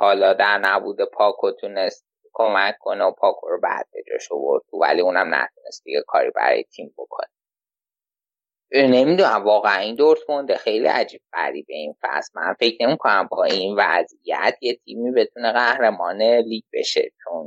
حالا 0.00 0.34
در 0.34 0.58
نبوده 0.58 1.04
پاکو 1.04 1.50
تونست 1.50 2.06
کمک 2.32 2.74
کنه 2.80 3.04
و 3.04 3.10
پاکو 3.12 3.48
رو 3.48 3.60
بعد 3.60 3.86
به 3.92 4.02
جاش 4.10 4.28
ولی 4.82 5.00
اونم 5.00 5.34
نتونست 5.34 5.84
دیگه 5.84 6.02
کاری 6.06 6.30
برای 6.30 6.62
تیم 6.62 6.94
بکنه. 6.98 7.26
نمی‌دونم 8.72 9.44
واقعا 9.44 9.78
این 9.78 9.94
دورتموند 9.94 10.54
خیلی 10.54 10.86
عجیب 10.86 11.20
غریبه 11.32 11.74
این 11.74 11.94
فصل. 12.02 12.30
من 12.34 12.54
فکر 12.60 12.86
نمی 12.86 12.96
کنم 12.96 13.28
با 13.30 13.44
این 13.44 13.74
وضعیت 13.78 14.58
یه 14.60 14.74
تیمی 14.74 15.10
بتونه 15.10 15.52
قهرمان 15.52 16.22
لیگ 16.22 16.64
بشه 16.72 17.12
چون 17.24 17.46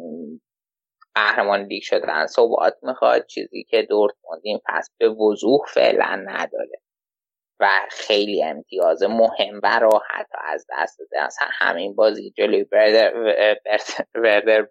قهرمان 1.16 1.62
لیگ 1.62 1.84
شدن. 1.84 2.26
ثبات 2.26 2.78
می‌خواد 2.84 3.26
چیزی 3.26 3.64
که 3.64 3.82
دورتموند 3.82 4.42
این 4.44 4.60
فصل 4.70 4.92
به 4.98 5.10
وضوح 5.10 5.60
فعلا 5.74 6.24
نداره. 6.28 6.82
و 7.62 7.70
خیلی 7.92 8.44
امتیاز 8.44 9.04
مهم 9.04 9.60
و 9.64 9.80
راحت 9.80 10.28
از 10.44 10.66
دست 10.72 11.00
داده. 11.00 11.22
اصلا 11.22 11.48
همین 11.52 11.96
بازی 11.96 12.34
جلوی 12.38 12.64
بردر, 12.64 13.14
بردر 14.16 14.68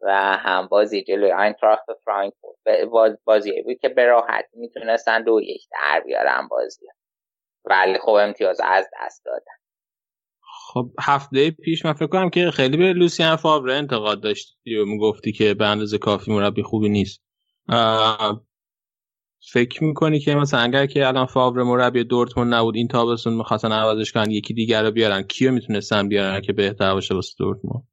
و 0.00 0.36
هم 0.36 0.66
بازی 0.66 1.02
جلوی 1.02 1.32
آینتراخت 1.32 1.84
فرانکفورت. 2.04 2.56
بازی 3.24 3.62
بود 3.62 3.78
که 3.82 3.88
به 3.88 4.06
راحتی 4.06 4.58
می‌تونستن 4.58 5.22
دو 5.22 5.40
یک 5.42 5.62
در 5.72 6.02
بیارن 6.06 6.48
بازی 6.48 6.86
ولی 7.64 7.98
خب 7.98 8.10
امتیاز 8.10 8.60
از 8.64 8.90
دست 9.00 9.24
دادن. 9.24 9.54
خب 10.72 10.90
هفته 11.00 11.50
پیش 11.50 11.84
من 11.84 11.92
فکر 11.92 12.06
کنم 12.06 12.30
که 12.30 12.50
خیلی 12.50 12.76
به 12.76 12.92
لوسیان 12.92 13.36
فاوره 13.36 13.74
انتقاد 13.74 14.22
داشتی 14.22 14.76
و 14.76 14.84
می‌گفتی 14.84 15.32
که 15.32 15.54
به 15.54 15.66
اندازه 15.66 15.98
کافی 15.98 16.32
مربی 16.32 16.62
خوبی 16.62 16.88
نیست. 16.88 17.22
فکر 19.50 19.84
می‌کنی 19.84 20.20
که 20.20 20.34
مثلا 20.34 20.60
اگر 20.60 20.86
که 20.86 21.06
الان 21.06 21.26
فاور 21.26 21.62
مربی 21.62 22.04
دورتموند 22.04 22.54
نبود 22.54 22.76
این 22.76 22.88
تابستون 22.88 23.34
می‌خواستن 23.34 23.72
عوضش 23.72 24.12
کنن 24.12 24.30
یکی 24.30 24.54
دیگر 24.54 24.82
رو 24.82 24.90
بیارن 24.90 25.22
کیو 25.22 25.52
می‌تونستن 25.52 26.08
بیارن 26.08 26.40
که 26.40 26.52
بهتر 26.52 26.94
باشه 26.94 27.14
واسه 27.14 27.34
دورتموند؟ 27.38 27.88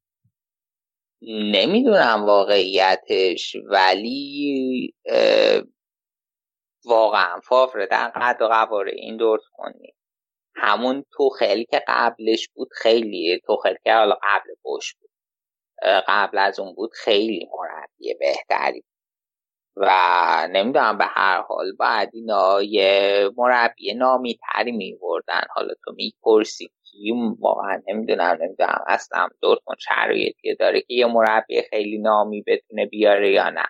نمی‌دونم 1.51 2.25
واقعیتش 2.25 3.55
ولی 3.69 4.93
واقعا 6.85 7.39
فاور 7.39 7.85
در 7.85 8.11
قد 8.15 8.41
و 8.41 8.47
قوار 8.47 8.87
این 8.87 9.17
دورتموند 9.17 9.75
همون 10.55 11.05
توخل 11.11 11.63
که 11.63 11.83
قبلش 11.87 12.49
بود 12.53 12.69
خیلی 12.71 13.41
توخل 13.45 13.73
که 13.83 13.93
حالا 13.93 14.15
قبل 14.23 14.49
بوش 14.61 14.93
بود 14.93 15.09
قبل 16.07 16.37
از 16.37 16.59
اون 16.59 16.73
بود 16.75 16.91
خیلی 16.93 17.49
مربی 17.57 18.13
بهتری 18.19 18.83
و 19.77 19.89
نمی‌دونم 20.51 20.97
به 20.97 21.05
هر 21.07 21.41
حال 21.41 21.71
باید 21.79 22.09
اینا 22.13 22.61
یه 22.63 23.29
مربی 23.37 23.93
نامی 23.93 24.39
تری 24.53 24.71
میوردن 24.71 25.41
حالا 25.55 25.73
تو 25.85 25.91
می‌پرسی 25.97 26.71
کیم 26.91 27.33
واقعا 27.39 27.81
نمی‌دونم 27.87 28.37
نمی‌دونم 28.41 28.83
اصلا 28.87 29.27
دورتموند 29.41 29.79
شرایطی 29.79 30.55
داره 30.55 30.81
که 30.81 30.93
یه 30.93 31.05
مربی 31.05 31.61
خیلی 31.69 31.97
نامی 31.97 32.43
بتونه 32.47 32.85
بیاره 32.85 33.31
یا 33.31 33.49
نه. 33.49 33.63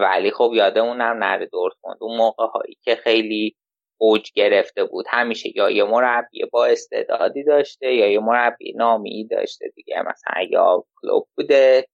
ولی 0.00 0.30
خب 0.30 0.50
یادمونم 0.54 1.16
نره 1.24 1.46
دورتموند 1.46 1.96
اون 2.00 2.16
موقع 2.16 2.46
هایی 2.46 2.78
که 2.82 2.94
خیلی 2.96 3.56
اوج 4.00 4.32
گرفته 4.34 4.84
بود. 4.84 5.04
همیشه 5.08 5.56
یا 5.56 5.70
یه 5.70 5.84
مربی 5.84 6.44
با 6.52 6.66
استعدادی 6.66 7.44
داشته 7.44 7.94
یا 7.94 8.08
یه 8.12 8.20
مربی 8.20 8.72
نامی 8.76 9.28
داشته 9.30 9.68
دیگه. 9.76 10.02
مثلا 10.02 10.42
یا 10.50 10.84
کلوب 11.02 11.28
بوده 11.36 11.86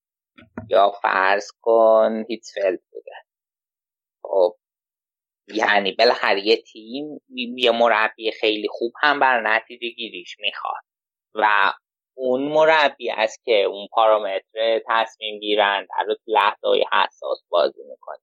یا 0.70 0.90
فرض 0.90 1.52
کن 1.62 2.24
هیتفلد 2.28 2.80
بوده. 2.92 3.12
خب 4.22 4.56
یعنی 5.54 5.92
بالاخره 5.92 6.46
یه 6.46 6.56
تیم 6.56 7.20
یه 7.58 7.70
مربی 7.70 8.32
خیلی 8.32 8.68
خوب 8.70 8.92
هم 9.00 9.20
بر 9.20 9.40
نتیجه 9.40 9.88
گیریش 9.88 10.36
می‌خواد. 10.38 10.82
و 11.34 11.72
اون 12.14 12.42
مربی 12.42 13.10
است 13.10 13.44
که 13.44 13.62
اون 13.62 13.88
پارامتر 13.92 14.80
تصمیم 14.88 15.40
گیرند 15.40 15.88
در 15.88 16.16
لحظه 16.26 16.84
حساس 16.92 17.38
بازی 17.48 17.82
می‌کنه. 17.90 18.18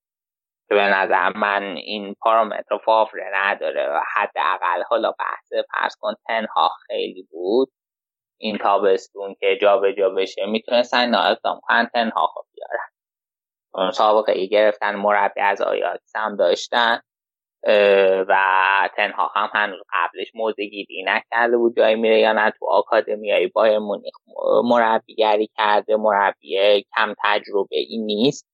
که 0.69 0.75
به 0.75 0.81
نظر 0.83 1.29
من 1.37 1.63
این 1.77 2.15
پارامتر 2.21 2.77
فاوره 2.85 3.31
نداره. 3.33 3.89
و 3.89 4.01
حداقل 4.15 4.83
حالا 4.89 5.11
بحث 5.11 5.53
پرس 5.73 5.95
کن 5.99 6.13
تنها 6.27 6.69
خیلی 6.87 7.23
بود. 7.31 7.71
این 8.37 8.57
تابستون 8.57 9.35
که 9.39 9.57
جا 9.61 9.77
به 9.77 9.93
جا 9.93 10.09
بشه 10.09 10.45
می‌تونستن 10.45 11.15
اقدام 11.15 11.59
کنن 11.63 11.89
تنها 11.93 12.27
خب 12.27 12.45
بیارن. 12.53 13.91
سابقه 13.91 14.31
ای 14.31 14.49
گرفتن 14.49 14.95
مربی 14.95 15.41
از 15.41 15.61
آیاتس 15.61 16.15
هم 16.15 16.35
داشتن 16.35 17.01
و 18.27 18.35
تنها 18.95 19.31
هم 19.35 19.49
هنوز 19.53 19.81
قبلش 19.93 20.31
موزه 20.35 20.65
گیری 20.65 21.03
نکرده 21.07 21.57
بود 21.57 21.77
جایی 21.77 21.95
میره 21.95 22.19
یا 22.19 22.33
نه. 22.33 22.51
تو 22.51 22.65
آکادمیای 22.69 23.47
بای 23.47 23.77
مونیخ 23.77 24.15
مربیگری 24.63 25.49
کرده 25.57 25.95
مربی 25.95 26.85
کم 26.95 27.13
تجربه 27.23 27.77
ای 27.77 27.97
نیست. 27.97 28.47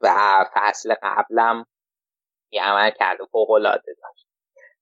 و 0.00 0.08
فصل 0.54 0.94
قبلم 1.02 1.66
یه 2.52 2.62
عمل 2.62 2.90
کرده 2.90 3.24
فوق 3.32 3.50
العاده 3.50 3.94
داشت. 4.02 4.27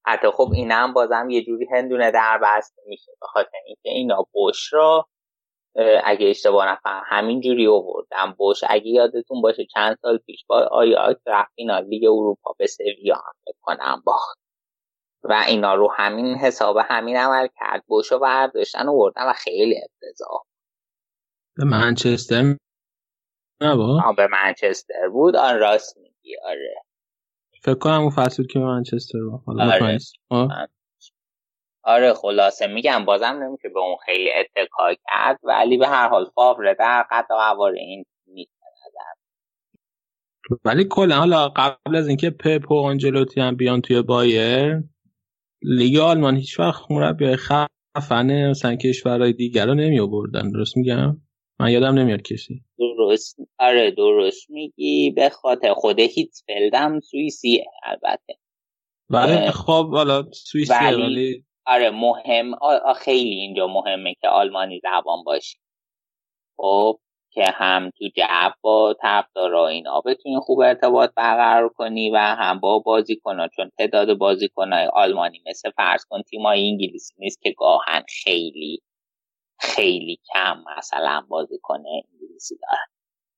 حتی 0.07 0.29
خب 0.31 0.49
این 0.55 0.73
هم 0.73 0.93
بازم 0.93 1.31
یه 1.31 1.45
جوری 1.45 1.67
هندونه 1.73 2.11
در 2.11 2.41
بسته 2.43 2.83
میشه. 2.87 3.13
به 3.21 3.27
خاطر 3.27 3.59
اینکه 3.67 3.91
اینا 3.91 4.27
بوش 4.33 4.73
را 4.73 5.09
اگه 6.05 6.29
اشتباه 6.31 6.73
نکنم 6.73 7.03
همین 7.07 7.41
جوری 7.41 7.67
آوردن. 7.67 8.33
بوش 8.39 8.61
اگه 8.69 8.89
یادتون 8.89 9.43
باشه 9.43 9.67
چند 9.75 9.99
سال 10.03 10.19
پیش 10.19 10.45
با 10.49 10.69
آیا 10.71 11.17
رفت 11.27 11.53
فینال 11.55 11.85
لیگ 11.85 12.05
اروپا 12.05 12.55
به 12.59 12.67
سویا 12.67 13.15
هم 13.15 13.35
بکنم 13.47 14.03
باخت. 14.07 14.39
و 15.25 15.45
اینا 15.49 15.75
رو 15.75 15.93
همین 15.97 16.35
حساب 16.35 16.77
همین 16.81 17.17
عمل 17.17 17.49
کرد. 17.61 17.85
بوش 17.87 18.13
رو 18.13 18.19
برداشتن 18.19 18.89
و 18.89 19.11
و 19.17 19.33
خیلی 19.33 19.81
افتضاح 19.85 20.43
به 21.57 21.65
منچستر 21.65 22.57
نبود؟ 23.61 24.17
به 24.17 24.27
منچستر 24.27 25.09
بود. 25.09 25.37
آن 25.37 25.59
راست 25.59 25.97
میگی. 25.99 26.37
آره. 26.45 26.83
فکر 27.67 27.79
کنم 27.79 28.01
اون 28.01 28.11
فصل 28.11 28.45
که 28.45 28.59
منچستر 28.59 29.19
بود. 29.19 29.61
آره. 29.61 29.99
آره 31.83 32.15
خلاصه. 32.15 32.67
میگم 32.67 33.05
بازم 33.05 33.27
نمیشه 33.43 33.69
به 33.69 33.81
اون 33.81 33.97
خیلی 34.07 34.31
اتکا 34.33 34.95
کرد 34.95 35.41
ولی 35.43 35.79
به 35.79 35.89
هر 35.89 36.09
حال 36.09 36.31
فاوره 36.35 36.77
در 36.79 37.05
قد 37.11 37.27
و 37.31 37.63
این 37.63 38.05
نیست 38.27 38.57
ولی 40.65 40.85
کلا 40.91 41.17
حالا 41.17 41.49
قبل 41.49 41.97
از 41.97 42.09
اینکه 42.09 42.31
پپ 42.31 42.71
و 42.71 42.75
آنجلوتی 42.75 43.41
هم 43.41 43.57
بیان 43.57 43.81
توی 43.81 44.03
بایر 44.03 44.83
لیگ 45.63 45.99
آلمان 45.99 46.37
هیچ 46.37 46.61
وقت 46.61 46.91
مربی 46.91 47.37
خفنه 47.37 48.51
مثلا 48.51 48.77
کشورهای 48.77 49.33
دیگر 49.33 49.67
رو 49.67 49.75
نمی 49.75 50.01
آوردن 50.01 50.51
درست 50.51 50.77
میگم؟ 50.77 51.21
من 51.61 51.71
یادم 51.71 51.99
نمیاد 51.99 52.23
کسی. 52.23 52.61
درست. 52.79 53.37
آره 53.59 53.91
درست 53.91 54.51
میگی. 54.51 55.11
به 55.11 55.29
خاطر 55.29 55.75
خود 55.75 56.01
هیتفلد 56.01 57.01
سوئیسیه 57.01 57.65
البته. 57.83 58.39
ولی 59.11 59.51
خب 59.51 59.91
حالا 59.91 60.23
سوئیسیه 60.33 60.77
ولی, 60.77 61.03
ولی 61.03 61.45
آره 61.67 61.91
مهم 61.91 62.55
خیلی 62.97 63.35
اینجا 63.35 63.67
مهمه 63.67 64.15
که 64.21 64.29
آلمانی 64.29 64.81
زبان 64.83 65.25
باشی 65.25 65.59
خب 66.57 66.99
که 67.31 67.45
هم 67.47 67.91
تو 67.99 68.09
جب 68.17 68.53
با 68.61 68.97
طرفدارا 69.03 69.69
اینا 69.69 70.01
بتونی 70.01 70.39
خوب 70.41 70.61
ارتباط 70.61 71.11
برقرار 71.17 71.69
کنی 71.69 72.11
و 72.11 72.17
هم 72.17 72.61
با 72.61 72.79
بازیکن‌ها 72.79 73.49
چون 73.49 73.71
تعداد 73.79 74.19
بازیکن‌های 74.19 74.87
آلمانی 74.87 75.43
مثل 75.47 75.71
فرض 75.71 76.05
کن 76.05 76.23
تیمای 76.23 76.69
انگلیسی 76.69 77.15
نیست 77.19 77.43
که 77.43 77.55
گاهن 77.59 78.03
خیلی 78.23 78.83
خیلی 79.59 80.21
کم 80.35 80.65
مثلا 80.79 81.25
بازیکن 81.29 81.83
انگلیسی 81.87 82.59
دارن 82.63 82.87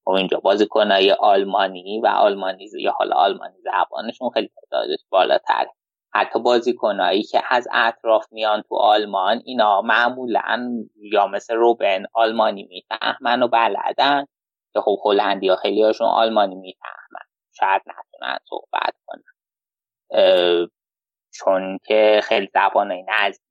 خب 0.05 0.11
اینجا 0.11 0.41
بازیکنهای 0.41 1.13
آلمانی 1.13 2.01
و 2.01 2.07
آلمانی 2.07 2.71
یا 2.81 2.93
حالا 2.93 3.17
آلمانی 3.17 3.57
زبانشون 3.65 4.31
خیلی 4.31 4.51
تعدادش 4.71 5.01
بالاتره 5.11 5.71
حتی 6.15 6.39
بازیکنهایی 6.41 7.23
که 7.23 7.43
از 7.51 7.69
اطراف 7.73 8.27
میان 8.33 8.63
تو 8.63 8.77
آلمان 8.77 9.43
اینا 9.45 9.83
معمولا 9.83 10.87
یا 10.97 11.27
مثل 11.27 11.55
روبن 11.55 12.05
آلمانی 12.13 12.65
می‌فهمن 12.71 13.43
و 13.43 13.49
بلدن. 13.49 14.27
که 14.75 14.81
خب 14.81 14.99
هلندی 15.05 15.49
ها 15.49 15.57
خیلی 15.57 15.83
هاشون 15.83 16.07
آلمانی 16.07 16.55
می‌فهمن. 16.55 17.27
شاید 17.53 17.83
نتونن 17.87 18.39
صحبت 18.45 18.95
کنن. 19.07 19.23
چون 21.35 21.79
که 21.87 22.21
خیلی 22.25 22.49
زبان 22.55 22.93
نزدیک 23.09 23.48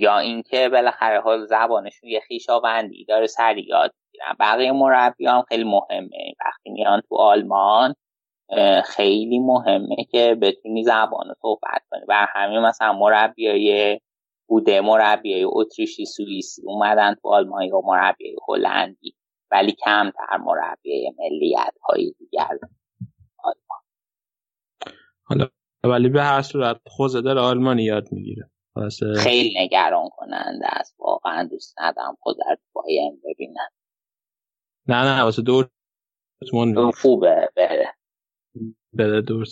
یا 0.00 0.18
اینکه 0.18 0.68
بالاخره 0.68 1.20
حال 1.20 1.46
زبانشون 1.46 2.10
یه 2.10 2.20
خویشاوندی 2.26 3.04
داره 3.04 3.26
سری 3.26 3.62
یاد 3.62 3.94
می‌گیرن 4.04 4.36
بقیه 4.40 4.72
مربی 4.72 5.26
هم 5.26 5.42
خیلی 5.48 5.64
مهمه. 5.64 6.34
وقتی 6.46 6.70
میان 6.70 7.02
تو 7.08 7.16
آلمان 7.16 7.94
خیلی 8.84 9.38
مهمه 9.38 9.96
که 10.10 10.38
بتونی 10.42 10.84
زبان 10.84 11.28
رو 11.28 11.34
صحبت 11.42 11.82
کنی. 11.90 12.04
بر 12.08 12.26
همین 12.34 12.58
مثلا 12.58 12.92
مربیای 12.92 14.00
بوده 14.48 14.80
مربیای 14.80 15.44
اتریشی 15.44 16.04
سوئیسی 16.04 16.62
اومدن 16.66 17.14
تو 17.14 17.28
آلمان 17.28 17.62
یا 17.62 17.80
مربیای 17.84 18.36
هلندی 18.48 19.16
ولی 19.50 19.72
کمتر 19.72 20.36
مربیای 20.36 21.12
ملیت 21.18 21.74
های 21.82 22.14
دیگر 22.18 22.58
آلمان. 23.38 23.80
حالا 25.24 25.48
ولی 25.84 26.08
به 26.08 26.22
هر 26.22 26.42
صورت 26.42 26.80
خوزه 26.86 27.20
داره 27.20 27.40
آلمانی 27.40 27.82
یاد 27.82 28.08
می‌گیره. 28.12 28.50
خیلی 29.18 29.54
نگران 29.64 30.08
کننده 30.08 30.66
است. 30.66 30.94
واقعا 30.98 31.48
دوست 31.50 31.80
ندارم 31.80 32.16
خود 32.20 32.36
در 32.38 32.58
بایم 32.72 33.20
ببینن 33.24 33.68
نه 34.88 35.04
نه 35.04 35.22
واسه 35.22 35.42
دور 35.42 35.68
خوبه 36.94 37.50
بره. 37.56 37.94
بره 38.92 39.20
دور 39.22 39.46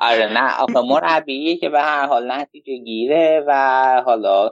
آره 0.00 0.32
نه 0.32 0.60
آخه 0.60 0.80
مربیه 0.80 1.56
که 1.56 1.68
به 1.68 1.80
هر 1.80 2.06
حال 2.06 2.32
نتیجه 2.32 2.76
گیره 2.76 3.44
و 3.46 4.02
حالا 4.06 4.50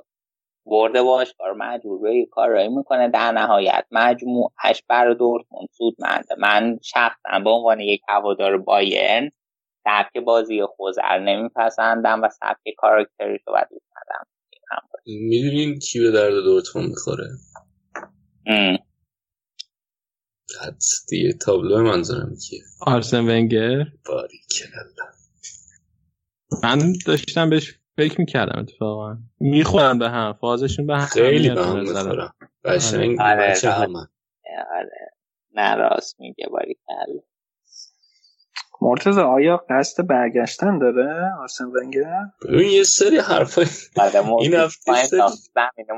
برده 0.66 1.02
باش 1.02 1.34
کار 1.39 1.52
مجبور 1.52 2.00
به 2.00 2.26
کارایی 2.31 2.68
می‌کنه. 2.68 3.08
در 3.08 3.32
نهایت 3.32 3.86
مجموعش 3.90 4.82
بر 4.89 5.12
دورتموند 5.12 5.68
سودمنده. 5.73 6.34
من 6.39 6.78
شخصا 6.82 7.39
به 7.44 7.50
عنوان 7.50 7.81
یک 7.81 8.00
هوادار 8.08 8.58
بایرن 8.58 9.31
سبک 9.86 10.24
بازی 10.24 10.62
خوزر 10.76 11.18
نمیپسندم 11.18 12.23
و 12.23 12.28
سبک 12.28 12.74
کاراکتری 12.76 13.39
رو 13.47 13.55
دوست 13.70 13.86
ندارم 13.97 14.26
می‌دونین 15.06 15.78
کی 15.78 16.00
به 16.00 16.10
درد 16.10 16.34
دورتموند 16.34 16.89
می‌خوره؟ 16.89 17.26
دیگه 21.08 21.32
تابلو 21.32 21.82
منظورم 21.82 22.34
کیه؟ 22.36 22.60
آرسن 22.81 23.20
ونگر. 23.20 23.84
باریکلا 24.06 24.82
من 26.62 26.92
داشتم 27.06 27.50
بهش 27.50 27.78
فکر 27.97 28.20
می‌کردم 28.20 28.60
اتفاقا. 28.60 29.16
می‌خورن 29.40 29.98
به 29.98 30.10
هم 30.10 30.32
فازشون 30.40 30.86
به 30.86 30.97
هم 30.97 31.06
خیلی 31.06 31.50
به 31.50 31.65
هم 31.65 31.76
نظرم. 31.76 32.06
می‌خورم 32.06 32.34
قشنگ 32.65 33.20
آره، 33.20 33.50
بچه 33.50 33.70
آره. 33.70 33.89
همه 33.89 34.08
آره. 34.70 35.10
نه 35.55 35.74
راست 35.74 36.20
میگه 36.20 36.47
باری 36.50 36.78
کلا 36.89 37.20
مرتضی 38.80 39.20
آیا 39.20 39.64
قصد 39.70 40.06
برگشتن 40.06 40.78
داره؟ 40.78 41.32
آرسن 41.40 41.64
ونگر؟ 41.64 42.20
ببین 42.48 42.70
یه 42.70 42.82
سری 42.84 43.18
حرفای 43.18 43.66
آره 43.96 44.28
این 44.40 44.55
هفته 44.55 45.05
سری- 45.05 45.20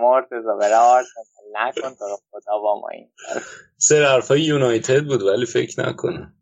مرتضی 0.02 0.47
بره 0.60 0.76
آرسنال 0.76 1.24
نکن 1.52 1.94
تو 1.94 2.05
رو 2.05 2.16
خدا 2.31 2.58
با 2.62 2.81
ما 2.81 2.89
این 2.92 3.08
سری 3.76 4.05
حرفای 4.05 4.40
یونایتد 4.40 5.05
بود 5.05 5.23
ولی 5.23 5.47
فکر 5.47 5.89
نکنم. 5.89 6.34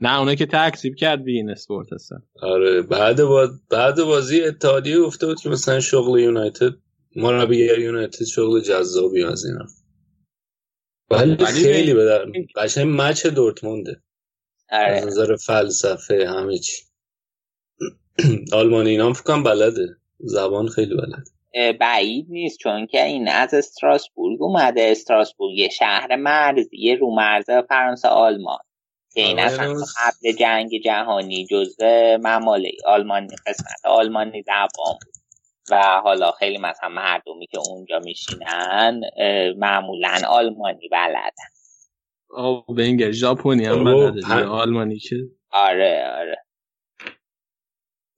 نه 0.00 0.18
اونه 0.18 0.36
که 0.36 0.46
تکسیب 0.46 0.94
کرد 0.94 1.24
بین 1.24 1.50
اسپورت 1.50 1.92
هستن 1.92 2.22
آره 2.42 2.82
بعد 2.82 3.22
با... 3.24 3.48
بعد 3.70 4.02
بازی 4.02 4.44
اتحادیه 4.44 4.98
گفته 5.00 5.26
بود 5.26 5.40
که 5.40 5.48
مثلا 5.48 5.80
شغل 5.80 6.18
یونایتد 6.20 6.72
مربیگر 7.16 7.78
یونایتد 7.78 8.24
شغل 8.24 8.60
جذابی 8.60 9.24
از 9.24 9.44
اینا. 9.44 9.66
ولی 11.10 11.30
ولی 11.34 11.46
خیلی 11.46 11.94
به 11.94 12.04
در 12.04 12.24
قشنگ 12.56 13.00
مچ 13.00 13.26
دورتمونده. 13.26 14.02
از 14.68 14.96
آره 14.98 15.06
نظر 15.06 15.36
فلسفه 15.36 16.28
همه 16.28 16.58
چی. 16.58 16.82
آلمانی 18.52 18.90
اینا 18.90 19.06
هم 19.06 19.12
فکر 19.12 19.24
کنم 19.24 19.42
بلده. 19.42 19.96
زبان 20.18 20.68
خیلی 20.68 20.94
بلده. 20.96 21.24
اه، 21.54 21.72
بعید 21.72 22.26
نیست 22.28 22.58
چون 22.58 22.86
که 22.86 23.04
این 23.04 23.28
از 23.28 23.54
استراسبورگ 23.54 24.42
اومده. 24.42 24.82
استراسبورگ 24.90 25.58
یه 25.58 25.68
شهر 25.68 26.16
مرزی 26.16 26.96
رو 26.96 27.14
مرز 27.14 27.50
فرانسه 27.68 28.08
آلمان. 28.08 28.58
که 29.14 29.20
این 29.20 29.40
آره، 29.40 29.52
اصلا. 29.52 29.66
قبل 29.74 30.32
جنگ 30.32 30.70
جهانی 30.84 31.46
جزو 31.46 32.18
ممالک 32.22 32.74
آلمانی 32.86 33.28
قسمت 33.46 33.84
آلمانی 33.84 34.42
زبان 34.42 34.98
بود 35.04 35.14
و 35.70 36.00
حالا 36.04 36.30
خیلی 36.30 36.58
مثلا 36.58 36.88
مردمی 36.88 37.46
که 37.46 37.58
اونجا 37.58 37.98
میشینن 37.98 39.00
معمولا 39.56 40.20
آلمانی 40.28 40.88
بلدن. 40.88 41.53
آه 42.34 42.64
ونگر 42.68 43.10
ژاپنی 43.12 43.64
هم 43.64 43.84
بلده 43.84 44.20
پن-. 44.20 44.42
آلمانی 44.42 44.98
که 44.98 45.16
آره 45.50 46.04
آره 46.18 46.44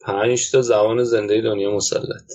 پنج 0.00 0.50
تا 0.50 0.62
زبان 0.62 1.04
زنده 1.04 1.40
دنیا 1.40 1.76
مسلط 1.76 2.32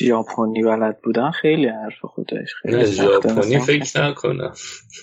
ژاپنی 0.00 0.62
بلد 0.62 1.00
بودن 1.02 1.30
خیلی 1.30 1.66
حرف 1.68 1.98
خودش 2.04 2.54
خیلی 2.62 2.76
نه 2.76 2.84
ژاپنی. 2.84 3.58
فکر 3.58 4.08
نکنم 4.08 4.54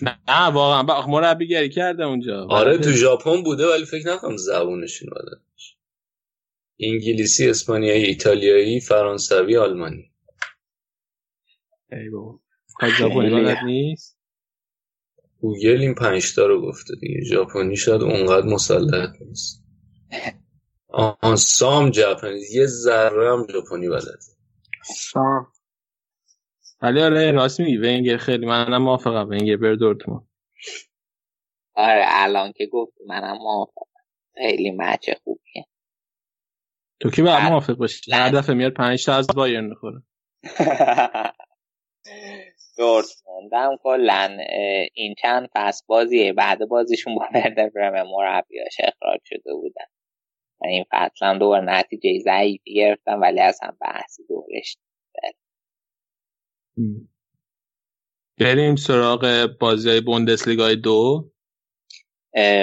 نه 0.01 0.48
واقعا 0.53 0.84
با 0.84 1.08
مربیگری 1.08 1.69
کرده 1.69 2.03
اونجا 2.03 2.48
آره. 2.50 2.77
تو 2.77 2.90
ژاپن 2.92 3.43
بوده 3.43 3.67
ولی 3.67 3.85
فکر 3.85 4.14
نکنم 4.14 4.38
زبونشون 4.38 5.09
بلد. 5.09 5.42
انگلیسی 6.80 7.50
اسپانیایی 7.50 8.03
ایتالیایی 8.06 8.80
فرانسوی 8.80 9.58
آلمانی 9.58 10.11
ای 11.92 12.09
بابا. 12.09 12.40
تا 12.82 12.90
ژاپنی. 12.90 13.30
بلد 13.30 13.58
نیست 13.66 14.15
گوگل 15.45 15.82
این 15.82 15.95
پنج 15.95 16.35
تا 16.35 16.45
رو 16.45 16.61
گفته 16.61 16.95
دیگه. 17.01 17.24
ژاپنی 17.24 17.75
شاید 17.77 18.01
اونقدر 18.01 18.48
مسلط 18.48 19.22
نیست. 19.22 19.64
آن 21.22 21.35
سام 21.35 21.91
ژاپنی 21.91 22.41
یه 22.53 22.65
ذره 22.65 23.33
هم 23.33 23.48
ژاپنی 23.53 23.90
بلد 23.90 24.19
سام. 24.85 25.48
ولی 26.82 27.01
آره 27.01 27.32
راست 27.32 27.59
میگی. 27.59 27.77
ونگر 27.77 28.17
خیلی 28.17 28.45
منم 28.45 28.82
موافقم. 28.83 29.30
ونگر 29.30 29.57
بر 29.57 29.75
دورتموند 29.75 30.27
آره 31.75 32.06
الان 32.07 32.51
که 32.51 32.67
گفت 32.72 32.93
منم 33.07 33.38
موافقم. 33.38 33.85
خیلی 34.35 34.72
مچ 34.72 35.09
خوبیه. 35.24 35.65
تو 36.99 37.09
کی 37.09 37.22
باید 37.22 37.40
بله. 37.40 37.49
موافق 37.49 37.74
باشی؟ 37.74 38.14
هر 38.14 38.30
دفعه 38.30 38.56
میاد 38.56 38.74
پنج 38.74 39.06
تا 39.06 39.14
از 39.15 39.27
بایرن 39.35 39.65
می‌خوره. 39.65 40.03
دورتموند 42.77 43.53
هم 43.53 43.77
کلا 43.83 44.37
این 44.93 45.15
چند 45.21 45.49
فصل 45.53 45.83
بازیه. 45.87 46.33
بعد 46.33 46.59
بازیشون 46.69 47.15
با 47.15 47.27
وردر 47.35 47.69
برمن 47.69 48.03
مربیاش 48.11 48.77
اخراج 48.79 49.19
شده 49.25 49.53
بودن. 49.53 49.85
و 50.61 50.65
این 50.67 50.85
فصل 50.91 51.25
هم 51.25 51.39
دوباره 51.39 51.65
نتیجه 51.65 52.19
ضعیفی 52.19 52.73
گرفتن 52.73 53.19
ولی 53.19 53.39
اصلا 53.39 53.71
بحثی 53.81 54.23
دورش 54.29 54.77
بریم 58.39 58.75
سراغ 58.75 59.49
بازی 59.59 59.89
های 59.89 60.01
بوندسلیگای 60.01 60.75
دو. 60.75 61.31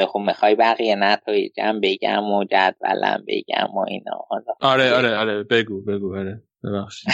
خب 0.08 0.18
می‌خوای 0.18 0.54
بقیه 0.54 0.94
نتایجم 0.94 1.80
بگم 1.82 2.24
و 2.24 2.44
جدولم 2.44 3.24
بگم 3.28 3.74
و 3.74 3.78
اینا. 3.78 4.28
آره 4.60 4.92
آره 4.92 5.16
آره. 5.16 5.42
بگو 5.42 5.82
بگو. 5.82 6.16
آره. 6.16 6.42
ببخشید. 6.64 7.12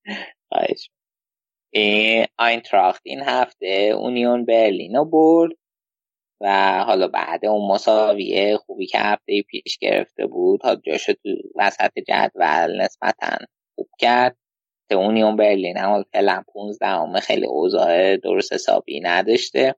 آینتراخت 2.38 3.02
این 3.04 3.20
هفته 3.20 3.92
اونیون 3.98 4.44
برلین 4.44 4.96
رو 4.96 5.04
برد 5.04 5.52
و 6.40 6.78
حالا 6.84 7.08
بعد 7.08 7.46
اون 7.46 7.70
مساویه 7.72 8.56
خوبی 8.56 8.86
که 8.86 8.98
هفته 8.98 9.42
پیش 9.42 9.78
گرفته 9.78 10.26
بود 10.26 10.60
تا 10.60 10.76
جاشو 10.76 11.12
تو 11.12 11.28
وسط 11.56 11.98
جدول 12.08 12.82
نسبتا 12.82 13.36
خوب 13.74 13.88
کرد 13.98 14.36
که 14.88 14.94
اونیون 14.94 15.36
برلین 15.36 15.76
هم 15.76 16.04
فعلا 16.12 16.42
15 16.54 16.86
همه 16.86 17.20
خیلی 17.20 17.46
اوضاع 17.46 18.16
درست 18.16 18.52
حسابی 18.52 19.00
نداشته. 19.00 19.74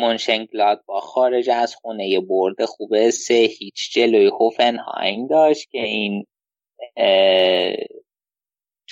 منشنگلاد 0.00 0.84
با 0.86 1.00
خارج 1.00 1.50
از 1.50 1.74
خونه 1.74 2.08
یه 2.08 2.20
برد 2.20 2.64
خوبه 2.64 3.10
سه 3.10 3.34
هیچ 3.34 3.92
جلوی 3.92 4.26
هوفنهایم 4.26 5.26
داشت 5.26 5.70
که 5.70 5.78
این 5.78 6.26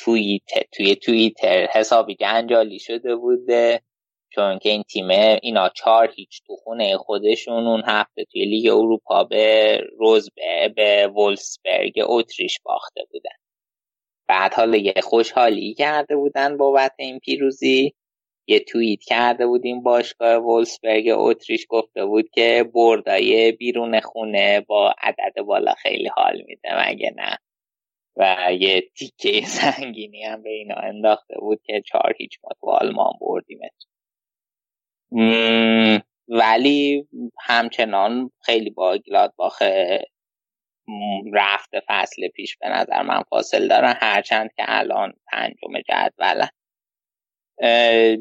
توییت 0.04 0.70
توی 0.72 0.96
توییتر 0.96 1.66
حسابی 1.66 2.14
جنجالی 2.14 2.78
شده 2.78 3.16
بوده 3.16 3.80
چون 4.30 4.58
که 4.58 4.68
این 4.68 4.82
تیم 4.82 5.08
اینا 5.42 5.68
چهار 5.68 6.12
هیچ 6.16 6.42
تو 6.46 6.56
خونه 6.56 6.96
خودشون 6.96 7.66
اون 7.66 7.82
هفته 7.86 8.24
توی 8.24 8.44
لیگ 8.44 8.66
اروپا 8.66 9.24
به 9.24 9.78
روزبه 9.98 10.72
به 10.76 11.06
وولسبرگ 11.06 11.92
اتریش 12.06 12.60
باخته 12.64 13.00
بودن. 13.10 13.36
بعد 14.28 14.54
حالا 14.54 14.76
یه 14.76 14.94
خوشحالی 15.02 15.74
کرده 15.74 16.16
بودن 16.16 16.56
بابت 16.56 16.92
این 16.98 17.18
پیروزی. 17.18 17.94
یه 18.46 18.60
توییت 18.60 19.00
کرده 19.02 19.46
بود 19.46 19.64
این 19.64 19.82
باشگاه 19.82 20.36
وولسبرگ 20.36 21.04
اتریش 21.16 21.66
گفته 21.68 22.04
بود 22.04 22.30
که 22.30 22.70
بردای 22.74 23.52
بیرون 23.52 24.00
خونه 24.00 24.60
با 24.60 24.94
عدد 24.98 25.42
بالا 25.42 25.74
خیلی 25.74 26.08
حال 26.08 26.42
میده 26.46 26.88
مگه 26.88 27.14
نه؟ 27.16 27.38
و 28.16 28.48
یه 28.60 28.80
تیکه 28.96 29.46
سنگینی 29.60 30.22
هم 30.22 30.42
به 30.42 30.50
اینا 30.50 30.74
انداخته 30.74 31.34
بود 31.40 31.60
که 31.64 31.82
چهار 31.86 32.14
هیچ 32.18 32.38
ما 32.44 32.50
تو 32.60 32.70
آلمان 32.70 33.12
بردیم 33.20 33.60
ولی 36.28 37.08
همچنان 37.40 38.30
خیلی 38.40 38.70
با 38.70 38.98
گلادباخ 38.98 39.62
رفت 41.32 41.70
فصل 41.88 42.28
پیش 42.28 42.56
به 42.56 42.68
نظر 42.68 43.02
من 43.02 43.22
فاصل 43.22 43.68
دارن 43.68 43.94
هرچند 44.00 44.50
که 44.56 44.62
الان 44.66 45.12
پنجم 45.26 45.80
جدولن 45.88 46.48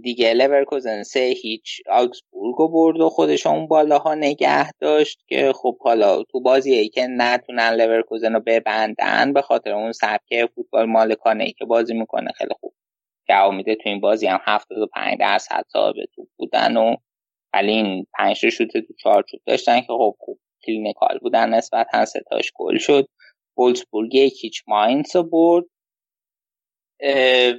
دیگه 0.04 0.34
لورکوزن 0.34 1.04
سه 1.04 1.20
هیچ 1.20 1.82
آگزبورگ 1.90 2.56
رو 2.58 2.68
برد 2.68 3.02
و 3.02 3.10
خودش 3.10 3.48
اون 3.48 3.68
بالاها 3.68 4.16
نگه 4.16 4.72
داشت 4.72 5.24
که 5.28 5.54
خب 5.56 5.78
حالا 5.80 6.24
تو 6.24 6.42
بازی 6.42 6.90
که 6.90 7.08
نتونن 7.10 7.70
لورکوزن 7.70 8.34
رو 8.34 8.40
ببندن 8.46 9.34
به 9.34 9.42
خاطر 9.42 9.74
اون 9.74 9.92
سبک 9.92 10.46
فوتبال 10.56 10.86
مالکانه 10.86 11.44
ای 11.44 11.52
که 11.52 11.66
بازی 11.66 11.94
می‌کنه 11.94 12.32
خیلی 12.38 12.54
خوب. 12.60 12.74
جواب 13.30 13.54
میده 13.54 13.76
تو 13.76 13.90
این 13.90 14.00
بازی 14.00 14.28
هم 14.28 14.40
75 14.44 15.18
درصد 15.20 15.66
صاحب 15.68 15.96
توپ 16.16 16.28
بودن 16.38 16.78
و 16.78 16.96
ولی 17.54 17.72
این 17.72 18.08
پنج 18.14 18.36
شوت 18.50 18.78
تو 18.78 18.94
چارچوب 19.04 19.40
داشتن 19.46 19.82
که 19.82 19.88
خب 19.88 20.16
خوب 20.20 20.40
clinical 20.66 21.18
بودن 21.22 21.50
نسبتا 21.50 22.06
سه 22.06 22.22
تاش 22.30 22.52
گل 22.56 22.78
شد. 22.78 23.08
وولسبورگ 23.58 24.16
یک 24.16 24.34
هیچ 24.44 24.64
ماینز 24.68 25.16
رو 25.16 25.24
برد. 25.24 25.66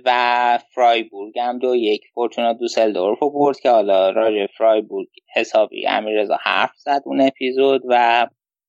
و 0.04 0.58
فرایبورگ 0.74 1.38
هم 1.38 1.58
دو 1.58 1.76
یک 1.76 2.02
فورتونا 2.14 2.52
دوسلدورف 2.52 3.18
رو 3.18 3.30
برد 3.30 3.60
که 3.60 3.70
حالا 3.70 4.10
راج 4.10 4.50
فرایبورگ 4.58 5.08
حسابی 5.34 5.86
امیرزا 5.88 6.38
حرف 6.42 6.72
زد 6.76 7.02
اون 7.04 7.20
اپیزود 7.20 7.82
و 7.88 8.26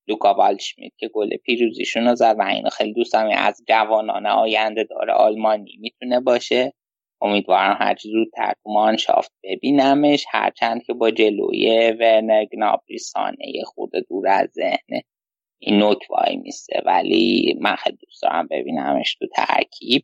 لوکا 0.08 0.34
والشمیت 0.34 0.92
که 0.98 1.08
گل 1.08 1.38
پیروزیشون 1.38 2.08
رو 2.08 2.16
زد 2.16 2.36
و 2.40 2.42
اینو 2.42 2.70
خیلی 2.70 2.94
دوست 2.94 3.14
دارم 3.14 3.30
از 3.38 3.62
جوانان 3.68 4.26
آینده 4.26 4.84
داره 4.84 5.14
آلمانی 5.14 5.78
می‌تونه 5.80 6.20
باشه. 6.20 6.74
امیدوارم 7.22 7.78
هرچی 7.80 8.10
زودتر 8.10 8.54
تو 8.64 8.70
مانشافت 8.72 9.32
ببینمش. 9.44 10.26
هرچند 10.30 10.84
که 10.84 10.94
با 10.94 11.12
جلوی 11.12 11.92
ورنر 12.00 12.46
گنابری 12.46 12.98
سانه 12.98 13.64
خود 13.66 13.92
دور 14.10 14.28
از 14.28 14.50
ذهن 14.50 15.02
این 15.60 15.78
نوک 15.80 16.00
وای 16.10 16.36
میسته. 16.38 16.82
ولی 16.86 17.56
من 17.62 17.76
خیلی 17.76 17.98
دوست 17.98 18.22
دارم 18.22 18.48
ببینمش 18.52 19.16
تو 19.16 19.28
ترکیب. 19.28 20.04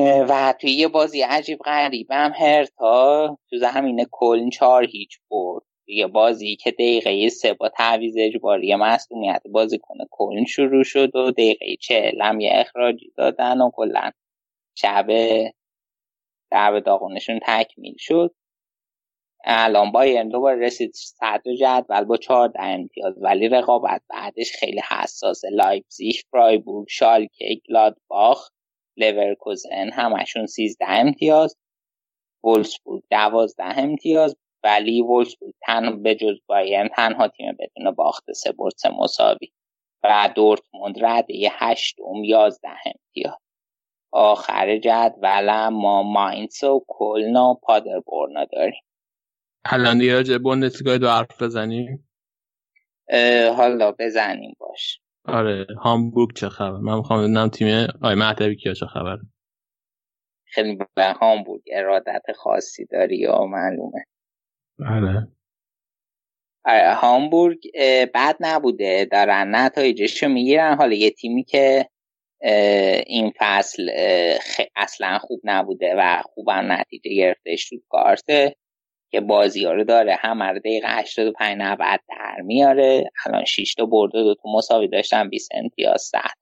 و 0.00 0.54
توی 0.60 0.70
یه 0.70 0.88
بازی 0.88 1.22
عجیب 1.22 1.58
غریب 1.58 2.06
هم 2.10 2.32
هرتا 2.36 3.38
تو 3.50 3.56
زمین 3.56 4.06
کلن 4.10 4.50
چهار 4.50 4.84
هیچ 4.84 5.18
برد. 5.30 5.62
یه 5.86 6.06
بازی 6.06 6.56
که 6.56 6.70
دقیقه 6.70 7.28
سه 7.28 7.52
با 7.54 7.68
تعویض 7.68 8.14
اجباری 8.18 8.76
مصدومیت 8.76 9.42
بازیکن 9.52 10.06
کلن 10.10 10.44
شروع 10.44 10.84
شد 10.84 11.16
و 11.16 11.30
دقیقه 11.30 11.76
چهل 11.80 12.22
هم 12.22 12.40
یه 12.40 12.50
اخراجی 12.54 13.12
دادن 13.16 13.60
و 13.60 13.70
کلا 13.74 14.10
شب 14.74 15.06
درب 16.50 16.73
و 16.73 16.80
داغونشون 16.80 17.40
تکمیل 17.46 17.96
شد. 17.98 18.34
الان 19.44 19.92
بایرن 19.92 20.28
دوباره 20.28 20.66
رسید 20.66 20.92
صدر 20.94 21.54
جدول 21.60 22.04
با 22.04 22.16
چهارده 22.16 22.62
امتیاز 22.62 23.14
ولی 23.22 23.48
رقابت 23.48 24.02
بعدش 24.10 24.52
خیلی 24.52 24.80
حساسه. 24.90 25.48
لایپزیگ 25.50 26.14
فرایبورگ 26.30 26.86
شالکه 26.90 27.60
گلادباخ 27.68 28.50
لورکوزن 28.96 29.90
همشون 29.92 30.46
سیزده 30.46 30.88
امتیاز 30.88 31.56
وولسبورگ 32.44 33.02
دوازده 33.10 33.78
امتیاز 33.78 34.36
ولی 34.64 35.02
وولسبورگ 35.02 35.54
تن 35.62 36.02
به 36.02 36.14
جز 36.14 36.36
بایرن 36.46 36.88
تنها 36.88 37.28
تیم 37.28 37.56
بدون 37.58 37.90
باخت 37.90 38.32
سه 38.32 38.52
برد 38.52 38.74
سه 38.76 38.88
مساوی 38.88 39.52
و 40.04 40.32
دورتموند 40.36 41.04
رده 41.04 41.48
هشتم 41.50 42.24
یازده 42.24 42.68
امتیاز. 42.86 43.36
آخر 44.12 44.78
جدول 44.78 45.68
ما 45.68 46.02
ماینس 46.02 46.64
و 46.64 46.84
کلن 46.88 47.36
و 47.36 47.54
پادربورنا 47.54 48.44
داریم. 48.44 48.82
الان 49.64 49.98
دیگه 49.98 50.14
راجع 50.14 50.38
بوندسلیگا 50.38 50.98
دو 50.98 51.08
حرف 51.08 51.42
بزنیم؟ 51.42 52.08
حالا 53.56 53.92
بزنیم 53.92 54.56
باش. 54.58 55.01
آره 55.24 55.66
هامبورگ 55.82 56.36
چه 56.36 56.48
خبر؟ 56.48 56.78
من 56.78 56.96
می‌خوام 56.96 57.20
بدونم 57.20 57.48
تیم 57.48 57.88
آی 58.02 58.14
مهدوی 58.14 58.56
کیا 58.56 58.74
چه 58.74 58.86
خبر. 58.86 59.18
خیلی 60.44 60.78
به 60.94 61.04
هامبورگ 61.04 61.62
ارادت 61.72 62.22
خاصی 62.36 62.86
داری 62.86 63.16
یا 63.16 63.44
معلومه؟ 63.44 64.04
آره. 64.88 65.28
آره 66.64 66.94
هامبورگ 66.94 67.58
بد 68.14 68.36
نبوده. 68.40 69.04
دارن 69.04 69.54
نتایجش 69.54 70.22
رو 70.22 70.28
می‌گیرن. 70.28 70.76
حالا 70.76 70.94
یه 70.94 71.10
تیمی 71.10 71.44
که 71.44 71.88
این 73.06 73.32
فصل 73.38 73.90
اصلا 74.76 75.18
خوب 75.18 75.40
نبوده 75.44 75.94
و 75.98 76.22
خوبم 76.24 76.72
نتیجه 76.72 77.14
گرفته 77.14 77.56
کارته 77.88 78.56
که 79.12 79.20
بازی 79.20 79.64
ها 79.64 79.72
رو 79.72 79.84
داره. 79.84 80.14
همه 80.20 80.44
رو 80.44 80.58
دقیقه 80.58 80.88
85 80.88 81.58
90 81.58 82.00
در 82.08 82.40
میاره. 82.42 83.10
الان 83.26 83.44
6 83.44 83.74
تا 83.74 83.86
برده. 83.86 84.22
دو 84.22 84.34
تا 84.34 84.50
مساوی 84.54 84.88
داشتن. 84.88 85.28
20 85.28 85.48
امتیاز 85.54 86.02
صد. 86.02 86.34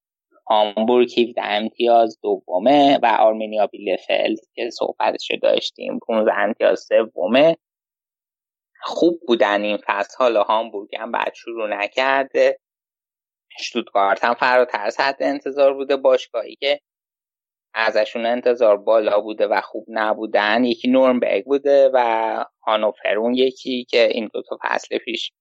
هامبورگ 0.47 1.21
17 1.21 1.43
امتیاز 1.45 2.19
دومه 2.23 2.99
و 3.03 3.07
آرمینیا 3.07 3.67
بیلفلد 3.67 4.39
که 4.55 4.71
صحبتش 4.71 5.31
داشتیم. 5.43 5.99
15 5.99 6.33
امتیاز 6.39 6.89
سومه. 6.89 7.57
خوب 8.83 9.21
بودن 9.27 9.63
این 9.63 9.79
فصل. 9.87 10.15
حالا 10.19 10.43
هامبورگ 10.43 10.97
هم 10.97 11.13
بعد 11.13 11.35
شروع 11.35 11.69
نکرده. 11.69 12.59
شتوتگارت 13.61 14.25
هم 14.25 14.35
فراتر 14.35 14.81
از 14.81 15.01
حد 15.01 15.17
انتظار 15.21 15.75
بوده. 15.75 15.97
باشگاهی 15.97 16.57
که 16.57 16.81
ازشون 17.75 18.27
انتظار 18.27 18.77
بالا 18.77 19.21
بوده 19.21 19.47
و 19.47 19.61
خوب 19.61 19.87
نبودن. 19.89 20.65
یکی 20.65 20.89
نورنبرگ 20.89 21.45
بوده 21.45 21.91
و 21.95 22.45
هانوفرون 22.63 23.35
یکی 23.35 23.85
که 23.85 24.09
این 24.09 24.31
دو 24.35 24.43
تا 24.43 24.59
فصل 24.63 24.99
پیش 24.99 25.33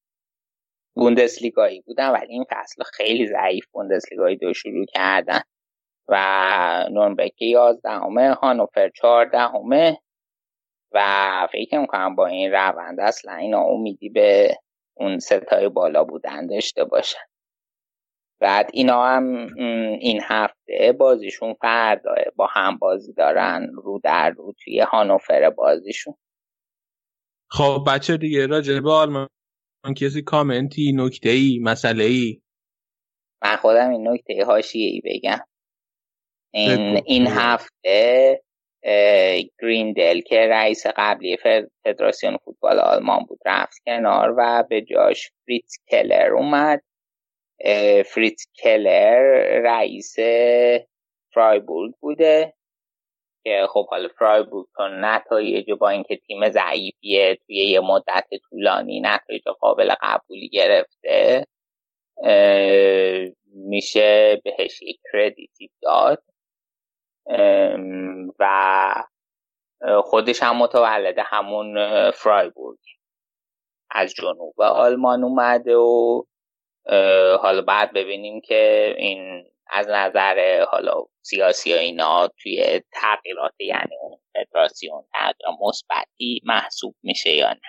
بوندسلیگایی 0.95 1.81
بودن 1.81 2.09
ولی 2.09 2.33
این 2.33 2.45
فصل 2.51 2.83
خیلی 2.93 3.27
ضعیف 3.27 3.65
بوندسلیگایی 3.71 4.37
دو 4.37 4.53
شروع 4.53 4.85
کردن. 4.85 5.41
و 6.09 6.85
نورنبرگ 6.91 7.41
یازدهمه 7.41 8.33
هانوفر 8.33 8.89
چهاردهمه 8.89 9.99
و 10.93 11.47
فکر 11.51 11.79
می‌کنم 11.79 12.15
با 12.15 12.27
این 12.27 12.51
روند 12.51 12.99
اصلا 12.99 13.33
اینا 13.33 13.61
امیدی 13.61 14.09
به 14.09 14.57
اون 14.97 15.19
ستای 15.19 15.69
بالا 15.69 16.03
بودن 16.03 16.47
داشته 16.47 16.83
باشن. 16.85 17.28
بعد 18.41 18.69
اینا 18.73 19.05
هم 19.05 19.47
این 19.99 20.21
هفته 20.23 20.95
بازیشون 20.99 21.53
فردا 21.53 22.15
با 22.35 22.47
هم 22.51 22.77
بازی 22.77 23.13
دارن 23.13 23.71
رو 23.73 23.99
در 24.03 24.29
رو 24.29 24.53
توی 24.63 24.79
هانوفر 24.79 25.49
بازیشون. 25.49 26.13
خب 27.51 27.83
بچه 27.87 28.17
دیگه 28.17 28.47
راجع 28.47 28.79
به 28.79 28.91
آلمان 28.91 29.27
کسی 29.97 30.21
کامنتی 30.21 30.93
نکته 30.95 31.29
ای 31.29 31.59
مسئله 31.63 32.03
ای 32.03 32.41
من 33.43 33.55
خودم 33.55 33.89
این 33.89 34.07
نکته 34.07 34.45
هاشیه 34.45 34.87
ای 34.87 35.01
بگم. 35.05 35.39
این, 36.53 37.01
این 37.05 37.27
هفته 37.27 38.41
گریندل 39.61 40.21
که 40.21 40.47
رئیس 40.49 40.83
قبلی 40.97 41.37
فدراسیون 41.83 42.37
فوتبال 42.37 42.79
آلمان 42.79 43.25
بود 43.27 43.39
رفت 43.45 43.77
کنار 43.85 44.35
و 44.37 44.63
به 44.69 44.81
جاش 44.81 45.31
فریتز 45.45 45.73
کلر 45.91 46.33
اومد. 46.33 46.81
فریتز 48.05 48.45
کلر 48.63 49.21
رئیس 49.63 50.15
فرایبورگ 51.33 51.93
بوده 51.99 52.53
که 53.43 53.67
خب 53.69 53.89
حالا 53.89 54.07
فرایبورگ 54.19 54.67
چون 54.77 55.05
نتایج 55.05 55.71
با 55.71 55.89
اینکه 55.89 56.15
تیم 56.15 56.49
ضعیفیه 56.49 57.35
توی 57.35 57.55
یه 57.55 57.79
مدت 57.79 58.27
طولانی 58.49 59.01
نتایج 59.01 59.43
قابل 59.43 59.93
قبولی 60.01 60.49
گرفته 60.49 61.45
میشه 63.53 64.41
بهش 64.43 64.81
یک 64.81 64.99
کردیتی 65.13 65.71
داد. 65.81 66.23
و 68.39 69.03
خودش 70.03 70.43
هم 70.43 70.57
متولد 70.57 71.15
همون 71.19 71.75
فرایبورگ. 72.11 72.79
از 73.91 74.13
جنوب 74.13 74.61
آلمان 74.61 75.23
اومده 75.23 75.75
و 75.75 76.23
حالا 77.41 77.61
بعد 77.61 77.93
ببینیم 77.93 78.41
که 78.41 78.93
این 78.97 79.43
از 79.71 79.87
نظر 79.89 80.65
حالا 80.71 80.93
سیاسی 81.21 81.73
اینا 81.73 82.27
توی 82.43 82.81
تغییرات 82.91 83.53
یعنی 83.59 83.95
اون 84.01 84.17
فدراسیون 84.33 85.03
تغییر 85.13 85.57
مثبتی 85.67 86.41
محسوب 86.45 86.95
میشه 87.03 87.29
یا 87.29 87.49
نه. 87.49 87.59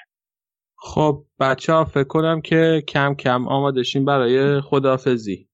خب 0.77 1.25
بچه 1.41 1.73
ها 1.73 1.85
فکر 1.85 2.05
کنم 2.05 2.41
که 2.41 2.83
کم 2.89 3.15
کم 3.15 3.49
آمادشین 3.49 4.05
برای 4.05 4.61
خدافزی 4.61 5.49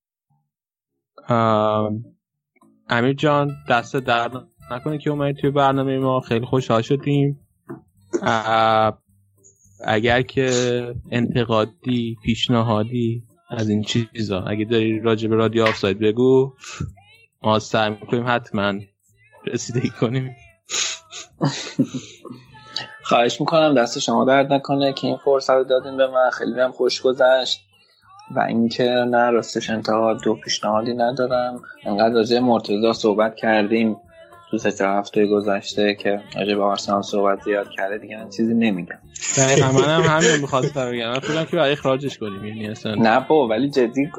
امیر 2.88 3.12
جان 3.12 3.50
دست 3.70 3.96
درد 3.96 4.32
نکنه 4.70 4.98
که 4.98 5.10
اومدی 5.10 5.40
توی 5.40 5.50
برنامه 5.50 5.98
ما 5.98 6.20
خیلی 6.20 6.46
خوشحال 6.46 6.82
شدیم. 6.82 7.40
اگر 9.84 10.22
که 10.22 10.50
انتقادی 11.10 12.16
پیشنهادی 12.24 13.22
از 13.50 13.68
این 13.68 13.82
چیزا. 13.82 14.40
اگه 14.40 14.64
داری 14.64 15.00
راجع 15.00 15.28
به 15.28 15.36
رادیو 15.36 15.64
آفساید 15.64 15.98
بگو. 15.98 16.52
ما 17.42 17.58
سعی 17.58 17.90
می‌کنیم 17.90 18.24
حتما 18.26 18.74
رسیدگی 19.46 19.90
کنیم. 19.90 20.36
خواهش 23.02 23.40
می‌کنم 23.40 23.74
دست 23.74 23.98
شما 23.98 24.24
درد 24.24 24.52
نکنه 24.52 24.92
که 24.92 25.06
این 25.06 25.16
فرصت 25.16 25.50
رو 25.50 25.64
دادین 25.64 25.96
به 25.96 26.06
من. 26.06 26.30
خیلی 26.30 26.60
هم 26.60 26.72
خوش 26.72 27.00
گذشت. 27.00 27.60
و 28.30 28.40
اینکه 28.40 28.84
نه 28.84 29.30
راستش 29.30 29.70
انتقاد 29.70 30.26
و 30.26 30.34
پیشنهادی 30.34 30.94
ندارم. 30.94 31.62
انقدر 31.84 32.14
راجع 32.14 32.38
مرتضی 32.38 32.92
صحبت 32.92 33.36
کردیم. 33.36 33.96
تو 34.50 34.58
سه 34.58 34.88
هفته 34.88 35.26
گذشته 35.26 35.94
که 35.94 36.20
راجع 36.36 36.54
به 36.54 36.62
آرسنال 36.62 37.02
صحبت 37.02 37.42
زیاد 37.42 37.70
کرده 37.70 37.98
دیگه 37.98 38.16
من 38.16 38.30
چیزی 38.30 38.54
نمیگم. 38.54 38.98
دقیقا 39.36 39.72
من 39.72 39.84
هم 39.84 40.02
همین 40.02 40.40
می‌خواستم 40.40 40.92
بگم. 40.92 41.08
من 41.08 41.18
فکرم 41.18 41.44
که 41.44 41.56
برای 41.56 41.72
اخراجش 41.72 42.18
کنیم 42.18 42.44
یعنی 42.44 42.68
اصلا. 42.68 42.94
نه 42.94 43.26
با 43.28 43.48
ولی 43.48 43.70
جدی 43.70 44.10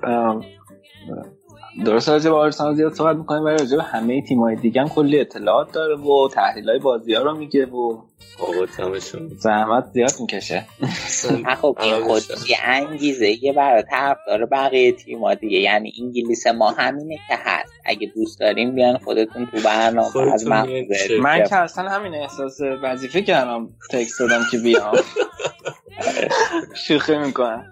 درست 1.85 2.09
راجع 2.09 2.29
به 2.29 2.35
آرسنال 2.35 2.75
زیاد 2.75 2.93
صحبت 2.93 3.15
می‌کنیم 3.15 3.43
ولی 3.43 3.57
راجع 3.57 3.77
به 3.77 3.83
همه 3.83 4.21
تیم‌های 4.21 4.55
دیگه 4.55 4.81
هم 4.81 4.89
کلی 4.89 5.19
اطلاعات 5.19 5.71
داره 5.71 5.95
و 5.95 6.29
تحلیل‌های 6.33 6.79
بازی 6.79 7.13
ها 7.13 7.23
رو 7.23 7.37
میگه 7.37 7.65
و 7.65 8.01
زحمت 9.37 9.85
زیاد 9.93 10.11
می‌کشه. 10.19 10.65
خب 11.61 11.77
این 11.81 12.03
خود 12.03 12.23
یه 12.49 12.57
انگیزه 12.63 13.43
یه 13.43 13.53
برای 13.53 13.83
طرف 13.83 14.17
داره 14.27 14.45
بقیه 14.45 14.91
تیما 14.91 15.33
دیگه. 15.33 15.57
یعنی 15.57 15.93
انگلیس 16.01 16.47
ما 16.47 16.71
همینه 16.71 17.15
که 17.27 17.35
هست. 17.45 17.73
اگه 17.85 18.11
دوست 18.15 18.39
داریم 18.39 18.75
بیان 18.75 18.97
خودتون 18.97 19.45
تو 19.45 19.57
برنامه 19.65 20.33
از 20.33 20.47
من 20.47 20.67
من 21.21 21.43
که 21.43 21.55
اصلا 21.55 21.89
همین 21.89 22.13
احساس 22.15 22.59
وظیفه 22.83 23.21
کردم 23.21 23.69
تکست 23.91 24.19
دادم 24.19 24.41
که 24.51 24.57
بیام. 24.57 24.95
شوخی 26.87 27.17
می‌کنم. 27.17 27.65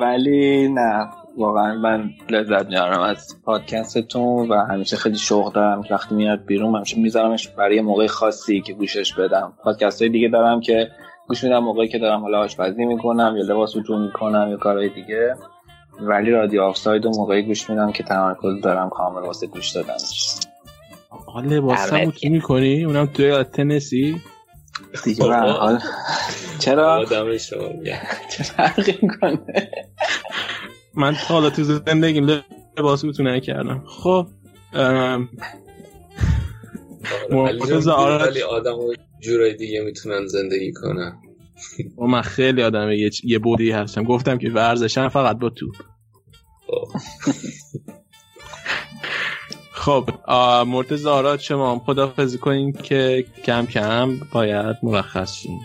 ولی 0.00 0.68
نه. 0.68 1.08
واقعا 1.40 1.74
من 1.74 2.10
لذت 2.30 2.66
میارم 2.66 3.00
از 3.00 3.36
پادکستتون 3.44 4.48
و 4.48 4.54
همیشه 4.54 4.96
خیلی 4.96 5.18
شوق 5.18 5.52
دارم 5.52 5.82
که 5.82 5.94
وقتی 5.94 6.14
میاد 6.14 6.44
بیرون 6.44 6.76
همیشه 6.76 6.98
میذارمش 6.98 7.48
برای 7.48 7.80
موقع 7.80 8.06
خاصی 8.06 8.60
که 8.60 8.72
گوشش 8.72 9.14
بدم. 9.14 9.52
پادکست 9.64 10.02
های 10.02 10.10
دیگه 10.10 10.28
دارم 10.28 10.60
که 10.60 10.88
گوش 11.28 11.44
میدم 11.44 11.58
موقعی 11.58 11.88
که 11.88 11.98
دارم 11.98 12.20
حالا 12.20 12.38
آشپزی 12.38 12.84
می‌کنم 12.84 13.34
یا 13.36 13.44
لباس 13.44 13.76
رو 13.86 13.98
می‌کنم 13.98 14.48
یا 14.50 14.56
کارهای 14.56 14.88
دیگه. 14.88 15.34
ولی 16.00 16.30
رادیو 16.30 16.62
آفساید 16.62 17.06
و 17.06 17.10
موقعی 17.10 17.42
گوش 17.42 17.70
میدم 17.70 17.92
که 17.92 18.02
تمرکز 18.02 18.60
دارم 18.62 18.90
کامل 18.90 19.22
واسه 19.22 19.46
گوش 19.46 19.70
دادنش 19.70 20.34
آقا 21.10 21.40
لباس 21.40 21.92
هم 21.92 22.10
کی 22.10 22.28
می‌کنی؟ 22.28 22.84
اونم 22.84 23.06
توی 23.06 23.44
تنسی 23.44 24.20
دیگه 25.04 25.24
حال 25.24 25.78
چرا؟ 26.62 26.94
آدم 26.94 27.36
شما 27.36 27.68
چه 28.30 28.42
فرقی 28.42 28.98
می‌کنه؟ 29.02 29.70
من 31.00 31.14
تا 31.14 31.34
حالا 31.34 31.50
تو 31.50 31.62
زندگیم 31.64 32.42
لباس 32.78 33.04
بتونه 33.04 33.36
نکردم 33.36 33.84
خب 33.86 34.26
ام، 34.72 35.28
مرتضی 37.30 37.90
آرش. 37.90 38.42
آدم 38.42 38.76
جورای 39.20 39.56
دیگه 39.56 39.80
می‌تونن 39.80 40.26
زندگی 40.26 40.72
کنن 40.72 41.12
و 41.98 42.04
من 42.04 42.22
خیلی 42.22 42.62
آدم 42.62 42.90
یه, 42.90 43.10
یه 43.24 43.38
بودی 43.38 43.70
هستم 43.70 44.04
گفتم 44.04 44.38
که 44.38 44.50
ورزشم 44.50 45.08
فقط 45.08 45.38
با 45.38 45.50
تو 45.50 45.72
خب. 46.66 46.88
خب 49.72 50.10
آه، 50.26 50.64
مرتضی 50.64 51.08
آراد 51.08 51.40
شما 51.40 51.78
خدافزی 51.78 52.38
کنیم 52.38 52.72
که 52.72 53.24
کم 53.44 53.66
کم 53.66 54.20
باید 54.32 54.76
مرخص 54.82 55.34
شیم 55.34 55.60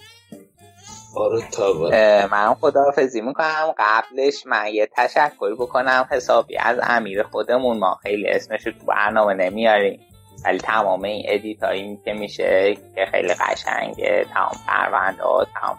من 2.31 2.53
خداحافظی 2.53 3.21
می‌کنم. 3.21 3.75
قبلش 3.77 4.45
من 4.45 4.67
یه 4.73 4.89
تشکری 4.97 5.55
بکنم. 5.59 6.07
حسابی 6.11 6.57
از 6.57 6.79
امیر 6.83 7.23
خودمون 7.23 7.77
ما 7.77 7.95
خیلی 8.03 8.27
اسمش 8.27 8.65
رو 8.67 8.71
تو 8.71 8.85
برنامه 8.85 9.33
نمیاریم. 9.33 9.99
ولی 10.45 10.57
تمام 10.57 11.03
این 11.03 11.25
ادیت 11.27 11.59
که 12.05 12.13
میشه 12.13 12.77
که 12.95 13.05
خیلی 13.11 13.33
قشنگه 13.33 14.25
تمام 14.33 14.51
پرونده 14.67 15.23
ها 15.23 15.45
تمام 15.61 15.77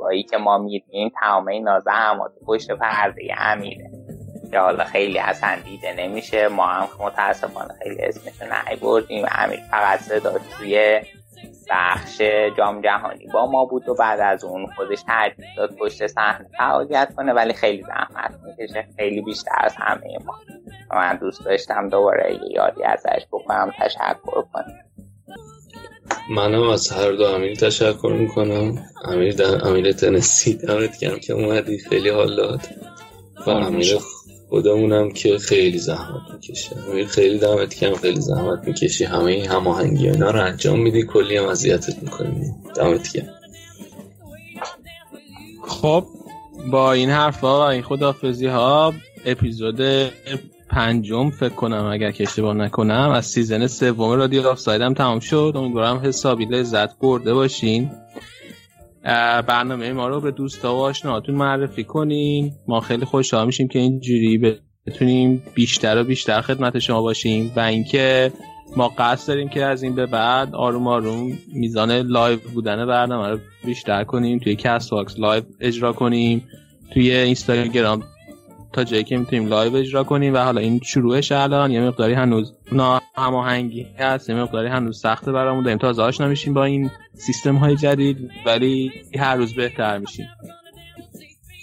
هایی 0.00 0.22
که 0.22 0.36
ما 0.36 0.58
میدیم 0.58 1.12
تمام 1.20 1.48
اینا 1.48 1.80
زحمات 1.80 2.32
پشت 2.46 2.72
پرده 2.72 3.22
امیره. 3.38 3.90
که 4.50 4.58
حالا 4.58 4.84
خیلی 4.84 5.18
اصلا 5.18 5.56
دیده 5.64 5.94
نمیشه. 5.98 6.48
ما 6.48 6.66
هم 6.66 6.88
متاسفانه 7.00 7.74
خیلی 7.82 8.02
اسمش 8.02 8.42
رو 8.42 8.76
بردیم. 8.80 9.26
امیر 9.30 9.60
فقط 9.70 10.00
صداش 10.00 10.40
توی 10.58 11.00
بخش 11.70 12.20
جام 12.58 12.80
جهانی 12.80 13.26
با 13.32 13.46
ما 13.46 13.64
بود 13.64 13.88
و 13.88 13.94
بعد 13.94 14.20
از 14.20 14.44
اون 14.44 14.66
خودش 14.76 15.02
ترجیح 15.02 15.46
داد 15.56 15.76
پشت 15.76 16.06
صحنه 16.06 16.46
فعالیت 16.58 17.14
کنه 17.16 17.32
ولی 17.32 17.52
خیلی 17.52 17.82
زحمت 17.82 18.34
می‌کشه 18.44 18.88
خیلی 18.96 19.22
بیشتر 19.22 19.56
از 19.60 19.74
همه 19.76 20.18
ما. 20.24 20.34
من 20.92 21.16
دوست 21.16 21.44
داشتم 21.44 21.88
دوباره 21.88 22.38
یادی 22.50 22.84
ازش 22.84 23.26
بکنم 23.32 23.72
تشکر 23.78 24.42
کنم. 24.52 24.74
منم 26.30 26.68
از 26.68 26.92
هر 26.92 27.12
دو 27.12 27.24
امیر 27.24 27.54
تشکر 27.54 28.16
می‌کنم. 28.18 28.78
امیر 29.04 29.34
دم 29.34 29.60
امیر 29.64 29.92
تنسی 29.92 30.54
دمت 30.54 30.98
گرم 30.98 31.18
که 31.18 31.32
اومدی. 31.32 31.78
خیلی 31.78 32.08
حال 32.08 32.36
داد. 32.36 32.60
و 33.46 33.50
امیر 33.50 33.98
خودمونم 34.48 35.10
که 35.10 35.38
خیلی 35.38 35.78
زحمت 35.78 36.22
می‌کشه 36.32 36.76
امیر 36.90 37.06
خیلی 37.06 37.38
دمت 37.38 37.80
گرم 37.80 37.94
خیلی 37.94 38.20
زحمت 38.20 38.68
می‌کشی. 38.68 39.04
همه 39.04 39.24
این 39.24 39.46
هماهنگی 39.46 40.08
اینا 40.08 40.30
رو 40.30 40.44
انجام 40.44 40.80
میدی 40.80 41.02
کلی 41.02 41.36
هم 41.36 41.44
اذیتت 41.46 42.02
می‌کنی. 42.02 42.54
دمت 42.76 43.12
گرم. 43.12 43.34
خب 45.68 46.04
با 46.70 46.92
این 46.92 47.10
حرفا 47.10 47.58
و 47.58 47.62
این 47.62 47.82
خدافظی 47.82 48.46
ها 48.46 48.94
اپیزود 49.26 49.80
پنجم 50.70 51.30
فکر 51.30 51.54
کنم 51.54 51.84
اگر 51.84 52.10
که 52.10 52.24
اشتباه 52.24 52.54
نکنم 52.54 53.10
از 53.14 53.26
season 53.26 53.66
سوم 53.66 54.10
رادیو 54.10 54.48
آفساید 54.48 54.82
هم 54.82 54.94
تمام 54.94 55.20
شد. 55.20 55.52
امیدوارم 55.56 56.00
حسابی 56.04 56.44
لذت 56.44 56.98
برده 56.98 57.34
باشین. 57.34 57.90
برنامه 59.42 59.92
ما 59.92 60.08
رو 60.08 60.20
به 60.20 60.30
دوستا 60.30 60.76
و 60.76 60.78
آشناهاتون 60.78 61.34
معرفی 61.34 61.84
کنین. 61.84 62.52
ما 62.68 62.80
خیلی 62.80 63.04
خوشحال 63.04 63.46
میشیم 63.46 63.68
که 63.68 63.78
اینجوری 63.78 64.56
بتونیم 64.86 65.42
بیشتر 65.54 66.00
و 66.00 66.04
بیشتر 66.04 66.40
خدمت 66.40 66.78
شما 66.78 67.02
باشیم 67.02 67.52
و 67.56 67.60
اینکه 67.60 68.32
ما 68.76 68.88
قصد 68.98 69.28
داریم 69.28 69.48
که 69.48 69.64
از 69.64 69.82
این 69.82 69.94
به 69.94 70.06
بعد 70.06 70.54
آروم 70.54 70.86
آروم 70.86 71.38
میزان 71.54 71.92
live 71.92 72.38
بودن 72.54 72.86
برنامه 72.86 73.28
رو 73.28 73.38
بیشتر 73.64 74.04
کنیم 74.04 74.38
توی 74.38 74.56
کست 74.56 74.90
باکس 74.90 75.18
live 75.18 75.42
اجرا 75.60 75.92
کنیم 75.92 76.44
توی 76.94 77.12
اینستاگرام 77.12 78.02
تا 78.72 78.84
جایی 78.84 79.04
که 79.04 79.16
می‌تونیم 79.16 79.48
live 79.48 79.76
اجرا 79.76 80.04
کنیم 80.04 80.34
و 80.34 80.38
حالا 80.38 80.60
این 80.60 80.80
شروعش 80.84 81.32
الان 81.32 81.70
یه 81.70 81.80
مقداری 81.80 82.14
هنوز 82.14 82.52
هماهنگی. 83.18 83.86
هست 83.98 84.30
یه 84.30 84.36
مقداری 84.36 84.68
هنوز 84.68 85.00
سخته 85.00 85.32
برامون. 85.32 85.64
داریم 85.64 85.78
تازه 85.78 86.02
آشنا 86.02 86.28
میشیم 86.28 86.54
با 86.54 86.64
این 86.64 86.90
سیستم 87.14 87.56
های 87.56 87.76
جدید 87.76 88.30
ولی 88.46 88.92
هر 89.18 89.36
روز 89.36 89.54
بهتر 89.54 89.98
میشیم. 89.98 90.26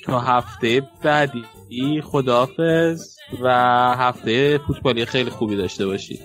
تا 0.05 0.19
هفته 0.19 0.81
بعدی. 1.03 1.45
خداحافظ 2.03 3.17
و 3.41 3.49
هفته 3.97 4.57
فوتبالی 4.67 5.05
خیلی 5.05 5.29
خوبی 5.29 5.55
داشته 5.55 5.85
باشید. 5.85 6.19